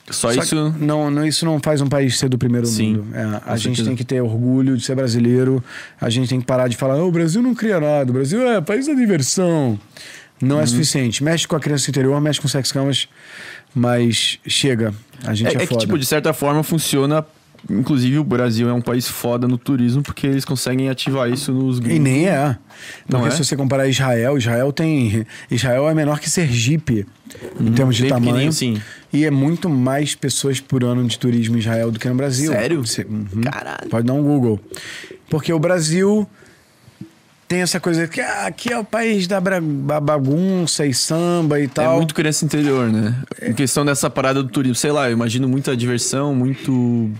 Só, 0.09 0.33
só 0.33 0.41
isso. 0.41 0.75
Não, 0.79 1.11
não, 1.11 1.23
isso 1.25 1.45
não 1.45 1.59
faz 1.59 1.81
um 1.81 1.87
país 1.87 2.17
ser 2.17 2.29
do 2.29 2.37
primeiro 2.37 2.65
Sim, 2.65 2.95
mundo. 2.95 3.15
É, 3.15 3.21
a 3.45 3.55
gente 3.55 3.75
certeza. 3.75 3.87
tem 3.89 3.95
que 3.95 4.03
ter 4.03 4.21
orgulho 4.21 4.75
de 4.75 4.83
ser 4.83 4.95
brasileiro. 4.95 5.63
A 6.01 6.09
gente 6.09 6.27
tem 6.29 6.39
que 6.39 6.47
parar 6.47 6.67
de 6.67 6.75
falar, 6.75 6.95
"Ah, 6.95 7.03
o 7.05 7.11
Brasil 7.11 7.43
não 7.43 7.53
cria 7.53 7.79
nada, 7.79 8.09
o 8.09 8.13
Brasil 8.13 8.47
é 8.49 8.59
país 8.59 8.87
da 8.87 8.93
diversão. 8.93 9.79
Não 10.41 10.55
Uhum. 10.57 10.61
é 10.63 10.65
suficiente. 10.65 11.23
Mexe 11.23 11.47
com 11.47 11.55
a 11.55 11.59
criança 11.59 11.89
interior, 11.91 12.19
mexe 12.19 12.41
com 12.41 12.47
sex 12.47 12.71
camas, 12.71 13.07
mas 13.73 14.39
chega. 14.47 14.93
A 15.23 15.33
gente 15.33 15.55
é, 15.55 15.59
É, 15.59 15.63
é 15.63 15.67
que, 15.67 15.77
tipo, 15.77 15.97
de 15.97 16.05
certa 16.05 16.33
forma 16.33 16.63
funciona 16.63 17.23
inclusive, 17.69 18.17
o 18.19 18.23
Brasil 18.23 18.69
é 18.69 18.73
um 18.73 18.81
país 18.81 19.07
foda 19.07 19.47
no 19.47 19.57
turismo 19.57 20.01
porque 20.03 20.27
eles 20.27 20.45
conseguem 20.45 20.89
ativar 20.89 21.29
isso 21.29 21.51
nos 21.51 21.79
E 21.79 21.99
nem 21.99 22.27
é. 22.27 22.57
Não 23.09 23.19
Porque 23.21 23.27
é? 23.33 23.37
se 23.37 23.43
você 23.45 23.55
comparar 23.55 23.87
Israel, 23.87 24.37
Israel 24.37 24.71
tem. 24.73 25.25
Israel 25.49 25.87
é 25.89 25.93
menor 25.93 26.19
que 26.19 26.29
Sergipe 26.29 27.05
em 27.59 27.71
termos 27.71 27.95
de 27.95 28.03
Uhum. 28.03 28.09
tamanho. 28.09 28.51
sim. 28.51 28.81
E 29.11 29.25
é 29.25 29.31
muito 29.31 29.69
mais 29.69 30.15
pessoas 30.15 30.59
por 30.59 30.83
ano 30.83 31.05
de 31.07 31.17
turismo 31.19 31.55
em 31.55 31.59
Israel 31.59 31.91
do 31.91 31.99
que 31.99 32.09
no 32.09 32.15
Brasil. 32.15 32.51
Sério? 32.51 32.85
Cê- 32.85 33.05
uhum. 33.07 33.41
Caralho. 33.43 33.87
Pode 33.89 34.07
dar 34.07 34.13
um 34.13 34.23
Google. 34.23 34.59
Porque 35.29 35.53
o 35.53 35.59
Brasil 35.59 36.27
tem 37.47 37.61
essa 37.61 37.79
coisa 37.79 38.07
que 38.07 38.19
ah, 38.19 38.47
aqui 38.47 38.73
é 38.73 38.79
o 38.79 38.83
país 38.83 39.27
da 39.27 39.39
bagunça 39.39 40.85
e 40.85 40.93
samba 40.93 41.59
e 41.59 41.65
É 41.65 41.67
tal. 41.67 41.97
muito 41.97 42.15
criança 42.15 42.43
interior, 42.43 42.91
né? 42.91 43.15
Em 43.41 43.53
questão 43.53 43.85
dessa 43.85 44.09
parada 44.09 44.41
do 44.41 44.49
turismo. 44.49 44.73
Sei 44.75 44.91
lá, 44.91 45.07
eu 45.09 45.13
imagino 45.13 45.47
muita 45.47 45.77
diversão, 45.77 46.33
muito. 46.33 47.11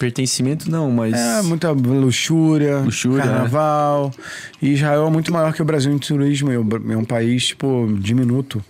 Pertencimento, 0.00 0.70
não, 0.70 0.90
mas. 0.90 1.12
É, 1.14 1.42
muita 1.42 1.70
luxúria, 1.72 2.78
Luxúria, 2.78 3.22
carnaval. 3.22 4.10
E 4.62 4.70
Israel 4.72 5.06
é 5.06 5.10
muito 5.10 5.30
maior 5.30 5.52
que 5.52 5.60
o 5.60 5.64
Brasil 5.64 5.92
em 5.92 5.98
turismo. 5.98 6.50
É 6.50 6.58
um- 6.58 6.92
é 6.92 6.96
país, 7.04 7.48
tipo, 7.48 7.86
diminuto. 8.00 8.64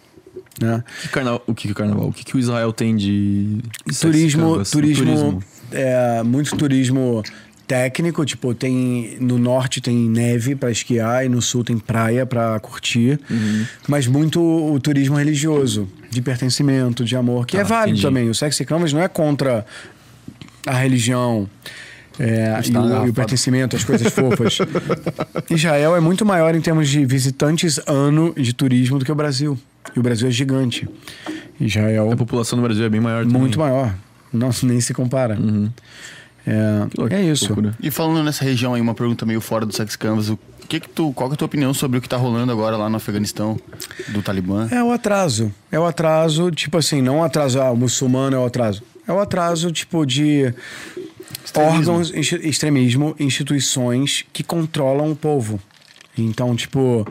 Né? 0.60 0.82
O 0.98 1.00
que 1.02 1.08
O 1.46 1.54
que 1.54 1.68
que 1.68 1.72
é 1.72 1.74
carnaval? 1.74 2.08
O 2.08 2.12
que, 2.12 2.24
que 2.24 2.36
o 2.36 2.38
Israel 2.40 2.72
tem 2.72 2.96
de. 2.96 3.60
turismo, 4.00 4.50
Canvas? 4.50 4.70
turismo, 4.72 5.42
é, 5.70 6.22
muito 6.24 6.56
turismo 6.56 7.22
técnico, 7.66 8.24
tipo, 8.26 8.52
tem 8.52 9.16
no 9.20 9.38
norte 9.38 9.80
tem 9.80 9.96
neve 9.96 10.56
para 10.56 10.72
esquiar 10.72 11.24
e 11.24 11.28
no 11.28 11.40
sul 11.40 11.62
tem 11.62 11.78
praia 11.78 12.26
para 12.26 12.58
curtir, 12.58 13.20
Uhum. 13.30 13.64
mas 13.86 14.08
muito 14.08 14.40
o 14.42 14.80
turismo 14.80 15.14
religioso, 15.16 15.88
de 16.10 16.20
pertencimento, 16.20 17.04
de 17.04 17.14
amor, 17.14 17.46
que 17.46 17.56
é 17.56 17.60
Ah, 17.60 17.62
válido 17.62 17.90
entendi. 17.98 18.02
também. 18.02 18.28
O 18.28 18.34
Sexy 18.34 18.64
Canvas 18.64 18.92
não 18.92 19.00
é 19.00 19.06
contra 19.06 19.64
a 20.66 20.72
religião 20.72 21.48
é, 22.20 22.54
e, 22.54 22.60
Está 22.60 22.82
o, 22.82 23.06
e 23.06 23.10
o 23.10 23.14
pertencimento, 23.14 23.74
as 23.76 23.82
coisas 23.82 24.12
fofas. 24.12 24.58
Israel 25.48 25.96
é 25.96 26.00
muito 26.00 26.26
maior 26.26 26.54
em 26.54 26.60
termos 26.60 26.88
de 26.90 27.06
visitantes 27.06 27.80
ano 27.86 28.34
de 28.36 28.52
turismo 28.52 28.98
do 28.98 29.04
que 29.06 29.10
o 29.10 29.14
Brasil. 29.14 29.58
E 29.96 29.98
o 29.98 30.02
Brasil 30.02 30.28
é 30.28 30.30
gigante. 30.30 30.86
Israel 31.58 32.12
A 32.12 32.16
população 32.16 32.58
do 32.58 32.62
Brasil 32.62 32.84
é 32.84 32.88
bem 32.90 33.00
maior 33.00 33.24
também. 33.24 33.40
muito 33.40 33.58
maior. 33.58 33.94
Nossa, 34.30 34.66
nem 34.66 34.80
se 34.82 34.92
compara. 34.92 35.38
É, 36.46 37.14
é 37.14 37.22
isso. 37.22 37.46
Loucura. 37.46 37.74
E 37.82 37.90
falando 37.90 38.22
nessa 38.22 38.44
região 38.44 38.74
aí, 38.74 38.80
uma 38.82 38.94
pergunta 38.94 39.24
meio 39.24 39.40
fora 39.40 39.64
do 39.64 39.74
Sex 39.74 39.96
Canvas, 39.96 40.28
o 40.28 40.38
que 40.68 40.78
que 40.78 40.88
tu, 40.88 41.12
qual 41.12 41.28
que 41.28 41.32
é 41.32 41.36
a 41.36 41.38
tua 41.38 41.46
opinião 41.46 41.72
sobre 41.72 41.98
o 41.98 42.00
que 42.02 42.08
tá 42.08 42.16
rolando 42.16 42.52
agora 42.52 42.76
lá 42.76 42.88
no 42.88 42.96
Afeganistão, 42.96 43.58
do 44.08 44.22
Talibã? 44.22 44.68
É 44.70 44.82
o 44.82 44.92
atraso. 44.92 45.52
É 45.72 45.78
o 45.78 45.86
atraso, 45.86 46.50
tipo 46.50 46.76
assim, 46.76 47.00
não 47.00 47.20
o 47.20 47.24
atraso, 47.24 47.60
ah, 47.60 47.70
o 47.70 47.76
muçulmano 47.76 48.36
é 48.36 48.38
o 48.38 48.44
atraso. 48.44 48.82
É 49.10 49.12
o 49.12 49.20
atraso, 49.20 49.70
tipo, 49.72 50.04
de 50.06 50.52
órgãos, 51.56 52.12
insti- 52.14 52.40
extremismo, 52.48 53.14
instituições 53.18 54.24
que 54.32 54.42
controlam 54.42 55.10
o 55.10 55.16
povo. 55.16 55.60
Então, 56.16 56.54
tipo, 56.54 57.06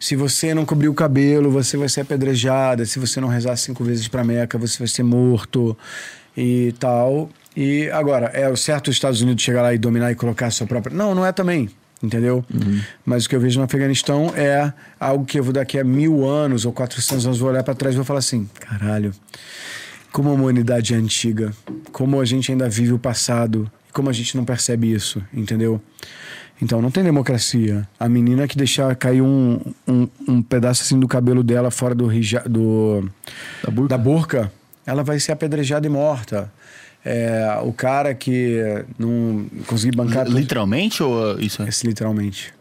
se 0.00 0.16
você 0.16 0.54
não 0.54 0.64
cobrir 0.64 0.88
o 0.88 0.94
cabelo, 0.94 1.50
você 1.50 1.76
vai 1.76 1.88
ser 1.88 2.00
apedrejada. 2.02 2.84
Se 2.86 2.98
você 2.98 3.20
não 3.20 3.28
rezar 3.28 3.56
cinco 3.56 3.84
vezes 3.84 4.08
pra 4.08 4.24
Meca, 4.24 4.56
você 4.56 4.78
vai 4.78 4.88
ser 4.88 5.02
morto 5.02 5.76
e 6.36 6.74
tal. 6.78 7.28
E 7.56 7.88
agora, 7.90 8.26
é 8.34 8.48
o 8.48 8.56
certo 8.56 8.88
os 8.88 8.96
Estados 8.96 9.20
Unidos 9.20 9.42
chegar 9.42 9.62
lá 9.62 9.74
e 9.74 9.78
dominar 9.78 10.10
e 10.10 10.14
colocar 10.14 10.46
a 10.46 10.50
sua 10.50 10.66
própria. 10.66 10.94
Não, 10.96 11.14
não 11.14 11.24
é 11.26 11.32
também. 11.32 11.68
Entendeu? 12.02 12.44
Mas 13.06 13.24
o 13.24 13.28
que 13.28 13.34
eu 13.34 13.40
vejo 13.40 13.58
no 13.58 13.64
Afeganistão 13.64 14.30
é 14.36 14.70
algo 15.00 15.24
que 15.24 15.38
eu 15.38 15.42
vou 15.44 15.52
daqui 15.52 15.78
a 15.78 15.84
mil 15.84 16.26
anos 16.28 16.66
ou 16.66 16.72
400 16.72 17.24
anos 17.26 17.38
vou 17.38 17.48
olhar 17.48 17.62
pra 17.62 17.74
trás 17.74 17.94
e 17.94 17.96
vou 17.96 18.04
falar 18.04 18.18
assim: 18.18 18.46
caralho, 18.60 19.12
como 20.12 20.30
a 20.30 20.32
humanidade 20.32 20.94
é 20.94 20.96
antiga, 20.96 21.52
como 21.92 22.20
a 22.20 22.24
gente 22.24 22.50
ainda 22.52 22.68
vive 22.68 22.92
o 22.92 22.98
passado, 22.98 23.70
como 23.92 24.08
a 24.08 24.12
gente 24.12 24.36
não 24.36 24.44
percebe 24.44 24.90
isso, 24.92 25.22
entendeu? 25.32 25.80
Então 26.60 26.80
não 26.80 26.90
tem 26.90 27.04
democracia. 27.04 27.86
A 28.00 28.08
menina 28.08 28.48
que 28.48 28.56
deixar 28.56 28.94
cair 28.96 29.20
um, 29.20 29.60
um, 29.86 30.08
um 30.26 30.42
pedaço 30.42 30.82
assim 30.82 30.98
do 30.98 31.06
cabelo 31.06 31.42
dela 31.42 31.70
fora 31.70 31.94
do, 31.94 32.10
hija- 32.12 32.44
do 32.48 33.08
Da 33.62 33.70
burca? 33.70 33.88
da 33.88 33.98
burca, 33.98 34.52
ela 34.86 35.02
vai 35.04 35.20
ser 35.20 35.32
apedrejada 35.32 35.86
e 35.86 35.90
morta. 35.90 36.50
É, 37.04 37.60
o 37.62 37.72
cara 37.72 38.14
que 38.14 38.58
não 38.98 39.46
conseguir 39.66 39.94
bancar 39.96 40.26
Literalmente 40.26 41.02
ou 41.02 41.38
isso 41.38 41.62
é? 41.62 41.68
literalmente. 41.84 42.52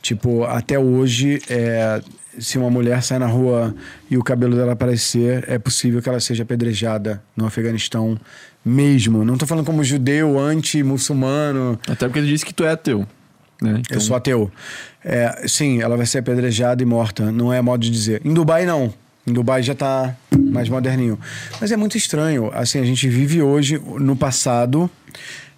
Tipo, 0.00 0.44
até 0.44 0.78
hoje, 0.78 1.42
é, 1.48 2.00
se 2.38 2.58
uma 2.58 2.70
mulher 2.70 3.02
sai 3.02 3.18
na 3.18 3.26
rua 3.26 3.74
e 4.10 4.16
o 4.16 4.22
cabelo 4.22 4.56
dela 4.56 4.72
aparecer, 4.72 5.44
é 5.48 5.58
possível 5.58 6.00
que 6.00 6.08
ela 6.08 6.20
seja 6.20 6.42
apedrejada 6.42 7.22
no 7.36 7.46
Afeganistão 7.46 8.18
mesmo. 8.64 9.24
Não 9.24 9.36
tô 9.36 9.46
falando 9.46 9.64
como 9.64 9.82
judeu, 9.82 10.38
anti-muçulmano. 10.38 11.78
Até 11.88 12.06
porque 12.06 12.20
tu 12.20 12.26
disse 12.26 12.44
que 12.44 12.54
tu 12.54 12.64
é 12.64 12.70
ateu. 12.70 13.06
Né? 13.60 13.76
Então, 13.80 13.96
Eu 13.96 14.00
sou 14.00 14.16
ateu. 14.16 14.50
É, 15.04 15.44
sim, 15.46 15.80
ela 15.80 15.96
vai 15.96 16.06
ser 16.06 16.18
apedrejada 16.18 16.82
e 16.82 16.86
morta. 16.86 17.30
Não 17.32 17.52
é 17.52 17.60
modo 17.60 17.80
de 17.82 17.90
dizer. 17.90 18.20
Em 18.24 18.32
Dubai, 18.32 18.64
não. 18.64 18.92
Em 19.26 19.32
Dubai 19.32 19.62
já 19.62 19.74
tá 19.74 20.16
mais 20.50 20.68
moderninho. 20.68 21.18
Mas 21.60 21.72
é 21.72 21.76
muito 21.76 21.96
estranho. 21.96 22.50
Assim, 22.54 22.78
a 22.78 22.84
gente 22.84 23.08
vive 23.08 23.42
hoje, 23.42 23.80
no 23.98 24.16
passado. 24.16 24.90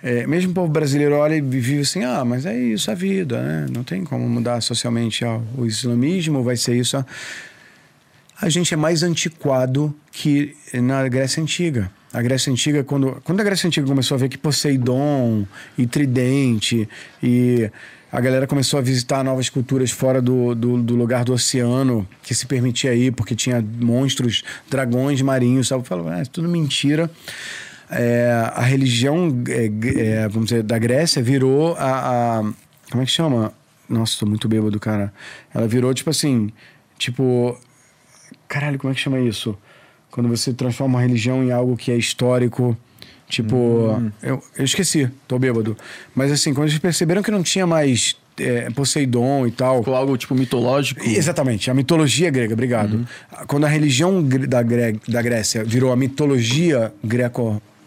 É, 0.02 0.26
mesmo 0.26 0.52
o 0.52 0.54
povo 0.54 0.68
brasileiro 0.72 1.14
olha 1.14 1.34
e 1.34 1.40
vive 1.40 1.80
assim, 1.80 2.04
ah, 2.04 2.24
mas 2.24 2.46
é 2.46 2.56
isso 2.56 2.90
a 2.90 2.94
vida, 2.94 3.42
né? 3.42 3.66
Não 3.70 3.84
tem 3.84 4.02
como 4.02 4.26
mudar 4.28 4.60
socialmente 4.60 5.24
ah, 5.24 5.40
o 5.56 5.66
islamismo, 5.66 6.42
vai 6.42 6.56
ser 6.56 6.74
isso. 6.74 6.96
ah. 6.96 7.06
A 8.40 8.48
gente 8.48 8.72
é 8.72 8.76
mais 8.76 9.02
antiquado 9.02 9.94
que 10.10 10.56
na 10.74 11.06
Grécia 11.08 11.42
Antiga. 11.42 11.90
A 12.10 12.22
Grécia 12.22 12.50
Antiga, 12.50 12.82
quando, 12.82 13.20
quando 13.22 13.40
a 13.40 13.44
Grécia 13.44 13.66
Antiga 13.66 13.86
começou 13.86 14.14
a 14.14 14.18
ver 14.18 14.30
que 14.30 14.38
Poseidon 14.38 15.46
e 15.76 15.86
Tridente 15.86 16.88
e 17.22 17.70
a 18.10 18.20
galera 18.20 18.46
começou 18.46 18.78
a 18.78 18.82
visitar 18.82 19.22
novas 19.22 19.48
culturas 19.50 19.90
fora 19.90 20.22
do, 20.22 20.54
do, 20.54 20.82
do 20.82 20.96
lugar 20.96 21.24
do 21.24 21.32
oceano 21.32 22.08
que 22.22 22.34
se 22.34 22.46
permitia 22.46 22.94
ir, 22.94 23.12
porque 23.12 23.36
tinha 23.36 23.62
monstros, 23.62 24.42
dragões 24.68 25.20
marinhos, 25.20 25.68
sabe? 25.68 25.86
Falava, 25.86 26.14
ah, 26.14 26.20
é 26.20 26.24
tudo 26.24 26.48
mentira. 26.48 27.10
É, 27.90 28.30
a 28.54 28.62
religião 28.62 29.42
é, 29.48 29.70
é, 30.00 30.28
vamos 30.28 30.48
dizer, 30.50 30.62
da 30.62 30.78
Grécia 30.78 31.22
virou 31.22 31.74
a, 31.76 32.38
a- 32.40 32.52
Como 32.90 33.02
é 33.02 33.06
que 33.06 33.12
chama? 33.12 33.52
Nossa, 33.88 34.18
tô 34.20 34.26
muito 34.26 34.48
bêbado, 34.48 34.78
cara. 34.78 35.12
Ela 35.52 35.66
virou, 35.66 35.92
tipo 35.92 36.10
assim, 36.10 36.50
tipo. 36.98 37.58
Caralho, 38.48 38.78
como 38.78 38.92
é 38.92 38.94
que 38.94 39.00
chama 39.00 39.18
isso? 39.20 39.56
Quando 40.10 40.28
você 40.28 40.52
transforma 40.52 40.96
uma 40.98 41.02
religião 41.02 41.42
em 41.42 41.50
algo 41.52 41.76
que 41.76 41.90
é 41.90 41.96
histórico. 41.96 42.76
Tipo, 43.28 44.02
eu, 44.20 44.42
eu 44.58 44.64
esqueci, 44.64 45.08
tô 45.28 45.38
bêbado. 45.38 45.76
Mas 46.14 46.32
assim, 46.32 46.52
quando 46.52 46.66
eles 46.68 46.78
perceberam 46.80 47.22
que 47.22 47.30
não 47.30 47.44
tinha 47.44 47.64
mais 47.64 48.16
é, 48.36 48.68
Poseidon 48.70 49.46
e 49.46 49.52
tal. 49.52 49.78
Ficou 49.78 49.94
algo 49.94 50.16
tipo 50.16 50.34
mitológico. 50.34 51.00
Exatamente, 51.08 51.70
a 51.70 51.74
mitologia 51.74 52.28
grega, 52.28 52.54
obrigado. 52.54 53.06
Quando 53.46 53.66
a 53.66 53.68
religião 53.68 54.20
da, 54.20 54.62
Gre- 54.64 54.98
da 55.06 55.22
Grécia 55.22 55.62
virou 55.64 55.92
a 55.92 55.96
mitologia 55.96 56.92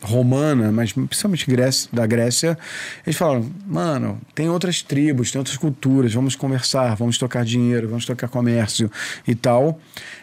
greco-romana, 0.04 0.72
mas 0.72 0.92
principalmente 0.92 1.48
Grécia, 1.48 1.90
da 1.92 2.06
Grécia, 2.06 2.58
eles 3.06 3.18
falaram: 3.18 3.50
mano, 3.66 4.20
tem 4.36 4.50
outras 4.50 4.82
tribos, 4.82 5.32
tem 5.32 5.40
outras 5.40 5.58
culturas, 5.58 6.14
vamos 6.14 6.36
conversar, 6.36 6.96
vamos 6.96 7.18
tocar 7.18 7.44
dinheiro, 7.46 7.88
vamos 7.88 8.06
tocar 8.06 8.28
comércio 8.28 8.92
e 9.28 9.34
tal. 9.34 9.80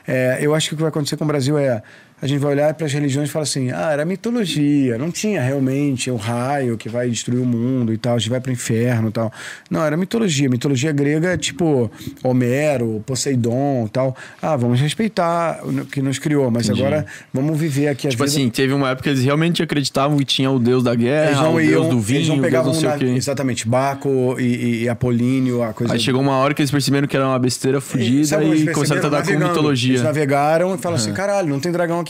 É, 0.07 0.39
eu 0.41 0.55
acho 0.55 0.69
que 0.69 0.75
o 0.75 0.77
que 0.77 0.83
vai 0.83 0.91
acontecer 0.91 1.17
com 1.17 1.25
o 1.25 1.27
Brasil 1.27 1.59
é. 1.59 1.83
A 2.23 2.27
gente 2.27 2.39
vai 2.41 2.53
olhar 2.53 2.75
para 2.75 2.87
as 2.87 2.93
religiões 2.93 3.29
e 3.29 3.33
falar 3.33 3.45
assim: 3.45 3.71
ah, 3.71 3.91
era 3.93 4.05
mitologia, 4.05 4.99
não 4.99 5.11
tinha 5.11 5.41
realmente 5.41 6.11
o 6.11 6.17
raio 6.17 6.77
que 6.77 6.89
vai 6.89 7.09
destruir 7.09 7.41
o 7.41 7.47
mundo 7.47 7.93
e 7.93 7.97
tal, 7.99 8.15
a 8.17 8.19
gente 8.19 8.29
vai 8.31 8.41
para 8.41 8.51
o 8.51 8.53
inferno 8.53 9.09
e 9.09 9.13
tal. 9.13 9.33
Não, 9.71 9.85
era 9.85 9.97
mitologia. 9.97 10.49
Mitologia 10.49 10.93
grega 10.93 11.29
é 11.29 11.37
tipo 11.39 11.91
Homero, 12.23 13.03
Poseidon 13.07 13.85
e 13.87 13.91
tal. 13.91 14.17
Ah, 14.43 14.57
vamos 14.57 14.81
respeitar 14.81 15.61
o 15.65 15.85
que 15.87 16.03
nos 16.03 16.19
criou, 16.19 16.51
mas 16.51 16.67
Entendi. 16.67 16.83
agora 16.85 17.07
vamos 17.33 17.59
viver 17.59 17.89
aqui 17.89 18.07
a 18.07 18.11
Tipo 18.11 18.25
vida. 18.25 18.35
assim, 18.37 18.51
teve 18.51 18.73
uma 18.73 18.91
época 18.91 19.05
que 19.05 19.09
eles 19.11 19.25
realmente 19.25 19.63
acreditavam 19.63 20.19
que 20.19 20.25
tinha 20.25 20.51
o 20.51 20.59
deus 20.59 20.83
da 20.85 20.95
guerra, 20.95 21.49
o 21.49 21.61
iam, 21.61 21.71
deus 21.71 21.87
do 21.89 22.01
vinho, 22.01 22.19
eles 22.19 22.29
não 22.29 22.39
o 22.39 22.41
deus 22.43 22.67
não 22.67 22.75
sei 22.75 22.89
na- 22.89 22.95
o 22.97 22.99
quê. 22.99 23.05
exatamente 23.07 23.67
Baco 23.67 24.37
e, 24.39 24.43
e- 24.45 24.83
e 24.85 24.89
Apolíneo, 24.89 25.63
a 25.63 25.73
coisa 25.73 25.95
Aí 25.95 25.99
chegou 26.01 26.21
uma 26.21 26.37
hora 26.37 26.53
que 26.53 26.61
eles 26.61 26.71
perceberam 26.71 27.09
que 27.09 27.17
era 27.17 27.27
uma 27.27 27.39
besteira 27.39 27.81
fodida 27.81 28.43
e 28.45 28.51
eles 28.51 28.73
começaram 28.75 28.99
a 28.99 29.09
tratar 29.09 29.17
com 29.23 29.31
Navegando. 29.31 29.45
Eles 29.45 29.49
mitologia. 29.57 30.03
navegaram 30.03 30.75
e 30.75 30.79
falaram 30.79 31.01
assim: 31.03 31.13
caralho, 31.15 31.49
não 31.49 31.59
tem 31.61 31.73
dragão 31.73 31.99
aqui. 32.01 32.10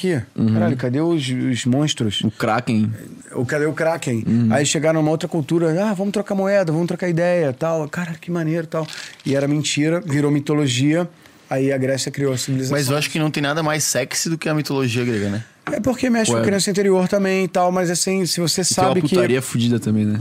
Caralho, 0.52 0.77
cadê 0.77 1.01
os, 1.01 1.28
os 1.28 1.64
monstros? 1.66 2.20
O 2.22 2.31
Kraken. 2.31 2.90
O, 3.35 3.44
cadê 3.44 3.66
o 3.66 3.72
Kraken? 3.72 4.24
Uhum. 4.27 4.48
Aí 4.51 4.64
chegaram 4.66 5.01
numa 5.01 5.10
outra 5.10 5.28
cultura, 5.28 5.74
ah, 5.85 5.93
vamos 5.94 6.12
trocar 6.12 6.35
moeda, 6.35 6.72
vamos 6.72 6.86
trocar 6.89 7.09
ideia, 7.09 7.52
tal. 7.52 7.89
Cara, 7.89 8.14
que 8.20 8.31
maneiro, 8.31 8.66
tal. 8.66 8.86
E 9.24 9.35
era 9.35 9.47
mentira, 9.47 10.01
virou 10.01 10.31
mitologia. 10.31 11.09
Aí 11.48 11.72
a 11.72 11.78
Grécia 11.78 12.12
criou 12.12 12.32
a 12.32 12.39
civilização. 12.39 12.77
Mas 12.77 12.89
eu 12.89 12.97
acho 12.97 13.10
que 13.10 13.18
não 13.18 13.31
tem 13.31 13.43
nada 13.43 13.62
mais 13.62 13.82
sexy 13.85 14.28
do 14.31 14.39
que 14.39 14.48
a 14.48 14.55
mitologia 14.55 15.05
grega, 15.05 15.28
né? 15.31 15.44
É 15.72 15.81
porque 15.81 16.09
mexe 16.09 16.31
com 16.31 16.39
Ué. 16.39 16.44
criança 16.44 16.70
interior 16.70 17.09
também 17.09 17.44
e 17.44 17.48
tal, 17.48 17.70
mas 17.72 17.90
assim, 17.90 18.24
se 18.27 18.40
você 18.40 18.62
Tem 18.64 18.85
uma 18.85 18.89
sabe 18.89 19.02
que. 19.02 19.09
putaria 19.14 19.43
fodida 19.43 19.78
também, 19.81 20.05
né? 20.05 20.20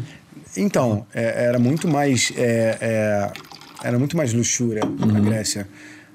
Então, 0.57 1.05
é, 1.13 1.45
era 1.45 1.59
muito 1.59 1.87
mais. 1.87 2.31
é, 2.35 2.77
é, 2.81 3.31
era 3.83 3.97
muito 3.97 4.17
mais 4.17 4.33
luxúria 4.33 4.83
Uhum. 4.85 5.05
na 5.05 5.19
Grécia. 5.19 5.67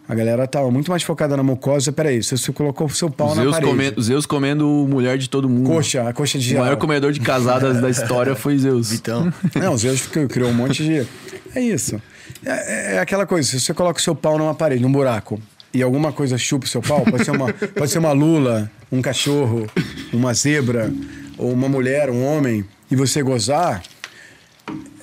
A 0.07 0.15
galera 0.15 0.47
tava 0.47 0.71
muito 0.71 0.91
mais 0.91 1.03
focada 1.03 1.35
na 1.37 1.43
mucosa. 1.43 1.91
Peraí, 1.91 2.23
você, 2.23 2.37
você 2.37 2.53
colocou 2.53 2.87
o 2.87 2.91
seu 2.91 3.11
pau 3.11 3.35
na 3.35 3.43
Zeus, 3.43 3.53
parede. 3.53 3.71
comendo, 3.71 4.03
Zeus 4.03 4.27
comendo 4.27 4.67
mulher 4.89 5.17
de 5.17 5.31
todo 5.31 5.49
mundo. 5.49 5.67
Coxa, 5.67 6.09
a 6.09 6.13
coxa 6.13 6.39
de 6.39 6.45
O 6.45 6.49
geral. 6.49 6.65
maior 6.65 6.77
comedor 6.77 7.11
de 7.11 7.21
casadas 7.21 7.81
da 7.81 7.89
história 7.89 8.35
foi 8.35 8.59
Zeus. 8.59 8.91
Vitão. 8.91 9.33
Não, 9.57 9.77
Zeus 9.79 10.07
criou, 10.07 10.29
criou 10.29 10.51
um 10.51 10.55
monte 10.55 10.85
de. 10.85 11.07
É 11.55 11.61
isso. 11.61 12.01
É, 12.45 12.97
é 12.97 12.99
aquela 12.99 13.25
coisa, 13.27 13.49
se 13.49 13.59
você 13.59 13.73
coloca 13.73 13.99
o 13.99 14.03
seu 14.03 14.15
pau 14.15 14.37
numa 14.37 14.55
parede, 14.55 14.83
num 14.83 14.93
buraco, 14.93 15.41
e 15.73 15.83
alguma 15.83 16.13
coisa 16.13 16.37
chupa 16.37 16.67
o 16.67 16.69
seu 16.69 16.83
pau, 16.83 17.03
pode 17.03 17.25
ser 17.25 17.31
uma, 17.31 17.51
pode 17.75 17.91
ser 17.91 17.99
uma 17.99 18.13
lula, 18.13 18.71
um 18.93 19.01
cachorro, 19.01 19.67
uma 20.13 20.35
zebra, 20.35 20.93
ou 21.39 21.51
uma 21.51 21.69
mulher, 21.69 22.11
um 22.11 22.23
homem, 22.25 22.63
e 22.91 22.97
você 22.97 23.23
gozar, 23.23 23.83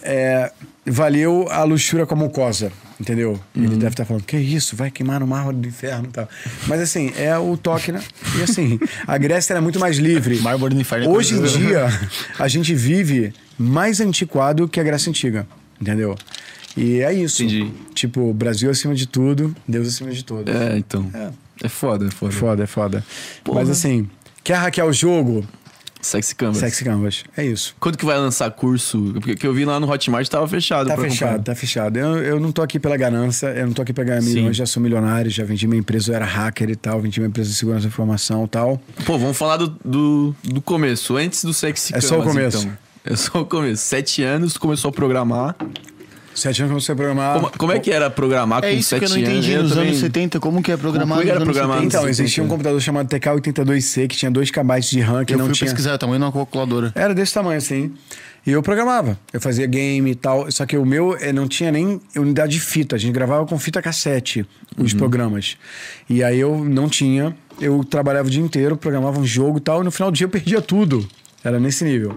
é, 0.03 0.51
valeu 0.85 1.47
a 1.49 1.63
luxúria 1.63 2.05
com 2.05 2.13
a 2.13 2.17
mucosa. 2.17 2.71
Entendeu? 3.01 3.39
Ele 3.55 3.77
deve 3.77 3.87
estar 3.87 4.05
falando, 4.05 4.23
que 4.23 4.37
isso, 4.37 4.75
vai 4.75 4.91
queimar 4.91 5.19
no 5.19 5.25
mármore 5.25 5.57
do 5.57 5.67
inferno 5.67 6.05
e 6.07 6.11
tal. 6.11 6.29
Mas 6.67 6.79
assim, 6.79 7.11
é 7.17 7.35
o 7.35 7.57
toque, 7.57 7.91
né? 7.91 7.99
E 8.37 8.43
assim, 8.43 8.79
a 9.07 9.17
Grécia 9.17 9.53
era 9.53 9.61
muito 9.61 9.79
mais 9.79 9.97
livre. 9.97 10.39
Mármore 10.39 10.75
do 10.75 10.79
inferno 10.79 11.07
é 11.07 11.09
Hoje 11.09 11.33
em 11.33 11.41
dia, 11.41 11.87
a 12.37 12.47
gente 12.47 12.75
vive 12.75 13.33
mais 13.57 13.99
antiquado 13.99 14.67
que 14.67 14.79
a 14.79 14.83
Grécia 14.83 15.09
Antiga. 15.09 15.47
Entendeu? 15.81 16.15
E 16.77 17.01
é 17.01 17.11
isso. 17.11 17.41
Entendi. 17.41 17.71
Tipo, 17.95 18.31
Brasil 18.35 18.69
acima 18.69 18.93
de 18.93 19.07
tudo, 19.07 19.55
Deus 19.67 19.87
acima 19.87 20.11
de 20.11 20.23
todos. 20.23 20.53
É, 20.53 20.77
então. 20.77 21.09
É, 21.63 21.67
foda, 21.67 22.05
é 22.05 22.11
foda. 22.11 22.31
Foda, 22.31 22.63
é 22.63 22.67
foda. 22.67 23.05
Porra. 23.43 23.61
Mas 23.61 23.69
assim, 23.71 24.07
quer 24.43 24.57
hackear 24.57 24.85
o 24.85 24.93
jogo? 24.93 25.43
Sexy 26.01 26.35
Canvas. 26.35 26.57
Sexy 26.57 26.83
Canvas. 26.83 27.23
É 27.37 27.45
isso. 27.45 27.75
Quando 27.79 27.97
que 27.97 28.05
vai 28.05 28.17
lançar 28.17 28.49
curso? 28.51 29.11
Porque 29.13 29.35
que 29.35 29.45
eu 29.45 29.53
vi 29.53 29.65
lá 29.65 29.79
no 29.79 29.89
Hotmart 29.89 30.27
tava 30.27 30.47
fechado. 30.47 30.87
Tá 30.87 30.97
fechado, 30.97 31.29
comprar. 31.37 31.43
tá 31.43 31.55
fechado. 31.55 31.97
Eu, 31.97 32.17
eu 32.23 32.39
não 32.39 32.51
tô 32.51 32.61
aqui 32.61 32.79
pela 32.79 32.97
ganância, 32.97 33.47
eu 33.47 33.67
não 33.67 33.73
tô 33.73 33.81
aqui 33.81 33.93
pra 33.93 34.03
ganhar 34.03 34.21
milhões, 34.21 34.55
já 34.57 34.65
sou 34.65 34.81
milionário, 34.81 35.29
já 35.29 35.43
vendi 35.43 35.67
minha 35.67 35.79
empresa, 35.79 36.11
eu 36.11 36.15
era 36.15 36.25
hacker 36.25 36.69
e 36.69 36.75
tal, 36.75 36.99
vendi 37.01 37.19
minha 37.19 37.29
empresa 37.29 37.49
de 37.49 37.55
segurança 37.55 37.83
da 37.83 37.87
informação 37.89 38.45
e 38.45 38.47
tal. 38.47 38.81
Pô, 39.05 39.17
vamos 39.17 39.37
falar 39.37 39.57
do, 39.57 39.67
do, 39.85 40.35
do 40.43 40.61
começo, 40.61 41.15
antes 41.17 41.43
do 41.43 41.53
Sexy 41.53 41.91
É 41.93 41.95
Canvas. 41.95 42.09
só 42.09 42.19
o 42.19 42.23
começo. 42.23 42.57
Então. 42.59 42.77
É 43.03 43.15
só 43.15 43.41
o 43.41 43.45
começo. 43.45 43.83
Sete 43.83 44.23
anos, 44.23 44.53
tu 44.53 44.59
começou 44.59 44.89
a 44.89 44.91
programar. 44.91 45.55
Sete 46.33 46.61
anos 46.61 46.71
comecei 46.71 46.93
a 46.93 46.95
programar. 46.95 47.33
Como, 47.35 47.51
como 47.57 47.71
é 47.73 47.79
que 47.79 47.91
era 47.91 48.09
programar 48.09 48.63
É 48.63 48.71
com 48.71 48.77
isso 48.77 48.89
sete 48.89 48.99
que 48.99 49.05
eu 49.05 49.09
não 49.09 49.15
anos? 49.17 49.29
entendi 49.29 49.57
nos 49.57 49.69
também- 49.71 49.87
anos 49.89 49.99
70. 49.99 50.39
Como 50.39 50.63
que 50.63 50.71
é 50.71 50.77
programado 50.77 51.09
Como 51.09 51.21
é 51.21 51.25
que 51.25 51.29
era 51.29 51.39
nos 51.39 51.47
anos 51.47 51.57
programado? 51.57 51.81
70? 51.91 51.97
Então, 51.97 52.09
existia 52.09 52.43
um 52.43 52.47
computador 52.47 52.81
chamado 52.81 53.07
TK82C 53.09 54.07
que 54.07 54.15
tinha 54.15 54.31
2 54.31 54.49
KB 54.51 54.79
de 54.81 54.99
RAM 55.01 55.25
que 55.25 55.33
Eu 55.33 55.37
não 55.37 55.45
fui 55.47 55.53
tinha. 55.55 55.67
pesquisar 55.67 55.95
o 55.95 55.97
tamanho 55.97 56.19
de 56.19 56.25
uma 56.25 56.31
calculadora. 56.31 56.91
Era 56.95 57.13
desse 57.13 57.33
tamanho, 57.33 57.57
assim. 57.57 57.91
E 58.47 58.51
eu 58.51 58.63
programava. 58.63 59.19
Eu 59.31 59.39
fazia 59.41 59.67
game 59.67 60.09
e 60.09 60.15
tal. 60.15 60.49
Só 60.51 60.65
que 60.65 60.75
o 60.77 60.85
meu 60.85 61.15
eh, 61.19 61.31
não 61.33 61.47
tinha 61.47 61.71
nem 61.71 62.01
unidade 62.15 62.53
de 62.53 62.59
fita. 62.59 62.95
A 62.95 62.99
gente 62.99 63.13
gravava 63.13 63.45
com 63.45 63.59
fita 63.59 63.81
cassete 63.81 64.45
os 64.77 64.93
programas. 64.93 65.57
E 66.09 66.23
aí 66.23 66.39
eu 66.39 66.63
não 66.63 66.89
tinha. 66.89 67.35
Eu 67.59 67.83
trabalhava 67.83 68.27
o 68.27 68.31
dia 68.31 68.41
inteiro, 68.41 68.75
programava 68.77 69.19
um 69.19 69.25
jogo 69.25 69.57
e 69.59 69.61
tal. 69.61 69.81
E 69.81 69.83
no 69.83 69.91
final 69.91 70.09
do 70.09 70.15
dia 70.15 70.25
eu 70.25 70.29
perdia 70.29 70.59
tudo. 70.61 71.07
Era 71.43 71.59
nesse 71.59 71.83
nível. 71.83 72.15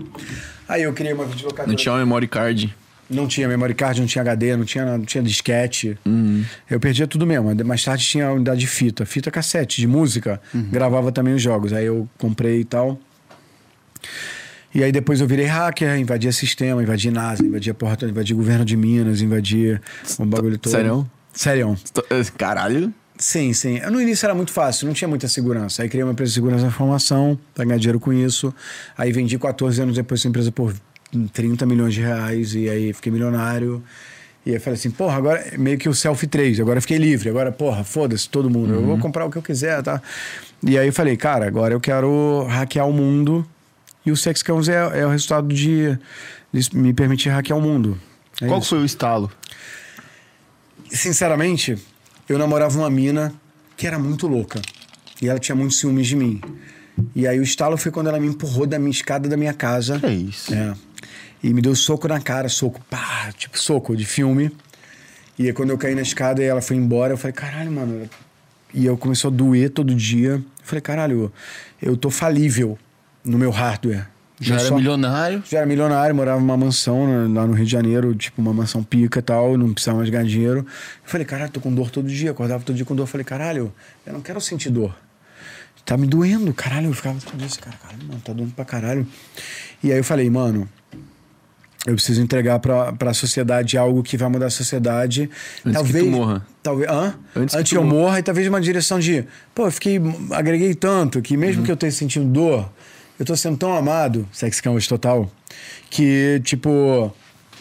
Aí 0.68 0.82
eu 0.84 0.92
criei 0.94 1.12
uma 1.12 1.24
videolocadora. 1.26 1.68
Não 1.68 1.76
tinha 1.76 1.92
uma 1.92 1.98
memory 1.98 2.26
card. 2.28 2.74
Não 3.08 3.26
tinha 3.26 3.46
memory 3.46 3.74
card, 3.74 4.00
não 4.00 4.06
tinha 4.06 4.22
HD, 4.22 4.56
não 4.56 4.64
tinha, 4.64 4.84
não 4.84 5.04
tinha 5.04 5.22
disquete. 5.22 5.98
Eu 6.70 6.80
perdia 6.80 7.06
tudo 7.06 7.26
mesmo. 7.26 7.54
Mais 7.64 7.84
tarde 7.84 8.04
tinha 8.04 8.28
a 8.28 8.32
unidade 8.32 8.60
de 8.60 8.66
fita, 8.66 9.04
fita 9.04 9.30
cassete, 9.30 9.80
de 9.80 9.86
música. 9.86 10.40
Gravava 10.54 11.12
também 11.12 11.34
os 11.34 11.42
jogos. 11.42 11.72
Aí 11.72 11.86
eu 11.86 12.08
comprei 12.18 12.60
e 12.60 12.64
tal. 12.64 12.98
E 14.74 14.82
aí 14.82 14.90
depois 14.90 15.20
eu 15.20 15.26
virei 15.26 15.46
hacker, 15.46 15.96
invadia 15.96 16.32
sistema, 16.32 16.82
invadia 16.82 17.10
NASA, 17.10 17.44
invadia 17.44 17.72
porra 17.72 17.96
toda, 17.96 18.10
invadia 18.10 18.34
governo 18.34 18.64
de 18.64 18.76
Minas, 18.76 19.20
invadia 19.20 19.80
o 20.18 20.24
bagulho 20.24 20.58
todo. 20.58 20.72
Sério? 20.72 21.08
Sério. 21.32 21.78
Caralho. 22.36 22.92
Sim, 23.16 23.52
sim. 23.52 23.78
No 23.92 24.00
início 24.00 24.26
era 24.26 24.34
muito 24.34 24.50
fácil, 24.50 24.88
não 24.88 24.94
tinha 24.94 25.06
muita 25.06 25.28
segurança. 25.28 25.82
Aí 25.82 25.88
criei 25.88 26.02
uma 26.02 26.10
empresa 26.10 26.30
de 26.30 26.34
segurança 26.34 26.62
da 26.62 26.68
informação, 26.68 27.38
pra 27.54 27.64
ganhar 27.64 27.78
dinheiro 27.78 28.00
com 28.00 28.12
isso. 28.12 28.52
Aí 28.98 29.12
vendi 29.12 29.38
14 29.38 29.80
anos 29.80 29.94
depois 29.94 30.20
essa 30.20 30.28
empresa 30.28 30.50
por 30.50 30.74
30 31.32 31.66
milhões 31.66 31.94
de 31.94 32.00
reais 32.00 32.54
e 32.54 32.68
aí 32.68 32.92
fiquei 32.92 33.12
milionário. 33.12 33.82
E 34.46 34.52
aí 34.52 34.58
falei 34.58 34.78
assim, 34.78 34.90
porra, 34.90 35.16
agora 35.16 35.40
é 35.40 35.56
meio 35.56 35.78
que 35.78 35.88
o 35.88 35.94
selfie 35.94 36.26
3, 36.26 36.60
agora 36.60 36.80
fiquei 36.80 36.98
livre, 36.98 37.30
agora, 37.30 37.50
porra, 37.50 37.82
foda-se 37.82 38.28
todo 38.28 38.50
mundo, 38.50 38.74
eu 38.74 38.84
vou 38.84 38.98
comprar 38.98 39.24
o 39.24 39.30
que 39.30 39.38
eu 39.38 39.42
quiser, 39.42 39.82
tá? 39.82 40.02
E 40.62 40.78
aí 40.78 40.86
eu 40.86 40.92
falei, 40.92 41.16
cara, 41.16 41.46
agora 41.46 41.72
eu 41.72 41.80
quero 41.80 42.46
hackear 42.48 42.86
o 42.86 42.92
mundo 42.92 43.46
e 44.04 44.10
o 44.10 44.16
Sex 44.16 44.42
Cams 44.42 44.68
é, 44.68 45.00
é 45.00 45.06
o 45.06 45.08
resultado 45.08 45.48
de, 45.48 45.98
de 46.52 46.76
me 46.76 46.92
permitir 46.92 47.30
hackear 47.30 47.58
o 47.58 47.62
mundo. 47.62 47.98
É 48.40 48.46
Qual 48.46 48.60
isso. 48.60 48.70
foi 48.70 48.80
o 48.80 48.84
estalo? 48.84 49.30
Sinceramente, 50.90 51.78
eu 52.28 52.38
namorava 52.38 52.78
uma 52.78 52.90
mina 52.90 53.32
que 53.76 53.86
era 53.86 53.98
muito 53.98 54.26
louca. 54.26 54.60
E 55.22 55.28
ela 55.28 55.38
tinha 55.38 55.54
muitos 55.54 55.78
ciúmes 55.78 56.06
de 56.06 56.16
mim. 56.16 56.40
E 57.14 57.26
aí 57.26 57.38
o 57.38 57.42
estalo 57.42 57.76
foi 57.76 57.90
quando 57.90 58.08
ela 58.08 58.20
me 58.20 58.26
empurrou 58.26 58.66
da 58.66 58.78
minha 58.78 58.90
escada 58.90 59.28
da 59.28 59.36
minha 59.36 59.52
casa. 59.52 59.98
Que 59.98 60.06
é 60.06 60.12
isso? 60.12 60.54
É. 60.54 60.74
E 61.44 61.52
me 61.52 61.60
deu 61.60 61.74
soco 61.76 62.08
na 62.08 62.18
cara, 62.18 62.48
soco, 62.48 62.80
pá, 62.88 63.30
tipo 63.36 63.58
soco 63.58 63.94
de 63.94 64.06
filme. 64.06 64.50
E 65.38 65.46
aí 65.46 65.52
quando 65.52 65.68
eu 65.68 65.76
caí 65.76 65.94
na 65.94 66.00
escada 66.00 66.42
e 66.42 66.46
ela 66.46 66.62
foi 66.62 66.74
embora, 66.74 67.12
eu 67.12 67.18
falei, 67.18 67.34
caralho, 67.34 67.70
mano. 67.70 68.08
E 68.72 68.86
eu 68.86 68.96
começou 68.96 69.30
a 69.30 69.34
doer 69.34 69.68
todo 69.68 69.94
dia. 69.94 70.30
Eu 70.30 70.44
falei, 70.62 70.80
caralho, 70.80 71.30
eu 71.82 71.98
tô 71.98 72.08
falível 72.08 72.78
no 73.22 73.36
meu 73.36 73.50
hardware. 73.50 74.06
Já 74.40 74.54
era 74.54 74.64
só- 74.64 74.74
milionário. 74.76 75.42
já 75.46 75.58
era 75.58 75.66
milionário, 75.66 76.14
morava 76.16 76.40
numa 76.40 76.56
mansão 76.56 77.06
né, 77.06 77.38
lá 77.38 77.46
no 77.46 77.52
Rio 77.52 77.66
de 77.66 77.70
Janeiro, 77.70 78.14
tipo 78.14 78.40
uma 78.40 78.54
mansão 78.54 78.82
pica 78.82 79.18
e 79.18 79.22
tal, 79.22 79.58
não 79.58 79.74
precisava 79.74 79.98
mais 79.98 80.08
ganhar 80.08 80.24
dinheiro. 80.24 80.60
Eu 80.60 80.66
falei, 81.04 81.26
caralho, 81.26 81.50
tô 81.52 81.60
com 81.60 81.72
dor 81.74 81.90
todo 81.90 82.08
dia, 82.08 82.30
acordava 82.30 82.64
todo 82.64 82.74
dia 82.74 82.86
com 82.86 82.96
dor. 82.96 83.02
Eu 83.02 83.06
falei, 83.06 83.24
caralho, 83.24 83.70
eu 84.06 84.14
não 84.14 84.22
quero 84.22 84.40
sentir 84.40 84.70
dor. 84.70 84.96
Tá 85.84 85.98
me 85.98 86.06
doendo, 86.06 86.54
caralho. 86.54 86.86
Eu 86.86 86.94
ficava 86.94 87.18
todo 87.20 87.36
dia 87.36 87.48
cara, 87.60 87.76
caralho, 87.76 88.02
mano, 88.08 88.20
tá 88.24 88.32
doendo 88.32 88.52
pra 88.54 88.64
caralho. 88.64 89.06
E 89.82 89.92
aí 89.92 89.98
eu 89.98 90.04
falei, 90.04 90.28
mano, 90.30 90.66
eu 91.86 91.94
preciso 91.94 92.22
entregar 92.22 92.58
pra, 92.60 92.92
pra 92.92 93.12
sociedade 93.12 93.76
algo 93.76 94.02
que 94.02 94.16
vai 94.16 94.28
mudar 94.28 94.46
a 94.46 94.50
sociedade. 94.50 95.28
Antes 95.64 95.82
que 95.82 95.98
tu 95.98 96.06
morra. 96.06 96.46
Talvez, 96.62 96.90
hã? 96.90 97.14
Antes 97.36 97.54
Antes, 97.54 97.70
que 97.72 97.76
eu 97.76 97.84
morra. 97.84 98.18
e 98.18 98.22
talvez 98.22 98.48
uma 98.48 98.60
direção 98.60 98.98
de, 98.98 99.24
pô, 99.54 99.66
eu 99.66 99.70
fiquei, 99.70 100.00
agreguei 100.30 100.74
tanto 100.74 101.20
que 101.20 101.36
mesmo 101.36 101.60
Uhum. 101.60 101.64
que 101.66 101.70
eu 101.70 101.74
esteja 101.74 101.96
sentindo 101.96 102.26
dor, 102.26 102.70
eu 103.18 103.24
tô 103.26 103.36
sendo 103.36 103.56
tão 103.58 103.76
amado, 103.76 104.26
sex 104.32 104.60
canvas 104.60 104.86
total, 104.86 105.30
que 105.90 106.40
tipo, 106.44 107.14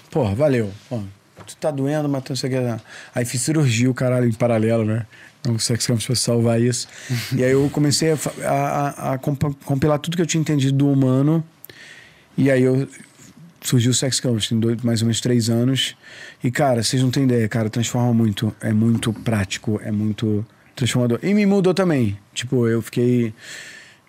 porra, 0.09 0.33
valeu. 0.33 0.71
Ó, 0.89 0.99
tu 1.45 1.55
tá 1.57 1.69
doendo, 1.69 2.07
mas 2.07 2.23
tu 2.23 2.29
não 2.29 2.37
sei 2.37 2.49
o 2.49 2.53
que. 2.53 2.59
lá. 2.59 2.79
Aí 3.13 3.25
fiz 3.25 3.41
cirurgia, 3.41 3.89
o 3.91 3.93
caralho, 3.93 4.27
em 4.27 4.33
paralelo, 4.33 4.85
né? 4.85 5.05
Então, 5.41 5.55
o 5.55 5.59
sex 5.59 5.85
canvas 5.85 6.05
pra 6.05 6.15
salvar 6.15 6.61
isso. 6.61 6.87
e 7.35 7.43
aí 7.43 7.51
eu 7.51 7.69
comecei 7.73 8.11
a, 8.13 8.17
a, 8.45 8.89
a- 9.11 9.13
a 9.15 9.17
compilar 9.17 9.99
tudo 9.99 10.15
que 10.15 10.21
eu 10.21 10.25
tinha 10.25 10.39
entendido 10.39 10.77
do 10.77 10.89
humano. 10.89 11.43
E 12.37 12.49
aí 12.49 12.63
eu 12.63 12.87
surgiu 13.63 13.91
o 13.91 13.93
Sex 13.93 14.19
Canvas, 14.19 14.47
tem 14.47 14.59
dois, 14.59 14.81
mais 14.81 15.01
ou 15.01 15.05
menos 15.07 15.21
três 15.21 15.49
anos. 15.49 15.95
E, 16.43 16.51
cara, 16.51 16.83
vocês 16.83 17.01
não 17.01 17.09
têm 17.09 17.23
ideia, 17.23 17.47
cara, 17.47 17.69
transforma 17.69 18.13
muito. 18.13 18.53
É 18.61 18.71
muito 18.73 19.11
prático, 19.13 19.79
é 19.83 19.91
muito 19.91 20.45
transformador. 20.75 21.19
E 21.23 21.33
me 21.33 21.45
mudou 21.45 21.73
também. 21.73 22.17
Tipo, 22.33 22.67
eu 22.67 22.81
fiquei 22.81 23.33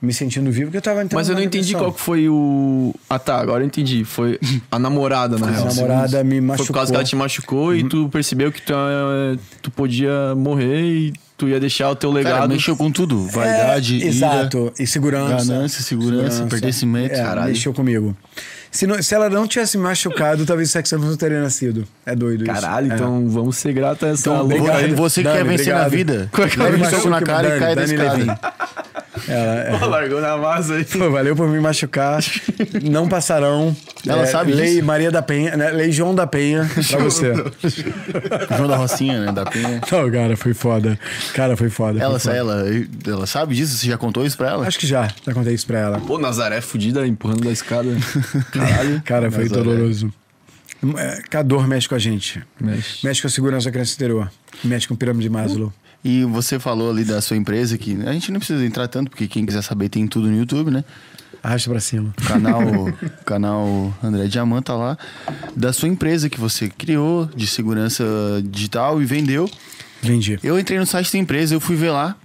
me 0.03 0.13
sentindo 0.13 0.51
vivo 0.51 0.67
porque 0.67 0.77
eu 0.77 0.83
tava 0.83 1.03
entrando 1.03 1.19
Mas 1.19 1.29
eu 1.31 1.35
não 1.35 1.43
entendi 1.43 1.73
qual 1.75 1.91
que 1.93 2.01
foi 2.01 2.29
o. 2.29 2.95
Ah 3.09 3.19
tá, 3.19 3.39
agora 3.41 3.63
eu 3.63 3.67
entendi. 3.67 4.05
Foi 4.05 4.39
a 4.71 4.79
namorada, 4.79 5.39
na 5.39 5.47
A 5.47 5.51
real. 5.51 5.65
namorada 5.67 6.23
me 6.25 6.31
Foi 6.33 6.41
por 6.41 6.47
machucou. 6.47 6.75
causa 6.75 6.91
que 6.93 6.97
ela 6.97 7.05
te 7.05 7.17
machucou 7.17 7.75
e 7.75 7.89
tu 7.89 8.09
percebeu 8.11 8.53
que 8.53 8.61
tu, 8.61 8.73
eh, 8.75 9.39
tu 9.63 9.71
podia 9.71 10.35
morrer 10.37 10.83
e 10.83 11.13
tu 11.39 11.49
ia 11.49 11.59
deixar 11.59 11.91
o 11.91 11.97
teu 11.97 12.13
Cara, 12.13 12.23
legado. 12.23 12.49
mexeu 12.51 12.77
com 12.77 12.91
tudo. 12.93 13.27
Vaidade, 13.29 13.95
é, 13.95 13.99
ira, 13.99 14.07
Exato. 14.09 14.73
E 14.79 14.87
segurança. 14.87 15.47
ganância, 15.47 15.83
segurança, 15.83 16.45
pertencimento. 16.47 17.15
É, 17.15 17.23
Caralho. 17.23 17.49
mexeu 17.49 17.73
comigo. 17.73 18.15
Se, 18.75 18.89
não- 18.89 19.01
se 19.01 19.15
ela 19.15 19.31
não 19.31 19.47
tivesse 19.47 19.79
machucado, 19.79 20.45
talvez 20.45 20.69
o 20.69 20.73
Sex 20.73 20.91
Canvas 20.91 21.09
não 21.11 21.17
teria 21.17 21.41
nascido. 21.41 21.87
É 22.05 22.15
doido 22.17 22.43
isso. 22.43 22.53
Caralho, 22.53 22.91
É. 22.91 22.95
então 22.97 23.29
vamos 23.29 23.57
ser 23.57 23.73
gratos 23.73 24.03
a 24.03 24.09
essa 24.13 24.29
Então, 24.29 24.43
louca. 24.43 24.89
Você 24.97 25.21
que 25.23 25.29
Dani, 25.29 25.39
quer 25.39 25.45
vencer 25.45 25.75
na 25.75 25.87
obrigado. 25.87 25.91
vida. 25.91 26.29
Como 26.33 26.67
é 26.67 26.71
um 26.87 26.91
soco 26.91 27.09
na 27.09 27.23
cara 27.23 27.47
e 27.47 27.51
Dani, 27.51 27.61
cai 27.61 27.75
da 27.77 27.83
Dani 27.83 27.95
escada. 27.95 28.17
Levin. 28.17 28.31
Ela, 29.29 29.55
é. 29.61 29.79
Pô, 29.79 29.87
largou 29.87 30.21
na 30.21 30.37
massa 30.37 30.75
aí. 30.75 30.85
Pô, 30.85 31.11
valeu 31.11 31.37
por 31.37 31.49
me 31.49 31.61
machucar. 31.61 32.23
Não 32.83 33.09
passarão. 33.09 33.77
Ela 34.07 34.27
sabe 34.27 34.53
Lei 34.53 34.75
disso? 34.75 34.85
Maria 34.85 35.11
da 35.11 35.23
Penha, 35.23 35.57
né? 35.57 35.71
Lei 35.71 35.91
João 35.93 36.15
da 36.15 36.27
Penha 36.27 36.69
pra 36.91 36.99
você. 36.99 37.33
João 38.57 38.69
da 38.69 38.77
Rocinha, 38.77 39.27
né? 39.27 39.33
Da 39.33 39.45
Penha. 39.47 39.81
Não, 39.91 40.11
cara, 40.11 40.37
foi 40.37 40.53
foda. 40.55 40.99
Cara, 41.33 41.57
foi 41.57 41.71
foda. 41.71 42.01
Ela, 42.01 42.19
foi 42.19 42.33
foda. 42.35 42.37
ela, 42.37 42.65
ela 43.07 43.27
sabe 43.27 43.55
disso? 43.55 43.77
Você 43.77 43.87
já 43.87 43.97
contou 43.97 44.27
isso 44.27 44.37
pra 44.37 44.51
ela? 44.51 44.67
Acho 44.67 44.79
que 44.79 44.87
já, 44.87 45.09
já 45.25 45.33
contei 45.33 45.55
isso 45.55 45.67
pra 45.67 45.79
ela. 45.79 46.01
Pô, 46.01 46.19
Nazaré 46.19 46.61
fudida 46.61 47.07
empurrando 47.07 47.45
da 47.45 47.53
escada. 47.53 47.89
Caralho. 48.53 49.01
Cara, 49.07 49.31
foi 49.31 49.45
Nazaré. 49.45 49.63
doloroso. 49.63 50.13
É, 50.99 51.23
que 51.31 51.37
a 51.37 51.43
dor 51.43 51.67
mexe 51.67 51.89
com 51.89 51.95
a 51.95 51.99
gente. 51.99 52.43
Mexe. 52.61 53.07
Mexe 53.07 53.21
com 53.23 53.27
a 53.27 53.31
segurança 53.31 53.67
da 53.67 53.71
criança 53.73 53.95
interior. 53.95 54.31
Mexe 54.63 54.87
com 54.87 54.93
a 54.95 54.97
pirâmide 54.97 55.23
de 55.25 55.31
Maslow. 55.31 55.73
E 56.05 56.23
você 56.25 56.59
falou 56.59 56.91
ali 56.91 57.03
da 57.03 57.21
sua 57.23 57.37
empresa 57.37 57.79
que 57.79 57.99
a 58.05 58.13
gente 58.13 58.31
não 58.31 58.39
precisa 58.39 58.65
entrar 58.65 58.87
tanto, 58.89 59.11
porque 59.11 59.27
quem 59.27 59.47
quiser 59.47 59.63
saber 59.63 59.89
tem 59.89 60.07
tudo 60.07 60.29
no 60.29 60.37
YouTube, 60.37 60.71
né? 60.71 60.85
Arrasta 61.43 61.71
pra 61.71 61.81
cima. 61.81 62.15
Canal, 62.27 62.63
canal 63.25 63.95
André 64.03 64.27
Diamanta 64.27 64.75
lá. 64.75 64.99
Da 65.57 65.73
sua 65.73 65.89
empresa 65.89 66.29
que 66.29 66.39
você 66.39 66.69
criou 66.69 67.27
de 67.35 67.47
segurança 67.47 68.05
digital 68.45 69.01
e 69.01 69.05
vendeu. 69.05 69.51
Vendi. 70.03 70.39
Eu 70.43 70.59
entrei 70.59 70.79
no 70.79 70.87
site 70.87 71.11
da 71.13 71.19
empresa, 71.19 71.55
eu 71.55 71.61
fui 71.61 71.77
ver 71.77 71.91
lá. 71.91 72.17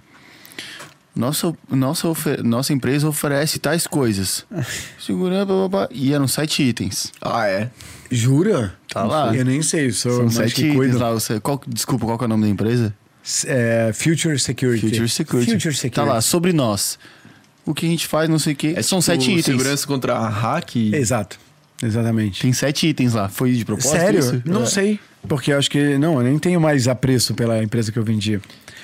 Nossa, 1.14 1.52
nossa, 1.68 2.08
nossa 2.44 2.72
empresa 2.72 3.08
oferece 3.08 3.58
tais 3.58 3.86
coisas. 3.86 4.44
Segurança, 5.00 5.46
blá, 5.46 5.56
blá, 5.56 5.68
blá, 5.68 5.88
e 5.90 6.12
eram 6.12 6.28
sete 6.28 6.62
itens. 6.62 7.12
Ah, 7.20 7.46
é? 7.46 7.70
Jura? 8.10 8.74
Tá 8.88 9.04
lá. 9.04 9.34
Eu 9.34 9.44
nem 9.44 9.60
sei, 9.62 9.90
sou 9.90 10.12
São 10.12 10.30
sete 10.30 10.54
que 10.54 10.60
itens 10.62 10.76
cuido. 10.76 10.98
lá. 10.98 11.12
Você, 11.12 11.40
qual, 11.40 11.60
desculpa, 11.66 12.06
qual 12.06 12.16
que 12.18 12.24
é 12.24 12.26
o 12.26 12.28
nome 12.28 12.44
da 12.44 12.48
empresa? 12.48 12.94
É, 13.46 13.92
Future 13.92 14.38
Security. 14.38 14.88
Future 14.88 15.08
Security. 15.08 15.52
Future 15.52 15.74
Security. 15.74 15.94
Tá 15.94 16.04
lá, 16.04 16.20
sobre 16.20 16.52
nós. 16.52 16.98
O 17.66 17.74
que 17.74 17.86
a 17.86 17.88
gente 17.88 18.06
faz, 18.06 18.28
não 18.28 18.38
sei 18.38 18.54
o 18.54 18.56
quê. 18.56 18.74
É 18.76 18.82
São 18.82 18.98
tipo 19.00 19.12
sete 19.12 19.30
itens. 19.30 19.44
Segurança 19.44 19.86
contra 19.86 20.18
hack. 20.18 20.76
Exato. 20.76 21.38
Exatamente. 21.82 22.42
Tem 22.42 22.52
sete 22.52 22.86
itens 22.88 23.14
lá. 23.14 23.28
Foi 23.28 23.52
de 23.52 23.64
propósito 23.64 23.92
Sério? 23.92 24.18
isso? 24.20 24.42
Não 24.44 24.62
É. 24.62 24.66
sei. 24.66 25.00
Porque 25.28 25.52
eu 25.52 25.58
acho 25.58 25.70
que. 25.70 25.98
Não, 25.98 26.14
eu 26.16 26.22
nem 26.22 26.38
tenho 26.38 26.60
mais 26.60 26.88
apreço 26.88 27.34
pela 27.34 27.62
empresa 27.62 27.92
que 27.92 27.98
eu 27.98 28.02
vendi. 28.02 28.40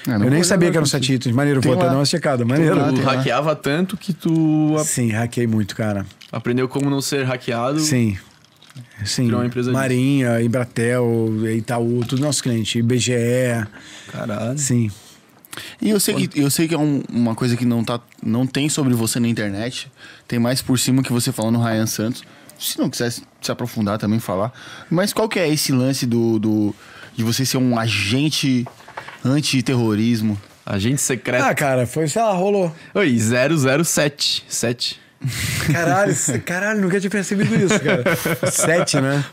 Ah, 0.07 0.19
não 0.19 0.27
eu 0.27 0.31
nem 0.31 0.43
sabia 0.45 0.71
que 0.71 0.77
eram 0.77 0.87
sete 0.87 1.15
itens. 1.15 1.35
Maneiro, 1.35 1.61
Tem 1.61 1.71
vou 1.71 1.79
até 1.79 1.87
lá. 1.87 1.93
dar 1.95 1.99
uma 1.99 2.05
checada. 2.05 2.45
Maneiro. 2.45 2.77
Tu 2.95 3.01
hackeava 3.03 3.57
tanto 3.57 3.97
que 3.97 4.13
tu 4.13 4.77
Sim, 4.85 5.11
hackei 5.11 5.47
muito, 5.47 5.75
cara. 5.75 6.07
aprendeu 6.31 6.69
como 6.69 6.89
não 6.91 7.01
ser 7.01 7.25
hackeado. 7.25 7.81
Sim. 7.81 8.17
Sim. 9.05 9.27
Criou 9.27 9.40
uma 9.40 9.47
empresa 9.47 9.70
disso. 9.70 9.78
Marinha, 9.81 10.40
Embratel, 10.43 11.06
Itaú, 11.56 12.05
tudo 12.06 12.23
nosso 12.23 12.43
cliente. 12.43 12.78
IBGE. 12.78 13.12
Caralho. 14.10 14.59
Sim. 14.59 14.90
E 15.81 15.89
eu 15.90 15.98
sei 16.01 16.14
que, 16.14 16.40
eu 16.40 16.51
sei 16.51 16.68
que 16.68 16.74
é 16.74 16.78
um- 16.78 17.02
uma 17.10 17.35
coisa 17.35 17.56
que 17.56 17.64
não, 17.64 17.82
tá, 17.85 18.01
não 18.23 18.47
tem 18.47 18.68
sobre 18.68 18.93
você 18.94 19.18
na 19.20 19.28
internet. 19.28 19.90
Tem 20.28 20.39
mais 20.39 20.60
por 20.62 20.78
cima 20.78 21.02
que 21.02 21.12
você 21.12 21.32
falou 21.32 21.51
no 21.51 21.62
Ryan 21.62 21.86
Santos. 21.86 22.23
Se 22.59 22.78
não 22.78 22.89
quiser 22.90 23.10
se 23.12 23.23
aprofundar 23.51 23.98
também, 23.98 24.18
falar. 24.18 24.52
Mas 24.90 25.12
qual 25.12 25.28
que 25.28 25.39
é 25.39 25.48
esse 25.48 25.73
lance 25.73 26.06
do, 26.06 26.39
do 26.39 26.74
de 27.14 27.23
você 27.23 27.44
ser 27.44 27.59
um 27.59 27.78
agente 27.78 28.64
antiterrorismo? 29.24 30.40
Agente 30.64 31.01
secreto. 31.01 31.43
Ah, 31.44 31.55
cara, 31.55 31.86
foi, 31.86 32.09
sei 32.09 32.20
lá, 32.23 32.32
rolou. 32.32 32.74
Oi, 32.94 33.16
007. 33.18 34.44
7. 34.48 35.01
Caralho, 35.72 36.14
caralho, 36.44 36.80
nunca 36.80 37.01
tinha 37.01 37.10
percebido 37.10 37.55
isso, 37.56 37.80
cara. 37.80 38.05
Sete, 38.51 39.01
né? 39.01 39.24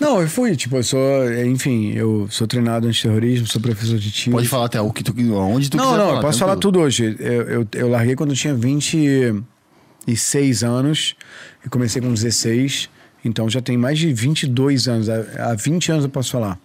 Não, 0.00 0.20
eu 0.20 0.28
fui, 0.28 0.56
tipo, 0.56 0.76
eu 0.76 0.82
sou, 0.82 1.32
enfim, 1.44 1.92
eu 1.94 2.26
sou 2.30 2.46
treinado 2.46 2.88
antiterrorismo, 2.88 3.46
sou 3.46 3.60
professor 3.60 3.98
de 3.98 4.10
tiro. 4.10 4.36
Pode 4.36 4.48
falar 4.48 4.66
até 4.66 4.80
o 4.80 4.90
que 4.92 5.02
tu, 5.04 5.12
onde 5.34 5.70
tu 5.70 5.76
Não, 5.76 5.84
quiser 5.84 5.98
não, 5.98 6.06
falar. 6.06 6.18
eu 6.18 6.22
posso 6.22 6.38
falar 6.38 6.56
tudo 6.56 6.80
hoje. 6.80 7.16
Eu, 7.18 7.42
eu, 7.42 7.68
eu 7.72 7.88
larguei 7.88 8.14
quando 8.16 8.30
eu 8.30 8.36
tinha 8.36 8.54
26 8.54 10.64
anos 10.64 11.14
e 11.64 11.68
comecei 11.68 12.02
com 12.02 12.12
16. 12.12 12.90
Então 13.24 13.48
já 13.48 13.62
tem 13.62 13.76
mais 13.76 13.98
de 13.98 14.12
22 14.12 14.88
anos. 14.88 15.08
Há 15.08 15.50
há 15.50 15.54
20 15.54 15.92
anos 15.92 16.04
eu 16.04 16.10
posso 16.10 16.32
falar. 16.32 16.58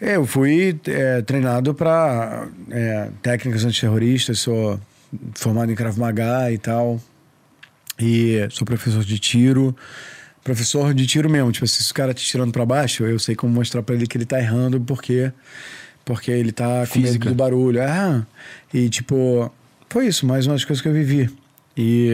É, 0.00 0.16
Eu 0.16 0.26
fui 0.26 0.78
é, 0.86 1.22
treinado 1.22 1.74
para 1.74 2.46
técnicas 3.22 3.64
antiterroristas, 3.64 4.40
sou 4.40 4.80
formado 5.34 5.70
em 5.70 5.74
Krav 5.74 5.96
Maga 5.98 6.50
e 6.50 6.58
tal. 6.58 6.98
E 8.02 8.46
sou 8.50 8.64
professor 8.66 9.04
de 9.04 9.18
tiro. 9.18 9.76
Professor 10.42 10.92
de 10.92 11.06
tiro 11.06 11.30
mesmo. 11.30 11.52
Tipo, 11.52 11.64
assim, 11.64 11.82
se 11.84 11.90
o 11.92 11.94
cara 11.94 12.12
te 12.12 12.24
tirando 12.24 12.50
para 12.52 12.66
baixo, 12.66 13.04
eu 13.04 13.18
sei 13.18 13.36
como 13.36 13.52
mostrar 13.54 13.82
para 13.82 13.94
ele 13.94 14.06
que 14.06 14.16
ele 14.18 14.26
tá 14.26 14.40
errando 14.40 14.80
porque, 14.80 15.30
porque 16.04 16.30
ele 16.32 16.50
tá 16.50 16.84
com 16.88 16.98
medo 16.98 17.06
Física. 17.08 17.28
do 17.28 17.34
barulho. 17.34 17.80
Ah, 17.82 18.26
e 18.74 18.88
tipo, 18.88 19.52
foi 19.88 20.08
isso, 20.08 20.26
mais 20.26 20.46
umas 20.46 20.64
coisas 20.64 20.82
que 20.82 20.88
eu 20.88 20.92
vivi. 20.92 21.30
E. 21.76 22.10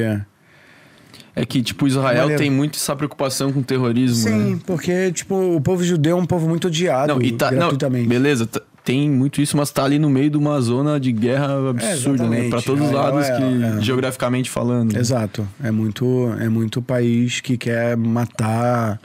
É 1.34 1.46
que, 1.46 1.62
tipo, 1.62 1.86
Israel 1.86 2.22
Maneiro. 2.22 2.42
tem 2.42 2.50
muito 2.50 2.76
essa 2.76 2.96
preocupação 2.96 3.52
com 3.52 3.62
terrorismo, 3.62 4.16
Sim, 4.28 4.54
né? 4.54 4.60
porque, 4.66 5.12
tipo, 5.12 5.36
o 5.54 5.60
povo 5.60 5.84
judeu 5.84 6.18
é 6.18 6.20
um 6.20 6.26
povo 6.26 6.48
muito 6.48 6.66
odiado 6.66 7.14
Não, 7.14 7.22
e 7.22 7.30
tá, 7.30 7.52
não, 7.52 7.70
beleza, 8.08 8.44
tá- 8.44 8.60
tem 8.88 9.10
muito 9.10 9.42
isso, 9.42 9.54
mas 9.54 9.70
tá 9.70 9.84
ali 9.84 9.98
no 9.98 10.08
meio 10.08 10.30
de 10.30 10.38
uma 10.38 10.58
zona 10.62 10.98
de 10.98 11.12
guerra 11.12 11.68
absurda, 11.70 12.24
né? 12.26 12.46
exatamente. 12.46 12.50
Pra 12.50 12.62
todos 12.62 12.86
os 12.86 12.90
É, 12.90 12.94
lados, 12.94 13.26
é, 13.26 13.36
que, 13.36 13.42
é. 13.78 13.82
geograficamente 13.82 14.48
falando. 14.48 14.94
né? 14.94 14.98
Exato. 15.00 15.46
É 15.62 15.70
muito, 15.70 16.34
é 16.40 16.48
muito 16.48 16.80
país 16.80 17.40
que 17.42 17.58
quer 17.58 17.98
matar. 17.98 18.98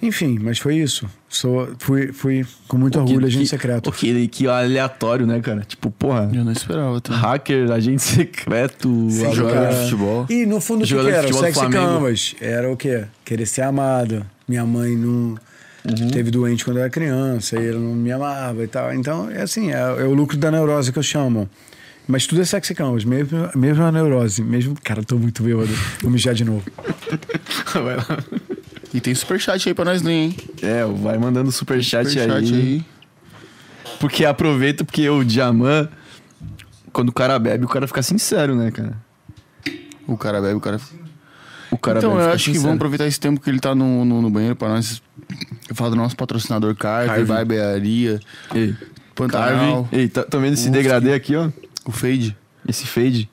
Enfim, 0.00 0.38
mas 0.40 0.58
foi 0.60 0.76
isso. 0.76 1.08
Sou, 1.28 1.68
fui, 1.78 2.12
fui 2.12 2.46
com 2.68 2.76
muito 2.78 2.96
Pô, 2.98 3.04
que- 3.04 3.10
orgulho, 3.12 3.26
agente 3.26 3.42
que- 3.44 3.48
secreto. 3.50 3.90
pô, 3.90 3.92
Que, 3.96 4.28
que 4.28 4.46
aleatório, 4.46 5.26
né, 5.26 5.40
cara? 5.40 5.62
Tipo, 5.66 5.90
porra, 5.90 6.30
Eu 6.32 6.44
não 6.44 6.52
esperava. 6.52 7.00
Tá? 7.00 7.14
hacker, 7.16 7.70
agente 7.72 8.02
secreto, 8.02 8.88
Sim, 9.10 9.34
jogador 9.34 9.54
cara. 9.62 9.74
de 9.74 9.82
futebol. 9.82 10.26
E 10.30 10.46
no 10.46 10.60
fundo 10.60 10.84
o 10.84 10.86
que, 10.86 10.94
que 10.94 11.08
era? 11.08 11.28
O 11.28 11.32
sexy 11.34 11.58
Flamengo. 11.58 11.84
canvas. 11.86 12.34
Era 12.40 12.70
o 12.70 12.76
quê? 12.76 13.04
Querer 13.24 13.46
ser 13.46 13.62
amado. 13.62 14.24
Minha 14.46 14.64
mãe 14.64 14.96
não 14.96 15.36
Uhum. 15.84 16.10
teve 16.10 16.30
doente 16.30 16.64
quando 16.64 16.76
eu 16.76 16.82
era 16.82 16.90
criança, 16.90 17.60
e 17.60 17.68
ela 17.68 17.78
não 17.80 17.94
me 17.94 18.12
amava 18.12 18.62
e 18.62 18.68
tal. 18.68 18.94
Então, 18.94 19.28
é 19.30 19.42
assim, 19.42 19.72
é, 19.72 19.80
é 19.80 20.04
o 20.04 20.14
lucro 20.14 20.36
da 20.36 20.50
neurose 20.50 20.92
que 20.92 20.98
eu 20.98 21.02
chamo. 21.02 21.48
Mas 22.06 22.26
tudo 22.26 22.40
é 22.40 22.44
sexy 22.44 22.74
canvas, 22.74 23.04
mesmo, 23.04 23.48
mesmo 23.54 23.82
a 23.84 23.92
neurose. 23.92 24.42
Mesmo. 24.42 24.76
Cara, 24.82 25.00
eu 25.00 25.04
tô 25.04 25.16
muito 25.16 25.42
bêbado. 25.42 25.70
Vou 26.00 26.10
mijar 26.10 26.34
de 26.34 26.44
novo. 26.44 26.62
Vai 27.72 27.96
lá. 27.96 28.18
E 28.92 29.00
tem 29.00 29.14
superchat 29.14 29.68
aí 29.68 29.74
pra 29.74 29.84
nós 29.84 30.02
ler, 30.02 30.12
hein? 30.12 30.36
É, 30.60 30.84
vai 30.84 31.16
mandando 31.16 31.50
superchat, 31.50 32.10
Superchat 32.10 32.52
aí. 32.52 32.60
aí. 32.60 32.84
Porque 33.98 34.24
aproveita, 34.24 34.84
porque 34.84 35.08
o 35.08 35.24
Diamant, 35.24 35.88
quando 36.92 37.08
o 37.08 37.12
cara 37.12 37.38
bebe, 37.38 37.64
o 37.64 37.68
cara 37.68 37.86
fica 37.86 38.02
sincero, 38.02 38.54
né, 38.54 38.70
cara? 38.70 38.94
O 40.06 40.18
cara 40.18 40.42
bebe, 40.42 40.56
o 40.56 40.60
cara. 40.60 40.78
O 41.72 41.78
cara 41.78 41.98
então, 41.98 42.20
eu 42.20 42.30
acho 42.30 42.52
que 42.52 42.58
vamos 42.58 42.76
aproveitar 42.76 43.06
esse 43.06 43.18
tempo 43.18 43.40
que 43.40 43.48
ele 43.48 43.58
tá 43.58 43.74
no, 43.74 44.04
no, 44.04 44.20
no 44.20 44.30
banheiro 44.30 44.54
pra 44.54 44.68
nós 44.68 45.02
falar 45.74 45.88
do 45.90 45.96
nosso 45.96 46.14
patrocinador 46.14 46.74
Carve. 46.76 47.24
Barbearia, 47.24 48.20
Pantanal, 49.14 49.84
Carve. 49.84 49.96
Ei, 49.96 50.08
tá, 50.08 50.22
tá 50.22 50.38
vendo 50.38 50.52
esse 50.52 50.64
Uf, 50.68 50.70
degradê 50.72 51.14
aqui, 51.14 51.34
ó? 51.34 51.48
o 51.86 51.90
Fade. 51.90 52.36
Esse 52.68 52.86
fade. 52.86 53.28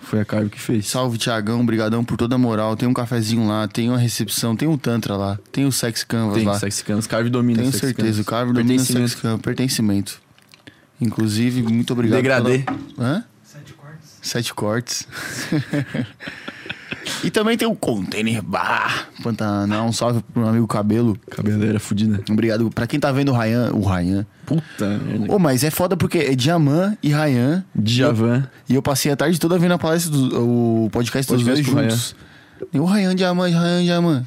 Foi 0.00 0.20
a 0.20 0.24
Carve 0.24 0.50
que 0.50 0.60
fez. 0.60 0.86
Salve, 0.86 1.18
Tiagão, 1.18 1.64
brigadão 1.66 2.04
por 2.04 2.16
toda 2.16 2.36
a 2.36 2.38
moral. 2.38 2.76
Tem 2.76 2.88
um 2.88 2.94
cafezinho 2.94 3.46
lá, 3.46 3.66
tem 3.66 3.88
uma 3.88 3.98
recepção, 3.98 4.54
tem 4.54 4.68
o 4.68 4.78
Tantra 4.78 5.16
lá, 5.16 5.38
tem 5.50 5.64
o 5.66 5.72
Sex 5.72 6.04
Canvas 6.04 6.36
Tem 6.36 6.46
lá. 6.46 6.58
Sexy 6.58 6.84
Canvas. 6.84 7.06
Carve 7.06 7.28
domina 7.28 7.58
Tenho 7.60 7.72
Sexy 7.72 7.86
certeza, 7.86 8.22
o 8.22 8.24
Canvas. 8.24 8.26
Carve 8.26 8.52
domina. 8.52 8.84
Sex 8.84 9.14
Canvas, 9.16 9.40
pertencimento. 9.40 10.20
Inclusive, 11.00 11.62
muito 11.62 11.92
obrigado. 11.92 12.16
Degradê. 12.18 12.58
pela- 12.60 12.78
Hã? 12.98 13.24
Sete 13.42 13.72
cortes. 13.74 14.08
Sete 14.22 14.54
cortes. 14.54 15.08
e 17.22 17.30
também 17.30 17.56
tem 17.56 17.66
o 17.66 17.74
Container 17.74 18.42
Bar 18.42 19.08
Pantanal. 19.22 19.86
Um 19.86 19.92
salve 19.92 20.22
pro 20.32 20.42
meu 20.42 20.50
amigo 20.50 20.66
Cabelo. 20.66 21.16
Cabeleira 21.30 21.78
fudida. 21.80 22.20
Obrigado. 22.30 22.70
Pra 22.70 22.86
quem 22.86 22.98
tá 23.00 23.10
vendo 23.12 23.32
o 23.32 23.38
Ryan, 23.38 23.70
o 23.72 23.82
Ryan. 23.86 24.26
Puta 24.46 24.86
merda. 24.98 25.32
Ô, 25.32 25.38
mas 25.38 25.64
é 25.64 25.70
foda 25.70 25.96
porque 25.96 26.18
é 26.18 26.34
Diamant 26.34 26.96
e 27.02 27.08
Ryan. 27.10 27.64
Djavan. 27.74 28.48
E 28.68 28.74
eu 28.74 28.82
passei 28.82 29.10
a 29.10 29.16
tarde 29.16 29.38
toda 29.38 29.58
vendo 29.58 29.72
a 29.72 29.78
palestra 29.78 30.10
do 30.12 30.84
o 30.84 30.90
podcast, 30.90 31.32
dos 31.32 31.44
dois 31.44 31.64
juntos. 31.64 32.14
E 32.72 32.78
o 32.78 32.84
Ryan 32.84 33.14
Diamant, 33.14 33.52
Ryan 33.52 33.82
Diamant. 33.82 34.24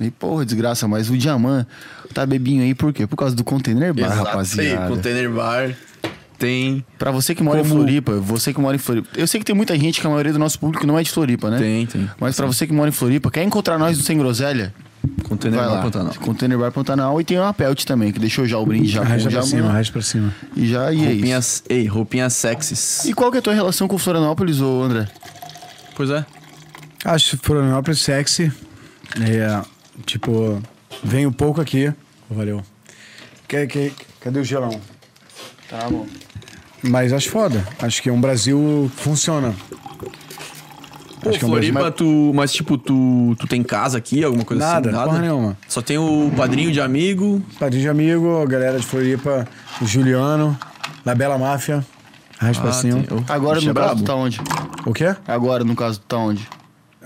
E 0.00 0.10
porra, 0.10 0.44
desgraça, 0.44 0.86
mas 0.86 1.10
o 1.10 1.18
Diamant 1.18 1.66
tá 2.14 2.24
bebinho 2.24 2.62
aí 2.62 2.74
por 2.74 2.92
quê? 2.92 3.06
Por 3.06 3.16
causa 3.16 3.34
do 3.34 3.42
Container 3.42 3.92
Bar, 3.92 4.06
Exato. 4.06 4.24
rapaziada. 4.24 4.84
Aí, 4.84 4.90
Container 4.90 5.30
Bar. 5.30 5.74
Tem. 6.38 6.84
Pra 6.96 7.10
você 7.10 7.34
que 7.34 7.42
mora 7.42 7.58
em 7.58 7.62
Como- 7.62 7.74
Floripa, 7.74 8.12
você 8.20 8.52
que 8.54 8.60
mora 8.60 8.76
em 8.76 8.78
Floripa. 8.78 9.08
Eu 9.16 9.26
sei 9.26 9.40
que 9.40 9.46
tem 9.46 9.56
muita 9.56 9.76
gente 9.76 10.00
que 10.00 10.06
a 10.06 10.10
maioria 10.10 10.32
do 10.32 10.38
nosso 10.38 10.58
público 10.58 10.86
não 10.86 10.96
é 10.98 11.02
de 11.02 11.10
Floripa, 11.10 11.50
né? 11.50 11.58
Tem, 11.58 11.84
tem. 11.86 12.08
Mas 12.20 12.36
pra 12.36 12.46
você 12.46 12.66
que 12.66 12.72
mora 12.72 12.88
em 12.88 12.92
Floripa, 12.92 13.30
quer 13.30 13.42
encontrar 13.42 13.76
nós 13.78 13.98
no 13.98 14.04
Sem 14.04 14.16
Groselha? 14.16 14.72
Container 15.24 15.58
vai 15.58 15.68
Bar 15.68 15.74
lá. 15.76 15.82
Pantanal. 15.82 16.14
Container 16.20 16.58
Bar 16.58 16.72
Pantanal 16.72 17.20
e 17.20 17.24
tem 17.24 17.38
uma 17.38 17.52
Pelt 17.52 17.84
também, 17.84 18.12
que 18.12 18.18
deixou 18.18 18.46
já 18.46 18.58
o 18.58 18.64
brinde 18.66 18.88
já 18.88 19.00
Arrasta 19.02 19.30
pra 19.30 19.42
cima, 19.42 19.68
arrasta 19.68 19.92
pra 19.92 20.02
cima. 20.02 20.34
E 20.56 20.66
já 20.68 20.92
e 20.92 20.96
é 20.96 21.00
isso. 21.00 21.10
Roupinhas. 21.14 21.62
Ei, 21.68 21.86
roupinhas 21.86 22.32
sexys. 22.34 23.04
E 23.04 23.12
qual 23.12 23.30
que 23.30 23.36
é 23.38 23.40
a 23.40 23.42
tua 23.42 23.54
relação 23.54 23.88
com 23.88 23.98
Florianópolis, 23.98 24.60
ô 24.60 24.82
André? 24.82 25.08
Pois 25.96 26.10
é. 26.10 26.24
Acho 27.04 27.36
Florianópolis 27.38 28.00
sexy. 28.00 28.52
É, 29.20 29.60
tipo, 30.06 30.60
venho 31.02 31.32
pouco 31.32 31.60
aqui. 31.60 31.92
Valeu. 32.30 32.62
Que, 33.48 33.66
que, 33.66 33.92
cadê 34.20 34.38
o 34.40 34.44
gelão? 34.44 34.80
Tá 35.70 35.88
bom. 35.90 36.06
Mas 36.82 37.12
acho 37.12 37.30
foda. 37.30 37.66
Acho 37.80 38.02
que 38.02 38.08
é 38.08 38.12
um 38.12 38.20
Brasil 38.20 38.90
que 38.96 39.02
funciona. 39.02 39.54
Pô, 41.20 41.30
Acho 41.30 41.38
que 41.40 41.44
é 41.44 41.48
um 41.48 41.50
Brasil 41.50 41.72
Floripa, 41.72 41.80
mais- 41.80 41.94
tu. 41.94 42.32
Mas, 42.34 42.52
tipo, 42.52 42.78
tu, 42.78 43.34
tu 43.38 43.46
tem 43.48 43.62
casa 43.62 43.98
aqui, 43.98 44.22
alguma 44.22 44.44
coisa 44.44 44.64
Nada, 44.64 44.90
assim? 44.90 45.04
porra 45.04 45.18
nenhuma. 45.18 45.56
Só 45.68 45.82
tem 45.82 45.98
o 45.98 46.30
padrinho 46.36 46.70
de 46.70 46.80
amigo. 46.80 47.42
Padrinho 47.58 47.82
de 47.82 47.88
amigo, 47.88 48.40
a 48.40 48.46
galera 48.46 48.78
de 48.78 48.86
Floripa, 48.86 49.46
o 49.82 49.86
Juliano, 49.86 50.56
da 51.04 51.14
Bela 51.14 51.36
Máfia. 51.36 51.84
Arrasta 52.40 52.62
pra 52.62 52.70
Ah, 52.70 52.74
cima. 52.74 53.02
tem- 53.02 53.24
Agora, 53.28 53.60
no 53.60 53.70
é 53.70 53.74
caso, 53.74 53.86
brabo. 53.86 54.00
tu 54.02 54.04
tá 54.04 54.14
onde? 54.14 54.40
O 54.86 54.92
quê? 54.94 55.16
Agora, 55.26 55.64
no 55.64 55.74
caso, 55.74 55.98
tu 55.98 56.04
tá 56.06 56.16
onde? 56.18 56.46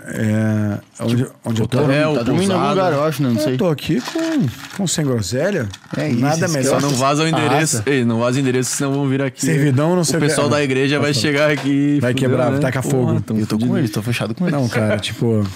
É, 0.05 0.79
onde, 1.01 1.27
onde 1.45 1.63
eu 1.63 1.67
tô? 1.69 1.83
hotel, 1.85 2.15
tá 2.17 2.23
dormindo 2.23 2.51
em 2.51 2.55
algum 2.55 2.67
pousada. 2.67 2.69
lugar, 2.71 2.93
eu 2.93 3.05
acho, 3.05 3.23
né? 3.23 3.29
Não 3.31 3.41
sei. 3.41 3.53
Eu 3.55 3.59
tô 3.59 3.69
aqui 3.69 4.01
com, 4.01 4.47
com 4.77 4.87
sem 4.87 5.05
groselha. 5.05 5.69
É 5.97 6.09
isso, 6.09 6.21
Nada 6.21 6.49
melhor. 6.49 6.81
Só 6.81 6.87
não 6.89 6.95
vaza 6.97 7.23
o 7.23 7.29
endereço. 7.29 7.77
Arrasa. 7.77 7.83
Ei, 7.87 8.05
não 8.05 8.19
vaza 8.19 8.37
o 8.39 8.41
endereço, 8.41 8.75
senão 8.77 8.93
vão 8.93 9.09
vir 9.09 9.23
aqui. 9.23 9.45
Servidão, 9.47 9.95
não 9.95 10.03
sei 10.03 10.17
O 10.17 10.19
o 10.19 10.21
que- 10.23 10.29
pessoal 10.29 10.49
da 10.49 10.63
igreja 10.63 10.99
vai 10.99 11.15
chegar 11.15 11.51
aqui. 11.51 11.99
Vai 12.01 12.13
fudeu, 12.13 12.29
quebrar, 12.31 12.51
né? 12.51 12.59
taca 12.59 12.83
Porra, 12.83 12.91
fogo. 13.15 13.21
tão 13.21 13.39
Eu 13.39 13.47
tô 13.47 13.59
com 13.59 13.79
eles, 13.79 13.91
tô 13.91 14.03
fechado 14.03 14.35
com 14.35 14.45
eles. 14.49 14.59
Não, 14.59 14.69
cara, 14.69 14.99
tipo, 15.01 15.47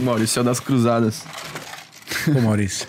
Maurício 0.00 0.40
é 0.40 0.42
o 0.42 0.44
das 0.44 0.58
cruzadas. 0.58 1.22
pô, 2.32 2.40
Maurício. 2.40 2.86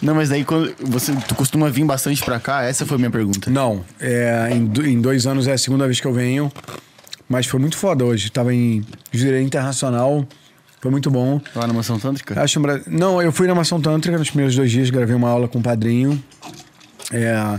Não, 0.00 0.14
mas 0.14 0.28
daí 0.30 0.44
quando 0.44 0.74
você 0.80 1.12
tu 1.28 1.34
costuma 1.34 1.68
vir 1.70 1.84
bastante 1.84 2.22
pra 2.24 2.40
cá, 2.40 2.62
essa 2.62 2.86
foi 2.86 2.94
a 2.96 2.98
minha 2.98 3.10
pergunta. 3.10 3.50
Não, 3.50 3.84
é, 4.00 4.48
em, 4.52 4.90
em 4.90 5.00
dois 5.00 5.26
anos 5.26 5.46
é 5.46 5.52
a 5.52 5.58
segunda 5.58 5.84
vez 5.86 6.00
que 6.00 6.06
eu 6.06 6.12
venho. 6.12 6.50
Mas 7.26 7.46
foi 7.46 7.58
muito 7.58 7.76
foda 7.78 8.04
hoje. 8.04 8.30
Tava 8.30 8.52
em 8.54 8.84
Jurerê 9.10 9.40
Internacional. 9.42 10.26
Foi 10.84 10.90
muito 10.90 11.10
bom. 11.10 11.40
Lá 11.56 11.66
na 11.66 11.72
Mansão 11.72 11.98
Tântrica? 11.98 12.38
Acho 12.38 12.60
um 12.60 12.62
Não, 12.86 13.22
eu 13.22 13.32
fui 13.32 13.46
na 13.46 13.54
Maçã 13.54 13.80
Tântrica 13.80 14.18
nos 14.18 14.28
primeiros 14.28 14.54
dois 14.54 14.70
dias, 14.70 14.90
gravei 14.90 15.16
uma 15.16 15.30
aula 15.30 15.48
com 15.48 15.58
o 15.58 15.62
padrinho. 15.62 16.22
É, 17.10 17.58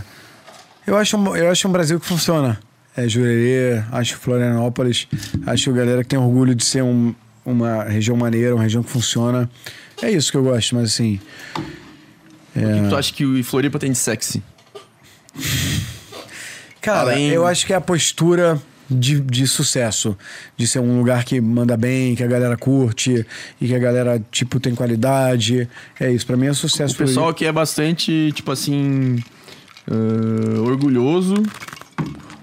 eu, 0.86 0.96
acho, 0.96 1.16
um- 1.16 1.34
eu 1.36 1.50
acho 1.50 1.66
um 1.66 1.72
Brasil 1.72 1.98
que 1.98 2.06
funciona. 2.06 2.56
É 2.96 3.08
Jurerê, 3.08 3.82
acho 3.90 4.16
Florianópolis, 4.16 5.08
acho 5.44 5.72
galera 5.72 6.04
que 6.04 6.08
tem 6.10 6.16
orgulho 6.20 6.54
de 6.54 6.64
ser 6.64 6.84
um- 6.84 7.12
uma 7.44 7.82
região 7.82 8.16
maneira, 8.16 8.54
uma 8.54 8.62
região 8.62 8.80
que 8.80 8.90
funciona. 8.90 9.50
É 10.00 10.08
isso 10.08 10.30
que 10.30 10.38
eu 10.38 10.44
gosto, 10.44 10.76
mas 10.76 10.92
assim. 10.92 11.18
O 12.54 12.60
que 12.60 12.82
que 12.84 12.88
tu 12.88 12.94
acha 12.96 13.12
que 13.12 13.26
o 13.26 13.42
Floripa 13.42 13.76
tem 13.80 13.90
de 13.90 13.98
sexy? 13.98 14.40
Cara, 16.80 17.10
Além- 17.10 17.30
eu 17.30 17.44
acho 17.44 17.66
que 17.66 17.72
é 17.72 17.76
a 17.76 17.80
postura 17.80 18.62
de, 18.90 19.20
de 19.20 19.46
sucesso. 19.46 20.16
De 20.56 20.66
ser 20.66 20.80
um 20.80 20.98
lugar 20.98 21.24
que 21.24 21.40
manda 21.40 21.76
bem, 21.76 22.14
que 22.14 22.22
a 22.22 22.26
galera 22.26 22.56
curte 22.56 23.26
e 23.60 23.66
que 23.68 23.74
a 23.74 23.78
galera, 23.78 24.22
tipo, 24.30 24.58
tem 24.60 24.74
qualidade. 24.74 25.68
É 26.00 26.10
isso, 26.10 26.26
pra 26.26 26.36
mim 26.36 26.46
é 26.46 26.52
sucesso. 26.52 26.94
O 26.94 26.98
pessoal 26.98 27.28
aqui 27.28 27.44
é 27.46 27.52
bastante, 27.52 28.32
tipo 28.34 28.50
assim. 28.52 29.16
ah, 29.90 30.60
orgulhoso. 30.62 31.34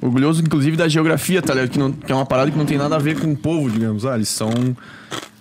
Orgulhoso, 0.01 0.41
inclusive, 0.41 0.75
da 0.75 0.87
geografia, 0.89 1.41
tá 1.41 1.53
ligado? 1.53 1.69
Que, 1.69 1.79
não- 1.79 1.91
que 1.91 2.11
é 2.11 2.15
uma 2.15 2.25
parada 2.25 2.51
que 2.51 2.57
não 2.57 2.65
tem 2.65 2.77
nada 2.77 2.95
a 2.95 2.99
ver 2.99 3.17
com 3.19 3.31
o 3.31 3.35
povo, 3.37 3.69
digamos. 3.69 4.05
Ah, 4.05 4.15
eles 4.15 4.27
são. 4.29 4.49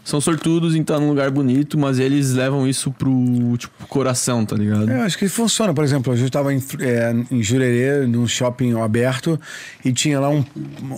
São 0.04 0.20
sortudos 0.20 0.74
em 0.74 0.80
estar 0.80 0.98
num 0.98 1.08
lugar 1.08 1.30
bonito, 1.30 1.78
mas 1.78 2.00
eles 2.00 2.32
levam 2.32 2.66
isso 2.66 2.90
pro, 2.90 3.56
tipo, 3.56 3.86
coração, 3.86 4.44
tá 4.44 4.56
ligado? 4.56 4.90
É, 4.90 4.98
eu 4.98 5.02
acho 5.02 5.16
que 5.16 5.28
funciona. 5.28 5.72
Por 5.72 5.84
exemplo, 5.84 6.12
hoje 6.12 6.22
eu 6.22 6.26
estava 6.26 6.52
em, 6.52 6.60
é, 6.80 7.14
em 7.30 7.40
Jurerê, 7.40 8.04
num 8.06 8.26
shopping 8.26 8.80
aberto, 8.80 9.38
e 9.84 9.92
tinha 9.92 10.18
lá 10.18 10.28
um, 10.28 10.44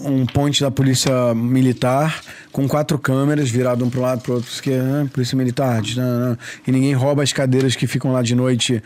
um 0.07 0.25
ponte 0.25 0.63
da 0.63 0.71
polícia 0.71 1.35
militar 1.35 2.19
com 2.51 2.67
quatro 2.67 2.99
câmeras 2.99 3.51
virado 3.51 3.85
um 3.85 3.91
um 3.95 4.01
lado 4.01 4.23
o 4.27 4.33
outro. 4.33 4.51
Que, 4.63 4.73
ah, 4.73 5.07
polícia 5.13 5.37
militar, 5.37 5.83
não, 5.97 6.31
não. 6.31 6.39
e 6.67 6.73
ninguém 6.73 6.95
rouba 6.95 7.23
as 7.23 7.33
cadeiras 7.33 7.77
que 7.77 7.87
ficam 7.87 8.11
lá 8.11 8.23
de 8.23 8.35
noite 8.35 8.83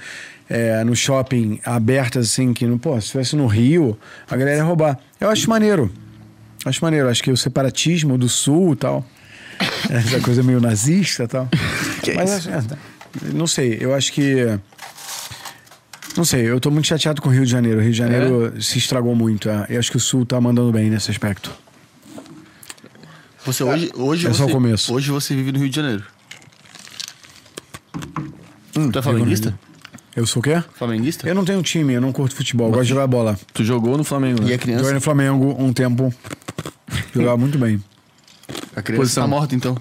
é, 0.48 0.82
no 0.82 0.96
shopping 0.96 1.60
abertas, 1.64 2.26
assim, 2.26 2.52
que, 2.52 2.66
não, 2.66 2.76
pô, 2.76 2.92
se 2.94 3.06
estivesse 3.06 3.36
no 3.36 3.46
Rio, 3.46 3.96
a 4.28 4.36
galera 4.36 4.56
ia 4.56 4.64
roubar. 4.64 4.98
Eu 5.20 5.30
acho 5.30 5.48
maneiro. 5.48 5.92
Acho 6.64 6.84
maneiro. 6.84 7.08
Acho 7.08 7.22
que 7.22 7.30
o 7.30 7.36
separatismo 7.36 8.18
do 8.18 8.28
Sul 8.28 8.72
e 8.72 8.76
tal. 8.76 9.06
Essa 9.90 10.20
coisa 10.20 10.42
meio 10.42 10.60
nazista 10.60 11.24
e 11.24 11.28
tal. 11.28 11.48
Mas 12.14 12.30
acho- 12.32 12.50
é, 12.50 12.62
não 13.32 13.46
sei, 13.46 13.78
eu 13.80 13.94
acho 13.94 14.12
que. 14.12 14.58
Não 16.16 16.24
sei, 16.24 16.42
eu 16.48 16.58
tô 16.60 16.70
muito 16.70 16.86
chateado 16.86 17.22
com 17.22 17.28
o 17.28 17.32
Rio 17.32 17.44
de 17.44 17.50
Janeiro. 17.50 17.78
O 17.78 17.82
Rio 17.82 17.92
de 17.92 17.98
Janeiro 17.98 18.60
se 18.62 18.78
estragou 18.78 19.14
muito. 19.14 19.48
é. 19.48 19.66
Eu 19.70 19.78
acho 19.78 19.90
que 19.90 19.96
o 19.96 20.00
Sul 20.00 20.26
tá 20.26 20.40
mandando 20.40 20.72
bem 20.72 20.90
nesse 20.90 21.10
aspecto. 21.10 21.52
Você 23.46 23.62
hoje, 23.62 23.90
hoje 23.94 24.26
É 24.26 24.30
você, 24.30 24.38
só 24.38 24.46
o 24.46 24.50
começo. 24.50 24.92
Hoje 24.92 25.10
você 25.10 25.34
vive 25.34 25.52
no 25.52 25.58
Rio 25.58 25.70
de 25.70 25.76
Janeiro. 25.76 26.04
tu 28.72 28.98
é 28.98 29.02
flamenguista? 29.02 29.58
Eu 30.14 30.26
sou 30.26 30.40
o 30.40 30.42
quê? 30.42 30.62
Flamenguista? 30.74 31.28
Eu 31.28 31.34
não 31.34 31.44
tenho 31.44 31.62
time, 31.62 31.94
eu 31.94 32.00
não 32.00 32.12
curto 32.12 32.34
futebol, 32.34 32.66
eu 32.66 32.72
gosto 32.72 32.82
de 32.84 32.88
jogar 32.90 33.06
bola. 33.06 33.38
Tu 33.54 33.62
jogou 33.64 33.96
no 33.96 34.02
Flamengo, 34.02 34.42
né? 34.42 34.50
E 34.50 34.54
a 34.54 34.58
criança? 34.58 34.80
Joguei 34.82 34.94
no 34.94 35.00
Flamengo 35.00 35.56
um 35.58 35.72
tempo. 35.72 36.12
Jogava 37.14 37.36
muito 37.36 37.56
bem. 37.58 37.82
A 38.78 38.82
criança 38.82 39.02
Posição. 39.02 39.24
tá 39.24 39.28
morta, 39.28 39.54
então. 39.54 39.76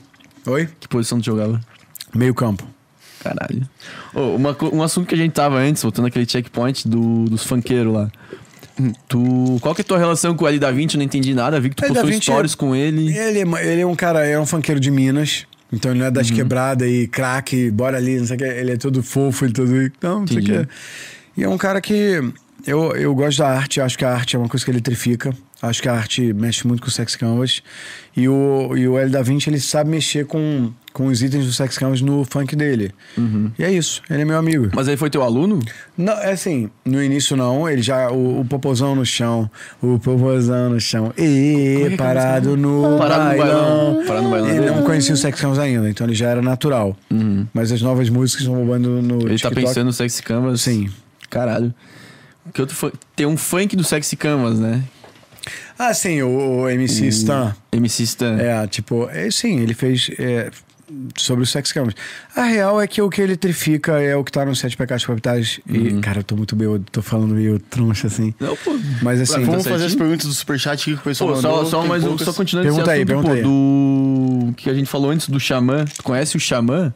Oi? 0.46 0.70
Que 0.80 0.88
posição 0.88 1.20
tu 1.20 1.26
jogava? 1.26 1.60
Meio 2.16 2.34
campo. 2.34 2.66
Caralho. 3.22 3.68
Ô, 4.14 4.36
uma 4.36 4.56
um 4.72 4.82
assunto 4.82 5.08
que 5.08 5.16
a 5.16 5.18
gente 5.18 5.34
tava 5.34 5.58
antes, 5.58 5.82
voltando 5.84 6.06
aquele 6.08 6.28
checkpoint 6.30 6.88
do, 6.88 7.26
dos 7.26 7.44
funkeiros 7.44 7.94
lá. 7.94 8.10
Tu. 9.08 9.58
Qual 9.60 9.74
que 9.74 9.82
é 9.82 9.84
a 9.84 9.86
tua 9.86 9.98
relação 9.98 10.36
com 10.36 10.46
o 10.46 10.48
L 10.48 10.60
da 10.60 10.72
20? 10.72 10.94
Eu 10.94 10.98
não 11.00 11.06
entendi 11.06 11.34
nada. 11.34 11.60
Vi 11.60 11.70
que 11.70 11.76
tu 11.76 11.84
L 11.84 11.94
postou 11.94 12.10
20 12.10 12.24
stories 12.24 12.56
com 12.56 12.76
ele. 12.76 13.18
Ele, 13.18 13.40
é- 13.40 13.68
ele 13.74 13.82
é 13.82 13.86
um 13.86 13.96
cara, 13.96 14.26
é 14.26 14.40
um 14.40 14.46
funkeiro 14.46 14.80
de 14.80 14.92
Minas. 14.92 15.46
Então 15.74 15.92
ele 15.92 16.00
não 16.00 16.06
é 16.06 16.12
das 16.12 16.32
quebradas 16.32 16.88
e 16.90 17.08
craque, 17.08 17.70
bora 17.72 17.98
ali, 17.98 18.18
não 18.20 18.26
sei 18.26 18.36
o 18.36 18.40
que. 18.40 18.46
Ele 18.46 18.72
é 18.72 18.78
todo 18.78 19.04
fofo, 19.04 19.46
ele 19.46 19.54
todo. 19.54 19.70
Não, 20.02 20.20
não 20.22 20.28
sei 20.28 20.38
o 20.40 20.44
que. 20.44 20.68
E 21.36 21.44
é 21.44 21.50
um 21.50 21.58
cara 21.58 21.82
que. 21.82 22.22
Eu, 22.66 22.96
eu 22.96 23.14
gosto 23.16 23.40
da 23.40 23.50
arte, 23.50 23.82
acho 23.82 23.98
que 23.98 24.06
a 24.06 24.14
arte 24.14 24.36
é 24.36 24.40
uma 24.40 24.48
coisa 24.48 24.64
que 24.64 24.72
eletrifica. 24.72 25.34
Acho 25.62 25.82
que 25.82 25.90
a 25.90 25.94
arte 25.94 26.34
mexe 26.34 26.68
muito 26.68 26.82
com 26.84 26.88
o 26.88 26.92
Sex 26.92 27.16
Canvas. 27.16 27.64
E 28.16 28.28
o, 28.30 28.76
e 28.78 28.88
o 28.88 28.98
L 28.98 29.10
da 29.10 29.22
20 29.24 29.48
ele 29.48 29.60
sabe 29.60 29.90
mexer 29.90 30.26
com, 30.28 30.72
com 30.94 31.08
os 31.08 31.22
itens 31.24 31.46
do 31.48 31.52
Sex 31.54 31.78
Canvas 31.80 32.00
no 32.02 32.24
funk 32.26 32.56
dele. 32.56 32.92
E 33.58 33.64
é 33.64 33.72
isso, 33.72 34.02
ele 34.10 34.22
é 34.22 34.26
meu 34.26 34.38
amigo. 34.38 34.70
Mas 34.76 34.88
ele 34.88 34.98
foi 34.98 35.10
teu 35.10 35.24
aluno? 35.24 35.60
Não, 35.98 36.14
é 36.14 36.32
assim, 36.32 36.70
no 36.86 37.02
início 37.04 37.36
não, 37.36 37.68
ele 37.68 37.82
já, 37.82 38.12
o, 38.12 38.42
o 38.42 38.46
popozão 38.46 38.96
no 38.96 39.04
chão, 39.06 39.50
o 39.82 39.98
popozão 39.98 40.70
no 40.70 40.80
chão, 40.80 41.12
e 41.18 41.96
parado 41.98 42.56
no 42.56 42.98
Parado 43.00 43.24
no 43.32 43.38
bailão. 43.38 44.04
Parado 44.06 44.24
no 44.26 44.30
bailão. 44.32 44.50
Ele 44.50 44.66
não 44.72 44.84
conhecia 44.84 45.14
o 45.14 45.18
Sex 45.18 45.40
Canvas 45.42 45.58
ainda, 45.60 45.90
então 45.90 46.06
ele 46.06 46.16
já 46.16 46.30
era 46.30 46.42
natural. 46.42 46.96
Mas 47.54 47.72
as 47.72 47.82
novas 47.82 48.10
músicas 48.10 48.44
estão 48.44 48.56
bombando 48.56 49.02
no 49.02 49.22
Ele 49.28 49.40
tá 49.40 49.50
TikTok. 49.50 49.56
pensando 49.56 49.86
no 49.88 49.94
Sexy 49.94 50.22
Canvas? 50.22 50.62
Sim. 50.62 50.90
Caralho. 51.32 51.74
Que 52.54 52.62
outro 52.62 52.76
fun- 52.76 52.92
Tem 53.16 53.26
um 53.26 53.36
funk 53.36 53.76
do 53.76 53.84
Sexy 53.84 54.16
Canvas, 54.16 54.58
né? 54.60 54.82
Ah, 55.78 55.94
sim, 55.94 56.22
o, 56.22 56.62
o 56.62 56.70
MC 56.70 57.08
Stan. 57.08 57.56
MC 57.72 58.04
Stan. 58.04 58.38
É, 58.40 58.68
tipo, 58.68 59.10
é, 59.10 59.30
sim, 59.30 59.60
ele 59.60 59.74
fez 59.74 60.10
é, 60.18 60.50
sobre 61.18 61.44
o 61.44 61.46
Sex 61.46 61.72
Canvas. 61.72 61.94
A 62.36 62.44
real 62.44 62.82
é 62.82 62.88
que 62.88 63.02
o 63.02 63.10
que 63.10 63.22
ele 63.22 63.36
trifica 63.36 64.02
é 64.02 64.16
o 64.16 64.24
que 64.24 64.32
tá 64.32 64.46
nos 64.46 64.60
Sete 64.60 64.78
Pecados 64.78 65.06
Capitais. 65.06 65.60
E, 65.68 65.94
cara, 66.00 66.20
eu 66.20 66.24
tô 66.24 66.36
muito 66.36 66.56
bêbado, 66.56 66.84
tô 66.92 67.02
falando 67.02 67.36
meio 67.36 67.60
troncha 67.60 68.08
assim. 68.08 68.34
Não, 68.40 68.56
pô. 68.56 68.78
Mas 69.02 69.22
assim, 69.22 69.40
mim 69.40 69.46
Vamos 69.46 69.64
tá 69.66 69.72
fazer 69.72 69.86
as 69.86 69.96
perguntas 69.96 70.26
do 70.26 70.34
superchat 70.34 70.82
aqui 70.82 70.94
que 70.94 71.02
o 71.02 71.04
pessoal 71.04 71.34
Pô, 71.34 71.42
só, 71.42 71.56
mandou. 71.56 71.66
só 71.70 71.80
tem 71.82 71.90
mais 71.90 72.04
um, 72.04 72.08
poucas. 72.10 72.26
só 72.26 72.34
continuando 72.34 72.70
Pergunta 72.70 72.92
esse 72.92 72.92
aí, 72.92 73.04
assunto, 73.04 73.08
pergunta 73.08 73.30
pô, 73.30 73.36
aí. 73.36 74.48
do 74.48 74.54
que 74.56 74.70
a 74.70 74.74
gente 74.74 74.88
falou 74.90 75.12
antes 75.12 75.28
do 75.28 75.40
Xamã. 75.40 75.86
Tu 75.86 76.04
conhece 76.04 76.38
o 76.38 76.40
Xamã? 76.40 76.94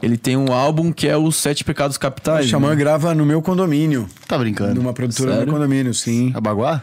Ele 0.00 0.16
tem 0.16 0.36
um 0.36 0.52
álbum 0.52 0.92
que 0.92 1.08
é 1.08 1.16
os 1.16 1.36
Sete 1.36 1.64
Pecados 1.64 1.96
o 1.96 2.00
Capitais. 2.00 2.46
Xamã 2.46 2.70
né? 2.70 2.76
grava 2.76 3.14
no 3.14 3.26
meu 3.26 3.42
condomínio. 3.42 4.08
Tá 4.28 4.38
brincando. 4.38 4.74
Numa 4.76 4.92
produtora 4.92 5.30
Sério? 5.30 5.46
no 5.46 5.52
meu 5.52 5.60
condomínio, 5.60 5.92
sim. 5.92 6.30
A 6.34 6.40
Baguá? 6.40 6.82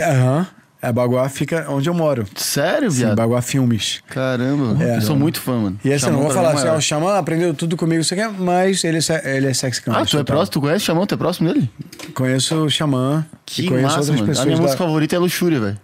Aham. 0.00 0.46
A 0.82 0.92
Baguá 0.92 1.26
fica 1.30 1.64
onde 1.70 1.88
eu 1.88 1.94
moro. 1.94 2.26
Sério, 2.36 2.90
Sim, 2.90 2.98
viado? 2.98 3.16
Baguá 3.16 3.40
Filmes. 3.40 4.02
Caramba. 4.06 4.84
É. 4.84 4.98
eu 4.98 5.00
sou 5.00 5.16
muito 5.16 5.40
fã, 5.40 5.58
mano. 5.58 5.80
E 5.82 5.88
eu 5.88 5.98
não 6.10 6.18
vou 6.18 6.26
pra 6.26 6.34
falar 6.34 6.50
é 6.50 6.54
assim, 6.56 6.68
ó, 6.68 6.76
o 6.76 6.80
Xamã 6.82 7.16
aprendeu 7.16 7.54
tudo 7.54 7.74
comigo, 7.74 8.04
você 8.04 8.14
quer, 8.14 8.28
mas 8.30 8.84
ele, 8.84 8.98
é 8.98 9.36
ele 9.36 9.46
é 9.46 9.54
sexy 9.54 9.80
Ah, 9.80 9.92
canvas. 9.92 10.10
tu 10.10 10.18
é 10.18 10.24
próximo? 10.24 10.50
Tu 10.52 10.60
conhece 10.60 10.82
o 10.82 10.86
Xamã? 10.86 11.06
Tu 11.06 11.14
é 11.14 11.16
próximo 11.16 11.50
dele? 11.54 11.70
Conheço 12.14 12.54
o 12.66 12.68
Xamã 12.70 13.24
Que 13.46 13.66
conheço 13.66 13.84
massa, 13.86 13.98
outras 14.00 14.10
mano. 14.20 14.24
A 14.24 14.26
pessoas. 14.28 14.44
minha 14.46 14.56
da- 14.58 14.62
música 14.62 14.84
favorita 14.84 15.16
é 15.16 15.18
Luxúria, 15.18 15.58
velho. 15.58 15.78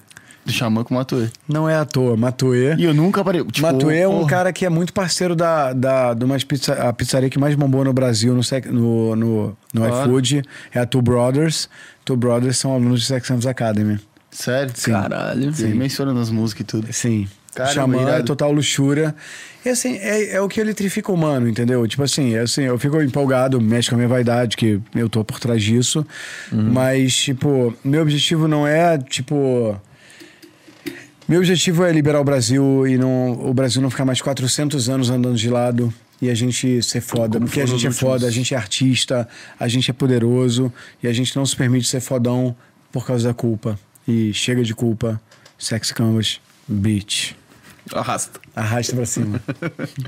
Do 0.44 0.52
Xamã 0.52 0.82
com 0.84 0.94
Matuê. 0.94 1.28
Não 1.48 1.66
é 1.68 1.76
à 1.76 1.84
toa, 1.86 2.14
Matuê. 2.16 2.74
E 2.76 2.84
eu 2.84 2.92
nunca 2.94 3.22
parei. 3.24 3.42
Tipo, 3.44 3.66
Matuê 3.72 3.98
é 4.00 4.08
um 4.08 4.18
porra. 4.18 4.26
cara 4.28 4.52
que 4.52 4.64
é 4.66 4.70
muito 4.70 4.92
parceiro 4.92 5.34
da, 5.36 5.72
da, 5.72 6.12
de 6.14 6.24
uma 6.24 6.36
pizza, 6.38 6.72
a 6.74 6.92
pizzaria 6.92 7.28
que 7.30 7.38
mais 7.38 7.54
bombou 7.54 7.84
no 7.84 7.92
Brasil 7.92 8.34
no, 8.34 8.40
no, 8.72 9.16
no, 9.16 9.56
no 9.72 9.86
Claro. 9.86 10.10
iFood. 10.10 10.42
É 10.74 10.78
a 10.80 10.84
Two 10.86 11.00
Brothers. 11.02 11.68
Two 12.10 12.16
Brothers 12.16 12.58
são 12.58 12.74
alunos 12.74 13.02
de 13.02 13.06
Sex 13.06 13.28
Canvas 13.28 13.46
Academy. 13.46 13.96
Sério? 14.32 14.72
Sim. 14.74 14.90
Caralho. 14.90 15.54
Sim. 15.54 15.74
Menciona 15.74 16.12
nas 16.12 16.28
músicas 16.28 16.62
e 16.62 16.64
tudo. 16.64 16.92
Sim. 16.92 17.28
Caramba, 17.54 17.72
Xamã 17.72 18.10
é 18.10 18.22
total 18.22 18.50
luxúria. 18.50 19.14
E 19.64 19.68
assim, 19.68 19.96
é, 19.98 20.32
é 20.32 20.40
o 20.40 20.48
que 20.48 20.60
eletrifica 20.60 21.12
o 21.12 21.14
humano, 21.14 21.48
entendeu? 21.48 21.86
Tipo 21.86 22.02
assim, 22.02 22.34
é 22.34 22.40
assim, 22.40 22.62
eu 22.62 22.76
fico 22.80 23.00
empolgado, 23.00 23.60
mexe 23.60 23.90
com 23.90 23.94
a 23.94 23.98
minha 23.98 24.08
vaidade, 24.08 24.56
que 24.56 24.80
eu 24.92 25.08
tô 25.08 25.24
por 25.24 25.38
trás 25.38 25.62
disso. 25.62 26.04
Mas, 26.52 27.14
tipo, 27.14 27.72
meu 27.84 28.02
objetivo 28.02 28.48
não 28.48 28.66
é, 28.66 28.98
tipo. 28.98 29.80
Meu 31.28 31.38
objetivo 31.38 31.84
é 31.84 31.92
liberar 31.92 32.20
o 32.20 32.24
Brasil 32.24 32.88
e 32.88 32.98
não, 32.98 33.32
o 33.48 33.54
Brasil 33.54 33.80
não 33.80 33.88
ficar 33.88 34.04
mais 34.04 34.20
400 34.20 34.88
anos 34.88 35.10
andando 35.10 35.36
de 35.36 35.48
lado 35.48 35.94
e 36.20 36.28
a 36.30 36.34
gente 36.34 36.82
ser 36.82 37.00
foda. 37.00 37.34
Como 37.38 37.46
porque 37.46 37.60
a 37.60 37.66
gente 37.66 37.86
é 37.86 37.90
os 37.90 37.98
foda, 37.98 38.12
últimos. 38.12 38.32
a 38.32 38.36
gente 38.36 38.54
é 38.54 38.56
artista, 38.56 39.28
a 39.58 39.68
gente 39.68 39.90
é 39.90 39.94
poderoso 39.94 40.72
e 41.02 41.06
a 41.08 41.12
gente 41.12 41.34
não 41.36 41.44
se 41.46 41.56
permite 41.56 41.86
ser 41.88 42.00
fodão 42.00 42.54
por 42.92 43.06
causa 43.06 43.28
da 43.28 43.34
culpa. 43.34 43.78
E 44.06 44.32
chega 44.34 44.62
de 44.62 44.74
culpa. 44.74 45.20
Sex 45.58 45.92
Canvas, 45.92 46.40
bitch. 46.66 47.32
Arrasta. 47.92 48.40
Arrasta 48.56 48.96
pra 48.96 49.06
cima. 49.06 49.42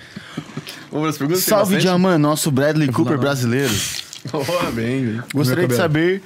Vamos 0.91 1.09
as 1.11 1.19
perguntas? 1.19 1.43
Salve, 1.45 1.79
Diamant, 1.79 2.19
nosso 2.21 2.51
Bradley 2.51 2.89
Cooper 2.91 3.19
brasileiro. 3.19 3.73
Oh, 4.33 4.71
bem, 4.71 5.05
velho. 5.05 5.25
Gostaria 5.35 5.67
de 5.67 5.75
saber 5.75 6.23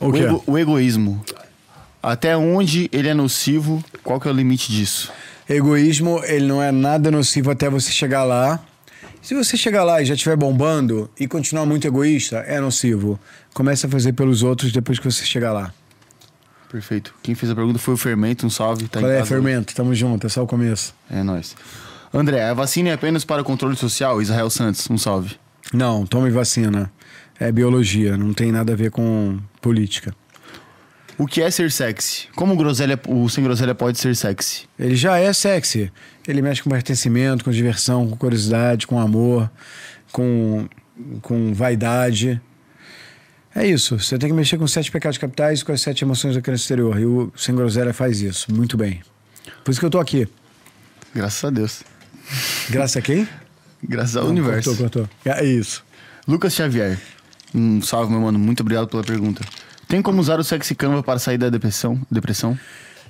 O 0.00 0.08
o, 0.08 0.16
ego- 0.16 0.42
o 0.44 0.58
egoísmo. 0.58 1.24
Até 2.02 2.36
onde 2.36 2.88
ele 2.92 3.06
é 3.06 3.14
nocivo? 3.14 3.80
Qual 4.02 4.18
que 4.20 4.26
é 4.26 4.30
o 4.32 4.34
limite 4.34 4.72
disso? 4.72 5.12
Egoísmo, 5.48 6.20
ele 6.24 6.46
não 6.46 6.62
é 6.62 6.70
nada 6.70 7.10
nocivo 7.10 7.50
até 7.50 7.70
você 7.70 7.90
chegar 7.90 8.22
lá. 8.22 8.60
Se 9.22 9.34
você 9.34 9.56
chegar 9.56 9.82
lá 9.82 10.02
e 10.02 10.04
já 10.04 10.14
estiver 10.14 10.36
bombando 10.36 11.10
e 11.18 11.26
continuar 11.26 11.64
muito 11.64 11.86
egoísta, 11.86 12.38
é 12.40 12.60
nocivo. 12.60 13.18
Comece 13.54 13.86
a 13.86 13.88
fazer 13.88 14.12
pelos 14.12 14.42
outros 14.42 14.72
depois 14.72 14.98
que 14.98 15.10
você 15.10 15.24
chegar 15.24 15.52
lá. 15.52 15.72
Perfeito. 16.70 17.14
Quem 17.22 17.34
fez 17.34 17.50
a 17.50 17.54
pergunta 17.54 17.78
foi 17.78 17.94
o 17.94 17.96
Fermento. 17.96 18.46
Um 18.46 18.50
salve. 18.50 18.88
Tá 18.88 19.00
Qual 19.00 19.10
é, 19.10 19.24
Fermento? 19.24 19.74
Tamo 19.74 19.94
junto, 19.94 20.26
é 20.26 20.30
só 20.30 20.42
o 20.42 20.46
começo. 20.46 20.94
É 21.10 21.22
nóis. 21.22 21.56
André, 22.12 22.42
a 22.44 22.52
vacina 22.52 22.90
é 22.90 22.92
apenas 22.92 23.24
para 23.24 23.40
o 23.40 23.44
controle 23.44 23.76
social? 23.76 24.20
Israel 24.20 24.50
Santos, 24.50 24.88
um 24.90 24.98
salve. 24.98 25.36
Não, 25.72 26.06
tome 26.06 26.30
vacina. 26.30 26.92
É 27.40 27.50
biologia, 27.50 28.16
não 28.16 28.34
tem 28.34 28.52
nada 28.52 28.72
a 28.72 28.76
ver 28.76 28.90
com 28.90 29.38
política. 29.60 30.14
O 31.18 31.26
que 31.26 31.42
é 31.42 31.50
ser 31.50 31.72
sexy? 31.72 32.28
Como 32.36 32.54
o, 32.54 32.56
groselha, 32.56 32.98
o 33.08 33.28
sem 33.28 33.42
groselha 33.42 33.74
pode 33.74 33.98
ser 33.98 34.14
sexy? 34.14 34.68
Ele 34.78 34.94
já 34.94 35.18
é 35.18 35.32
sexy. 35.32 35.92
Ele 36.26 36.40
mexe 36.40 36.62
com 36.62 36.70
pertencimento, 36.70 37.44
com 37.44 37.50
diversão, 37.50 38.08
com 38.08 38.16
curiosidade, 38.16 38.86
com 38.86 39.00
amor, 39.00 39.50
com, 40.12 40.68
com 41.20 41.52
vaidade. 41.52 42.40
É 43.52 43.66
isso. 43.66 43.98
Você 43.98 44.16
tem 44.16 44.28
que 44.28 44.34
mexer 44.34 44.56
com 44.58 44.64
os 44.64 44.72
sete 44.72 44.92
pecados 44.92 45.18
capitais 45.18 45.60
e 45.60 45.64
com 45.64 45.72
as 45.72 45.80
sete 45.80 46.04
emoções 46.04 46.36
da 46.36 46.40
criança 46.40 46.62
exterior. 46.62 46.96
E 47.00 47.04
o 47.04 47.32
Sem 47.36 47.52
Groselha 47.52 47.92
faz 47.92 48.20
isso. 48.20 48.54
Muito 48.54 48.76
bem. 48.76 49.02
Por 49.64 49.72
isso 49.72 49.80
que 49.80 49.86
eu 49.86 49.90
tô 49.90 49.98
aqui. 49.98 50.28
Graças 51.12 51.42
a 51.44 51.50
Deus. 51.50 51.82
Graças 52.70 52.96
a 52.96 53.02
quem? 53.02 53.28
Graças 53.82 54.16
ao 54.16 54.24
Não, 54.24 54.30
universo. 54.30 54.76
Cortou, 54.76 55.06
cortou. 55.06 55.32
É 55.32 55.44
isso. 55.44 55.84
Lucas 56.28 56.54
Xavier. 56.54 56.96
Um 57.52 57.82
salve, 57.82 58.12
meu 58.12 58.20
mano. 58.20 58.38
Muito 58.38 58.60
obrigado 58.60 58.86
pela 58.86 59.02
pergunta. 59.02 59.42
Tem 59.88 60.02
como 60.02 60.20
usar 60.20 60.38
o 60.38 60.44
sexy 60.44 60.74
canva 60.74 61.02
para 61.02 61.18
sair 61.18 61.38
da 61.38 61.48
depressão? 61.48 61.98
Depressão? 62.10 62.58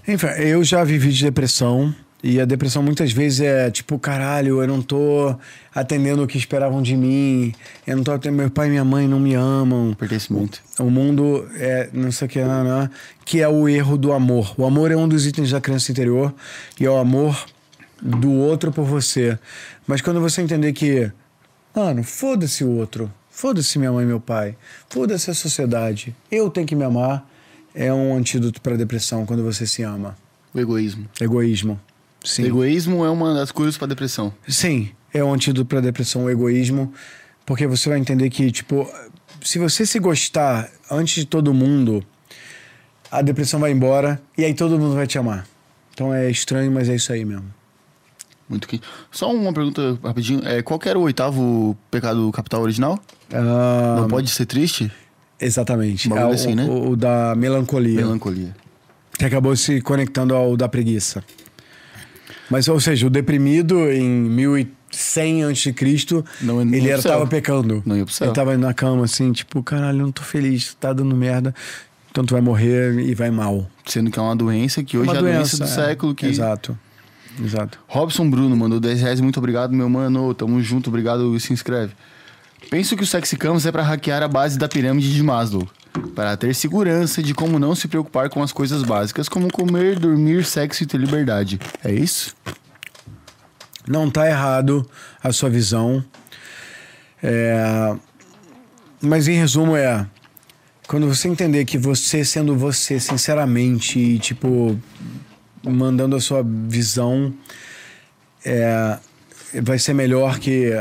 Enfim, 0.06 0.28
eu 0.38 0.62
já 0.62 0.84
vivi 0.84 1.12
de 1.12 1.24
depressão. 1.24 1.92
E 2.22 2.40
a 2.40 2.44
depressão 2.44 2.82
muitas 2.84 3.10
vezes 3.10 3.40
é 3.40 3.68
tipo, 3.68 3.98
caralho, 3.98 4.62
eu 4.62 4.66
não 4.68 4.80
tô 4.80 5.36
atendendo 5.74 6.22
o 6.22 6.26
que 6.26 6.38
esperavam 6.38 6.80
de 6.80 6.96
mim. 6.96 7.52
Eu 7.84 7.96
não 7.96 8.04
tô 8.04 8.12
atendendo, 8.12 8.42
meu 8.42 8.50
pai 8.50 8.68
e 8.68 8.70
minha 8.70 8.84
mãe 8.84 9.08
não 9.08 9.18
me 9.18 9.34
amam. 9.34 9.92
Pertencimento. 9.92 10.62
O 10.78 10.88
mundo 10.88 11.48
é, 11.56 11.90
não 11.92 12.12
sei 12.12 12.26
o 12.26 12.30
que, 12.30 12.40
não, 12.40 12.62
não, 12.62 12.90
que 13.24 13.40
é 13.40 13.48
o 13.48 13.68
erro 13.68 13.98
do 13.98 14.12
amor. 14.12 14.54
O 14.56 14.64
amor 14.64 14.92
é 14.92 14.96
um 14.96 15.08
dos 15.08 15.26
itens 15.26 15.50
da 15.50 15.60
criança 15.60 15.90
interior 15.90 16.32
e 16.80 16.86
é 16.86 16.90
o 16.90 16.96
amor 16.96 17.44
do 18.00 18.30
outro 18.32 18.70
por 18.70 18.84
você. 18.84 19.36
Mas 19.84 20.00
quando 20.00 20.20
você 20.20 20.42
entender 20.42 20.72
que, 20.72 21.10
mano, 21.74 22.04
foda-se 22.04 22.62
o 22.62 22.70
outro, 22.70 23.12
foda-se 23.38 23.78
minha 23.78 23.92
mãe 23.92 24.02
e 24.02 24.06
meu 24.08 24.18
pai, 24.18 24.56
foda-se 24.90 25.30
a 25.30 25.34
sociedade, 25.34 26.12
eu 26.28 26.50
tenho 26.50 26.66
que 26.66 26.74
me 26.74 26.82
amar, 26.82 27.24
é 27.72 27.92
um 27.94 28.16
antídoto 28.16 28.60
para 28.60 28.76
depressão 28.76 29.24
quando 29.24 29.44
você 29.44 29.64
se 29.64 29.80
ama. 29.84 30.16
O 30.52 30.58
egoísmo. 30.58 31.08
Egoísmo. 31.20 31.80
Sim. 32.24 32.46
Egoísmo 32.46 33.04
é 33.04 33.10
uma 33.10 33.32
das 33.32 33.52
curas 33.52 33.78
para 33.78 33.86
depressão. 33.86 34.34
Sim, 34.48 34.90
é 35.14 35.22
um 35.22 35.32
antídoto 35.32 35.66
para 35.66 35.80
depressão, 35.80 36.24
o 36.24 36.30
egoísmo, 36.30 36.92
porque 37.46 37.64
você 37.64 37.88
vai 37.88 38.00
entender 38.00 38.28
que, 38.28 38.50
tipo, 38.50 38.92
se 39.40 39.60
você 39.60 39.86
se 39.86 40.00
gostar 40.00 40.68
antes 40.90 41.14
de 41.14 41.24
todo 41.24 41.54
mundo, 41.54 42.04
a 43.08 43.22
depressão 43.22 43.60
vai 43.60 43.70
embora 43.70 44.20
e 44.36 44.44
aí 44.44 44.52
todo 44.52 44.76
mundo 44.76 44.96
vai 44.96 45.06
te 45.06 45.16
amar. 45.16 45.46
Então 45.94 46.12
é 46.12 46.28
estranho, 46.28 46.72
mas 46.72 46.88
é 46.88 46.96
isso 46.96 47.12
aí 47.12 47.24
mesmo. 47.24 47.54
Muito 48.48 48.66
quente. 48.66 48.82
Só 49.10 49.32
uma 49.32 49.52
pergunta 49.52 49.98
rapidinho. 50.02 50.40
É, 50.44 50.62
qual 50.62 50.80
era 50.84 50.98
o 50.98 51.02
oitavo 51.02 51.76
pecado 51.90 52.30
capital 52.32 52.62
original? 52.62 52.98
Ah, 53.32 53.98
Não 54.00 54.08
pode 54.08 54.30
ser 54.30 54.46
triste? 54.46 54.90
Exatamente. 55.40 56.12
É 56.12 56.24
o, 56.24 56.30
assim, 56.30 56.54
né? 56.54 56.64
o, 56.64 56.90
o 56.90 56.96
da 56.96 57.34
melancolia, 57.36 57.96
Melancolia. 57.96 58.56
que 59.18 59.24
acabou 59.24 59.54
se 59.54 59.80
conectando 59.80 60.34
ao 60.34 60.56
da 60.56 60.68
preguiça. 60.68 61.22
Mas, 62.50 62.66
ou 62.66 62.80
seja, 62.80 63.06
o 63.06 63.10
deprimido 63.10 63.90
em 63.90 64.08
1100 64.08 65.44
a.C., 65.44 65.74
ele 65.78 65.90
ia 65.90 66.92
era, 66.92 66.92
pro 66.94 67.02
céu. 67.02 67.12
tava 67.12 67.26
pecando. 67.26 67.82
Não 67.84 67.96
ia 67.96 68.04
pro 68.04 68.14
céu. 68.14 68.28
Ele 68.28 68.34
tava 68.34 68.56
na 68.56 68.72
cama 68.72 69.04
assim, 69.04 69.30
tipo, 69.32 69.62
caralho, 69.62 70.00
eu 70.00 70.04
não 70.06 70.12
tô 70.12 70.22
feliz, 70.22 70.74
tá 70.80 70.92
dando 70.92 71.14
merda. 71.14 71.54
Então 72.10 72.24
tu 72.24 72.32
vai 72.32 72.40
morrer 72.40 72.98
e 72.98 73.14
vai 73.14 73.30
mal. 73.30 73.68
Sendo 73.84 74.10
que 74.10 74.18
é 74.18 74.22
uma 74.22 74.34
doença 74.34 74.82
que 74.82 74.96
hoje 74.96 75.10
Uma 75.10 75.16
é 75.16 75.18
a 75.18 75.20
doença 75.20 75.58
do 75.58 75.64
é. 75.64 75.66
século. 75.66 76.14
Que... 76.14 76.26
Exato. 76.26 76.76
Exato. 77.42 77.78
Robson 77.86 78.28
Bruno 78.28 78.56
mandou 78.56 78.80
10 78.80 79.00
reais. 79.00 79.20
Muito 79.20 79.38
obrigado, 79.38 79.72
meu 79.72 79.88
mano. 79.88 80.34
Tamo 80.34 80.60
junto, 80.62 80.88
obrigado 80.88 81.34
e 81.36 81.40
se 81.40 81.52
inscreve. 81.52 81.92
Penso 82.70 82.96
que 82.96 83.02
o 83.02 83.06
Sexy 83.06 83.36
Canvas 83.36 83.64
é 83.66 83.72
para 83.72 83.82
hackear 83.82 84.22
a 84.22 84.28
base 84.28 84.58
da 84.58 84.68
pirâmide 84.68 85.14
de 85.14 85.22
Maslow. 85.22 85.68
Para 86.14 86.36
ter 86.36 86.54
segurança 86.54 87.22
de 87.22 87.32
como 87.32 87.58
não 87.58 87.74
se 87.74 87.88
preocupar 87.88 88.28
com 88.28 88.42
as 88.42 88.52
coisas 88.52 88.82
básicas, 88.82 89.28
como 89.28 89.50
comer, 89.50 89.98
dormir, 89.98 90.44
sexo 90.44 90.82
e 90.82 90.86
ter 90.86 90.98
liberdade. 90.98 91.58
É 91.82 91.92
isso? 91.92 92.34
Não 93.86 94.10
tá 94.10 94.28
errado 94.28 94.88
a 95.22 95.32
sua 95.32 95.48
visão. 95.48 96.04
É, 97.22 97.96
Mas 99.00 99.28
em 99.28 99.36
resumo 99.36 99.76
é. 99.76 100.06
Quando 100.86 101.06
você 101.06 101.28
entender 101.28 101.64
que 101.64 101.76
você 101.76 102.24
sendo 102.24 102.56
você, 102.56 102.98
sinceramente, 102.98 103.98
e 103.98 104.18
tipo, 104.18 104.78
mandando 105.68 106.16
a 106.16 106.20
sua 106.20 106.42
visão, 106.44 107.32
é, 108.44 108.98
vai 109.62 109.78
ser 109.78 109.94
melhor 109.94 110.38
que. 110.38 110.72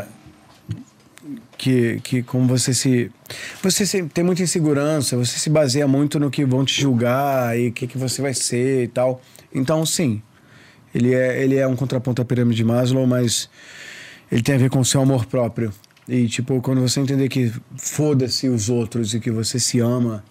Que, 1.58 2.00
que 2.02 2.22
como 2.24 2.48
você 2.48 2.72
se. 2.74 3.12
Você 3.64 3.86
se- 3.86 4.04
tem 4.04 4.24
muita 4.24 4.44
insegurança, 4.44 5.18
você 5.18 5.40
se 5.40 5.50
baseia 5.50 5.88
muito 5.88 6.20
no 6.20 6.30
que 6.30 6.46
vão 6.46 6.64
te 6.64 6.80
julgar 6.80 7.58
e 7.60 7.70
o 7.70 7.72
que, 7.74 7.88
que 7.88 7.98
você 7.98 8.22
vai 8.22 8.34
ser 8.34 8.84
e 8.84 8.88
tal. 8.88 9.20
Então, 9.54 9.84
sim, 9.86 10.22
ele 10.94 11.16
é, 11.16 11.44
ele 11.44 11.56
é 11.58 11.68
um 11.68 11.76
contraponto 11.76 12.22
à 12.22 12.26
pirâmide 12.26 12.58
de 12.58 12.64
Maslow, 12.64 13.08
mas 13.08 13.50
ele 14.32 14.44
tem 14.44 14.54
a 14.56 14.58
ver 14.60 14.70
com 14.70 14.80
o 14.80 14.86
seu 14.86 15.02
amor 15.02 15.26
próprio. 15.26 15.74
E, 16.08 16.28
tipo, 16.28 16.62
quando 16.62 16.80
você 16.80 17.00
entender 17.02 17.28
que 17.28 17.52
foda-se 17.76 18.48
os 18.48 18.70
outros 18.70 19.16
e 19.16 19.20
que 19.20 19.32
você 19.32 19.60
se 19.60 19.80
ama, 19.80 20.24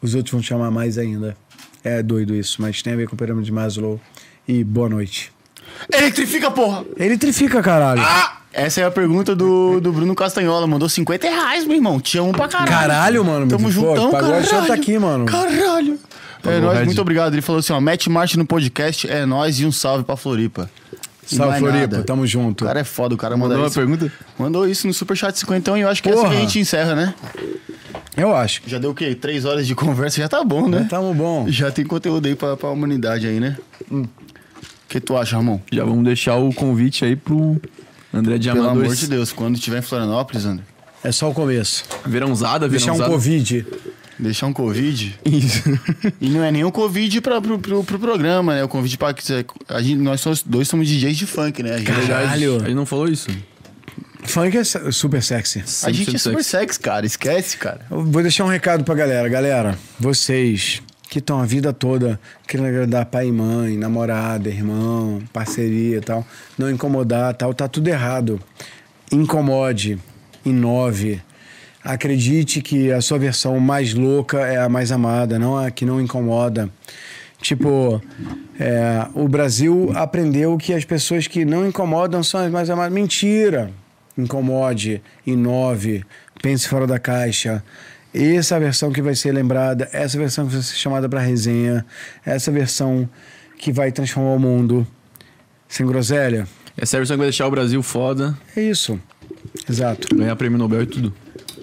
os 0.00 0.14
outros 0.14 0.30
vão 0.32 0.40
te 0.40 0.54
amar 0.54 0.70
mais 0.70 0.96
ainda. 0.96 1.36
É 1.82 2.02
doido 2.02 2.34
isso, 2.34 2.60
mas 2.60 2.82
tem 2.82 2.92
a 2.92 2.96
ver 2.96 3.08
com 3.08 3.14
a 3.14 3.18
pirâmide 3.18 3.46
de 3.46 3.52
Maslow. 3.52 4.00
E 4.46 4.62
boa 4.64 4.88
noite. 4.88 5.32
Eletrifica, 5.92 6.50
porra! 6.50 6.84
Eletrifica, 6.98 7.62
caralho. 7.62 8.02
Ah! 8.04 8.36
Essa 8.52 8.80
é 8.80 8.84
a 8.84 8.90
pergunta 8.90 9.34
do, 9.36 9.80
do 9.80 9.92
Bruno 9.92 10.12
Castanhola. 10.14 10.66
Mandou 10.66 10.88
50 10.88 11.26
reais, 11.28 11.64
meu 11.64 11.76
irmão. 11.76 12.00
Te 12.00 12.18
amo 12.18 12.32
pra 12.32 12.48
caralho. 12.48 12.68
Caralho, 12.70 13.24
mano. 13.24 13.46
Tamo 13.48 13.64
Pô, 13.66 13.70
juntão, 13.70 14.10
pagou 14.10 14.30
a 14.30 14.42
caralho. 14.42 14.46
janta 14.50 14.74
aqui, 14.74 14.98
mano. 14.98 15.24
Caralho. 15.24 15.94
É 15.94 16.42
Pagou 16.42 16.60
nóis, 16.62 16.84
muito 16.84 17.00
obrigado. 17.00 17.32
Ele 17.34 17.42
falou 17.42 17.60
assim, 17.60 17.72
ó, 17.72 17.80
mete 17.80 18.10
marcha 18.10 18.36
no 18.36 18.44
podcast, 18.44 19.08
é 19.08 19.24
nóis 19.24 19.60
e 19.60 19.66
um 19.66 19.70
salve 19.70 20.02
pra 20.04 20.16
Floripa. 20.16 20.68
E 21.30 21.36
Salve, 21.36 21.58
Floripa. 21.60 21.78
nada. 21.80 22.02
Tamo 22.02 22.26
junto. 22.26 22.64
O 22.64 22.66
cara 22.66 22.80
é 22.80 22.84
foda, 22.84 23.14
o 23.14 23.18
cara 23.18 23.36
Mandou 23.36 23.50
mandou 23.50 23.62
uma 23.64 23.68
isso. 23.68 23.78
pergunta? 23.78 24.12
Mandou 24.36 24.66
isso 24.68 24.86
no 24.86 24.92
Superchat 24.92 25.38
50 25.38 25.78
e 25.78 25.82
eu 25.82 25.88
acho 25.88 26.02
que 26.02 26.08
é 26.08 26.12
assim 26.12 26.20
que 26.22 26.26
a 26.26 26.30
Porra. 26.30 26.40
gente 26.42 26.58
encerra, 26.58 26.94
né? 26.96 27.14
Eu 28.16 28.34
acho. 28.34 28.62
Já 28.66 28.78
deu 28.78 28.90
o 28.90 28.94
quê? 28.94 29.14
Três 29.14 29.44
horas 29.44 29.66
de 29.66 29.74
conversa, 29.76 30.20
já 30.20 30.28
tá 30.28 30.42
bom, 30.44 30.68
né? 30.68 30.86
Tamo 30.90 31.14
bom. 31.14 31.46
Já 31.48 31.70
tem 31.70 31.84
conteúdo 31.84 32.26
aí 32.26 32.34
pra, 32.34 32.56
pra 32.56 32.68
humanidade 32.70 33.26
aí, 33.26 33.38
né? 33.40 33.56
O 33.90 34.06
que 34.88 35.00
tu 35.00 35.16
acha, 35.16 35.36
Ramon? 35.36 35.60
Já 35.70 35.84
vamos 35.84 36.04
deixar 36.04 36.36
o 36.36 36.52
convite 36.52 37.04
aí 37.04 37.14
pro 37.14 37.60
André 38.12 38.38
de 38.38 38.48
Pelo 38.48 38.60
Amadores. 38.64 38.86
amor 38.90 38.96
de 38.96 39.06
Deus, 39.08 39.32
quando 39.32 39.58
tiver 39.58 39.78
em 39.78 39.82
Florianópolis, 39.82 40.44
André, 40.44 40.64
É 41.04 41.12
só 41.12 41.30
o 41.30 41.34
começo. 41.34 41.84
Verãozada, 42.04 42.68
Deixar 42.68 42.92
um 42.92 42.94
verãozada. 42.96 43.12
Covid. 43.12 43.66
deixar 44.18 44.46
um 44.48 44.52
Covid. 44.52 45.18
Isso. 45.24 45.62
E 46.20 46.28
não 46.28 46.42
é 46.42 46.50
nem 46.50 46.64
um 46.64 46.70
Covid 46.72 47.20
pra, 47.20 47.40
pro, 47.40 47.58
pro, 47.58 47.84
pro 47.84 47.98
programa, 48.00 48.54
né? 48.56 48.64
O 48.64 48.68
convite 48.68 48.98
pra. 48.98 49.14
A 49.68 49.80
gente, 49.80 49.96
nós 50.02 50.22
dois 50.44 50.66
somos 50.68 50.88
DJs 50.88 51.16
de 51.16 51.26
funk, 51.26 51.62
né? 51.62 51.74
A 51.74 51.78
gente, 51.78 51.86
Caralho. 51.86 52.56
A 52.56 52.58
gente 52.64 52.74
não 52.74 52.84
falou 52.84 53.06
isso. 53.08 53.30
Funk 54.30 54.56
é 54.56 54.64
super 54.64 55.22
sexy. 55.22 55.58
a 55.84 55.92
gente 55.92 56.10
é 56.10 56.12
100% 56.14 56.18
super 56.18 56.44
sexy, 56.44 56.80
cara. 56.80 57.04
Esquece, 57.04 57.56
cara. 57.56 57.80
Eu 57.90 58.04
vou 58.04 58.22
deixar 58.22 58.44
um 58.44 58.48
recado 58.48 58.84
pra 58.84 58.94
galera. 58.94 59.28
Galera, 59.28 59.78
vocês 59.98 60.82
que 61.08 61.18
estão 61.18 61.40
a 61.40 61.44
vida 61.44 61.72
toda 61.72 62.20
querendo 62.46 62.68
agradar 62.68 63.04
pai 63.06 63.26
e 63.26 63.32
mãe, 63.32 63.76
namorada, 63.76 64.48
irmão, 64.48 65.20
parceria 65.32 65.96
e 65.96 66.00
tal, 66.00 66.24
não 66.56 66.70
incomodar 66.70 67.34
tal, 67.34 67.52
tá 67.52 67.66
tudo 67.66 67.88
errado. 67.88 68.40
Incomode, 69.10 69.98
inove. 70.44 71.20
Acredite 71.82 72.62
que 72.62 72.92
a 72.92 73.00
sua 73.00 73.18
versão 73.18 73.58
mais 73.58 73.92
louca 73.92 74.38
é 74.40 74.58
a 74.58 74.68
mais 74.68 74.92
amada, 74.92 75.38
não 75.38 75.58
a 75.58 75.70
que 75.70 75.84
não 75.84 76.00
incomoda. 76.00 76.70
Tipo, 77.40 78.00
é, 78.58 79.06
o 79.14 79.26
Brasil 79.26 79.90
aprendeu 79.94 80.56
que 80.58 80.74
as 80.74 80.84
pessoas 80.84 81.26
que 81.26 81.44
não 81.44 81.66
incomodam 81.66 82.22
são 82.22 82.40
as 82.44 82.52
mais 82.52 82.70
amadas. 82.70 82.92
Mentira! 82.92 83.72
Incomode, 84.16 85.02
inove, 85.26 86.04
pense 86.42 86.68
fora 86.68 86.86
da 86.86 86.98
caixa. 86.98 87.62
Essa 88.12 88.54
é 88.54 88.56
a 88.56 88.60
versão 88.60 88.90
que 88.90 89.00
vai 89.00 89.14
ser 89.14 89.32
lembrada, 89.32 89.88
essa 89.92 90.18
versão 90.18 90.46
que 90.46 90.54
vai 90.54 90.62
ser 90.62 90.74
chamada 90.74 91.08
para 91.08 91.20
resenha, 91.20 91.86
essa 92.26 92.50
versão 92.50 93.08
que 93.56 93.72
vai 93.72 93.92
transformar 93.92 94.32
o 94.34 94.38
mundo. 94.38 94.86
Sem 95.68 95.86
groselha? 95.86 96.46
Essa 96.76 96.96
é 96.96 96.98
a 96.98 97.00
versão 97.00 97.14
que 97.14 97.18
vai 97.18 97.26
deixar 97.26 97.46
o 97.46 97.50
Brasil 97.50 97.82
foda, 97.82 98.36
É 98.56 98.62
isso. 98.62 98.98
Exato. 99.68 100.14
ganhar 100.14 100.34
prêmio 100.36 100.58
Nobel 100.58 100.82
e 100.82 100.86
tudo. 100.86 101.14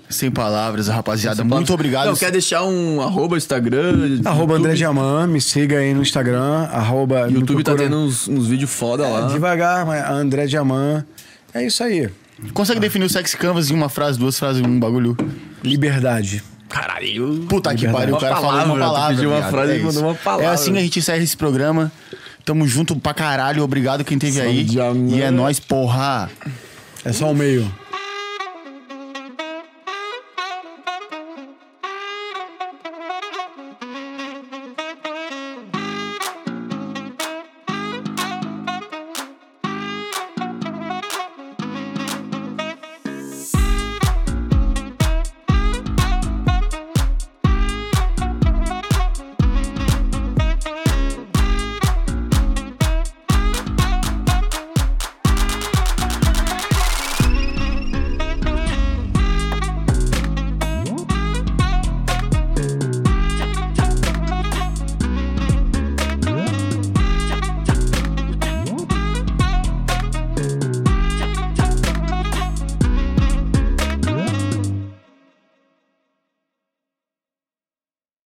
Sem 0.10 0.32
palavras, 0.32 0.88
rapaziada. 0.88 1.38
Sem 1.38 1.46
Muito 1.46 1.74
obrigado. 1.74 2.08
Não, 2.08 2.16
quer 2.16 2.32
deixar 2.32 2.64
um 2.64 3.02
arroba 3.02 3.36
Instagram? 3.36 4.22
Arroba 4.24 4.54
YouTube? 4.54 4.56
André 4.56 4.74
Diamant, 4.76 5.30
me 5.30 5.42
siga 5.42 5.80
aí 5.80 5.94
no 5.94 6.02
Instagram. 6.02 6.64
Arroba, 6.72 7.28
YouTube 7.30 7.62
tá 7.62 7.76
tendo 7.76 7.98
uns, 7.98 8.26
uns 8.28 8.48
vídeos 8.48 8.72
foda 8.72 9.06
lá. 9.06 9.28
Devagar, 9.28 9.86
mas 9.86 10.10
André 10.10 10.46
Diamant. 10.46 11.04
É 11.54 11.66
isso 11.66 11.84
aí. 11.84 12.10
Consegue 12.54 12.80
definir 12.80 13.06
o 13.06 13.10
sexy 13.10 13.36
canvas 13.38 13.72
em 13.72 13.74
uma 13.74 13.90
frase, 13.90 14.20
duas 14.20 14.38
frases, 14.38 14.62
um 14.62 14.80
bagulho? 14.80 15.18
Liberdade. 15.64 16.44
Caralho. 16.70 17.46
Puta 17.50 17.74
que 17.74 17.88
pariu, 17.88 18.16
o 18.16 18.20
cara 18.20 18.36
falou 18.36 18.76
uma 18.76 18.78
palavra. 18.78 19.16
pediu 19.16 19.30
uma 19.30 19.40
viado, 19.40 19.52
frase 19.52 19.72
é 19.72 19.78
e 19.78 19.84
mandou 19.84 20.04
uma 20.04 20.16
palavra. 20.16 20.46
É 20.46 20.50
assim 20.50 20.72
que 20.74 20.78
a 20.78 20.82
gente 20.82 21.00
encerra 21.00 21.24
esse 21.24 21.38
programa. 21.38 21.92
Tamo 22.46 22.68
junto 22.68 22.96
pra 22.96 23.14
caralho. 23.14 23.64
Obrigado 23.64 24.04
quem 24.04 24.18
teve 24.18 24.40
aí. 24.40 24.68
E 25.10 25.22
é 25.22 25.32
nóis, 25.32 25.60
porra. 25.60 26.30
É 27.04 27.12
só 27.12 27.32
o 27.32 27.36
meio. 27.36 27.70